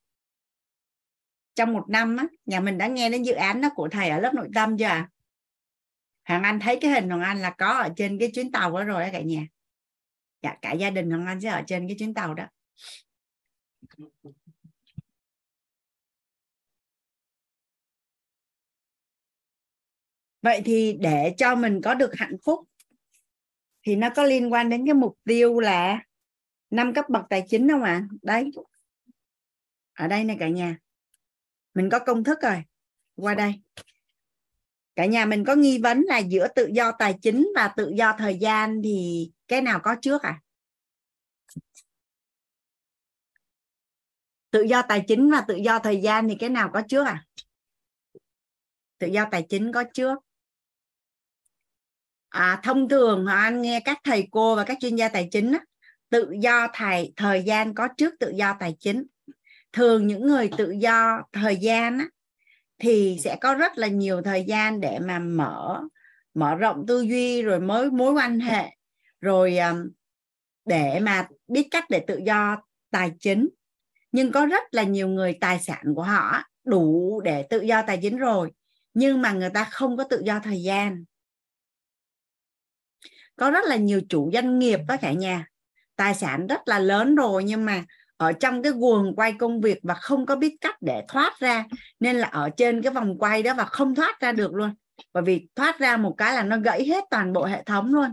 trong 1.54 1.72
một 1.72 1.84
năm 1.88 2.16
á, 2.16 2.26
nhà 2.46 2.60
mình 2.60 2.78
đã 2.78 2.86
nghe 2.86 3.10
đến 3.10 3.22
dự 3.22 3.32
án 3.32 3.60
đó 3.60 3.68
của 3.74 3.88
thầy 3.88 4.08
ở 4.08 4.20
lớp 4.20 4.34
nội 4.34 4.48
tâm 4.54 4.78
chưa 4.78 4.84
à? 4.84 5.08
Hoàng 6.24 6.42
Anh 6.42 6.60
thấy 6.60 6.78
cái 6.80 6.90
hình 6.90 7.08
Hoàng 7.08 7.22
Anh 7.22 7.38
là 7.38 7.50
có 7.50 7.66
ở 7.66 7.88
trên 7.96 8.18
cái 8.18 8.30
chuyến 8.34 8.52
tàu 8.52 8.70
đó 8.72 8.84
rồi 8.84 9.02
đó 9.02 9.08
cả 9.12 9.20
nhà 9.20 9.46
dạ 10.42 10.56
cả 10.62 10.72
gia 10.72 10.90
đình 10.90 11.10
Hoàng 11.10 11.26
Anh 11.26 11.40
sẽ 11.40 11.48
ở 11.48 11.62
trên 11.66 11.88
cái 11.88 11.96
chuyến 11.98 12.14
tàu 12.14 12.34
đó 12.34 12.46
vậy 20.42 20.62
thì 20.64 20.96
để 21.00 21.34
cho 21.36 21.54
mình 21.54 21.80
có 21.84 21.94
được 21.94 22.10
hạnh 22.14 22.36
phúc 22.44 22.60
thì 23.82 23.96
nó 23.96 24.08
có 24.16 24.24
liên 24.24 24.52
quan 24.52 24.70
đến 24.70 24.86
cái 24.86 24.94
mục 24.94 25.18
tiêu 25.24 25.60
là 25.60 26.04
năm 26.70 26.94
cấp 26.94 27.04
bậc 27.08 27.24
tài 27.30 27.44
chính 27.48 27.68
không 27.68 27.82
ạ 27.82 27.92
à? 27.92 28.08
đấy 28.22 28.50
ở 29.92 30.08
đây 30.08 30.24
này 30.24 30.36
cả 30.40 30.48
nhà 30.48 30.76
mình 31.74 31.88
có 31.90 31.98
công 31.98 32.24
thức 32.24 32.38
rồi. 32.42 32.62
Qua 33.16 33.34
đây. 33.34 33.52
Cả 34.96 35.06
nhà 35.06 35.26
mình 35.26 35.44
có 35.44 35.54
nghi 35.54 35.78
vấn 35.78 36.02
là 36.02 36.18
giữa 36.18 36.48
tự 36.54 36.70
do 36.72 36.92
tài 36.98 37.18
chính 37.22 37.48
và 37.54 37.68
tự 37.76 37.92
do 37.96 38.14
thời 38.18 38.38
gian 38.38 38.80
thì 38.84 39.30
cái 39.48 39.62
nào 39.62 39.80
có 39.82 39.96
trước 40.02 40.22
à 40.22 40.40
tự 44.50 44.62
do 44.62 44.82
tài 44.82 45.04
chính 45.08 45.30
và 45.30 45.44
tự 45.48 45.54
do 45.54 45.78
thời 45.78 46.00
gian 46.00 46.28
thì 46.28 46.36
cái 46.40 46.48
nào 46.48 46.70
có 46.72 46.82
trước 46.88 47.06
à 47.06 47.24
tự 48.98 49.08
do 49.08 49.28
tài 49.30 49.46
chính 49.48 49.72
có 49.72 49.84
trước. 49.94 50.18
À, 52.28 52.60
thông 52.62 52.88
thường 52.88 53.26
anh 53.26 53.62
nghe 53.62 53.80
các 53.84 53.98
thầy 54.04 54.28
cô 54.30 54.56
và 54.56 54.64
các 54.64 54.78
chuyên 54.80 54.96
gia 54.96 55.08
tài 55.08 55.28
chính 55.30 55.56
tự 56.08 56.34
do 56.40 56.68
thầy 56.72 57.12
thời 57.16 57.42
gian 57.42 57.74
có 57.74 57.88
trước 57.96 58.14
tự 58.20 58.32
do 58.36 58.56
tài 58.60 58.76
chính 58.80 59.06
thường 59.72 60.06
những 60.06 60.26
người 60.26 60.50
tự 60.58 60.70
do 60.70 61.22
thời 61.32 61.56
gian 61.56 61.98
á, 61.98 62.06
thì 62.78 63.18
sẽ 63.20 63.36
có 63.40 63.54
rất 63.54 63.78
là 63.78 63.86
nhiều 63.86 64.22
thời 64.22 64.44
gian 64.44 64.80
để 64.80 64.98
mà 64.98 65.18
mở 65.18 65.82
mở 66.34 66.54
rộng 66.54 66.84
tư 66.86 67.00
duy 67.00 67.42
rồi 67.42 67.60
mới 67.60 67.90
mối 67.90 68.12
quan 68.12 68.40
hệ 68.40 68.76
rồi 69.20 69.58
um, 69.58 69.90
để 70.64 71.00
mà 71.00 71.28
biết 71.48 71.68
cách 71.70 71.84
để 71.90 72.04
tự 72.06 72.20
do 72.26 72.56
tài 72.90 73.12
chính. 73.20 73.48
Nhưng 74.12 74.32
có 74.32 74.46
rất 74.46 74.62
là 74.70 74.82
nhiều 74.82 75.08
người 75.08 75.38
tài 75.40 75.60
sản 75.60 75.82
của 75.96 76.02
họ 76.02 76.42
đủ 76.64 77.20
để 77.24 77.46
tự 77.50 77.60
do 77.60 77.82
tài 77.86 77.98
chính 78.02 78.16
rồi 78.16 78.50
nhưng 78.94 79.22
mà 79.22 79.32
người 79.32 79.50
ta 79.50 79.64
không 79.64 79.96
có 79.96 80.04
tự 80.04 80.22
do 80.24 80.40
thời 80.40 80.62
gian. 80.62 81.04
Có 83.36 83.50
rất 83.50 83.64
là 83.64 83.76
nhiều 83.76 84.00
chủ 84.08 84.30
doanh 84.32 84.58
nghiệp 84.58 84.80
đó 84.88 84.96
cả 85.00 85.12
nhà. 85.12 85.46
Tài 85.96 86.14
sản 86.14 86.46
rất 86.46 86.60
là 86.66 86.78
lớn 86.78 87.14
rồi 87.14 87.44
nhưng 87.44 87.64
mà 87.64 87.84
ở 88.22 88.32
trong 88.32 88.62
cái 88.62 88.72
guồng 88.72 89.16
quay 89.16 89.32
công 89.32 89.60
việc 89.60 89.78
và 89.82 89.94
không 89.94 90.26
có 90.26 90.36
biết 90.36 90.56
cách 90.60 90.76
để 90.80 91.04
thoát 91.08 91.38
ra 91.38 91.64
nên 92.00 92.16
là 92.16 92.28
ở 92.28 92.50
trên 92.56 92.82
cái 92.82 92.92
vòng 92.92 93.18
quay 93.18 93.42
đó 93.42 93.54
và 93.54 93.64
không 93.64 93.94
thoát 93.94 94.20
ra 94.20 94.32
được 94.32 94.54
luôn. 94.54 94.74
Bởi 95.12 95.22
vì 95.22 95.48
thoát 95.56 95.78
ra 95.78 95.96
một 95.96 96.14
cái 96.18 96.34
là 96.34 96.42
nó 96.42 96.56
gãy 96.58 96.86
hết 96.86 97.04
toàn 97.10 97.32
bộ 97.32 97.44
hệ 97.44 97.62
thống 97.62 97.94
luôn. 97.94 98.12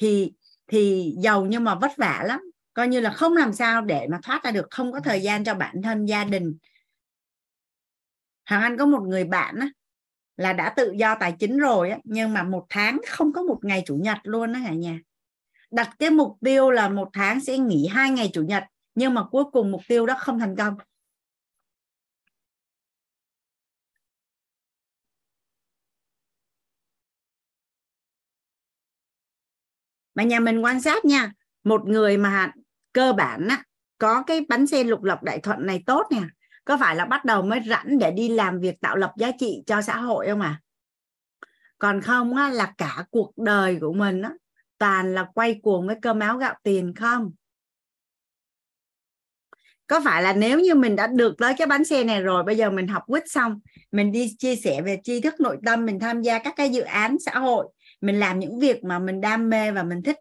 Thì 0.00 0.32
thì 0.66 1.14
giàu 1.18 1.46
nhưng 1.46 1.64
mà 1.64 1.74
vất 1.74 1.96
vả 1.96 2.22
lắm. 2.26 2.40
Coi 2.74 2.88
như 2.88 3.00
là 3.00 3.10
không 3.10 3.36
làm 3.36 3.52
sao 3.52 3.80
để 3.80 4.06
mà 4.10 4.18
thoát 4.22 4.44
ra 4.44 4.50
được 4.50 4.66
không 4.70 4.92
có 4.92 5.00
thời 5.00 5.20
gian 5.20 5.44
cho 5.44 5.54
bản 5.54 5.82
thân 5.82 6.06
gia 6.06 6.24
đình. 6.24 6.56
Hoàng 8.48 8.62
Anh 8.62 8.78
có 8.78 8.86
một 8.86 9.02
người 9.02 9.24
bạn 9.24 9.54
á, 9.60 9.68
là 10.36 10.52
đã 10.52 10.74
tự 10.76 10.92
do 10.96 11.14
tài 11.20 11.34
chính 11.38 11.58
rồi 11.58 11.90
á, 11.90 11.98
nhưng 12.04 12.32
mà 12.32 12.42
một 12.42 12.66
tháng 12.68 13.00
không 13.08 13.32
có 13.32 13.42
một 13.42 13.58
ngày 13.62 13.82
chủ 13.86 13.96
nhật 13.96 14.18
luôn 14.22 14.52
đó 14.52 14.60
cả 14.66 14.72
nhà. 14.72 14.98
Đặt 15.70 15.90
cái 15.98 16.10
mục 16.10 16.36
tiêu 16.44 16.70
là 16.70 16.88
một 16.88 17.08
tháng 17.12 17.40
sẽ 17.40 17.58
nghỉ 17.58 17.86
hai 17.86 18.10
ngày 18.10 18.30
chủ 18.32 18.42
nhật 18.42 18.64
nhưng 18.94 19.14
mà 19.14 19.24
cuối 19.30 19.44
cùng 19.52 19.70
mục 19.70 19.80
tiêu 19.88 20.06
đó 20.06 20.14
không 20.18 20.38
thành 20.38 20.56
công. 20.56 20.76
Mà 30.14 30.22
nhà 30.22 30.40
mình 30.40 30.64
quan 30.64 30.80
sát 30.80 31.04
nha 31.04 31.32
một 31.64 31.88
người 31.88 32.16
mà 32.16 32.52
cơ 32.92 33.12
bản 33.12 33.48
á, 33.48 33.62
có 33.98 34.22
cái 34.22 34.46
bánh 34.48 34.66
xe 34.66 34.84
lục 34.84 35.02
lọc 35.02 35.22
đại 35.22 35.38
thuận 35.38 35.66
này 35.66 35.82
tốt 35.86 36.06
nè 36.10 36.22
có 36.64 36.76
phải 36.80 36.96
là 36.96 37.04
bắt 37.04 37.24
đầu 37.24 37.42
mới 37.42 37.60
rảnh 37.68 37.98
để 37.98 38.10
đi 38.10 38.28
làm 38.28 38.60
việc 38.60 38.80
tạo 38.80 38.96
lập 38.96 39.12
giá 39.18 39.30
trị 39.38 39.62
cho 39.66 39.82
xã 39.82 39.96
hội 39.96 40.26
không 40.28 40.40
à 40.40 40.60
còn 41.78 42.00
không 42.00 42.36
á, 42.36 42.50
là 42.50 42.74
cả 42.78 43.04
cuộc 43.10 43.32
đời 43.36 43.78
của 43.80 43.92
mình 43.92 44.22
á, 44.22 44.30
toàn 44.78 45.14
là 45.14 45.26
quay 45.34 45.60
cuồng 45.62 45.86
với 45.86 45.96
cơm 46.02 46.18
áo 46.18 46.38
gạo 46.38 46.54
tiền 46.62 46.94
không? 46.94 47.32
Có 49.86 50.00
phải 50.04 50.22
là 50.22 50.32
nếu 50.32 50.60
như 50.60 50.74
mình 50.74 50.96
đã 50.96 51.06
được 51.06 51.34
tới 51.38 51.54
cái 51.58 51.66
bánh 51.66 51.84
xe 51.84 52.04
này 52.04 52.22
rồi, 52.22 52.44
bây 52.44 52.56
giờ 52.56 52.70
mình 52.70 52.88
học 52.88 53.02
quýt 53.06 53.22
xong, 53.26 53.60
mình 53.92 54.12
đi 54.12 54.36
chia 54.38 54.56
sẻ 54.56 54.82
về 54.82 55.00
tri 55.04 55.20
thức 55.20 55.34
nội 55.40 55.58
tâm, 55.66 55.86
mình 55.86 56.00
tham 56.00 56.22
gia 56.22 56.38
các 56.38 56.54
cái 56.56 56.70
dự 56.70 56.80
án 56.80 57.16
xã 57.18 57.38
hội, 57.38 57.68
mình 58.00 58.20
làm 58.20 58.38
những 58.38 58.60
việc 58.60 58.84
mà 58.84 58.98
mình 58.98 59.20
đam 59.20 59.50
mê 59.50 59.72
và 59.72 59.82
mình 59.82 60.02
thích 60.02 60.16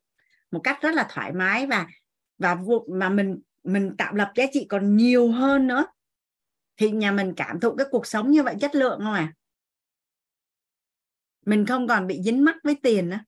một 0.52 0.60
cách 0.64 0.78
rất 0.82 0.96
là 0.96 1.08
thoải 1.10 1.34
mái 1.34 1.68
và 1.68 1.88
và 2.38 2.58
mà 2.88 3.10
mình 3.10 3.42
mình 3.64 3.98
tạo 3.98 4.14
lập 4.14 4.32
giá 4.36 4.46
trị 4.54 4.66
còn 4.70 4.98
nhiều 4.98 5.32
hơn 5.32 5.68
nữa, 5.68 5.86
thì 6.78 6.92
nhà 6.92 7.12
mình 7.12 7.34
cảm 7.38 7.60
thụ 7.60 7.76
cái 7.76 7.88
cuộc 7.92 8.08
sống 8.08 8.32
như 8.32 8.44
vậy 8.44 8.56
chất 8.62 8.76
lượng 8.76 9.00
không 9.04 9.14
à 9.14 9.34
mình 11.46 11.66
không 11.66 11.88
còn 11.88 12.08
bị 12.08 12.22
dính 12.24 12.44
mắc 12.44 12.56
với 12.64 12.76
tiền 12.84 13.10
nữa. 13.10 13.20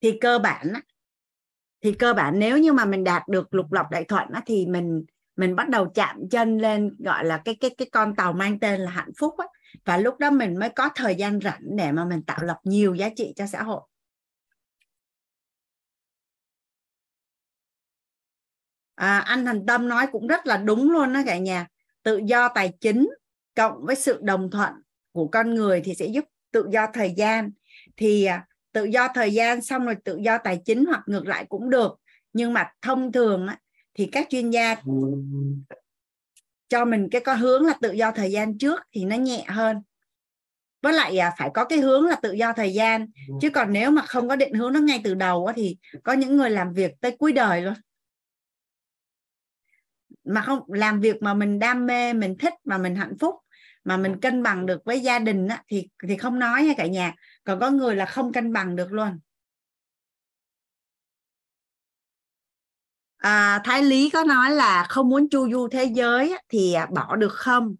Thì 0.00 0.18
cơ 0.20 0.38
bản 0.38 0.72
thì 1.82 1.92
cơ 1.92 2.14
bản 2.14 2.38
nếu 2.38 2.58
như 2.58 2.72
mà 2.72 2.84
mình 2.84 3.04
đạt 3.04 3.28
được 3.28 3.54
lục 3.54 3.72
lọc 3.72 3.90
đại 3.90 4.04
thuận 4.04 4.28
á 4.32 4.42
thì 4.46 4.66
mình 4.66 5.04
mình 5.36 5.56
bắt 5.56 5.68
đầu 5.68 5.88
chạm 5.94 6.28
chân 6.30 6.58
lên 6.58 6.96
gọi 6.98 7.24
là 7.24 7.42
cái 7.44 7.54
cái 7.60 7.70
cái 7.78 7.88
con 7.92 8.16
tàu 8.16 8.32
mang 8.32 8.58
tên 8.58 8.80
là 8.80 8.90
hạnh 8.90 9.10
phúc 9.18 9.34
á. 9.38 9.46
Và 9.84 9.96
lúc 9.96 10.18
đó 10.18 10.30
mình 10.30 10.58
mới 10.58 10.68
có 10.68 10.88
thời 10.94 11.14
gian 11.14 11.40
rảnh 11.40 11.60
để 11.76 11.92
mà 11.92 12.04
mình 12.04 12.22
tạo 12.22 12.42
lập 12.42 12.58
nhiều 12.64 12.94
giá 12.94 13.08
trị 13.16 13.32
cho 13.36 13.46
xã 13.46 13.62
hội. 13.62 13.80
À, 18.94 19.18
anh 19.18 19.44
thành 19.44 19.66
tâm 19.66 19.88
nói 19.88 20.06
cũng 20.12 20.26
rất 20.26 20.46
là 20.46 20.56
đúng 20.56 20.90
luôn 20.90 21.12
đó 21.12 21.20
cả 21.26 21.38
nhà. 21.38 21.66
Tự 22.02 22.20
do 22.26 22.48
tài 22.48 22.72
chính 22.80 23.08
cộng 23.56 23.86
với 23.86 23.94
sự 23.94 24.18
đồng 24.22 24.50
thuận 24.50 24.72
của 25.12 25.28
con 25.28 25.54
người 25.54 25.80
thì 25.84 25.94
sẽ 25.94 26.06
giúp 26.06 26.24
tự 26.52 26.66
do 26.72 26.86
thời 26.92 27.14
gian. 27.16 27.50
Thì 27.96 28.24
à, 28.24 28.46
tự 28.72 28.84
do 28.84 29.08
thời 29.14 29.32
gian 29.32 29.62
xong 29.62 29.84
rồi 29.84 29.96
tự 30.04 30.18
do 30.24 30.38
tài 30.38 30.60
chính 30.64 30.84
hoặc 30.84 31.02
ngược 31.06 31.26
lại 31.26 31.44
cũng 31.48 31.70
được. 31.70 31.96
Nhưng 32.32 32.52
mà 32.52 32.70
thông 32.82 33.12
thường 33.12 33.46
thì 33.94 34.08
các 34.12 34.26
chuyên 34.30 34.50
gia 34.50 34.76
cho 36.68 36.84
mình 36.84 37.08
cái 37.10 37.20
có 37.20 37.34
hướng 37.34 37.66
là 37.66 37.74
tự 37.80 37.92
do 37.92 38.12
thời 38.12 38.32
gian 38.32 38.58
trước 38.58 38.80
thì 38.92 39.04
nó 39.04 39.16
nhẹ 39.16 39.44
hơn. 39.48 39.82
Với 40.82 40.92
lại 40.92 41.18
à, 41.18 41.32
phải 41.38 41.50
có 41.54 41.64
cái 41.64 41.78
hướng 41.78 42.06
là 42.06 42.16
tự 42.22 42.32
do 42.32 42.52
thời 42.52 42.74
gian. 42.74 43.06
Chứ 43.40 43.50
còn 43.50 43.72
nếu 43.72 43.90
mà 43.90 44.02
không 44.02 44.28
có 44.28 44.36
định 44.36 44.54
hướng 44.54 44.72
nó 44.72 44.80
ngay 44.80 45.00
từ 45.04 45.14
đầu 45.14 45.46
á, 45.46 45.52
thì 45.56 45.76
có 46.02 46.12
những 46.12 46.36
người 46.36 46.50
làm 46.50 46.72
việc 46.72 46.92
tới 47.00 47.16
cuối 47.18 47.32
đời 47.32 47.62
luôn. 47.62 47.74
Mà 50.24 50.42
không 50.42 50.72
làm 50.72 51.00
việc 51.00 51.22
mà 51.22 51.34
mình 51.34 51.58
đam 51.58 51.86
mê 51.86 52.12
mình 52.12 52.38
thích 52.38 52.54
mà 52.64 52.78
mình 52.78 52.96
hạnh 52.96 53.18
phúc 53.20 53.34
mà 53.84 53.96
mình 53.96 54.20
cân 54.20 54.42
bằng 54.42 54.66
được 54.66 54.84
với 54.84 55.00
gia 55.00 55.18
đình 55.18 55.48
á, 55.48 55.62
thì 55.68 55.88
thì 56.08 56.16
không 56.16 56.38
nói 56.38 56.64
nha 56.64 56.74
cả 56.76 56.86
nhà 56.86 57.14
còn 57.44 57.60
có 57.60 57.70
người 57.70 57.96
là 57.96 58.06
không 58.06 58.32
cân 58.32 58.52
bằng 58.52 58.76
được 58.76 58.92
luôn. 58.92 59.18
À, 63.16 63.60
thái 63.64 63.82
lý 63.82 64.10
có 64.10 64.24
nói 64.24 64.50
là 64.50 64.86
không 64.88 65.08
muốn 65.08 65.28
chu 65.28 65.50
du 65.50 65.68
thế 65.68 65.84
giới 65.84 66.38
thì 66.48 66.72
à, 66.72 66.86
bỏ 66.86 67.16
được 67.16 67.32
không? 67.32 67.76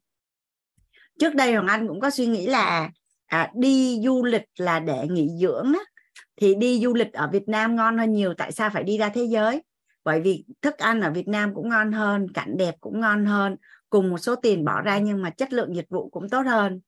Trước 1.19 1.35
đây 1.35 1.53
hoàng 1.53 1.67
anh 1.67 1.89
cũng 1.89 2.01
có 2.01 2.11
suy 2.11 2.27
nghĩ 2.27 2.47
là 2.47 2.91
à, 3.27 3.51
đi 3.55 4.01
du 4.05 4.25
lịch 4.25 4.45
là 4.57 4.81
để 4.81 5.07
nghỉ 5.11 5.29
dưỡng 5.41 5.73
á, 5.75 5.81
thì 6.37 6.55
đi 6.55 6.81
du 6.83 6.95
lịch 6.95 7.13
ở 7.13 7.29
việt 7.33 7.49
nam 7.49 7.77
ngon 7.77 7.99
hơn 7.99 8.13
nhiều 8.13 8.35
tại 8.35 8.53
sao 8.53 8.71
phải 8.71 8.83
đi 8.83 8.99
ra 8.99 9.09
thế 9.09 9.25
giới? 9.25 9.63
Bởi 10.05 10.21
vì 10.21 10.45
thức 10.63 10.79
ăn 10.79 11.01
ở 11.01 11.11
việt 11.11 11.29
nam 11.29 11.55
cũng 11.55 11.69
ngon 11.69 11.93
hơn 11.93 12.33
cảnh 12.33 12.57
đẹp 12.57 12.75
cũng 12.81 13.01
ngon 13.01 13.27
hơn 13.27 13.57
cùng 13.91 14.11
một 14.11 14.19
số 14.19 14.35
tiền 14.37 14.65
bỏ 14.65 14.81
ra 14.81 14.99
nhưng 14.99 15.23
mà 15.23 15.31
chất 15.31 15.53
lượng 15.53 15.77
dịch 15.77 15.89
vụ 15.89 16.09
cũng 16.09 16.29
tốt 16.29 16.43
hơn. 16.47 16.81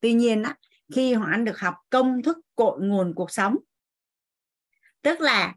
Tuy 0.00 0.12
nhiên 0.12 0.42
á, 0.42 0.56
khi 0.94 1.14
hoàng 1.14 1.30
anh 1.32 1.44
được 1.44 1.58
học 1.58 1.74
công 1.90 2.22
thức 2.22 2.38
cội 2.54 2.80
nguồn 2.80 3.14
cuộc 3.14 3.30
sống. 3.30 3.56
Tức 5.02 5.20
là 5.20 5.54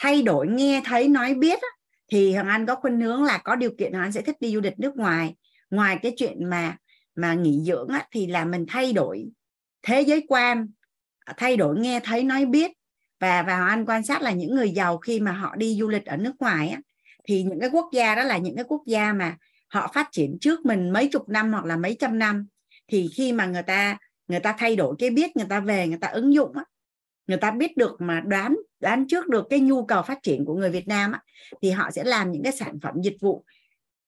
thay 0.00 0.22
đổi 0.22 0.46
nghe 0.48 0.82
thấy 0.84 1.08
nói 1.08 1.34
biết 1.34 1.58
á, 1.62 1.68
thì 2.08 2.34
hoàng 2.34 2.48
anh 2.48 2.66
có 2.66 2.74
khuynh 2.74 3.00
hướng 3.00 3.24
là 3.24 3.38
có 3.38 3.56
điều 3.56 3.70
kiện 3.78 3.92
hoàng 3.92 4.04
anh 4.04 4.12
sẽ 4.12 4.22
thích 4.22 4.36
đi 4.40 4.54
du 4.54 4.60
lịch 4.60 4.78
nước 4.78 4.96
ngoài. 4.96 5.36
Ngoài 5.70 5.98
cái 6.02 6.14
chuyện 6.16 6.50
mà 6.50 6.76
mà 7.14 7.34
nghỉ 7.34 7.60
dưỡng 7.66 7.88
á, 7.88 8.06
thì 8.10 8.26
là 8.26 8.44
mình 8.44 8.64
thay 8.68 8.92
đổi 8.92 9.26
thế 9.82 10.00
giới 10.00 10.24
quan 10.28 10.68
thay 11.36 11.56
đổi 11.56 11.78
nghe 11.78 12.00
thấy 12.04 12.24
nói 12.24 12.46
biết. 12.46 12.70
Và 13.20 13.42
và 13.42 13.56
hoàng 13.56 13.68
anh 13.68 13.84
quan 13.86 14.04
sát 14.04 14.22
là 14.22 14.30
những 14.30 14.54
người 14.54 14.70
giàu 14.70 14.98
khi 14.98 15.20
mà 15.20 15.32
họ 15.32 15.56
đi 15.56 15.76
du 15.80 15.88
lịch 15.88 16.06
ở 16.06 16.16
nước 16.16 16.32
ngoài 16.38 16.68
á, 16.68 16.80
thì 17.24 17.42
những 17.42 17.60
cái 17.60 17.70
quốc 17.72 17.88
gia 17.92 18.14
đó 18.14 18.22
là 18.22 18.38
những 18.38 18.56
cái 18.56 18.64
quốc 18.68 18.82
gia 18.86 19.12
mà 19.12 19.36
họ 19.68 19.90
phát 19.94 20.08
triển 20.12 20.38
trước 20.40 20.66
mình 20.66 20.90
mấy 20.90 21.08
chục 21.08 21.28
năm 21.28 21.52
hoặc 21.52 21.64
là 21.64 21.76
mấy 21.76 21.96
trăm 21.98 22.18
năm. 22.18 22.46
Thì 22.88 23.08
khi 23.16 23.32
mà 23.32 23.46
người 23.46 23.62
ta 23.62 23.98
người 24.28 24.40
ta 24.40 24.54
thay 24.58 24.76
đổi 24.76 24.94
cái 24.98 25.10
biết 25.10 25.36
người 25.36 25.46
ta 25.48 25.60
về 25.60 25.88
người 25.88 25.98
ta 26.00 26.08
ứng 26.08 26.34
dụng 26.34 26.56
á, 26.56 26.64
người 27.26 27.38
ta 27.38 27.50
biết 27.50 27.76
được 27.76 27.96
mà 27.98 28.20
đoán 28.20 28.56
đoán 28.80 29.06
trước 29.08 29.28
được 29.28 29.46
cái 29.50 29.60
nhu 29.60 29.86
cầu 29.86 30.02
phát 30.02 30.18
triển 30.22 30.44
của 30.44 30.54
người 30.54 30.70
Việt 30.70 30.88
Nam 30.88 31.12
á, 31.12 31.22
thì 31.62 31.70
họ 31.70 31.90
sẽ 31.90 32.04
làm 32.04 32.32
những 32.32 32.42
cái 32.42 32.52
sản 32.52 32.78
phẩm 32.82 32.94
dịch 33.02 33.16
vụ. 33.20 33.44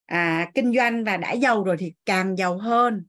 À, 0.07 0.51
kinh 0.55 0.75
doanh 0.77 1.05
và 1.05 1.17
đã 1.17 1.33
giàu 1.33 1.65
rồi 1.65 1.77
thì 1.79 1.93
càng 2.05 2.39
giàu 2.39 2.59
hơn. 2.59 3.07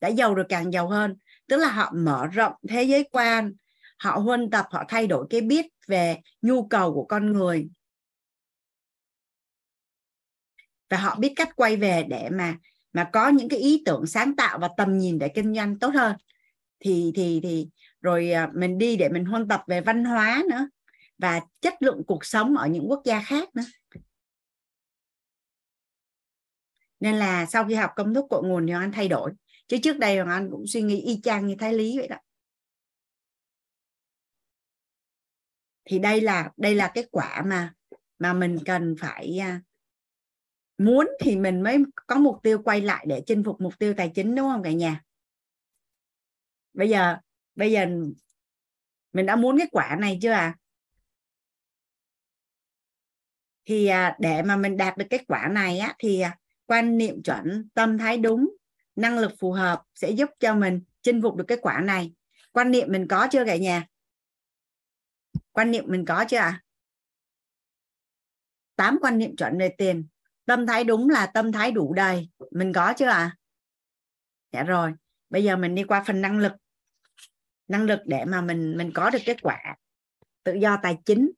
Đã 0.00 0.08
giàu 0.08 0.34
rồi 0.34 0.46
càng 0.48 0.72
giàu 0.72 0.88
hơn. 0.88 1.16
Tức 1.46 1.56
là 1.56 1.70
họ 1.70 1.92
mở 1.96 2.26
rộng 2.26 2.52
thế 2.68 2.82
giới 2.82 3.08
quan 3.12 3.52
họ 3.98 4.18
huân 4.18 4.50
tập 4.50 4.66
họ 4.70 4.84
thay 4.88 5.06
đổi 5.06 5.26
cái 5.30 5.40
biết 5.40 5.66
về 5.86 6.20
nhu 6.42 6.66
cầu 6.66 6.94
của 6.94 7.04
con 7.04 7.32
người. 7.32 7.68
Và 10.90 10.96
họ 10.96 11.16
biết 11.18 11.32
cách 11.36 11.56
quay 11.56 11.76
về 11.76 12.04
để 12.08 12.28
mà 12.32 12.56
mà 12.98 13.10
có 13.12 13.28
những 13.28 13.48
cái 13.48 13.58
ý 13.58 13.82
tưởng 13.86 14.06
sáng 14.06 14.36
tạo 14.36 14.58
và 14.58 14.68
tầm 14.76 14.98
nhìn 14.98 15.18
để 15.18 15.28
kinh 15.28 15.54
doanh 15.54 15.78
tốt 15.78 15.88
hơn. 15.94 16.16
Thì 16.80 17.12
thì 17.14 17.40
thì 17.42 17.68
rồi 18.00 18.30
à, 18.30 18.50
mình 18.54 18.78
đi 18.78 18.96
để 18.96 19.08
mình 19.08 19.24
huân 19.24 19.48
tập 19.48 19.62
về 19.66 19.80
văn 19.80 20.04
hóa 20.04 20.42
nữa 20.50 20.68
và 21.18 21.40
chất 21.60 21.74
lượng 21.80 22.02
cuộc 22.06 22.24
sống 22.24 22.56
ở 22.56 22.66
những 22.66 22.90
quốc 22.90 23.02
gia 23.04 23.22
khác 23.22 23.48
nữa. 23.56 23.62
Nên 27.00 27.14
là 27.14 27.46
sau 27.46 27.64
khi 27.68 27.74
học 27.74 27.90
công 27.96 28.14
thức 28.14 28.24
cội 28.30 28.42
nguồn 28.42 28.66
thì 28.66 28.72
anh 28.72 28.92
thay 28.92 29.08
đổi. 29.08 29.32
Chứ 29.68 29.78
trước 29.82 29.98
đây 29.98 30.16
hoàng 30.16 30.28
anh 30.28 30.50
cũng 30.50 30.66
suy 30.66 30.82
nghĩ 30.82 31.00
y 31.00 31.20
chang 31.22 31.46
như 31.46 31.54
thái 31.58 31.74
lý 31.74 31.98
vậy 31.98 32.08
đó. 32.08 32.16
Thì 35.84 35.98
đây 35.98 36.20
là 36.20 36.50
đây 36.56 36.74
là 36.74 36.90
cái 36.94 37.04
quả 37.10 37.42
mà 37.46 37.74
mà 38.18 38.32
mình 38.32 38.58
cần 38.66 38.94
phải 39.00 39.38
à, 39.38 39.60
muốn 40.78 41.08
thì 41.20 41.36
mình 41.36 41.62
mới 41.62 41.78
có 42.06 42.16
mục 42.18 42.38
tiêu 42.42 42.62
quay 42.64 42.80
lại 42.80 43.04
để 43.08 43.22
chinh 43.26 43.44
phục 43.44 43.60
mục 43.60 43.78
tiêu 43.78 43.94
tài 43.96 44.12
chính, 44.14 44.34
đúng 44.34 44.48
không 44.48 44.62
cả 44.62 44.72
nhà? 44.72 45.02
Bây 46.74 46.88
giờ 46.88 47.16
bây 47.54 47.72
giờ 47.72 47.86
mình 49.12 49.26
đã 49.26 49.36
muốn 49.36 49.58
cái 49.58 49.66
quả 49.72 49.96
này 50.00 50.18
chưa 50.22 50.30
à? 50.30 50.56
Thì 53.64 53.86
à, 53.86 54.16
để 54.18 54.42
mà 54.42 54.56
mình 54.56 54.76
đạt 54.76 54.96
được 54.96 55.06
kết 55.10 55.22
quả 55.28 55.48
này 55.48 55.78
á, 55.78 55.94
thì 55.98 56.20
à, 56.20 56.38
quan 56.66 56.98
niệm 56.98 57.22
chuẩn, 57.22 57.68
tâm 57.74 57.98
thái 57.98 58.18
đúng, 58.18 58.56
năng 58.96 59.18
lực 59.18 59.32
phù 59.38 59.52
hợp 59.52 59.82
sẽ 59.94 60.10
giúp 60.10 60.30
cho 60.40 60.54
mình 60.54 60.80
chinh 61.02 61.22
phục 61.22 61.36
được 61.36 61.44
kết 61.48 61.58
quả 61.62 61.80
này. 61.80 62.12
Quan 62.52 62.70
niệm 62.70 62.88
mình 62.90 63.08
có 63.08 63.28
chưa 63.30 63.44
cả 63.44 63.56
nhà? 63.56 63.86
Quan 65.52 65.70
niệm 65.70 65.84
mình 65.88 66.04
có 66.04 66.24
chưa 66.28 66.36
ạ 66.36 66.44
à? 66.44 66.62
tám 68.76 68.98
quan 69.00 69.18
niệm 69.18 69.36
chuẩn 69.36 69.58
về 69.58 69.68
tiền 69.78 70.06
tâm 70.48 70.66
thái 70.66 70.84
đúng 70.84 71.08
là 71.10 71.26
tâm 71.26 71.52
thái 71.52 71.72
đủ 71.72 71.94
đầy 71.94 72.28
mình 72.50 72.72
có 72.72 72.94
chưa 72.96 73.06
ạ? 73.06 73.12
À? 73.12 73.36
dạ 74.52 74.62
rồi. 74.62 74.92
Bây 75.30 75.44
giờ 75.44 75.56
mình 75.56 75.74
đi 75.74 75.84
qua 75.84 76.04
phần 76.06 76.20
năng 76.20 76.38
lực. 76.38 76.52
Năng 77.68 77.82
lực 77.82 78.00
để 78.06 78.24
mà 78.24 78.40
mình 78.40 78.76
mình 78.76 78.92
có 78.94 79.10
được 79.10 79.18
kết 79.26 79.42
quả. 79.42 79.76
Tự 80.44 80.54
do 80.54 80.78
tài 80.82 80.98
chính. 81.04 81.30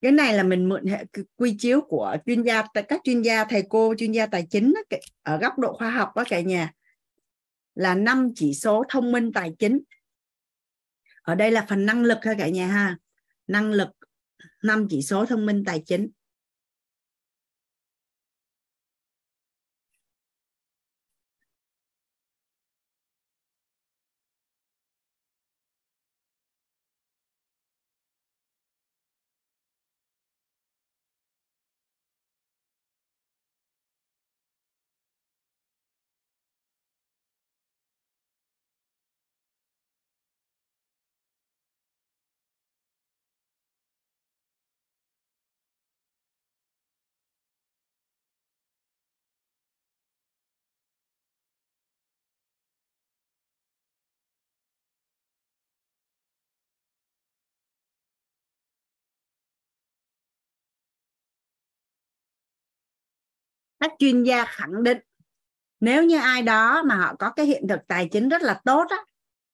Cái 0.00 0.12
này 0.12 0.34
là 0.34 0.42
mình 0.42 0.68
mượn 0.68 0.86
hệ 0.86 1.04
quy 1.36 1.56
chiếu 1.58 1.80
của 1.80 2.16
chuyên 2.26 2.42
gia, 2.42 2.62
các 2.74 3.00
chuyên 3.04 3.22
gia, 3.22 3.44
thầy 3.44 3.62
cô, 3.68 3.94
chuyên 3.98 4.12
gia 4.12 4.26
tài 4.26 4.46
chính 4.50 4.74
ở 5.22 5.38
góc 5.38 5.58
độ 5.58 5.76
khoa 5.78 5.90
học 5.90 6.16
đó 6.16 6.24
cả 6.28 6.40
nhà 6.40 6.75
là 7.76 7.94
năm 7.94 8.32
chỉ 8.34 8.54
số 8.54 8.84
thông 8.88 9.12
minh 9.12 9.32
tài 9.32 9.52
chính. 9.58 9.80
Ở 11.22 11.34
đây 11.34 11.50
là 11.50 11.66
phần 11.68 11.86
năng 11.86 12.02
lực 12.02 12.18
ha 12.22 12.34
cả 12.38 12.48
nhà 12.48 12.66
ha. 12.66 12.98
Năng 13.46 13.72
lực, 13.72 13.88
năm 14.62 14.86
chỉ 14.90 15.02
số 15.02 15.26
thông 15.26 15.46
minh 15.46 15.62
tài 15.66 15.82
chính. 15.86 16.08
Các 63.80 63.92
chuyên 63.98 64.22
gia 64.22 64.44
khẳng 64.44 64.82
định 64.82 64.98
nếu 65.80 66.04
như 66.04 66.18
ai 66.18 66.42
đó 66.42 66.82
mà 66.82 66.94
họ 66.94 67.14
có 67.18 67.30
cái 67.30 67.46
hiện 67.46 67.68
thực 67.68 67.80
tài 67.88 68.08
chính 68.12 68.28
rất 68.28 68.42
là 68.42 68.60
tốt 68.64 68.86
á, 68.90 68.96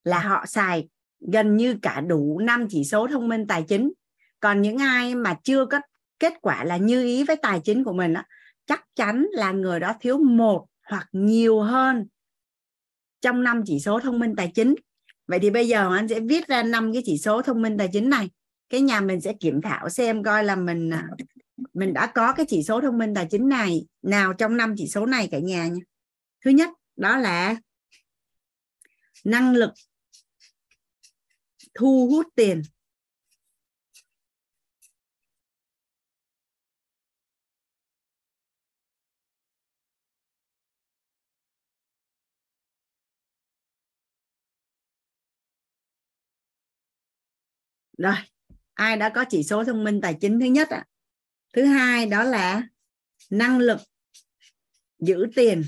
là 0.04 0.18
họ 0.18 0.46
xài 0.46 0.88
gần 1.32 1.56
như 1.56 1.76
cả 1.82 2.00
đủ 2.00 2.38
năm 2.38 2.66
chỉ 2.70 2.84
số 2.84 3.06
thông 3.06 3.28
minh 3.28 3.46
tài 3.46 3.64
chính. 3.68 3.92
Còn 4.40 4.62
những 4.62 4.78
ai 4.78 5.14
mà 5.14 5.36
chưa 5.44 5.66
có 5.66 5.80
kết 6.18 6.32
quả 6.40 6.64
là 6.64 6.76
như 6.76 7.04
ý 7.04 7.24
với 7.24 7.36
tài 7.36 7.60
chính 7.64 7.84
của 7.84 7.92
mình 7.92 8.14
á, 8.14 8.26
chắc 8.66 8.84
chắn 8.94 9.26
là 9.32 9.52
người 9.52 9.80
đó 9.80 9.94
thiếu 10.00 10.18
một 10.18 10.66
hoặc 10.88 11.08
nhiều 11.12 11.60
hơn 11.60 12.06
trong 13.20 13.42
năm 13.42 13.62
chỉ 13.66 13.80
số 13.80 14.00
thông 14.00 14.18
minh 14.18 14.36
tài 14.36 14.52
chính. 14.54 14.74
Vậy 15.26 15.38
thì 15.38 15.50
bây 15.50 15.68
giờ 15.68 15.94
anh 15.96 16.08
sẽ 16.08 16.20
viết 16.20 16.48
ra 16.48 16.62
năm 16.62 16.92
cái 16.92 17.02
chỉ 17.04 17.18
số 17.18 17.42
thông 17.42 17.62
minh 17.62 17.78
tài 17.78 17.88
chính 17.92 18.10
này. 18.10 18.30
Cái 18.68 18.80
nhà 18.80 19.00
mình 19.00 19.20
sẽ 19.20 19.32
kiểm 19.32 19.62
thảo 19.62 19.88
xem 19.88 20.22
coi 20.22 20.44
là 20.44 20.56
mình 20.56 20.90
à, 20.90 21.08
mình 21.74 21.92
đã 21.92 22.12
có 22.14 22.32
cái 22.32 22.46
chỉ 22.48 22.62
số 22.62 22.80
thông 22.80 22.98
minh 22.98 23.14
tài 23.14 23.26
chính 23.30 23.48
này. 23.48 23.86
Nào 24.02 24.32
trong 24.32 24.56
năm 24.56 24.74
chỉ 24.76 24.88
số 24.88 25.06
này 25.06 25.28
cả 25.30 25.38
nhà 25.38 25.66
nha. 25.66 25.80
Thứ 26.44 26.50
nhất, 26.50 26.70
đó 26.96 27.16
là 27.16 27.56
năng 29.24 29.52
lực 29.54 29.70
thu 31.74 32.08
hút 32.10 32.26
tiền. 32.34 32.62
Rồi, 47.98 48.14
ai 48.74 48.96
đã 48.96 49.08
có 49.08 49.24
chỉ 49.30 49.42
số 49.42 49.64
thông 49.64 49.84
minh 49.84 50.00
tài 50.00 50.16
chính 50.20 50.40
thứ 50.40 50.46
nhất 50.46 50.68
ạ? 50.70 50.84
Thứ 51.52 51.64
hai 51.64 52.06
đó 52.06 52.22
là 52.22 52.68
năng 53.30 53.58
lực 53.58 53.78
giữ 54.98 55.26
tiền. 55.36 55.62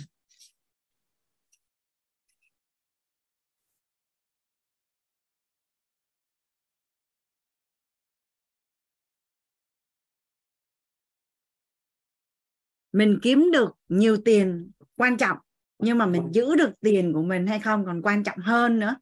Mình 12.93 13.19
kiếm 13.23 13.51
được 13.52 13.70
nhiều 13.89 14.16
tiền 14.24 14.70
quan 14.97 15.16
trọng, 15.16 15.39
nhưng 15.78 15.98
mà 15.98 16.06
mình 16.06 16.28
giữ 16.32 16.55
được 16.56 16.70
tiền 16.81 17.12
của 17.12 17.23
mình 17.23 17.47
hay 17.47 17.61
không 17.61 17.85
còn 17.86 18.02
quan 18.02 18.24
trọng 18.24 18.39
hơn 18.39 18.78
nữa. 18.78 18.97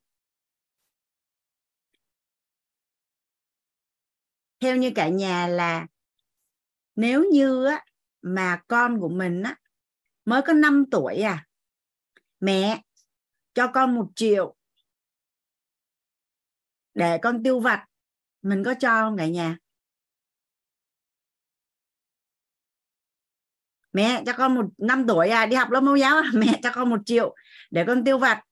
Theo 4.60 4.76
như 4.76 4.92
cả 4.94 5.08
nhà 5.08 5.46
là 5.46 5.86
nếu 6.96 7.24
như 7.32 7.64
á, 7.64 7.84
mà 8.22 8.62
con 8.68 9.00
của 9.00 9.08
mình 9.08 9.42
á, 9.42 9.56
mới 10.24 10.42
có 10.42 10.52
5 10.52 10.84
tuổi 10.90 11.16
à 11.16 11.46
mẹ 12.40 12.82
cho 13.54 13.70
con 13.74 13.94
một 13.94 14.08
triệu 14.16 14.56
để 16.94 17.18
con 17.22 17.42
tiêu 17.42 17.60
vặt 17.60 17.86
mình 18.42 18.64
có 18.64 18.74
cho 18.80 19.00
không 19.00 19.16
cả 19.16 19.26
nhà 19.26 19.56
mẹ 23.92 24.22
cho 24.26 24.32
con 24.32 24.54
một 24.54 24.66
năm 24.78 25.04
tuổi 25.08 25.28
à 25.28 25.46
đi 25.46 25.56
học 25.56 25.70
lớp 25.70 25.80
mẫu 25.80 25.96
giáo 25.96 26.16
à? 26.16 26.30
mẹ 26.34 26.60
cho 26.62 26.70
con 26.74 26.90
một 26.90 27.00
triệu 27.06 27.34
để 27.70 27.84
con 27.86 28.04
tiêu 28.04 28.18
vặt 28.18 28.42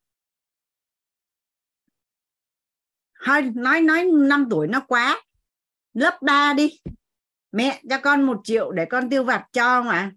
thôi 3.24 3.42
nói 3.54 3.80
nói 3.80 4.04
năm 4.28 4.46
tuổi 4.50 4.68
nó 4.68 4.80
quá 4.88 5.22
lớp 5.92 6.18
3 6.22 6.54
đi 6.54 6.80
mẹ 7.52 7.82
cho 7.90 8.00
con 8.02 8.22
một 8.22 8.40
triệu 8.44 8.72
để 8.72 8.84
con 8.84 9.10
tiêu 9.10 9.24
vặt 9.24 9.46
cho 9.52 9.82
mà 9.82 10.12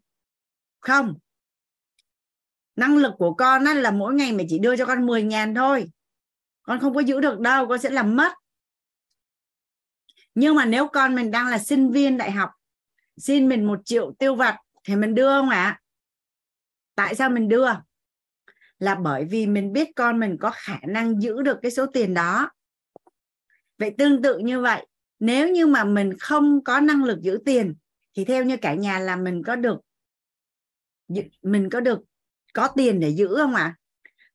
không. 0.80 1.16
Năng 2.76 2.98
lực 2.98 3.14
của 3.18 3.34
con 3.34 3.64
là 3.64 3.92
mỗi 3.92 4.14
ngày 4.14 4.32
mẹ 4.32 4.46
chỉ 4.50 4.60
đưa 4.60 4.76
cho 4.76 4.86
con 4.86 5.06
10 5.06 5.24
ngàn 5.24 5.56
thôi. 5.56 5.92
Con 6.64 6.80
không 6.80 6.96
có 6.96 7.00
giữ 7.00 7.20
được 7.20 7.40
đâu, 7.40 7.68
con 7.68 7.80
sẽ 7.80 7.90
làm 7.90 8.16
mất. 8.16 8.34
Nhưng 10.36 10.56
mà 10.56 10.66
nếu 10.66 10.88
con 10.88 11.16
mình 11.16 11.32
đang 11.32 11.48
là 11.48 11.58
sinh 11.58 11.92
viên 11.92 12.18
đại 12.18 12.32
học, 12.32 12.50
xin 13.18 13.50
mình 13.50 13.66
một 13.66 13.80
triệu 13.86 14.14
tiêu 14.20 14.36
vặt 14.36 14.58
thì 14.84 14.96
mình 14.96 15.16
đưa 15.16 15.30
không 15.30 15.50
ạ? 15.50 15.64
À? 15.64 15.80
tại 16.96 17.16
sao 17.16 17.30
mình 17.30 17.50
đưa? 17.50 17.68
Là 18.80 18.96
bởi 18.96 19.26
vì 19.26 19.48
mình 19.48 19.74
biết 19.74 19.90
con 19.96 20.20
mình 20.20 20.38
có 20.40 20.52
khả 20.56 20.80
năng 20.88 21.22
giữ 21.22 21.42
được 21.42 21.60
cái 21.62 21.72
số 21.72 21.86
tiền 21.86 22.14
đó. 22.14 22.52
Vậy 23.78 23.96
tương 23.98 24.22
tự 24.22 24.38
như 24.38 24.62
vậy 24.62 24.86
nếu 25.24 25.50
như 25.50 25.68
mà 25.68 25.84
mình 25.84 26.18
không 26.20 26.64
có 26.64 26.80
năng 26.80 27.04
lực 27.04 27.22
giữ 27.22 27.40
tiền, 27.46 27.76
thì 28.16 28.26
theo 28.26 28.44
như 28.44 28.58
cả 28.58 28.74
nhà 28.74 29.00
là 29.00 29.16
mình 29.16 29.44
có 29.44 29.56
được 29.56 29.80
mình 31.42 31.70
có 31.70 31.80
được, 31.80 32.00
có 32.54 32.68
tiền 32.76 33.00
để 33.00 33.10
giữ 33.10 33.36
không 33.36 33.56
ạ? 33.56 33.64
À? 33.64 33.78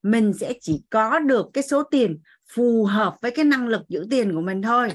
mình 0.03 0.33
sẽ 0.41 0.53
chỉ 0.61 0.83
có 0.91 1.19
được 1.19 1.47
cái 1.53 1.65
số 1.65 1.83
tiền 1.83 2.21
phù 2.55 2.85
hợp 2.85 3.17
với 3.23 3.31
cái 3.31 3.45
năng 3.45 3.69
lực 3.69 3.83
giữ 3.89 4.07
tiền 4.11 4.35
của 4.35 4.41
mình 4.41 4.63
thôi. 4.63 4.93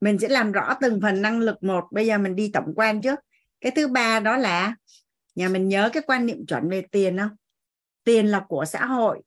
Mình 0.00 0.18
sẽ 0.18 0.28
làm 0.28 0.52
rõ 0.52 0.74
từng 0.80 1.00
phần 1.02 1.22
năng 1.22 1.40
lực 1.40 1.62
một. 1.62 1.84
Bây 1.92 2.06
giờ 2.06 2.18
mình 2.18 2.36
đi 2.36 2.50
tổng 2.54 2.72
quan 2.76 3.02
trước. 3.02 3.18
Cái 3.60 3.72
thứ 3.76 3.88
ba 3.88 4.20
đó 4.20 4.36
là 4.36 4.74
nhà 5.38 5.48
mình 5.48 5.68
nhớ 5.68 5.90
cái 5.92 6.02
quan 6.06 6.26
niệm 6.26 6.46
chuẩn 6.46 6.68
về 6.68 6.82
tiền 6.90 7.18
không? 7.18 7.30
Tiền 8.04 8.26
là 8.26 8.44
của 8.48 8.64
xã 8.64 8.86
hội. 8.86 9.22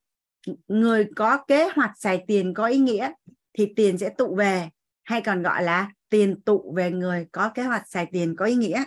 Người 0.68 1.08
có 1.16 1.44
kế 1.48 1.70
hoạch 1.76 1.92
xài 1.98 2.24
tiền 2.28 2.54
có 2.54 2.66
ý 2.66 2.78
nghĩa 2.78 3.12
thì 3.54 3.74
tiền 3.76 3.98
sẽ 3.98 4.10
tụ 4.10 4.36
về 4.36 4.70
hay 5.04 5.22
còn 5.22 5.44
gọi 5.44 5.64
là 5.64 5.92
tiền 6.10 6.42
tụ 6.42 6.74
về 6.76 6.92
người 6.92 7.28
có 7.32 7.50
kế 7.50 7.64
hoạch 7.64 7.90
xài 7.90 8.08
tiền 8.12 8.36
có 8.36 8.46
ý 8.46 8.56
nghĩa. 8.56 8.84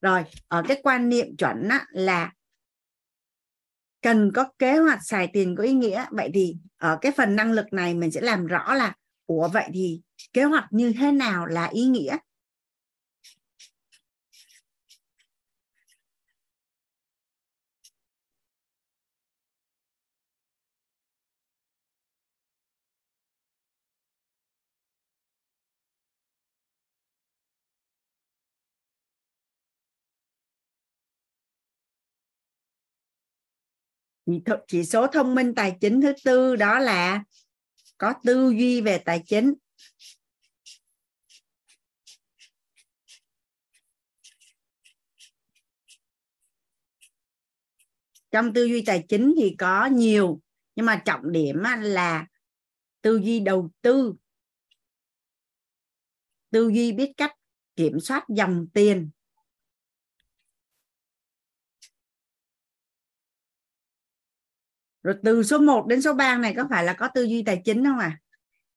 Rồi 0.00 0.24
ở 0.48 0.62
cái 0.68 0.80
quan 0.82 1.08
niệm 1.08 1.36
chuẩn 1.36 1.68
á, 1.68 1.86
là 1.90 2.32
cần 4.02 4.32
có 4.34 4.52
kế 4.58 4.78
hoạch 4.78 5.04
xài 5.04 5.26
tiền 5.32 5.56
có 5.56 5.64
ý 5.64 5.72
nghĩa. 5.72 6.04
Vậy 6.10 6.30
thì 6.34 6.56
ở 6.76 6.98
cái 7.00 7.12
phần 7.16 7.36
năng 7.36 7.52
lực 7.52 7.72
này 7.72 7.94
mình 7.94 8.10
sẽ 8.10 8.20
làm 8.20 8.46
rõ 8.46 8.74
là 8.74 8.94
ủa 9.26 9.48
vậy 9.48 9.68
thì 9.74 10.00
kế 10.32 10.44
hoạch 10.44 10.66
như 10.70 10.92
thế 10.98 11.12
nào 11.12 11.46
là 11.46 11.66
ý 11.66 11.84
nghĩa? 11.84 12.16
Chỉ 34.66 34.84
số 34.84 35.06
thông 35.06 35.34
minh 35.34 35.54
tài 35.54 35.76
chính 35.80 36.00
thứ 36.00 36.12
tư 36.24 36.56
đó 36.56 36.78
là 36.78 37.24
có 37.98 38.14
tư 38.24 38.50
duy 38.50 38.80
về 38.80 38.98
tài 38.98 39.22
chính. 39.26 39.54
Trong 48.30 48.52
tư 48.54 48.64
duy 48.64 48.82
tài 48.86 49.04
chính 49.08 49.34
thì 49.36 49.54
có 49.58 49.86
nhiều, 49.86 50.40
nhưng 50.76 50.86
mà 50.86 51.02
trọng 51.04 51.32
điểm 51.32 51.56
là 51.80 52.26
tư 53.02 53.20
duy 53.24 53.40
đầu 53.40 53.70
tư. 53.82 54.14
Tư 56.50 56.68
duy 56.68 56.92
biết 56.92 57.12
cách 57.16 57.32
kiểm 57.76 58.00
soát 58.00 58.24
dòng 58.28 58.66
tiền. 58.74 59.10
Rồi 65.02 65.14
từ 65.22 65.42
số 65.42 65.58
1 65.58 65.86
đến 65.86 66.02
số 66.02 66.14
3 66.14 66.36
này 66.36 66.54
có 66.56 66.66
phải 66.70 66.84
là 66.84 66.92
có 66.92 67.08
tư 67.14 67.22
duy 67.22 67.42
tài 67.42 67.62
chính 67.64 67.84
không 67.84 67.98
à? 67.98 68.18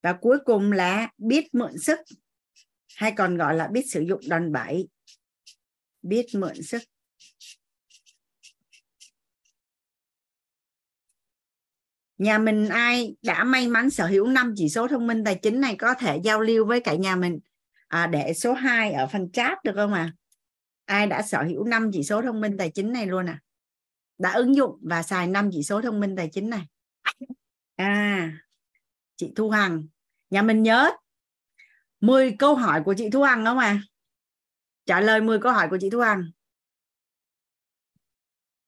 Và 0.03 0.13
cuối 0.13 0.37
cùng 0.45 0.71
là 0.71 1.09
biết 1.17 1.53
mượn 1.53 1.77
sức 1.77 1.99
hay 2.95 3.11
còn 3.11 3.37
gọi 3.37 3.55
là 3.55 3.67
biết 3.67 3.85
sử 3.89 4.01
dụng 4.01 4.21
đòn 4.29 4.51
bẩy. 4.51 4.87
Biết 6.01 6.25
mượn 6.33 6.63
sức. 6.63 6.81
Nhà 12.17 12.37
mình 12.37 12.69
ai 12.69 13.15
đã 13.21 13.43
may 13.43 13.67
mắn 13.67 13.89
sở 13.89 14.07
hữu 14.07 14.27
năm 14.27 14.53
chỉ 14.57 14.69
số 14.69 14.87
thông 14.87 15.07
minh 15.07 15.23
tài 15.23 15.35
chính 15.35 15.61
này 15.61 15.75
có 15.75 15.93
thể 15.93 16.19
giao 16.23 16.41
lưu 16.41 16.65
với 16.65 16.79
cả 16.79 16.95
nhà 16.95 17.15
mình. 17.15 17.39
À, 17.87 18.07
để 18.07 18.33
số 18.33 18.53
2 18.53 18.91
ở 18.91 19.07
phần 19.07 19.31
chat 19.31 19.63
được 19.63 19.73
không 19.75 19.93
à? 19.93 20.13
Ai 20.85 21.07
đã 21.07 21.21
sở 21.21 21.43
hữu 21.43 21.63
năm 21.63 21.89
chỉ 21.93 22.03
số 22.03 22.21
thông 22.21 22.41
minh 22.41 22.57
tài 22.57 22.69
chính 22.69 22.91
này 22.91 23.05
luôn 23.05 23.25
à? 23.25 23.39
Đã 24.17 24.31
ứng 24.33 24.55
dụng 24.55 24.79
và 24.81 25.03
xài 25.03 25.27
năm 25.27 25.49
chỉ 25.53 25.63
số 25.63 25.81
thông 25.81 25.99
minh 25.99 26.15
tài 26.15 26.29
chính 26.33 26.49
này. 26.49 26.67
À 27.75 28.33
chị 29.15 29.33
Thu 29.35 29.49
Hằng. 29.49 29.87
Nhà 30.29 30.41
mình 30.41 30.63
nhớ 30.63 30.91
10 32.01 32.35
câu 32.39 32.55
hỏi 32.55 32.81
của 32.85 32.93
chị 32.97 33.09
Thu 33.09 33.23
Hằng 33.23 33.45
không 33.45 33.57
à? 33.57 33.81
Trả 34.85 35.01
lời 35.01 35.21
10 35.21 35.39
câu 35.39 35.51
hỏi 35.51 35.67
của 35.69 35.77
chị 35.81 35.89
Thu 35.89 35.99
Hằng. 35.99 36.31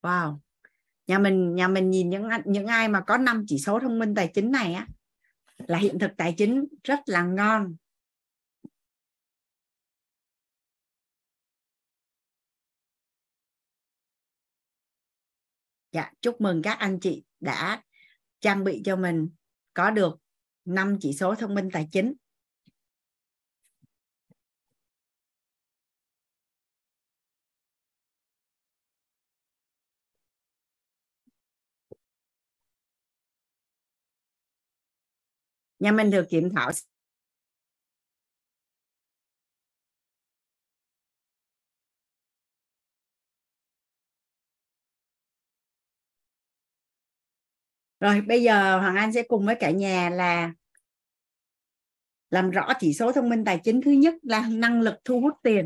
Wow. 0.01 0.37
Nhà 1.07 1.19
mình 1.19 1.55
nhà 1.55 1.67
mình 1.67 1.89
nhìn 1.89 2.09
những 2.09 2.29
những 2.45 2.67
ai 2.67 2.87
mà 2.87 3.01
có 3.01 3.17
năm 3.17 3.45
chỉ 3.47 3.59
số 3.59 3.79
thông 3.79 3.99
minh 3.99 4.15
tài 4.15 4.31
chính 4.33 4.51
này 4.51 4.73
á, 4.73 4.87
là 5.57 5.77
hiện 5.77 5.99
thực 5.99 6.11
tài 6.17 6.33
chính 6.37 6.65
rất 6.83 6.99
là 7.05 7.23
ngon. 7.23 7.75
Dạ 15.95 16.11
chúc 16.21 16.41
mừng 16.41 16.61
các 16.61 16.79
anh 16.79 16.99
chị 16.99 17.23
đã 17.39 17.83
trang 18.41 18.63
bị 18.63 18.81
cho 18.85 18.95
mình 18.95 19.29
có 19.73 19.91
được 19.91 20.17
năm 20.65 20.97
chỉ 21.01 21.13
số 21.13 21.35
thông 21.35 21.55
minh 21.55 21.69
tài 21.73 21.87
chính. 21.91 22.13
Nhà 35.79 35.91
mình 35.91 36.11
được 36.11 36.25
kiểm 36.29 36.49
thảo 36.55 36.71
rồi, 48.05 48.21
bây 48.21 48.43
giờ 48.43 48.79
hoàng 48.79 48.95
anh 48.95 49.13
sẽ 49.13 49.23
cùng 49.23 49.45
với 49.45 49.55
cả 49.55 49.71
nhà 49.71 50.09
là 50.09 50.53
làm 52.29 52.51
rõ 52.51 52.73
chỉ 52.79 52.93
số 52.93 53.11
thông 53.11 53.29
minh 53.29 53.45
tài 53.45 53.59
chính 53.63 53.81
thứ 53.81 53.91
nhất 53.91 54.13
là 54.23 54.47
năng 54.49 54.81
lực 54.81 54.95
thu 55.05 55.21
hút 55.21 55.33
tiền. 55.43 55.65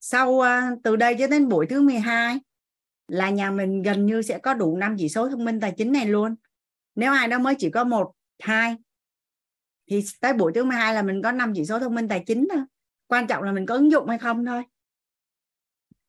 Sau 0.00 0.40
à, 0.40 0.70
từ 0.84 0.96
đây 0.96 1.16
cho 1.18 1.26
đến 1.26 1.48
buổi 1.48 1.66
thứ 1.66 1.82
12 1.82 2.38
là 3.08 3.30
nhà 3.30 3.50
mình 3.50 3.82
gần 3.82 4.06
như 4.06 4.22
sẽ 4.22 4.38
có 4.38 4.54
đủ 4.54 4.76
năm 4.76 4.96
chỉ 4.98 5.08
số 5.08 5.28
thông 5.28 5.44
minh 5.44 5.60
tài 5.60 5.74
chính 5.76 5.92
này 5.92 6.06
luôn. 6.06 6.34
Nếu 6.94 7.12
ai 7.12 7.28
đó 7.28 7.38
mới 7.38 7.54
chỉ 7.58 7.70
có 7.70 7.84
một, 7.84 8.12
hai 8.38 8.76
thì 9.90 10.04
tới 10.20 10.32
buổi 10.32 10.52
thứ 10.54 10.64
12 10.64 10.94
là 10.94 11.02
mình 11.02 11.22
có 11.22 11.32
năm 11.32 11.52
chỉ 11.56 11.64
số 11.64 11.78
thông 11.78 11.94
minh 11.94 12.08
tài 12.08 12.24
chính 12.26 12.48
thôi 12.52 12.62
quan 13.12 13.26
trọng 13.26 13.42
là 13.42 13.52
mình 13.52 13.66
có 13.66 13.74
ứng 13.74 13.90
dụng 13.90 14.08
hay 14.08 14.18
không 14.18 14.46
thôi. 14.46 14.62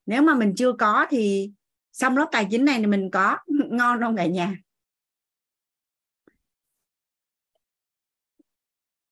Nếu 0.05 0.21
mà 0.21 0.35
mình 0.35 0.53
chưa 0.57 0.73
có 0.73 1.07
thì 1.09 1.51
xong 1.91 2.17
lớp 2.17 2.27
tài 2.31 2.47
chính 2.51 2.65
này 2.65 2.79
thì 2.79 2.85
mình 2.85 3.09
có 3.11 3.37
ngon 3.47 3.99
không 4.01 4.15
cả 4.15 4.25
nhà. 4.25 4.55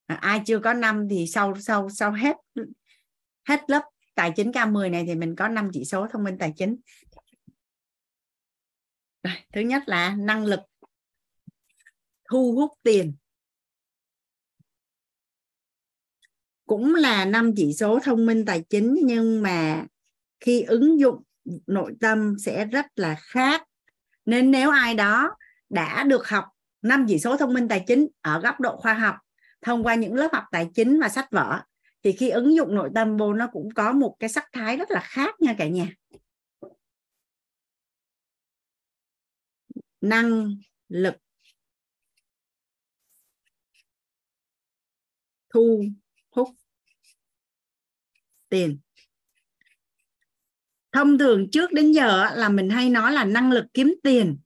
À, 0.05 0.15
ai 0.15 0.41
chưa 0.45 0.59
có 0.59 0.73
năm 0.73 1.07
thì 1.09 1.27
sau 1.27 1.55
sau 1.59 1.89
sau 1.89 2.11
hết 2.11 2.38
hết 3.43 3.59
lớp 3.68 3.84
tài 4.15 4.34
chính 4.35 4.51
K10 4.51 4.91
này 4.91 5.03
thì 5.07 5.15
mình 5.15 5.35
có 5.35 5.47
năm 5.47 5.69
chỉ 5.73 5.85
số 5.85 6.07
thông 6.07 6.23
minh 6.23 6.38
tài 6.38 6.53
chính. 6.55 6.77
Thứ 9.53 9.61
nhất 9.61 9.84
là 9.85 10.15
năng 10.15 10.45
lực 10.45 10.59
thu 12.30 12.53
hút 12.55 12.72
tiền. 12.84 13.15
Cũng 16.72 16.95
là 16.95 17.26
năm 17.26 17.52
chỉ 17.56 17.73
số 17.73 17.99
thông 18.03 18.26
minh 18.26 18.45
tài 18.45 18.64
chính, 18.69 18.99
nhưng 19.03 19.41
mà 19.41 19.85
khi 20.39 20.61
ứng 20.61 20.99
dụng 20.99 21.23
nội 21.68 21.93
tâm 22.02 22.35
sẽ 22.39 22.65
rất 22.65 22.85
là 22.95 23.15
khác. 23.19 23.64
Nên 24.26 24.52
nếu 24.52 24.69
ai 24.69 24.95
đó 24.95 25.35
đã 25.69 26.03
được 26.03 26.27
học 26.27 26.45
năm 26.81 27.06
chỉ 27.10 27.19
số 27.19 27.38
thông 27.38 27.53
minh 27.53 27.68
tài 27.68 27.84
chính 27.88 28.07
ở 28.22 28.39
góc 28.39 28.60
độ 28.60 28.77
khoa 28.77 28.93
học, 28.93 29.15
thông 29.61 29.84
qua 29.84 29.95
những 29.95 30.14
lớp 30.15 30.30
học 30.34 30.43
tài 30.52 30.69
chính 30.76 30.99
và 30.99 31.10
sách 31.10 31.31
vở, 31.31 31.61
thì 32.03 32.11
khi 32.11 32.30
ứng 32.30 32.56
dụng 32.56 32.76
nội 32.76 32.89
tâm 32.95 33.18
vô, 33.18 33.34
nó 33.34 33.48
cũng 33.48 33.69
có 33.76 33.91
một 33.91 34.15
cái 34.19 34.30
sắc 34.30 34.49
thái 34.52 34.77
rất 34.77 34.91
là 34.91 34.99
khác 35.03 35.41
nha 35.41 35.56
cả 35.57 35.68
nhà. 35.68 35.88
Năng 40.02 40.56
lực. 40.89 41.15
Thu 45.49 45.84
tiền. 48.52 48.80
Thông 50.91 51.18
thường 51.18 51.52
trước 51.52 51.72
đến 51.72 51.91
giờ 51.91 52.30
là 52.36 52.49
mình 52.49 52.69
hay 52.69 52.90
nói 52.90 53.11
là 53.11 53.26
năng 53.26 53.52
lực 53.52 53.65
kiếm 53.73 53.95
tiền. 54.03 54.38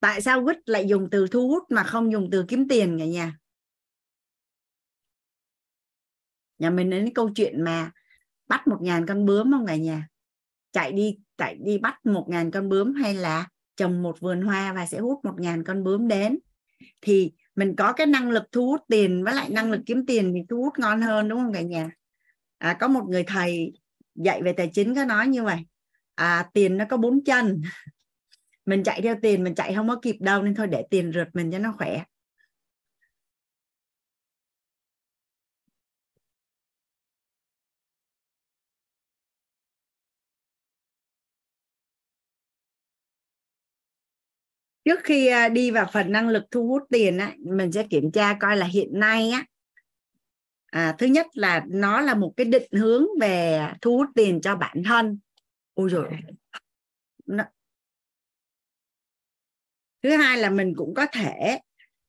Tại 0.00 0.20
sao 0.22 0.44
quýt 0.44 0.68
lại 0.68 0.88
dùng 0.88 1.08
từ 1.10 1.26
thu 1.26 1.48
hút 1.48 1.62
mà 1.70 1.82
không 1.82 2.12
dùng 2.12 2.28
từ 2.32 2.44
kiếm 2.48 2.68
tiền 2.68 2.98
cả 2.98 3.04
nhà? 3.04 3.38
Nhà 6.58 6.70
mình 6.70 6.90
đến 6.90 7.14
câu 7.14 7.30
chuyện 7.34 7.64
mà 7.64 7.90
bắt 8.48 8.66
một 8.66 8.78
ngàn 8.80 9.06
con 9.06 9.26
bướm 9.26 9.52
không 9.52 9.66
cả 9.66 9.76
nhà? 9.76 10.08
Chạy 10.72 10.92
đi 10.92 11.18
chạy 11.36 11.56
đi 11.60 11.78
bắt 11.78 12.06
một 12.06 12.26
ngàn 12.28 12.50
con 12.50 12.68
bướm 12.68 12.94
hay 12.94 13.14
là 13.14 13.48
trồng 13.76 14.02
một 14.02 14.20
vườn 14.20 14.42
hoa 14.42 14.72
và 14.72 14.86
sẽ 14.86 14.98
hút 14.98 15.24
một 15.24 15.34
ngàn 15.38 15.64
con 15.64 15.84
bướm 15.84 16.08
đến? 16.08 16.38
Thì 17.00 17.32
mình 17.54 17.76
có 17.76 17.92
cái 17.92 18.06
năng 18.06 18.30
lực 18.30 18.44
thu 18.52 18.66
hút 18.66 18.80
tiền 18.88 19.24
với 19.24 19.34
lại 19.34 19.50
năng 19.50 19.70
lực 19.70 19.80
kiếm 19.86 20.06
tiền 20.06 20.32
thì 20.34 20.40
thu 20.48 20.62
hút 20.62 20.78
ngon 20.78 21.02
hơn, 21.02 21.28
đúng 21.28 21.38
không 21.38 21.52
cả 21.52 21.60
nhà? 21.60 21.90
À, 22.58 22.76
có 22.80 22.88
một 22.88 23.04
người 23.08 23.24
thầy 23.26 23.72
dạy 24.14 24.42
về 24.42 24.52
tài 24.52 24.70
chính 24.74 24.94
có 24.94 25.04
nói 25.04 25.28
như 25.28 25.44
vậy. 25.44 25.58
À, 26.14 26.50
tiền 26.52 26.76
nó 26.76 26.84
có 26.88 26.96
bốn 26.96 27.24
chân. 27.24 27.62
Mình 28.66 28.82
chạy 28.84 29.02
theo 29.02 29.16
tiền 29.22 29.44
mình 29.44 29.54
chạy 29.54 29.74
không 29.74 29.88
có 29.88 29.96
kịp 30.02 30.16
đâu 30.20 30.42
nên 30.42 30.54
thôi 30.54 30.66
để 30.66 30.84
tiền 30.90 31.12
rượt 31.12 31.28
mình 31.32 31.52
cho 31.52 31.58
nó 31.58 31.74
khỏe. 31.78 32.02
Trước 44.84 45.00
khi 45.04 45.26
à, 45.26 45.48
đi 45.48 45.70
vào 45.70 45.86
phần 45.92 46.12
năng 46.12 46.28
lực 46.28 46.44
thu 46.50 46.66
hút 46.66 46.82
tiền 46.90 47.18
á, 47.18 47.34
mình 47.38 47.72
sẽ 47.72 47.82
kiểm 47.90 48.10
tra 48.12 48.34
coi 48.40 48.56
là 48.56 48.66
hiện 48.66 49.00
nay 49.00 49.30
á 49.30 49.44
à, 50.66 50.94
thứ 50.98 51.06
nhất 51.06 51.26
là 51.34 51.64
nó 51.68 52.00
là 52.00 52.14
một 52.14 52.32
cái 52.36 52.46
định 52.46 52.72
hướng 52.72 53.06
về 53.20 53.68
thu 53.80 53.96
hút 53.96 54.06
tiền 54.14 54.40
cho 54.40 54.56
bản 54.56 54.82
thân. 54.84 55.18
Ôi 55.74 55.88
rồi 55.88 56.08
thứ 60.02 60.16
hai 60.16 60.38
là 60.38 60.50
mình 60.50 60.74
cũng 60.76 60.94
có 60.94 61.06
thể 61.06 61.58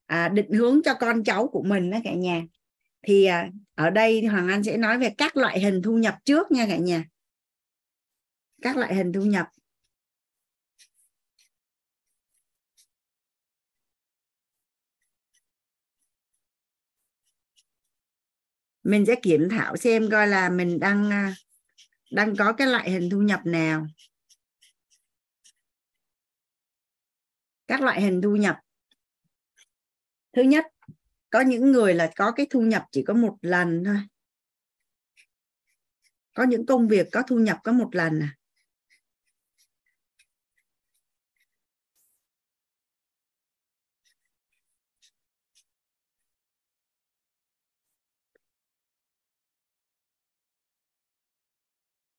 à, 0.05 0.29
định 0.29 0.51
hướng 0.51 0.81
cho 0.83 0.93
con 0.93 1.23
cháu 1.23 1.47
của 1.47 1.63
mình 1.63 1.91
đó 1.91 1.97
cả 2.03 2.13
nhà. 2.13 2.43
Thì 3.01 3.25
à, 3.25 3.49
ở 3.75 3.89
đây 3.89 4.25
hoàng 4.25 4.47
anh 4.47 4.63
sẽ 4.63 4.77
nói 4.77 4.97
về 4.97 5.13
các 5.17 5.37
loại 5.37 5.59
hình 5.59 5.81
thu 5.81 5.97
nhập 5.97 6.15
trước 6.25 6.51
nha 6.51 6.65
cả 6.69 6.77
nhà. 6.77 7.05
Các 8.61 8.77
loại 8.77 8.95
hình 8.95 9.13
thu 9.13 9.21
nhập. 9.21 9.47
Mình 18.87 19.05
sẽ 19.05 19.15
kiểm 19.21 19.49
thảo 19.49 19.77
xem 19.77 20.09
coi 20.11 20.27
là 20.27 20.49
mình 20.49 20.79
đang 20.79 21.11
à, 21.11 21.35
đang 22.11 22.35
có 22.35 22.53
cái 22.53 22.67
loại 22.67 22.91
hình 22.91 23.09
thu 23.09 23.21
nhập 23.21 23.41
nào. 23.45 23.87
Các 27.67 27.81
loại 27.81 28.01
hình 28.01 28.21
thu 28.21 28.35
nhập. 28.35 28.57
Thứ 30.33 30.41
nhất, 30.41 30.65
có 31.29 31.41
những 31.41 31.71
người 31.71 31.93
là 31.93 32.11
có 32.15 32.31
cái 32.31 32.47
thu 32.49 32.61
nhập 32.61 32.83
chỉ 32.91 33.03
có 33.03 33.13
một 33.13 33.37
lần 33.41 33.83
thôi. 33.85 33.97
Có 36.33 36.43
những 36.43 36.65
công 36.65 36.87
việc 36.87 37.07
có 37.11 37.21
thu 37.27 37.39
nhập 37.39 37.57
có 37.63 37.71
một 37.71 37.89
lần 37.91 38.19
à. 38.19 38.35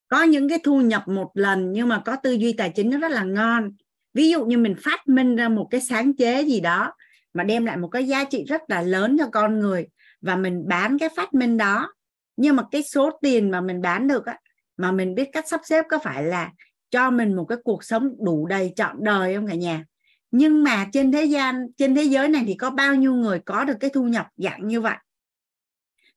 Có 0.09 0.23
những 0.23 0.49
cái 0.49 0.59
thu 0.65 0.81
nhập 0.81 1.09
một 1.09 1.31
lần 1.35 1.73
nhưng 1.73 1.89
mà 1.89 2.03
có 2.05 2.17
tư 2.17 2.33
duy 2.33 2.53
tài 2.53 2.71
chính 2.71 2.91
nó 2.91 2.99
rất 2.99 3.11
là 3.11 3.23
ngon. 3.23 3.73
Ví 4.15 4.31
dụ 4.31 4.45
như 4.45 4.59
mình 4.59 4.75
phát 4.85 5.09
minh 5.09 5.37
ra 5.37 5.49
một 5.49 5.69
cái 5.71 5.81
sáng 5.81 6.17
chế 6.17 6.43
gì 6.43 6.61
đó 6.61 6.93
mà 7.35 7.45
đem 7.45 7.67
lại 7.67 7.77
một 7.77 7.89
cái 7.89 8.07
giá 8.07 8.25
trị 8.25 8.45
rất 8.45 8.63
là 8.69 8.83
lớn 8.83 9.17
cho 9.19 9.29
con 9.33 9.59
người 9.59 9.87
và 10.21 10.37
mình 10.37 10.69
bán 10.69 10.99
cái 10.99 11.09
phát 11.17 11.35
minh 11.35 11.57
đó. 11.57 11.93
Nhưng 12.37 12.57
mà 12.57 12.63
cái 12.71 12.83
số 12.83 13.11
tiền 13.23 13.51
mà 13.51 13.61
mình 13.61 13.83
bán 13.83 14.09
được 14.09 14.27
á, 14.27 14.39
mà 14.77 14.93
mình 14.93 15.15
biết 15.15 15.29
cách 15.33 15.49
sắp 15.49 15.61
xếp 15.65 15.85
có 15.89 15.99
phải 15.99 16.25
là 16.25 16.53
cho 16.91 17.11
mình 17.11 17.37
một 17.37 17.45
cái 17.45 17.59
cuộc 17.65 17.85
sống 17.85 18.15
đủ 18.25 18.47
đầy 18.47 18.73
trọn 18.77 18.97
đời 19.01 19.35
không 19.35 19.47
cả 19.47 19.55
nhà? 19.55 19.85
Nhưng 20.31 20.65
mà 20.65 20.87
trên 20.93 21.13
thế 21.13 21.25
gian, 21.25 21.67
trên 21.77 21.95
thế 21.95 22.03
giới 22.03 22.29
này 22.29 22.45
thì 22.47 22.55
có 22.55 22.71
bao 22.71 22.95
nhiêu 22.95 23.15
người 23.15 23.39
có 23.39 23.65
được 23.65 23.77
cái 23.81 23.91
thu 23.91 24.05
nhập 24.05 24.27
dạng 24.37 24.69
như 24.69 24.81
vậy? 24.81 24.97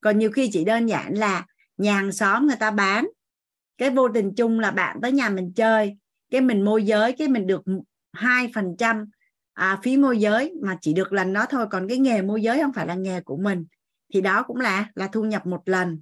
Còn 0.02 0.20
nhiều 0.20 0.32
khi 0.32 0.50
chỉ 0.54 0.66
đơn 0.66 0.86
giản 0.86 1.14
là 1.14 1.46
nhà 1.78 1.94
hàng 1.94 2.12
xóm 2.12 2.48
người 2.48 2.56
ta 2.60 2.72
bán 2.72 3.08
cái 3.78 3.90
vô 3.90 4.08
tình 4.14 4.34
chung 4.36 4.60
là 4.60 4.72
bạn 4.72 5.00
tới 5.02 5.12
nhà 5.12 5.30
mình 5.30 5.54
chơi 5.56 5.98
cái 6.30 6.42
mình 6.42 6.66
môi 6.66 6.84
giới 6.84 7.14
cái 7.14 7.28
mình 7.28 7.48
được 7.48 7.62
hai 8.14 8.52
phần 8.56 8.76
trăm 8.78 9.06
à, 9.54 9.80
phí 9.84 9.98
môi 9.98 10.20
giới 10.20 10.54
mà 10.62 10.78
chỉ 10.82 10.94
được 10.94 11.14
lần 11.14 11.34
đó 11.34 11.46
thôi. 11.50 11.66
Còn 11.72 11.88
cái 11.88 11.98
nghề 11.98 12.22
môi 12.22 12.42
giới 12.42 12.62
không 12.62 12.74
phải 12.74 12.88
là 12.88 12.96
nghề 12.96 13.22
của 13.22 13.38
mình. 13.38 13.66
Thì 14.14 14.22
đó 14.22 14.44
cũng 14.44 14.58
là 14.58 14.92
là 14.96 15.08
thu 15.08 15.24
nhập 15.24 15.46
một 15.46 15.62
lần. 15.66 16.02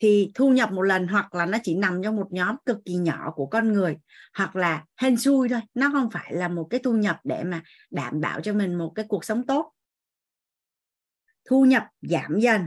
Thì 0.00 0.30
thu 0.34 0.50
nhập 0.50 0.72
một 0.72 0.82
lần 0.82 1.08
hoặc 1.08 1.34
là 1.34 1.46
nó 1.46 1.58
chỉ 1.62 1.74
nằm 1.74 2.00
trong 2.04 2.16
một 2.16 2.28
nhóm 2.30 2.56
cực 2.66 2.78
kỳ 2.84 2.94
nhỏ 2.94 3.32
của 3.36 3.46
con 3.46 3.72
người 3.72 3.96
hoặc 4.34 4.56
là 4.56 4.84
hên 4.96 5.16
xui 5.16 5.48
thôi. 5.48 5.60
Nó 5.74 5.90
không 5.92 6.10
phải 6.10 6.34
là 6.34 6.48
một 6.48 6.66
cái 6.70 6.80
thu 6.84 6.92
nhập 6.92 7.20
để 7.24 7.44
mà 7.44 7.62
đảm 7.90 8.20
bảo 8.20 8.40
cho 8.40 8.52
mình 8.52 8.74
một 8.74 8.92
cái 8.94 9.04
cuộc 9.08 9.24
sống 9.24 9.46
tốt. 9.46 9.72
Thu 11.44 11.64
nhập 11.64 11.84
giảm 12.02 12.40
dần. 12.40 12.62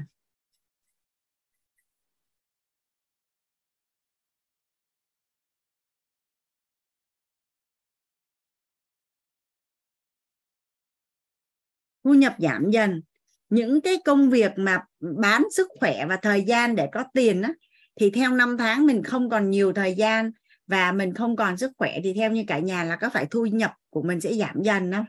Thu 12.03 12.13
nhập 12.13 12.35
giảm 12.39 12.69
dần. 12.69 13.01
Những 13.49 13.81
cái 13.81 13.97
công 14.05 14.29
việc 14.29 14.51
mà 14.55 14.83
bán 14.99 15.43
sức 15.51 15.67
khỏe 15.79 16.05
và 16.05 16.17
thời 16.17 16.41
gian 16.41 16.75
để 16.75 16.87
có 16.91 17.03
tiền 17.13 17.41
á, 17.41 17.53
thì 17.99 18.09
theo 18.09 18.31
năm 18.31 18.57
tháng 18.57 18.85
mình 18.85 19.03
không 19.03 19.29
còn 19.29 19.49
nhiều 19.49 19.73
thời 19.73 19.95
gian 19.95 20.31
và 20.67 20.91
mình 20.91 21.13
không 21.13 21.35
còn 21.35 21.57
sức 21.57 21.71
khỏe 21.77 21.99
thì 22.03 22.13
theo 22.13 22.31
như 22.31 22.43
cả 22.47 22.59
nhà 22.59 22.83
là 22.83 22.95
có 22.95 23.09
phải 23.09 23.25
thu 23.25 23.45
nhập 23.45 23.73
của 23.89 24.01
mình 24.01 24.21
sẽ 24.21 24.33
giảm 24.33 24.61
dần 24.61 24.91
không? 24.91 25.05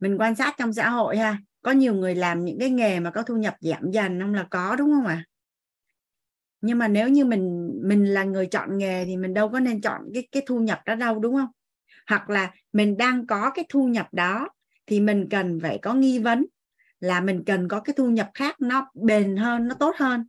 Mình 0.00 0.16
quan 0.18 0.34
sát 0.34 0.54
trong 0.58 0.72
xã 0.72 0.90
hội 0.90 1.16
ha 1.18 1.38
có 1.62 1.70
nhiều 1.70 1.94
người 1.94 2.14
làm 2.14 2.44
những 2.44 2.58
cái 2.58 2.70
nghề 2.70 3.00
mà 3.00 3.10
có 3.10 3.22
thu 3.22 3.36
nhập 3.36 3.56
giảm 3.60 3.90
dần 3.90 4.20
không? 4.20 4.34
Là 4.34 4.46
có 4.50 4.76
đúng 4.76 4.90
không 4.90 5.06
ạ? 5.06 5.24
À? 5.24 5.28
nhưng 6.60 6.78
mà 6.78 6.88
nếu 6.88 7.08
như 7.08 7.24
mình 7.24 7.72
mình 7.82 8.04
là 8.04 8.24
người 8.24 8.46
chọn 8.46 8.78
nghề 8.78 9.04
thì 9.04 9.16
mình 9.16 9.34
đâu 9.34 9.48
có 9.48 9.60
nên 9.60 9.80
chọn 9.80 10.02
cái 10.14 10.28
cái 10.32 10.42
thu 10.46 10.58
nhập 10.60 10.80
đó 10.86 10.94
đâu 10.94 11.18
đúng 11.18 11.34
không? 11.34 11.48
Hoặc 12.08 12.30
là 12.30 12.50
mình 12.72 12.96
đang 12.96 13.26
có 13.26 13.50
cái 13.54 13.64
thu 13.68 13.86
nhập 13.86 14.08
đó, 14.12 14.48
thì 14.86 15.00
mình 15.00 15.26
cần 15.30 15.58
phải 15.62 15.78
có 15.82 15.94
nghi 15.94 16.18
vấn 16.18 16.46
là 17.00 17.20
mình 17.20 17.44
cần 17.46 17.68
có 17.68 17.80
cái 17.80 17.94
thu 17.96 18.10
nhập 18.10 18.30
khác 18.34 18.60
nó 18.60 18.90
bền 18.94 19.36
hơn, 19.36 19.68
nó 19.68 19.74
tốt 19.74 19.94
hơn. 19.96 20.26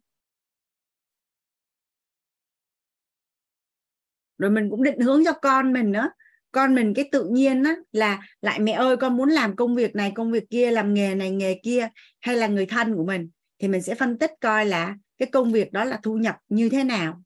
Rồi 4.37 4.51
mình 4.51 4.69
cũng 4.69 4.83
định 4.83 4.99
hướng 4.99 5.25
cho 5.25 5.33
con 5.33 5.73
mình 5.73 5.91
nữa. 5.91 6.09
Con 6.51 6.75
mình 6.75 6.93
cái 6.93 7.09
tự 7.11 7.29
nhiên 7.31 7.63
á, 7.63 7.75
là 7.91 8.21
lại 8.41 8.59
mẹ 8.59 8.71
ơi, 8.71 8.97
con 8.97 9.17
muốn 9.17 9.29
làm 9.29 9.55
công 9.55 9.75
việc 9.75 9.95
này, 9.95 10.11
công 10.15 10.31
việc 10.31 10.49
kia, 10.49 10.71
làm 10.71 10.93
nghề 10.93 11.15
này, 11.15 11.31
nghề 11.31 11.59
kia, 11.63 11.89
hay 12.19 12.35
là 12.35 12.47
người 12.47 12.65
thân 12.65 12.95
của 12.95 13.05
mình, 13.05 13.29
thì 13.59 13.67
mình 13.67 13.81
sẽ 13.81 13.95
phân 13.95 14.17
tích 14.17 14.31
coi 14.41 14.65
là 14.65 14.95
cái 15.17 15.29
công 15.31 15.51
việc 15.51 15.71
đó 15.71 15.83
là 15.83 15.99
thu 16.03 16.17
nhập 16.17 16.35
như 16.49 16.69
thế 16.69 16.83
nào. 16.83 17.23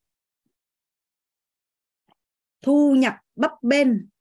Thu 2.62 2.96
nhập 2.96 3.16
bấp 3.36 3.52
bênh. 3.62 4.13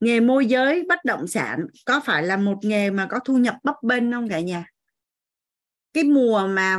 Nghề 0.00 0.20
môi 0.20 0.46
giới 0.46 0.84
bất 0.88 1.04
động 1.04 1.26
sản 1.26 1.66
có 1.86 2.00
phải 2.04 2.22
là 2.22 2.36
một 2.36 2.58
nghề 2.62 2.90
mà 2.90 3.06
có 3.10 3.18
thu 3.24 3.38
nhập 3.38 3.54
bấp 3.62 3.76
bênh 3.82 4.12
không 4.12 4.28
cả 4.28 4.40
nhà? 4.40 4.64
Cái 5.92 6.04
mùa 6.04 6.46
mà 6.46 6.78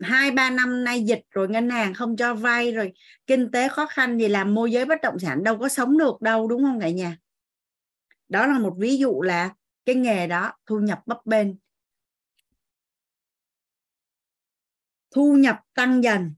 hai, 0.00 0.30
ba 0.30 0.50
năm 0.50 0.84
nay 0.84 1.02
dịch 1.02 1.22
rồi, 1.30 1.48
ngân 1.48 1.70
hàng 1.70 1.94
không 1.94 2.16
cho 2.16 2.34
vay 2.34 2.72
rồi, 2.72 2.92
kinh 3.26 3.50
tế 3.50 3.68
khó 3.68 3.86
khăn 3.86 4.18
thì 4.18 4.28
làm 4.28 4.54
môi 4.54 4.72
giới 4.72 4.84
bất 4.84 5.00
động 5.02 5.18
sản 5.18 5.44
đâu 5.44 5.58
có 5.58 5.68
sống 5.68 5.98
được 5.98 6.20
đâu, 6.20 6.48
đúng 6.48 6.62
không 6.62 6.80
cả 6.80 6.90
nhà? 6.90 7.16
Đó 8.28 8.46
là 8.46 8.58
một 8.58 8.74
ví 8.78 8.96
dụ 8.96 9.22
là 9.22 9.54
cái 9.84 9.94
nghề 9.94 10.26
đó 10.26 10.52
thu 10.66 10.78
nhập 10.78 11.00
bấp 11.06 11.18
bênh. 11.26 11.48
Thu 15.10 15.36
nhập 15.36 15.60
tăng 15.74 16.04
dần. 16.04 16.34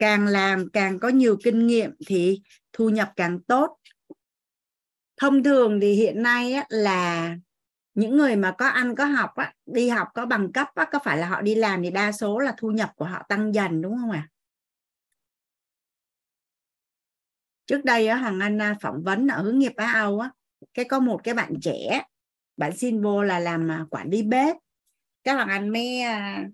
Càng 0.00 0.26
làm 0.26 0.70
càng 0.72 0.98
có 0.98 1.08
nhiều 1.08 1.36
kinh 1.44 1.66
nghiệm 1.66 1.90
thì 2.06 2.40
thu 2.72 2.88
nhập 2.88 3.12
càng 3.16 3.40
tốt 3.40 3.78
thông 5.16 5.42
thường 5.42 5.80
thì 5.80 5.92
hiện 5.92 6.22
nay 6.22 6.52
á, 6.52 6.64
là 6.68 7.36
những 7.94 8.16
người 8.16 8.36
mà 8.36 8.54
có 8.58 8.66
ăn 8.66 8.94
có 8.96 9.04
học 9.04 9.30
á, 9.34 9.54
đi 9.66 9.88
học 9.88 10.08
có 10.14 10.26
bằng 10.26 10.52
cấp 10.52 10.68
á, 10.74 10.84
có 10.92 10.98
phải 11.04 11.18
là 11.18 11.28
họ 11.28 11.42
đi 11.42 11.54
làm 11.54 11.82
thì 11.82 11.90
đa 11.90 12.12
số 12.12 12.38
là 12.38 12.54
thu 12.58 12.70
nhập 12.70 12.90
của 12.96 13.04
họ 13.04 13.22
tăng 13.28 13.54
dần 13.54 13.82
đúng 13.82 13.96
không 14.00 14.10
ạ 14.10 14.28
à? 14.28 14.30
trước 17.66 17.84
đây 17.84 18.06
á, 18.06 18.16
hằng 18.16 18.40
anh 18.40 18.62
à, 18.62 18.76
phỏng 18.80 19.02
vấn 19.02 19.26
ở 19.28 19.42
hướng 19.42 19.58
nghiệp 19.58 19.72
á 19.76 19.92
âu 19.92 20.20
á 20.20 20.30
cái 20.74 20.84
có 20.84 21.00
một 21.00 21.20
cái 21.24 21.34
bạn 21.34 21.54
trẻ 21.62 22.02
bạn 22.56 22.76
xin 22.76 23.02
vô 23.02 23.22
là 23.22 23.38
làm 23.38 23.70
à, 23.70 23.84
quản 23.90 24.10
lý 24.10 24.22
bếp 24.22 24.56
các 25.24 25.36
bạn 25.36 25.48
anh 25.48 25.68
mới 25.68 26.00
à, 26.00 26.44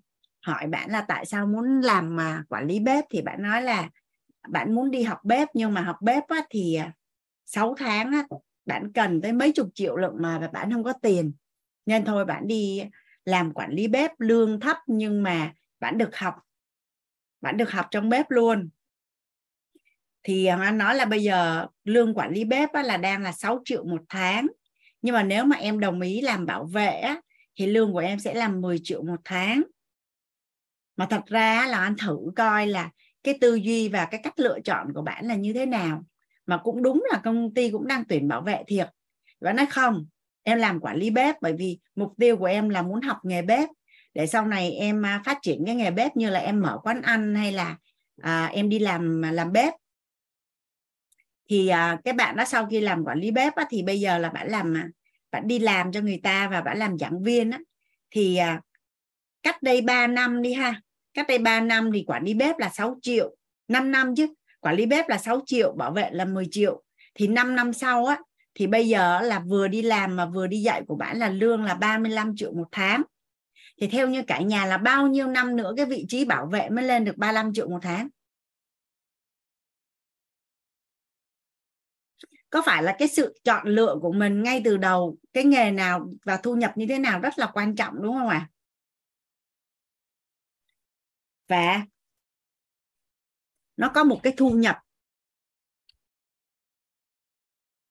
hỏi 0.47 0.67
bạn 0.67 0.91
là 0.91 1.01
tại 1.09 1.27
sao 1.27 1.47
muốn 1.47 1.81
làm 1.81 2.17
mà 2.17 2.43
quản 2.49 2.67
lý 2.67 2.81
bếp 2.81 3.05
thì 3.11 3.23
bạn 3.23 3.43
nói 3.43 3.63
là 3.63 3.91
bạn 4.49 4.75
muốn 4.75 4.91
đi 4.91 5.03
học 5.03 5.19
bếp 5.25 5.49
nhưng 5.55 5.75
mà 5.75 5.81
học 5.81 5.97
bếp 6.03 6.29
á, 6.29 6.43
thì 6.51 6.75
à, 6.75 6.93
6 7.47 7.75
tháng 7.79 8.13
á, 8.13 8.25
bạn 8.67 8.93
cần 8.93 9.21
tới 9.23 9.33
mấy 9.33 9.53
chục 9.53 9.69
triệu 9.75 9.97
lượng 9.97 10.17
mà 10.21 10.39
bạn 10.53 10.73
không 10.73 10.85
có 10.85 10.93
tiền. 11.03 11.33
Nên 11.87 12.05
thôi 12.05 12.25
bạn 12.25 12.47
đi 12.47 12.83
làm 13.25 13.53
quản 13.53 13.71
lý 13.71 13.89
bếp 13.89 14.11
lương 14.21 14.61
thấp 14.61 14.77
nhưng 14.87 15.23
mà 15.23 15.53
bạn 15.81 15.99
được 15.99 16.17
học 16.17 16.35
bạn 17.41 17.57
được 17.57 17.71
học 17.71 17.87
trong 17.91 18.09
bếp 18.09 18.31
luôn. 18.31 18.69
Thì 20.23 20.47
anh 20.47 20.79
nói 20.79 20.95
là 20.95 21.05
bây 21.05 21.23
giờ 21.23 21.67
lương 21.85 22.15
quản 22.15 22.33
lý 22.33 22.45
bếp 22.45 22.69
là 22.75 22.97
đang 22.97 23.23
là 23.23 23.33
6 23.33 23.63
triệu 23.65 23.85
một 23.85 24.03
tháng 24.09 24.47
nhưng 25.03 25.15
mà 25.15 25.23
nếu 25.23 25.45
mà 25.45 25.57
em 25.57 25.81
đồng 25.81 26.01
ý 26.01 26.21
làm 26.21 26.47
bảo 26.47 26.65
vệ 26.65 26.91
á, 26.91 27.21
thì 27.59 27.67
lương 27.67 27.93
của 27.93 27.99
em 27.99 28.19
sẽ 28.19 28.35
là 28.35 28.49
10 28.49 28.81
triệu 28.83 29.03
một 29.03 29.21
tháng 29.25 29.63
mà 30.97 31.07
thật 31.11 31.27
ra 31.27 31.67
là 31.67 31.79
anh 31.79 31.97
thử 31.97 32.19
coi 32.37 32.67
là 32.67 32.91
cái 33.23 33.39
tư 33.41 33.55
duy 33.55 33.89
và 33.89 34.05
cái 34.05 34.21
cách 34.23 34.39
lựa 34.39 34.59
chọn 34.65 34.93
của 34.95 35.03
bạn 35.03 35.27
là 35.27 35.35
như 35.35 35.53
thế 35.53 35.67
nào. 35.67 36.05
Mà 36.47 36.57
cũng 36.57 36.83
đúng 36.83 37.05
là 37.13 37.21
công 37.25 37.55
ty 37.55 37.71
cũng 37.71 37.87
đang 37.87 38.05
tuyển 38.09 38.29
bảo 38.29 38.41
vệ 38.41 38.63
thiệt. 38.67 38.89
Và 39.41 39.53
nói 39.53 39.67
không 39.67 40.07
em 40.43 40.59
làm 40.59 40.81
quản 40.81 40.97
lý 40.97 41.11
bếp 41.11 41.37
bởi 41.41 41.53
vì 41.53 41.79
mục 41.95 42.13
tiêu 42.19 42.37
của 42.37 42.45
em 42.45 42.69
là 42.69 42.83
muốn 42.83 43.01
học 43.01 43.19
nghề 43.23 43.43
bếp. 43.43 43.69
Để 44.15 44.27
sau 44.27 44.47
này 44.47 44.73
em 44.73 45.07
à, 45.07 45.23
phát 45.25 45.39
triển 45.43 45.63
cái 45.67 45.75
nghề 45.75 45.91
bếp 45.91 46.17
như 46.17 46.31
là 46.31 46.41
em 46.41 46.61
mở 46.61 46.79
quán 46.83 47.03
ăn 47.03 47.35
hay 47.35 47.53
là 47.53 47.77
à, 48.23 48.47
em 48.47 48.69
đi 48.69 48.79
làm 48.79 49.25
à, 49.25 49.33
làm 49.33 49.53
bếp. 49.53 49.75
Thì 51.49 51.69
à, 51.69 51.99
cái 52.05 52.15
bạn 52.15 52.37
đó 52.37 52.45
sau 52.45 52.67
khi 52.67 52.81
làm 52.81 53.05
quản 53.05 53.19
lý 53.19 53.31
bếp 53.31 53.55
á, 53.55 53.67
thì 53.71 53.83
bây 53.83 54.01
giờ 54.01 54.19
là 54.19 54.29
bạn 54.29 54.49
làm 54.49 54.77
à, 54.77 54.89
bạn 55.31 55.47
đi 55.47 55.59
làm 55.59 55.93
cho 55.93 56.01
người 56.01 56.21
ta 56.23 56.49
và 56.49 56.61
bạn 56.61 56.79
làm 56.79 56.99
giảng 56.99 57.23
viên 57.23 57.51
á, 57.51 57.59
thì 58.11 58.37
à, 58.37 58.61
cách 59.43 59.63
đây 59.63 59.81
3 59.81 60.07
năm 60.07 60.43
đi 60.43 60.53
ha 60.53 60.81
cách 61.17 61.27
đây 61.29 61.39
3 61.39 61.61
năm 61.61 61.91
thì 61.95 62.05
quản 62.07 62.25
lý 62.25 62.35
bếp 62.35 62.59
là 62.59 62.69
6 62.69 62.99
triệu. 63.03 63.37
5 63.69 63.91
năm 63.91 64.15
chứ 64.17 64.35
quản 64.61 64.77
lý 64.77 64.87
bếp 64.87 65.09
là 65.09 65.19
6 65.19 65.41
triệu, 65.47 65.73
bảo 65.73 65.93
vệ 65.93 66.11
là 66.13 66.25
10 66.25 66.47
triệu. 66.51 66.83
Thì 67.15 67.29
5 67.29 67.57
năm 67.57 67.73
sau 67.73 68.07
á, 68.07 68.19
thì 68.55 68.67
bây 68.67 68.89
giờ 68.89 69.21
là 69.21 69.39
vừa 69.39 69.69
đi 69.69 69.83
làm 69.83 70.17
mà 70.17 70.27
vừa 70.27 70.47
đi 70.47 70.63
dạy 70.63 70.83
của 70.89 70.97
bạn 70.97 71.19
là 71.19 71.29
lương 71.29 71.65
là 71.65 71.75
35 71.75 72.37
triệu 72.37 72.53
một 72.53 72.69
tháng. 72.73 73.03
Thì 73.81 73.87
theo 73.87 74.09
như 74.09 74.23
cả 74.23 74.41
nhà 74.41 74.67
là 74.67 74.79
bao 74.79 75.07
nhiêu 75.07 75.27
năm 75.27 75.57
nữa 75.57 75.73
cái 75.77 75.87
vị 75.87 76.07
trí 76.09 76.25
bảo 76.25 76.47
vệ 76.47 76.69
mới 76.69 76.85
lên 76.85 77.05
được 77.05 77.17
35 77.17 77.53
triệu 77.55 77.69
một 77.69 77.79
tháng? 77.83 78.09
Có 82.51 82.63
phải 82.67 82.83
là 82.83 82.97
cái 82.99 83.09
sự 83.09 83.35
chọn 83.45 83.67
lựa 83.67 83.97
của 84.03 84.13
mình 84.13 84.43
ngay 84.43 84.63
từ 84.65 84.77
đầu, 84.77 85.17
cái 85.33 85.45
nghề 85.45 85.71
nào 85.71 86.09
và 86.25 86.37
thu 86.37 86.55
nhập 86.55 86.73
như 86.77 86.87
thế 86.89 86.99
nào 86.99 87.21
rất 87.21 87.39
là 87.39 87.51
quan 87.55 87.77
trọng, 87.77 88.03
đúng 88.03 88.15
không 88.15 88.29
ạ? 88.29 88.49
à? 88.51 88.56
Và 91.49 91.85
nó 93.77 93.91
có 93.95 94.05
một 94.05 94.21
cái 94.23 94.35
thu 94.37 94.51
nhập 94.51 94.77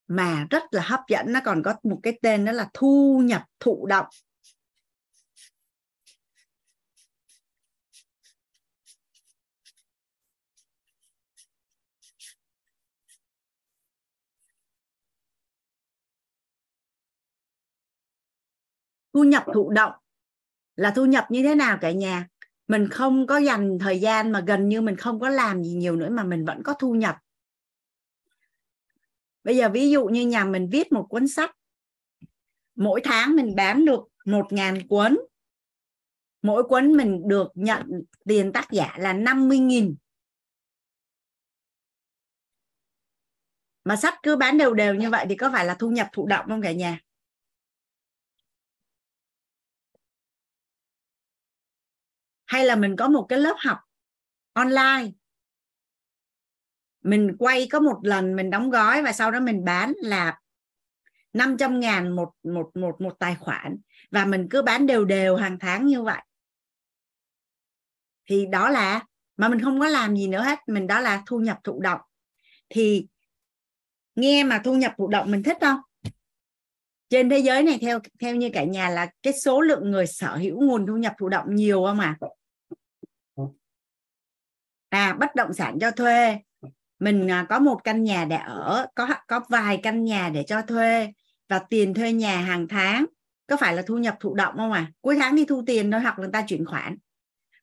mà 0.07 0.47
rất 0.49 0.63
là 0.71 0.81
hấp 0.81 0.99
dẫn. 1.07 1.31
Nó 1.33 1.39
còn 1.45 1.63
có 1.63 1.75
một 1.83 1.99
cái 2.03 2.19
tên 2.21 2.45
đó 2.45 2.51
là 2.51 2.69
thu 2.73 3.21
nhập 3.25 3.43
thụ 3.59 3.85
động. 3.85 4.05
Thu 19.13 19.23
nhập 19.23 19.45
thụ 19.53 19.69
động 19.69 19.91
là 20.75 20.91
thu 20.95 21.05
nhập 21.05 21.25
như 21.29 21.43
thế 21.43 21.55
nào 21.55 21.77
cả 21.81 21.91
nhà? 21.91 22.27
Mình 22.67 22.89
không 22.89 23.27
có 23.27 23.37
dành 23.37 23.77
thời 23.79 23.99
gian 23.99 24.31
mà 24.31 24.43
gần 24.47 24.69
như 24.69 24.81
mình 24.81 24.95
không 24.95 25.19
có 25.19 25.29
làm 25.29 25.63
gì 25.63 25.73
nhiều 25.73 25.95
nữa 25.95 26.09
mà 26.09 26.23
mình 26.23 26.45
vẫn 26.45 26.63
có 26.63 26.73
thu 26.73 26.93
nhập. 26.95 27.17
Bây 29.43 29.57
giờ 29.57 29.69
ví 29.69 29.89
dụ 29.89 30.05
như 30.05 30.27
nhà 30.27 30.45
mình 30.45 30.69
viết 30.71 30.91
một 30.91 31.07
cuốn 31.09 31.27
sách, 31.27 31.55
mỗi 32.75 33.01
tháng 33.03 33.35
mình 33.35 33.55
bán 33.55 33.85
được 33.85 33.99
một 34.25 34.53
ngàn 34.53 34.87
cuốn, 34.87 35.17
mỗi 36.41 36.63
cuốn 36.63 36.97
mình 36.97 37.21
được 37.27 37.51
nhận 37.55 38.03
tiền 38.25 38.51
tác 38.53 38.71
giả 38.71 38.95
là 38.99 39.13
50 39.13 39.59
nghìn. 39.59 39.95
Mà 43.83 43.95
sách 43.95 44.13
cứ 44.23 44.35
bán 44.35 44.57
đều 44.57 44.73
đều 44.73 44.93
như 44.93 45.09
vậy 45.09 45.25
thì 45.29 45.35
có 45.35 45.49
phải 45.53 45.65
là 45.65 45.73
thu 45.73 45.89
nhập 45.89 46.07
thụ 46.13 46.27
động 46.27 46.45
không 46.49 46.61
cả 46.61 46.71
nhà? 46.71 46.99
Hay 52.45 52.65
là 52.65 52.75
mình 52.75 52.95
có 52.95 53.07
một 53.07 53.25
cái 53.29 53.39
lớp 53.39 53.55
học 53.59 53.77
online? 54.53 55.11
Mình 57.01 57.35
quay 57.39 57.67
có 57.71 57.79
một 57.79 57.99
lần 58.03 58.35
mình 58.35 58.49
đóng 58.49 58.69
gói 58.69 59.01
và 59.01 59.11
sau 59.11 59.31
đó 59.31 59.39
mình 59.39 59.65
bán 59.65 59.93
là 60.01 60.39
500 61.33 61.79
ngàn 61.79 62.15
một, 62.15 62.31
một, 62.43 62.71
một, 62.75 63.01
một 63.01 63.15
tài 63.19 63.35
khoản 63.35 63.77
và 64.11 64.25
mình 64.25 64.47
cứ 64.49 64.61
bán 64.61 64.85
đều 64.85 65.05
đều 65.05 65.35
hàng 65.35 65.59
tháng 65.59 65.85
như 65.85 66.03
vậy. 66.03 66.21
Thì 68.25 68.45
đó 68.45 68.69
là 68.69 69.05
mà 69.37 69.47
mình 69.47 69.61
không 69.61 69.79
có 69.79 69.87
làm 69.87 70.15
gì 70.15 70.27
nữa 70.27 70.41
hết 70.41 70.59
mình 70.67 70.87
đó 70.87 70.99
là 70.99 71.23
thu 71.25 71.39
nhập 71.39 71.59
thụ 71.63 71.79
động. 71.81 72.01
Thì 72.69 73.07
nghe 74.15 74.43
mà 74.43 74.61
thu 74.63 74.75
nhập 74.75 74.93
thụ 74.97 75.07
động 75.07 75.31
mình 75.31 75.43
thích 75.43 75.57
không? 75.61 75.79
Trên 77.09 77.29
thế 77.29 77.39
giới 77.39 77.63
này 77.63 77.77
theo 77.81 77.99
theo 78.21 78.35
như 78.35 78.49
cả 78.53 78.63
nhà 78.63 78.89
là 78.89 79.07
cái 79.23 79.33
số 79.33 79.61
lượng 79.61 79.91
người 79.91 80.07
sở 80.07 80.35
hữu 80.35 80.61
nguồn 80.61 80.87
thu 80.87 80.97
nhập 80.97 81.13
thụ 81.19 81.29
động 81.29 81.55
nhiều 81.55 81.83
không 81.85 81.99
à 81.99 82.17
à 84.95 85.13
bất 85.19 85.35
động 85.35 85.53
sản 85.53 85.77
cho 85.81 85.91
thuê. 85.91 86.39
Mình 86.99 87.31
à, 87.31 87.45
có 87.49 87.59
một 87.59 87.83
căn 87.83 88.03
nhà 88.03 88.25
để 88.25 88.35
ở, 88.35 88.87
có 88.95 89.07
có 89.27 89.41
vài 89.49 89.79
căn 89.83 90.03
nhà 90.03 90.29
để 90.29 90.43
cho 90.43 90.61
thuê 90.61 91.13
và 91.47 91.59
tiền 91.69 91.93
thuê 91.93 92.13
nhà 92.13 92.37
hàng 92.37 92.67
tháng. 92.67 93.05
Có 93.47 93.57
phải 93.57 93.75
là 93.75 93.81
thu 93.81 93.97
nhập 93.97 94.17
thụ 94.19 94.33
động 94.33 94.53
không 94.57 94.71
à 94.71 94.91
cuối 95.01 95.15
tháng 95.19 95.35
đi 95.35 95.45
thu 95.45 95.63
tiền 95.65 95.91
thôi 95.91 96.01
hoặc 96.01 96.19
là 96.19 96.23
người 96.23 96.31
ta 96.33 96.45
chuyển 96.47 96.65
khoản. 96.65 96.97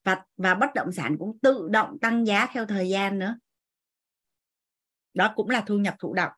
Và 0.04 0.22
và 0.36 0.54
bất 0.54 0.74
động 0.74 0.92
sản 0.92 1.16
cũng 1.18 1.38
tự 1.38 1.68
động 1.70 1.98
tăng 2.00 2.26
giá 2.26 2.46
theo 2.52 2.66
thời 2.66 2.88
gian 2.88 3.18
nữa. 3.18 3.36
Đó 5.14 5.32
cũng 5.36 5.50
là 5.50 5.60
thu 5.60 5.78
nhập 5.78 5.94
thụ 5.98 6.14
động 6.14 6.32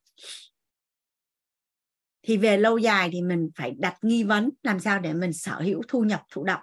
thì 2.24 2.36
về 2.36 2.56
lâu 2.56 2.78
dài 2.78 3.08
thì 3.12 3.22
mình 3.22 3.50
phải 3.56 3.74
đặt 3.78 3.96
nghi 4.02 4.24
vấn 4.24 4.50
làm 4.62 4.80
sao 4.80 5.00
để 5.00 5.14
mình 5.14 5.32
sở 5.32 5.60
hữu 5.60 5.82
thu 5.88 6.04
nhập 6.04 6.22
thụ 6.30 6.44
động. 6.44 6.60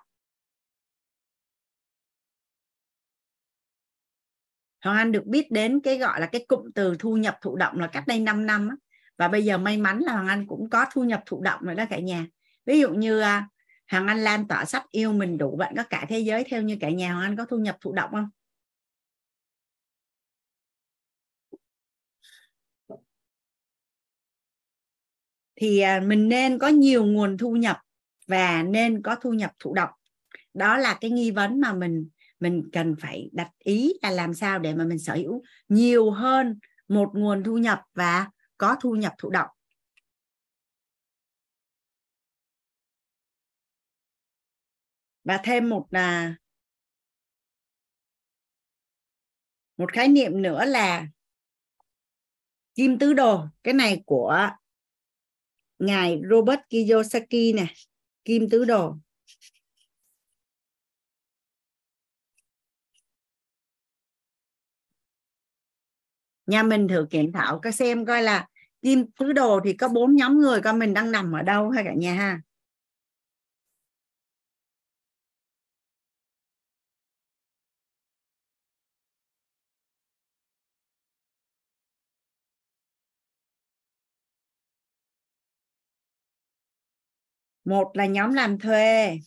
Hoàng 4.83 4.98
Anh 4.98 5.11
được 5.11 5.25
biết 5.25 5.51
đến 5.51 5.80
cái 5.83 5.98
gọi 5.98 6.19
là 6.19 6.25
cái 6.25 6.45
cụm 6.48 6.72
từ 6.75 6.95
thu 6.99 7.17
nhập 7.17 7.38
thụ 7.41 7.56
động 7.56 7.80
là 7.80 7.88
cách 7.88 8.03
đây 8.07 8.19
5 8.19 8.45
năm 8.45 8.69
á. 8.69 8.75
và 9.17 9.27
bây 9.27 9.45
giờ 9.45 9.57
may 9.57 9.77
mắn 9.77 9.99
là 9.99 10.14
Hoàng 10.14 10.27
Anh 10.27 10.48
cũng 10.48 10.69
có 10.69 10.85
thu 10.93 11.03
nhập 11.03 11.23
thụ 11.25 11.41
động 11.41 11.61
rồi 11.61 11.75
đó 11.75 11.85
cả 11.90 11.99
nhà. 11.99 12.25
Ví 12.65 12.80
dụ 12.80 12.93
như 12.93 13.19
à, 13.19 13.48
Hoàng 13.91 14.07
Anh 14.07 14.19
lan 14.23 14.48
tỏa 14.48 14.65
sách 14.65 14.85
yêu 14.91 15.14
mình 15.14 15.38
đủ, 15.38 15.56
bạn 15.56 15.73
có 15.77 15.83
cả 15.90 16.06
thế 16.09 16.19
giới 16.19 16.43
theo 16.43 16.61
như 16.61 16.77
cả 16.81 16.90
nhà 16.90 17.14
Hoàng 17.14 17.25
Anh 17.25 17.35
có 17.35 17.45
thu 17.45 17.57
nhập 17.57 17.77
thụ 17.81 17.93
động 17.93 18.09
không? 18.11 18.30
Thì 25.61 25.80
à, 25.80 25.99
mình 25.99 26.30
nên 26.30 26.59
có 26.59 26.67
nhiều 26.67 27.06
nguồn 27.06 27.38
thu 27.38 27.56
nhập 27.56 27.77
và 28.27 28.64
nên 28.64 29.01
có 29.01 29.15
thu 29.15 29.33
nhập 29.33 29.51
thụ 29.59 29.73
động. 29.73 29.90
Đó 30.53 30.77
là 30.77 30.98
cái 31.01 31.11
nghi 31.11 31.31
vấn 31.31 31.61
mà 31.61 31.73
mình 31.73 32.09
mình 32.40 32.69
cần 32.73 32.95
phải 32.99 33.30
đặt 33.33 33.49
ý 33.59 33.93
là 34.01 34.11
làm 34.11 34.33
sao 34.33 34.59
để 34.59 34.73
mà 34.73 34.85
mình 34.85 34.99
sở 34.99 35.15
hữu 35.15 35.43
nhiều 35.69 36.11
hơn 36.11 36.59
một 36.88 37.09
nguồn 37.14 37.43
thu 37.43 37.57
nhập 37.57 37.81
và 37.93 38.27
có 38.57 38.75
thu 38.81 38.95
nhập 38.95 39.14
thụ 39.17 39.30
động. 39.30 39.49
Và 45.23 45.40
thêm 45.43 45.69
một 45.69 45.88
là 45.91 46.35
một 49.77 49.93
khái 49.93 50.07
niệm 50.07 50.41
nữa 50.41 50.65
là 50.65 51.07
kim 52.75 52.99
tứ 52.99 53.14
đồ. 53.14 53.45
Cái 53.64 53.73
này 53.73 54.03
của 54.06 54.49
ngài 55.82 56.22
Robert 56.30 56.60
Kiyosaki 56.69 57.53
nè, 57.56 57.68
kim 58.26 58.50
tứ 58.50 58.66
đồ. 58.66 58.95
Nhà 66.45 66.64
mình 66.64 66.88
thử 66.88 67.08
kiểm 67.10 67.32
thảo 67.32 67.60
các 67.60 67.76
xem 67.76 68.06
coi 68.06 68.24
là 68.24 68.48
kim 68.82 69.11
tứ 69.11 69.34
đồ 69.34 69.60
thì 69.64 69.74
có 69.74 69.88
bốn 69.88 70.16
nhóm 70.16 70.40
người 70.40 70.61
coi 70.61 70.74
mình 70.74 70.93
đang 70.93 71.11
nằm 71.11 71.32
ở 71.32 71.42
đâu 71.42 71.69
hay 71.69 71.84
cả 71.84 71.93
nhà 71.93 72.14
ha. 72.14 72.42
Một 87.72 87.91
là 87.93 88.06
nhóm 88.06 88.33
làm 88.33 88.59
thuê. 88.59 89.17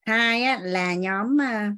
Hai 0.00 0.42
á, 0.42 0.60
là 0.62 0.94
nhóm 0.94 1.40
à, 1.40 1.72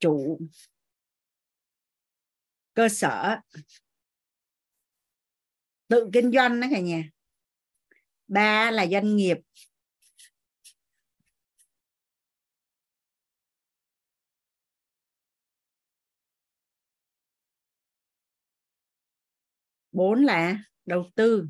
chủ 0.00 0.38
cơ 2.74 2.88
sở. 2.88 3.36
Tự 5.88 6.10
kinh 6.12 6.32
doanh 6.32 6.60
đó 6.60 6.68
cả 6.70 6.80
nhà. 6.80 7.10
Ba 8.28 8.70
là 8.70 8.86
doanh 8.86 9.16
nghiệp. 9.16 9.38
Bốn 19.94 20.24
là 20.24 20.56
đầu 20.86 21.10
tư. 21.14 21.46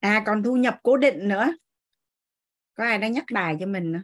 À 0.00 0.22
còn 0.26 0.42
thu 0.42 0.56
nhập 0.56 0.78
cố 0.82 0.96
định 0.96 1.28
nữa. 1.28 1.46
Có 2.74 2.84
ai 2.84 2.98
đang 2.98 3.12
nhắc 3.12 3.24
bài 3.32 3.56
cho 3.60 3.66
mình 3.66 3.92
nữa 3.92 4.02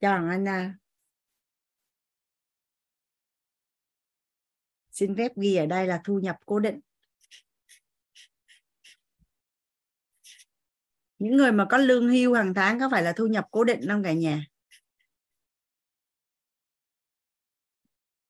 chọn 0.00 0.28
anh 0.28 0.48
à. 0.48 0.74
xin 4.90 5.16
phép 5.16 5.32
ghi 5.36 5.56
ở 5.56 5.66
đây 5.66 5.86
là 5.86 6.00
thu 6.04 6.18
nhập 6.18 6.36
cố 6.46 6.58
định. 6.58 6.80
Những 11.20 11.36
người 11.36 11.52
mà 11.52 11.64
có 11.70 11.78
lương 11.78 12.08
hưu 12.08 12.34
hàng 12.34 12.54
tháng 12.54 12.80
có 12.80 12.88
phải 12.90 13.02
là 13.02 13.12
thu 13.12 13.26
nhập 13.26 13.46
cố 13.50 13.64
định 13.64 13.80
không 13.88 14.02
cả 14.02 14.12
nhà? 14.12 14.46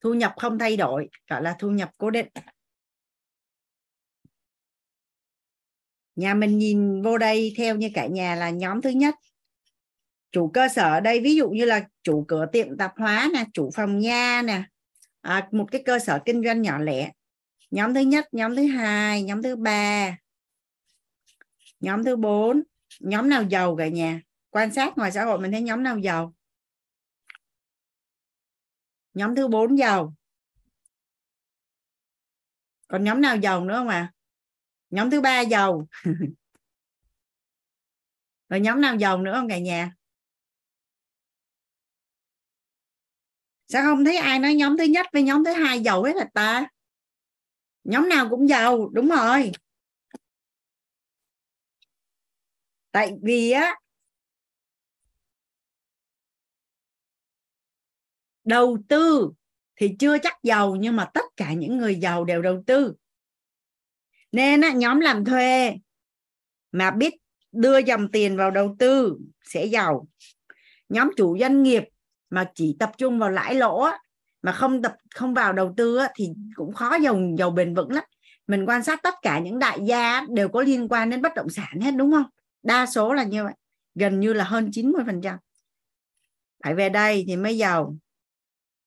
Thu 0.01 0.15
nhập 0.15 0.35
không 0.37 0.59
thay 0.59 0.77
đổi 0.77 1.09
gọi 1.29 1.43
là 1.43 1.57
thu 1.59 1.71
nhập 1.71 1.91
cố 1.99 2.11
định. 2.11 2.27
Nhà 6.17 6.35
mình 6.35 6.59
nhìn 6.59 7.03
vô 7.03 7.19
đây 7.19 7.55
theo 7.57 7.77
như 7.77 7.91
cả 7.95 8.07
nhà 8.07 8.35
là 8.35 8.51
nhóm 8.51 8.83
thứ 8.83 8.91
nhất. 8.91 9.15
Chủ 10.33 10.51
cơ 10.55 10.69
sở 10.69 10.83
ở 10.83 11.01
đây 11.01 11.21
ví 11.21 11.37
dụ 11.37 11.51
như 11.51 11.65
là 11.65 11.89
chủ 12.03 12.25
cửa 12.29 12.47
tiệm 12.53 12.77
tạp 12.77 12.93
hóa 12.97 13.31
nè 13.35 13.45
chủ 13.53 13.71
phòng 13.75 13.99
nha 13.99 14.43
nè 14.43 14.63
à, 15.21 15.49
một 15.53 15.67
cái 15.73 15.83
cơ 15.85 15.99
sở 15.99 16.19
kinh 16.25 16.45
doanh 16.45 16.63
nhỏ 16.63 16.79
lẻ. 16.79 17.13
Nhóm 17.71 17.95
thứ 17.95 18.01
nhất 18.01 18.29
nhóm 18.33 18.57
thứ 18.57 18.67
hai 18.67 19.23
nhóm 19.23 19.43
thứ 19.43 19.57
ba 19.57 20.17
nhóm 21.81 22.05
thứ 22.05 22.17
bốn 22.17 22.63
nhóm 23.01 23.29
nào 23.29 23.43
giàu 23.43 23.77
cả 23.77 23.89
nhà? 23.89 24.21
Quan 24.51 24.73
sát 24.73 24.99
ngoài 24.99 25.13
xã 25.13 25.25
hội 25.25 25.41
mình 25.41 25.53
thấy 25.53 25.63
nhóm 25.63 25.83
nào 25.83 25.99
giàu? 25.99 26.35
Nhóm 29.15 29.35
thứ 29.35 29.49
bốn 29.49 29.79
giàu. 29.79 30.15
Còn 32.89 33.05
nhóm 33.05 33.21
nào 33.21 33.37
giàu 33.37 33.65
nữa 33.65 33.75
không 33.75 33.89
ạ? 33.89 33.97
À? 33.97 34.13
nhóm 34.91 35.11
thứ 35.11 35.21
ba 35.21 35.41
giàu. 35.41 35.89
Rồi 38.49 38.61
nhóm 38.61 38.81
nào 38.81 38.97
giàu 38.97 39.19
nữa 39.19 39.33
không 39.35 39.49
cả 39.49 39.59
nhà? 39.59 39.93
Sao 43.69 43.85
không 43.85 44.05
thấy 44.05 44.17
ai 44.17 44.39
nói 44.39 44.55
nhóm 44.55 44.77
thứ 44.79 44.85
nhất 44.85 45.07
với 45.13 45.23
nhóm 45.23 45.45
thứ 45.45 45.53
hai 45.53 45.81
giàu 45.81 46.03
hết 46.03 46.17
là 46.17 46.27
ta? 46.35 46.69
Nhóm 47.85 48.09
nào 48.09 48.29
cũng 48.31 48.49
giàu, 48.49 48.89
đúng 48.93 49.09
rồi. 49.09 49.53
Tại 52.93 53.13
vì 53.23 53.51
á 53.51 53.75
đầu 58.45 58.79
tư 58.89 59.31
thì 59.77 59.97
chưa 59.99 60.19
chắc 60.19 60.43
giàu 60.43 60.77
nhưng 60.77 60.97
mà 60.97 61.11
tất 61.15 61.25
cả 61.37 61.53
những 61.53 61.79
người 61.79 61.95
giàu 61.95 62.25
đều 62.25 62.43
đầu 62.43 62.63
tư. 62.67 62.95
Nên 64.33 64.61
á, 64.61 64.73
nhóm 64.73 65.01
làm 65.01 65.25
thuê 65.25 65.75
mà 66.73 66.91
biết 66.91 67.15
đưa 67.53 67.79
dòng 67.79 68.11
tiền 68.11 68.37
vào 68.37 68.51
đầu 68.51 68.77
tư 68.79 69.19
sẽ 69.45 69.65
giàu. 69.65 70.07
Nhóm 70.89 71.11
chủ 71.17 71.39
doanh 71.39 71.63
nghiệp 71.63 71.85
mà 72.31 72.51
chỉ 72.55 72.77
tập 72.79 72.93
trung 72.99 73.19
vào 73.19 73.31
lãi 73.31 73.55
lỗ 73.55 73.89
mà 74.43 74.53
không 74.53 74.83
tập 74.83 74.95
không 75.15 75.35
vào 75.35 75.53
đầu 75.53 75.75
tư 75.77 75.99
thì 76.15 76.29
cũng 76.55 76.73
khó 76.73 76.95
giàu 76.95 77.21
giàu 77.39 77.51
bền 77.51 77.75
vững 77.75 77.93
lắm. 77.93 78.05
Mình 78.47 78.65
quan 78.67 78.83
sát 78.83 79.03
tất 79.03 79.15
cả 79.23 79.39
những 79.39 79.59
đại 79.59 79.79
gia 79.87 80.27
đều 80.29 80.49
có 80.49 80.63
liên 80.63 80.89
quan 80.89 81.11
đến 81.11 81.23
bất 81.23 81.35
động 81.35 81.49
sản 81.49 81.81
hết 81.81 81.91
đúng 81.91 82.13
không? 82.13 82.40
Đa 82.63 82.87
số 82.87 83.13
là 83.13 83.25
như 83.25 83.45
vậy, 83.45 83.55
gần 83.95 84.21
như 84.21 84.33
là 84.33 84.45
hơn 84.45 84.71
90 84.73 85.03
phần 85.07 85.21
trăm. 85.23 85.39
Phải 86.65 86.75
về 86.75 86.89
đây 86.89 87.25
thì 87.27 87.37
mới 87.37 87.59
giàu, 87.59 87.97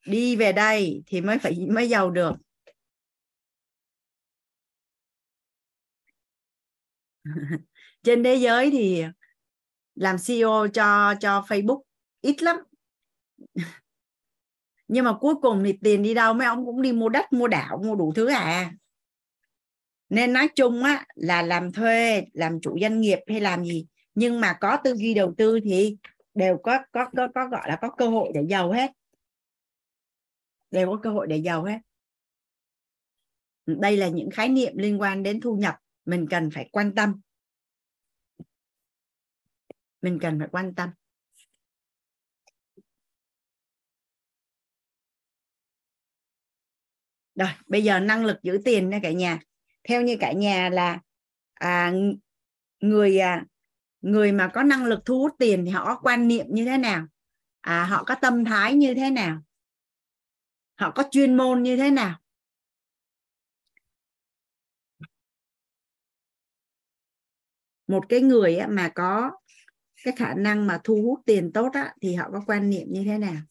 đi 0.05 0.35
về 0.35 0.51
đây 0.51 1.03
thì 1.05 1.21
mới 1.21 1.39
phải, 1.39 1.67
mới 1.69 1.89
giàu 1.89 2.11
được. 2.11 2.31
Trên 8.03 8.23
thế 8.23 8.35
giới 8.35 8.71
thì 8.71 9.03
làm 9.95 10.15
CEO 10.27 10.67
cho 10.73 11.15
cho 11.19 11.41
Facebook 11.47 11.81
ít 12.21 12.43
lắm. 12.43 12.57
Nhưng 14.87 15.05
mà 15.05 15.17
cuối 15.21 15.35
cùng 15.41 15.63
thì 15.65 15.77
tiền 15.83 16.03
đi 16.03 16.13
đâu 16.13 16.33
mấy 16.33 16.47
ông 16.47 16.65
cũng 16.65 16.81
đi 16.81 16.91
mua 16.91 17.09
đất, 17.09 17.33
mua 17.33 17.47
đảo, 17.47 17.81
mua 17.85 17.95
đủ 17.95 18.13
thứ 18.15 18.27
à 18.27 18.73
nên 20.13 20.33
nói 20.33 20.47
chung 20.55 20.83
á 20.83 21.05
là 21.15 21.41
làm 21.41 21.71
thuê 21.71 22.25
làm 22.33 22.61
chủ 22.61 22.79
doanh 22.81 23.01
nghiệp 23.01 23.19
hay 23.27 23.41
làm 23.41 23.65
gì 23.65 23.85
nhưng 24.15 24.41
mà 24.41 24.57
có 24.61 24.77
tư 24.83 24.95
duy 24.95 25.13
đầu 25.13 25.33
tư 25.37 25.59
thì 25.63 25.97
đều 26.33 26.57
có 26.63 26.79
có 26.91 27.09
có, 27.17 27.27
có 27.35 27.47
gọi 27.47 27.69
là 27.69 27.77
có 27.81 27.89
cơ 27.97 28.07
hội 28.07 28.31
để 28.33 28.41
giàu 28.49 28.71
hết. 28.71 28.91
Đều 30.71 30.87
có 30.87 30.99
cơ 31.03 31.09
hội 31.09 31.27
để 31.27 31.37
giàu 31.37 31.63
hết. 31.63 31.79
Đây 33.65 33.97
là 33.97 34.07
những 34.07 34.29
khái 34.31 34.49
niệm 34.49 34.77
liên 34.77 35.01
quan 35.01 35.23
đến 35.23 35.41
thu 35.41 35.55
nhập 35.55 35.75
mình 36.05 36.27
cần 36.29 36.49
phải 36.53 36.69
quan 36.71 36.95
tâm. 36.95 37.21
Mình 40.01 40.19
cần 40.21 40.39
phải 40.39 40.47
quan 40.51 40.75
tâm. 40.75 40.89
Rồi 47.35 47.49
bây 47.67 47.83
giờ 47.83 47.99
năng 47.99 48.25
lực 48.25 48.37
giữ 48.43 48.61
tiền 48.65 48.89
nha 48.89 48.99
cả 49.03 49.11
nhà 49.11 49.39
theo 49.83 50.01
như 50.01 50.17
cả 50.19 50.31
nhà 50.31 50.69
là 50.69 50.99
à, 51.53 51.93
người 52.79 53.19
à, 53.19 53.45
người 54.01 54.31
mà 54.31 54.51
có 54.53 54.63
năng 54.63 54.85
lực 54.85 54.99
thu 55.05 55.19
hút 55.19 55.31
tiền 55.39 55.65
thì 55.65 55.71
họ 55.71 55.85
có 55.85 55.99
quan 56.03 56.27
niệm 56.27 56.45
như 56.49 56.65
thế 56.65 56.77
nào? 56.77 57.05
À, 57.61 57.83
họ 57.83 58.03
có 58.03 58.15
tâm 58.15 58.45
thái 58.45 58.73
như 58.73 58.93
thế 58.93 59.09
nào? 59.09 59.41
Họ 60.75 60.91
có 60.91 61.03
chuyên 61.11 61.37
môn 61.37 61.63
như 61.63 61.77
thế 61.77 61.91
nào? 61.91 62.19
Một 67.87 68.05
cái 68.09 68.21
người 68.21 68.59
mà 68.69 68.91
có 68.95 69.31
cái 70.03 70.13
khả 70.17 70.33
năng 70.33 70.67
mà 70.67 70.79
thu 70.83 71.01
hút 71.01 71.19
tiền 71.25 71.51
tốt 71.53 71.69
á, 71.73 71.95
thì 72.01 72.15
họ 72.15 72.29
có 72.31 72.43
quan 72.47 72.69
niệm 72.69 72.87
như 72.89 73.03
thế 73.05 73.17
nào? 73.17 73.41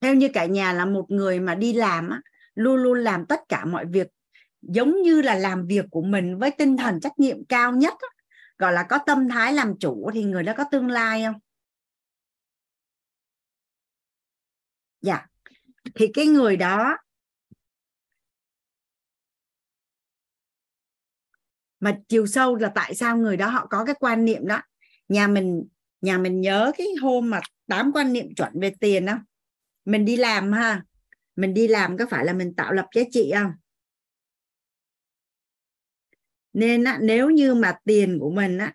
Theo 0.00 0.14
như 0.14 0.28
cả 0.34 0.46
nhà 0.46 0.72
là 0.72 0.84
một 0.84 1.10
người 1.10 1.40
mà 1.40 1.54
đi 1.54 1.72
làm 1.72 2.10
á, 2.10 2.20
luôn 2.54 2.76
luôn 2.76 2.98
làm 2.98 3.26
tất 3.26 3.40
cả 3.48 3.64
mọi 3.64 3.86
việc 3.86 4.06
giống 4.62 5.02
như 5.02 5.22
là 5.22 5.34
làm 5.34 5.66
việc 5.66 5.84
của 5.90 6.02
mình 6.02 6.38
với 6.38 6.50
tinh 6.50 6.76
thần 6.76 7.00
trách 7.00 7.18
nhiệm 7.18 7.44
cao 7.44 7.72
nhất 7.72 7.94
á, 8.00 8.08
gọi 8.58 8.72
là 8.72 8.82
có 8.82 8.98
tâm 9.06 9.28
thái 9.28 9.52
làm 9.52 9.78
chủ 9.78 10.10
thì 10.14 10.24
người 10.24 10.42
đó 10.42 10.52
có 10.56 10.64
tương 10.70 10.90
lai 10.90 11.24
không? 11.24 11.40
Dạ. 15.00 15.26
Thì 15.94 16.06
cái 16.14 16.26
người 16.26 16.56
đó 16.56 16.96
mà 21.80 21.98
chiều 22.08 22.26
sâu 22.26 22.56
là 22.56 22.72
tại 22.74 22.94
sao 22.94 23.16
người 23.16 23.36
đó 23.36 23.48
họ 23.48 23.66
có 23.70 23.84
cái 23.84 23.94
quan 24.00 24.24
niệm 24.24 24.46
đó? 24.46 24.60
Nhà 25.08 25.26
mình 25.26 25.64
nhà 26.00 26.18
mình 26.18 26.40
nhớ 26.40 26.72
cái 26.78 26.86
hôm 27.02 27.30
mà 27.30 27.40
tám 27.66 27.92
quan 27.94 28.12
niệm 28.12 28.34
chuẩn 28.34 28.60
về 28.60 28.72
tiền 28.80 29.06
không? 29.06 29.18
Mình 29.88 30.04
đi 30.04 30.16
làm 30.16 30.52
ha. 30.52 30.82
Mình 31.36 31.54
đi 31.54 31.68
làm 31.68 31.96
có 31.96 32.06
phải 32.10 32.24
là 32.24 32.32
mình 32.32 32.54
tạo 32.54 32.72
lập 32.72 32.86
giá 32.94 33.02
trị 33.10 33.32
không? 33.34 33.52
Nên 36.52 36.84
á, 36.84 36.98
nếu 37.02 37.30
như 37.30 37.54
mà 37.54 37.78
tiền 37.84 38.18
của 38.20 38.30
mình 38.30 38.58
á 38.58 38.74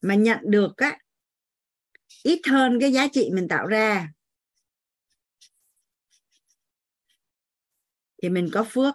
mà 0.00 0.14
nhận 0.14 0.38
được 0.42 0.76
á 0.76 0.98
ít 2.22 2.40
hơn 2.46 2.80
cái 2.80 2.92
giá 2.92 3.08
trị 3.12 3.30
mình 3.32 3.48
tạo 3.48 3.66
ra 3.66 4.08
thì 8.22 8.28
mình 8.28 8.48
có 8.52 8.64
phước. 8.68 8.94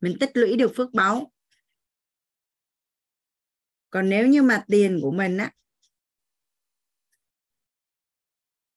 Mình 0.00 0.16
tích 0.20 0.30
lũy 0.34 0.56
được 0.56 0.72
phước 0.76 0.92
báu. 0.92 1.32
Còn 3.90 4.08
nếu 4.08 4.26
như 4.26 4.42
mà 4.42 4.64
tiền 4.68 4.98
của 5.02 5.10
mình 5.10 5.36
á 5.36 5.52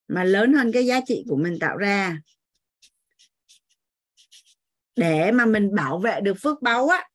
mà 0.08 0.24
lớn 0.24 0.53
hơn 0.53 0.72
cái 0.72 0.85
giá 0.85 1.00
trị 1.08 1.24
của 1.30 1.35
mình 1.35 1.59
tạo 1.59 1.77
ra. 1.77 2.19
Để 4.95 5.32
mà 5.32 5.45
mình 5.45 5.75
bảo 5.75 6.00
vệ 6.00 6.22
được 6.22 6.38
phước 6.42 6.61
báu 6.61 6.88
á 6.88 7.09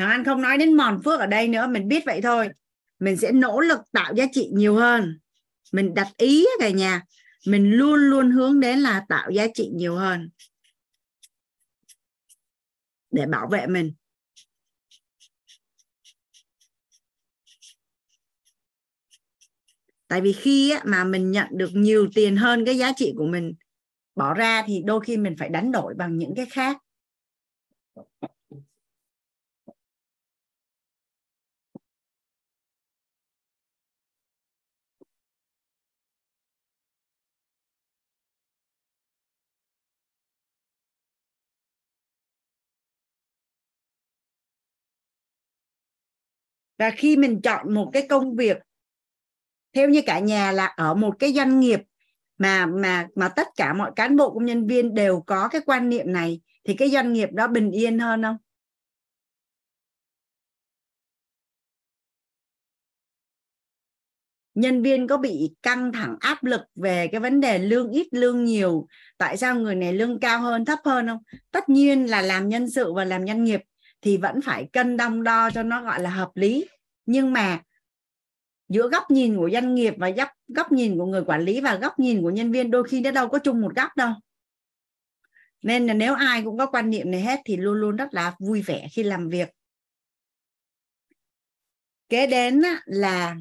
Hoàng 0.00 0.10
Anh 0.10 0.24
không 0.24 0.42
nói 0.42 0.58
đến 0.58 0.74
mòn 0.74 1.00
phước 1.04 1.20
ở 1.20 1.26
đây 1.26 1.48
nữa, 1.48 1.66
mình 1.66 1.88
biết 1.88 2.02
vậy 2.06 2.20
thôi. 2.22 2.48
Mình 2.98 3.16
sẽ 3.16 3.32
nỗ 3.32 3.60
lực 3.60 3.80
tạo 3.92 4.14
giá 4.14 4.26
trị 4.32 4.50
nhiều 4.52 4.74
hơn. 4.74 5.18
Mình 5.72 5.94
đặt 5.94 6.08
ý 6.16 6.46
cả 6.60 6.70
nhà, 6.70 7.02
mình 7.46 7.70
luôn 7.70 8.00
luôn 8.00 8.30
hướng 8.30 8.60
đến 8.60 8.78
là 8.78 9.04
tạo 9.08 9.30
giá 9.30 9.46
trị 9.54 9.70
nhiều 9.74 9.96
hơn. 9.96 10.30
Để 13.10 13.26
bảo 13.26 13.48
vệ 13.50 13.66
mình. 13.66 13.92
Tại 20.10 20.20
vì 20.20 20.32
khi 20.32 20.74
mà 20.84 21.04
mình 21.04 21.30
nhận 21.30 21.46
được 21.50 21.70
nhiều 21.72 22.08
tiền 22.14 22.36
hơn 22.36 22.64
cái 22.64 22.78
giá 22.78 22.92
trị 22.96 23.12
của 23.16 23.26
mình 23.26 23.54
bỏ 24.14 24.34
ra 24.34 24.62
thì 24.66 24.82
đôi 24.86 25.00
khi 25.00 25.16
mình 25.16 25.34
phải 25.38 25.48
đánh 25.48 25.72
đổi 25.72 25.94
bằng 25.94 26.18
những 26.18 26.34
cái 26.36 26.46
khác. 26.46 26.76
Và 46.78 46.90
khi 46.96 47.16
mình 47.16 47.40
chọn 47.42 47.74
một 47.74 47.90
cái 47.92 48.06
công 48.08 48.36
việc 48.36 48.56
theo 49.72 49.88
như 49.88 50.02
cả 50.06 50.18
nhà 50.18 50.52
là 50.52 50.66
ở 50.66 50.94
một 50.94 51.16
cái 51.18 51.32
doanh 51.32 51.60
nghiệp 51.60 51.80
mà 52.38 52.66
mà 52.66 53.08
mà 53.14 53.28
tất 53.28 53.48
cả 53.56 53.72
mọi 53.72 53.90
cán 53.96 54.16
bộ 54.16 54.34
công 54.34 54.44
nhân 54.44 54.66
viên 54.66 54.94
đều 54.94 55.20
có 55.26 55.48
cái 55.48 55.60
quan 55.66 55.88
niệm 55.88 56.12
này, 56.12 56.40
thì 56.64 56.74
cái 56.74 56.90
doanh 56.90 57.12
nghiệp 57.12 57.28
đó 57.32 57.46
bình 57.46 57.70
yên 57.70 57.98
hơn 57.98 58.22
không? 58.22 58.36
Nhân 64.54 64.82
viên 64.82 65.06
có 65.06 65.16
bị 65.16 65.50
căng 65.62 65.92
thẳng 65.92 66.16
áp 66.20 66.44
lực 66.44 66.60
về 66.74 67.08
cái 67.12 67.20
vấn 67.20 67.40
đề 67.40 67.58
lương 67.58 67.90
ít, 67.90 68.08
lương 68.10 68.44
nhiều, 68.44 68.86
tại 69.18 69.36
sao 69.36 69.54
người 69.54 69.74
này 69.74 69.92
lương 69.92 70.20
cao 70.20 70.40
hơn, 70.40 70.64
thấp 70.64 70.78
hơn 70.84 71.06
không? 71.06 71.22
Tất 71.50 71.68
nhiên 71.68 72.10
là 72.10 72.22
làm 72.22 72.48
nhân 72.48 72.70
sự 72.70 72.92
và 72.92 73.04
làm 73.04 73.26
doanh 73.26 73.44
nghiệp 73.44 73.60
thì 74.02 74.16
vẫn 74.16 74.40
phải 74.40 74.68
cân 74.72 74.96
đong 74.96 75.22
đo 75.22 75.50
cho 75.50 75.62
nó 75.62 75.82
gọi 75.82 76.00
là 76.02 76.10
hợp 76.10 76.30
lý. 76.34 76.68
Nhưng 77.06 77.32
mà 77.32 77.62
giữa 78.70 78.88
góc 78.88 79.10
nhìn 79.10 79.36
của 79.36 79.50
doanh 79.52 79.74
nghiệp 79.74 79.94
và 79.98 80.10
góc 80.10 80.28
góc 80.48 80.72
nhìn 80.72 80.98
của 80.98 81.06
người 81.06 81.24
quản 81.26 81.42
lý 81.42 81.60
và 81.60 81.74
góc 81.74 81.98
nhìn 81.98 82.22
của 82.22 82.30
nhân 82.30 82.52
viên 82.52 82.70
đôi 82.70 82.84
khi 82.88 83.00
nó 83.00 83.10
đâu 83.10 83.28
có 83.28 83.38
chung 83.38 83.60
một 83.60 83.74
góc 83.76 83.96
đâu. 83.96 84.12
Nên 85.62 85.86
là 85.86 85.94
nếu 85.94 86.14
ai 86.14 86.42
cũng 86.44 86.58
có 86.58 86.66
quan 86.66 86.90
niệm 86.90 87.10
này 87.10 87.20
hết 87.20 87.40
thì 87.44 87.56
luôn 87.56 87.74
luôn 87.74 87.96
rất 87.96 88.14
là 88.14 88.36
vui 88.38 88.62
vẻ 88.62 88.88
khi 88.92 89.02
làm 89.02 89.28
việc. 89.28 89.48
Kế 92.08 92.26
đến 92.26 92.62
là 92.84 93.36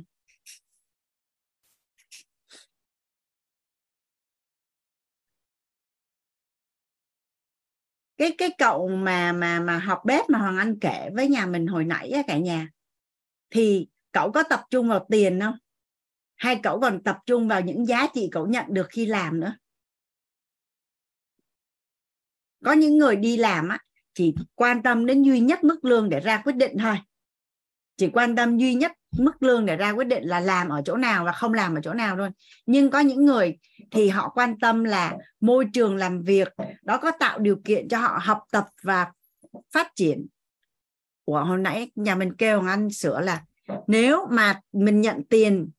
cái 8.17 8.35
cái 8.37 8.49
cậu 8.57 8.87
mà 8.87 9.31
mà 9.31 9.59
mà 9.59 9.77
học 9.77 10.01
bếp 10.05 10.29
mà 10.29 10.39
hoàng 10.39 10.57
anh 10.57 10.79
kể 10.79 11.09
với 11.15 11.27
nhà 11.27 11.45
mình 11.45 11.67
hồi 11.67 11.85
nãy 11.85 12.13
cả 12.27 12.37
nhà, 12.37 12.69
thì 13.49 13.87
cậu 14.11 14.31
có 14.31 14.43
tập 14.43 14.61
trung 14.69 14.89
vào 14.89 15.05
tiền 15.09 15.39
không? 15.39 15.57
Hay 16.35 16.59
cậu 16.63 16.79
còn 16.79 17.03
tập 17.03 17.17
trung 17.25 17.47
vào 17.47 17.61
những 17.61 17.85
giá 17.85 18.07
trị 18.13 18.29
cậu 18.31 18.47
nhận 18.47 18.65
được 18.69 18.87
khi 18.89 19.05
làm 19.05 19.39
nữa? 19.39 19.55
Có 22.65 22.71
những 22.71 22.97
người 22.97 23.15
đi 23.15 23.37
làm 23.37 23.69
á, 23.69 23.79
chỉ 24.13 24.35
quan 24.55 24.83
tâm 24.83 25.05
đến 25.05 25.23
duy 25.23 25.39
nhất 25.39 25.63
mức 25.63 25.85
lương 25.85 26.09
để 26.09 26.19
ra 26.19 26.41
quyết 26.45 26.55
định 26.55 26.77
thôi. 26.79 26.97
Chỉ 27.97 28.09
quan 28.13 28.35
tâm 28.35 28.57
duy 28.57 28.73
nhất 28.73 28.91
mức 29.17 29.43
lương 29.43 29.65
để 29.65 29.75
ra 29.75 29.91
quyết 29.91 30.07
định 30.07 30.23
là 30.23 30.39
làm 30.39 30.69
ở 30.69 30.81
chỗ 30.85 30.97
nào 30.97 31.25
và 31.25 31.31
không 31.31 31.53
làm 31.53 31.75
ở 31.75 31.81
chỗ 31.83 31.93
nào 31.93 32.17
thôi. 32.17 32.29
Nhưng 32.65 32.89
có 32.89 32.99
những 32.99 33.25
người 33.25 33.57
thì 33.91 34.09
họ 34.09 34.29
quan 34.35 34.59
tâm 34.59 34.83
là 34.83 35.17
môi 35.39 35.65
trường 35.73 35.95
làm 35.95 36.21
việc, 36.21 36.47
đó 36.81 36.97
có 36.97 37.11
tạo 37.19 37.39
điều 37.39 37.61
kiện 37.65 37.87
cho 37.87 37.99
họ 37.99 38.19
học 38.21 38.43
tập 38.51 38.65
và 38.83 39.11
phát 39.73 39.91
triển. 39.95 40.27
Của 41.25 41.43
hồi 41.43 41.57
nãy 41.57 41.91
nhà 41.95 42.15
mình 42.15 42.35
kêu 42.35 42.61
anh 42.67 42.89
sửa 42.89 43.21
là 43.21 43.43
nếu 43.87 44.27
mà 44.31 44.61
mình 44.71 45.01
nhận 45.01 45.23
tiền 45.29 45.69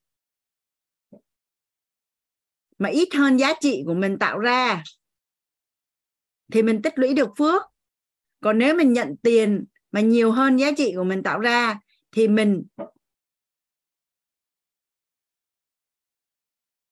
mà 2.78 2.89
ít 2.89 3.09
hơn 3.15 3.36
giá 3.36 3.52
trị 3.60 3.83
của 3.86 3.94
mình 3.94 4.19
tạo 4.19 4.39
ra, 4.39 4.85
thì 6.52 6.62
mình 6.62 6.83
tích 6.83 6.99
lũy 6.99 7.15
được 7.15 7.28
phước. 7.39 7.62
Còn 8.41 8.59
nếu 8.59 8.75
mình 8.75 8.93
nhận 8.93 9.17
tiền 9.23 9.65
mà 9.93 10.01
nhiều 10.01 10.33
hơn 10.33 10.57
giá 10.57 10.70
trị 10.77 10.93
của 10.97 11.05
mình 11.05 11.23
tạo 11.23 11.41
ra, 11.41 11.81
thì 12.12 12.28
mình 12.28 12.65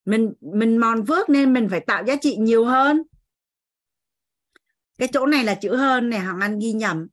mình 0.05 0.33
mình 0.41 0.79
mòn 0.79 1.07
phước 1.07 1.29
nên 1.29 1.53
mình 1.53 1.69
phải 1.71 1.81
tạo 1.81 2.05
giá 2.07 2.17
trị 2.21 2.37
nhiều 2.37 2.65
hơn. 2.65 3.03
Cái 4.99 5.09
chỗ 5.13 5.27
này 5.27 5.45
là 5.45 5.55
chữ 5.55 5.77
hơn 5.77 6.11
này, 6.11 6.21
hoàng 6.21 6.41
anh 6.41 6.59
ghi 6.59 6.73
nhầm 6.73 7.07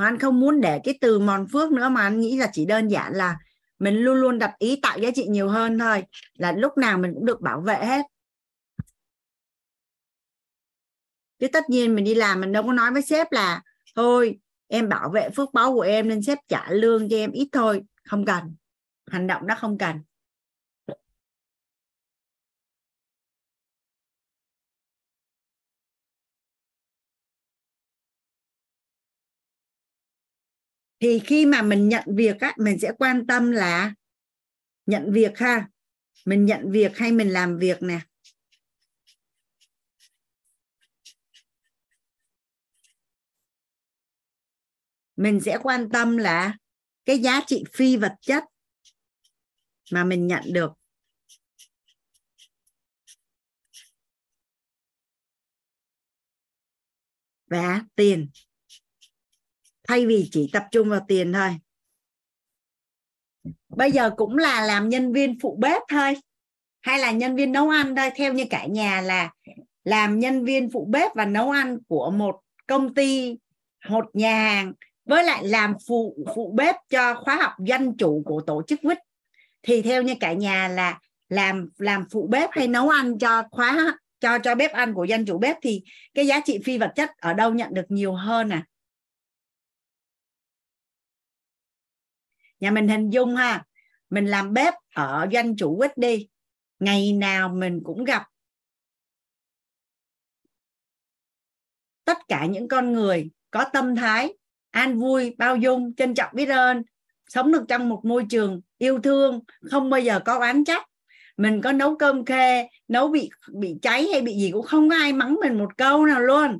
hoặc 0.00 0.08
anh 0.08 0.18
không 0.18 0.40
muốn 0.40 0.60
để 0.60 0.80
cái 0.84 0.98
từ 1.00 1.18
mòn 1.18 1.46
phước 1.52 1.72
nữa 1.72 1.88
mà 1.88 2.02
anh 2.02 2.20
nghĩ 2.20 2.36
là 2.36 2.50
chỉ 2.52 2.64
đơn 2.66 2.88
giản 2.88 3.12
là 3.12 3.36
mình 3.78 3.96
luôn 3.96 4.16
luôn 4.16 4.38
đặt 4.38 4.54
ý 4.58 4.78
tạo 4.82 4.98
giá 4.98 5.10
trị 5.14 5.26
nhiều 5.28 5.48
hơn 5.48 5.78
thôi, 5.78 6.04
là 6.34 6.52
lúc 6.52 6.78
nào 6.78 6.98
mình 6.98 7.14
cũng 7.14 7.26
được 7.26 7.40
bảo 7.40 7.60
vệ 7.60 7.84
hết. 7.86 8.02
Chứ 11.38 11.48
tất 11.52 11.70
nhiên 11.70 11.94
mình 11.94 12.04
đi 12.04 12.14
làm 12.14 12.40
mình 12.40 12.52
đâu 12.52 12.62
có 12.62 12.72
nói 12.72 12.90
với 12.90 13.02
sếp 13.02 13.32
là, 13.32 13.62
thôi, 13.96 14.38
em 14.68 14.88
bảo 14.88 15.10
vệ 15.10 15.30
phước 15.30 15.52
báu 15.52 15.72
của 15.72 15.80
em 15.80 16.08
nên 16.08 16.22
sếp 16.22 16.38
trả 16.48 16.70
lương 16.70 17.08
cho 17.08 17.16
em 17.16 17.32
ít 17.32 17.48
thôi. 17.52 17.82
Không 18.04 18.24
cần. 18.24 18.54
Hành 19.10 19.26
động 19.26 19.46
đó 19.46 19.54
không 19.58 19.78
cần. 19.78 19.96
Thì 31.00 31.18
khi 31.18 31.46
mà 31.46 31.62
mình 31.62 31.88
nhận 31.88 32.04
việc 32.06 32.40
á, 32.40 32.54
mình 32.56 32.78
sẽ 32.78 32.92
quan 32.98 33.26
tâm 33.26 33.50
là 33.50 33.94
nhận 34.86 35.12
việc 35.12 35.38
ha. 35.38 35.68
Mình 36.24 36.44
nhận 36.44 36.70
việc 36.70 36.96
hay 36.98 37.12
mình 37.12 37.30
làm 37.30 37.58
việc 37.58 37.82
nè? 37.82 38.00
Mình 45.16 45.40
sẽ 45.40 45.58
quan 45.62 45.90
tâm 45.90 46.16
là 46.16 46.56
cái 47.04 47.18
giá 47.18 47.40
trị 47.46 47.64
phi 47.72 47.96
vật 47.96 48.14
chất 48.20 48.44
mà 49.92 50.04
mình 50.04 50.26
nhận 50.26 50.42
được. 50.52 50.72
Và 57.46 57.82
tiền 57.94 58.30
thay 59.90 60.06
vì 60.06 60.28
chỉ 60.32 60.50
tập 60.52 60.64
trung 60.70 60.88
vào 60.88 61.00
tiền 61.08 61.32
thôi. 61.32 61.50
Bây 63.68 63.92
giờ 63.92 64.10
cũng 64.16 64.36
là 64.36 64.60
làm 64.66 64.88
nhân 64.88 65.12
viên 65.12 65.38
phụ 65.40 65.56
bếp 65.60 65.82
thôi. 65.88 66.16
Hay 66.80 66.98
là 66.98 67.10
nhân 67.10 67.36
viên 67.36 67.52
nấu 67.52 67.68
ăn 67.68 67.96
thôi. 67.96 68.10
Theo 68.16 68.32
như 68.32 68.44
cả 68.50 68.66
nhà 68.66 69.00
là 69.00 69.30
làm 69.84 70.18
nhân 70.18 70.44
viên 70.44 70.70
phụ 70.70 70.84
bếp 70.90 71.14
và 71.14 71.24
nấu 71.24 71.50
ăn 71.50 71.78
của 71.88 72.10
một 72.10 72.40
công 72.66 72.94
ty, 72.94 73.38
một 73.88 74.04
nhà 74.12 74.34
hàng, 74.34 74.72
với 75.04 75.24
lại 75.24 75.44
làm 75.44 75.74
phụ 75.88 76.16
phụ 76.34 76.52
bếp 76.56 76.76
cho 76.88 77.14
khóa 77.14 77.36
học 77.36 77.52
dân 77.58 77.96
chủ 77.96 78.22
của 78.26 78.40
tổ 78.40 78.62
chức 78.66 78.80
quýt 78.82 78.98
thì 79.62 79.82
theo 79.82 80.02
như 80.02 80.14
cả 80.20 80.32
nhà 80.32 80.68
là 80.68 80.98
làm 81.28 81.68
làm 81.78 82.04
phụ 82.12 82.26
bếp 82.30 82.50
hay 82.52 82.68
nấu 82.68 82.88
ăn 82.88 83.18
cho 83.18 83.42
khóa, 83.50 83.98
cho 84.20 84.38
cho 84.38 84.54
bếp 84.54 84.72
ăn 84.72 84.94
của 84.94 85.04
dân 85.04 85.26
chủ 85.26 85.38
bếp 85.38 85.56
thì 85.62 85.82
cái 86.14 86.26
giá 86.26 86.40
trị 86.44 86.58
phi 86.64 86.78
vật 86.78 86.92
chất 86.96 87.10
ở 87.18 87.34
đâu 87.34 87.54
nhận 87.54 87.74
được 87.74 87.86
nhiều 87.88 88.14
hơn 88.14 88.48
à? 88.52 88.66
Nhà 92.60 92.70
mình 92.70 92.88
hình 92.88 93.10
dung 93.10 93.36
ha, 93.36 93.64
mình 94.10 94.26
làm 94.26 94.52
bếp 94.52 94.74
ở 94.94 95.28
doanh 95.32 95.56
chủ 95.56 95.78
quýt 95.78 95.98
đi, 95.98 96.28
ngày 96.78 97.12
nào 97.12 97.48
mình 97.48 97.80
cũng 97.84 98.04
gặp 98.04 98.22
tất 102.04 102.18
cả 102.28 102.46
những 102.46 102.68
con 102.68 102.92
người 102.92 103.30
có 103.50 103.64
tâm 103.72 103.96
thái, 103.96 104.34
an 104.70 104.98
vui, 104.98 105.34
bao 105.38 105.56
dung, 105.56 105.94
trân 105.94 106.14
trọng 106.14 106.30
biết 106.34 106.46
ơn, 106.46 106.82
sống 107.28 107.52
được 107.52 107.64
trong 107.68 107.88
một 107.88 108.00
môi 108.04 108.26
trường 108.30 108.60
yêu 108.78 109.00
thương, 109.00 109.40
không 109.70 109.90
bao 109.90 110.00
giờ 110.00 110.20
có 110.24 110.38
oán 110.38 110.64
trách. 110.64 110.86
Mình 111.36 111.60
có 111.62 111.72
nấu 111.72 111.96
cơm 111.96 112.24
khê, 112.24 112.68
nấu 112.88 113.08
bị 113.08 113.30
bị 113.52 113.74
cháy 113.82 114.08
hay 114.12 114.22
bị 114.22 114.34
gì 114.34 114.50
cũng 114.52 114.66
không 114.66 114.90
có 114.90 114.96
ai 114.96 115.12
mắng 115.12 115.36
mình 115.40 115.58
một 115.58 115.76
câu 115.76 116.06
nào 116.06 116.20
luôn. 116.20 116.58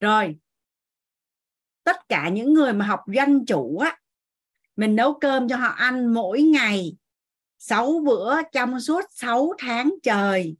Rồi 0.00 0.36
tất 1.84 2.08
cả 2.08 2.28
những 2.28 2.54
người 2.54 2.72
mà 2.72 2.86
học 2.86 3.00
doanh 3.06 3.46
chủ 3.46 3.78
á 3.78 3.98
mình 4.76 4.96
nấu 4.96 5.14
cơm 5.14 5.48
cho 5.48 5.56
họ 5.56 5.68
ăn 5.68 6.14
mỗi 6.14 6.42
ngày 6.42 6.96
6 7.58 8.00
bữa 8.04 8.42
trong 8.52 8.80
suốt 8.80 9.04
6 9.10 9.52
tháng 9.58 9.94
trời. 10.02 10.56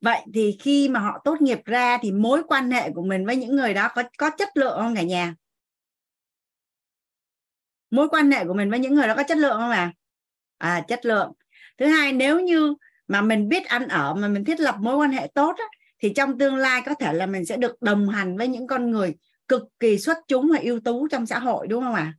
Vậy 0.00 0.20
thì 0.34 0.56
khi 0.60 0.88
mà 0.88 1.00
họ 1.00 1.20
tốt 1.24 1.42
nghiệp 1.42 1.60
ra 1.64 1.98
thì 2.02 2.12
mối 2.12 2.42
quan 2.48 2.70
hệ 2.70 2.90
của 2.90 3.02
mình 3.02 3.26
với 3.26 3.36
những 3.36 3.56
người 3.56 3.74
đó 3.74 3.88
có 3.94 4.02
có 4.18 4.30
chất 4.30 4.56
lượng 4.56 4.78
không 4.80 4.94
cả 4.94 5.02
nhà? 5.02 5.34
Mối 7.90 8.08
quan 8.08 8.30
hệ 8.30 8.44
của 8.44 8.54
mình 8.54 8.70
với 8.70 8.78
những 8.78 8.94
người 8.94 9.06
đó 9.06 9.14
có 9.16 9.22
chất 9.22 9.38
lượng 9.38 9.56
không 9.60 9.70
à 9.70 9.92
à 10.58 10.84
chất 10.88 11.04
lượng. 11.04 11.32
Thứ 11.78 11.86
hai 11.86 12.12
nếu 12.12 12.40
như 12.40 12.74
mà 13.08 13.20
mình 13.20 13.48
biết 13.48 13.66
ăn 13.66 13.88
ở 13.88 14.14
mà 14.14 14.28
mình 14.28 14.44
thiết 14.44 14.60
lập 14.60 14.74
mối 14.80 14.96
quan 14.96 15.10
hệ 15.10 15.30
tốt 15.34 15.54
á, 15.58 15.64
thì 15.98 16.12
trong 16.16 16.38
tương 16.38 16.56
lai 16.56 16.82
có 16.86 16.94
thể 16.94 17.12
là 17.12 17.26
mình 17.26 17.44
sẽ 17.44 17.56
được 17.56 17.82
đồng 17.82 18.08
hành 18.08 18.36
với 18.36 18.48
những 18.48 18.66
con 18.66 18.90
người 18.90 19.14
cực 19.48 19.62
kỳ 19.80 19.98
xuất 19.98 20.18
chúng 20.28 20.50
và 20.52 20.58
ưu 20.58 20.80
tú 20.80 21.08
trong 21.08 21.26
xã 21.26 21.38
hội, 21.38 21.66
đúng 21.66 21.84
không 21.84 21.94
ạ 21.94 22.02
à? 22.02 22.14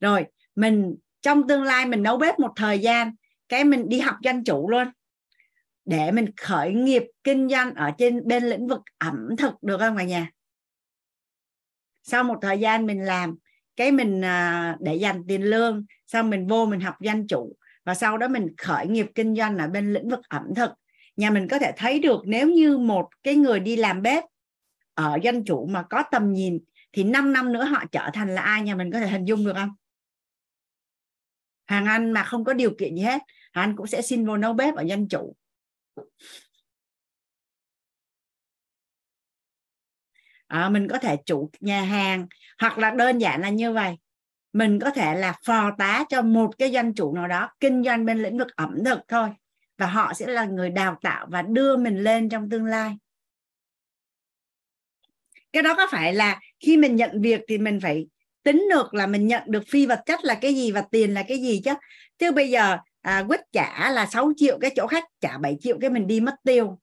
rồi, 0.00 0.26
mình 0.54 0.96
trong 1.20 1.48
tương 1.48 1.62
lai 1.62 1.86
mình 1.86 2.02
nấu 2.02 2.16
bếp 2.16 2.38
một 2.38 2.52
thời 2.56 2.78
gian, 2.78 3.14
cái 3.48 3.64
mình 3.64 3.88
đi 3.88 4.00
học 4.00 4.16
doanh 4.24 4.44
chủ 4.44 4.70
luôn, 4.70 4.88
để 5.84 6.10
mình 6.10 6.26
khởi 6.36 6.72
nghiệp, 6.72 7.02
kinh 7.24 7.48
doanh 7.48 7.74
ở 7.74 7.90
trên, 7.98 8.28
bên 8.28 8.44
lĩnh 8.44 8.68
vực 8.68 8.80
ẩm 8.98 9.28
thực, 9.38 9.62
được 9.62 9.78
không 9.78 9.96
cả 9.96 10.04
nhà 10.04 10.30
sau 12.02 12.24
một 12.24 12.38
thời 12.42 12.58
gian 12.58 12.86
mình 12.86 13.04
làm, 13.04 13.36
cái 13.76 13.92
mình 13.92 14.24
à, 14.24 14.76
để 14.80 14.94
dành 14.94 15.24
tiền 15.28 15.42
lương, 15.42 15.84
xong 16.06 16.30
mình 16.30 16.46
vô 16.46 16.66
mình 16.66 16.80
học 16.80 16.94
doanh 17.00 17.26
chủ, 17.26 17.56
và 17.84 17.94
sau 17.94 18.18
đó 18.18 18.28
mình 18.28 18.54
khởi 18.58 18.86
nghiệp, 18.86 19.06
kinh 19.14 19.36
doanh 19.36 19.58
ở 19.58 19.68
bên 19.68 19.92
lĩnh 19.92 20.08
vực 20.08 20.20
ẩm 20.28 20.44
thực 20.56 20.70
nhà 21.16 21.30
mình 21.30 21.48
có 21.48 21.58
thể 21.58 21.72
thấy 21.76 21.98
được 21.98 22.20
nếu 22.24 22.48
như 22.48 22.78
một 22.78 23.08
cái 23.22 23.34
người 23.34 23.60
đi 23.60 23.76
làm 23.76 24.02
bếp 24.02 24.24
Ờ, 24.94 25.12
ở 25.12 25.18
doanh 25.24 25.44
chủ 25.44 25.66
mà 25.66 25.82
có 25.82 26.02
tầm 26.10 26.32
nhìn 26.32 26.58
thì 26.92 27.04
5 27.04 27.32
năm 27.32 27.52
nữa 27.52 27.64
họ 27.64 27.84
trở 27.92 28.10
thành 28.12 28.34
là 28.34 28.42
ai 28.42 28.62
nhà 28.62 28.74
mình 28.74 28.92
có 28.92 29.00
thể 29.00 29.08
hình 29.08 29.24
dung 29.24 29.44
được 29.44 29.52
không? 29.56 29.70
Hàng 31.66 31.86
anh 31.86 32.10
mà 32.12 32.24
không 32.24 32.44
có 32.44 32.52
điều 32.52 32.70
kiện 32.78 32.96
gì 32.96 33.02
hết 33.02 33.22
hàng 33.52 33.64
anh 33.70 33.76
cũng 33.76 33.86
sẽ 33.86 34.02
xin 34.02 34.26
vô 34.26 34.36
nấu 34.36 34.52
bếp 34.52 34.74
ở 34.74 34.84
doanh 34.88 35.08
chủ. 35.08 35.36
À, 40.46 40.68
mình 40.68 40.88
có 40.88 40.98
thể 40.98 41.16
chủ 41.26 41.50
nhà 41.60 41.82
hàng 41.82 42.26
hoặc 42.58 42.78
là 42.78 42.90
đơn 42.90 43.18
giản 43.18 43.40
là 43.40 43.48
như 43.48 43.72
vậy. 43.72 43.96
Mình 44.52 44.78
có 44.80 44.90
thể 44.90 45.14
là 45.14 45.34
phò 45.46 45.70
tá 45.78 46.04
cho 46.08 46.22
một 46.22 46.58
cái 46.58 46.72
doanh 46.72 46.94
chủ 46.94 47.14
nào 47.14 47.28
đó 47.28 47.50
kinh 47.60 47.84
doanh 47.84 48.04
bên 48.04 48.22
lĩnh 48.22 48.38
vực 48.38 48.56
ẩm 48.56 48.84
thực 48.84 48.98
thôi. 49.08 49.30
Và 49.78 49.86
họ 49.86 50.14
sẽ 50.14 50.26
là 50.26 50.44
người 50.44 50.70
đào 50.70 50.98
tạo 51.02 51.26
và 51.30 51.42
đưa 51.42 51.76
mình 51.76 51.98
lên 51.98 52.28
trong 52.28 52.50
tương 52.50 52.64
lai 52.64 52.96
cái 55.52 55.62
đó 55.62 55.74
có 55.76 55.86
phải 55.90 56.14
là 56.14 56.40
khi 56.60 56.76
mình 56.76 56.96
nhận 56.96 57.22
việc 57.22 57.40
thì 57.48 57.58
mình 57.58 57.80
phải 57.80 58.06
tính 58.42 58.66
được 58.70 58.94
là 58.94 59.06
mình 59.06 59.26
nhận 59.26 59.42
được 59.46 59.62
phi 59.68 59.86
vật 59.86 60.00
chất 60.06 60.24
là 60.24 60.34
cái 60.34 60.54
gì 60.54 60.72
và 60.72 60.82
tiền 60.90 61.14
là 61.14 61.22
cái 61.22 61.38
gì 61.38 61.60
chứ? 61.64 61.72
Chứ 62.18 62.32
bây 62.32 62.50
giờ 62.50 62.76
à, 63.02 63.24
quýt 63.28 63.40
trả 63.52 63.90
là 63.90 64.06
6 64.06 64.32
triệu 64.36 64.58
cái 64.58 64.70
chỗ 64.76 64.86
khách 64.86 65.04
trả 65.20 65.38
7 65.38 65.56
triệu 65.60 65.78
cái 65.80 65.90
mình 65.90 66.06
đi 66.06 66.20
mất 66.20 66.34
tiêu. 66.44 66.78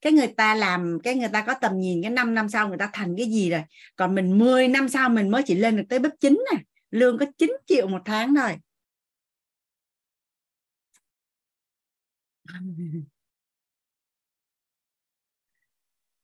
Cái 0.00 0.12
người 0.12 0.26
ta 0.26 0.54
làm 0.54 0.98
cái 1.02 1.14
người 1.14 1.28
ta 1.32 1.42
có 1.46 1.54
tầm 1.54 1.78
nhìn 1.78 2.02
cái 2.02 2.10
5 2.10 2.34
năm 2.34 2.48
sau 2.48 2.68
người 2.68 2.78
ta 2.78 2.90
thành 2.92 3.14
cái 3.16 3.26
gì 3.26 3.50
rồi. 3.50 3.62
Còn 3.96 4.14
mình 4.14 4.38
10 4.38 4.68
năm 4.68 4.88
sau 4.88 5.08
mình 5.08 5.30
mới 5.30 5.42
chỉ 5.46 5.54
lên 5.54 5.76
được 5.76 5.84
tới 5.88 5.98
bếp 5.98 6.12
chính 6.20 6.44
này 6.52 6.62
lương 6.90 7.18
có 7.18 7.26
9 7.38 7.56
triệu 7.66 7.88
một 7.88 8.02
tháng 8.04 8.34
thôi. 8.34 8.56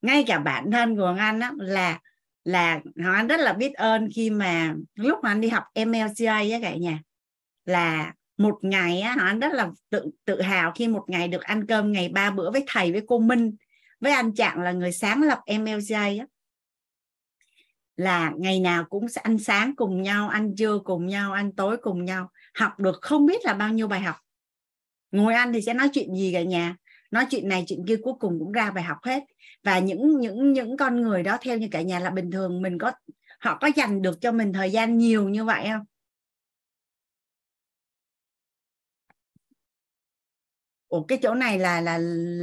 ngay 0.03 0.25
cả 0.27 0.39
bản 0.39 0.71
thân 0.71 0.97
của 0.97 1.17
anh 1.19 1.41
á, 1.41 1.53
là 1.59 1.99
là 2.45 2.81
Hoàng 3.03 3.15
Anh 3.15 3.27
rất 3.27 3.41
là 3.41 3.53
biết 3.53 3.75
ơn 3.75 4.09
khi 4.15 4.31
mà 4.31 4.75
lúc 4.95 5.19
hoàng 5.23 5.37
anh 5.37 5.41
đi 5.41 5.49
học 5.49 5.65
MLCA 5.75 6.35
á 6.35 6.59
cả 6.63 6.77
nhà. 6.77 7.03
Là 7.65 8.15
một 8.37 8.59
ngày 8.63 9.01
á 9.01 9.15
Hoàng 9.15 9.27
Anh 9.27 9.41
rất 9.41 9.53
là 9.53 9.71
tự 9.91 10.11
tự 10.25 10.41
hào 10.41 10.73
khi 10.75 10.89
một 10.89 11.05
ngày 11.09 11.29
được 11.29 11.43
ăn 11.43 11.67
cơm 11.67 11.93
ngày 11.93 12.09
ba 12.09 12.31
bữa 12.31 12.51
với 12.51 12.65
thầy 12.67 12.93
với 12.93 13.03
cô 13.07 13.19
Minh. 13.19 13.57
Với 14.01 14.13
anh 14.13 14.35
Trạng 14.35 14.61
là 14.61 14.73
người 14.73 14.93
sáng 14.93 15.23
lập 15.23 15.39
MLCA 15.47 16.03
á. 16.03 16.27
Là 17.97 18.33
ngày 18.37 18.61
nào 18.61 18.85
cũng 18.85 19.09
sẽ 19.09 19.21
ăn 19.21 19.39
sáng 19.39 19.77
cùng 19.77 20.03
nhau 20.03 20.29
ăn 20.29 20.57
trưa 20.57 20.79
cùng 20.85 21.07
nhau 21.07 21.33
ăn 21.33 21.53
tối 21.53 21.77
cùng 21.77 22.05
nhau. 22.05 22.31
Học 22.55 22.79
được 22.79 22.99
không 23.03 23.27
biết 23.27 23.45
là 23.45 23.55
bao 23.55 23.73
nhiêu 23.73 23.89
bài 23.89 24.01
học. 24.01 24.17
Ngồi 25.11 25.35
ăn 25.35 25.53
thì 25.53 25.63
sẽ 25.63 25.75
nói 25.75 25.89
chuyện 25.93 26.15
gì 26.15 26.33
cả 26.33 26.43
nhà. 26.43 26.77
Nói 27.11 27.27
chuyện 27.31 27.49
này 27.49 27.65
chuyện 27.67 27.85
kia 27.89 27.97
cuối 28.03 28.15
cùng 28.21 28.39
cũng 28.39 28.53
ra 28.53 28.71
bài 28.71 28.85
học 28.85 28.99
hết 29.03 29.23
và 29.63 29.79
những 29.79 30.21
những 30.21 30.53
những 30.53 30.77
con 30.77 31.03
người 31.03 31.23
đó 31.23 31.39
theo 31.41 31.59
như 31.59 31.69
cả 31.71 31.83
nhà 31.83 31.99
là 31.99 32.11
bình 32.11 32.31
thường 32.31 32.63
mình 32.63 32.79
có 32.79 32.93
họ 33.41 33.59
có 33.61 33.71
dành 33.77 34.03
được 34.03 34.19
cho 34.21 34.33
mình 34.33 34.53
thời 34.53 34.71
gian 34.73 34.99
nhiều 34.99 35.29
như 35.29 35.45
vậy 35.45 35.69
không 35.73 35.85
Ủa 40.89 41.05
cái 41.05 41.19
chỗ 41.23 41.35
này 41.35 41.59
là 41.59 41.81
là 41.81 41.99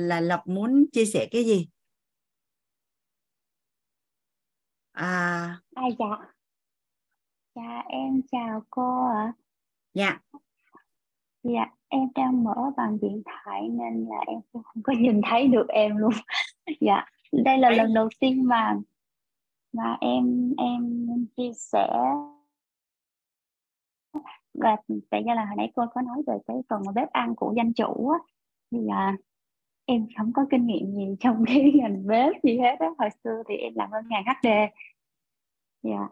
là 0.08 0.20
Lộc 0.22 0.48
muốn 0.48 0.86
chia 0.94 1.06
sẻ 1.06 1.28
cái 1.32 1.44
gì? 1.46 1.68
À, 4.94 5.62
à 5.76 5.84
dạ. 6.00 6.06
Dạ 7.56 7.84
em 7.90 8.22
chào 8.32 8.64
cô 8.70 9.06
ạ. 9.06 9.24
À. 9.24 9.34
Dạ. 9.94 10.20
Dạ 11.44 11.66
em 11.90 12.08
đang 12.16 12.44
mở 12.44 12.72
bằng 12.78 12.98
điện 13.02 13.22
thoại 13.26 13.70
nên 13.70 14.06
là 14.10 14.18
em 14.28 14.40
cũng 14.52 14.64
không 14.64 14.84
có 14.84 14.94
nhìn 15.00 15.22
thấy 15.30 15.48
được 15.48 15.68
em 15.68 15.98
luôn. 15.98 16.12
dạ 16.82 17.06
đây 17.32 17.58
là 17.58 17.70
lần 17.70 17.94
đầu 17.94 18.10
tiên 18.20 18.48
mà 18.48 18.78
mà 19.74 19.98
em 20.02 20.54
em 20.58 21.06
chia 21.38 21.52
sẻ. 21.54 21.88
Và 24.54 24.78
tại 25.10 25.24
ra 25.24 25.36
là 25.36 25.46
hồi 25.46 25.56
nãy 25.58 25.72
cô 25.76 25.86
có 25.94 26.02
nói 26.02 26.22
về 26.28 26.34
cái 26.48 26.58
phần 26.70 26.82
bếp 26.96 27.10
ăn 27.12 27.36
của 27.36 27.54
danh 27.58 27.74
chủ 27.74 28.10
á 28.10 28.20
thì 28.72 28.78
là 28.82 29.18
em 29.86 30.08
không 30.18 30.34
có 30.34 30.46
kinh 30.52 30.66
nghiệm 30.68 30.96
gì 30.96 31.16
trong 31.20 31.44
cái 31.48 31.72
ngành 31.76 32.08
bếp 32.08 32.44
gì 32.44 32.58
hết 32.58 32.76
á. 32.80 32.88
Hồi 32.98 33.10
xưa 33.24 33.44
thì 33.48 33.56
em 33.56 33.74
làm 33.76 33.92
ngân 33.92 34.04
hàng 34.12 34.24
HD 34.26 34.48
dạ 35.84 36.08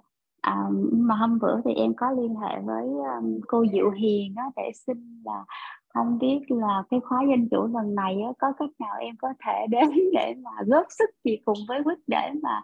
à, 0.47 0.55
mà 0.91 1.15
hôm 1.15 1.39
bữa 1.39 1.61
thì 1.65 1.73
em 1.73 1.93
có 1.93 2.11
liên 2.11 2.35
hệ 2.35 2.59
với 2.63 2.85
um, 2.85 3.39
cô 3.47 3.65
Diệu 3.73 3.89
Hiền 3.89 4.35
đó 4.35 4.43
để 4.55 4.71
xin 4.73 5.21
là 5.25 5.45
không 5.87 6.19
biết 6.19 6.39
là 6.47 6.83
cái 6.89 6.99
khóa 6.99 7.21
danh 7.29 7.47
chủ 7.51 7.67
lần 7.73 7.95
này 7.95 8.21
á, 8.21 8.31
có 8.39 8.47
cách 8.59 8.69
nào 8.79 8.95
em 8.99 9.15
có 9.21 9.33
thể 9.45 9.65
đến 9.69 9.89
để 10.13 10.33
mà 10.43 10.51
góp 10.67 10.85
sức 10.89 11.09
gì 11.23 11.37
cùng 11.45 11.57
với 11.67 11.83
Quýt 11.83 11.97
để 12.07 12.31
mà 12.43 12.61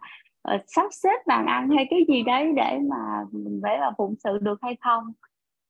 uh, 0.56 0.62
sắp 0.68 0.86
xếp 0.92 1.28
bàn 1.28 1.46
ăn 1.46 1.70
hay 1.70 1.88
cái 1.90 2.00
gì 2.08 2.24
đấy 2.24 2.52
để 2.56 2.80
mà 2.90 3.26
mình 3.32 3.60
phải 3.64 3.78
là 3.78 3.92
phụng 3.98 4.16
sự 4.24 4.38
được 4.42 4.60
hay 4.62 4.76
không? 4.82 5.14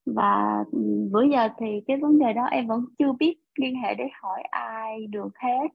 Và 0.06 0.64
ừ, 0.72 1.10
bữa 1.12 1.24
giờ 1.24 1.50
thì 1.60 1.82
cái 1.88 1.98
vấn 1.98 2.20
đề 2.20 2.34
đó 2.34 2.44
em 2.44 2.68
vẫn 2.68 2.86
chưa 3.00 3.12
biết 3.20 3.36
liên 3.56 3.76
hệ 3.76 3.96
để 3.96 4.06
hỏi 4.22 4.44
ai 4.52 5.08
được 5.08 5.30
hết. 5.36 5.68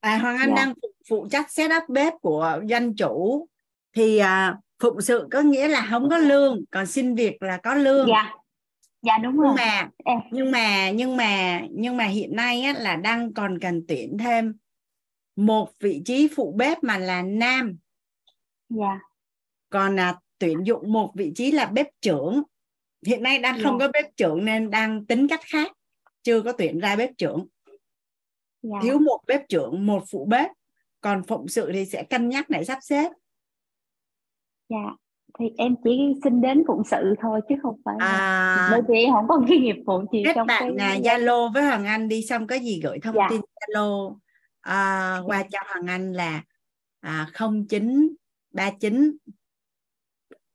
À 0.00 0.18
Hoàng 0.18 0.36
Anh 0.36 0.48
dạ. 0.48 0.54
đang 0.56 0.74
phụ, 0.82 0.88
phụ 1.08 1.26
trách 1.30 1.50
setup 1.50 1.88
bếp 1.88 2.12
của 2.20 2.60
doanh 2.68 2.94
chủ. 2.96 3.48
Thì 3.96 4.18
à, 4.18 4.56
phụng 4.84 5.00
sự 5.00 5.28
có 5.30 5.40
nghĩa 5.40 5.68
là 5.68 5.86
không 5.90 6.10
có 6.10 6.18
lương 6.18 6.64
còn 6.70 6.86
xin 6.86 7.14
việc 7.14 7.42
là 7.42 7.56
có 7.56 7.74
lương. 7.74 8.08
Dạ. 8.08 8.32
Dạ 9.02 9.18
đúng 9.18 9.36
rồi. 9.36 9.54
nhưng 9.56 9.56
mà 9.56 9.90
em. 10.04 10.20
nhưng 10.30 10.50
mà 10.50 10.90
nhưng 10.90 11.16
mà 11.16 11.60
nhưng 11.70 11.96
mà 11.96 12.04
hiện 12.04 12.36
nay 12.36 12.62
á, 12.62 12.72
là 12.78 12.96
đang 12.96 13.34
còn 13.34 13.58
cần 13.58 13.84
tuyển 13.88 14.18
thêm 14.18 14.54
một 15.36 15.70
vị 15.80 16.02
trí 16.04 16.28
phụ 16.36 16.54
bếp 16.56 16.84
mà 16.84 16.98
là 16.98 17.22
nam. 17.22 17.76
Dạ. 18.68 19.00
Còn 19.70 20.00
à, 20.00 20.18
tuyển 20.38 20.58
dụng 20.64 20.92
một 20.92 21.12
vị 21.14 21.32
trí 21.34 21.50
là 21.50 21.66
bếp 21.66 21.86
trưởng. 22.00 22.42
Hiện 23.06 23.22
nay 23.22 23.38
đang 23.38 23.62
không 23.62 23.78
dạ. 23.78 23.86
có 23.86 23.92
bếp 23.92 24.16
trưởng 24.16 24.44
nên 24.44 24.70
đang 24.70 25.06
tính 25.06 25.28
cách 25.28 25.40
khác 25.44 25.72
chưa 26.22 26.40
có 26.40 26.52
tuyển 26.52 26.80
ra 26.80 26.96
bếp 26.96 27.10
trưởng. 27.18 27.46
Dạ. 28.62 28.78
thiếu 28.82 28.98
một 28.98 29.20
bếp 29.26 29.48
trưởng 29.48 29.86
một 29.86 30.04
phụ 30.10 30.24
bếp. 30.24 30.50
Còn 31.00 31.22
phụng 31.22 31.48
sự 31.48 31.70
thì 31.72 31.84
sẽ 31.84 32.02
cân 32.02 32.28
nhắc 32.28 32.50
để 32.50 32.64
sắp 32.64 32.78
xếp 32.82 33.10
dạ 34.68 34.96
thì 35.38 35.44
em 35.56 35.74
chỉ 35.84 36.14
xin 36.24 36.40
đến 36.40 36.64
phụng 36.66 36.82
sự 36.84 37.14
thôi 37.20 37.40
chứ 37.48 37.54
không 37.62 37.80
phải 37.84 37.94
à, 37.98 38.68
bởi 38.70 38.82
vì 38.88 38.98
em 38.98 39.12
không 39.12 39.28
có 39.28 39.40
kinh 39.48 39.62
nghiệp 39.62 39.76
vụ 39.86 40.04
gì 40.12 40.22
kết 40.24 40.32
trong 40.34 40.46
bạn 40.46 40.74
cái 40.78 41.02
Zalo 41.02 41.52
với 41.52 41.62
Hoàng 41.62 41.84
Anh 41.84 42.08
đi 42.08 42.22
xong 42.22 42.46
có 42.46 42.56
gì 42.56 42.80
gửi 42.82 42.98
thông 43.02 43.14
dạ. 43.14 43.26
tin 43.30 43.40
Zalo 43.60 44.16
à, 44.60 45.18
qua 45.26 45.44
cho 45.50 45.58
Hoàng 45.66 45.86
Anh 45.86 46.12
là 46.12 46.42
à, 47.00 47.26
0939 47.34 49.16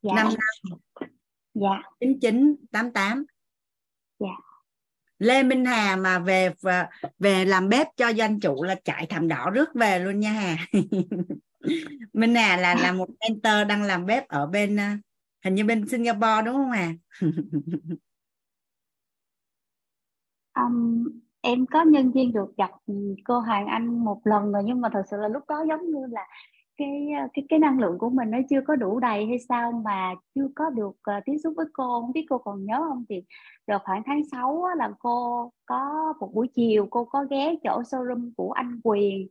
dạ. 0.01 0.13
55 0.15 0.39
dạ. 1.53 1.81
9988 1.99 3.25
dạ. 4.19 4.27
Lê 5.19 5.43
Minh 5.43 5.65
Hà 5.65 5.95
mà 5.95 6.19
về 6.19 6.49
về 7.19 7.45
làm 7.45 7.69
bếp 7.69 7.87
cho 7.97 8.13
doanh 8.13 8.39
chủ 8.39 8.63
là 8.63 8.75
chạy 8.83 9.05
thảm 9.09 9.27
đỏ 9.27 9.49
rước 9.49 9.69
về 9.75 9.99
luôn 9.99 10.19
nha 10.19 10.31
Hà 10.31 10.57
Minh 12.13 12.37
à 12.37 12.57
là 12.57 12.75
là 12.75 12.93
một 12.93 13.07
mentor 13.19 13.67
đang 13.69 13.83
làm 13.83 14.05
bếp 14.05 14.27
ở 14.27 14.47
bên 14.47 14.79
à, 14.79 14.97
hình 15.45 15.55
như 15.55 15.65
bên 15.65 15.87
Singapore 15.87 16.41
đúng 16.45 16.55
không 16.55 16.71
à? 16.71 16.93
um, 20.55 21.07
em 21.41 21.65
có 21.65 21.83
nhân 21.83 22.11
viên 22.11 22.33
được 22.33 22.57
gặp 22.57 22.71
cô 23.25 23.39
Hoàng 23.39 23.67
Anh 23.67 24.05
một 24.05 24.21
lần 24.23 24.51
rồi 24.51 24.63
nhưng 24.65 24.81
mà 24.81 24.89
thật 24.93 25.03
sự 25.11 25.17
là 25.17 25.27
lúc 25.27 25.43
đó 25.47 25.65
giống 25.67 25.91
như 25.91 26.05
là 26.09 26.27
cái 26.77 27.07
à, 27.17 27.27
cái 27.33 27.45
cái 27.49 27.59
năng 27.59 27.79
lượng 27.79 27.97
của 27.97 28.09
mình 28.09 28.31
nó 28.31 28.37
chưa 28.49 28.61
có 28.67 28.75
đủ 28.75 28.99
đầy 28.99 29.25
hay 29.25 29.39
sao 29.49 29.71
mà 29.71 30.15
chưa 30.35 30.47
có 30.55 30.69
được 30.69 30.87
uh, 30.89 31.23
tiếp 31.25 31.37
xúc 31.43 31.53
với 31.57 31.65
cô. 31.73 32.01
Không 32.01 32.11
biết 32.11 32.25
cô 32.29 32.37
còn 32.37 32.65
nhớ 32.65 32.85
không? 32.89 33.05
Thì 33.09 33.23
được 33.67 33.81
khoảng 33.85 34.03
tháng 34.05 34.21
6 34.31 34.63
á, 34.63 34.75
là 34.75 34.91
cô 34.99 35.51
có 35.65 36.13
một 36.19 36.31
buổi 36.33 36.47
chiều 36.55 36.87
cô 36.89 37.05
có 37.05 37.25
ghé 37.29 37.55
chỗ 37.63 37.81
showroom 37.81 38.31
của 38.37 38.51
anh 38.51 38.79
Quyền 38.83 39.27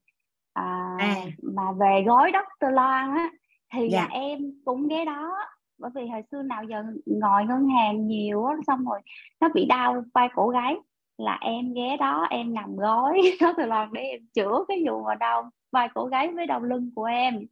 à, 0.58 0.96
à. 0.98 1.14
mà 1.42 1.72
về 1.72 2.04
gói 2.06 2.32
Dr. 2.32 2.74
Loan 2.74 3.16
á 3.16 3.30
thì 3.74 3.88
dạ. 3.92 4.00
là 4.00 4.08
em 4.10 4.38
cũng 4.64 4.88
ghé 4.88 5.04
đó 5.04 5.36
bởi 5.78 5.90
vì 5.94 6.08
hồi 6.08 6.22
xưa 6.30 6.42
nào 6.42 6.64
giờ 6.64 6.84
ngồi 7.06 7.44
ngân 7.44 7.68
hàng 7.68 8.06
nhiều 8.06 8.44
á 8.44 8.56
xong 8.66 8.84
rồi 8.84 9.00
nó 9.40 9.48
bị 9.54 9.66
đau 9.66 10.04
vai 10.14 10.28
cổ 10.34 10.48
gáy 10.48 10.76
là 11.18 11.38
em 11.40 11.74
ghé 11.74 11.96
đó 11.96 12.26
em 12.30 12.54
nằm 12.54 12.76
gói 12.76 13.20
Dr. 13.40 13.66
Loan 13.66 13.92
để 13.92 14.00
em 14.02 14.20
chữa 14.34 14.64
cái 14.68 14.84
vụ 14.88 15.02
mà 15.02 15.14
đau 15.14 15.50
vai 15.72 15.88
cổ 15.94 16.06
gáy 16.06 16.28
với 16.28 16.46
đầu 16.46 16.60
lưng 16.60 16.90
của 16.94 17.04
em 17.04 17.46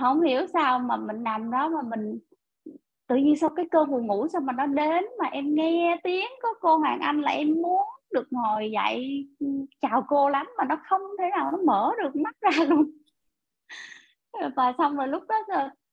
không 0.00 0.20
hiểu 0.20 0.46
sao 0.52 0.78
mà 0.78 0.96
mình 0.96 1.22
nằm 1.22 1.50
đó 1.50 1.68
mà 1.68 1.82
mình 1.82 2.18
tự 3.06 3.16
nhiên 3.16 3.36
sau 3.36 3.50
cái 3.56 3.66
cơn 3.70 3.90
buồn 3.90 4.06
ngủ 4.06 4.28
sao 4.28 4.40
mà 4.40 4.52
nó 4.52 4.66
đến 4.66 5.04
mà 5.18 5.26
em 5.26 5.54
nghe 5.54 6.00
tiếng 6.04 6.30
có 6.42 6.48
cô 6.60 6.76
Hoàng 6.76 7.00
Anh 7.00 7.20
là 7.20 7.30
em 7.30 7.62
muốn 7.62 7.82
được 8.12 8.26
ngồi 8.30 8.70
dậy 8.70 9.28
ừ, 9.40 9.46
chào 9.80 10.04
cô 10.08 10.28
lắm 10.28 10.46
mà 10.58 10.64
nó 10.64 10.80
không 10.88 11.00
thể 11.18 11.24
nào 11.30 11.50
nó 11.50 11.58
mở 11.66 11.92
được 12.02 12.16
mắt 12.16 12.36
ra 12.40 12.64
luôn. 12.68 12.90
Và 14.56 14.72
xong 14.78 14.96
rồi 14.96 15.08
lúc 15.08 15.22
đó 15.28 15.36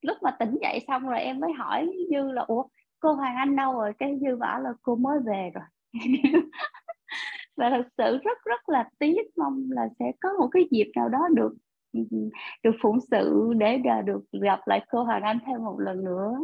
lúc 0.02 0.18
mà 0.22 0.32
tỉnh 0.40 0.58
dậy 0.62 0.80
xong 0.88 1.08
rồi 1.08 1.20
em 1.20 1.40
mới 1.40 1.52
hỏi 1.54 1.92
Dư 2.12 2.32
là, 2.32 2.42
ủa, 2.42 2.64
cô 3.00 3.14
Hoàng 3.14 3.36
Anh 3.36 3.56
đâu 3.56 3.74
rồi? 3.74 3.94
Cái 4.00 4.20
Dư 4.22 4.36
bảo 4.36 4.62
là, 4.62 4.74
cô 4.82 4.96
mới 4.96 5.20
về 5.26 5.52
rồi. 5.54 5.64
Và 7.58 7.70
thật 7.70 7.88
sự 7.98 8.18
rất 8.24 8.38
rất 8.46 8.70
là 8.70 8.90
tiếc 9.00 9.38
mong 9.38 9.68
là 9.70 9.88
sẽ 10.00 10.12
có 10.22 10.30
một 10.40 10.48
cái 10.52 10.68
dịp 10.72 10.92
nào 10.96 11.10
đó 11.10 11.20
được 11.34 11.54
ừ, 11.94 12.00
ừ, 12.12 12.18
được 12.64 12.72
phụng 12.82 13.00
sự 13.12 13.54
để 13.58 13.78
được 14.06 14.22
gặp 14.32 14.60
lại 14.66 14.86
cô 14.92 15.04
Hoàng 15.04 15.24
Anh 15.24 15.40
thêm 15.46 15.64
một 15.64 15.80
lần 15.80 16.04
nữa 16.04 16.38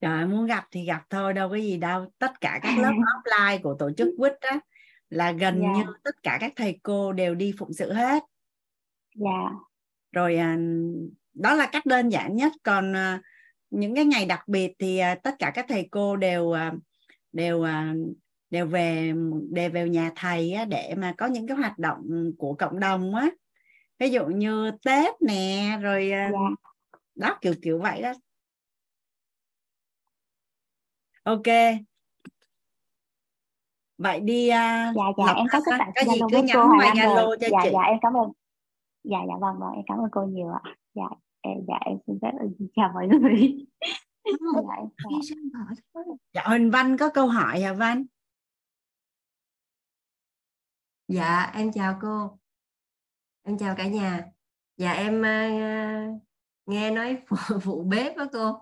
trời 0.00 0.26
muốn 0.26 0.46
gặp 0.46 0.64
thì 0.70 0.84
gặp 0.84 1.02
thôi 1.10 1.32
đâu 1.32 1.48
có 1.48 1.54
gì 1.54 1.76
đâu 1.76 2.12
tất 2.18 2.40
cả 2.40 2.60
các 2.62 2.78
lớp 2.78 2.92
offline 3.24 3.62
của 3.62 3.76
tổ 3.78 3.90
chức 3.96 4.08
quýt 4.18 4.32
á 4.40 4.60
là 5.10 5.32
gần 5.32 5.60
yeah. 5.60 5.76
Dạ. 5.76 5.82
như 5.82 5.92
tất 6.04 6.22
cả 6.22 6.38
các 6.40 6.52
thầy 6.56 6.80
cô 6.82 7.12
đều 7.12 7.34
đi 7.34 7.54
phụng 7.58 7.72
sự 7.72 7.92
hết 7.92 8.22
dạ 9.14 9.30
yeah. 9.30 9.52
rồi 10.12 10.36
à, 10.36 10.58
đó 11.34 11.54
là 11.54 11.66
cách 11.72 11.86
đơn 11.86 12.08
giản 12.08 12.36
nhất 12.36 12.52
còn 12.62 12.96
à, 12.96 13.20
những 13.70 13.94
cái 13.94 14.04
ngày 14.04 14.26
đặc 14.26 14.48
biệt 14.48 14.72
thì 14.78 14.98
à, 14.98 15.14
tất 15.14 15.34
cả 15.38 15.52
các 15.54 15.66
thầy 15.68 15.88
cô 15.90 16.16
đều 16.16 16.54
đều 17.32 17.66
đều 18.50 18.66
về 18.66 19.12
đều 19.50 19.70
về 19.70 19.88
nhà 19.88 20.12
thầy 20.16 20.52
á, 20.52 20.64
để 20.64 20.94
mà 20.96 21.14
có 21.18 21.26
những 21.26 21.46
cái 21.46 21.56
hoạt 21.56 21.78
động 21.78 22.32
của 22.38 22.54
cộng 22.54 22.80
đồng 22.80 23.14
á 23.14 23.30
ví 23.98 24.10
dụ 24.10 24.26
như 24.26 24.70
tết 24.84 25.22
nè 25.22 25.78
rồi 25.82 26.10
yeah. 26.10 26.32
Dạ. 26.32 26.38
đó 27.14 27.38
kiểu 27.40 27.54
kiểu 27.62 27.78
vậy 27.78 28.02
đó 28.02 28.12
ok. 31.30 31.80
Vậy 33.98 34.20
đi 34.20 34.48
uh, 34.48 34.50
dạ 34.96 35.04
dạ 35.18 35.32
em 35.36 35.46
có 35.52 35.60
các 35.64 35.78
bạn 35.78 35.90
cái 35.94 36.04
gì 36.04 36.20
cứ 36.32 36.42
nhắn 36.42 36.68
qua 36.78 36.92
zalo 36.94 37.36
cho 37.40 37.48
dạ 37.50 37.58
chị. 37.62 37.70
dạ 37.72 37.82
em 37.82 37.98
cảm 38.02 38.12
ơn. 38.16 38.32
Dạ 39.04 39.18
dạ 39.28 39.34
vâng 39.40 39.58
vâng 39.60 39.72
em 39.74 39.84
cảm 39.86 39.98
ơn 39.98 40.10
cô 40.12 40.22
nhiều 40.22 40.48
ạ. 40.48 40.74
Dạ 40.94 41.08
em, 41.40 41.58
dạ 41.68 41.78
em 41.86 41.98
xin 42.06 42.18
phép 42.22 42.30
chào 42.76 42.90
mọi 42.94 43.08
người. 43.08 43.56
Dạ, 44.24 44.76
em 44.76 44.88
dạ 46.34 46.42
Huỳnh 46.44 46.70
Văn 46.70 46.96
có 46.96 47.10
câu 47.14 47.26
hỏi 47.26 47.60
hả 47.60 47.72
Văn? 47.72 48.04
Dạ 51.08 51.50
em 51.54 51.72
chào 51.72 51.98
cô. 52.02 52.38
Em 53.42 53.58
chào 53.58 53.74
cả 53.76 53.86
nhà. 53.86 54.24
Dạ 54.76 54.92
em 54.92 55.20
uh, 55.20 56.22
nghe 56.66 56.90
nói 56.90 57.22
phụ, 57.28 57.36
phụ 57.62 57.84
bếp 57.88 58.16
đó 58.16 58.26
cô 58.32 58.60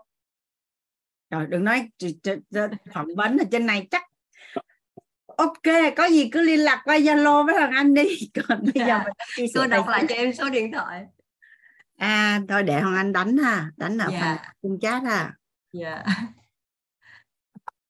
rồi 1.31 1.47
đừng 1.47 1.65
nói 1.65 1.91
phỏng 2.95 3.07
vấn 3.17 3.39
ở 3.39 3.45
trên 3.53 3.67
này 3.67 3.87
chắc. 3.91 4.03
Ok 5.27 5.95
có 5.97 6.05
gì 6.05 6.29
cứ 6.33 6.43
liên 6.43 6.61
lạc 6.61 6.83
qua 6.85 6.99
zalo 6.99 7.47
với 7.47 7.55
thằng 7.59 7.71
anh 7.71 7.95
đi. 7.95 8.31
Còn 8.49 8.61
bây 8.63 8.87
giờ 8.87 9.01
mình 9.39 9.47
tôi 9.55 9.69
đọc 9.69 9.89
lại 9.89 10.05
cho 10.09 10.15
em 10.15 10.35
số 10.35 10.51
điện 10.51 10.73
thoại. 10.73 11.05
À 11.97 12.41
thôi 12.49 12.63
để 12.63 12.81
hoàng 12.81 12.97
anh 12.97 13.13
đánh 13.13 13.37
ha. 13.37 13.71
Đánh 13.77 13.99
ở 13.99 14.09
yeah. 14.11 14.23
phần 14.23 14.55
cung 14.63 14.81
chat 14.81 15.03
ha. 15.03 15.35
Dạ. 15.73 16.05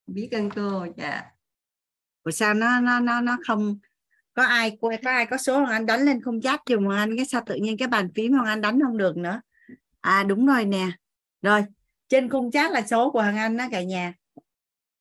Biết 0.06 0.28
ơn 0.32 0.50
cô 0.50 0.86
dạ. 0.96 1.22
Ủa 2.22 2.30
sao 2.30 2.54
nó 2.54 2.80
nó 2.80 3.00
nó 3.00 3.20
nó 3.20 3.36
không 3.46 3.78
có 4.34 4.44
ai 4.44 4.78
có 4.80 4.90
ai 5.04 5.26
có 5.26 5.36
số 5.36 5.58
hoàng 5.58 5.72
anh 5.72 5.86
đánh 5.86 6.00
lên 6.00 6.22
không 6.22 6.40
chat 6.40 6.60
giùm 6.66 6.84
hoàng 6.84 6.98
anh? 6.98 7.16
Cái 7.16 7.26
sao 7.26 7.42
tự 7.46 7.54
nhiên 7.54 7.76
cái 7.78 7.88
bàn 7.88 8.08
phím 8.14 8.32
hoàng 8.32 8.46
anh 8.46 8.60
đánh 8.60 8.80
không 8.82 8.96
được 8.96 9.16
nữa? 9.16 9.40
À 10.00 10.22
đúng 10.22 10.46
rồi 10.46 10.64
nè. 10.64 10.90
Rồi 11.42 11.64
trên 12.08 12.28
khung 12.28 12.50
chat 12.50 12.72
là 12.72 12.86
số 12.86 13.10
của 13.10 13.20
Hằng 13.20 13.36
anh 13.36 13.56
đó 13.56 13.68
cả 13.70 13.82
nhà. 13.82 14.14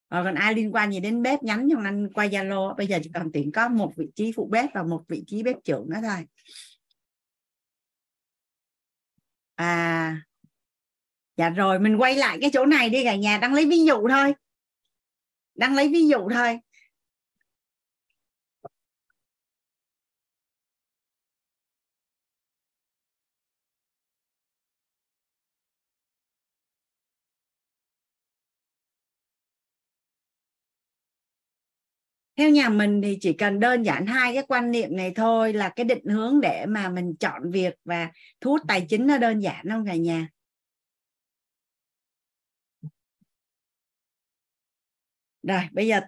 Rồi 0.09 0.23
còn 0.23 0.35
ai 0.35 0.53
liên 0.53 0.75
quan 0.75 0.91
gì 0.91 0.99
đến 0.99 1.21
bếp 1.21 1.43
nhắn 1.43 1.67
cho 1.71 1.77
anh 1.83 2.09
qua 2.13 2.25
zalo. 2.25 2.75
Bây 2.75 2.87
giờ 2.87 2.99
chỉ 3.03 3.09
còn 3.13 3.31
tiện 3.31 3.51
có 3.51 3.69
một 3.69 3.93
vị 3.95 4.07
trí 4.15 4.31
phụ 4.35 4.47
bếp 4.51 4.69
và 4.73 4.83
một 4.83 5.03
vị 5.07 5.23
trí 5.27 5.43
bếp 5.43 5.55
trưởng 5.63 5.89
đó 5.89 5.99
thôi. 6.01 6.25
À 9.55 10.21
dạ 11.37 11.49
rồi, 11.49 11.79
mình 11.79 11.97
quay 11.97 12.15
lại 12.15 12.37
cái 12.41 12.49
chỗ 12.53 12.65
này 12.65 12.89
đi 12.89 13.03
cả 13.03 13.15
nhà. 13.15 13.37
Đang 13.37 13.53
lấy 13.53 13.65
ví 13.65 13.85
dụ 13.85 14.07
thôi. 14.09 14.33
Đang 15.55 15.75
lấy 15.75 15.87
ví 15.87 16.07
dụ 16.07 16.29
thôi. 16.33 16.59
Theo 32.37 32.49
nhà 32.49 32.69
mình 32.69 33.01
thì 33.01 33.17
chỉ 33.21 33.33
cần 33.33 33.59
đơn 33.59 33.83
giản 33.83 34.05
hai 34.05 34.33
cái 34.33 34.43
quan 34.47 34.71
niệm 34.71 34.95
này 34.95 35.11
thôi 35.15 35.53
là 35.53 35.69
cái 35.69 35.83
định 35.83 36.05
hướng 36.05 36.41
để 36.41 36.65
mà 36.65 36.89
mình 36.89 37.15
chọn 37.19 37.51
việc 37.51 37.73
và 37.85 38.11
thu 38.41 38.51
hút 38.51 38.61
tài 38.67 38.85
chính 38.89 39.07
nó 39.07 39.17
đơn 39.17 39.39
giản 39.39 39.65
không 39.69 39.85
cả 39.85 39.95
nhà? 39.95 40.29
Rồi 45.43 45.61
bây 45.71 45.87
giờ 45.87 46.01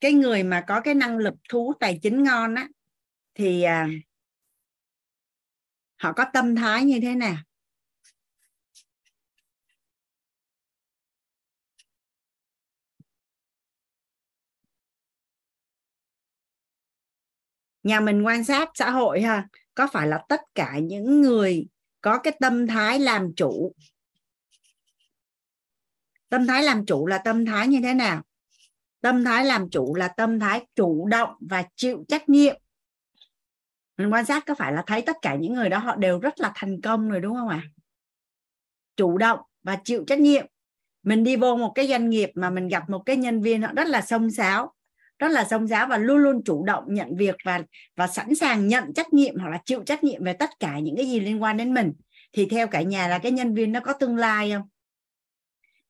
cái 0.00 0.12
người 0.12 0.42
mà 0.42 0.64
có 0.68 0.80
cái 0.80 0.94
năng 0.94 1.18
lực 1.18 1.34
thu 1.48 1.64
hút 1.64 1.76
tài 1.80 1.98
chính 2.02 2.22
ngon 2.22 2.54
á 2.54 2.68
thì 3.34 3.62
à, 3.62 3.88
họ 5.96 6.12
có 6.12 6.24
tâm 6.32 6.54
thái 6.54 6.84
như 6.84 6.98
thế 7.02 7.14
nào? 7.14 7.36
Nhà 17.84 18.00
mình 18.00 18.22
quan 18.26 18.44
sát 18.44 18.70
xã 18.74 18.90
hội 18.90 19.22
ha, 19.22 19.48
có 19.74 19.86
phải 19.92 20.06
là 20.08 20.24
tất 20.28 20.40
cả 20.54 20.78
những 20.78 21.20
người 21.20 21.66
có 22.00 22.18
cái 22.18 22.36
tâm 22.40 22.66
thái 22.66 22.98
làm 22.98 23.34
chủ? 23.36 23.72
Tâm 26.28 26.46
thái 26.46 26.62
làm 26.62 26.86
chủ 26.86 27.06
là 27.06 27.18
tâm 27.18 27.44
thái 27.44 27.68
như 27.68 27.80
thế 27.82 27.94
nào? 27.94 28.22
Tâm 29.00 29.24
thái 29.24 29.44
làm 29.44 29.70
chủ 29.70 29.94
là 29.94 30.08
tâm 30.08 30.40
thái 30.40 30.66
chủ 30.74 31.06
động 31.06 31.30
và 31.40 31.64
chịu 31.76 32.04
trách 32.08 32.28
nhiệm. 32.28 32.56
Mình 33.96 34.12
quan 34.12 34.24
sát 34.24 34.46
có 34.46 34.54
phải 34.54 34.72
là 34.72 34.82
thấy 34.86 35.02
tất 35.02 35.16
cả 35.22 35.34
những 35.34 35.54
người 35.54 35.68
đó 35.68 35.78
họ 35.78 35.96
đều 35.96 36.18
rất 36.18 36.40
là 36.40 36.52
thành 36.54 36.80
công 36.80 37.10
rồi 37.10 37.20
đúng 37.20 37.36
không 37.36 37.48
ạ? 37.48 37.62
Chủ 38.96 39.18
động 39.18 39.40
và 39.62 39.78
chịu 39.84 40.04
trách 40.06 40.18
nhiệm. 40.18 40.46
Mình 41.02 41.24
đi 41.24 41.36
vô 41.36 41.56
một 41.56 41.72
cái 41.74 41.88
doanh 41.88 42.10
nghiệp 42.10 42.30
mà 42.34 42.50
mình 42.50 42.68
gặp 42.68 42.90
một 42.90 43.02
cái 43.06 43.16
nhân 43.16 43.40
viên 43.42 43.62
họ 43.62 43.72
rất 43.76 43.86
là 43.86 44.02
xông 44.02 44.30
xáo 44.30 44.74
rất 45.18 45.28
là 45.28 45.44
rông 45.44 45.66
giáo 45.66 45.86
và 45.86 45.98
luôn 45.98 46.16
luôn 46.16 46.42
chủ 46.44 46.64
động 46.64 46.84
nhận 46.88 47.16
việc 47.16 47.36
và 47.44 47.62
và 47.96 48.06
sẵn 48.06 48.34
sàng 48.34 48.68
nhận 48.68 48.94
trách 48.94 49.12
nhiệm 49.12 49.38
hoặc 49.38 49.48
là 49.48 49.58
chịu 49.64 49.82
trách 49.86 50.04
nhiệm 50.04 50.24
về 50.24 50.32
tất 50.32 50.50
cả 50.60 50.78
những 50.78 50.96
cái 50.96 51.06
gì 51.06 51.20
liên 51.20 51.42
quan 51.42 51.56
đến 51.56 51.74
mình. 51.74 51.92
Thì 52.32 52.46
theo 52.46 52.66
cả 52.66 52.82
nhà 52.82 53.08
là 53.08 53.18
cái 53.18 53.32
nhân 53.32 53.54
viên 53.54 53.72
nó 53.72 53.80
có 53.80 53.92
tương 53.92 54.16
lai 54.16 54.52
không? 54.52 54.68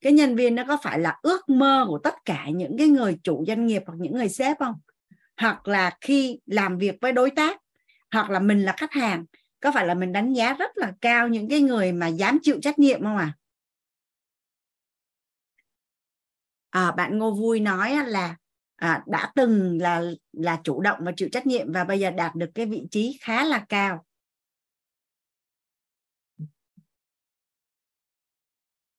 Cái 0.00 0.12
nhân 0.12 0.36
viên 0.36 0.54
nó 0.54 0.64
có 0.68 0.78
phải 0.82 0.98
là 0.98 1.18
ước 1.22 1.48
mơ 1.48 1.84
của 1.88 1.98
tất 1.98 2.14
cả 2.24 2.46
những 2.54 2.78
cái 2.78 2.86
người 2.86 3.18
chủ 3.22 3.44
doanh 3.46 3.66
nghiệp 3.66 3.82
hoặc 3.86 3.96
những 3.98 4.14
người 4.14 4.28
sếp 4.28 4.58
không? 4.58 4.74
Hoặc 5.36 5.68
là 5.68 5.96
khi 6.00 6.40
làm 6.46 6.78
việc 6.78 6.94
với 7.00 7.12
đối 7.12 7.30
tác 7.30 7.60
hoặc 8.10 8.30
là 8.30 8.40
mình 8.40 8.62
là 8.62 8.74
khách 8.76 8.92
hàng 8.92 9.24
có 9.60 9.72
phải 9.72 9.86
là 9.86 9.94
mình 9.94 10.12
đánh 10.12 10.32
giá 10.32 10.54
rất 10.54 10.70
là 10.78 10.92
cao 11.00 11.28
những 11.28 11.48
cái 11.48 11.60
người 11.60 11.92
mà 11.92 12.06
dám 12.06 12.38
chịu 12.42 12.58
trách 12.62 12.78
nhiệm 12.78 13.02
không 13.02 13.16
à 13.16 13.32
à, 16.74 16.92
bạn 16.92 17.18
Ngô 17.18 17.30
Vui 17.30 17.60
nói 17.60 17.96
là 18.06 18.36
à, 18.84 19.04
đã 19.06 19.32
từng 19.34 19.78
là 19.80 20.02
là 20.32 20.60
chủ 20.64 20.80
động 20.80 20.98
và 21.02 21.12
chịu 21.16 21.28
trách 21.32 21.46
nhiệm 21.46 21.72
và 21.72 21.84
bây 21.84 22.00
giờ 22.00 22.10
đạt 22.10 22.34
được 22.34 22.50
cái 22.54 22.66
vị 22.66 22.82
trí 22.90 23.18
khá 23.20 23.44
là 23.44 23.66
cao. 23.68 24.06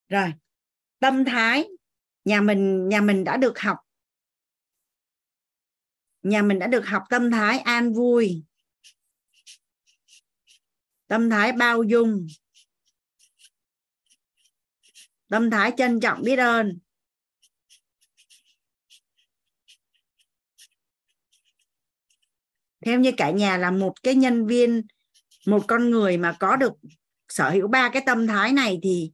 Rồi 0.09 0.33
tâm 0.99 1.25
thái 1.25 1.67
nhà 2.25 2.41
mình 2.41 2.89
nhà 2.89 3.01
mình 3.01 3.23
đã 3.23 3.37
được 3.37 3.59
học. 3.59 3.77
Nhà 6.21 6.41
mình 6.41 6.59
đã 6.59 6.67
được 6.67 6.85
học 6.85 7.03
tâm 7.09 7.31
thái 7.31 7.59
an 7.59 7.93
vui 7.93 8.43
tâm 11.07 11.29
thái 11.29 11.51
bao 11.51 11.83
dung 11.83 12.27
tâm 15.29 15.49
thái 15.49 15.71
trân 15.77 15.99
trọng 15.99 16.21
biết 16.21 16.39
ơn. 16.39 16.79
Theo 22.85 22.99
như 22.99 23.11
cả 23.17 23.31
nhà 23.31 23.57
là 23.57 23.71
một 23.71 24.03
cái 24.03 24.15
nhân 24.15 24.47
viên, 24.47 24.81
một 25.45 25.63
con 25.67 25.89
người 25.89 26.17
mà 26.17 26.35
có 26.39 26.55
được 26.55 26.73
sở 27.29 27.49
hữu 27.49 27.67
ba 27.67 27.89
cái 27.89 28.03
tâm 28.05 28.27
thái 28.27 28.53
này 28.53 28.79
thì 28.83 29.11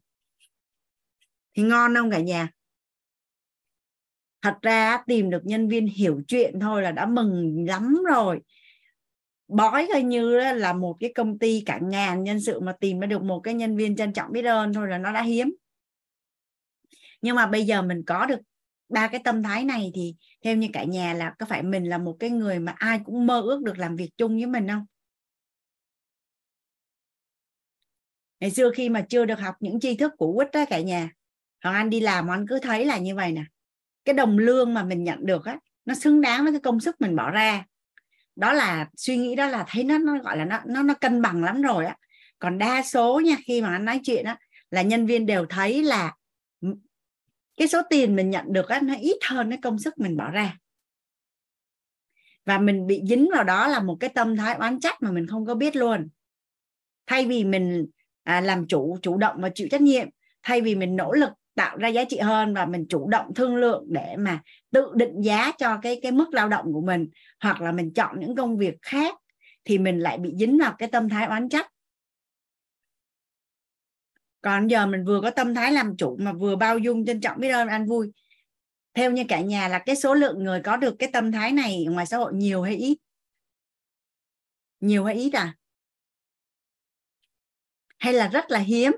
thì 1.57 1.63
ngon 1.63 1.95
không 1.95 2.11
cả 2.11 2.19
nhà? 2.19 2.49
Thật 4.41 4.57
ra 4.61 5.03
tìm 5.07 5.29
được 5.29 5.41
nhân 5.45 5.67
viên 5.67 5.87
hiểu 5.87 6.21
chuyện 6.27 6.59
thôi 6.59 6.81
là 6.81 6.91
đã 6.91 7.05
mừng 7.05 7.65
lắm 7.67 8.03
rồi. 8.07 8.39
Bói 9.47 9.87
coi 9.93 10.03
như 10.03 10.39
là 10.39 10.73
một 10.73 10.97
cái 10.99 11.13
công 11.15 11.39
ty 11.39 11.63
cả 11.65 11.79
ngàn 11.81 12.23
nhân 12.23 12.41
sự 12.41 12.59
mà 12.59 12.73
tìm 12.79 12.99
được 12.99 13.21
một 13.21 13.39
cái 13.39 13.53
nhân 13.53 13.77
viên 13.77 13.95
trân 13.95 14.13
trọng 14.13 14.31
biết 14.31 14.45
ơn 14.45 14.73
thôi 14.73 14.87
là 14.87 14.97
nó 14.97 15.13
đã 15.13 15.21
hiếm. 15.21 15.55
Nhưng 17.21 17.35
mà 17.35 17.47
bây 17.47 17.65
giờ 17.65 17.81
mình 17.81 18.03
có 18.05 18.25
được 18.25 18.39
ba 18.91 19.07
cái 19.07 19.21
tâm 19.23 19.43
thái 19.43 19.63
này 19.65 19.91
thì 19.95 20.15
theo 20.43 20.55
như 20.55 20.67
cả 20.73 20.83
nhà 20.83 21.13
là 21.13 21.33
có 21.39 21.45
phải 21.45 21.63
mình 21.63 21.89
là 21.89 21.97
một 21.97 22.15
cái 22.19 22.29
người 22.29 22.59
mà 22.59 22.73
ai 22.77 22.99
cũng 23.05 23.25
mơ 23.25 23.41
ước 23.41 23.61
được 23.63 23.77
làm 23.77 23.95
việc 23.95 24.09
chung 24.17 24.35
với 24.35 24.45
mình 24.45 24.67
không? 24.67 24.85
Ngày 28.39 28.51
xưa 28.51 28.71
khi 28.75 28.89
mà 28.89 29.01
chưa 29.09 29.25
được 29.25 29.39
học 29.39 29.55
những 29.59 29.79
tri 29.79 29.95
thức 29.95 30.13
của 30.17 30.33
quýt 30.33 30.51
đó 30.53 30.65
cả 30.69 30.79
nhà, 30.79 31.09
hoàng 31.63 31.75
anh 31.75 31.89
đi 31.89 31.99
làm 31.99 32.31
anh 32.31 32.45
cứ 32.47 32.59
thấy 32.59 32.85
là 32.85 32.97
như 32.97 33.15
vậy 33.15 33.31
nè. 33.31 33.43
Cái 34.05 34.13
đồng 34.13 34.37
lương 34.37 34.73
mà 34.73 34.83
mình 34.83 35.03
nhận 35.03 35.25
được 35.25 35.45
á, 35.45 35.59
nó 35.85 35.93
xứng 35.95 36.21
đáng 36.21 36.43
với 36.43 36.53
cái 36.53 36.61
công 36.61 36.79
sức 36.79 37.01
mình 37.01 37.15
bỏ 37.15 37.31
ra. 37.31 37.65
Đó 38.35 38.53
là, 38.53 38.89
suy 38.97 39.17
nghĩ 39.17 39.35
đó 39.35 39.47
là 39.47 39.65
thấy 39.67 39.83
nó 39.83 39.97
nó 39.97 40.17
gọi 40.17 40.37
là 40.37 40.45
nó 40.45 40.59
nó 40.65 40.83
nó 40.83 40.93
cân 40.93 41.21
bằng 41.21 41.43
lắm 41.43 41.61
rồi 41.61 41.85
á. 41.85 41.95
Còn 42.39 42.57
đa 42.57 42.83
số 42.83 43.19
nha, 43.19 43.35
khi 43.45 43.61
mà 43.61 43.69
anh 43.69 43.85
nói 43.85 43.99
chuyện 44.03 44.25
á, 44.25 44.37
là 44.71 44.81
nhân 44.81 45.05
viên 45.05 45.25
đều 45.25 45.45
thấy 45.45 45.83
là 45.83 46.13
cái 47.61 47.67
số 47.67 47.81
tiền 47.89 48.15
mình 48.15 48.29
nhận 48.29 48.53
được 48.53 48.69
á, 48.69 48.79
nó 48.83 48.93
ít 49.01 49.17
hơn 49.29 49.49
cái 49.49 49.59
công 49.61 49.79
sức 49.79 49.99
mình 49.99 50.17
bỏ 50.17 50.31
ra. 50.31 50.57
Và 52.45 52.57
mình 52.57 52.87
bị 52.87 53.01
dính 53.09 53.29
vào 53.33 53.43
đó 53.43 53.67
là 53.67 53.79
một 53.79 53.97
cái 53.99 54.09
tâm 54.09 54.37
thái 54.37 54.55
oán 54.55 54.79
trách 54.79 55.01
mà 55.01 55.11
mình 55.11 55.27
không 55.27 55.45
có 55.45 55.55
biết 55.55 55.75
luôn. 55.75 56.09
Thay 57.07 57.25
vì 57.25 57.43
mình 57.43 57.85
à, 58.23 58.41
làm 58.41 58.67
chủ 58.67 58.97
chủ 59.01 59.17
động 59.17 59.35
và 59.41 59.49
chịu 59.55 59.67
trách 59.71 59.81
nhiệm 59.81 60.07
thay 60.43 60.61
vì 60.61 60.75
mình 60.75 60.95
nỗ 60.95 61.11
lực 61.11 61.29
tạo 61.55 61.77
ra 61.77 61.87
giá 61.87 62.03
trị 62.03 62.17
hơn 62.17 62.53
và 62.53 62.65
mình 62.65 62.85
chủ 62.89 63.07
động 63.07 63.33
thương 63.35 63.55
lượng 63.55 63.85
để 63.87 64.15
mà 64.17 64.41
tự 64.71 64.87
định 64.95 65.21
giá 65.21 65.51
cho 65.57 65.77
cái 65.81 65.99
cái 66.03 66.11
mức 66.11 66.33
lao 66.33 66.49
động 66.49 66.73
của 66.73 66.81
mình 66.81 67.07
hoặc 67.39 67.61
là 67.61 67.71
mình 67.71 67.93
chọn 67.93 68.19
những 68.19 68.35
công 68.35 68.57
việc 68.57 68.75
khác 68.81 69.15
thì 69.65 69.77
mình 69.77 69.99
lại 69.99 70.17
bị 70.17 70.33
dính 70.39 70.57
vào 70.57 70.75
cái 70.77 70.89
tâm 70.91 71.09
thái 71.09 71.27
oán 71.27 71.49
trách 71.49 71.67
còn 74.41 74.67
giờ 74.67 74.85
mình 74.85 75.05
vừa 75.05 75.21
có 75.21 75.31
tâm 75.31 75.55
thái 75.55 75.71
làm 75.71 75.97
chủ 75.97 76.17
mà 76.19 76.33
vừa 76.33 76.55
bao 76.55 76.77
dung, 76.77 77.05
trân 77.05 77.21
trọng, 77.21 77.39
biết 77.39 77.49
ơn, 77.49 77.67
an 77.67 77.85
vui. 77.85 78.11
Theo 78.93 79.11
như 79.11 79.23
cả 79.29 79.41
nhà 79.41 79.67
là 79.67 79.79
cái 79.79 79.95
số 79.95 80.13
lượng 80.13 80.43
người 80.43 80.61
có 80.63 80.77
được 80.77 80.95
cái 80.99 81.09
tâm 81.13 81.31
thái 81.31 81.51
này 81.51 81.85
ngoài 81.89 82.05
xã 82.05 82.17
hội 82.17 82.31
nhiều 82.35 82.61
hay 82.61 82.75
ít? 82.75 82.97
Nhiều 84.79 85.05
hay 85.05 85.15
ít 85.15 85.33
à? 85.33 85.55
Hay 87.97 88.13
là 88.13 88.27
rất 88.27 88.51
là 88.51 88.59
hiếm? 88.59 88.91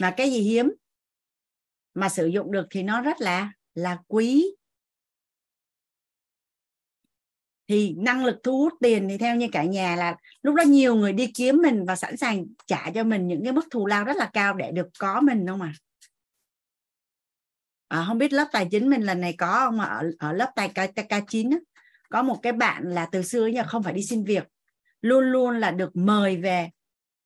Mà 0.00 0.14
cái 0.16 0.30
gì 0.30 0.40
hiếm? 0.40 0.72
Mà 1.94 2.08
sử 2.08 2.26
dụng 2.26 2.52
được 2.52 2.66
thì 2.70 2.82
nó 2.82 3.02
rất 3.02 3.20
là 3.20 3.52
là 3.74 3.98
quý. 4.08 4.55
Thì 7.68 7.94
năng 7.98 8.24
lực 8.24 8.36
thu 8.42 8.58
hút 8.58 8.72
tiền 8.80 9.08
thì 9.08 9.18
theo 9.18 9.36
như 9.36 9.48
cả 9.52 9.64
nhà 9.64 9.96
là 9.96 10.16
lúc 10.42 10.54
đó 10.54 10.62
nhiều 10.62 10.94
người 10.94 11.12
đi 11.12 11.32
kiếm 11.34 11.56
mình 11.62 11.84
và 11.84 11.96
sẵn 11.96 12.16
sàng 12.16 12.44
trả 12.66 12.90
cho 12.90 13.04
mình 13.04 13.28
những 13.28 13.44
cái 13.44 13.52
mức 13.52 13.66
thù 13.70 13.86
lao 13.86 14.04
rất 14.04 14.16
là 14.16 14.30
cao 14.32 14.54
để 14.54 14.72
được 14.72 14.88
có 14.98 15.20
mình 15.20 15.46
không 15.46 15.62
à 15.62 15.72
à, 17.88 18.04
không 18.08 18.18
biết 18.18 18.32
lớp 18.32 18.48
tài 18.52 18.68
chính 18.70 18.90
mình 18.90 19.02
lần 19.02 19.20
này 19.20 19.32
có 19.32 19.60
không 19.64 19.76
mà 19.76 19.84
ở, 19.84 20.10
ở 20.18 20.32
lớp 20.32 20.52
tài 20.56 20.68
k 20.68 21.28
9 21.28 21.50
á, 21.50 21.58
có 22.10 22.22
một 22.22 22.38
cái 22.42 22.52
bạn 22.52 22.82
là 22.84 23.06
từ 23.12 23.22
xưa 23.22 23.46
giờ 23.46 23.62
không 23.66 23.82
phải 23.82 23.92
đi 23.92 24.02
xin 24.02 24.24
việc 24.24 24.44
luôn 25.02 25.24
luôn 25.24 25.58
là 25.58 25.70
được 25.70 25.96
mời 25.96 26.36
về 26.36 26.70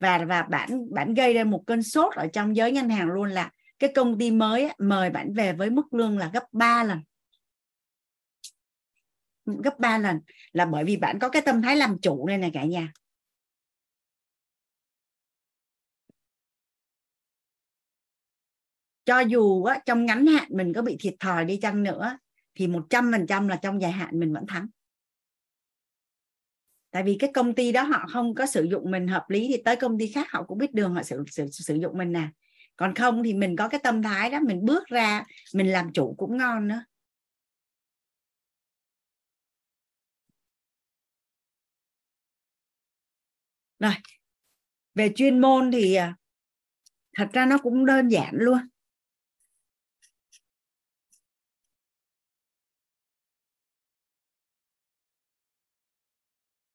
và 0.00 0.18
và 0.18 0.42
bạn 0.42 0.94
bạn 0.94 1.14
gây 1.14 1.34
ra 1.34 1.44
một 1.44 1.62
cơn 1.66 1.82
sốt 1.82 2.14
ở 2.14 2.26
trong 2.26 2.56
giới 2.56 2.72
ngân 2.72 2.88
hàng 2.88 3.08
luôn 3.08 3.30
là 3.30 3.50
cái 3.78 3.92
công 3.94 4.18
ty 4.18 4.30
mới 4.30 4.64
á, 4.64 4.74
mời 4.78 5.10
bạn 5.10 5.32
về 5.32 5.52
với 5.52 5.70
mức 5.70 5.94
lương 5.94 6.18
là 6.18 6.30
gấp 6.32 6.44
3 6.52 6.84
lần 6.84 6.98
gấp 9.46 9.78
3 9.78 9.98
lần 9.98 10.20
là 10.52 10.64
bởi 10.66 10.84
vì 10.84 10.96
bạn 10.96 11.18
có 11.18 11.28
cái 11.28 11.42
tâm 11.42 11.62
thái 11.62 11.76
làm 11.76 11.98
chủ 12.02 12.26
này 12.26 12.38
này 12.38 12.50
cả 12.54 12.64
nhà. 12.64 12.92
Cho 19.04 19.20
dù 19.20 19.64
á, 19.64 19.78
trong 19.86 20.06
ngắn 20.06 20.26
hạn 20.26 20.48
mình 20.50 20.72
có 20.72 20.82
bị 20.82 20.96
thiệt 21.00 21.14
thòi 21.20 21.44
đi 21.44 21.56
chăng 21.56 21.82
nữa 21.82 22.18
thì 22.54 22.66
100% 22.66 23.48
là 23.48 23.56
trong 23.56 23.82
dài 23.82 23.92
hạn 23.92 24.20
mình 24.20 24.32
vẫn 24.32 24.46
thắng. 24.46 24.66
Tại 26.90 27.02
vì 27.02 27.16
cái 27.18 27.30
công 27.34 27.54
ty 27.54 27.72
đó 27.72 27.82
họ 27.82 28.06
không 28.12 28.34
có 28.34 28.46
sử 28.46 28.64
dụng 28.64 28.90
mình 28.90 29.08
hợp 29.08 29.24
lý 29.28 29.48
thì 29.48 29.62
tới 29.64 29.76
công 29.76 29.98
ty 29.98 30.06
khác 30.06 30.26
họ 30.30 30.42
cũng 30.42 30.58
biết 30.58 30.74
đường 30.74 30.94
họ 30.94 31.02
sử, 31.02 31.24
sử, 31.30 31.46
sử 31.50 31.74
dụng 31.74 31.98
mình 31.98 32.12
nè. 32.12 32.28
Còn 32.76 32.94
không 32.94 33.22
thì 33.22 33.34
mình 33.34 33.56
có 33.56 33.68
cái 33.68 33.80
tâm 33.82 34.02
thái 34.02 34.30
đó 34.30 34.40
mình 34.40 34.64
bước 34.64 34.86
ra 34.86 35.24
mình 35.54 35.72
làm 35.72 35.92
chủ 35.92 36.14
cũng 36.18 36.36
ngon 36.36 36.68
nữa. 36.68 36.84
rồi, 43.80 43.92
về 44.94 45.12
chuyên 45.16 45.40
môn 45.40 45.72
thì 45.72 45.94
à, 45.94 46.14
thật 47.16 47.28
ra 47.32 47.46
nó 47.46 47.58
cũng 47.58 47.86
đơn 47.86 48.08
giản 48.08 48.30
luôn. 48.32 48.58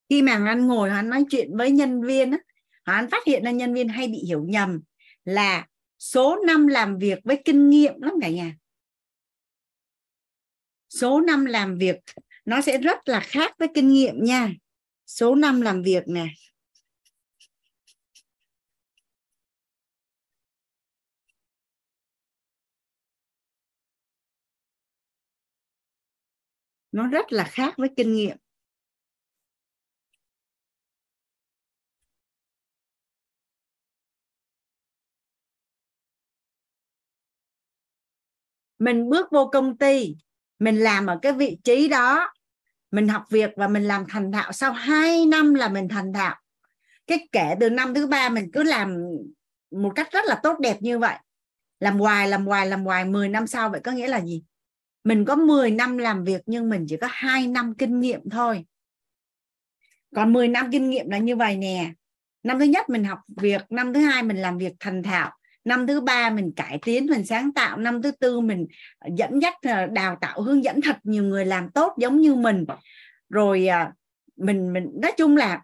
Khi 0.09 0.21
mà 0.21 0.31
anh 0.45 0.67
ngồi 0.67 0.89
anh 0.89 1.09
nói 1.09 1.25
chuyện 1.29 1.57
với 1.57 1.71
nhân 1.71 2.01
viên 2.01 2.31
á 2.31 2.37
hắn 2.83 3.09
phát 3.09 3.25
hiện 3.25 3.43
ra 3.43 3.51
nhân 3.51 3.73
viên 3.73 3.87
hay 3.87 4.07
bị 4.07 4.23
hiểu 4.27 4.43
nhầm 4.47 4.81
là 5.25 5.67
số 5.99 6.39
năm 6.47 6.67
làm 6.67 6.97
việc 6.97 7.19
với 7.23 7.41
kinh 7.45 7.69
nghiệm 7.69 8.01
lắm 8.01 8.13
cả 8.21 8.29
nhà. 8.29 8.55
Số 10.89 11.21
năm 11.21 11.45
làm 11.45 11.77
việc 11.77 11.95
nó 12.45 12.61
sẽ 12.61 12.77
rất 12.77 13.07
là 13.09 13.19
khác 13.19 13.55
với 13.59 13.67
kinh 13.73 13.89
nghiệm 13.89 14.23
nha. 14.23 14.53
Số 15.07 15.35
năm 15.35 15.61
làm 15.61 15.81
việc 15.83 16.03
nè 16.07 16.27
nó 26.95 27.07
rất 27.07 27.31
là 27.31 27.43
khác 27.43 27.73
với 27.77 27.89
kinh 27.97 28.13
nghiệm. 28.13 28.37
Mình 38.79 39.09
bước 39.09 39.31
vô 39.31 39.49
công 39.53 39.77
ty, 39.77 40.15
mình 40.59 40.79
làm 40.79 41.05
ở 41.05 41.19
cái 41.21 41.33
vị 41.33 41.57
trí 41.63 41.87
đó, 41.87 42.33
mình 42.91 43.07
học 43.07 43.23
việc 43.29 43.49
và 43.55 43.67
mình 43.67 43.83
làm 43.83 44.05
thành 44.09 44.31
thạo. 44.31 44.51
Sau 44.51 44.71
2 44.71 45.25
năm 45.25 45.53
là 45.53 45.69
mình 45.69 45.87
thành 45.87 46.13
thạo. 46.13 46.35
Cái 47.07 47.27
kể 47.31 47.55
từ 47.59 47.69
năm 47.69 47.93
thứ 47.93 48.07
ba 48.07 48.29
mình 48.29 48.49
cứ 48.53 48.63
làm 48.63 48.97
một 49.71 49.91
cách 49.95 50.11
rất 50.11 50.25
là 50.25 50.39
tốt 50.43 50.59
đẹp 50.59 50.77
như 50.81 50.99
vậy. 50.99 51.15
Làm 51.79 51.99
hoài 51.99 52.27
làm 52.27 52.45
hoài 52.45 52.67
làm 52.67 52.85
hoài 52.85 53.05
10 53.05 53.29
năm 53.29 53.47
sau 53.47 53.69
vậy 53.69 53.81
có 53.83 53.91
nghĩa 53.91 54.07
là 54.07 54.21
gì? 54.21 54.43
Mình 55.05 55.25
có 55.25 55.35
10 55.35 55.71
năm 55.71 55.97
làm 55.97 56.23
việc 56.23 56.41
nhưng 56.45 56.69
mình 56.69 56.85
chỉ 56.89 56.97
có 56.97 57.07
2 57.11 57.47
năm 57.47 57.73
kinh 57.77 57.99
nghiệm 57.99 58.29
thôi. 58.29 58.65
Còn 60.15 60.33
10 60.33 60.47
năm 60.47 60.69
kinh 60.71 60.89
nghiệm 60.89 61.09
là 61.09 61.17
như 61.17 61.35
vậy 61.35 61.57
nè. 61.57 61.91
Năm 62.43 62.59
thứ 62.59 62.65
nhất 62.65 62.89
mình 62.89 63.03
học 63.03 63.19
việc, 63.37 63.61
năm 63.69 63.93
thứ 63.93 63.99
hai 63.99 64.23
mình 64.23 64.37
làm 64.37 64.57
việc 64.57 64.73
thành 64.79 65.03
thạo, 65.03 65.31
năm 65.65 65.87
thứ 65.87 66.01
ba 66.01 66.29
mình 66.29 66.51
cải 66.55 66.79
tiến, 66.85 67.05
mình 67.05 67.25
sáng 67.25 67.53
tạo, 67.53 67.77
năm 67.77 68.01
thứ 68.01 68.11
tư 68.11 68.39
mình 68.39 68.67
ờ, 68.99 69.09
dẫn 69.17 69.41
dắt 69.41 69.53
ờ, 69.61 69.85
đào 69.85 70.17
tạo, 70.21 70.41
hướng 70.41 70.63
dẫn 70.63 70.81
thật 70.81 70.97
nhiều 71.03 71.23
người 71.23 71.45
làm 71.45 71.69
tốt 71.69 71.93
giống 71.97 72.21
như 72.21 72.35
mình. 72.35 72.65
Rồi 73.29 73.67
ờ, 73.67 73.85
mình 74.35 74.73
mình, 74.73 74.89
nói 75.01 75.11
chung 75.17 75.37
là 75.37 75.61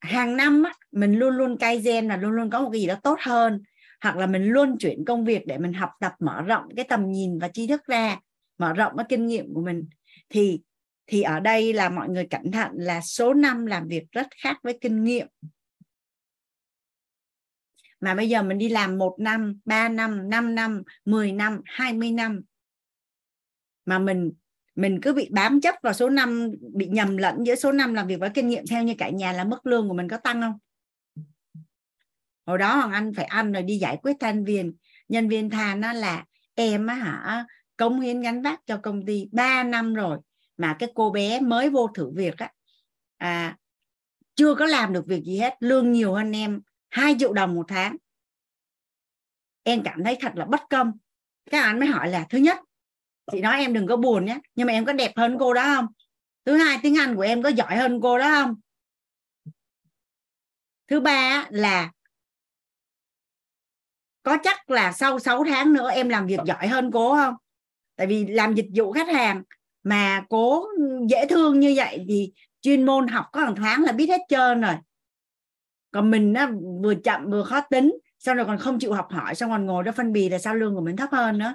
hàng 0.00 0.36
năm 0.36 0.62
mình 0.92 1.18
luôn 1.18 1.36
luôn 1.36 1.56
cai 1.58 1.78
gen 1.78 2.08
là 2.08 2.16
luôn 2.16 2.32
luôn 2.32 2.50
có 2.50 2.60
một 2.60 2.70
cái 2.72 2.80
gì 2.80 2.86
đó 2.86 2.94
tốt 3.02 3.18
hơn. 3.20 3.62
Hoặc 4.00 4.16
là 4.16 4.26
mình 4.26 4.44
luôn 4.44 4.78
chuyển 4.78 5.04
công 5.04 5.24
việc 5.24 5.46
để 5.46 5.58
mình 5.58 5.72
học 5.72 5.90
tập 6.00 6.12
mở 6.20 6.42
rộng 6.42 6.64
cái 6.76 6.84
tầm 6.88 7.12
nhìn 7.12 7.38
và 7.38 7.48
tri 7.48 7.66
thức 7.66 7.86
ra 7.86 8.16
mở 8.58 8.72
rộng 8.72 8.92
cái 8.96 9.06
kinh 9.08 9.26
nghiệm 9.26 9.54
của 9.54 9.62
mình. 9.62 9.88
Thì 10.28 10.60
thì 11.06 11.22
ở 11.22 11.40
đây 11.40 11.72
là 11.72 11.88
mọi 11.88 12.08
người 12.08 12.26
cẩn 12.26 12.52
thận 12.52 12.70
là 12.74 13.00
số 13.00 13.34
năm 13.34 13.66
làm 13.66 13.88
việc 13.88 14.04
rất 14.12 14.26
khác 14.42 14.56
với 14.62 14.78
kinh 14.80 15.04
nghiệm. 15.04 15.26
Mà 18.00 18.14
bây 18.14 18.28
giờ 18.28 18.42
mình 18.42 18.58
đi 18.58 18.68
làm 18.68 18.98
một 18.98 19.16
năm, 19.18 19.60
ba 19.64 19.88
năm, 19.88 20.30
5 20.30 20.54
năm, 20.54 20.82
10 21.04 21.32
năm, 21.32 21.60
20 21.64 22.10
năm. 22.10 22.40
Mà 23.84 23.98
mình 23.98 24.32
mình 24.74 24.98
cứ 25.02 25.12
bị 25.12 25.28
bám 25.30 25.60
chấp 25.60 25.74
vào 25.82 25.92
số 25.92 26.08
năm 26.08 26.50
bị 26.74 26.86
nhầm 26.86 27.16
lẫn 27.16 27.44
giữa 27.46 27.54
số 27.54 27.72
năm 27.72 27.94
làm 27.94 28.06
việc 28.06 28.20
với 28.20 28.30
kinh 28.34 28.48
nghiệm 28.48 28.64
theo 28.70 28.82
như 28.82 28.94
cả 28.98 29.10
nhà 29.10 29.32
là 29.32 29.44
mức 29.44 29.66
lương 29.66 29.88
của 29.88 29.94
mình 29.94 30.08
có 30.08 30.16
tăng 30.16 30.40
không? 30.40 30.58
Hồi 32.46 32.58
đó 32.58 32.76
hoàng 32.76 32.92
anh 32.92 33.12
phải 33.14 33.24
ăn 33.24 33.52
rồi 33.52 33.62
đi 33.62 33.78
giải 33.78 33.98
quyết 34.02 34.16
thanh 34.20 34.44
viên. 34.44 34.76
Nhân 35.08 35.28
viên 35.28 35.50
than 35.50 35.80
nó 35.80 35.92
là 35.92 36.24
em 36.54 36.86
á 36.86 36.94
hả 36.94 37.44
công 37.76 38.00
hiến 38.00 38.20
gắn 38.20 38.42
vác 38.42 38.60
cho 38.66 38.80
công 38.82 39.06
ty 39.06 39.28
3 39.32 39.62
năm 39.62 39.94
rồi 39.94 40.18
mà 40.56 40.76
cái 40.78 40.92
cô 40.94 41.10
bé 41.10 41.40
mới 41.40 41.70
vô 41.70 41.88
thử 41.94 42.10
việc 42.14 42.38
á 42.38 42.52
à, 43.16 43.56
chưa 44.34 44.54
có 44.54 44.66
làm 44.66 44.92
được 44.92 45.06
việc 45.06 45.22
gì 45.24 45.38
hết 45.38 45.56
lương 45.60 45.92
nhiều 45.92 46.14
hơn 46.14 46.32
em 46.32 46.60
2 46.90 47.16
triệu 47.18 47.32
đồng 47.32 47.54
một 47.54 47.64
tháng. 47.68 47.96
Em 49.62 49.82
cảm 49.84 50.04
thấy 50.04 50.16
thật 50.20 50.32
là 50.34 50.44
bất 50.44 50.60
công. 50.70 50.92
Các 51.50 51.62
anh 51.62 51.80
mới 51.80 51.88
hỏi 51.88 52.08
là 52.08 52.26
thứ 52.30 52.38
nhất 52.38 52.58
chị 53.32 53.40
nói 53.40 53.58
em 53.58 53.72
đừng 53.72 53.86
có 53.86 53.96
buồn 53.96 54.24
nhé 54.24 54.38
nhưng 54.54 54.66
mà 54.66 54.72
em 54.72 54.84
có 54.84 54.92
đẹp 54.92 55.12
hơn 55.16 55.36
cô 55.40 55.54
đó 55.54 55.62
không? 55.62 55.86
Thứ 56.44 56.56
hai 56.56 56.78
tiếng 56.82 56.98
anh 56.98 57.16
của 57.16 57.22
em 57.22 57.42
có 57.42 57.48
giỏi 57.48 57.76
hơn 57.76 58.00
cô 58.02 58.18
đó 58.18 58.30
không? 58.30 58.54
Thứ 60.88 61.00
ba 61.00 61.46
là 61.50 61.92
có 64.22 64.38
chắc 64.42 64.70
là 64.70 64.92
sau 64.92 65.18
6 65.18 65.44
tháng 65.44 65.72
nữa 65.72 65.90
em 65.90 66.08
làm 66.08 66.26
việc 66.26 66.40
giỏi 66.46 66.68
hơn 66.68 66.90
cô 66.92 67.14
không? 67.14 67.34
Tại 67.96 68.06
vì 68.06 68.26
làm 68.26 68.54
dịch 68.54 68.66
vụ 68.74 68.92
khách 68.92 69.08
hàng 69.08 69.42
mà 69.82 70.24
cố 70.28 70.66
dễ 71.08 71.26
thương 71.26 71.60
như 71.60 71.72
vậy 71.76 72.04
thì 72.08 72.32
chuyên 72.60 72.86
môn 72.86 73.08
học 73.08 73.26
có 73.32 73.40
hàng 73.40 73.54
tháng 73.56 73.82
là 73.82 73.92
biết 73.92 74.06
hết 74.06 74.20
trơn 74.28 74.60
rồi. 74.60 74.74
Còn 75.90 76.10
mình 76.10 76.32
nó 76.32 76.50
vừa 76.82 76.94
chậm 76.94 77.30
vừa 77.30 77.42
khó 77.42 77.60
tính 77.70 77.98
xong 78.18 78.36
rồi 78.36 78.46
còn 78.46 78.58
không 78.58 78.78
chịu 78.78 78.92
học 78.92 79.08
hỏi 79.10 79.34
xong 79.34 79.50
còn 79.50 79.66
ngồi 79.66 79.84
đó 79.84 79.92
phân 79.92 80.12
bì 80.12 80.28
là 80.28 80.38
sao 80.38 80.54
lương 80.54 80.74
của 80.74 80.80
mình 80.80 80.96
thấp 80.96 81.08
hơn 81.12 81.38
nữa. 81.38 81.54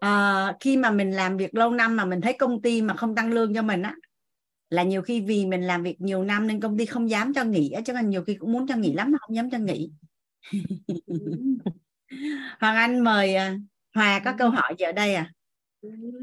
À, 0.00 0.56
khi 0.60 0.76
mà 0.76 0.90
mình 0.90 1.10
làm 1.12 1.36
việc 1.36 1.54
lâu 1.54 1.70
năm 1.70 1.96
mà 1.96 2.04
mình 2.04 2.20
thấy 2.20 2.32
công 2.38 2.62
ty 2.62 2.82
mà 2.82 2.94
không 2.94 3.14
tăng 3.14 3.32
lương 3.32 3.54
cho 3.54 3.62
mình 3.62 3.82
á 3.82 3.94
là 4.70 4.82
nhiều 4.82 5.02
khi 5.02 5.20
vì 5.20 5.46
mình 5.46 5.62
làm 5.62 5.82
việc 5.82 6.00
nhiều 6.00 6.22
năm 6.24 6.46
nên 6.46 6.60
công 6.60 6.78
ty 6.78 6.86
không 6.86 7.10
dám 7.10 7.34
cho 7.34 7.44
nghỉ 7.44 7.74
chứ 7.86 7.92
còn 7.92 8.10
nhiều 8.10 8.24
khi 8.24 8.34
cũng 8.34 8.52
muốn 8.52 8.66
cho 8.66 8.76
nghỉ 8.76 8.92
lắm 8.92 9.10
mà 9.12 9.18
không 9.18 9.36
dám 9.36 9.50
cho 9.50 9.58
nghỉ 9.58 9.90
Hoàng 12.60 12.76
Anh 12.76 13.04
mời 13.04 13.34
à, 13.34 13.58
Hòa 13.94 14.20
có 14.24 14.32
câu 14.38 14.50
hỏi 14.50 14.74
gì 14.78 14.84
ở 14.84 14.92
đây 14.92 15.14
à 15.14 15.32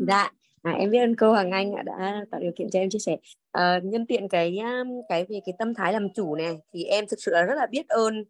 dạ 0.07 0.31
À, 0.63 0.71
em 0.71 0.91
biết 0.91 0.99
ơn 0.99 1.15
cô 1.15 1.31
Hoàng 1.31 1.51
Anh 1.51 1.85
đã 1.85 2.25
tạo 2.31 2.41
điều 2.41 2.51
kiện 2.55 2.69
cho 2.69 2.79
em 2.79 2.89
chia 2.89 2.99
sẻ. 2.99 3.17
À, 3.51 3.79
nhân 3.83 4.05
tiện 4.07 4.29
cái 4.29 4.57
à, 4.57 4.83
cái 5.09 5.25
về 5.29 5.39
cái 5.45 5.53
tâm 5.59 5.73
thái 5.73 5.93
làm 5.93 6.13
chủ 6.13 6.35
này 6.35 6.57
thì 6.73 6.83
em 6.83 7.05
thực 7.09 7.19
sự 7.21 7.31
là 7.31 7.41
rất 7.41 7.55
là 7.55 7.67
biết 7.71 7.87
ơn 7.87 8.23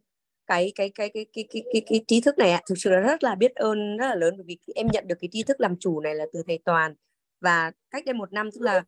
cái 0.48 0.72
cái 0.75 0.90
cái 0.95 1.09
cái 1.09 1.25
cái 1.33 1.45
cái 1.53 1.64
cái, 1.74 1.82
cái 1.90 2.06
trí 2.08 2.22
thức 2.22 2.38
này 2.38 2.51
ạ. 2.51 2.61
Thực 2.69 2.75
sự 2.77 2.90
là 2.90 3.00
rất 3.00 3.24
là 3.24 3.35
biết 3.35 3.56
ơn 3.56 3.98
rất 3.98 4.08
là 4.08 4.16
lớn 4.16 4.33
bởi 4.38 4.45
vì 4.48 4.58
em 4.75 4.88
nhận 4.88 5.08
được 5.08 5.16
cái 5.22 5.30
trí 5.32 5.43
thức 5.43 5.61
làm 5.61 5.75
chủ 5.80 6.00
này 6.01 6.16
là 6.16 6.25
từ 6.33 6.43
thầy 6.48 6.59
Toàn 6.66 6.95
và 7.42 7.72
cách 7.92 8.06
đây 8.06 8.14
một 8.14 8.33
năm 8.33 8.51
tức 8.51 8.61
là 8.61 8.83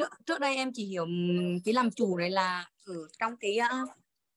trước, 0.00 0.26
trước 0.26 0.40
đây 0.40 0.56
em 0.56 0.70
chỉ 0.74 0.84
hiểu 0.84 1.06
cái 1.64 1.74
làm 1.74 1.90
chủ 1.90 2.16
này 2.16 2.30
là 2.30 2.66
ở 2.86 2.94
trong 3.18 3.36
cái 3.36 3.58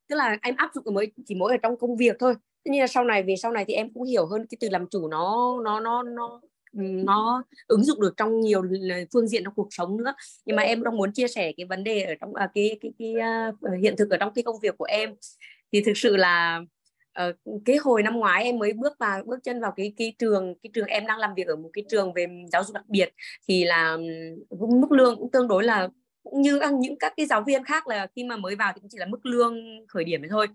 tức 0.10 0.16
là 0.16 0.38
em 0.42 0.56
áp 0.58 0.72
dụng 0.74 0.94
mới 0.94 1.12
chỉ 1.26 1.36
mỗi 1.36 1.52
ở 1.52 1.58
trong 1.58 1.78
công 1.78 1.98
việc 1.98 2.16
thôi. 2.20 2.34
Tuy 2.64 2.72
nhiên 2.72 2.82
là 2.82 2.88
sau 2.88 3.04
này 3.04 3.24
về 3.24 3.36
sau 3.36 3.52
này 3.52 3.66
thì 3.68 3.74
em 3.74 3.94
cũng 3.94 4.04
hiểu 4.04 4.26
hơn 4.26 4.46
cái 4.50 4.58
từ 4.60 4.70
làm 4.70 4.88
chủ 4.88 5.08
nó 5.08 5.60
nó 5.64 5.80
nó 5.80 6.04
nó 6.04 6.42
nó 6.76 7.44
ứng 7.68 7.84
dụng 7.84 8.02
được 8.02 8.14
trong 8.18 8.42
nhiều 8.42 8.64
phương 9.14 9.28
diện 9.28 9.44
trong 9.44 9.54
cuộc 9.56 9.68
sống 9.72 9.98
nữa 9.98 10.14
nhưng 10.46 10.56
mà 10.56 10.64
em 10.64 10.84
đang 10.84 10.98
muốn 10.98 11.14
chia 11.14 11.28
sẻ 11.28 11.52
cái 11.58 11.66
vấn 11.66 11.84
đề 11.84 12.02
ở 12.02 12.14
trong 12.22 12.36
à, 12.36 12.50
cái 12.54 12.78
cái 12.82 12.92
cái, 13.00 13.14
uh, 13.74 13.82
hiện 13.82 13.96
thực 13.98 14.10
ở 14.10 14.18
trong 14.18 14.34
cái 14.34 14.44
công 14.44 14.60
việc 14.60 14.78
của 14.78 14.86
em 14.86 15.16
thì 15.72 15.82
thực 15.82 15.98
sự 15.98 16.16
là 16.16 16.62
uh, 17.30 17.36
cái 17.66 17.78
hồi 17.78 18.04
năm 18.04 18.18
ngoái 18.18 18.44
em 18.44 18.60
mới 18.60 18.74
bước 18.74 18.98
vào 19.00 19.24
bước 19.26 19.40
chân 19.44 19.62
vào 19.62 19.74
cái 19.76 19.94
cái 19.98 20.14
trường 20.20 20.56
cái 20.64 20.70
trường 20.74 20.88
em 20.88 21.08
đang 21.08 21.20
làm 21.20 21.34
việc 21.36 21.48
ở 21.48 21.56
một 21.56 21.70
cái 21.74 21.84
trường 21.90 22.14
về 22.14 22.28
giáo 22.52 22.64
dục 22.64 22.74
đặc 22.74 22.84
biệt 22.88 23.14
thì 23.48 23.64
là 23.64 23.98
mức 24.60 24.92
lương 24.92 25.16
cũng 25.20 25.32
tương 25.32 25.48
đối 25.48 25.64
là 25.64 25.90
cũng 26.24 26.42
như 26.42 26.60
những 26.80 26.98
các 27.00 27.14
cái 27.18 27.26
giáo 27.26 27.44
viên 27.48 27.64
khác 27.64 27.88
là 27.88 28.08
khi 28.16 28.24
mà 28.24 28.38
mới 28.38 28.56
vào 28.56 28.72
thì 28.76 28.80
cũng 28.82 28.90
chỉ 28.90 28.98
là 28.98 29.06
mức 29.06 29.26
lương 29.26 29.56
khởi 29.88 30.04
điểm 30.04 30.22
thôi 30.30 30.48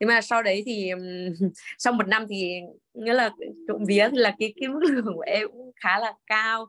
nhưng 0.00 0.08
mà 0.08 0.20
sau 0.20 0.42
đấy 0.42 0.62
thì 0.66 0.90
sau 1.78 1.92
một 1.92 2.08
năm 2.08 2.26
thì 2.28 2.60
nghĩa 2.94 3.14
là 3.14 3.30
trộm 3.68 3.84
vía 3.84 4.08
là 4.12 4.34
cái 4.38 4.54
cái 4.60 4.68
mức 4.68 4.80
lương 4.82 5.14
của 5.14 5.24
em 5.26 5.48
cũng 5.52 5.72
khá 5.76 5.98
là 5.98 6.12
cao. 6.26 6.66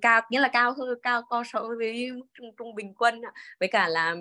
Cao 0.00 0.20
nghĩa 0.30 0.40
là 0.40 0.48
cao 0.48 0.74
hơn 0.78 0.98
cao 1.02 1.22
co 1.30 1.44
so 1.52 1.60
với 1.78 2.10
trung, 2.34 2.54
trung 2.58 2.74
bình 2.74 2.94
quân 2.94 3.20
với 3.60 3.68
cả 3.68 3.88
là 3.88 4.16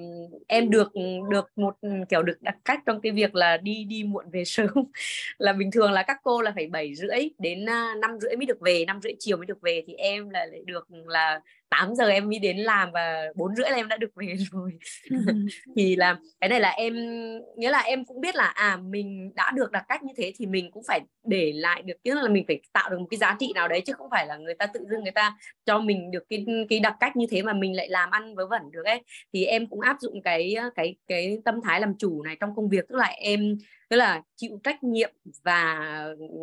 em 0.47 0.69
được 0.69 0.91
được 1.29 1.51
một 1.55 1.75
kiểu 2.09 2.23
được 2.23 2.41
đặc 2.41 2.55
cách 2.65 2.79
trong 2.85 3.01
cái 3.01 3.11
việc 3.11 3.35
là 3.35 3.57
đi 3.57 3.83
đi 3.83 4.03
muộn 4.03 4.25
về 4.31 4.43
sớm. 4.45 4.69
Là 5.37 5.53
bình 5.53 5.71
thường 5.71 5.91
là 5.91 6.03
các 6.03 6.17
cô 6.23 6.41
là 6.41 6.51
phải 6.55 6.67
bảy 6.67 6.95
rưỡi 6.95 7.29
đến 7.39 7.69
à, 7.69 7.95
năm 8.01 8.19
rưỡi 8.19 8.35
mới 8.35 8.45
được 8.45 8.61
về 8.61 8.85
năm 8.85 9.01
rưỡi 9.01 9.13
chiều 9.19 9.37
mới 9.37 9.45
được 9.45 9.61
về 9.61 9.83
thì 9.87 9.93
em 9.93 10.29
là 10.29 10.45
lại 10.45 10.61
được 10.65 10.87
là 10.89 11.41
8 11.69 11.95
giờ 11.95 12.07
em 12.07 12.29
mới 12.29 12.39
đến 12.39 12.57
làm 12.57 12.91
và 12.91 13.21
bốn 13.35 13.55
rưỡi 13.55 13.69
là 13.69 13.75
em 13.75 13.87
đã 13.87 13.97
được 13.97 14.09
về 14.15 14.35
rồi. 14.51 14.71
Thì 15.75 15.95
là 15.95 16.17
cái 16.39 16.49
này 16.49 16.59
là 16.59 16.69
em 16.69 16.93
nghĩa 17.57 17.71
là 17.71 17.79
em 17.79 18.05
cũng 18.05 18.21
biết 18.21 18.35
là 18.35 18.45
à 18.45 18.77
mình 18.77 19.31
đã 19.35 19.51
được 19.55 19.71
đặc 19.71 19.85
cách 19.89 20.03
như 20.03 20.13
thế 20.17 20.33
thì 20.37 20.45
mình 20.45 20.71
cũng 20.71 20.83
phải 20.87 21.01
để 21.23 21.53
lại 21.55 21.81
được 21.81 21.93
tức 22.03 22.13
là 22.13 22.27
mình 22.29 22.43
phải 22.47 22.61
tạo 22.73 22.89
được 22.89 22.99
một 22.99 23.07
cái 23.09 23.17
giá 23.17 23.35
trị 23.39 23.51
nào 23.55 23.67
đấy 23.67 23.81
chứ 23.85 23.93
không 23.93 24.07
phải 24.11 24.27
là 24.27 24.37
người 24.37 24.53
ta 24.53 24.65
tự 24.65 24.79
dưng 24.89 25.03
người 25.03 25.11
ta 25.11 25.37
cho 25.65 25.79
mình 25.79 26.11
được 26.11 26.23
cái 26.29 26.45
cái 26.69 26.79
đặc 26.79 26.95
cách 26.99 27.15
như 27.15 27.25
thế 27.29 27.41
mà 27.41 27.53
mình 27.53 27.75
lại 27.75 27.89
làm 27.89 28.09
ăn 28.11 28.35
vớ 28.35 28.47
vẩn 28.47 28.61
được 28.71 28.85
ấy. 28.85 29.03
Thì 29.33 29.45
em 29.45 29.67
cũng 29.67 29.79
áp 29.79 29.97
dụng 29.99 30.21
cái 30.21 30.55
cái 30.75 30.95
cái 31.07 31.37
tâm 31.45 31.55
thái 31.63 31.81
làm 31.81 31.93
chủ 31.99 32.23
này 32.23 32.35
trong 32.39 32.55
công 32.55 32.69
việc 32.69 32.85
tức 32.89 32.95
là 32.95 33.05
em 33.05 33.57
tức 33.89 33.97
là 33.97 34.21
chịu 34.35 34.59
trách 34.63 34.83
nhiệm 34.83 35.09
và 35.43 35.79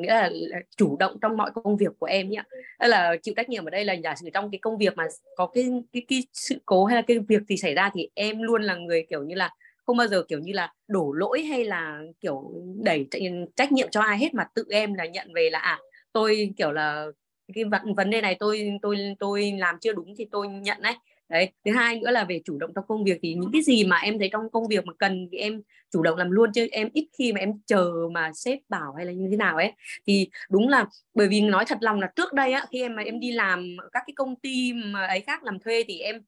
nghĩa 0.00 0.14
là, 0.14 0.30
chủ 0.76 0.96
động 0.96 1.16
trong 1.22 1.36
mọi 1.36 1.50
công 1.54 1.76
việc 1.76 1.92
của 1.98 2.06
em 2.06 2.30
nhé 2.30 2.42
tức 2.78 2.88
là 2.88 3.16
chịu 3.22 3.34
trách 3.36 3.48
nhiệm 3.48 3.64
ở 3.64 3.70
đây 3.70 3.84
là 3.84 3.92
giả 3.92 4.14
sử 4.14 4.30
trong 4.34 4.50
cái 4.50 4.58
công 4.58 4.78
việc 4.78 4.96
mà 4.96 5.04
có 5.36 5.46
cái 5.46 5.72
cái, 5.92 6.02
cái 6.08 6.22
sự 6.32 6.56
cố 6.66 6.84
hay 6.84 6.96
là 6.96 7.02
cái 7.02 7.18
việc 7.18 7.42
gì 7.48 7.56
xảy 7.56 7.74
ra 7.74 7.90
thì 7.94 8.08
em 8.14 8.42
luôn 8.42 8.62
là 8.62 8.74
người 8.74 9.06
kiểu 9.10 9.22
như 9.22 9.34
là 9.34 9.50
không 9.86 9.96
bao 9.96 10.06
giờ 10.06 10.22
kiểu 10.28 10.38
như 10.38 10.52
là 10.52 10.72
đổ 10.88 11.12
lỗi 11.12 11.42
hay 11.42 11.64
là 11.64 12.00
kiểu 12.20 12.52
đẩy 12.82 13.08
trách 13.56 13.72
nhiệm 13.72 13.90
cho 13.90 14.00
ai 14.00 14.18
hết 14.18 14.34
mà 14.34 14.44
tự 14.54 14.64
em 14.70 14.94
là 14.94 15.06
nhận 15.06 15.32
về 15.34 15.50
là 15.50 15.58
à 15.58 15.78
tôi 16.12 16.52
kiểu 16.56 16.72
là 16.72 17.06
cái 17.54 17.64
vấn 17.64 17.94
vấn 17.94 18.10
đề 18.10 18.20
này 18.20 18.36
tôi 18.40 18.70
tôi 18.82 18.96
tôi 19.18 19.52
làm 19.58 19.78
chưa 19.80 19.92
đúng 19.92 20.14
thì 20.18 20.26
tôi 20.32 20.48
nhận 20.48 20.82
đấy 20.82 20.94
đấy 21.34 21.52
thứ 21.64 21.72
hai 21.72 22.00
nữa 22.00 22.10
là 22.10 22.24
về 22.24 22.40
chủ 22.44 22.58
động 22.58 22.70
trong 22.74 22.84
công 22.88 23.04
việc 23.04 23.18
thì 23.22 23.34
những 23.34 23.50
cái 23.52 23.62
gì 23.62 23.84
mà 23.84 23.96
em 23.96 24.18
thấy 24.18 24.28
trong 24.32 24.50
công 24.50 24.68
việc 24.68 24.86
mà 24.86 24.92
cần 24.98 25.28
thì 25.32 25.38
em 25.38 25.62
chủ 25.92 26.02
động 26.02 26.18
làm 26.18 26.30
luôn 26.30 26.52
chứ 26.52 26.68
em 26.72 26.88
ít 26.92 27.08
khi 27.18 27.32
mà 27.32 27.40
em 27.40 27.52
chờ 27.66 27.92
mà 28.12 28.30
sếp 28.34 28.58
bảo 28.68 28.92
hay 28.96 29.06
là 29.06 29.12
như 29.12 29.28
thế 29.30 29.36
nào 29.36 29.56
ấy. 29.56 29.72
Thì 30.06 30.28
đúng 30.50 30.68
là 30.68 30.86
bởi 31.14 31.28
vì 31.28 31.40
nói 31.40 31.64
thật 31.64 31.78
lòng 31.80 32.00
là 32.00 32.12
trước 32.16 32.32
đây 32.32 32.52
á 32.52 32.66
khi 32.70 32.82
em 32.82 32.96
mà 32.96 33.02
em 33.02 33.20
đi 33.20 33.32
làm 33.32 33.76
các 33.92 34.02
cái 34.06 34.14
công 34.16 34.36
ty 34.36 34.72
mà 34.72 35.06
ấy 35.06 35.20
khác 35.20 35.44
làm 35.44 35.58
thuê 35.58 35.84
thì 35.88 35.98
em 35.98 36.22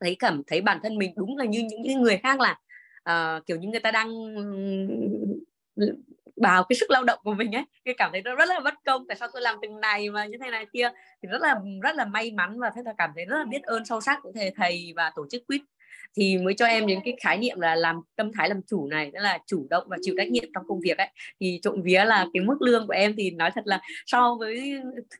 thấy 0.00 0.16
cảm 0.18 0.42
thấy 0.46 0.60
bản 0.60 0.78
thân 0.82 0.98
mình 0.98 1.12
đúng 1.16 1.36
là 1.36 1.44
như 1.44 1.68
những 1.82 2.02
người 2.02 2.16
khác 2.16 2.38
là 2.40 2.58
uh, 3.10 3.46
kiểu 3.46 3.56
như 3.56 3.68
người 3.68 3.80
ta 3.80 3.90
đang 3.90 4.08
vào 6.36 6.64
cái 6.68 6.76
sức 6.76 6.90
lao 6.90 7.04
động 7.04 7.18
của 7.22 7.34
mình 7.34 7.52
ấy. 7.52 7.64
Cái 7.84 7.94
cảm 7.98 8.12
thấy 8.12 8.22
nó 8.22 8.34
rất 8.34 8.48
là 8.48 8.60
bất 8.60 8.74
công, 8.84 9.06
tại 9.08 9.16
sao 9.16 9.28
tôi 9.32 9.42
làm 9.42 9.56
từng 9.62 9.80
này 9.80 10.10
mà 10.10 10.26
như 10.26 10.38
thế 10.44 10.50
này 10.50 10.66
kia. 10.72 10.90
Thì 11.22 11.28
rất 11.28 11.42
là 11.42 11.54
rất 11.82 11.96
là 11.96 12.04
may 12.04 12.30
mắn 12.30 12.60
và 12.60 12.70
thế 12.76 12.82
là 12.84 12.92
cảm 12.98 13.10
thấy 13.14 13.24
rất 13.24 13.38
là 13.38 13.44
biết 13.44 13.62
ơn 13.62 13.84
sâu 13.84 14.00
sắc 14.00 14.18
của 14.22 14.32
thầy 14.34 14.50
thầy 14.56 14.92
và 14.96 15.12
tổ 15.16 15.26
chức 15.30 15.42
quýt. 15.46 15.60
Thì 16.16 16.38
mới 16.38 16.54
cho 16.54 16.66
em 16.66 16.86
những 16.86 17.00
cái 17.04 17.16
khái 17.20 17.38
niệm 17.38 17.60
là 17.60 17.74
làm 17.74 18.00
tâm 18.16 18.30
thái 18.32 18.48
làm 18.48 18.60
chủ 18.66 18.86
này, 18.86 19.10
tức 19.14 19.20
là 19.20 19.38
chủ 19.46 19.66
động 19.70 19.84
và 19.88 19.96
chịu 20.02 20.14
trách 20.18 20.28
nhiệm 20.30 20.44
trong 20.54 20.64
công 20.68 20.80
việc 20.80 20.98
ấy. 20.98 21.08
Thì 21.40 21.58
trộm 21.62 21.82
vía 21.82 22.04
là 22.04 22.26
cái 22.34 22.42
mức 22.42 22.62
lương 22.62 22.86
của 22.86 22.92
em 22.92 23.14
thì 23.16 23.30
nói 23.30 23.50
thật 23.54 23.66
là 23.66 23.80
so 24.06 24.36
với 24.40 24.74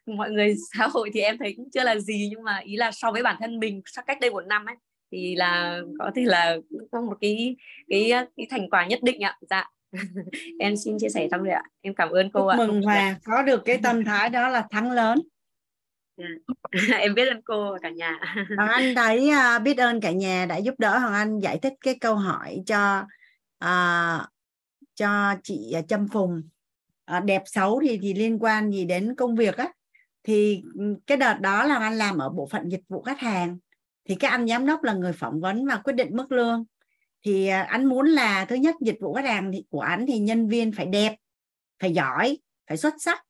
mọi 0.06 0.30
người 0.30 0.54
xã 0.78 0.88
hội 0.88 1.10
thì 1.14 1.20
em 1.20 1.38
thấy 1.38 1.54
cũng 1.56 1.70
chưa 1.70 1.84
là 1.84 1.96
gì, 1.96 2.28
nhưng 2.30 2.42
mà 2.42 2.58
ý 2.64 2.76
là 2.76 2.90
so 2.92 3.12
với 3.12 3.22
bản 3.22 3.36
thân 3.40 3.58
mình 3.58 3.82
cách 4.06 4.20
đây 4.20 4.30
một 4.30 4.46
năm 4.46 4.64
ấy, 4.66 4.76
thì 5.12 5.34
là 5.36 5.80
có 5.98 6.10
thể 6.14 6.22
là 6.24 6.56
có 6.92 7.00
một 7.00 7.16
cái 7.20 7.56
cái 7.88 8.10
cái 8.36 8.46
thành 8.50 8.70
quả 8.70 8.86
nhất 8.86 9.00
định 9.02 9.20
ạ. 9.20 9.38
Dạ. 9.50 9.70
em 10.58 10.76
xin 10.76 10.96
chia 10.98 11.08
sẻ 11.08 11.28
xong 11.30 11.42
rồi 11.42 11.52
ạ. 11.52 11.62
Em 11.80 11.94
cảm 11.94 12.10
ơn 12.10 12.30
cô 12.32 12.40
Chúc 12.40 12.48
ạ. 12.48 12.56
mừng 12.56 12.82
Hòa 12.82 13.16
có 13.24 13.42
được 13.42 13.62
cái 13.64 13.78
tâm 13.82 14.04
thái 14.04 14.28
đó 14.28 14.48
là 14.48 14.66
thắng 14.70 14.90
lớn. 14.90 15.18
Dạ. 16.16 16.26
em 16.98 17.14
biết 17.14 17.28
ơn 17.28 17.42
cô 17.44 17.72
và 17.72 17.78
cả 17.82 17.90
nhà. 17.90 18.18
Hoàng 18.56 18.68
Anh 18.68 18.94
thấy 18.94 19.30
uh, 19.56 19.62
biết 19.62 19.78
ơn 19.78 20.00
cả 20.00 20.10
nhà 20.10 20.46
đã 20.46 20.56
giúp 20.56 20.74
đỡ 20.78 20.98
Hoàng 20.98 21.14
Anh 21.14 21.38
giải 21.38 21.58
thích 21.58 21.72
cái 21.80 21.98
câu 22.00 22.14
hỏi 22.14 22.62
cho 22.66 23.04
uh, 23.64 24.28
cho 24.94 25.34
chị 25.42 25.74
uh, 25.78 25.88
Trâm 25.88 26.08
Phùng. 26.08 26.42
Uh, 27.16 27.24
đẹp 27.24 27.42
xấu 27.46 27.80
thì 27.84 27.98
thì 28.02 28.14
liên 28.14 28.38
quan 28.38 28.70
gì 28.70 28.84
đến 28.84 29.14
công 29.14 29.36
việc 29.36 29.56
á. 29.56 29.68
Thì 30.22 30.62
ừ, 30.74 30.96
cái 31.06 31.16
đợt 31.16 31.40
đó 31.40 31.64
là 31.64 31.74
anh 31.76 31.98
làm 31.98 32.18
ở 32.18 32.28
bộ 32.28 32.48
phận 32.50 32.68
dịch 32.68 32.82
vụ 32.88 33.02
khách 33.02 33.20
hàng. 33.20 33.58
Thì 34.08 34.14
cái 34.14 34.30
anh 34.30 34.46
giám 34.46 34.66
đốc 34.66 34.82
là 34.82 34.92
người 34.92 35.12
phỏng 35.12 35.40
vấn 35.40 35.66
và 35.66 35.76
quyết 35.76 35.92
định 35.92 36.16
mức 36.16 36.32
lương 36.32 36.64
thì 37.24 37.46
à, 37.46 37.62
anh 37.62 37.84
muốn 37.84 38.06
là 38.06 38.44
thứ 38.44 38.56
nhất, 38.56 38.74
dịch 38.80 38.96
vụ 39.00 39.14
khách 39.14 39.24
hàng 39.24 39.52
của 39.70 39.80
anh 39.80 40.06
thì 40.06 40.18
nhân 40.18 40.48
viên 40.48 40.72
phải 40.72 40.86
đẹp, 40.86 41.16
phải 41.80 41.92
giỏi, 41.92 42.38
phải 42.68 42.76
xuất 42.76 42.94
sắc. 42.98 43.24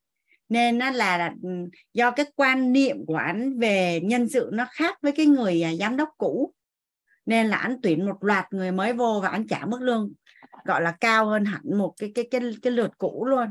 Nên 0.49 0.79
là 0.79 1.35
ừ, 1.43 1.49
do 1.95 2.11
cái 2.11 2.27
quan 2.37 2.73
niệm 2.73 3.07
của 3.07 3.17
anh 3.17 3.59
về 3.59 4.01
nhân 4.01 4.29
sự 4.29 4.51
nó 4.53 4.67
khác 4.71 4.99
với 5.03 5.13
cái 5.13 5.27
người 5.27 5.63
à, 5.63 5.75
giám 5.75 5.97
đốc 5.97 6.09
cũ. 6.19 6.55
Nên 7.27 7.47
là 7.47 7.57
anh 7.57 7.77
tuyển 7.83 8.07
một 8.07 8.25
loạt 8.25 8.47
người 8.51 8.73
mới 8.73 8.93
vô 8.93 9.21
và 9.23 9.29
anh 9.29 9.47
trả 9.47 9.67
mức 9.67 9.83
lương, 9.83 10.13
gọi 10.65 10.83
là, 10.83 10.97
cao 11.01 11.27
hơn 11.27 11.45
hẳn 11.45 11.63
một 11.79 11.95
cái 11.99 12.13
cái 12.15 12.29
cái 12.31 12.41
cái 12.63 12.73
lượt 12.73 12.91
cũ 12.99 13.25
luôn. 13.25 13.47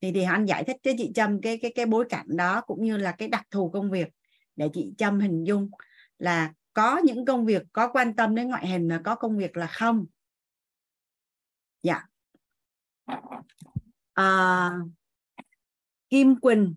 Thì 0.00 0.12
thì 0.12 0.22
anh 0.22 0.46
giải 0.46 0.64
thích 0.64 0.76
cho 0.82 0.90
chị 0.98 1.12
Trâm 1.14 1.40
cái 1.40 1.58
cái 1.62 1.72
cái 1.74 1.86
bối 1.86 2.04
cảnh 2.08 2.26
đó 2.36 2.60
cũng 2.60 2.84
như 2.84 2.96
là 2.96 3.12
cái 3.12 3.28
đặc 3.28 3.46
thù 3.50 3.70
công 3.70 3.90
việc 3.90 4.08
để 4.56 4.68
chị 4.74 4.92
Trâm 4.98 5.20
hình 5.20 5.44
dung 5.44 5.70
là 6.18 6.52
có 6.72 6.98
những 7.04 7.24
công 7.24 7.46
việc 7.46 7.62
có 7.72 7.90
quan 7.92 8.16
tâm 8.16 8.34
đến 8.34 8.48
ngoại 8.48 8.68
hình 8.68 8.88
mà 8.88 9.00
có 9.04 9.14
công 9.14 9.38
việc 9.38 9.56
là 9.56 9.66
không? 9.66 10.06
Dạ. 11.82 12.02
À, 14.12 14.70
Kim 16.08 16.40
Quỳnh. 16.40 16.74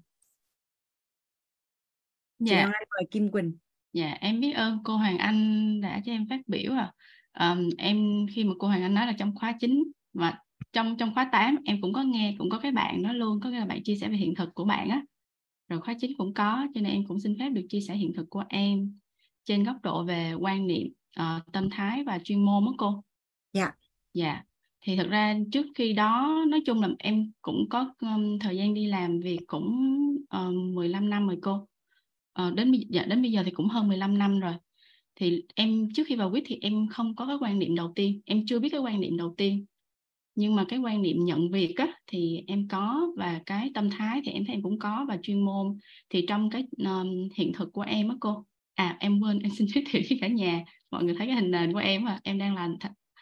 Dạ. 2.40 2.66
Mời 2.66 3.08
Kim 3.12 3.32
Quỳnh. 3.32 3.58
Dạ 3.94 4.18
em 4.22 4.40
biết 4.40 4.52
ơn 4.52 4.80
cô 4.84 4.98
Hoàng 4.98 5.18
Anh 5.18 5.82
đã 5.82 6.02
cho 6.06 6.12
em 6.12 6.28
phát 6.30 6.40
biểu 6.48 6.74
à 6.74 6.94
um, 7.40 7.70
em 7.78 8.26
khi 8.36 8.44
mà 8.44 8.54
cô 8.60 8.68
Hoàng 8.68 8.82
Anh 8.82 8.94
nói 8.94 9.06
là 9.06 9.14
trong 9.20 9.36
khóa 9.36 9.54
chính 9.60 9.84
mà 10.14 10.40
trong 10.72 10.98
trong 10.98 11.14
khóa 11.14 11.30
8 11.32 11.58
em 11.66 11.82
cũng 11.82 11.94
có 11.94 12.04
nghe 12.04 12.36
cũng 12.38 12.50
có 12.50 12.60
cái 12.60 12.72
bạn 12.72 13.02
nói 13.02 13.14
luôn 13.14 13.40
có 13.40 13.52
cái 13.52 13.66
bạn 13.66 13.84
chia 13.84 13.96
sẻ 13.96 14.10
về 14.10 14.16
hiện 14.16 14.36
thực 14.36 14.50
của 14.54 14.66
bạn 14.66 14.90
á. 14.90 15.02
Rồi 15.68 15.82
khóa 15.82 15.94
chính 16.00 16.18
cũng 16.18 16.34
có 16.34 16.68
cho 16.74 16.82
nên 16.82 16.92
em 16.92 17.06
cũng 17.08 17.20
xin 17.20 17.36
phép 17.40 17.50
được 17.50 17.66
chia 17.70 17.82
sẻ 17.82 17.96
hiện 17.96 18.14
thực 18.14 18.30
của 18.30 18.44
em 18.50 19.00
trên 19.46 19.64
góc 19.64 19.76
độ 19.84 20.04
về 20.04 20.34
quan 20.34 20.68
niệm 20.68 20.94
uh, 21.20 21.52
tâm 21.54 21.70
thái 21.70 22.04
và 22.04 22.20
chuyên 22.24 22.46
môn 22.46 22.66
đó 22.66 22.74
cô? 22.78 23.04
Dạ. 23.54 23.72
Dạ. 24.14 24.44
Thì 24.82 24.96
thật 24.96 25.08
ra 25.10 25.38
trước 25.52 25.66
khi 25.76 25.94
đó 25.94 26.44
nói 26.48 26.62
chung 26.66 26.82
là 26.82 26.90
em 27.00 27.32
cũng 27.42 27.66
có 27.70 27.94
um, 28.00 28.40
thời 28.40 28.58
gian 28.58 28.74
đi 28.74 28.86
làm 28.86 29.20
việc 29.20 29.40
cũng 29.48 29.98
uh, 30.38 30.54
15 30.54 31.10
năm 31.10 31.28
rồi 31.28 31.38
cô. 31.42 31.68
Uh, 32.48 32.54
đến 32.54 32.72
dạ, 32.90 33.06
đến 33.06 33.22
bây 33.22 33.32
giờ 33.32 33.42
thì 33.46 33.52
cũng 33.52 33.68
hơn 33.68 33.88
15 33.88 34.18
năm 34.18 34.40
rồi. 34.40 34.54
Thì 35.16 35.44
em 35.56 35.90
trước 35.96 36.04
khi 36.08 36.16
vào 36.16 36.32
quýt 36.32 36.44
thì 36.46 36.58
em 36.62 36.88
không 36.88 37.16
có 37.16 37.28
cái 37.28 37.36
quan 37.42 37.60
niệm 37.60 37.76
đầu 37.76 37.92
tiên 37.96 38.22
em 38.26 38.46
chưa 38.46 38.60
biết 38.60 38.70
cái 38.70 38.80
quan 38.80 39.02
niệm 39.02 39.18
đầu 39.18 39.34
tiên. 39.38 39.66
Nhưng 40.36 40.56
mà 40.56 40.66
cái 40.68 40.80
quan 40.80 41.02
niệm 41.02 41.26
nhận 41.26 41.52
việc 41.52 41.76
á, 41.78 41.88
thì 42.08 42.44
em 42.48 42.68
có 42.68 43.08
và 43.18 43.42
cái 43.46 43.72
tâm 43.74 43.90
thái 43.90 44.22
thì 44.26 44.32
em 44.32 44.46
thấy 44.46 44.56
em 44.56 44.64
cũng 44.64 44.80
có 44.80 45.06
và 45.08 45.18
chuyên 45.24 45.46
môn. 45.46 45.78
Thì 46.10 46.26
trong 46.28 46.50
cái 46.50 46.68
um, 46.78 47.30
hiện 47.36 47.54
thực 47.54 47.74
của 47.74 47.82
em 47.82 48.10
á 48.10 48.16
cô 48.20 48.46
à 48.76 48.98
em 49.00 49.20
quên 49.20 49.40
em 49.40 49.52
xin 49.58 49.68
giới 49.68 49.84
thiệu 49.90 50.02
với 50.10 50.18
cả 50.22 50.28
nhà. 50.28 50.64
Mọi 50.92 51.04
người 51.04 51.16
thấy 51.18 51.28
cái 51.28 51.36
hình 51.36 51.52
nền 51.52 51.74
của 51.74 51.80
em 51.80 52.08
à 52.08 52.20
em 52.24 52.38
đang 52.38 52.56
là 52.56 52.70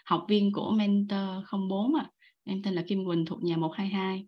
học 0.06 0.26
viên 0.30 0.52
của 0.54 0.72
mentor 0.72 1.30
04 1.70 1.96
à 1.96 2.06
em 2.44 2.62
tên 2.64 2.74
là 2.74 2.84
Kim 2.88 3.06
Quỳnh 3.06 3.26
thuộc 3.26 3.44
nhà 3.44 3.58
122 3.58 4.26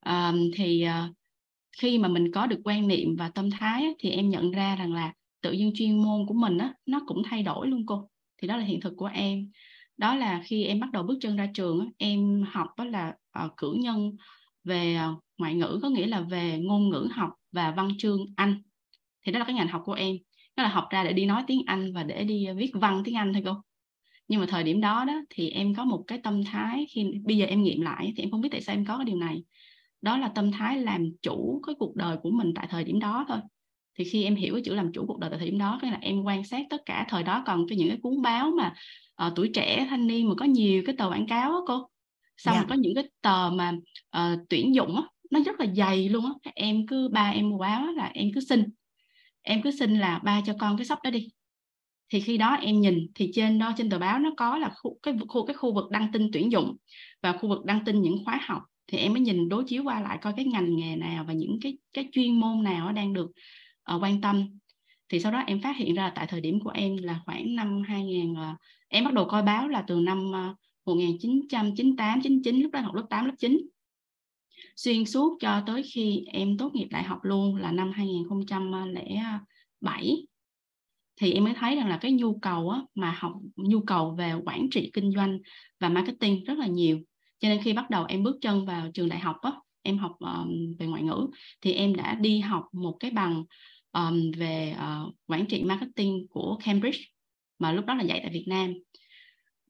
à, 0.00 0.32
thì 0.54 0.86
uh, 0.86 1.16
khi 1.78 1.98
mà 1.98 2.08
mình 2.08 2.32
có 2.32 2.46
được 2.46 2.60
quan 2.64 2.88
niệm 2.88 3.16
và 3.18 3.28
tâm 3.28 3.50
thái 3.50 3.82
á, 3.82 3.90
thì 3.98 4.10
em 4.10 4.30
nhận 4.30 4.50
ra 4.50 4.76
rằng 4.76 4.92
là 4.92 5.12
tự 5.40 5.52
nhiên 5.52 5.72
chuyên 5.74 6.02
môn 6.02 6.26
của 6.26 6.34
mình 6.34 6.58
á, 6.58 6.74
nó 6.86 7.00
cũng 7.06 7.22
thay 7.30 7.42
đổi 7.42 7.68
luôn 7.68 7.86
cô. 7.86 8.08
Thì 8.38 8.48
đó 8.48 8.56
là 8.56 8.64
hiện 8.64 8.80
thực 8.80 8.92
của 8.96 9.10
em. 9.14 9.50
Đó 9.96 10.14
là 10.14 10.42
khi 10.44 10.64
em 10.64 10.80
bắt 10.80 10.92
đầu 10.92 11.02
bước 11.02 11.18
chân 11.20 11.36
ra 11.36 11.48
trường 11.54 11.80
á, 11.80 11.86
em 11.98 12.44
học 12.52 12.68
đó 12.76 12.84
là 12.84 13.14
uh, 13.44 13.52
cử 13.56 13.74
nhân 13.80 14.16
về 14.64 14.94
ờ, 14.94 15.14
ngoại 15.38 15.54
ngữ 15.54 15.78
có 15.82 15.88
nghĩa 15.88 16.06
là 16.06 16.20
về 16.20 16.58
ngôn 16.58 16.90
ngữ 16.90 17.08
học 17.12 17.30
và 17.52 17.70
văn 17.70 17.88
chương 17.98 18.18
Anh 18.36 18.62
thì 19.22 19.32
đó 19.32 19.38
là 19.38 19.44
cái 19.44 19.54
ngành 19.54 19.68
học 19.68 19.82
của 19.84 19.92
em. 19.92 20.16
Đó 20.56 20.62
là 20.62 20.68
học 20.68 20.88
ra 20.90 21.04
để 21.04 21.12
đi 21.12 21.26
nói 21.26 21.42
tiếng 21.46 21.62
Anh 21.66 21.92
và 21.92 22.02
để 22.02 22.24
đi 22.24 22.46
viết 22.56 22.70
văn 22.74 23.02
tiếng 23.04 23.16
Anh 23.16 23.32
thôi 23.32 23.42
cô. 23.44 23.52
Nhưng 24.28 24.40
mà 24.40 24.46
thời 24.46 24.64
điểm 24.64 24.80
đó 24.80 25.04
đó 25.04 25.14
thì 25.30 25.50
em 25.50 25.74
có 25.74 25.84
một 25.84 26.04
cái 26.06 26.18
tâm 26.18 26.44
thái 26.44 26.86
khi 26.90 27.12
bây 27.24 27.36
giờ 27.36 27.46
em 27.46 27.62
nghiệm 27.62 27.80
lại 27.80 28.12
thì 28.16 28.22
em 28.22 28.30
không 28.30 28.40
biết 28.40 28.48
tại 28.52 28.60
sao 28.60 28.74
em 28.74 28.84
có 28.84 28.96
cái 28.96 29.04
điều 29.04 29.16
này. 29.16 29.42
Đó 30.02 30.16
là 30.18 30.28
tâm 30.28 30.52
thái 30.52 30.78
làm 30.78 31.12
chủ 31.22 31.62
cái 31.66 31.74
cuộc 31.78 31.96
đời 31.96 32.16
của 32.22 32.30
mình 32.30 32.52
tại 32.54 32.66
thời 32.70 32.84
điểm 32.84 33.00
đó 33.00 33.24
thôi. 33.28 33.38
Thì 33.98 34.04
khi 34.04 34.24
em 34.24 34.34
hiểu 34.34 34.54
cái 34.54 34.62
chữ 34.64 34.74
làm 34.74 34.92
chủ 34.92 35.06
cuộc 35.06 35.18
đời 35.18 35.30
tại 35.30 35.38
thời 35.38 35.50
điểm 35.50 35.58
đó 35.58 35.78
cái 35.82 35.90
là 35.90 35.98
em 36.00 36.22
quan 36.22 36.44
sát 36.44 36.66
tất 36.70 36.82
cả 36.86 37.06
thời 37.08 37.22
đó 37.22 37.42
còn 37.46 37.66
cái 37.68 37.78
những 37.78 37.88
cái 37.88 37.98
cuốn 38.02 38.22
báo 38.22 38.50
mà 38.50 38.74
uh, 39.26 39.32
tuổi 39.36 39.50
trẻ 39.54 39.86
thanh 39.90 40.06
niên 40.06 40.28
mà 40.28 40.34
có 40.34 40.44
nhiều 40.44 40.82
cái 40.86 40.96
tờ 40.98 41.08
quảng 41.08 41.26
cáo 41.26 41.50
á 41.50 41.58
cô. 41.66 41.88
Xong 42.36 42.54
yeah. 42.54 42.64
Dạ. 42.64 42.68
có 42.68 42.80
những 42.80 42.94
cái 42.94 43.04
tờ 43.22 43.50
mà 43.50 43.72
uh, 44.16 44.38
tuyển 44.48 44.74
dụng 44.74 44.96
á 44.96 45.02
nó 45.30 45.40
rất 45.40 45.60
là 45.60 45.66
dày 45.76 46.08
luôn 46.08 46.24
á. 46.24 46.50
Em 46.54 46.86
cứ 46.86 47.08
ba 47.08 47.30
em 47.30 47.48
mua 47.48 47.58
báo 47.58 47.86
là 47.92 48.10
em 48.14 48.28
cứ 48.34 48.40
xin 48.40 48.64
em 49.42 49.62
cứ 49.62 49.70
xin 49.70 49.98
là 49.98 50.20
ba 50.24 50.40
cho 50.46 50.54
con 50.58 50.76
cái 50.76 50.84
shop 50.86 50.98
đó 51.04 51.10
đi. 51.10 51.28
Thì 52.12 52.20
khi 52.20 52.38
đó 52.38 52.54
em 52.54 52.80
nhìn 52.80 53.06
thì 53.14 53.30
trên 53.34 53.58
đó 53.58 53.72
trên 53.76 53.90
tờ 53.90 53.98
báo 53.98 54.18
nó 54.18 54.30
có 54.36 54.58
là 54.58 54.70
khu, 54.82 54.98
cái 55.02 55.14
khu 55.28 55.46
cái 55.46 55.54
khu 55.54 55.74
vực 55.74 55.90
đăng 55.90 56.12
tin 56.12 56.30
tuyển 56.32 56.52
dụng 56.52 56.76
và 57.22 57.32
khu 57.32 57.48
vực 57.48 57.64
đăng 57.64 57.84
tin 57.84 58.02
những 58.02 58.24
khóa 58.24 58.40
học. 58.42 58.62
Thì 58.86 58.98
em 58.98 59.12
mới 59.12 59.20
nhìn 59.20 59.48
đối 59.48 59.64
chiếu 59.64 59.82
qua 59.84 60.00
lại 60.00 60.18
coi 60.22 60.32
cái 60.36 60.44
ngành 60.44 60.76
nghề 60.76 60.96
nào 60.96 61.24
và 61.24 61.32
những 61.32 61.58
cái 61.62 61.78
cái 61.92 62.08
chuyên 62.12 62.40
môn 62.40 62.62
nào 62.62 62.92
đang 62.92 63.12
được 63.12 63.30
uh, 63.94 64.02
quan 64.02 64.20
tâm. 64.20 64.48
Thì 65.08 65.20
sau 65.20 65.32
đó 65.32 65.38
em 65.46 65.60
phát 65.60 65.76
hiện 65.76 65.94
ra 65.94 66.12
tại 66.14 66.26
thời 66.26 66.40
điểm 66.40 66.60
của 66.60 66.70
em 66.70 66.96
là 66.96 67.20
khoảng 67.26 67.54
năm 67.54 67.82
2000 67.82 68.32
uh, 68.32 68.36
ờ, 68.38 68.54
em 68.88 69.04
bắt 69.04 69.14
đầu 69.14 69.24
coi 69.24 69.42
báo 69.42 69.68
là 69.68 69.84
từ 69.86 70.00
năm 70.00 70.30
uh, 70.30 70.56
1998 70.84 72.20
99 72.22 72.60
lúc 72.60 72.72
đó 72.72 72.80
học 72.80 72.94
lớp 72.94 73.06
8 73.10 73.26
lớp 73.26 73.34
9 73.38 73.60
xuyên 74.84 75.06
suốt 75.06 75.38
cho 75.40 75.62
tới 75.66 75.82
khi 75.82 76.24
em 76.32 76.58
tốt 76.58 76.70
nghiệp 76.74 76.88
đại 76.90 77.02
học 77.02 77.18
luôn 77.22 77.56
là 77.56 77.72
năm 77.72 77.92
2007 77.92 80.26
thì 81.20 81.32
em 81.32 81.44
mới 81.44 81.54
thấy 81.54 81.76
rằng 81.76 81.88
là 81.88 81.98
cái 82.00 82.12
nhu 82.12 82.38
cầu 82.38 82.70
á, 82.70 82.80
mà 82.94 83.16
học 83.18 83.32
nhu 83.56 83.80
cầu 83.80 84.14
về 84.18 84.32
quản 84.44 84.70
trị 84.70 84.90
kinh 84.92 85.12
doanh 85.12 85.38
và 85.80 85.88
marketing 85.88 86.44
rất 86.44 86.58
là 86.58 86.66
nhiều. 86.66 87.00
Cho 87.40 87.48
nên 87.48 87.62
khi 87.62 87.72
bắt 87.72 87.90
đầu 87.90 88.04
em 88.04 88.22
bước 88.22 88.36
chân 88.40 88.66
vào 88.66 88.90
trường 88.94 89.08
đại 89.08 89.18
học 89.18 89.36
á, 89.42 89.52
em 89.82 89.98
học 89.98 90.16
um, 90.18 90.74
về 90.78 90.86
ngoại 90.86 91.02
ngữ 91.02 91.26
thì 91.60 91.72
em 91.72 91.94
đã 91.94 92.14
đi 92.14 92.40
học 92.40 92.64
một 92.72 92.96
cái 93.00 93.10
bằng 93.10 93.44
um, 93.92 94.30
về 94.36 94.76
uh, 94.76 95.14
quản 95.26 95.46
trị 95.46 95.62
marketing 95.62 96.26
của 96.30 96.58
Cambridge 96.64 97.00
mà 97.58 97.72
lúc 97.72 97.86
đó 97.86 97.94
là 97.94 98.02
dạy 98.02 98.20
tại 98.22 98.32
Việt 98.32 98.44
Nam. 98.48 98.72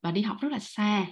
Và 0.02 0.10
đi 0.10 0.22
học 0.22 0.36
rất 0.40 0.52
là 0.52 0.58
xa. 0.58 1.06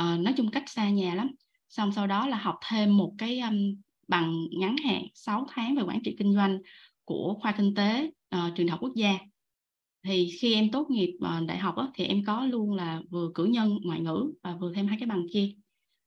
Uh, 0.00 0.20
nói 0.20 0.34
chung 0.36 0.50
cách 0.50 0.64
xa 0.66 0.90
nhà 0.90 1.14
lắm 1.14 1.30
xong 1.70 1.92
sau 1.92 2.06
đó 2.06 2.26
là 2.26 2.36
học 2.36 2.58
thêm 2.68 2.96
một 2.96 3.14
cái 3.18 3.40
um, 3.40 3.74
bằng 4.08 4.44
ngắn 4.50 4.76
hạn 4.76 5.06
6 5.14 5.46
tháng 5.48 5.76
về 5.76 5.82
quản 5.82 6.02
trị 6.04 6.16
kinh 6.18 6.34
doanh 6.34 6.58
của 7.04 7.34
khoa 7.40 7.52
kinh 7.52 7.74
tế 7.74 8.10
uh, 8.36 8.56
trường 8.56 8.66
đại 8.66 8.70
học 8.70 8.80
quốc 8.82 8.94
gia. 8.94 9.18
Thì 10.04 10.30
khi 10.40 10.54
em 10.54 10.70
tốt 10.70 10.90
nghiệp 10.90 11.18
uh, 11.18 11.46
đại 11.46 11.58
học 11.58 11.76
á, 11.76 11.86
thì 11.94 12.04
em 12.04 12.24
có 12.24 12.44
luôn 12.44 12.74
là 12.74 13.02
vừa 13.10 13.30
cử 13.34 13.44
nhân 13.44 13.78
ngoại 13.84 14.00
ngữ 14.00 14.32
và 14.42 14.56
vừa 14.60 14.72
thêm 14.74 14.86
hai 14.86 14.96
cái 15.00 15.06
bằng 15.06 15.26
kia. 15.32 15.52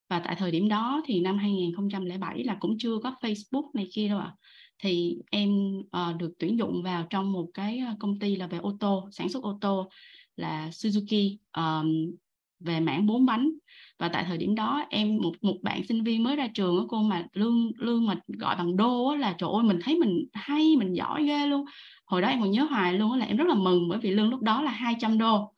Và 0.10 0.20
tại 0.20 0.36
thời 0.36 0.52
điểm 0.52 0.70
đó 0.70 1.02
thì 1.06 1.20
năm 1.20 1.38
2007 1.38 2.44
là 2.44 2.58
cũng 2.60 2.76
chưa 2.80 2.98
có 3.04 3.16
Facebook 3.22 3.72
này 3.74 3.90
kia 3.94 4.08
đâu 4.08 4.20
ạ. 4.20 4.26
À. 4.26 4.38
thì 4.80 5.18
em 5.32 5.80
uh, 5.80 6.18
được 6.18 6.34
tuyển 6.40 6.58
dụng 6.58 6.84
vào 6.84 7.08
trong 7.10 7.32
một 7.32 7.48
cái 7.54 7.82
công 8.00 8.20
ty 8.20 8.36
là 8.36 8.48
về 8.48 8.58
ô 8.58 8.78
tô 8.80 9.10
sản 9.12 9.30
xuất 9.30 9.44
ô 9.44 9.58
tô 9.62 9.90
là 10.36 10.70
Suzuki. 10.70 11.38
Um, 11.58 12.16
về 12.64 12.80
mảng 12.80 13.06
bốn 13.08 13.26
bánh. 13.26 13.52
Và 14.00 14.10
tại 14.10 14.24
thời 14.28 14.38
điểm 14.38 14.56
đó 14.56 14.86
em 14.90 15.18
một 15.18 15.32
một 15.42 15.56
bạn 15.62 15.84
sinh 15.88 16.04
viên 16.04 16.24
mới 16.24 16.36
ra 16.36 16.48
trường 16.54 16.78
á 16.78 16.84
cô 16.90 17.02
mà 17.02 17.28
lương 17.34 17.72
lương 17.78 18.06
mà 18.06 18.16
gọi 18.28 18.56
bằng 18.56 18.78
đô 18.78 19.08
á, 19.08 19.18
là 19.18 19.36
trời 19.38 19.50
ơi 19.54 19.64
mình 19.64 19.80
thấy 19.84 20.00
mình 20.00 20.26
hay 20.34 20.76
mình 20.78 20.96
giỏi 20.96 21.24
ghê 21.24 21.48
luôn. 21.48 21.66
Hồi 22.06 22.22
đó 22.22 22.28
em 22.28 22.42
còn 22.42 22.52
nhớ 22.52 22.64
hoài 22.64 22.94
luôn 22.94 23.12
á 23.12 23.18
là 23.18 23.26
em 23.26 23.38
rất 23.38 23.48
là 23.48 23.56
mừng 23.56 23.90
bởi 23.90 24.00
vì 24.00 24.12
lương 24.12 24.30
lúc 24.30 24.42
đó 24.42 24.62
là 24.62 24.72
200 24.72 25.18
đô 25.18 25.54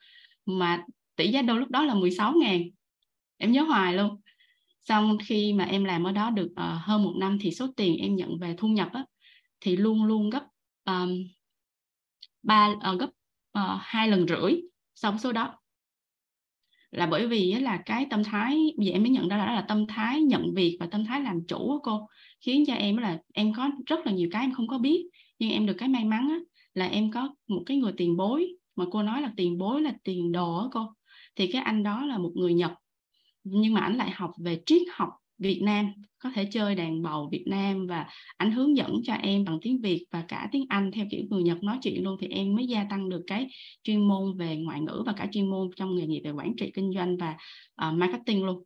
mà 0.46 0.84
tỷ 1.16 1.28
giá 1.28 1.42
đô 1.42 1.58
lúc 1.58 1.70
đó 1.70 1.86
là 1.86 1.94
16 1.94 2.34
ngàn. 2.34 2.62
Em 3.38 3.52
nhớ 3.52 3.64
hoài 3.64 3.94
luôn. 3.94 4.22
Xong 4.84 5.18
khi 5.26 5.54
mà 5.54 5.64
em 5.64 5.84
làm 5.84 6.04
ở 6.04 6.12
đó 6.12 6.30
được 6.30 6.48
uh, 6.52 6.82
hơn 6.82 7.04
một 7.04 7.14
năm 7.18 7.38
thì 7.42 7.52
số 7.52 7.68
tiền 7.78 7.98
em 7.98 8.16
nhận 8.16 8.40
về 8.40 8.56
thu 8.58 8.68
nhập 8.68 8.90
á, 8.94 9.06
thì 9.62 9.76
luôn 9.76 10.04
luôn 10.04 10.30
gấp 10.30 10.44
um, 10.86 11.10
ba 12.44 12.68
uh, 12.68 13.00
gấp 13.00 13.10
uh, 13.60 13.80
hai 13.82 14.08
lần 14.08 14.28
rưỡi 14.28 14.62
so 14.96 15.12
với 15.12 15.20
số 15.20 15.32
đó 15.32 15.60
là 16.96 17.06
bởi 17.06 17.28
vì 17.28 17.54
là 17.54 17.78
cái 17.86 18.08
tâm 18.10 18.24
thái 18.24 18.74
vì 18.78 18.90
em 18.90 19.04
mới 19.04 19.10
nhận 19.10 19.28
ra 19.28 19.38
là 19.38 19.46
đó 19.46 19.52
là 19.52 19.62
tâm 19.62 19.88
thái 19.88 20.22
nhận 20.22 20.54
việc 20.54 20.78
và 20.80 20.88
tâm 20.92 21.06
thái 21.06 21.22
làm 21.22 21.48
chủ 21.48 21.58
của 21.58 21.80
cô. 21.84 22.08
Khiến 22.42 22.64
cho 22.68 22.74
em 22.74 22.98
là 22.98 23.20
em 23.34 23.54
có 23.54 23.70
rất 23.86 24.06
là 24.06 24.12
nhiều 24.12 24.30
cái 24.32 24.42
em 24.42 24.54
không 24.54 24.68
có 24.68 24.78
biết 24.78 25.10
nhưng 25.40 25.52
em 25.52 25.66
được 25.66 25.76
cái 25.78 25.90
may 25.90 26.06
mắn 26.06 26.30
á, 26.30 26.40
là 26.74 26.88
em 26.88 27.12
có 27.12 27.36
một 27.48 27.64
cái 27.66 27.78
người 27.78 27.94
tiền 27.98 28.18
bối. 28.18 28.48
Mà 28.76 28.86
cô 28.92 29.04
nói 29.04 29.22
là 29.22 29.32
tiền 29.38 29.58
bối 29.58 29.82
là 29.82 29.94
tiền 30.04 30.32
đồ 30.32 30.58
á 30.58 30.66
cô. 30.72 30.88
Thì 31.36 31.48
cái 31.48 31.62
anh 31.62 31.84
đó 31.84 32.06
là 32.06 32.18
một 32.18 32.32
người 32.36 32.54
Nhật 32.54 32.72
nhưng 33.44 33.74
mà 33.74 33.82
anh 33.82 33.96
lại 33.96 34.12
học 34.12 34.32
về 34.38 34.62
triết 34.66 34.82
học 34.92 35.10
Việt 35.38 35.62
Nam 35.62 35.92
có 36.20 36.32
thể 36.36 36.46
chơi 36.46 36.76
đàn 36.76 37.02
bầu 37.02 37.30
Việt 37.32 37.44
Nam 37.48 37.88
và 37.88 38.08
anh 38.38 38.52
hướng 38.52 38.78
dẫn 38.78 39.02
cho 39.04 39.14
em 39.14 39.46
bằng 39.46 39.60
tiếng 39.62 39.82
Việt 39.82 40.06
và 40.12 40.26
cả 40.28 40.50
tiếng 40.52 40.66
Anh 40.70 40.92
theo 40.92 41.06
kiểu 41.12 41.22
người 41.30 41.44
Nhật 41.44 41.64
nói 41.64 41.78
chuyện 41.82 42.04
luôn 42.04 42.18
thì 42.22 42.28
em 42.28 42.56
mới 42.56 42.68
gia 42.68 42.84
tăng 42.90 43.10
được 43.10 43.24
cái 43.28 43.48
chuyên 43.84 44.08
môn 44.08 44.38
về 44.38 44.56
ngoại 44.56 44.82
ngữ 44.82 45.04
và 45.06 45.14
cả 45.14 45.28
chuyên 45.32 45.50
môn 45.50 45.70
trong 45.76 45.96
nghề 45.96 46.08
nghiệp 46.08 46.22
về 46.24 46.32
quản 46.32 46.56
trị 46.56 46.72
kinh 46.74 46.94
doanh 46.96 47.18
và 47.18 47.38
uh, 47.88 47.94
marketing 47.94 48.46
luôn. 48.46 48.64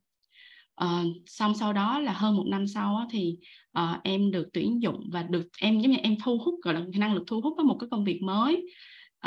Uh, 0.83 1.05
xong 1.25 1.53
sau 1.55 1.73
đó 1.73 1.99
là 1.99 2.13
hơn 2.13 2.35
một 2.35 2.45
năm 2.47 2.67
sau 2.67 2.95
á, 2.95 3.05
thì 3.11 3.37
uh, 3.79 4.03
em 4.03 4.31
được 4.31 4.47
tuyển 4.53 4.81
dụng 4.81 5.09
và 5.11 5.23
được 5.23 5.47
em 5.59 5.79
giống 5.79 5.91
như 5.91 5.97
em 5.97 6.15
thu 6.23 6.37
hút 6.37 6.55
gọi 6.63 6.73
là 6.73 6.81
năng 6.97 7.13
lực 7.13 7.23
thu 7.27 7.41
hút 7.41 7.53
với 7.57 7.65
một 7.65 7.77
cái 7.79 7.87
công 7.91 8.03
việc 8.03 8.21
mới 8.21 8.65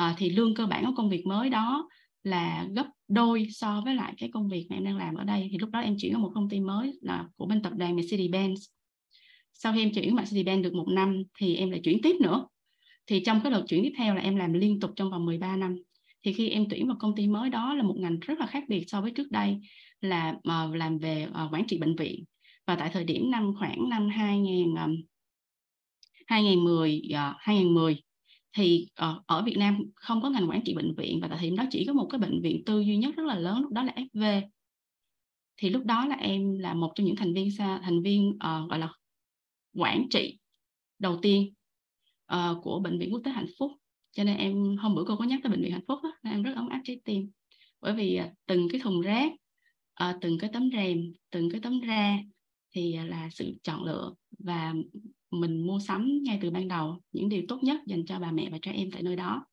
uh, 0.00 0.16
thì 0.16 0.30
lương 0.30 0.54
cơ 0.54 0.66
bản 0.66 0.86
của 0.86 0.92
công 0.96 1.10
việc 1.10 1.26
mới 1.26 1.50
đó 1.50 1.88
là 2.22 2.66
gấp 2.76 2.86
đôi 3.12 3.46
so 3.50 3.82
với 3.84 3.94
lại 3.94 4.14
cái 4.18 4.30
công 4.32 4.48
việc 4.48 4.66
mà 4.70 4.76
em 4.76 4.84
đang 4.84 4.96
làm 4.96 5.14
ở 5.14 5.24
đây. 5.24 5.48
Thì 5.52 5.58
lúc 5.58 5.70
đó 5.70 5.80
em 5.80 5.96
chuyển 5.98 6.12
ở 6.12 6.18
một 6.18 6.32
công 6.34 6.48
ty 6.48 6.60
mới 6.60 6.98
là 7.02 7.28
của 7.36 7.46
bên 7.46 7.62
tập 7.62 7.72
đoàn 7.76 7.96
Mercedes-Benz. 7.96 8.56
Sau 9.52 9.72
khi 9.72 9.82
em 9.82 9.92
chuyển 9.94 10.16
Mercedes-Benz 10.16 10.62
được 10.62 10.74
một 10.74 10.88
năm 10.88 11.22
thì 11.38 11.56
em 11.56 11.70
lại 11.70 11.80
chuyển 11.84 12.02
tiếp 12.02 12.16
nữa. 12.20 12.46
Thì 13.06 13.20
trong 13.20 13.40
cái 13.42 13.52
đợt 13.52 13.64
chuyển 13.68 13.82
tiếp 13.82 13.92
theo 13.96 14.14
là 14.14 14.20
em 14.20 14.36
làm 14.36 14.52
liên 14.52 14.80
tục 14.80 14.90
trong 14.96 15.10
vòng 15.10 15.26
13 15.26 15.56
năm. 15.56 15.76
Thì 16.24 16.32
khi 16.32 16.48
em 16.48 16.66
tuyển 16.70 16.86
vào 16.86 16.96
công 17.00 17.16
ty 17.16 17.26
mới 17.28 17.50
đó 17.50 17.74
là 17.74 17.82
một 17.82 17.94
ngành 17.98 18.20
rất 18.20 18.40
là 18.40 18.46
khác 18.46 18.64
biệt 18.68 18.84
so 18.88 19.00
với 19.00 19.10
trước 19.10 19.30
đây 19.30 19.56
là 20.00 20.30
uh, 20.30 20.74
làm 20.74 20.98
về 20.98 21.26
uh, 21.28 21.54
quản 21.54 21.66
trị 21.66 21.78
bệnh 21.78 21.96
viện. 21.96 22.24
Và 22.66 22.76
tại 22.76 22.90
thời 22.92 23.04
điểm 23.04 23.30
năm 23.30 23.54
khoảng 23.58 23.88
năm 23.88 24.08
2000 24.08 24.74
um, 24.74 24.96
2010 26.26 27.02
uh, 27.10 27.36
2010 27.38 28.02
thì 28.56 28.86
ờ, 28.94 29.22
ở 29.26 29.42
Việt 29.42 29.56
Nam 29.56 29.78
không 29.94 30.22
có 30.22 30.30
ngành 30.30 30.50
quản 30.50 30.62
trị 30.64 30.74
bệnh 30.74 30.94
viện 30.94 31.20
và 31.22 31.28
tại 31.28 31.38
thời 31.38 31.48
điểm 31.48 31.56
đó 31.56 31.64
chỉ 31.70 31.84
có 31.86 31.92
một 31.92 32.08
cái 32.10 32.18
bệnh 32.18 32.42
viện 32.42 32.62
tư 32.66 32.80
duy 32.80 32.96
nhất 32.96 33.14
rất 33.16 33.26
là 33.26 33.38
lớn 33.38 33.60
lúc 33.60 33.72
đó 33.72 33.82
là 33.82 33.94
FV 34.12 34.42
thì 35.56 35.70
lúc 35.70 35.84
đó 35.84 36.06
là 36.06 36.16
em 36.16 36.58
là 36.58 36.74
một 36.74 36.92
trong 36.94 37.06
những 37.06 37.16
thành 37.16 37.34
viên 37.34 37.48
thành 37.58 38.02
viên 38.02 38.28
uh, 38.28 38.70
gọi 38.70 38.78
là 38.78 38.92
quản 39.74 40.06
trị 40.10 40.38
đầu 40.98 41.18
tiên 41.22 41.54
uh, 42.34 42.62
của 42.62 42.80
bệnh 42.80 42.98
viện 42.98 43.12
quốc 43.12 43.20
tế 43.24 43.30
hạnh 43.30 43.50
phúc. 43.58 43.72
Cho 44.12 44.24
nên 44.24 44.36
em 44.36 44.76
hôm 44.76 44.94
bữa 44.94 45.04
cô 45.06 45.16
có 45.16 45.24
nhắc 45.24 45.40
tới 45.42 45.50
bệnh 45.50 45.62
viện 45.62 45.72
hạnh 45.72 45.84
phúc 45.88 45.98
đó, 46.02 46.12
nên 46.22 46.32
em 46.32 46.42
rất 46.42 46.52
ấm 46.56 46.68
áp 46.68 46.80
trái 46.84 47.00
tim. 47.04 47.30
Bởi 47.80 47.94
vì 47.94 48.20
uh, 48.24 48.30
từng 48.46 48.68
cái 48.72 48.80
thùng 48.80 49.00
rác 49.00 49.32
uh, 50.04 50.16
từng 50.20 50.38
cái 50.38 50.50
tấm 50.52 50.70
rèm 50.72 51.12
từng 51.30 51.50
cái 51.50 51.60
tấm 51.60 51.80
ra 51.80 52.18
thì 52.74 52.96
uh, 53.02 53.10
là 53.10 53.28
sự 53.32 53.54
chọn 53.62 53.84
lựa 53.84 54.14
và 54.38 54.74
mình 55.32 55.66
mua 55.66 55.78
sắm 55.78 56.18
ngay 56.22 56.38
từ 56.42 56.50
ban 56.50 56.68
đầu 56.68 57.00
những 57.12 57.28
điều 57.28 57.42
tốt 57.48 57.58
nhất 57.62 57.80
dành 57.86 58.06
cho 58.06 58.18
bà 58.18 58.32
mẹ 58.32 58.50
và 58.50 58.58
trẻ 58.62 58.72
em 58.72 58.90
tại 58.90 59.02
nơi 59.02 59.16
đó. 59.16 59.46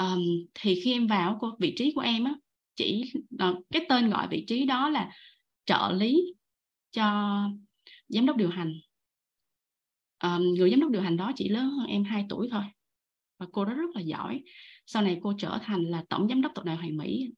Um, 0.00 0.20
thì 0.54 0.80
khi 0.84 0.92
em 0.92 1.06
vào 1.06 1.38
cô 1.40 1.56
vị 1.60 1.74
trí 1.76 1.92
của 1.94 2.00
em 2.00 2.24
á 2.24 2.34
chỉ 2.76 3.12
uh, 3.34 3.56
cái 3.70 3.86
tên 3.88 4.10
gọi 4.10 4.28
vị 4.28 4.44
trí 4.48 4.66
đó 4.66 4.88
là 4.88 5.12
trợ 5.64 5.92
lý 5.92 6.34
cho 6.90 7.38
giám 8.08 8.26
đốc 8.26 8.36
điều 8.36 8.48
hành. 8.48 8.74
Um, 10.22 10.42
người 10.42 10.70
giám 10.70 10.80
đốc 10.80 10.90
điều 10.90 11.02
hành 11.02 11.16
đó 11.16 11.32
chỉ 11.36 11.48
lớn 11.48 11.70
hơn 11.70 11.86
em 11.86 12.04
2 12.04 12.26
tuổi 12.28 12.48
thôi 12.50 12.62
và 13.38 13.46
cô 13.52 13.64
đó 13.64 13.74
rất 13.74 13.90
là 13.94 14.00
giỏi. 14.00 14.42
Sau 14.86 15.02
này 15.02 15.18
cô 15.22 15.34
trở 15.38 15.58
thành 15.62 15.82
là 15.82 16.04
tổng 16.08 16.28
giám 16.28 16.42
đốc 16.42 16.52
tập 16.54 16.64
đoàn 16.64 16.76
Hoàng 16.78 16.96
Mỹ 16.96 17.32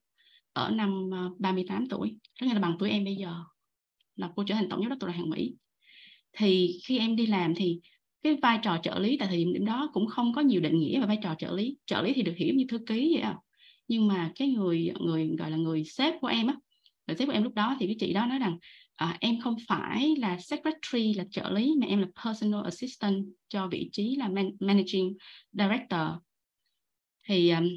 ở 0.53 0.71
năm 0.71 1.11
ờ, 1.13 1.31
38 1.39 1.89
tuổi 1.89 2.19
tức 2.41 2.47
là 2.47 2.59
bằng 2.59 2.77
tuổi 2.79 2.91
em 2.91 3.05
bây 3.05 3.17
giờ 3.17 3.45
là 4.17 4.31
cô 4.37 4.45
trở 4.47 4.55
thành 4.55 4.69
tổng 4.69 4.81
giám 4.81 4.89
đốc 4.89 5.01
tập 5.01 5.07
đoàn 5.07 5.19
Hoàng 5.19 5.31
Mỹ 5.31 5.55
thì 6.37 6.79
khi 6.85 6.99
em 6.99 7.17
đi 7.17 7.27
làm 7.27 7.55
thì 7.55 7.81
cái 8.23 8.37
vai 8.43 8.59
trò 8.63 8.79
trợ 8.83 8.99
lý 8.99 9.17
tại 9.19 9.29
thời 9.29 9.45
điểm 9.45 9.65
đó 9.65 9.91
cũng 9.93 10.07
không 10.07 10.33
có 10.35 10.41
nhiều 10.41 10.61
định 10.61 10.79
nghĩa 10.79 11.01
về 11.01 11.07
vai 11.07 11.19
trò 11.23 11.35
trợ 11.39 11.53
lý. 11.57 11.77
Trợ 11.87 12.03
lý 12.03 12.13
thì 12.13 12.23
được 12.23 12.35
hiểu 12.37 12.55
như 12.55 12.65
thư 12.69 12.79
ký 12.79 13.11
vậy 13.15 13.23
à 13.23 13.37
nhưng 13.89 14.09
mà 14.09 14.33
cái 14.35 14.49
người 14.49 14.93
người 15.01 15.31
gọi 15.39 15.51
là 15.51 15.57
người 15.57 15.85
sếp 15.85 16.15
của 16.21 16.27
em 16.27 16.47
á 16.47 16.55
người 17.07 17.17
sếp 17.17 17.27
của 17.27 17.33
em 17.33 17.43
lúc 17.43 17.55
đó 17.55 17.77
thì 17.81 17.87
cái 17.87 17.97
chị 17.99 18.13
đó 18.13 18.27
nói 18.27 18.39
rằng 18.39 18.59
à, 18.95 19.17
em 19.21 19.41
không 19.41 19.57
phải 19.69 20.15
là 20.19 20.39
secretary 20.41 21.15
là 21.15 21.25
trợ 21.31 21.51
lý 21.51 21.75
mà 21.81 21.87
em 21.87 21.99
là 21.99 22.07
personal 22.25 22.65
assistant 22.65 23.25
cho 23.49 23.69
vị 23.69 23.89
trí 23.93 24.17
là 24.17 24.29
man, 24.29 24.51
managing 24.61 25.17
director. 25.53 26.09
Thì 27.29 27.51
um, 27.51 27.69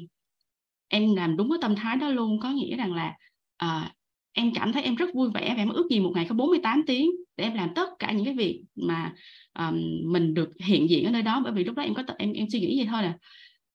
em 0.88 1.14
làm 1.14 1.36
đúng 1.36 1.50
cái 1.50 1.58
tâm 1.62 1.76
thái 1.76 1.96
đó 1.96 2.08
luôn 2.08 2.40
có 2.40 2.50
nghĩa 2.50 2.76
rằng 2.76 2.94
là 2.94 3.16
à, 3.56 3.94
em 4.38 4.52
cảm 4.54 4.72
thấy 4.72 4.82
em 4.82 4.94
rất 4.94 5.14
vui 5.14 5.30
vẻ 5.34 5.54
và 5.56 5.62
em 5.62 5.68
ước 5.68 5.86
gì 5.90 6.00
một 6.00 6.12
ngày 6.14 6.26
có 6.28 6.34
48 6.34 6.82
tiếng 6.86 7.10
để 7.36 7.44
em 7.44 7.54
làm 7.54 7.68
tất 7.74 7.88
cả 7.98 8.12
những 8.12 8.24
cái 8.24 8.34
việc 8.34 8.62
mà 8.76 9.12
um, 9.58 9.80
mình 10.12 10.34
được 10.34 10.50
hiện 10.64 10.90
diện 10.90 11.04
ở 11.04 11.10
nơi 11.10 11.22
đó. 11.22 11.40
Bởi 11.44 11.52
vì 11.52 11.64
lúc 11.64 11.76
đó 11.76 11.82
em 11.82 11.94
có 11.94 12.02
em 12.18 12.32
em 12.32 12.46
suy 12.50 12.60
nghĩ 12.60 12.78
vậy 12.78 12.86
thôi 12.90 13.02
là 13.02 13.14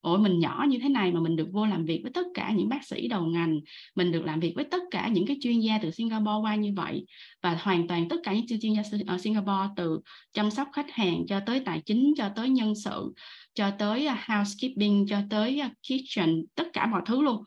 ôi 0.01 0.19
mình 0.19 0.40
nhỏ 0.40 0.66
như 0.69 0.80
thế 0.80 0.90
này 0.90 1.11
mà 1.11 1.19
mình 1.19 1.35
được 1.35 1.48
vô 1.51 1.66
làm 1.66 1.85
việc 1.85 2.00
với 2.03 2.11
tất 2.11 2.25
cả 2.33 2.51
những 2.56 2.69
bác 2.69 2.85
sĩ 2.85 3.08
đầu 3.08 3.25
ngành 3.25 3.59
mình 3.95 4.11
được 4.11 4.25
làm 4.25 4.40
việc 4.40 4.53
với 4.56 4.66
tất 4.66 4.82
cả 4.92 5.08
những 5.08 5.25
cái 5.25 5.38
chuyên 5.42 5.59
gia 5.59 5.77
từ 5.77 5.92
Singapore 5.92 6.42
qua 6.42 6.56
như 6.56 6.74
vậy 6.75 7.06
và 7.42 7.58
hoàn 7.61 7.88
toàn 7.88 8.09
tất 8.09 8.17
cả 8.24 8.33
những 8.33 8.59
chuyên 8.61 8.74
gia 8.74 8.82
ở 9.08 9.17
Singapore 9.17 9.69
từ 9.75 10.00
chăm 10.33 10.51
sóc 10.51 10.67
khách 10.74 10.92
hàng 10.92 11.24
cho 11.27 11.40
tới 11.45 11.59
tài 11.59 11.82
chính 11.85 12.14
cho 12.17 12.30
tới 12.35 12.50
nhân 12.50 12.74
sự 12.75 13.14
cho 13.53 13.72
tới 13.80 14.06
à, 14.06 14.25
housekeeping 14.27 15.06
cho 15.09 15.17
tới 15.30 15.59
à, 15.59 15.69
kitchen 15.82 16.45
tất 16.56 16.67
cả 16.74 16.85
mọi 16.85 17.01
thứ 17.06 17.22
luôn 17.22 17.43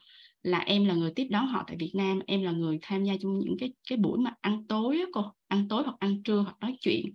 là 0.46 0.58
em 0.58 0.84
là 0.84 0.94
người 0.94 1.12
tiếp 1.16 1.26
đón 1.30 1.46
họ 1.46 1.64
tại 1.66 1.76
Việt 1.76 1.92
Nam 1.94 2.20
em 2.26 2.42
là 2.42 2.50
người 2.50 2.78
tham 2.82 3.04
gia 3.04 3.14
trong 3.20 3.38
những 3.38 3.56
cái 3.58 3.72
cái 3.88 3.98
buổi 3.98 4.18
mà 4.18 4.34
ăn 4.40 4.66
tối 4.66 4.98
á 4.98 5.04
cô 5.12 5.24
ăn 5.48 5.68
tối 5.68 5.82
hoặc 5.82 5.96
ăn 5.98 6.22
trưa 6.22 6.38
hoặc 6.38 6.56
nói 6.60 6.76
chuyện 6.80 7.06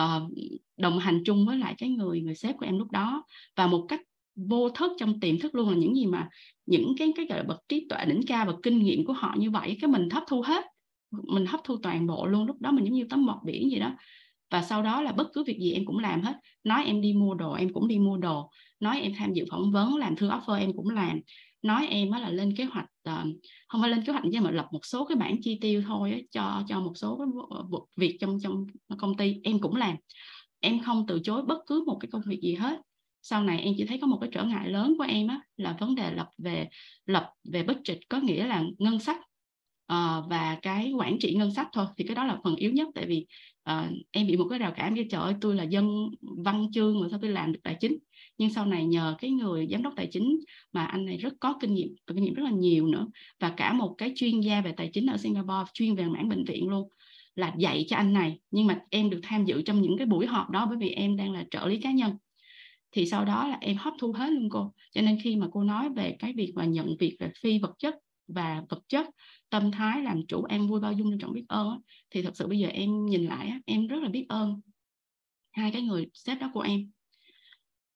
uh, 0.00 0.32
đồng 0.76 0.98
hành 0.98 1.22
chung 1.24 1.46
với 1.46 1.58
lại 1.58 1.74
cái 1.78 1.88
người 1.88 2.20
người 2.20 2.34
sếp 2.34 2.56
của 2.56 2.66
em 2.66 2.78
lúc 2.78 2.90
đó. 2.90 3.24
Và 3.56 3.66
một 3.66 3.86
cách 3.88 4.00
vô 4.36 4.68
thức 4.68 4.92
trong 4.98 5.20
tiềm 5.20 5.38
thức 5.38 5.54
luôn 5.54 5.68
là 5.68 5.76
những 5.76 5.96
gì 5.96 6.06
mà 6.06 6.28
những 6.66 6.94
cái 6.98 7.12
cái 7.16 7.26
gọi 7.26 7.38
là 7.38 7.44
bậc 7.44 7.62
trí 7.68 7.86
tuệ 7.88 8.04
đỉnh 8.04 8.20
cao 8.26 8.46
và 8.46 8.52
kinh 8.62 8.78
nghiệm 8.78 9.04
của 9.04 9.12
họ 9.12 9.34
như 9.38 9.50
vậy 9.50 9.76
cái 9.80 9.90
mình 9.90 10.10
hấp 10.10 10.22
thu 10.28 10.42
hết 10.42 10.64
mình 11.22 11.46
hấp 11.46 11.60
thu 11.64 11.76
toàn 11.82 12.06
bộ 12.06 12.26
luôn. 12.26 12.46
Lúc 12.46 12.60
đó 12.60 12.70
mình 12.70 12.84
giống 12.84 12.94
như 12.94 13.06
tấm 13.10 13.26
bọt 13.26 13.38
biển 13.44 13.70
gì 13.70 13.78
đó. 13.78 13.96
Và 14.50 14.62
sau 14.62 14.82
đó 14.82 15.02
là 15.02 15.12
bất 15.12 15.28
cứ 15.32 15.44
việc 15.44 15.58
gì 15.60 15.72
em 15.72 15.84
cũng 15.84 15.98
làm 15.98 16.22
hết. 16.22 16.34
Nói 16.64 16.84
em 16.84 17.00
đi 17.00 17.12
mua 17.12 17.34
đồ 17.34 17.52
em 17.52 17.72
cũng 17.72 17.88
đi 17.88 17.98
mua 17.98 18.16
đồ. 18.16 18.50
Nói 18.80 19.00
em 19.00 19.12
tham 19.16 19.32
dự 19.32 19.44
phỏng 19.50 19.72
vấn 19.72 19.96
làm 19.96 20.16
thư 20.16 20.28
offer 20.28 20.58
em 20.58 20.72
cũng 20.76 20.90
làm 20.90 21.20
nói 21.64 21.86
em 21.86 22.10
á 22.10 22.18
là 22.18 22.30
lên 22.30 22.56
kế 22.56 22.64
hoạch 22.64 22.86
uh, 23.08 23.26
không 23.68 23.80
phải 23.80 23.90
lên 23.90 24.04
kế 24.04 24.12
hoạch 24.12 24.24
nhưng 24.24 24.44
mà 24.44 24.50
lập 24.50 24.68
một 24.72 24.84
số 24.84 25.04
cái 25.04 25.16
bản 25.16 25.36
chi 25.42 25.58
tiêu 25.60 25.82
thôi 25.86 26.12
á, 26.12 26.18
cho 26.30 26.62
cho 26.68 26.80
một 26.80 26.92
số 26.94 27.18
cái 27.18 27.26
việc 27.96 28.16
trong 28.20 28.38
trong 28.42 28.66
công 28.98 29.16
ty. 29.16 29.36
Em 29.42 29.58
cũng 29.58 29.76
làm. 29.76 29.96
Em 30.60 30.80
không 30.80 31.04
từ 31.08 31.20
chối 31.24 31.42
bất 31.42 31.58
cứ 31.66 31.84
một 31.86 31.98
cái 32.00 32.08
công 32.10 32.22
việc 32.26 32.40
gì 32.40 32.54
hết. 32.54 32.80
Sau 33.22 33.44
này 33.44 33.60
em 33.60 33.74
chỉ 33.76 33.84
thấy 33.84 33.98
có 33.98 34.06
một 34.06 34.18
cái 34.20 34.30
trở 34.32 34.44
ngại 34.44 34.68
lớn 34.68 34.94
của 34.98 35.04
em 35.04 35.28
á, 35.28 35.40
là 35.56 35.76
vấn 35.80 35.94
đề 35.94 36.14
lập 36.14 36.28
về 36.38 36.68
lập 37.06 37.30
về 37.44 37.62
budget 37.62 37.98
có 38.08 38.20
nghĩa 38.20 38.46
là 38.46 38.64
ngân 38.78 38.98
sách 38.98 39.16
uh, 39.92 40.24
và 40.30 40.58
cái 40.62 40.92
quản 40.92 41.18
trị 41.18 41.34
ngân 41.34 41.54
sách 41.54 41.68
thôi. 41.72 41.86
Thì 41.96 42.04
cái 42.04 42.14
đó 42.14 42.24
là 42.24 42.38
phần 42.44 42.56
yếu 42.56 42.72
nhất 42.72 42.88
tại 42.94 43.06
vì 43.06 43.26
uh, 43.70 43.86
em 44.10 44.26
bị 44.26 44.36
một 44.36 44.46
cái 44.50 44.58
rào 44.58 44.72
cản 44.76 44.94
như 44.94 45.04
trời 45.10 45.20
ơi 45.20 45.34
tôi 45.40 45.54
là 45.54 45.62
dân 45.64 46.10
văn 46.20 46.66
chương 46.72 47.00
mà 47.00 47.08
sao 47.10 47.18
tôi 47.22 47.30
làm 47.30 47.52
được 47.52 47.60
tài 47.62 47.76
chính? 47.80 47.98
Nhưng 48.38 48.50
sau 48.50 48.66
này 48.66 48.86
nhờ 48.86 49.14
cái 49.18 49.30
người 49.30 49.68
giám 49.70 49.82
đốc 49.82 49.92
tài 49.96 50.08
chính 50.12 50.40
mà 50.72 50.84
anh 50.84 51.04
này 51.04 51.16
rất 51.16 51.34
có 51.40 51.54
kinh 51.60 51.74
nghiệm 51.74 51.88
và 52.06 52.14
kinh 52.14 52.24
nghiệm 52.24 52.34
rất 52.34 52.42
là 52.42 52.50
nhiều 52.50 52.86
nữa. 52.86 53.06
Và 53.40 53.50
cả 53.56 53.72
một 53.72 53.94
cái 53.98 54.12
chuyên 54.16 54.40
gia 54.40 54.60
về 54.60 54.72
tài 54.72 54.90
chính 54.92 55.06
ở 55.06 55.16
Singapore 55.16 55.70
chuyên 55.74 55.94
về 55.94 56.04
mảng 56.04 56.28
bệnh 56.28 56.44
viện 56.44 56.68
luôn, 56.68 56.88
là 57.34 57.54
dạy 57.58 57.84
cho 57.88 57.96
anh 57.96 58.12
này. 58.12 58.38
Nhưng 58.50 58.66
mà 58.66 58.80
em 58.90 59.10
được 59.10 59.20
tham 59.22 59.44
dự 59.44 59.62
trong 59.62 59.82
những 59.82 59.98
cái 59.98 60.06
buổi 60.06 60.26
họp 60.26 60.50
đó 60.50 60.66
bởi 60.66 60.76
vì 60.80 60.88
em 60.88 61.16
đang 61.16 61.32
là 61.32 61.44
trợ 61.50 61.66
lý 61.66 61.80
cá 61.80 61.90
nhân. 61.90 62.12
Thì 62.92 63.06
sau 63.06 63.24
đó 63.24 63.48
là 63.48 63.58
em 63.60 63.76
hấp 63.76 63.94
thu 63.98 64.12
hết 64.12 64.30
luôn 64.30 64.48
cô. 64.50 64.72
Cho 64.92 65.02
nên 65.02 65.18
khi 65.22 65.36
mà 65.36 65.46
cô 65.52 65.62
nói 65.62 65.88
về 65.96 66.16
cái 66.18 66.32
việc 66.36 66.52
mà 66.56 66.64
nhận 66.64 66.96
việc 67.00 67.16
về 67.20 67.30
phi 67.40 67.58
vật 67.58 67.74
chất 67.78 67.94
và 68.28 68.62
vật 68.68 68.82
chất, 68.88 69.06
tâm 69.50 69.70
thái 69.70 70.02
làm 70.02 70.26
chủ 70.28 70.42
an 70.42 70.68
vui 70.68 70.80
bao 70.80 70.92
dung 70.92 71.10
trân 71.10 71.18
trọng 71.18 71.32
biết 71.32 71.44
ơn 71.48 71.80
thì 72.10 72.22
thật 72.22 72.36
sự 72.36 72.46
bây 72.46 72.58
giờ 72.58 72.68
em 72.68 73.06
nhìn 73.06 73.24
lại 73.24 73.52
em 73.66 73.86
rất 73.86 74.02
là 74.02 74.08
biết 74.08 74.26
ơn 74.28 74.60
hai 75.52 75.70
cái 75.70 75.82
người 75.82 76.06
sếp 76.14 76.40
đó 76.40 76.50
của 76.54 76.60
em 76.60 76.90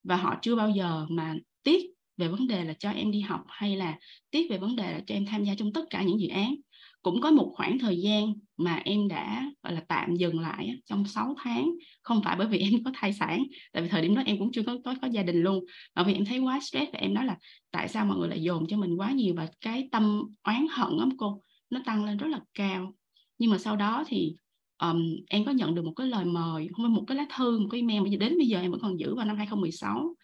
và 0.08 0.16
họ 0.16 0.38
chưa 0.42 0.56
bao 0.56 0.70
giờ 0.70 1.06
mà 1.10 1.34
tiếc 1.62 1.86
về 2.16 2.28
vấn 2.28 2.46
đề 2.46 2.64
là 2.64 2.74
cho 2.78 2.90
em 2.90 3.10
đi 3.10 3.20
học 3.20 3.40
hay 3.48 3.76
là 3.76 3.98
tiếc 4.30 4.50
về 4.50 4.58
vấn 4.58 4.76
đề 4.76 4.92
là 4.92 5.00
cho 5.06 5.14
em 5.14 5.26
tham 5.26 5.44
gia 5.44 5.54
trong 5.54 5.72
tất 5.72 5.84
cả 5.90 6.02
những 6.02 6.20
dự 6.20 6.28
án. 6.28 6.54
Cũng 7.02 7.20
có 7.20 7.30
một 7.30 7.52
khoảng 7.56 7.78
thời 7.78 8.00
gian 8.00 8.34
mà 8.56 8.82
em 8.84 9.08
đã 9.08 9.50
gọi 9.62 9.72
là 9.72 9.82
tạm 9.88 10.14
dừng 10.14 10.40
lại 10.40 10.70
trong 10.86 11.04
6 11.04 11.34
tháng. 11.38 11.70
Không 12.02 12.22
phải 12.24 12.36
bởi 12.36 12.46
vì 12.46 12.58
em 12.72 12.84
có 12.84 12.90
thai 12.94 13.12
sản 13.12 13.44
tại 13.72 13.82
vì 13.82 13.88
thời 13.88 14.02
điểm 14.02 14.14
đó 14.14 14.22
em 14.26 14.38
cũng 14.38 14.52
chưa 14.52 14.62
có 14.62 14.78
có, 14.84 14.94
có 15.02 15.08
gia 15.08 15.22
đình 15.22 15.42
luôn. 15.42 15.64
Mà 15.94 16.02
vì 16.02 16.14
em 16.14 16.24
thấy 16.24 16.38
quá 16.38 16.60
stress 16.60 16.92
và 16.92 16.98
em 16.98 17.14
nói 17.14 17.24
là 17.24 17.36
tại 17.70 17.88
sao 17.88 18.06
mọi 18.06 18.18
người 18.18 18.28
lại 18.28 18.42
dồn 18.42 18.66
cho 18.68 18.76
mình 18.76 18.96
quá 18.96 19.12
nhiều 19.12 19.34
và 19.36 19.48
cái 19.60 19.88
tâm 19.92 20.22
oán 20.42 20.66
hận 20.70 20.96
lắm 20.98 21.08
cô 21.18 21.42
nó 21.70 21.80
tăng 21.84 22.04
lên 22.04 22.16
rất 22.16 22.28
là 22.28 22.40
cao. 22.54 22.94
Nhưng 23.38 23.50
mà 23.50 23.58
sau 23.58 23.76
đó 23.76 24.04
thì 24.06 24.34
um, 24.82 25.16
em 25.28 25.44
có 25.44 25.52
nhận 25.52 25.74
được 25.74 25.84
một 25.84 25.92
cái 25.96 26.06
lời 26.06 26.24
mời 26.24 26.68
không 26.72 26.84
phải 26.84 26.90
một 26.90 27.04
cái 27.06 27.16
lá 27.16 27.26
thư 27.36 27.58
một 27.58 27.68
cái 27.70 27.80
email 27.80 28.00
mà 28.00 28.16
đến 28.20 28.38
bây 28.38 28.46
giờ 28.46 28.60
em 28.60 28.70
vẫn 28.70 28.80
còn 28.80 29.00
giữ 29.00 29.14
vào 29.14 29.26
năm 29.26 29.36
2016 29.36 30.14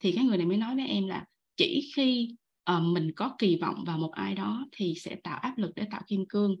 thì 0.00 0.12
cái 0.12 0.24
người 0.24 0.36
này 0.36 0.46
mới 0.46 0.56
nói 0.56 0.74
với 0.74 0.86
em 0.86 1.06
là 1.06 1.24
chỉ 1.56 1.90
khi 1.96 2.34
uh, 2.76 2.82
mình 2.82 3.12
có 3.16 3.34
kỳ 3.38 3.56
vọng 3.56 3.84
vào 3.86 3.98
một 3.98 4.12
ai 4.12 4.34
đó 4.34 4.66
thì 4.72 4.94
sẽ 4.96 5.14
tạo 5.14 5.38
áp 5.38 5.58
lực 5.58 5.70
để 5.76 5.84
tạo 5.90 6.02
kim 6.06 6.24
cương. 6.28 6.56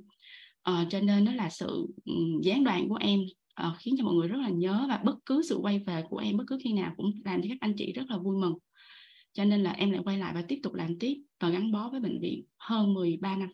Uh, 0.70 0.90
cho 0.90 1.00
nên 1.00 1.24
đó 1.24 1.32
là 1.32 1.50
sự 1.50 1.86
um, 2.04 2.40
gián 2.42 2.64
đoạn 2.64 2.88
của 2.88 2.98
em 3.00 3.20
uh, 3.66 3.76
khiến 3.78 3.94
cho 3.98 4.04
mọi 4.04 4.14
người 4.14 4.28
rất 4.28 4.38
là 4.38 4.48
nhớ 4.48 4.86
và 4.88 5.00
bất 5.04 5.16
cứ 5.26 5.42
sự 5.48 5.56
quay 5.56 5.78
về 5.78 6.02
của 6.10 6.18
em 6.18 6.36
bất 6.36 6.44
cứ 6.46 6.58
khi 6.64 6.72
nào 6.72 6.94
cũng 6.96 7.12
làm 7.24 7.42
cho 7.42 7.46
các 7.48 7.58
anh 7.60 7.74
chị 7.76 7.92
rất 7.92 8.02
là 8.08 8.18
vui 8.18 8.36
mừng. 8.40 8.54
Cho 9.32 9.44
nên 9.44 9.62
là 9.62 9.70
em 9.70 9.90
lại 9.90 10.02
quay 10.04 10.18
lại 10.18 10.32
và 10.34 10.42
tiếp 10.48 10.60
tục 10.62 10.74
làm 10.74 10.98
tiếp 10.98 11.16
và 11.40 11.48
gắn 11.48 11.72
bó 11.72 11.88
với 11.90 12.00
bệnh 12.00 12.20
viện 12.20 12.44
hơn 12.58 12.94
13 12.94 13.36
năm 13.36 13.48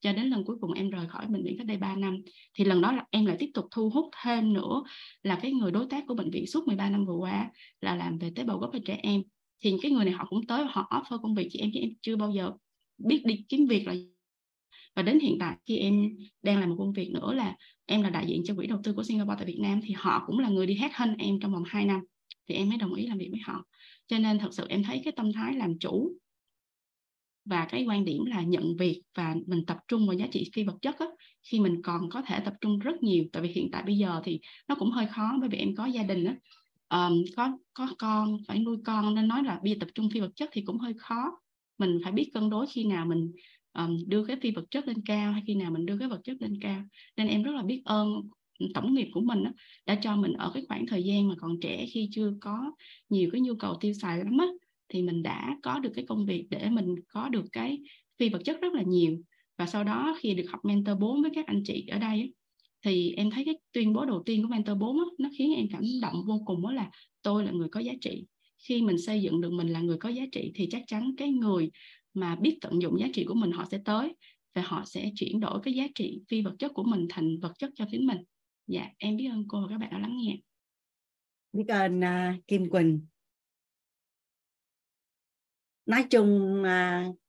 cho 0.00 0.12
đến 0.12 0.26
lần 0.26 0.44
cuối 0.44 0.56
cùng 0.60 0.72
em 0.72 0.90
rời 0.90 1.08
khỏi 1.08 1.26
bệnh 1.26 1.44
viện 1.44 1.54
cách 1.58 1.66
đây 1.66 1.76
3 1.76 1.96
năm, 1.96 2.22
thì 2.54 2.64
lần 2.64 2.80
đó 2.80 2.92
là 2.92 3.04
em 3.10 3.26
lại 3.26 3.36
tiếp 3.38 3.50
tục 3.54 3.64
thu 3.70 3.90
hút 3.90 4.04
thêm 4.22 4.52
nữa 4.52 4.82
là 5.22 5.38
cái 5.42 5.52
người 5.52 5.70
đối 5.70 5.86
tác 5.86 6.04
của 6.06 6.14
bệnh 6.14 6.30
viện 6.30 6.46
suốt 6.46 6.66
13 6.66 6.90
năm 6.90 7.06
vừa 7.06 7.16
qua 7.16 7.50
là 7.80 7.96
làm 7.96 8.18
về 8.18 8.32
tế 8.34 8.44
bào 8.44 8.58
gốc 8.58 8.70
cho 8.72 8.78
trẻ 8.84 8.98
em. 9.02 9.22
Thì 9.62 9.74
cái 9.82 9.90
người 9.90 10.04
này 10.04 10.14
họ 10.14 10.26
cũng 10.30 10.46
tới 10.46 10.64
họ 10.68 10.88
offer 10.90 11.18
công 11.18 11.34
việc 11.34 11.48
chị 11.50 11.58
em 11.58 11.70
chứ 11.74 11.80
em 11.80 11.90
chưa 12.00 12.16
bao 12.16 12.30
giờ 12.30 12.52
biết 12.98 13.22
đi 13.26 13.44
kiếm 13.48 13.66
việc 13.66 13.86
là 13.86 13.94
và 14.96 15.02
đến 15.02 15.20
hiện 15.20 15.36
tại 15.40 15.56
khi 15.66 15.76
em 15.76 16.08
đang 16.42 16.60
làm 16.60 16.68
một 16.68 16.76
công 16.78 16.92
việc 16.92 17.10
nữa 17.10 17.32
là 17.34 17.56
em 17.86 18.02
là 18.02 18.10
đại 18.10 18.26
diện 18.26 18.42
cho 18.44 18.54
quỹ 18.54 18.66
đầu 18.66 18.80
tư 18.84 18.92
của 18.92 19.02
Singapore 19.02 19.34
tại 19.38 19.46
Việt 19.46 19.58
Nam, 19.60 19.80
thì 19.84 19.94
họ 19.96 20.24
cũng 20.26 20.38
là 20.38 20.48
người 20.48 20.66
đi 20.66 20.74
hết 20.74 20.88
hơn 20.92 21.16
em 21.18 21.40
trong 21.40 21.52
vòng 21.52 21.62
2 21.66 21.84
năm. 21.84 22.00
Thì 22.48 22.54
em 22.54 22.68
mới 22.68 22.78
đồng 22.78 22.94
ý 22.94 23.06
làm 23.06 23.18
việc 23.18 23.28
với 23.30 23.40
họ. 23.44 23.64
Cho 24.06 24.18
nên 24.18 24.38
thật 24.38 24.48
sự 24.52 24.66
em 24.68 24.82
thấy 24.82 25.00
cái 25.04 25.12
tâm 25.16 25.32
thái 25.32 25.54
làm 25.54 25.78
chủ 25.78 26.12
và 27.50 27.66
cái 27.70 27.84
quan 27.88 28.04
điểm 28.04 28.24
là 28.24 28.42
nhận 28.42 28.76
việc 28.76 29.02
và 29.14 29.34
mình 29.46 29.66
tập 29.66 29.76
trung 29.88 30.06
vào 30.06 30.16
giá 30.16 30.26
trị 30.32 30.50
phi 30.54 30.64
vật 30.64 30.76
chất 30.82 30.98
á, 30.98 31.06
khi 31.42 31.60
mình 31.60 31.82
còn 31.82 32.10
có 32.10 32.22
thể 32.22 32.40
tập 32.44 32.54
trung 32.60 32.78
rất 32.78 33.02
nhiều. 33.02 33.24
Tại 33.32 33.42
vì 33.42 33.48
hiện 33.48 33.68
tại 33.72 33.82
bây 33.86 33.96
giờ 33.96 34.20
thì 34.24 34.40
nó 34.68 34.74
cũng 34.74 34.90
hơi 34.90 35.06
khó 35.06 35.32
bởi 35.40 35.48
vì 35.48 35.58
em 35.58 35.74
có 35.76 35.86
gia 35.86 36.02
đình 36.02 36.24
á. 36.24 36.36
Um, 36.88 37.24
có 37.36 37.58
có 37.74 37.88
con 37.98 38.36
phải 38.48 38.58
nuôi 38.58 38.76
con 38.84 39.14
nên 39.14 39.28
nói 39.28 39.42
là 39.44 39.60
bây 39.62 39.72
giờ 39.72 39.76
tập 39.80 39.88
trung 39.94 40.10
phi 40.10 40.20
vật 40.20 40.30
chất 40.36 40.50
thì 40.52 40.62
cũng 40.62 40.78
hơi 40.78 40.94
khó. 40.98 41.32
Mình 41.78 41.98
phải 42.02 42.12
biết 42.12 42.30
cân 42.34 42.50
đối 42.50 42.66
khi 42.66 42.84
nào 42.84 43.06
mình 43.06 43.32
um, 43.72 43.98
đưa 44.06 44.24
cái 44.24 44.36
phi 44.42 44.50
vật 44.50 44.64
chất 44.70 44.88
lên 44.88 44.96
cao 45.04 45.32
hay 45.32 45.42
khi 45.46 45.54
nào 45.54 45.70
mình 45.70 45.86
đưa 45.86 45.98
cái 45.98 46.08
vật 46.08 46.20
chất 46.24 46.36
lên 46.40 46.60
cao. 46.60 46.82
Nên 47.16 47.28
em 47.28 47.42
rất 47.42 47.52
là 47.54 47.62
biết 47.62 47.82
ơn 47.84 48.08
tổng 48.74 48.94
nghiệp 48.94 49.08
của 49.12 49.20
mình 49.20 49.44
đó, 49.44 49.50
đã 49.86 49.94
cho 49.94 50.16
mình 50.16 50.32
ở 50.32 50.50
cái 50.54 50.64
khoảng 50.68 50.86
thời 50.86 51.02
gian 51.02 51.28
mà 51.28 51.34
còn 51.38 51.60
trẻ 51.60 51.86
khi 51.92 52.08
chưa 52.12 52.32
có 52.40 52.72
nhiều 53.08 53.28
cái 53.32 53.40
nhu 53.40 53.54
cầu 53.54 53.76
tiêu 53.80 53.92
xài 53.92 54.18
lắm 54.18 54.38
á 54.38 54.46
thì 54.90 55.02
mình 55.02 55.22
đã 55.22 55.56
có 55.62 55.78
được 55.78 55.92
cái 55.94 56.04
công 56.08 56.26
việc 56.26 56.46
để 56.50 56.70
mình 56.70 56.94
có 57.08 57.28
được 57.28 57.44
cái 57.52 57.78
phi 58.18 58.28
vật 58.28 58.42
chất 58.44 58.60
rất 58.60 58.72
là 58.72 58.82
nhiều. 58.82 59.20
Và 59.58 59.66
sau 59.66 59.84
đó 59.84 60.16
khi 60.20 60.34
được 60.34 60.46
học 60.50 60.64
mentor 60.64 60.98
4 60.98 61.22
với 61.22 61.30
các 61.34 61.46
anh 61.46 61.62
chị 61.64 61.86
ở 61.86 61.98
đây 61.98 62.34
thì 62.84 63.14
em 63.16 63.30
thấy 63.30 63.44
cái 63.44 63.54
tuyên 63.72 63.92
bố 63.92 64.04
đầu 64.04 64.22
tiên 64.26 64.42
của 64.42 64.48
mentor 64.48 64.78
4 64.78 64.98
á, 64.98 65.04
nó 65.18 65.28
khiến 65.38 65.54
em 65.56 65.66
cảm 65.72 65.82
động 66.02 66.24
vô 66.26 66.42
cùng 66.46 66.62
đó 66.62 66.72
là 66.72 66.90
tôi 67.22 67.44
là 67.44 67.50
người 67.50 67.68
có 67.68 67.80
giá 67.80 67.92
trị. 68.00 68.26
Khi 68.68 68.82
mình 68.82 68.98
xây 68.98 69.22
dựng 69.22 69.40
được 69.40 69.52
mình 69.52 69.68
là 69.68 69.80
người 69.80 69.96
có 69.98 70.08
giá 70.08 70.22
trị 70.32 70.52
thì 70.54 70.68
chắc 70.70 70.82
chắn 70.86 71.14
cái 71.16 71.30
người 71.30 71.70
mà 72.14 72.36
biết 72.36 72.58
tận 72.60 72.82
dụng 72.82 73.00
giá 73.00 73.06
trị 73.12 73.24
của 73.24 73.34
mình 73.34 73.52
họ 73.52 73.64
sẽ 73.70 73.78
tới 73.84 74.14
và 74.54 74.62
họ 74.66 74.84
sẽ 74.86 75.10
chuyển 75.16 75.40
đổi 75.40 75.60
cái 75.62 75.74
giá 75.74 75.86
trị 75.94 76.20
phi 76.28 76.42
vật 76.42 76.54
chất 76.58 76.72
của 76.74 76.82
mình 76.82 77.06
thành 77.08 77.38
vật 77.40 77.52
chất 77.58 77.70
cho 77.74 77.84
chính 77.90 78.06
mình. 78.06 78.18
Dạ 78.66 78.88
em 78.98 79.16
biết 79.16 79.26
ơn 79.26 79.44
cô 79.48 79.62
và 79.62 79.68
các 79.68 79.78
bạn 79.78 79.90
đã 79.90 79.98
lắng 79.98 80.16
nghe. 80.16 80.36
Biết 81.52 81.68
ơn 81.68 82.00
uh, 82.00 82.46
Kim 82.46 82.70
Quỳnh 82.70 83.00
nói 85.86 86.06
chung 86.10 86.62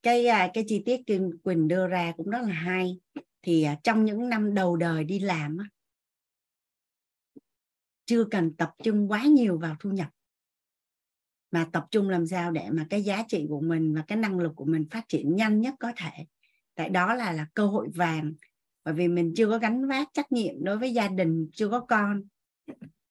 cái 0.04 0.28
à, 0.28 0.52
cái 0.54 0.64
chi 0.68 0.82
tiết 0.86 1.02
Kim 1.08 1.30
Quỳnh 1.44 1.68
đưa 1.68 1.88
ra 1.88 2.14
cũng 2.18 2.30
rất 2.30 2.42
là 2.42 2.54
hay. 2.54 3.00
Thì 3.42 3.64
à, 3.64 3.78
trong 3.84 4.06
những 4.06 4.30
năm 4.30 4.54
đầu 4.54 4.76
đời 4.76 5.04
đi 5.04 5.20
làm 5.20 5.58
chưa 8.06 8.24
cần 8.24 8.56
tập 8.56 8.72
trung 8.84 9.12
quá 9.12 9.24
nhiều 9.24 9.58
vào 9.58 9.76
thu 9.80 9.90
nhập. 9.92 10.10
Mà 11.52 11.68
tập 11.72 11.86
trung 11.92 12.10
làm 12.10 12.28
sao 12.28 12.52
để 12.52 12.70
mà 12.72 12.86
cái 12.90 13.02
giá 13.02 13.24
trị 13.28 13.46
của 13.50 13.62
mình 13.62 13.96
và 13.96 14.04
cái 14.08 14.18
năng 14.18 14.40
lực 14.40 14.52
của 14.56 14.66
mình 14.66 14.86
phát 14.92 15.06
triển 15.08 15.36
nhanh 15.36 15.62
nhất 15.62 15.76
có 15.80 15.92
thể. 15.98 16.26
Tại 16.76 16.90
đó 16.90 17.14
là 17.14 17.32
là 17.32 17.48
cơ 17.54 17.68
hội 17.68 17.88
vàng. 17.96 18.34
Bởi 18.84 18.94
vì 18.94 19.08
mình 19.08 19.34
chưa 19.36 19.50
có 19.50 19.58
gánh 19.58 19.88
vác 19.88 20.08
trách 20.14 20.32
nhiệm 20.32 20.64
đối 20.64 20.78
với 20.78 20.94
gia 20.94 21.08
đình, 21.08 21.50
chưa 21.54 21.70
có 21.70 21.80
con. 21.80 22.22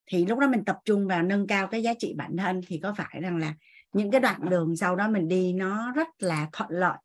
Thì 0.05 0.25
lúc 0.25 0.39
đó 0.39 0.47
mình 0.47 0.65
tập 0.65 0.77
trung 0.85 1.07
vào 1.07 1.23
nâng 1.23 1.47
cao 1.47 1.67
cái 1.67 1.83
giá 1.83 1.93
trị 1.99 2.13
bản 2.17 2.37
thân 2.37 2.61
thì 2.67 2.79
có 2.83 2.93
phải 2.97 3.19
rằng 3.21 3.37
là 3.37 3.55
những 3.93 4.11
cái 4.11 4.21
đoạn 4.21 4.49
đường 4.49 4.75
sau 4.75 4.95
đó 4.95 5.07
mình 5.07 5.27
đi 5.27 5.53
nó 5.53 5.91
rất 5.91 6.07
là 6.19 6.49
thuận 6.53 6.69
lợi. 6.71 6.97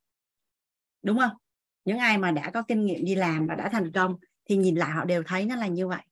Đúng 1.03 1.19
không? 1.19 1.37
Những 1.85 1.99
ai 1.99 2.19
mà 2.19 2.31
đã 2.31 2.51
có 2.51 2.63
kinh 2.63 2.85
nghiệm 2.85 3.05
đi 3.05 3.15
làm 3.15 3.47
và 3.47 3.55
đã 3.55 3.69
thành 3.69 3.93
công 3.93 4.17
thì 4.45 4.57
nhìn 4.57 4.75
lại 4.75 4.91
họ 4.91 5.05
đều 5.05 5.23
thấy 5.27 5.47
nó 5.47 5.57
là 5.57 5.67
như 5.67 5.89
vậy. 5.89 6.03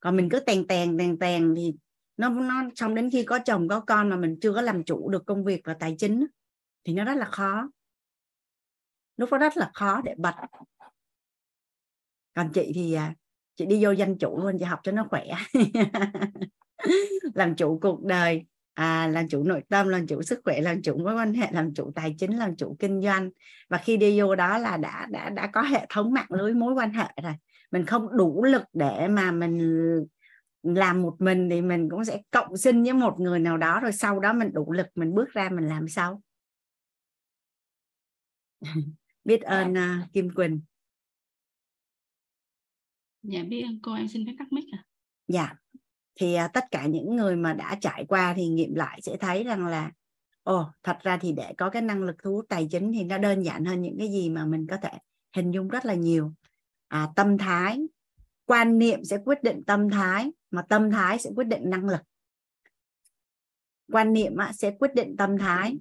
Còn 0.00 0.16
mình 0.16 0.28
cứ 0.28 0.40
tèn 0.40 0.66
tèn 0.66 0.98
tèn 0.98 1.18
tèn 1.18 1.54
thì 1.56 1.74
nó 2.16 2.28
nó 2.28 2.62
xong 2.76 2.94
đến 2.94 3.10
khi 3.10 3.24
có 3.24 3.38
chồng, 3.44 3.68
có 3.68 3.80
con 3.80 4.08
mà 4.10 4.16
mình 4.16 4.38
chưa 4.40 4.52
có 4.52 4.60
làm 4.60 4.84
chủ 4.84 5.08
được 5.08 5.26
công 5.26 5.44
việc 5.44 5.60
và 5.64 5.74
tài 5.74 5.96
chính 5.98 6.26
thì 6.84 6.92
nó 6.92 7.04
rất 7.04 7.14
là 7.14 7.24
khó. 7.24 7.70
Lúc 9.16 9.30
đó 9.30 9.38
rất 9.38 9.56
là 9.56 9.70
khó 9.74 10.00
để 10.04 10.14
bật. 10.18 10.34
Còn 12.34 12.50
chị 12.52 12.72
thì 12.74 12.94
à, 12.94 13.14
chị 13.56 13.66
đi 13.66 13.84
vô 13.84 13.90
danh 13.90 14.18
chủ 14.18 14.38
luôn, 14.42 14.56
chị 14.58 14.64
học 14.64 14.80
cho 14.82 14.92
nó 14.92 15.06
khỏe. 15.10 15.24
Làm 17.34 17.56
chủ 17.56 17.78
cuộc 17.82 18.02
đời 18.04 18.44
à, 18.74 19.08
làm 19.08 19.28
chủ 19.28 19.42
nội 19.42 19.62
tâm 19.68 19.88
làm 19.88 20.06
chủ 20.06 20.22
sức 20.22 20.40
khỏe 20.44 20.60
làm 20.60 20.82
chủ 20.82 20.98
mối 20.98 21.14
quan 21.14 21.34
hệ 21.34 21.48
làm 21.52 21.74
chủ 21.74 21.92
tài 21.94 22.14
chính 22.18 22.38
làm 22.38 22.56
chủ 22.56 22.76
kinh 22.78 23.02
doanh. 23.02 23.30
Và 23.68 23.78
khi 23.78 23.96
đi 23.96 24.20
vô 24.20 24.34
đó 24.34 24.58
là 24.58 24.76
đã 24.76 25.06
đã 25.10 25.30
đã 25.30 25.46
có 25.46 25.62
hệ 25.62 25.86
thống 25.88 26.12
mạng 26.12 26.28
lưới 26.30 26.54
mối 26.54 26.74
quan 26.74 26.92
hệ 26.92 27.08
rồi. 27.22 27.34
Mình 27.70 27.86
không 27.86 28.16
đủ 28.16 28.44
lực 28.44 28.62
để 28.72 29.08
mà 29.08 29.32
mình 29.32 29.58
làm 30.62 31.02
một 31.02 31.16
mình 31.18 31.48
thì 31.50 31.60
mình 31.60 31.88
cũng 31.90 32.04
sẽ 32.04 32.22
cộng 32.30 32.56
sinh 32.56 32.82
với 32.82 32.92
một 32.92 33.20
người 33.20 33.38
nào 33.38 33.56
đó 33.56 33.80
rồi 33.80 33.92
sau 33.92 34.20
đó 34.20 34.32
mình 34.32 34.50
đủ 34.52 34.72
lực 34.72 34.86
mình 34.94 35.14
bước 35.14 35.28
ra 35.32 35.50
mình 35.50 35.68
làm 35.68 35.88
sau 35.88 36.22
biết 39.24 39.42
ơn 39.42 39.72
uh, 39.72 40.12
Kim 40.12 40.30
Quỳnh. 40.34 40.60
Dạ 43.22 43.42
biết 43.42 43.62
ơn 43.62 43.78
cô 43.82 43.94
em 43.94 44.08
xin 44.08 44.26
phép 44.26 44.32
tắt 44.38 44.52
mic 44.52 44.64
à 44.72 44.84
dạ 45.28 45.59
thì 46.20 46.34
à, 46.34 46.48
tất 46.48 46.64
cả 46.70 46.86
những 46.86 47.16
người 47.16 47.36
mà 47.36 47.54
đã 47.54 47.76
trải 47.80 48.04
qua 48.08 48.34
thì 48.36 48.48
nghiệm 48.48 48.74
lại 48.74 49.00
sẽ 49.02 49.16
thấy 49.16 49.44
rằng 49.44 49.66
là 49.66 49.90
ồ 50.42 50.60
oh, 50.60 50.66
thật 50.82 50.96
ra 51.02 51.18
thì 51.20 51.32
để 51.32 51.54
có 51.58 51.70
cái 51.70 51.82
năng 51.82 52.02
lực 52.02 52.16
thu 52.22 52.32
hút 52.32 52.46
tài 52.48 52.68
chính 52.70 52.92
thì 52.92 53.04
nó 53.04 53.18
đơn 53.18 53.42
giản 53.42 53.64
hơn 53.64 53.82
những 53.82 53.98
cái 53.98 54.08
gì 54.08 54.28
mà 54.30 54.46
mình 54.46 54.66
có 54.70 54.76
thể 54.76 54.90
hình 55.36 55.50
dung 55.50 55.68
rất 55.68 55.86
là 55.86 55.94
nhiều. 55.94 56.32
À, 56.88 57.08
tâm 57.16 57.38
thái 57.38 57.80
quan 58.44 58.78
niệm 58.78 59.04
sẽ 59.04 59.18
quyết 59.24 59.42
định 59.42 59.62
tâm 59.66 59.90
thái 59.90 60.30
mà 60.50 60.62
tâm 60.62 60.90
thái 60.90 61.18
sẽ 61.18 61.30
quyết 61.36 61.46
định 61.46 61.70
năng 61.70 61.88
lực. 61.88 62.00
Quan 63.92 64.12
niệm 64.12 64.36
sẽ 64.54 64.70
quyết 64.78 64.94
định 64.94 65.16
tâm 65.16 65.38
thái. 65.38 65.78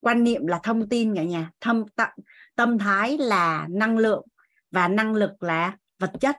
Quan 0.00 0.24
niệm 0.24 0.46
là 0.46 0.60
thông 0.62 0.88
tin 0.88 1.14
cả 1.14 1.24
nhà. 1.24 1.50
Tâm 1.60 1.84
tâm 2.54 2.78
thái 2.78 3.18
là 3.18 3.68
năng 3.70 3.98
lượng 3.98 4.26
và 4.70 4.88
năng 4.88 5.14
lực 5.14 5.42
là 5.42 5.78
vật 5.98 6.12
chất 6.20 6.36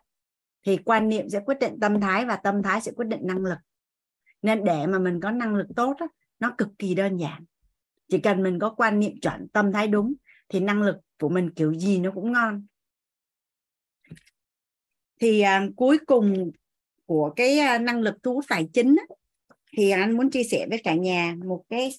thì 0.64 0.77
quan 0.77 1.09
niệm 1.09 1.30
sẽ 1.30 1.40
quyết 1.45 1.59
định 1.59 1.80
tâm 1.81 2.01
thái 2.01 2.25
và 2.25 2.35
tâm 2.35 2.64
thái 2.64 2.81
sẽ 2.81 2.91
quyết 2.91 3.07
định 3.07 3.22
năng 3.23 3.43
lực. 3.45 3.57
Nên 4.41 4.64
để 4.64 4.88
mà 4.88 4.99
mình 4.99 5.19
có 5.19 5.31
năng 5.31 5.56
lực 5.56 5.67
tốt 5.75 5.95
đó, 5.99 6.07
nó 6.40 6.56
cực 6.57 6.69
kỳ 6.80 6.95
đơn 6.95 7.17
giản. 7.17 7.45
Chỉ 8.09 8.17
cần 8.17 8.43
mình 8.43 8.59
có 8.59 8.69
quan 8.69 8.99
niệm 8.99 9.19
chuẩn 9.22 9.48
tâm 9.48 9.72
thái 9.72 9.88
đúng 9.88 10.14
thì 10.49 10.59
năng 10.59 10.81
lực 10.81 10.95
của 11.19 11.30
mình 11.30 11.49
kiểu 11.56 11.73
gì 11.73 11.99
nó 11.99 12.11
cũng 12.11 12.31
ngon. 12.31 12.65
Thì 15.19 15.41
à, 15.41 15.67
cuối 15.75 15.98
cùng 16.06 16.51
của 17.06 17.33
cái 17.35 17.59
à, 17.59 17.77
năng 17.77 18.01
lực 18.01 18.15
thu 18.23 18.33
hút 18.33 18.45
tài 18.49 18.69
chính 18.73 18.95
á, 18.95 19.15
thì 19.77 19.90
anh 19.90 20.17
muốn 20.17 20.30
chia 20.30 20.43
sẻ 20.43 20.67
với 20.69 20.81
cả 20.83 20.95
nhà 20.95 21.35
một 21.45 21.64
cái 21.69 21.91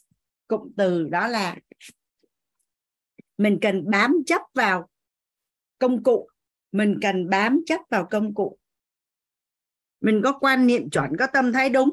cụm 0.48 0.72
từ 0.76 1.08
đó 1.08 1.28
là 1.28 1.56
mình 3.38 3.58
cần 3.62 3.90
bám 3.90 4.16
chấp 4.26 4.40
vào 4.54 4.88
công 5.78 6.02
cụ 6.02 6.28
mình 6.72 6.98
cần 7.02 7.30
bám 7.30 7.60
chấp 7.66 7.80
vào 7.90 8.04
công 8.10 8.34
cụ. 8.34 8.58
Mình 10.00 10.20
có 10.24 10.32
quan 10.32 10.66
niệm 10.66 10.90
chuẩn, 10.90 11.16
có 11.18 11.26
tâm 11.26 11.52
thái 11.52 11.68
đúng. 11.68 11.90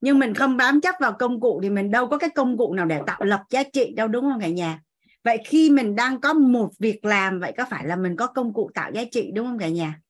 Nhưng 0.00 0.18
mình 0.18 0.34
không 0.34 0.56
bám 0.56 0.80
chấp 0.80 0.94
vào 1.00 1.12
công 1.18 1.40
cụ 1.40 1.60
thì 1.62 1.70
mình 1.70 1.90
đâu 1.90 2.08
có 2.08 2.18
cái 2.18 2.30
công 2.30 2.58
cụ 2.58 2.74
nào 2.74 2.86
để 2.86 3.00
tạo 3.06 3.24
lập 3.24 3.42
giá 3.50 3.62
trị 3.62 3.92
đâu, 3.96 4.08
đúng 4.08 4.24
không 4.24 4.40
cả 4.40 4.48
nhà? 4.48 4.82
Vậy 5.24 5.38
khi 5.46 5.70
mình 5.70 5.96
đang 5.96 6.20
có 6.20 6.32
một 6.32 6.70
việc 6.78 7.04
làm, 7.04 7.40
vậy 7.40 7.52
có 7.56 7.64
phải 7.70 7.86
là 7.86 7.96
mình 7.96 8.16
có 8.16 8.26
công 8.26 8.54
cụ 8.54 8.70
tạo 8.74 8.90
giá 8.94 9.02
trị, 9.10 9.30
đúng 9.34 9.46
không 9.46 9.58
cả 9.58 9.68
nhà? 9.68 10.00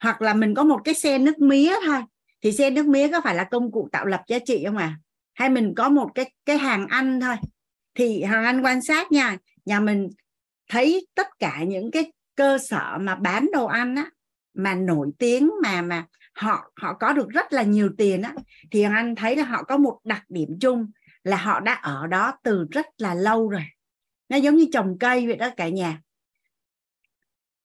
Hoặc 0.00 0.22
là 0.22 0.34
mình 0.34 0.54
có 0.54 0.62
một 0.62 0.80
cái 0.84 0.94
xe 0.94 1.18
nước 1.18 1.38
mía 1.38 1.74
thôi. 1.86 2.00
Thì 2.42 2.52
xe 2.52 2.70
nước 2.70 2.86
mía 2.86 3.08
có 3.08 3.20
phải 3.24 3.34
là 3.34 3.44
công 3.44 3.72
cụ 3.72 3.88
tạo 3.92 4.06
lập 4.06 4.22
giá 4.26 4.38
trị 4.38 4.64
không 4.66 4.76
à 4.76 4.98
hay 5.34 5.50
mình 5.50 5.74
có 5.76 5.88
một 5.88 6.10
cái 6.14 6.32
cái 6.44 6.58
hàng 6.58 6.86
ăn 6.86 7.20
thôi? 7.20 7.36
Thì 7.94 8.22
hàng 8.22 8.44
ăn 8.44 8.64
quan 8.64 8.82
sát 8.82 9.12
nha. 9.12 9.36
Nhà 9.64 9.80
mình 9.80 10.08
thấy 10.70 11.06
tất 11.14 11.26
cả 11.38 11.64
những 11.66 11.90
cái 11.90 12.12
cơ 12.34 12.58
sở 12.58 12.98
mà 13.00 13.14
bán 13.14 13.48
đồ 13.52 13.66
ăn 13.66 13.96
á, 13.96 14.10
mà 14.54 14.74
nổi 14.74 15.10
tiếng, 15.18 15.50
mà 15.62 15.82
mà 15.82 16.06
họ 16.34 16.72
họ 16.76 16.94
có 16.94 17.12
được 17.12 17.28
rất 17.28 17.52
là 17.52 17.62
nhiều 17.62 17.90
tiền 17.98 18.22
á, 18.22 18.34
thì 18.70 18.82
anh 18.82 19.14
thấy 19.14 19.36
là 19.36 19.44
họ 19.44 19.62
có 19.62 19.76
một 19.76 19.98
đặc 20.04 20.22
điểm 20.28 20.48
chung 20.60 20.90
là 21.24 21.36
họ 21.36 21.60
đã 21.60 21.72
ở 21.72 22.06
đó 22.06 22.38
từ 22.42 22.66
rất 22.70 22.86
là 22.98 23.14
lâu 23.14 23.48
rồi. 23.48 23.64
Nó 24.28 24.36
giống 24.36 24.56
như 24.56 24.66
trồng 24.72 24.98
cây 24.98 25.26
vậy 25.26 25.36
đó 25.36 25.50
cả 25.56 25.68
nhà. 25.68 26.00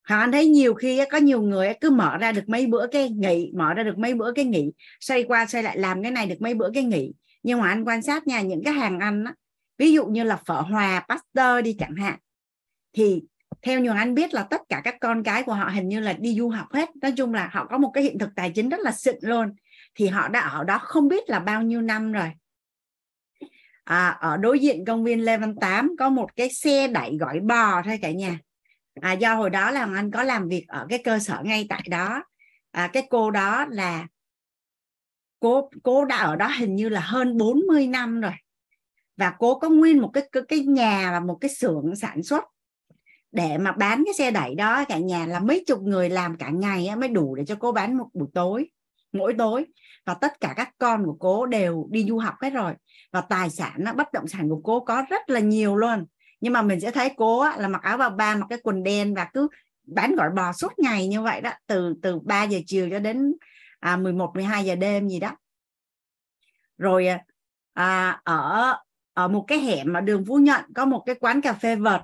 Họ 0.02 0.18
anh 0.18 0.32
thấy 0.32 0.48
nhiều 0.48 0.74
khi 0.74 1.02
có 1.12 1.18
nhiều 1.18 1.42
người 1.42 1.74
cứ 1.82 1.90
mở 1.90 2.18
ra 2.18 2.32
được 2.32 2.50
mấy 2.50 2.68
bữa 2.68 2.88
cái 2.88 3.10
nghỉ, 3.10 3.52
mở 3.56 3.74
ra 3.74 3.84
được 3.84 3.98
mấy 3.98 4.14
bữa 4.14 4.32
cái 4.32 4.46
nghỉ, 4.46 4.72
xoay 5.00 5.24
qua 5.24 5.46
xoay 5.46 5.64
lại 5.64 5.78
làm 5.78 6.04
cái 6.04 6.12
này 6.12 6.26
được 6.26 6.42
mấy 6.42 6.54
bữa 6.54 6.70
cái 6.74 6.84
nghỉ. 6.84 7.14
Nhưng 7.44 7.60
mà 7.60 7.70
anh 7.70 7.84
quan 7.84 8.02
sát 8.02 8.28
nha, 8.28 8.42
những 8.42 8.64
cái 8.64 8.74
hàng 8.74 9.00
ăn 9.00 9.24
á, 9.24 9.34
ví 9.78 9.94
dụ 9.94 10.06
như 10.06 10.24
là 10.24 10.40
phở 10.46 10.62
hòa, 10.62 11.06
pasteur 11.10 11.66
đi 11.66 11.76
chẳng 11.80 11.96
hạn 11.96 12.20
thì 12.96 13.24
theo 13.62 13.80
như 13.80 13.90
anh 13.90 14.16
biết 14.16 14.34
là 14.34 14.44
tất 14.44 14.62
cả 14.70 14.82
các 14.84 14.96
con 15.02 15.24
cái 15.24 15.44
của 15.44 15.54
họ 15.54 15.70
hình 15.70 15.88
như 15.88 16.00
là 16.00 16.14
đi 16.14 16.36
du 16.36 16.50
học 16.50 16.68
hết. 16.74 16.90
Nói 16.96 17.14
chung 17.18 17.34
là 17.34 17.50
họ 17.54 17.66
có 17.66 17.78
một 17.78 17.92
cái 17.94 18.04
hiện 18.04 18.20
thực 18.20 18.30
tài 18.36 18.52
chính 18.56 18.70
rất 18.70 18.80
là 18.80 18.92
xịn 18.92 19.16
luôn. 19.22 19.56
Thì 19.96 20.08
họ 20.08 20.28
đã 20.28 20.40
ở 20.40 20.64
đó 20.64 20.78
không 20.78 21.08
biết 21.08 21.30
là 21.30 21.40
bao 21.40 21.62
nhiêu 21.62 21.82
năm 21.82 22.12
rồi. 22.12 22.32
À, 23.84 24.10
ở 24.10 24.38
đối 24.38 24.60
diện 24.60 24.86
công 24.86 25.04
viên 25.04 25.26
Lê 25.26 25.38
Văn 25.38 25.56
Tám 25.62 25.96
có 26.00 26.10
một 26.10 26.36
cái 26.36 26.50
xe 26.50 26.88
đẩy 26.88 27.18
gỏi 27.20 27.40
bò 27.40 27.82
thôi 27.86 28.00
cả 28.02 28.12
nhà. 28.12 28.40
À, 29.02 29.14
do 29.14 29.36
hồi 29.36 29.50
đó 29.50 29.72
là 29.72 29.88
anh 29.96 30.12
có 30.12 30.24
làm 30.24 30.48
việc 30.48 30.66
ở 30.68 30.86
cái 30.90 31.02
cơ 31.04 31.20
sở 31.20 31.42
ngay 31.44 31.66
tại 31.70 31.84
đó. 31.90 32.24
À, 32.72 32.90
cái 32.94 33.08
cô 33.10 33.32
đó 33.32 33.66
là 33.70 34.08
cô 35.40 35.70
cô 35.84 36.06
đã 36.06 36.18
ở 36.18 36.36
đó 36.36 36.48
hình 36.48 36.76
như 36.76 36.90
là 36.90 37.02
hơn 37.02 37.38
40 37.38 37.88
năm 37.88 38.22
rồi. 38.22 38.34
Và 39.18 39.34
cô 39.40 39.60
có 39.60 39.70
nguyên 39.70 40.02
một 40.02 40.12
cái 40.14 40.24
cái, 40.32 40.44
cái 40.48 40.60
nhà 40.60 41.12
và 41.12 41.20
một 41.20 41.38
cái 41.42 41.50
xưởng 41.50 41.96
sản 41.96 42.24
xuất 42.24 42.44
để 43.36 43.58
mà 43.58 43.72
bán 43.72 44.04
cái 44.06 44.14
xe 44.14 44.32
đẩy 44.32 44.56
đó 44.56 44.86
cả 44.86 44.98
nhà 44.98 45.26
là 45.26 45.40
mấy 45.40 45.64
chục 45.68 45.82
người 45.82 46.10
làm 46.10 46.38
cả 46.38 46.50
ngày 46.50 46.96
mới 46.96 47.10
đủ 47.10 47.36
để 47.36 47.46
cho 47.46 47.56
cô 47.60 47.72
bán 47.72 47.98
một 47.98 48.08
buổi 48.14 48.28
tối 48.34 48.70
mỗi 49.16 49.34
tối. 49.38 49.66
Và 50.06 50.14
tất 50.14 50.40
cả 50.40 50.54
các 50.56 50.70
con 50.78 51.06
của 51.06 51.16
cô 51.20 51.46
đều 51.46 51.88
đi 51.92 52.06
du 52.06 52.18
học 52.18 52.36
hết 52.42 52.50
rồi. 52.50 52.74
Và 53.12 53.22
tài 53.22 53.50
sản 53.50 53.84
bất 53.96 54.14
động 54.14 54.28
sản 54.28 54.50
của 54.50 54.62
cô 54.64 54.80
có 54.80 55.06
rất 55.10 55.30
là 55.30 55.40
nhiều 55.40 55.76
luôn. 55.76 56.06
Nhưng 56.42 56.54
mà 56.54 56.62
mình 56.62 56.80
sẽ 56.80 56.92
thấy 56.92 57.12
cô 57.18 57.46
là 57.58 57.68
mặc 57.68 57.82
áo 57.82 57.98
bà 57.98 58.10
ba 58.10 58.36
mặc 58.36 58.46
cái 58.50 58.60
quần 58.64 58.84
đen 58.84 59.14
và 59.14 59.30
cứ 59.34 59.48
bán 59.84 60.16
gỏi 60.16 60.30
bò 60.36 60.54
suốt 60.54 60.80
ngày 60.80 61.08
như 61.08 61.22
vậy 61.22 61.42
đó 61.42 61.52
từ 61.68 61.94
từ 62.02 62.20
3 62.20 62.44
giờ 62.44 62.60
chiều 62.66 62.90
cho 62.92 63.00
đến 63.00 63.34
à, 63.80 63.98
11 63.98 64.32
12 64.36 64.66
giờ 64.66 64.76
đêm 64.76 65.10
gì 65.10 65.20
đó. 65.20 65.38
Rồi 66.78 67.08
à, 67.08 67.26
à 67.74 68.22
ở 68.24 68.76
ở 69.14 69.28
một 69.28 69.46
cái 69.48 69.60
hẻm 69.60 69.94
ở 69.94 70.02
đường 70.02 70.26
Phú 70.28 70.38
Nhuận 70.38 70.62
có 70.76 70.86
một 70.86 71.04
cái 71.06 71.16
quán 71.16 71.42
cà 71.42 71.54
phê 71.54 71.76
vợt 71.76 72.02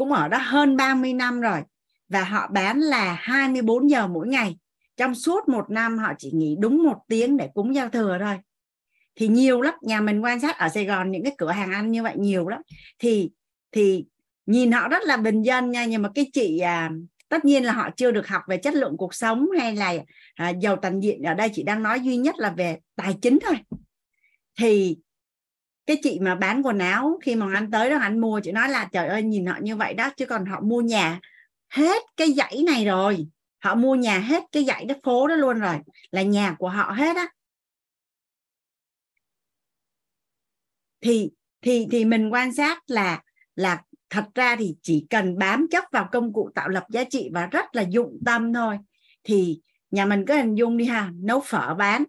cũng 0.00 0.12
ở 0.12 0.28
đó 0.28 0.38
hơn 0.38 0.76
30 0.76 1.12
năm 1.12 1.40
rồi. 1.40 1.60
Và 2.08 2.24
họ 2.24 2.48
bán 2.52 2.80
là 2.80 3.18
24 3.20 3.90
giờ 3.90 4.06
mỗi 4.06 4.28
ngày. 4.28 4.56
Trong 4.96 5.14
suốt 5.14 5.48
một 5.48 5.70
năm 5.70 5.98
họ 5.98 6.12
chỉ 6.18 6.30
nghỉ 6.34 6.56
đúng 6.60 6.82
một 6.82 6.96
tiếng 7.08 7.36
để 7.36 7.48
cúng 7.54 7.74
giao 7.74 7.88
thừa 7.88 8.18
thôi. 8.20 8.36
Thì 9.16 9.28
nhiều 9.28 9.60
lắm 9.60 9.74
nhà 9.82 10.00
mình 10.00 10.24
quan 10.24 10.40
sát 10.40 10.58
ở 10.58 10.68
Sài 10.68 10.84
Gòn 10.84 11.10
những 11.10 11.24
cái 11.24 11.34
cửa 11.38 11.50
hàng 11.50 11.72
ăn 11.72 11.90
như 11.90 12.02
vậy 12.02 12.14
nhiều 12.18 12.48
lắm. 12.48 12.62
Thì 12.98 13.30
thì 13.72 14.04
nhìn 14.46 14.72
họ 14.72 14.88
rất 14.88 15.02
là 15.02 15.16
bình 15.16 15.42
dân 15.42 15.70
nha 15.70 15.84
nhưng 15.84 16.02
mà 16.02 16.10
cái 16.14 16.30
chị 16.32 16.58
à, 16.58 16.90
tất 17.28 17.44
nhiên 17.44 17.64
là 17.64 17.72
họ 17.72 17.90
chưa 17.96 18.10
được 18.10 18.28
học 18.28 18.42
về 18.48 18.56
chất 18.56 18.74
lượng 18.74 18.96
cuộc 18.96 19.14
sống 19.14 19.46
hay 19.58 19.76
là 19.76 19.94
à, 20.34 20.48
giàu 20.48 20.76
tận 20.76 21.02
diện. 21.02 21.22
Ở 21.22 21.34
đây 21.34 21.50
chị 21.52 21.62
đang 21.62 21.82
nói 21.82 22.00
duy 22.00 22.16
nhất 22.16 22.34
là 22.38 22.50
về 22.50 22.78
tài 22.96 23.14
chính 23.22 23.38
thôi. 23.46 23.56
Thì 24.58 24.96
cái 25.90 26.00
chị 26.02 26.18
mà 26.20 26.34
bán 26.34 26.62
quần 26.66 26.78
áo 26.78 27.18
khi 27.22 27.36
mà 27.36 27.54
anh 27.54 27.70
tới 27.70 27.90
đó 27.90 27.98
anh 27.98 28.20
mua, 28.20 28.40
chị 28.40 28.52
nói 28.52 28.68
là, 28.68 28.88
trời 28.92 29.08
ơi, 29.08 29.22
nhìn 29.22 29.46
họ 29.46 29.58
như 29.62 29.76
vậy 29.76 29.94
đó, 29.94 30.10
chứ 30.16 30.26
còn 30.26 30.46
họ 30.46 30.60
mua 30.60 30.80
nhà 30.80 31.20
hết 31.68 32.02
cái 32.16 32.32
dãy 32.32 32.62
này 32.66 32.84
rồi. 32.84 33.26
Họ 33.58 33.74
mua 33.74 33.94
nhà 33.94 34.18
hết 34.18 34.42
cái 34.52 34.64
dãy 34.64 34.84
đất 34.84 34.98
phố 35.02 35.26
đó 35.26 35.34
luôn 35.34 35.58
rồi, 35.58 35.76
là 36.10 36.22
nhà 36.22 36.56
của 36.58 36.68
họ 36.68 36.92
hết 36.92 37.16
á. 37.16 37.28
Thì 41.00 41.30
thì 41.62 41.86
thì 41.90 42.04
mình 42.04 42.32
quan 42.32 42.52
sát 42.52 42.82
là 42.86 43.22
là 43.56 43.82
thật 44.10 44.24
ra 44.34 44.56
thì 44.56 44.74
chỉ 44.82 45.06
cần 45.10 45.38
bám 45.38 45.66
chấp 45.70 45.84
vào 45.92 46.08
công 46.12 46.32
cụ 46.32 46.50
tạo 46.54 46.68
lập 46.68 46.86
giá 46.90 47.04
trị 47.04 47.30
và 47.32 47.46
rất 47.46 47.66
là 47.72 47.82
dụng 47.82 48.18
tâm 48.26 48.52
thôi, 48.52 48.78
thì 49.24 49.60
nhà 49.90 50.06
mình 50.06 50.24
có 50.26 50.34
hình 50.34 50.54
dung 50.54 50.76
đi 50.76 50.84
ha, 50.84 51.10
nấu 51.14 51.40
phở 51.40 51.74
bán 51.74 52.04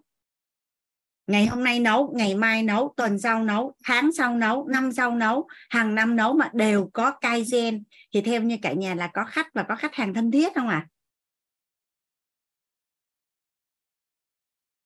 ngày 1.26 1.46
hôm 1.46 1.64
nay 1.64 1.80
nấu, 1.80 2.12
ngày 2.16 2.34
mai 2.34 2.62
nấu, 2.62 2.94
tuần 2.96 3.18
sau 3.18 3.44
nấu, 3.44 3.74
tháng 3.84 4.12
sau 4.12 4.36
nấu, 4.36 4.68
năm 4.68 4.92
sau 4.92 5.14
nấu, 5.14 5.48
hàng 5.70 5.94
năm 5.94 6.16
nấu 6.16 6.32
mà 6.32 6.50
đều 6.54 6.90
có 6.92 7.10
cai 7.10 7.44
gen 7.52 7.82
thì 8.14 8.20
theo 8.20 8.42
như 8.42 8.56
cả 8.62 8.72
nhà 8.72 8.94
là 8.94 9.06
có 9.06 9.24
khách 9.24 9.54
và 9.54 9.62
có 9.62 9.76
khách 9.76 9.94
hàng 9.94 10.14
thân 10.14 10.30
thiết 10.30 10.54
không 10.54 10.68
ạ 10.68 10.86
à? 10.86 10.88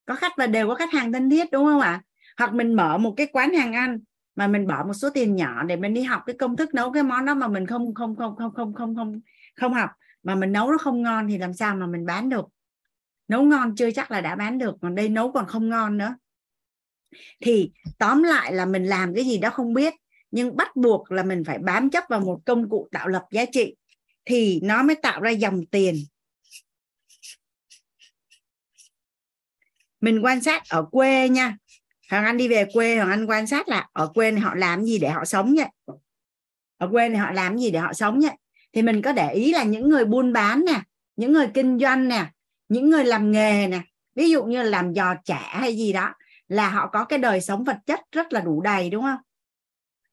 có 0.07 0.15
khách 0.15 0.33
và 0.37 0.47
đều 0.47 0.69
có 0.69 0.75
khách 0.75 0.93
hàng 0.93 1.13
thân 1.13 1.31
thiết, 1.31 1.51
đúng 1.53 1.65
không 1.65 1.81
ạ 1.81 1.91
à? 1.91 2.03
hoặc 2.39 2.55
mình 2.55 2.75
mở 2.75 2.99
một 2.99 3.15
cái 3.17 3.27
quán 3.27 3.55
hàng 3.55 3.73
ăn 3.73 3.99
mà 4.37 4.47
mình 4.47 4.67
bỏ 4.67 4.85
một 4.87 4.95
số 4.95 5.11
tiền 5.11 5.37
nhỏ 5.37 5.63
để 5.63 5.77
mình 5.77 5.95
đi 5.95 6.03
học 6.03 6.23
cái 6.27 6.37
công 6.39 6.57
thức 6.57 6.75
nấu 6.75 6.93
cái 6.93 7.03
món 7.03 7.25
đó 7.25 7.35
mà 7.35 7.49
mình 7.49 7.67
không 7.67 7.95
không 7.95 8.17
không 8.17 8.37
không 8.37 8.55
không 8.55 8.75
không 8.75 8.97
không 8.97 9.21
không 9.57 9.75
học, 9.75 9.91
mà 10.23 10.35
mình 10.35 10.53
nấu 10.53 10.71
nó 10.71 10.79
không 10.79 11.03
ngon 11.03 11.29
thì 11.29 11.39
làm 11.39 11.55
sao 11.55 11.75
mà 11.75 11.87
mình 11.87 12.07
bán 12.07 12.29
được 12.29 12.47
nấu 13.29 13.43
ngon 13.43 13.75
chưa 13.77 13.91
chắc 13.91 14.11
là 14.11 14.21
đã 14.21 14.37
bán 14.37 14.59
được, 14.59 14.77
còn 14.83 14.95
đây 14.95 15.09
nấu 15.09 15.33
còn 15.33 15.47
không 15.47 15.69
ngon 15.69 15.99
nữa 15.99 16.15
thì 17.41 17.71
tóm 17.99 18.23
lại 18.23 18.53
là 18.53 18.67
mình 18.67 18.85
làm 18.85 19.15
cái 19.15 19.25
gì 19.25 19.39
đó 19.39 19.51
không 19.51 19.75
biết, 19.75 19.95
nhưng 20.31 20.57
bắt 20.57 20.77
buộc 20.77 21.13
là 21.13 21.23
mình 21.23 21.45
phải 21.45 21.59
bám 21.59 21.91
chấp 21.91 22.05
vào 22.09 22.21
một 22.21 22.41
công 22.47 22.69
cụ 22.69 22.89
tạo 22.93 23.09
lập 23.09 23.25
giá 23.31 23.45
trị, 23.45 23.75
thì 24.25 24.61
nó 24.63 24.83
mới 24.83 24.97
tạo 24.97 25.21
ra 25.21 25.31
dòng 25.31 25.67
tiền. 25.67 25.97
Mình 30.01 30.21
quan 30.25 30.43
sát 30.43 30.63
ở 30.69 30.83
quê 30.91 31.29
nha. 31.29 31.57
Hoàng 32.11 32.25
anh 32.25 32.37
đi 32.37 32.49
về 32.49 32.65
quê, 32.73 32.97
hoàng 32.97 33.11
anh 33.11 33.27
quan 33.27 33.47
sát 33.47 33.69
là 33.69 33.89
ở 33.93 34.07
quê 34.15 34.31
này 34.31 34.41
họ 34.41 34.55
làm 34.55 34.85
gì 34.85 34.99
để 34.99 35.09
họ 35.09 35.25
sống 35.25 35.55
nhỉ? 35.55 35.65
Ở 36.79 36.89
quê 36.89 37.09
này 37.09 37.19
họ 37.19 37.33
làm 37.33 37.59
gì 37.59 37.71
để 37.71 37.79
họ 37.79 37.93
sống 37.93 38.19
nhỉ? 38.19 38.29
Thì 38.73 38.83
mình 38.83 39.03
có 39.03 39.13
để 39.13 39.33
ý 39.33 39.53
là 39.53 39.63
những 39.65 39.89
người 39.89 40.05
buôn 40.05 40.33
bán 40.33 40.65
nè, 40.65 40.81
những 41.17 41.33
người 41.33 41.49
kinh 41.55 41.79
doanh 41.79 42.09
nè, 42.09 42.31
những 42.69 42.91
người 42.91 43.05
làm 43.05 43.33
nghề 43.33 43.69
nè, 43.69 43.81
ví 44.15 44.31
dụ 44.31 44.45
như 44.45 44.63
làm 44.63 44.95
giò 44.95 45.15
chả 45.25 45.39
hay 45.39 45.77
gì 45.77 45.93
đó 45.93 46.15
là 46.49 46.69
họ 46.69 46.91
có 46.93 47.05
cái 47.05 47.19
đời 47.19 47.41
sống 47.41 47.65
vật 47.65 47.79
chất 47.87 48.01
rất 48.13 48.33
là 48.33 48.41
đủ 48.41 48.61
đầy 48.61 48.91
đúng 48.91 49.03
không? 49.03 49.19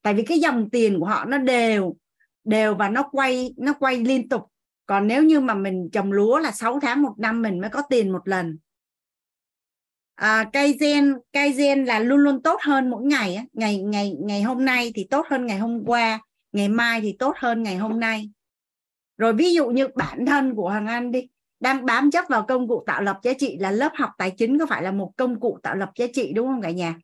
Tại 0.01 0.13
vì 0.13 0.23
cái 0.23 0.39
dòng 0.39 0.69
tiền 0.69 0.99
của 0.99 1.05
họ 1.05 1.25
nó 1.25 1.37
đều 1.37 1.95
đều 2.43 2.75
và 2.75 2.89
nó 2.89 3.09
quay 3.11 3.53
nó 3.57 3.73
quay 3.73 3.97
liên 3.97 4.29
tục. 4.29 4.41
Còn 4.85 5.07
nếu 5.07 5.23
như 5.23 5.39
mà 5.39 5.53
mình 5.53 5.89
trồng 5.91 6.11
lúa 6.11 6.37
là 6.37 6.51
6 6.51 6.79
tháng 6.79 7.01
một 7.01 7.13
năm 7.17 7.41
mình 7.41 7.61
mới 7.61 7.69
có 7.69 7.81
tiền 7.89 8.11
một 8.11 8.27
lần. 8.27 8.57
À, 10.15 10.49
cây 10.53 10.77
gen 10.79 11.13
cây 11.31 11.51
gen 11.51 11.85
là 11.85 11.99
luôn 11.99 12.19
luôn 12.19 12.43
tốt 12.43 12.59
hơn 12.61 12.89
mỗi 12.89 13.03
ngày 13.03 13.39
ngày 13.53 13.77
ngày 13.77 14.15
ngày 14.19 14.41
hôm 14.41 14.65
nay 14.65 14.91
thì 14.95 15.07
tốt 15.09 15.25
hơn 15.29 15.45
ngày 15.45 15.57
hôm 15.57 15.83
qua 15.85 16.19
ngày 16.51 16.69
mai 16.69 17.01
thì 17.01 17.15
tốt 17.19 17.35
hơn 17.37 17.63
ngày 17.63 17.77
hôm 17.77 17.99
nay. 17.99 18.29
Rồi 19.17 19.33
ví 19.33 19.53
dụ 19.53 19.69
như 19.69 19.87
bản 19.95 20.25
thân 20.25 20.55
của 20.55 20.69
hoàng 20.69 20.87
anh 20.87 21.11
đi 21.11 21.27
đang 21.63 21.85
bám 21.85 22.11
chấp 22.11 22.25
vào 22.29 22.45
công 22.47 22.67
cụ 22.67 22.83
tạo 22.87 23.01
lập 23.01 23.19
giá 23.23 23.33
trị 23.33 23.57
là 23.59 23.71
lớp 23.71 23.91
học 23.95 24.09
tài 24.17 24.31
chính 24.31 24.59
có 24.59 24.65
phải 24.65 24.83
là 24.83 24.91
một 24.91 25.13
công 25.17 25.39
cụ 25.39 25.59
tạo 25.63 25.75
lập 25.75 25.91
giá 25.95 26.05
trị 26.13 26.33
đúng 26.33 26.47
không 26.47 26.61
cả 26.61 26.71
nhà? 26.71 26.99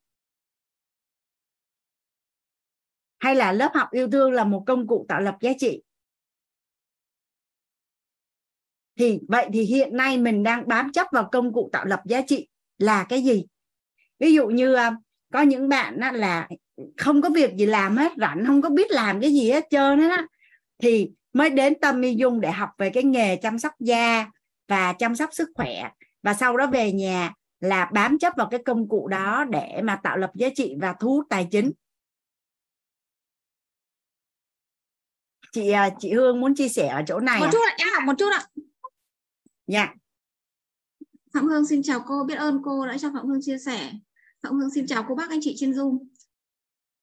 Hay 3.19 3.35
là 3.35 3.51
lớp 3.51 3.71
học 3.73 3.87
yêu 3.91 4.09
thương 4.11 4.31
là 4.31 4.43
một 4.43 4.63
công 4.67 4.87
cụ 4.87 5.05
tạo 5.09 5.21
lập 5.21 5.37
giá 5.41 5.51
trị? 5.59 5.83
Thì 8.97 9.19
vậy 9.27 9.49
thì 9.53 9.61
hiện 9.61 9.97
nay 9.97 10.17
mình 10.17 10.43
đang 10.43 10.67
bám 10.67 10.91
chấp 10.91 11.07
vào 11.11 11.29
công 11.31 11.53
cụ 11.53 11.69
tạo 11.71 11.85
lập 11.85 12.01
giá 12.05 12.21
trị 12.21 12.47
là 12.77 13.05
cái 13.09 13.23
gì? 13.23 13.45
Ví 14.19 14.33
dụ 14.33 14.47
như 14.47 14.73
à, 14.73 14.95
có 15.33 15.41
những 15.41 15.69
bạn 15.69 15.99
là 16.13 16.49
không 16.97 17.21
có 17.21 17.29
việc 17.29 17.55
gì 17.55 17.65
làm 17.65 17.97
hết, 17.97 18.11
rảnh, 18.17 18.45
không 18.47 18.61
có 18.61 18.69
biết 18.69 18.91
làm 18.91 19.21
cái 19.21 19.33
gì 19.33 19.51
hết 19.51 19.67
trơn 19.69 19.99
hết 19.99 20.09
á. 20.09 20.27
Thì 20.79 21.11
mới 21.33 21.49
đến 21.49 21.79
tâm 21.79 22.01
y 22.01 22.15
dung 22.15 22.41
để 22.41 22.51
học 22.51 22.69
về 22.77 22.89
cái 22.89 23.03
nghề 23.03 23.35
chăm 23.35 23.59
sóc 23.59 23.73
da 23.79 24.31
và 24.69 24.93
chăm 24.93 25.15
sóc 25.15 25.29
sức 25.33 25.49
khỏe 25.55 25.89
và 26.23 26.33
sau 26.33 26.57
đó 26.57 26.67
về 26.67 26.91
nhà 26.91 27.33
là 27.59 27.89
bám 27.93 28.19
chấp 28.19 28.33
vào 28.37 28.47
cái 28.51 28.63
công 28.65 28.89
cụ 28.89 29.07
đó 29.07 29.45
để 29.49 29.81
mà 29.83 29.99
tạo 30.03 30.17
lập 30.17 30.31
giá 30.35 30.47
trị 30.55 30.75
và 30.81 30.95
thu 30.99 31.09
hút 31.09 31.25
tài 31.29 31.47
chính 31.51 31.71
chị 35.51 35.69
à, 35.69 35.89
chị 35.99 36.13
Hương 36.13 36.39
muốn 36.39 36.55
chia 36.55 36.69
sẻ 36.69 36.87
ở 36.87 37.01
chỗ 37.07 37.19
này 37.19 37.39
một 37.39 37.45
à? 37.45 37.51
chút 37.51 37.59
ạ 37.67 37.75
em 37.77 37.87
học 37.93 38.03
một 38.05 38.13
chút 38.17 38.29
ạ 38.33 38.47
dạ 39.67 39.93
Phạm 41.33 41.47
Hương 41.47 41.65
xin 41.65 41.83
chào 41.83 42.03
cô, 42.07 42.23
biết 42.23 42.35
ơn 42.35 42.61
cô 42.63 42.87
đã 42.87 42.97
cho 42.97 43.11
Phạm 43.13 43.27
Hương 43.27 43.41
chia 43.41 43.57
sẻ. 43.57 43.93
Phạm 44.43 44.59
Hương 44.59 44.69
xin 44.75 44.87
chào 44.87 45.05
cô 45.07 45.15
bác 45.15 45.29
anh 45.29 45.39
chị 45.41 45.55
trên 45.57 45.71
Zoom. 45.71 45.97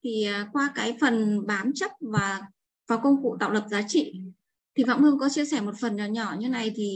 Thì 0.05 0.25
à, 0.25 0.49
qua 0.53 0.73
cái 0.75 0.97
phần 1.01 1.47
bám 1.47 1.73
chấp 1.75 1.91
và 2.01 2.43
vào 2.87 3.01
công 3.03 3.23
cụ 3.23 3.37
tạo 3.41 3.51
lập 3.51 3.67
giá 3.71 3.83
trị 3.89 4.21
thì 4.75 4.85
Phạm 4.87 5.03
Hương 5.03 5.19
có 5.19 5.29
chia 5.29 5.45
sẻ 5.45 5.61
một 5.61 5.75
phần 5.81 5.97
nhỏ 5.97 6.05
nhỏ 6.05 6.37
như 6.39 6.49
này 6.49 6.73
thì 6.77 6.91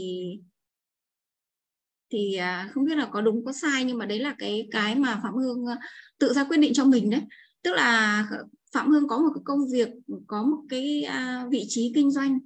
thì 2.11 2.35
à, 2.35 2.69
không 2.73 2.85
biết 2.85 2.97
là 2.97 3.05
có 3.11 3.21
đúng 3.21 3.45
có 3.45 3.53
sai 3.53 3.83
nhưng 3.83 3.97
mà 3.97 4.05
đấy 4.05 4.19
là 4.19 4.35
cái 4.37 4.67
cái 4.71 4.95
mà 4.95 5.19
Phạm 5.23 5.33
Hương 5.33 5.65
à, 5.65 5.77
tự 6.19 6.33
ra 6.33 6.43
quyết 6.43 6.57
định 6.57 6.73
cho 6.73 6.85
mình 6.85 7.09
đấy. 7.09 7.21
Tức 7.63 7.73
là 7.73 8.25
Phạm 8.73 8.89
Hương 8.89 9.07
có 9.07 9.17
một 9.17 9.29
cái 9.35 9.41
công 9.45 9.69
việc, 9.71 9.89
có 10.27 10.43
một 10.43 10.57
cái 10.69 11.03
à, 11.03 11.45
vị 11.51 11.65
trí 11.67 11.91
kinh 11.95 12.11
doanh 12.11 12.39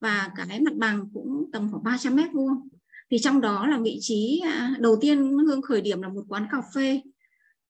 và 0.00 0.30
cái 0.36 0.60
mặt 0.60 0.74
bằng 0.74 1.08
cũng 1.14 1.50
tầm 1.52 1.68
khoảng 1.70 1.84
300 1.84 2.16
mét 2.16 2.32
vuông. 2.32 2.68
Thì 3.10 3.18
trong 3.18 3.40
đó 3.40 3.66
là 3.66 3.78
vị 3.78 3.98
trí 4.00 4.42
đầu 4.78 4.98
tiên 5.00 5.38
hương 5.38 5.62
khởi 5.62 5.80
điểm 5.80 6.02
là 6.02 6.08
một 6.08 6.24
quán 6.28 6.46
cà 6.50 6.62
phê. 6.74 7.00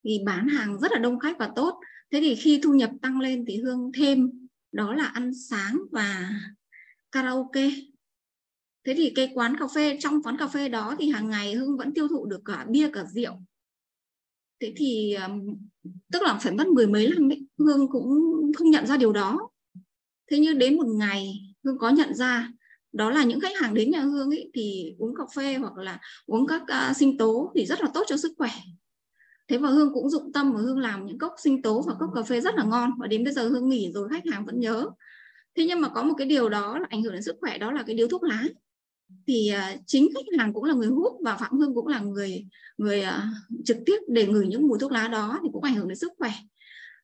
Thì 0.04 0.20
bán 0.26 0.48
hàng 0.48 0.78
rất 0.80 0.92
là 0.92 0.98
đông 0.98 1.18
khách 1.18 1.38
và 1.38 1.50
tốt. 1.56 1.80
Thế 2.12 2.20
thì 2.20 2.34
khi 2.34 2.60
thu 2.62 2.72
nhập 2.72 2.90
tăng 3.02 3.20
lên 3.20 3.44
thì 3.48 3.56
hương 3.56 3.92
thêm 3.94 4.30
đó 4.72 4.94
là 4.94 5.04
ăn 5.04 5.34
sáng 5.34 5.78
và 5.90 6.30
karaoke 7.12 7.70
thế 8.88 8.94
thì 8.96 9.12
cái 9.14 9.30
quán 9.34 9.56
cà 9.58 9.66
phê 9.74 9.96
trong 10.00 10.22
quán 10.22 10.36
cà 10.38 10.46
phê 10.46 10.68
đó 10.68 10.96
thì 10.98 11.10
hàng 11.10 11.30
ngày 11.30 11.54
hương 11.54 11.76
vẫn 11.76 11.94
tiêu 11.94 12.08
thụ 12.08 12.26
được 12.26 12.40
cả 12.44 12.66
bia 12.68 12.90
cả 12.92 13.04
rượu. 13.14 13.32
Thế 14.60 14.72
thì 14.76 15.16
tức 16.12 16.22
là 16.22 16.38
phải 16.42 16.52
mất 16.52 16.66
mười 16.66 16.86
mấy 16.86 17.08
năm 17.08 17.32
ấy, 17.32 17.46
hương 17.58 17.88
cũng 17.88 18.08
không 18.56 18.70
nhận 18.70 18.86
ra 18.86 18.96
điều 18.96 19.12
đó. 19.12 19.50
Thế 20.30 20.38
nhưng 20.38 20.58
đến 20.58 20.76
một 20.76 20.86
ngày 20.86 21.32
hương 21.64 21.78
có 21.78 21.90
nhận 21.90 22.14
ra 22.14 22.52
đó 22.92 23.10
là 23.10 23.24
những 23.24 23.40
khách 23.40 23.56
hàng 23.60 23.74
đến 23.74 23.90
nhà 23.90 24.00
hương 24.00 24.30
ấy 24.30 24.50
thì 24.54 24.94
uống 24.98 25.14
cà 25.14 25.24
phê 25.34 25.54
hoặc 25.54 25.76
là 25.76 26.00
uống 26.26 26.46
các 26.46 26.62
uh, 26.62 26.96
sinh 26.96 27.18
tố 27.18 27.52
thì 27.54 27.66
rất 27.66 27.80
là 27.80 27.88
tốt 27.94 28.04
cho 28.06 28.16
sức 28.16 28.32
khỏe. 28.38 28.50
Thế 29.48 29.58
và 29.58 29.68
hương 29.68 29.94
cũng 29.94 30.10
dụng 30.10 30.32
tâm 30.32 30.52
và 30.52 30.60
hương 30.60 30.78
làm 30.78 31.06
những 31.06 31.18
cốc 31.18 31.34
sinh 31.42 31.62
tố 31.62 31.82
và 31.86 31.94
cốc 32.00 32.10
cà 32.14 32.22
phê 32.22 32.40
rất 32.40 32.54
là 32.54 32.64
ngon 32.64 32.90
và 32.98 33.06
đến 33.06 33.24
bây 33.24 33.32
giờ 33.32 33.48
hương 33.48 33.68
nghỉ 33.68 33.92
rồi 33.94 34.08
khách 34.08 34.26
hàng 34.32 34.44
vẫn 34.46 34.60
nhớ. 34.60 34.86
Thế 35.56 35.66
nhưng 35.66 35.80
mà 35.80 35.88
có 35.88 36.02
một 36.02 36.14
cái 36.18 36.26
điều 36.26 36.48
đó 36.48 36.78
là 36.78 36.86
ảnh 36.90 37.02
hưởng 37.02 37.12
đến 37.12 37.22
sức 37.22 37.36
khỏe 37.40 37.58
đó 37.58 37.72
là 37.72 37.82
cái 37.82 37.96
điếu 37.96 38.08
thuốc 38.08 38.22
lá 38.22 38.44
thì 39.26 39.48
à, 39.48 39.76
chính 39.86 40.08
khách 40.14 40.38
hàng 40.38 40.52
cũng 40.52 40.64
là 40.64 40.74
người 40.74 40.88
hút 40.88 41.12
và 41.24 41.36
phạm 41.36 41.58
hương 41.58 41.74
cũng 41.74 41.86
là 41.86 42.00
người 42.00 42.46
người 42.78 43.02
à, 43.02 43.30
trực 43.64 43.76
tiếp 43.86 43.98
để 44.08 44.26
ngửi 44.26 44.46
những 44.46 44.68
mùi 44.68 44.78
thuốc 44.78 44.92
lá 44.92 45.08
đó 45.08 45.38
thì 45.42 45.48
cũng 45.52 45.62
ảnh 45.62 45.74
hưởng 45.74 45.88
đến 45.88 45.98
sức 45.98 46.12
khỏe. 46.18 46.30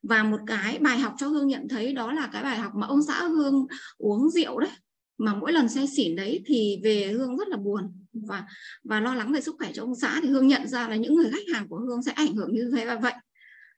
Và 0.02 0.22
một 0.22 0.40
cái 0.46 0.78
bài 0.78 0.98
học 0.98 1.14
cho 1.18 1.28
hương 1.28 1.48
nhận 1.48 1.68
thấy 1.68 1.92
đó 1.92 2.12
là 2.12 2.30
cái 2.32 2.42
bài 2.42 2.58
học 2.58 2.72
mà 2.74 2.86
ông 2.86 3.02
xã 3.02 3.24
hương 3.24 3.66
uống 3.98 4.30
rượu 4.30 4.58
đấy, 4.58 4.70
mà 5.18 5.34
mỗi 5.34 5.52
lần 5.52 5.68
say 5.68 5.86
xỉn 5.86 6.16
đấy 6.16 6.42
thì 6.46 6.80
về 6.82 7.12
hương 7.12 7.36
rất 7.36 7.48
là 7.48 7.56
buồn 7.56 8.04
và 8.12 8.44
và 8.84 9.00
lo 9.00 9.14
lắng 9.14 9.32
về 9.32 9.40
sức 9.40 9.54
khỏe 9.58 9.70
cho 9.74 9.82
ông 9.82 9.94
xã 9.94 10.20
thì 10.22 10.28
hương 10.28 10.46
nhận 10.46 10.68
ra 10.68 10.88
là 10.88 10.96
những 10.96 11.14
người 11.14 11.30
khách 11.32 11.54
hàng 11.54 11.68
của 11.68 11.78
hương 11.78 12.02
sẽ 12.02 12.12
ảnh 12.12 12.34
hưởng 12.34 12.54
như 12.54 12.70
thế 12.76 12.86
và 12.86 12.96
vậy. 12.96 13.12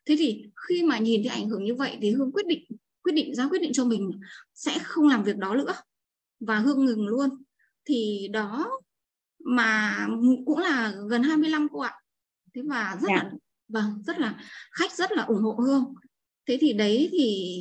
Thế 0.06 0.16
thì 0.18 0.44
khi 0.68 0.82
mà 0.82 0.98
nhìn 0.98 1.22
thấy 1.22 1.40
ảnh 1.40 1.48
hưởng 1.48 1.64
như 1.64 1.74
vậy 1.74 1.98
thì 2.00 2.10
hương 2.10 2.32
quyết 2.32 2.46
định 2.46 2.64
quyết 3.02 3.12
định 3.12 3.34
ra 3.34 3.48
quyết 3.48 3.62
định 3.62 3.72
cho 3.72 3.84
mình 3.84 4.10
sẽ 4.54 4.78
không 4.82 5.08
làm 5.08 5.24
việc 5.24 5.36
đó 5.36 5.54
nữa. 5.54 5.74
Và 6.40 6.58
hương 6.58 6.84
ngừng 6.84 7.06
luôn 7.06 7.28
thì 7.86 8.28
đó 8.32 8.70
mà 9.44 10.06
cũng 10.46 10.58
là 10.58 10.94
gần 11.08 11.22
25 11.22 11.68
cô 11.72 11.80
ạ. 11.80 11.94
Thế 12.54 12.62
và 12.68 12.98
rất 13.00 13.08
yeah. 13.08 13.24
là 13.24 13.30
vâng 13.68 14.02
rất 14.06 14.18
là 14.18 14.40
khách 14.72 14.92
rất 14.92 15.12
là 15.12 15.22
ủng 15.22 15.42
hộ 15.42 15.52
hương. 15.52 15.94
Thế 16.48 16.58
thì 16.60 16.72
đấy 16.72 17.08
thì 17.12 17.60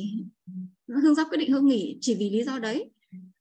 hương 1.02 1.14
ra 1.14 1.24
quyết 1.24 1.38
định 1.38 1.52
hương 1.52 1.66
nghỉ 1.66 1.98
chỉ 2.00 2.14
vì 2.14 2.30
lý 2.30 2.44
do 2.44 2.58
đấy 2.58 2.90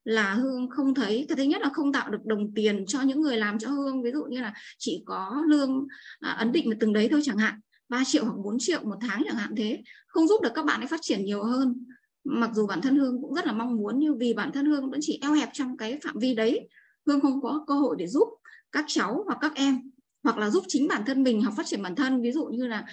là 0.03 0.33
hương 0.33 0.69
không 0.69 0.93
thấy 0.93 1.25
cái 1.29 1.35
thứ 1.35 1.43
nhất 1.43 1.61
là 1.61 1.69
không 1.73 1.93
tạo 1.93 2.11
được 2.11 2.25
đồng 2.25 2.53
tiền 2.53 2.85
cho 2.85 3.01
những 3.01 3.21
người 3.21 3.37
làm 3.37 3.59
cho 3.59 3.69
hương. 3.69 4.03
Ví 4.03 4.11
dụ 4.11 4.23
như 4.23 4.41
là 4.41 4.53
chỉ 4.77 5.03
có 5.05 5.43
lương 5.47 5.87
à, 6.19 6.31
ấn 6.31 6.51
định 6.51 6.69
một 6.69 6.75
từng 6.79 6.93
đấy 6.93 7.07
thôi 7.11 7.21
chẳng 7.23 7.37
hạn 7.37 7.59
3 7.89 8.03
triệu 8.05 8.25
hoặc 8.25 8.35
4 8.43 8.57
triệu 8.59 8.83
một 8.83 8.97
tháng 9.01 9.23
chẳng 9.25 9.35
hạn 9.35 9.53
thế 9.57 9.83
không 10.07 10.27
giúp 10.27 10.41
được 10.41 10.51
các 10.55 10.65
bạn 10.65 10.81
ấy 10.81 10.87
phát 10.87 10.99
triển 11.01 11.25
nhiều 11.25 11.43
hơn 11.43 11.85
mặc 12.25 12.51
dù 12.53 12.67
bản 12.67 12.81
thân 12.81 12.95
hương 12.95 13.21
cũng 13.21 13.33
rất 13.33 13.45
là 13.45 13.53
mong 13.53 13.75
muốn 13.75 13.99
nhưng 13.99 14.17
vì 14.17 14.33
bản 14.33 14.51
thân 14.51 14.65
hương 14.65 14.91
vẫn 14.91 14.99
chỉ 15.03 15.19
eo 15.21 15.33
hẹp 15.33 15.49
trong 15.53 15.77
cái 15.77 15.99
phạm 16.03 16.19
vi 16.19 16.33
đấy 16.33 16.69
hương 17.05 17.21
không 17.21 17.41
có 17.41 17.63
cơ 17.67 17.73
hội 17.73 17.95
để 17.99 18.07
giúp 18.07 18.27
các 18.71 18.85
cháu 18.87 19.23
hoặc 19.25 19.37
các 19.41 19.55
em 19.55 19.91
hoặc 20.25 20.37
là 20.37 20.49
giúp 20.49 20.63
chính 20.67 20.87
bản 20.87 21.03
thân 21.05 21.23
mình 21.23 21.41
học 21.41 21.53
phát 21.57 21.65
triển 21.65 21.81
bản 21.81 21.95
thân. 21.95 22.21
Ví 22.21 22.31
dụ 22.31 22.45
như 22.45 22.67
là 22.67 22.85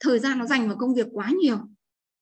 thời 0.00 0.18
gian 0.18 0.38
nó 0.38 0.46
dành 0.46 0.68
vào 0.68 0.76
công 0.78 0.94
việc 0.94 1.06
quá 1.12 1.30
nhiều. 1.42 1.58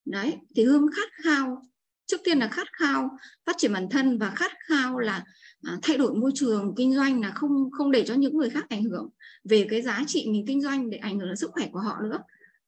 Đấy 0.04 0.34
thì 0.56 0.64
hương 0.64 0.86
khát 0.96 1.08
khao 1.24 1.62
trước 2.06 2.20
tiên 2.24 2.38
là 2.38 2.48
khát 2.48 2.66
khao 2.72 3.08
phát 3.46 3.56
triển 3.58 3.72
bản 3.72 3.88
thân 3.90 4.18
và 4.18 4.30
khát 4.30 4.52
khao 4.68 4.98
là 4.98 5.24
à, 5.62 5.78
thay 5.82 5.96
đổi 5.96 6.14
môi 6.14 6.30
trường 6.34 6.74
kinh 6.76 6.94
doanh 6.94 7.20
là 7.20 7.30
không 7.30 7.70
không 7.70 7.90
để 7.90 8.04
cho 8.06 8.14
những 8.14 8.36
người 8.36 8.50
khác 8.50 8.64
ảnh 8.68 8.84
hưởng 8.84 9.08
về 9.44 9.66
cái 9.70 9.82
giá 9.82 10.04
trị 10.06 10.28
mình 10.30 10.44
kinh 10.46 10.62
doanh 10.62 10.90
để 10.90 10.98
ảnh 10.98 11.18
hưởng 11.18 11.28
đến 11.28 11.36
sức 11.36 11.50
khỏe 11.52 11.68
của 11.72 11.80
họ 11.80 12.00
nữa 12.02 12.18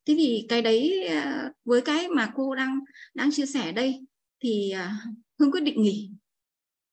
thế 0.07 0.15
thì 0.19 0.47
cái 0.49 0.62
đấy 0.62 1.07
à, 1.07 1.53
với 1.65 1.81
cái 1.81 2.09
mà 2.09 2.33
cô 2.35 2.55
đang 2.55 2.81
đang 3.15 3.31
chia 3.31 3.47
sẻ 3.47 3.73
đây 3.73 4.07
thì 4.41 4.70
à, 4.70 4.97
hương 5.39 5.53
quyết 5.53 5.61
định 5.61 5.83
nghỉ. 5.83 6.11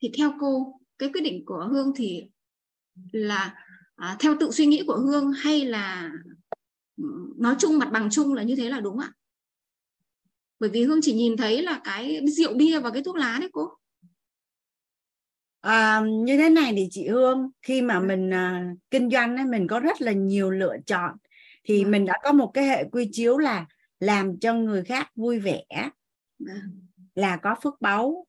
Thì 0.01 0.11
theo 0.17 0.33
cô 0.39 0.79
cái 0.97 1.09
quyết 1.13 1.21
định 1.21 1.45
của 1.45 1.67
hương 1.71 1.91
thì 1.95 2.23
là 3.11 3.55
à, 3.95 4.15
theo 4.19 4.35
tự 4.39 4.51
suy 4.51 4.65
nghĩ 4.65 4.83
của 4.87 4.97
hương 4.97 5.31
hay 5.31 5.65
là 5.65 6.11
nói 7.37 7.55
chung 7.59 7.77
mặt 7.77 7.89
bằng 7.91 8.09
chung 8.11 8.33
là 8.33 8.43
như 8.43 8.55
thế 8.55 8.69
là 8.69 8.79
đúng 8.79 8.99
ạ? 8.99 9.11
Bởi 10.59 10.69
vì 10.69 10.83
hương 10.83 10.99
chỉ 11.01 11.13
nhìn 11.13 11.37
thấy 11.37 11.61
là 11.61 11.81
cái 11.83 12.21
rượu 12.27 12.53
bia 12.53 12.79
và 12.79 12.89
cái 12.89 13.03
thuốc 13.03 13.15
lá 13.15 13.37
đấy 13.39 13.49
cô. 13.53 13.69
À, 15.61 16.01
như 16.05 16.37
thế 16.37 16.49
này 16.49 16.73
thì 16.75 16.87
chị 16.91 17.07
hương 17.07 17.49
khi 17.61 17.81
mà 17.81 17.99
mình 17.99 18.33
à, 18.33 18.73
kinh 18.91 19.09
doanh 19.09 19.37
ấy, 19.37 19.45
mình 19.45 19.67
có 19.67 19.79
rất 19.79 20.01
là 20.01 20.11
nhiều 20.11 20.51
lựa 20.51 20.75
chọn 20.85 21.17
thì 21.67 21.85
mình 21.85 22.05
đã 22.05 22.13
có 22.23 22.31
một 22.31 22.51
cái 22.53 22.65
hệ 22.65 22.83
quy 22.91 23.09
chiếu 23.11 23.37
là 23.37 23.65
làm 23.99 24.39
cho 24.39 24.53
người 24.53 24.83
khác 24.83 25.11
vui 25.15 25.39
vẻ 25.39 25.63
là 27.15 27.37
có 27.37 27.55
phước 27.63 27.81
báu. 27.81 28.27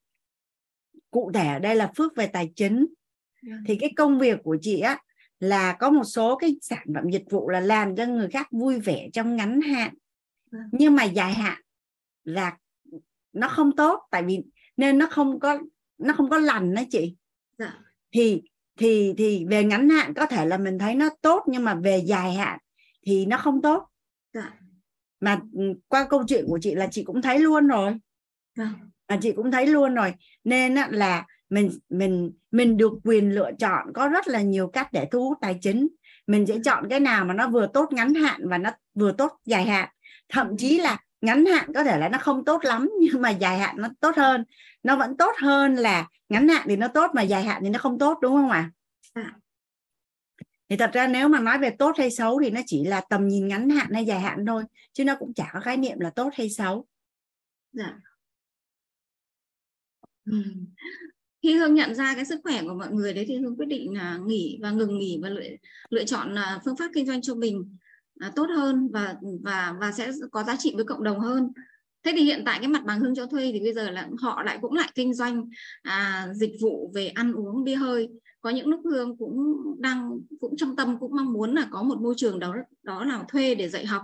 Cụ 1.10 1.30
thể 1.34 1.48
ở 1.48 1.58
đây 1.58 1.76
là 1.76 1.92
phước 1.96 2.16
về 2.16 2.26
tài 2.26 2.52
chính. 2.56 2.86
Thì 3.66 3.76
cái 3.80 3.92
công 3.96 4.18
việc 4.18 4.38
của 4.44 4.56
chị 4.60 4.80
á 4.80 4.98
là 5.40 5.72
có 5.72 5.90
một 5.90 6.04
số 6.04 6.36
cái 6.36 6.56
sản 6.62 6.86
phẩm 6.94 7.04
dịch 7.12 7.24
vụ 7.30 7.48
là 7.48 7.60
làm 7.60 7.96
cho 7.96 8.06
người 8.06 8.28
khác 8.28 8.48
vui 8.50 8.80
vẻ 8.80 9.08
trong 9.12 9.36
ngắn 9.36 9.60
hạn. 9.60 9.94
Nhưng 10.72 10.96
mà 10.96 11.04
dài 11.04 11.32
hạn 11.32 11.60
là 12.24 12.56
nó 13.32 13.48
không 13.48 13.76
tốt 13.76 14.00
tại 14.10 14.22
vì 14.22 14.42
nên 14.76 14.98
nó 14.98 15.06
không 15.10 15.40
có 15.40 15.58
nó 15.98 16.14
không 16.14 16.30
có 16.30 16.38
lành 16.38 16.74
đó 16.74 16.82
chị. 16.90 17.16
Dạ. 17.58 17.78
thì 18.12 18.42
thì 18.76 19.14
thì 19.18 19.44
về 19.48 19.64
ngắn 19.64 19.88
hạn 19.88 20.14
có 20.14 20.26
thể 20.26 20.46
là 20.46 20.58
mình 20.58 20.78
thấy 20.78 20.94
nó 20.94 21.08
tốt 21.20 21.44
nhưng 21.46 21.64
mà 21.64 21.74
về 21.74 21.98
dài 21.98 22.34
hạn 22.34 22.58
thì 23.08 23.26
nó 23.26 23.36
không 23.36 23.62
tốt. 23.62 23.88
Dạ. 24.34 24.52
mà 25.20 25.40
ừ, 25.52 25.62
qua 25.88 26.06
câu 26.10 26.24
chuyện 26.28 26.44
của 26.48 26.58
chị 26.62 26.74
là 26.74 26.88
chị 26.90 27.04
cũng 27.04 27.22
thấy 27.22 27.38
luôn 27.38 27.68
rồi. 27.68 27.96
Dạ. 28.56 28.70
mà 29.08 29.18
chị 29.22 29.32
cũng 29.32 29.50
thấy 29.50 29.66
luôn 29.66 29.94
rồi. 29.94 30.14
Nên 30.44 30.74
là 30.74 31.26
mình 31.50 31.70
mình 31.88 32.32
mình 32.50 32.76
được 32.76 32.92
quyền 33.04 33.34
lựa 33.34 33.50
chọn 33.58 33.92
có 33.94 34.08
rất 34.08 34.28
là 34.28 34.40
nhiều 34.40 34.68
cách 34.68 34.88
để 34.92 35.08
thu 35.10 35.28
hút 35.28 35.38
tài 35.40 35.58
chính. 35.60 35.88
Mình 36.26 36.46
sẽ 36.46 36.58
chọn 36.64 36.88
cái 36.90 37.00
nào 37.00 37.24
mà 37.24 37.34
nó 37.34 37.48
vừa 37.48 37.66
tốt 37.66 37.92
ngắn 37.92 38.14
hạn 38.14 38.48
và 38.48 38.58
nó 38.58 38.70
vừa 38.94 39.12
tốt 39.12 39.32
dài 39.44 39.64
hạn. 39.64 39.88
Thậm 40.28 40.56
chí 40.56 40.78
là 40.78 40.98
ngắn 41.20 41.46
hạn 41.46 41.72
có 41.74 41.84
thể 41.84 41.98
là 41.98 42.08
nó 42.08 42.18
không 42.18 42.44
tốt 42.44 42.64
lắm 42.64 42.90
nhưng 43.00 43.22
mà 43.22 43.30
dài 43.30 43.58
hạn 43.58 43.76
nó 43.78 43.88
tốt 44.00 44.16
hơn. 44.16 44.44
Nó 44.82 44.96
vẫn 44.96 45.16
tốt 45.16 45.32
hơn 45.42 45.74
là 45.74 46.06
ngắn 46.28 46.48
hạn 46.48 46.66
thì 46.68 46.76
nó 46.76 46.88
tốt 46.88 47.10
mà 47.14 47.22
dài 47.22 47.42
hạn 47.42 47.62
thì 47.64 47.70
nó 47.70 47.78
không 47.78 47.98
tốt 47.98 48.18
đúng 48.22 48.34
không 48.36 48.50
ạ? 48.50 48.58
à? 48.58 48.70
Thì 50.68 50.76
thật 50.76 50.90
ra 50.92 51.06
nếu 51.06 51.28
mà 51.28 51.40
nói 51.40 51.58
về 51.58 51.70
tốt 51.70 51.92
hay 51.98 52.10
xấu 52.10 52.40
thì 52.42 52.50
nó 52.50 52.60
chỉ 52.66 52.84
là 52.84 53.00
tầm 53.10 53.28
nhìn 53.28 53.48
ngắn 53.48 53.70
hạn 53.70 53.92
hay 53.92 54.04
dài 54.04 54.20
hạn 54.20 54.46
thôi 54.46 54.64
chứ 54.92 55.04
nó 55.04 55.16
cũng 55.18 55.34
chả 55.34 55.50
có 55.52 55.60
khái 55.60 55.76
niệm 55.76 56.00
là 56.00 56.10
tốt 56.10 56.30
hay 56.34 56.50
xấu. 56.50 56.86
Dạ. 57.72 57.98
khi 61.42 61.54
hương 61.54 61.74
nhận 61.74 61.94
ra 61.94 62.14
cái 62.14 62.24
sức 62.24 62.40
khỏe 62.42 62.62
của 62.62 62.74
mọi 62.74 62.92
người 62.92 63.14
đấy 63.14 63.24
thì 63.28 63.36
hương 63.36 63.56
quyết 63.56 63.66
định 63.66 63.94
là 63.94 64.18
nghỉ 64.26 64.58
và 64.62 64.70
ngừng 64.70 64.98
nghỉ 64.98 65.18
và 65.22 65.28
lựa, 65.28 65.42
lựa 65.90 66.04
chọn 66.04 66.34
là 66.34 66.60
phương 66.64 66.76
pháp 66.76 66.90
kinh 66.94 67.06
doanh 67.06 67.22
cho 67.22 67.34
mình 67.34 67.76
à, 68.18 68.32
tốt 68.36 68.46
hơn 68.56 68.88
và 68.92 69.16
và 69.42 69.74
và 69.80 69.92
sẽ 69.92 70.12
có 70.30 70.44
giá 70.44 70.56
trị 70.58 70.72
với 70.76 70.84
cộng 70.84 71.04
đồng 71.04 71.20
hơn. 71.20 71.52
Thế 72.02 72.12
thì 72.16 72.24
hiện 72.24 72.42
tại 72.46 72.58
cái 72.58 72.68
mặt 72.68 72.82
bằng 72.84 73.00
hương 73.00 73.14
cho 73.14 73.26
thuê 73.26 73.52
thì 73.52 73.60
bây 73.60 73.74
giờ 73.74 73.90
là 73.90 74.08
họ 74.18 74.42
lại 74.42 74.58
cũng 74.62 74.72
lại 74.72 74.90
kinh 74.94 75.14
doanh 75.14 75.44
à, 75.82 76.28
dịch 76.34 76.52
vụ 76.60 76.92
về 76.94 77.08
ăn 77.08 77.32
uống 77.32 77.64
bia 77.64 77.74
hơi 77.74 78.08
có 78.40 78.50
những 78.50 78.66
lúc 78.66 78.80
hương 78.84 79.16
cũng 79.16 79.64
đang 79.78 80.20
cũng 80.40 80.56
trong 80.56 80.76
tâm 80.76 80.98
cũng 81.00 81.16
mong 81.16 81.32
muốn 81.32 81.54
là 81.54 81.68
có 81.70 81.82
một 81.82 82.00
môi 82.00 82.14
trường 82.16 82.38
đó 82.38 82.54
đó 82.82 83.04
nào 83.04 83.24
thuê 83.28 83.54
để 83.54 83.68
dạy 83.68 83.86
học 83.86 84.02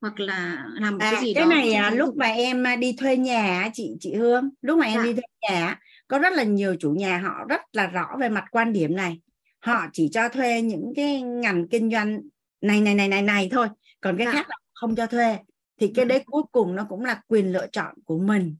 hoặc 0.00 0.20
là 0.20 0.66
làm 0.80 0.94
một 0.94 1.00
à, 1.00 1.12
cái 1.12 1.22
gì 1.22 1.34
cái 1.34 1.44
đó 1.44 1.50
này 1.50 1.72
à, 1.72 1.90
lúc 1.90 2.16
mà 2.16 2.26
em 2.26 2.64
đi 2.80 2.96
thuê 2.98 3.16
nhà 3.16 3.70
chị 3.72 3.96
chị 4.00 4.14
Hương 4.14 4.50
lúc 4.62 4.78
mà 4.78 4.86
em 4.86 4.96
dạ. 4.96 5.04
đi 5.04 5.12
thuê 5.12 5.50
nhà 5.50 5.80
có 6.08 6.18
rất 6.18 6.32
là 6.32 6.42
nhiều 6.42 6.76
chủ 6.80 6.90
nhà 6.90 7.18
họ 7.18 7.44
rất 7.48 7.60
là 7.72 7.86
rõ 7.86 8.16
về 8.20 8.28
mặt 8.28 8.44
quan 8.50 8.72
điểm 8.72 8.96
này 8.96 9.20
họ 9.60 9.86
chỉ 9.92 10.08
cho 10.12 10.28
thuê 10.28 10.62
những 10.62 10.92
cái 10.96 11.22
ngành 11.22 11.68
kinh 11.68 11.90
doanh 11.90 12.20
này 12.60 12.80
này 12.80 12.94
này 12.94 13.08
này 13.08 13.22
này 13.22 13.48
thôi 13.52 13.68
còn 14.00 14.16
cái 14.16 14.26
dạ. 14.26 14.32
khác 14.32 14.46
là 14.48 14.56
không 14.74 14.96
cho 14.96 15.06
thuê 15.06 15.38
thì 15.80 15.92
cái 15.94 16.04
dạ. 16.04 16.08
đấy 16.08 16.22
cuối 16.26 16.42
cùng 16.52 16.74
nó 16.74 16.86
cũng 16.88 17.04
là 17.04 17.22
quyền 17.28 17.52
lựa 17.52 17.66
chọn 17.72 17.94
của 18.04 18.18
mình 18.18 18.56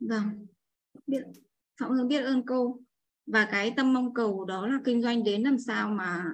vâng 0.00 0.46
biết 1.06 1.22
phạm 1.80 1.90
hương 1.90 2.08
biết 2.08 2.20
ơn 2.20 2.46
cô 2.46 2.78
và 3.32 3.44
cái 3.44 3.72
tâm 3.76 3.92
mong 3.92 4.14
cầu 4.14 4.44
đó 4.44 4.66
là 4.66 4.78
kinh 4.84 5.02
doanh 5.02 5.24
đến 5.24 5.42
làm 5.42 5.58
sao 5.58 5.88
mà 5.88 6.24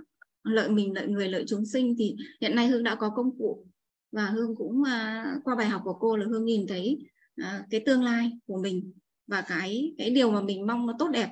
lợi 0.44 0.68
mình 0.68 0.94
lợi 0.94 1.06
người 1.06 1.28
lợi 1.28 1.44
chúng 1.48 1.66
sinh 1.66 1.94
thì 1.98 2.16
hiện 2.40 2.54
nay 2.54 2.66
hương 2.66 2.82
đã 2.82 2.94
có 2.94 3.10
công 3.10 3.38
cụ 3.38 3.66
và 4.12 4.26
hương 4.26 4.56
cũng 4.56 4.80
uh, 4.80 5.44
qua 5.44 5.56
bài 5.56 5.66
học 5.66 5.80
của 5.84 5.92
cô 5.92 6.16
là 6.16 6.26
hương 6.26 6.44
nhìn 6.44 6.66
thấy 6.68 6.98
uh, 7.40 7.66
cái 7.70 7.82
tương 7.86 8.02
lai 8.02 8.32
của 8.46 8.62
mình 8.62 8.92
và 9.26 9.40
cái 9.40 9.94
cái 9.98 10.10
điều 10.10 10.30
mà 10.30 10.40
mình 10.40 10.66
mong 10.66 10.86
nó 10.86 10.94
tốt 10.98 11.08
đẹp 11.08 11.28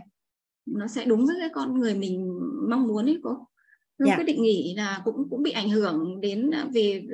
nó 0.67 0.86
sẽ 0.86 1.05
đúng 1.05 1.27
với 1.27 1.36
cái 1.41 1.49
con 1.55 1.78
người 1.78 1.95
mình 1.95 2.39
mong 2.70 2.86
muốn 2.86 3.07
ấy 3.07 3.20
cô 3.23 3.31
hương. 3.31 4.09
Dạ. 4.09 4.17
quyết 4.17 4.25
định 4.25 4.43
nghỉ 4.43 4.75
là 4.77 5.01
cũng 5.05 5.31
cũng 5.31 5.43
bị 5.43 5.51
ảnh 5.51 5.70
hưởng 5.70 6.20
đến 6.20 6.51
về 6.75 7.07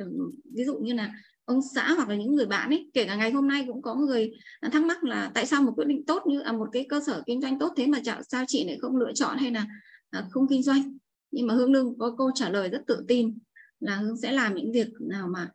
ví 0.55 0.65
dụ 0.65 0.79
như 0.79 0.93
là 0.93 1.15
ông 1.45 1.61
xã 1.75 1.93
hoặc 1.93 2.09
là 2.09 2.15
những 2.15 2.35
người 2.35 2.47
bạn 2.47 2.69
ấy 2.71 2.91
kể 2.95 3.05
cả 3.05 3.17
ngày 3.17 3.31
hôm 3.31 3.49
nay 3.49 3.65
cũng 3.67 3.83
có 3.83 3.95
người 3.95 4.33
thắc 4.73 4.85
mắc 4.85 5.05
là 5.05 5.31
tại 5.35 5.47
sao 5.47 5.63
một 5.63 5.73
quyết 5.77 5.87
định 5.87 6.05
tốt 6.07 6.23
như 6.27 6.41
à, 6.41 6.53
một 6.53 6.69
cái 6.73 6.87
cơ 6.89 7.01
sở 7.07 7.23
kinh 7.27 7.41
doanh 7.41 7.59
tốt 7.59 7.73
thế 7.77 7.87
mà 7.87 8.01
chả, 8.05 8.23
sao 8.29 8.45
chị 8.49 8.65
lại 8.65 8.79
không 8.81 8.97
lựa 8.97 9.13
chọn 9.15 9.39
hay 9.39 9.51
là 9.51 9.67
à, 10.11 10.27
không 10.31 10.49
kinh 10.49 10.63
doanh? 10.63 10.99
Nhưng 11.31 11.47
mà 11.47 11.55
hương 11.55 11.73
lương 11.73 11.99
có 11.99 12.15
câu 12.19 12.31
trả 12.35 12.49
lời 12.49 12.69
rất 12.69 12.83
tự 12.87 13.05
tin 13.09 13.39
là 13.81 13.97
hương 13.97 14.17
sẽ 14.17 14.33
làm 14.33 14.55
những 14.55 14.73
việc 14.73 14.89
nào 15.01 15.29
mà 15.29 15.49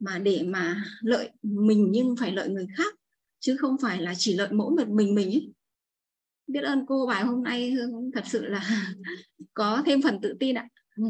mà 0.00 0.18
để 0.18 0.42
mà 0.46 0.84
lợi 1.00 1.30
mình 1.42 1.88
nhưng 1.90 2.16
phải 2.16 2.32
lợi 2.32 2.48
người 2.48 2.66
khác 2.76 2.94
chứ 3.40 3.56
không 3.56 3.76
phải 3.82 4.02
là 4.02 4.14
chỉ 4.16 4.34
lợi 4.34 4.52
mỗi 4.52 4.70
một 4.70 4.88
mình 4.88 5.14
mình 5.14 5.28
ấy. 5.28 5.52
Biết 6.46 6.60
ơn 6.60 6.86
cô 6.86 7.06
bài 7.06 7.24
hôm 7.24 7.42
nay 7.42 7.70
hương 7.70 8.10
thật 8.14 8.24
sự 8.26 8.46
là 8.46 8.84
có 9.54 9.82
thêm 9.86 10.02
phần 10.02 10.18
tự 10.22 10.36
tin 10.40 10.58
ạ. 10.58 10.68
Ừ. 10.96 11.04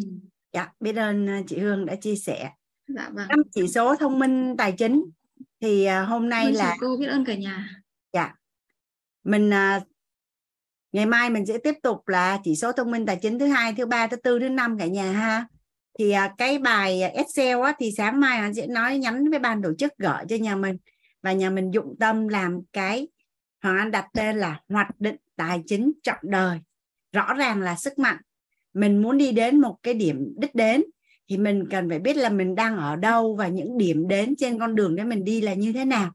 Dạ 0.53 0.73
biết 0.81 0.97
ơn 0.97 1.29
à, 1.29 1.43
chị 1.47 1.59
hương 1.59 1.87
đã 1.87 1.97
chia 1.97 2.17
sẻ 2.17 2.51
dạ 2.89 3.11
vâng. 3.13 3.29
Năm 3.29 3.43
chỉ 3.53 3.69
số 3.69 3.97
thông 3.97 4.19
minh 4.19 4.57
tài 4.59 4.73
chính. 4.73 5.05
Thì 5.61 5.85
à, 5.85 6.03
hôm 6.03 6.29
nay 6.29 6.53
là 6.53 6.77
cô 6.81 6.97
biết 6.97 7.07
ơn 7.07 7.25
cả 7.25 7.35
nhà. 7.35 7.83
Dạ. 8.13 8.35
Mình 9.25 9.49
uh, 9.49 9.83
ngày 10.93 11.07
mai 11.07 11.31
mình 11.31 11.47
sẽ 11.47 11.59
tiếp 11.59 11.75
tục 11.83 12.09
là 12.09 12.39
chỉ 12.45 12.57
số 12.57 12.73
thông 12.73 12.91
minh 12.91 13.07
tài 13.07 13.17
chính 13.23 13.39
thứ 13.39 13.47
hai 13.47 13.75
thứ 13.75 13.87
ba 13.87 14.07
thứ 14.07 14.17
tư 14.17 14.39
thứ 14.39 14.49
năm 14.49 14.79
cả 14.79 14.87
nhà 14.87 15.13
ha. 15.13 15.47
Thì 15.99 16.15
uh, 16.27 16.33
cái 16.39 16.59
bài 16.59 17.03
Excel 17.03 17.63
á, 17.63 17.75
thì 17.79 17.91
sáng 17.97 18.21
mai 18.21 18.39
anh 18.39 18.55
sẽ 18.55 18.67
nói 18.67 18.99
nhắn 18.99 19.31
với 19.31 19.39
ban 19.39 19.63
tổ 19.63 19.75
chức 19.75 19.93
gửi 19.99 20.25
cho 20.29 20.37
nhà 20.37 20.57
mình. 20.57 20.77
Và 21.23 21.33
nhà 21.33 21.51
mình 21.51 21.71
dụng 21.71 21.95
tâm 22.01 22.29
làm 22.29 22.61
cái 22.73 23.09
Hoàng 23.63 23.77
Anh 23.77 23.91
đặt 23.91 24.07
tên 24.13 24.37
là 24.39 24.61
hoạch 24.69 25.01
định 25.01 25.17
tài 25.37 25.63
chính 25.67 25.93
trọn 26.03 26.19
đời. 26.23 26.61
Rõ 27.13 27.35
ràng 27.35 27.61
là 27.61 27.77
sức 27.77 27.99
mạnh. 27.99 28.17
Mình 28.75 29.03
muốn 29.03 29.19
đi 29.19 29.33
đến 29.33 29.61
một 29.61 29.77
cái 29.83 29.95
điểm 29.95 30.35
đích 30.39 30.55
đến 30.55 30.85
thì 31.29 31.37
mình 31.37 31.69
cần 31.71 31.89
phải 31.89 31.99
biết 31.99 32.17
là 32.17 32.29
mình 32.29 32.55
đang 32.55 32.77
ở 32.77 32.97
đâu 32.97 33.37
và 33.37 33.49
những 33.49 33.79
điểm 33.79 34.09
đến 34.09 34.35
trên 34.39 34.59
con 34.59 34.75
đường 34.75 34.97
để 34.97 35.05
mình 35.05 35.25
đi 35.25 35.41
là 35.41 35.55
như 35.55 35.73
thế 35.73 35.85
nào. 35.85 36.13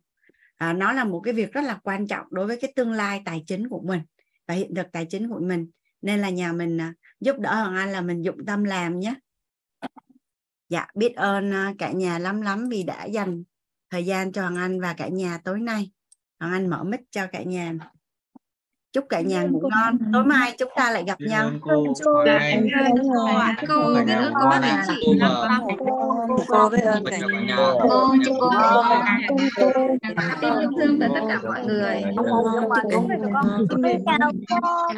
À, 0.55 0.73
nó 0.73 0.93
là 0.93 1.03
một 1.03 1.19
cái 1.19 1.33
việc 1.33 1.53
rất 1.53 1.61
là 1.61 1.79
quan 1.83 2.07
trọng 2.07 2.27
đối 2.31 2.47
với 2.47 2.57
cái 2.61 2.73
tương 2.75 2.91
lai 2.91 3.21
tài 3.25 3.43
chính 3.47 3.69
của 3.69 3.81
mình 3.81 4.01
và 4.47 4.53
hiện 4.53 4.75
thực 4.75 4.91
tài 4.91 5.05
chính 5.05 5.29
của 5.29 5.39
mình. 5.39 5.71
Nên 6.01 6.19
là 6.19 6.29
nhà 6.29 6.51
mình 6.51 6.81
à, 6.81 6.93
giúp 7.19 7.39
đỡ 7.39 7.55
hoàng 7.55 7.75
anh 7.75 7.91
là 7.91 8.01
mình 8.01 8.21
dụng 8.21 8.45
tâm 8.45 8.63
làm 8.63 8.99
nhé. 8.99 9.13
Dạ 10.69 10.87
biết 10.95 11.15
ơn 11.15 11.53
à, 11.53 11.73
cả 11.77 11.91
nhà 11.91 12.19
lắm 12.19 12.41
lắm 12.41 12.69
vì 12.69 12.83
đã 12.83 13.05
dành 13.05 13.43
thời 13.89 14.05
gian 14.05 14.31
cho 14.31 14.41
hoàng 14.41 14.55
anh 14.55 14.81
và 14.81 14.93
cả 14.93 15.07
nhà 15.07 15.37
tối 15.43 15.59
nay. 15.59 15.91
Hoàng 16.39 16.53
anh 16.53 16.69
mở 16.69 16.83
mic 16.83 17.01
cho 17.11 17.27
cả 17.31 17.43
nhà 17.43 17.73
chúc 18.93 19.05
cả 19.09 19.21
nhà 19.21 19.43
ngủ 19.43 19.61
ngon 19.71 19.97
tối 20.13 20.25
mai 20.25 20.55
chúng 20.57 20.69
ta 20.75 20.91
lại 20.91 21.03
gặp 21.07 21.17
nhau 21.21 21.51
cô 21.61 21.93
cô 22.05 22.11
cô 23.67 23.93
cô 24.39 24.47
bác 24.49 24.61
anh 24.63 24.79
chị 24.87 25.19
cô 26.47 26.69
với 26.69 26.79
ơn 26.81 27.03
cả 27.05 27.17
nhà 27.17 27.55
cô 27.89 28.15
chúc 28.25 28.35
cô 28.39 28.49
yêu 30.59 30.71
thương 30.77 30.99
tới 30.99 31.09
tất 31.13 31.21
cả 31.27 31.39
mọi 31.43 31.65
người 31.65 32.03
chào 34.05 34.31
cô 34.49 34.93